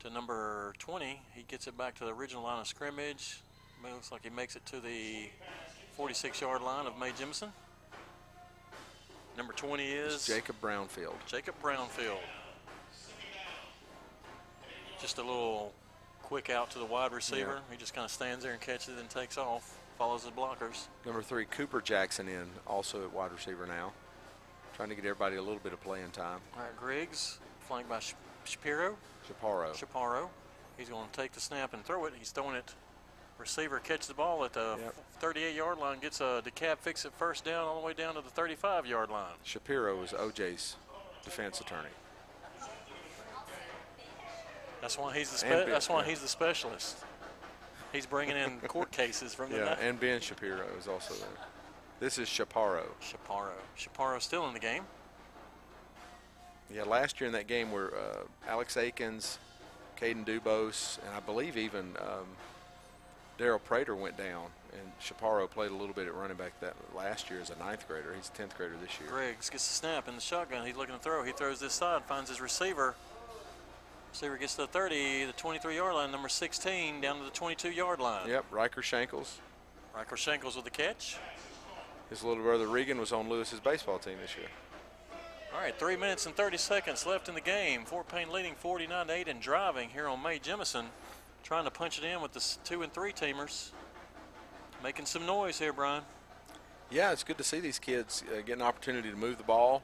to 0.00 0.10
number 0.10 0.72
20. 0.78 1.20
He 1.34 1.42
gets 1.48 1.66
it 1.66 1.76
back 1.76 1.96
to 1.96 2.04
the 2.04 2.12
original 2.12 2.42
line 2.44 2.60
of 2.60 2.66
scrimmage. 2.66 3.40
Looks 3.82 4.12
like 4.12 4.22
he 4.22 4.30
makes 4.30 4.54
it 4.54 4.64
to 4.66 4.78
the 4.80 5.28
46 5.96 6.40
yard 6.40 6.62
line 6.62 6.86
of 6.86 6.96
Mae 6.98 7.10
Jemison. 7.10 7.48
Number 9.36 9.52
20 9.52 9.84
is 9.84 10.14
It's 10.14 10.26
Jacob 10.26 10.56
Brownfield. 10.62 11.14
Jacob 11.26 11.56
Brownfield. 11.60 12.18
Just 15.00 15.18
a 15.18 15.22
little 15.22 15.72
quick 16.22 16.50
out 16.50 16.70
to 16.72 16.78
the 16.78 16.84
wide 16.84 17.12
receiver. 17.12 17.60
He 17.70 17.76
just 17.76 17.94
kind 17.94 18.04
of 18.04 18.12
stands 18.12 18.44
there 18.44 18.52
and 18.52 18.60
catches 18.60 18.90
it 18.90 19.00
and 19.00 19.10
takes 19.10 19.36
off. 19.36 19.76
Follows 19.98 20.24
the 20.24 20.30
blockers. 20.30 20.86
Number 21.04 21.22
three, 21.22 21.46
Cooper 21.46 21.80
Jackson 21.80 22.28
in, 22.28 22.44
also 22.66 23.02
at 23.02 23.12
wide 23.12 23.32
receiver 23.32 23.66
now. 23.66 23.92
Trying 24.76 24.88
to 24.90 24.94
get 24.94 25.04
everybody 25.04 25.36
a 25.36 25.42
little 25.42 25.60
bit 25.62 25.72
of 25.72 25.80
playing 25.82 26.10
time. 26.12 26.40
All 26.56 26.62
right, 26.62 26.76
Griggs, 26.76 27.38
flanked 27.72 27.88
by 27.88 28.00
Sh- 28.00 28.12
Shapiro. 28.44 28.96
Chaparro. 29.26 29.72
Chaparro. 29.74 30.28
He's 30.76 30.90
going 30.90 31.08
to 31.10 31.18
take 31.18 31.32
the 31.32 31.40
snap 31.40 31.72
and 31.72 31.82
throw 31.82 32.04
it. 32.04 32.12
He's 32.18 32.30
throwing 32.30 32.54
it. 32.54 32.74
Receiver 33.38 33.78
catches 33.78 34.08
the 34.08 34.14
ball 34.14 34.44
at 34.44 34.52
the 34.52 34.76
38 35.20 35.54
yard 35.56 35.78
line, 35.78 35.98
gets 36.00 36.20
a 36.20 36.42
decap 36.44 36.78
fix 36.78 37.06
it 37.06 37.12
first 37.16 37.44
down 37.46 37.64
all 37.66 37.80
the 37.80 37.86
way 37.86 37.94
down 37.94 38.14
to 38.14 38.20
the 38.20 38.28
35 38.28 38.84
yard 38.86 39.08
line. 39.10 39.32
Shapiro 39.42 40.02
is 40.02 40.10
OJ's 40.10 40.76
defense 41.24 41.60
attorney. 41.60 41.88
That's 44.82 44.98
why 44.98 45.16
he's 45.16 45.30
the 45.30 45.38
spe- 45.38 45.48
Ben- 45.48 45.70
that's 45.70 45.88
why 45.88 46.02
yeah. 46.02 46.08
he's 46.10 46.20
the 46.20 46.28
specialist. 46.28 46.98
He's 47.92 48.04
bringing 48.06 48.36
in 48.36 48.58
court 48.68 48.90
cases 48.92 49.32
from 49.32 49.50
the 49.50 49.56
Yeah, 49.56 49.64
night. 49.64 49.78
and 49.80 49.98
Ben 49.98 50.20
Shapiro 50.20 50.66
is 50.78 50.86
also 50.86 51.14
there. 51.14 51.28
This 52.00 52.18
is 52.18 52.28
Chaparro. 52.28 52.84
Chaparro. 53.00 53.52
Chaparro 53.78 54.20
still 54.20 54.46
in 54.46 54.52
the 54.52 54.60
game. 54.60 54.82
Yeah, 56.74 56.84
last 56.84 57.20
year 57.20 57.26
in 57.26 57.34
that 57.34 57.46
game 57.46 57.70
were 57.70 57.92
uh, 57.94 58.50
Alex 58.50 58.76
Akins, 58.76 59.38
Caden 60.00 60.24
DuBose, 60.24 60.98
and 61.06 61.14
I 61.14 61.20
believe 61.20 61.56
even 61.58 61.94
um, 62.00 62.26
Daryl 63.38 63.62
Prater 63.62 63.94
went 63.94 64.16
down, 64.16 64.46
and 64.72 64.90
Chaparro 65.00 65.50
played 65.50 65.70
a 65.70 65.74
little 65.74 65.94
bit 65.94 66.06
at 66.06 66.14
running 66.14 66.36
back 66.36 66.58
that 66.60 66.74
last 66.96 67.28
year 67.28 67.40
as 67.40 67.50
a 67.50 67.58
ninth 67.58 67.86
grader. 67.86 68.14
He's 68.16 68.28
a 68.28 68.36
tenth 68.36 68.56
grader 68.56 68.74
this 68.80 68.98
year. 68.98 69.10
Griggs 69.10 69.50
gets 69.50 69.68
the 69.68 69.74
snap 69.74 70.08
in 70.08 70.14
the 70.14 70.20
shotgun. 70.20 70.64
He's 70.64 70.76
looking 70.76 70.94
to 70.94 71.00
throw. 71.00 71.22
He 71.24 71.32
throws 71.32 71.60
this 71.60 71.74
side, 71.74 72.02
finds 72.04 72.30
his 72.30 72.40
receiver. 72.40 72.94
Receiver 74.12 74.38
gets 74.38 74.54
to 74.54 74.62
the 74.62 74.66
30, 74.66 75.26
the 75.26 75.32
23 75.32 75.76
yard 75.76 75.94
line, 75.94 76.10
number 76.10 76.28
16, 76.28 77.00
down 77.00 77.18
to 77.18 77.24
the 77.24 77.30
22 77.30 77.70
yard 77.70 78.00
line. 78.00 78.28
Yep, 78.28 78.46
Riker 78.50 78.82
Shankles. 78.82 79.38
Riker 79.94 80.16
Shankles 80.16 80.56
with 80.56 80.64
the 80.64 80.70
catch. 80.70 81.18
His 82.08 82.22
little 82.22 82.42
brother 82.42 82.66
Regan 82.66 82.98
was 82.98 83.12
on 83.12 83.28
Lewis's 83.28 83.60
baseball 83.60 83.98
team 83.98 84.16
this 84.22 84.36
year. 84.36 84.48
All 85.54 85.60
right, 85.60 85.78
three 85.78 85.96
minutes 85.96 86.24
and 86.26 86.34
30 86.34 86.56
seconds 86.56 87.04
left 87.04 87.28
in 87.28 87.34
the 87.34 87.40
game. 87.40 87.84
Fort 87.84 88.08
Payne 88.08 88.30
leading 88.32 88.54
49 88.54 89.10
8 89.10 89.28
and 89.28 89.40
driving 89.40 89.90
here 89.90 90.08
on 90.08 90.22
Mae 90.22 90.38
Jemison. 90.38 90.86
Trying 91.42 91.64
to 91.64 91.70
punch 91.70 91.98
it 91.98 92.04
in 92.04 92.22
with 92.22 92.32
the 92.32 92.56
two 92.64 92.82
and 92.82 92.92
three 92.92 93.12
teamers. 93.12 93.70
Making 94.82 95.04
some 95.04 95.26
noise 95.26 95.58
here, 95.58 95.72
Brian. 95.72 96.02
Yeah, 96.90 97.12
it's 97.12 97.22
good 97.22 97.38
to 97.38 97.44
see 97.44 97.60
these 97.60 97.78
kids 97.78 98.24
uh, 98.32 98.40
get 98.40 98.56
an 98.56 98.62
opportunity 98.62 99.10
to 99.10 99.16
move 99.16 99.38
the 99.38 99.44
ball, 99.44 99.82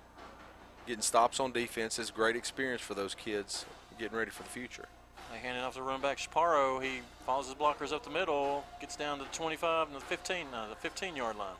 getting 0.87 1.03
stops 1.03 1.41
on 1.41 1.53
defense 1.53 1.99
is 1.99 2.11
great 2.11 2.37
experience 2.37 2.83
for 2.83 2.95
those 2.95 3.15
kids 3.15 3.65
getting 3.99 4.17
ready 4.17 4.31
for 4.31 4.45
the 4.45 4.49
future. 4.49 4.87
They 5.33 5.39
hand 5.39 5.59
it 5.59 5.61
off 5.61 5.75
to 5.75 5.83
run 5.83 6.01
back 6.01 6.19
Chaparro. 6.19 6.83
He 6.83 7.01
follows 7.27 7.47
his 7.47 7.55
blockers 7.55 7.93
up 7.93 8.05
the 8.05 8.11
middle, 8.11 8.65
gets 8.81 8.97
down 8.97 9.19
to 9.19 9.25
the 9.25 9.31
25 9.31 9.89
and 9.89 9.97
the 9.97 10.01
15, 10.01 10.47
uh, 10.55 10.69
the 10.69 10.77
15 10.77 11.17
yard 11.17 11.37
line. 11.37 11.57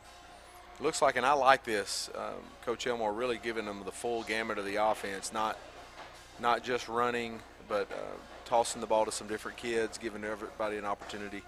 Looks 0.81 1.01
like, 1.01 1.17
and 1.17 1.25
I 1.25 1.33
like 1.33 1.65
this, 1.65 2.09
um, 2.15 2.35
Coach 2.63 2.87
Elmore 2.87 3.11
really 3.11 3.37
giving 3.37 3.65
them 3.65 3.81
the 3.83 3.91
full 3.91 4.23
gamut 4.23 4.57
of 4.57 4.65
the 4.65 4.77
offense, 4.77 5.33
not 5.33 5.57
not 6.39 6.63
just 6.63 6.87
running, 6.87 7.39
but 7.67 7.91
uh, 7.91 7.95
tossing 8.45 8.79
the 8.79 8.87
ball 8.87 9.03
to 9.03 9.11
some 9.11 9.27
different 9.27 9.57
kids, 9.57 9.97
giving 9.97 10.23
everybody 10.23 10.77
an 10.77 10.85
opportunity. 10.85 11.41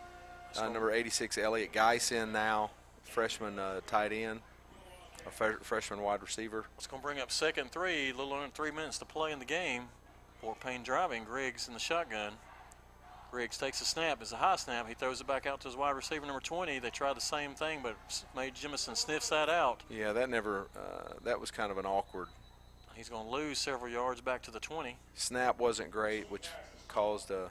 Uh, 0.57 0.67
number 0.67 0.91
86, 0.91 1.37
Elliot 1.37 1.71
Geis 1.71 2.11
in 2.11 2.33
now, 2.33 2.71
freshman 3.05 3.57
uh, 3.57 3.79
tight 3.87 4.11
end, 4.11 4.41
a 5.25 5.31
freshman 5.31 6.01
wide 6.01 6.21
receiver. 6.21 6.65
It's 6.77 6.87
going 6.87 7.01
to 7.01 7.05
bring 7.05 7.19
up 7.19 7.31
second 7.31 7.71
three, 7.71 8.09
a 8.09 8.13
little 8.13 8.33
under 8.33 8.49
three 8.49 8.71
minutes 8.71 8.97
to 8.97 9.05
play 9.05 9.31
in 9.31 9.39
the 9.39 9.45
game. 9.45 9.83
Fort 10.41 10.59
Payne 10.59 10.83
driving, 10.83 11.23
Griggs 11.23 11.69
in 11.69 11.73
the 11.73 11.79
shotgun. 11.79 12.33
Griggs 13.31 13.57
takes 13.57 13.79
a 13.79 13.85
snap. 13.85 14.21
It's 14.21 14.33
a 14.33 14.35
high 14.35 14.57
snap. 14.57 14.87
He 14.89 14.93
throws 14.93 15.21
it 15.21 15.27
back 15.27 15.47
out 15.47 15.61
to 15.61 15.69
his 15.69 15.77
wide 15.77 15.95
receiver 15.95 16.25
number 16.25 16.41
20. 16.41 16.79
They 16.79 16.89
tried 16.89 17.15
the 17.15 17.21
same 17.21 17.51
thing, 17.51 17.79
but 17.81 17.95
Mae 18.35 18.51
Jemison 18.51 18.95
sniffs 18.97 19.29
that 19.29 19.47
out. 19.47 19.81
Yeah, 19.89 20.11
that 20.11 20.29
never. 20.29 20.67
Uh, 20.75 21.13
that 21.23 21.39
was 21.39 21.49
kind 21.49 21.71
of 21.71 21.77
an 21.77 21.85
awkward. 21.85 22.27
He's 22.93 23.07
going 23.07 23.25
to 23.25 23.31
lose 23.31 23.57
several 23.57 23.89
yards 23.89 24.19
back 24.19 24.41
to 24.43 24.51
the 24.51 24.59
20. 24.59 24.97
Snap 25.15 25.59
wasn't 25.59 25.91
great, 25.91 26.29
which 26.29 26.49
caused 26.89 27.31
uh, 27.31 27.47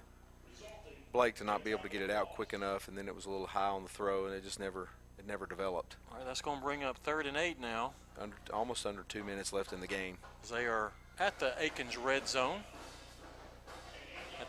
Blake 1.12 1.36
to 1.36 1.44
not 1.44 1.64
be 1.64 1.70
able 1.70 1.82
to 1.82 1.88
get 1.88 2.02
it 2.02 2.10
out 2.10 2.28
quick 2.34 2.52
enough, 2.52 2.86
and 2.86 2.96
then 2.96 3.08
it 3.08 3.16
was 3.16 3.24
a 3.24 3.30
little 3.30 3.46
high 3.46 3.68
on 3.68 3.82
the 3.82 3.88
throw, 3.88 4.26
and 4.26 4.34
it 4.34 4.44
just 4.44 4.60
never 4.60 4.88
it 5.18 5.26
never 5.26 5.46
developed. 5.46 5.96
All 6.10 6.18
right, 6.18 6.26
that's 6.26 6.42
going 6.42 6.58
to 6.58 6.64
bring 6.64 6.84
up 6.84 6.98
third 6.98 7.26
and 7.26 7.38
eight 7.38 7.58
now. 7.58 7.92
Under, 8.20 8.36
almost 8.52 8.84
under 8.84 9.02
two 9.08 9.24
minutes 9.24 9.50
left 9.52 9.72
in 9.72 9.80
the 9.80 9.86
game. 9.86 10.18
They 10.52 10.66
are 10.66 10.92
at 11.18 11.38
the 11.38 11.52
Akins 11.58 11.96
red 11.96 12.28
zone. 12.28 12.60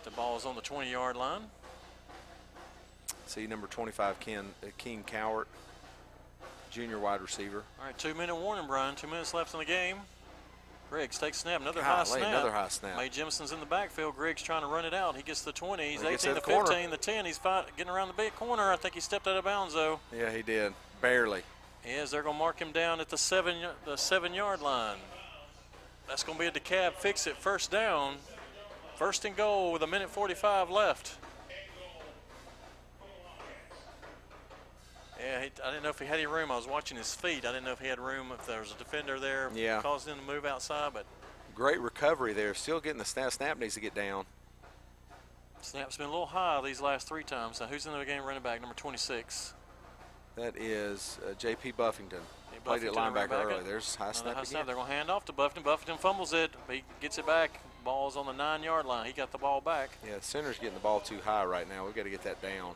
The 0.03 0.11
ball 0.11 0.37
is 0.37 0.45
on 0.45 0.55
the 0.55 0.61
20-yard 0.61 1.15
line. 1.15 1.41
See 3.27 3.47
number 3.47 3.67
25, 3.67 4.19
Ken 4.19 4.45
uh, 4.63 4.67
King 4.77 5.03
Cowart, 5.05 5.45
junior 6.69 6.99
wide 6.99 7.21
receiver. 7.21 7.63
All 7.79 7.85
right, 7.85 7.97
two-minute 7.97 8.35
warning, 8.35 8.67
Brian. 8.67 8.95
Two 8.95 9.07
minutes 9.07 9.33
left 9.33 9.53
in 9.53 9.59
the 9.59 9.65
game. 9.65 9.97
Griggs 10.89 11.17
takes 11.17 11.37
snap, 11.37 11.61
another 11.61 11.81
high 11.81 12.03
snap. 12.03 12.27
Another 12.27 12.51
high 12.51 12.67
snap. 12.67 12.97
Mae 12.97 13.07
Jemison's 13.07 13.53
in 13.53 13.61
the 13.61 13.65
backfield. 13.65 14.17
Griggs 14.17 14.41
trying 14.41 14.61
to 14.61 14.67
run 14.67 14.83
it 14.83 14.93
out. 14.93 15.15
He 15.15 15.23
gets 15.23 15.41
the 15.41 15.53
20. 15.53 15.89
He's 15.89 16.03
18 16.03 16.15
to 16.15 16.41
15, 16.41 16.41
corner. 16.41 16.89
the 16.89 16.97
10. 16.97 17.25
He's 17.25 17.39
getting 17.77 17.89
around 17.89 18.09
the 18.09 18.13
big 18.13 18.35
corner. 18.35 18.73
I 18.73 18.75
think 18.75 18.95
he 18.95 18.99
stepped 18.99 19.25
out 19.25 19.37
of 19.37 19.45
bounds 19.45 19.73
though. 19.73 20.01
Yeah, 20.13 20.35
he 20.35 20.41
did. 20.41 20.73
Barely. 21.01 21.43
He 21.83 21.91
is. 21.91 22.11
They're 22.11 22.23
going 22.23 22.35
to 22.35 22.39
mark 22.39 22.59
him 22.59 22.73
down 22.73 22.99
at 22.99 23.07
the 23.07 23.17
seven 23.17 23.55
the 23.85 23.95
seven 23.95 24.33
yard 24.33 24.61
line. 24.61 24.97
That's 26.09 26.23
going 26.23 26.37
to 26.37 26.41
be 26.41 26.47
a 26.47 26.51
DeKalb 26.51 26.95
fix 26.95 27.25
it 27.25 27.37
first 27.37 27.71
down. 27.71 28.15
First 29.01 29.25
and 29.25 29.35
goal 29.35 29.71
with 29.71 29.81
a 29.81 29.87
minute 29.87 30.11
45 30.11 30.69
left. 30.69 31.17
Yeah, 35.19 35.41
he, 35.41 35.49
I 35.65 35.71
didn't 35.71 35.81
know 35.81 35.89
if 35.89 35.97
he 35.97 36.05
had 36.05 36.19
any 36.19 36.27
room. 36.27 36.51
I 36.51 36.55
was 36.55 36.67
watching 36.67 36.97
his 36.97 37.15
feet. 37.15 37.43
I 37.43 37.51
didn't 37.51 37.63
know 37.63 37.71
if 37.71 37.79
he 37.79 37.87
had 37.87 37.97
room, 37.97 38.27
if 38.31 38.45
there 38.45 38.59
was 38.59 38.71
a 38.71 38.77
defender 38.77 39.19
there. 39.19 39.49
Yeah. 39.55 39.81
Caused 39.81 40.07
him 40.07 40.19
to 40.19 40.23
move 40.31 40.45
outside, 40.45 40.91
but. 40.93 41.07
Great 41.55 41.79
recovery 41.79 42.33
there. 42.33 42.53
Still 42.53 42.79
getting 42.79 42.99
the 42.99 43.05
snap. 43.05 43.31
Snap 43.31 43.57
needs 43.57 43.73
to 43.73 43.79
get 43.79 43.95
down. 43.95 44.25
Snap's 45.61 45.97
been 45.97 46.05
a 46.05 46.11
little 46.11 46.27
high 46.27 46.61
these 46.63 46.79
last 46.79 47.07
three 47.07 47.23
times. 47.23 47.59
Now, 47.59 47.65
who's 47.65 47.87
in 47.87 47.93
the 47.93 48.05
game 48.05 48.21
running 48.21 48.43
back, 48.43 48.61
number 48.61 48.75
26? 48.75 49.55
That 50.35 50.55
is 50.55 51.17
uh, 51.27 51.33
J.P. 51.39 51.71
Buffington. 51.71 52.21
He 52.53 52.59
played 52.59 52.83
at 52.83 52.93
linebacker 52.93 53.31
early. 53.31 53.63
There's 53.63 53.95
high 53.95 54.11
snap 54.11 54.35
high 54.35 54.41
again. 54.41 54.45
Snap. 54.45 54.65
They're 54.67 54.75
going 54.75 54.85
to 54.85 54.93
hand 54.93 55.09
off 55.09 55.25
to 55.25 55.33
Buffington. 55.33 55.63
Buffington 55.63 55.97
fumbles 55.97 56.33
it. 56.33 56.51
He 56.69 56.83
gets 57.01 57.17
it 57.17 57.25
back. 57.25 57.61
Ball's 57.83 58.15
on 58.15 58.25
the 58.27 58.33
nine-yard 58.33 58.85
line. 58.85 59.07
He 59.07 59.13
got 59.13 59.31
the 59.31 59.37
ball 59.37 59.61
back. 59.61 59.89
Yeah, 60.05 60.17
the 60.17 60.23
center's 60.23 60.57
getting 60.57 60.75
the 60.75 60.79
ball 60.81 60.99
too 60.99 61.17
high 61.23 61.43
right 61.45 61.67
now. 61.67 61.85
We've 61.85 61.95
got 61.95 62.03
to 62.03 62.09
get 62.09 62.23
that 62.23 62.41
down. 62.41 62.75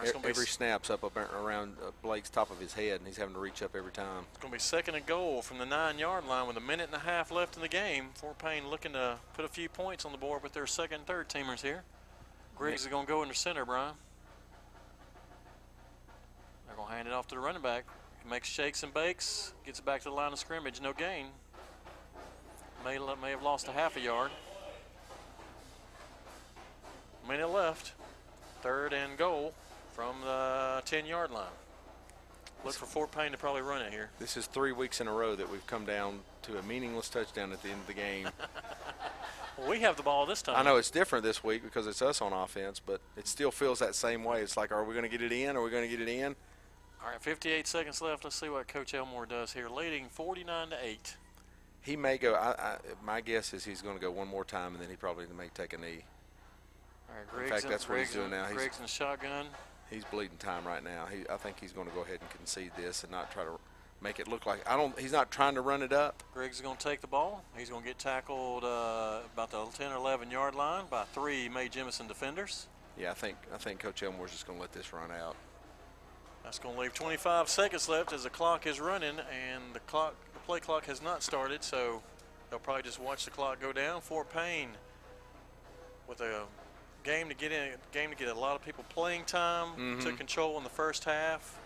Right, 0.00 0.14
every 0.24 0.46
snap's 0.46 0.90
up, 0.90 1.02
up 1.02 1.16
around 1.16 1.74
uh, 1.84 1.90
Blake's 2.02 2.30
top 2.30 2.52
of 2.52 2.60
his 2.60 2.72
head, 2.72 3.00
and 3.00 3.06
he's 3.06 3.16
having 3.16 3.34
to 3.34 3.40
reach 3.40 3.62
up 3.62 3.74
every 3.74 3.90
time. 3.90 4.26
It's 4.30 4.38
going 4.38 4.52
to 4.52 4.56
be 4.56 4.60
second 4.60 4.94
and 4.94 5.04
goal 5.04 5.42
from 5.42 5.58
the 5.58 5.66
nine-yard 5.66 6.24
line 6.28 6.46
with 6.46 6.56
a 6.56 6.60
minute 6.60 6.86
and 6.86 6.94
a 6.94 7.04
half 7.04 7.32
left 7.32 7.56
in 7.56 7.62
the 7.62 7.68
game. 7.68 8.10
Fort 8.14 8.38
Payne 8.38 8.68
looking 8.68 8.92
to 8.92 9.16
put 9.34 9.44
a 9.44 9.48
few 9.48 9.68
points 9.68 10.04
on 10.04 10.12
the 10.12 10.18
board 10.18 10.44
with 10.44 10.52
their 10.52 10.68
second 10.68 10.98
and 10.98 11.06
third 11.06 11.28
teamers 11.28 11.62
here. 11.62 11.82
Griggs 12.56 12.82
is 12.82 12.86
going 12.86 13.06
to 13.06 13.12
go 13.12 13.22
in 13.22 13.28
the 13.28 13.34
center, 13.34 13.64
Brian. 13.64 13.94
They're 16.66 16.76
going 16.76 16.88
to 16.88 16.94
hand 16.94 17.08
it 17.08 17.14
off 17.14 17.26
to 17.28 17.34
the 17.34 17.40
running 17.40 17.62
back. 17.62 17.84
He 18.22 18.30
makes 18.30 18.48
shakes 18.48 18.84
and 18.84 18.94
bakes, 18.94 19.52
gets 19.66 19.80
it 19.80 19.84
back 19.84 20.02
to 20.02 20.10
the 20.10 20.14
line 20.14 20.32
of 20.32 20.38
scrimmage, 20.38 20.80
no 20.80 20.92
gain. 20.92 21.26
May, 22.88 22.98
may 23.20 23.30
have 23.32 23.42
lost 23.42 23.68
a 23.68 23.72
half 23.72 23.98
a 23.98 24.00
yard. 24.00 24.30
Minute 27.28 27.50
left. 27.50 27.92
Third 28.62 28.94
and 28.94 29.18
goal 29.18 29.52
from 29.92 30.22
the 30.22 30.80
10 30.86 31.04
yard 31.04 31.30
line. 31.30 31.44
Look 32.64 32.72
for 32.72 32.86
Fort 32.86 33.12
Payne 33.12 33.32
to 33.32 33.36
probably 33.36 33.60
run 33.60 33.82
it 33.82 33.92
here. 33.92 34.08
This 34.18 34.38
is 34.38 34.46
three 34.46 34.72
weeks 34.72 35.02
in 35.02 35.06
a 35.06 35.12
row 35.12 35.36
that 35.36 35.50
we've 35.50 35.66
come 35.66 35.84
down 35.84 36.20
to 36.42 36.56
a 36.58 36.62
meaningless 36.62 37.10
touchdown 37.10 37.52
at 37.52 37.62
the 37.62 37.68
end 37.68 37.82
of 37.82 37.86
the 37.88 37.92
game. 37.92 38.30
well, 39.58 39.68
we 39.68 39.80
have 39.80 39.98
the 39.98 40.02
ball 40.02 40.24
this 40.24 40.40
time. 40.40 40.56
I 40.56 40.62
know 40.62 40.76
it's 40.76 40.90
different 40.90 41.26
this 41.26 41.44
week 41.44 41.62
because 41.62 41.86
it's 41.86 42.00
us 42.00 42.22
on 42.22 42.32
offense, 42.32 42.80
but 42.80 43.02
it 43.18 43.28
still 43.28 43.50
feels 43.50 43.80
that 43.80 43.96
same 43.96 44.24
way. 44.24 44.40
It's 44.40 44.56
like, 44.56 44.72
are 44.72 44.82
we 44.82 44.94
going 44.94 45.08
to 45.08 45.10
get 45.10 45.20
it 45.20 45.30
in? 45.30 45.56
Are 45.58 45.62
we 45.62 45.70
going 45.70 45.84
to 45.84 45.94
get 45.94 46.00
it 46.00 46.10
in? 46.10 46.34
All 47.04 47.10
right, 47.10 47.20
58 47.20 47.66
seconds 47.66 48.00
left. 48.00 48.24
Let's 48.24 48.40
see 48.40 48.48
what 48.48 48.66
Coach 48.66 48.94
Elmore 48.94 49.26
does 49.26 49.52
here, 49.52 49.68
leading 49.68 50.08
49 50.08 50.70
to 50.70 50.76
8. 50.82 51.16
He 51.88 51.96
may 51.96 52.18
go. 52.18 52.34
I, 52.34 52.50
I, 52.50 52.76
my 53.04 53.20
guess 53.20 53.54
is 53.54 53.64
he's 53.64 53.80
going 53.80 53.96
to 53.96 54.00
go 54.00 54.10
one 54.10 54.28
more 54.28 54.44
time, 54.44 54.74
and 54.74 54.82
then 54.82 54.90
he 54.90 54.96
probably 54.96 55.26
may 55.36 55.48
take 55.54 55.72
a 55.72 55.78
knee. 55.78 56.04
Right, 57.08 57.26
Griggs 57.30 57.50
in 57.50 57.56
fact, 57.56 57.68
that's 57.68 57.88
what 57.88 57.98
he's 57.98 58.12
doing 58.12 58.30
now. 58.30 58.46
Griggs 58.52 58.76
in 58.76 58.82
the 58.82 58.88
shotgun 58.88 59.46
he's 59.90 60.04
bleeding 60.04 60.36
time 60.38 60.66
right 60.66 60.82
now. 60.82 61.06
He, 61.06 61.22
I 61.30 61.36
think 61.36 61.60
he's 61.60 61.72
going 61.72 61.88
to 61.88 61.94
go 61.94 62.02
ahead 62.02 62.18
and 62.20 62.30
concede 62.30 62.72
this 62.76 63.02
and 63.02 63.12
not 63.12 63.30
try 63.30 63.44
to 63.44 63.58
make 64.00 64.20
it 64.20 64.28
look 64.28 64.46
like 64.46 64.68
I 64.68 64.76
don't. 64.76 64.98
He's 64.98 65.12
not 65.12 65.30
trying 65.30 65.54
to 65.54 65.60
run 65.60 65.82
it 65.82 65.92
up. 65.92 66.22
Griggs 66.34 66.56
is 66.56 66.62
going 66.62 66.76
to 66.76 66.84
take 66.84 67.00
the 67.00 67.06
ball. 67.06 67.44
He's 67.56 67.70
going 67.70 67.82
to 67.82 67.88
get 67.88 67.98
tackled 67.98 68.64
uh, 68.64 69.20
about 69.32 69.50
the 69.50 69.64
10 69.64 69.92
or 69.92 69.96
11 69.96 70.30
yard 70.30 70.54
line 70.54 70.84
by 70.90 71.04
three 71.04 71.48
Mae 71.48 71.68
Jemison 71.68 72.08
defenders. 72.08 72.66
Yeah, 72.98 73.10
I 73.10 73.14
think 73.14 73.36
I 73.54 73.58
think 73.58 73.80
Coach 73.80 74.02
Elmore's 74.02 74.32
just 74.32 74.46
going 74.46 74.58
to 74.58 74.62
let 74.62 74.72
this 74.72 74.92
run 74.92 75.10
out. 75.10 75.36
That's 76.44 76.58
going 76.58 76.76
to 76.76 76.80
leave 76.80 76.94
25 76.94 77.48
seconds 77.48 77.88
left 77.88 78.12
as 78.12 78.22
the 78.22 78.30
clock 78.30 78.66
is 78.66 78.80
running, 78.80 79.16
and 79.18 79.62
the 79.74 79.80
clock, 79.80 80.14
play 80.48 80.60
clock 80.60 80.86
has 80.86 81.02
not 81.02 81.22
started, 81.22 81.62
so 81.62 82.00
they'll 82.48 82.58
probably 82.58 82.82
just 82.82 82.98
watch 82.98 83.26
the 83.26 83.30
clock 83.30 83.60
go 83.60 83.70
down. 83.70 84.00
Fort 84.00 84.32
Payne 84.32 84.70
with 86.08 86.22
a 86.22 86.44
game 87.04 87.28
to 87.28 87.34
get 87.34 87.52
in, 87.52 87.72
game 87.92 88.08
to 88.08 88.16
get 88.16 88.28
a 88.28 88.34
lot 88.34 88.56
of 88.56 88.64
people 88.64 88.82
playing 88.88 89.24
time, 89.24 89.68
mm-hmm. 89.72 90.00
took 90.00 90.16
control 90.16 90.56
in 90.56 90.64
the 90.64 90.70
first 90.70 91.04
half. 91.04 91.58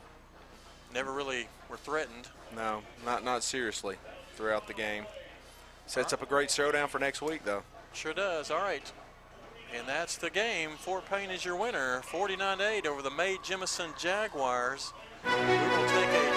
Never 0.93 1.13
really 1.13 1.47
were 1.71 1.77
threatened. 1.77 2.27
No, 2.57 2.83
not 3.05 3.25
not 3.25 3.45
seriously 3.45 3.99
throughout 4.35 4.67
the 4.67 4.75
game. 4.75 5.05
Sets 5.87 6.07
right. 6.07 6.15
up 6.15 6.23
a 6.23 6.27
great 6.27 6.51
showdown 6.51 6.89
for 6.89 6.99
next 6.99 7.23
week, 7.23 7.45
though. 7.45 7.63
Sure 7.93 8.13
does. 8.13 8.51
All 8.51 8.59
right. 8.59 8.91
And 9.77 9.87
that's 9.87 10.17
the 10.17 10.29
game. 10.29 10.71
Fort 10.77 11.09
Payne 11.09 11.31
is 11.31 11.45
your 11.45 11.55
winner, 11.55 12.03
49 12.03 12.61
8 12.61 12.87
over 12.89 13.01
the 13.01 13.11
Mae 13.13 13.37
Jemison 13.45 13.97
Jaguars. 13.97 14.93
We 15.25 15.31
will 15.31 15.89
take 15.89 16.09
a 16.09 16.32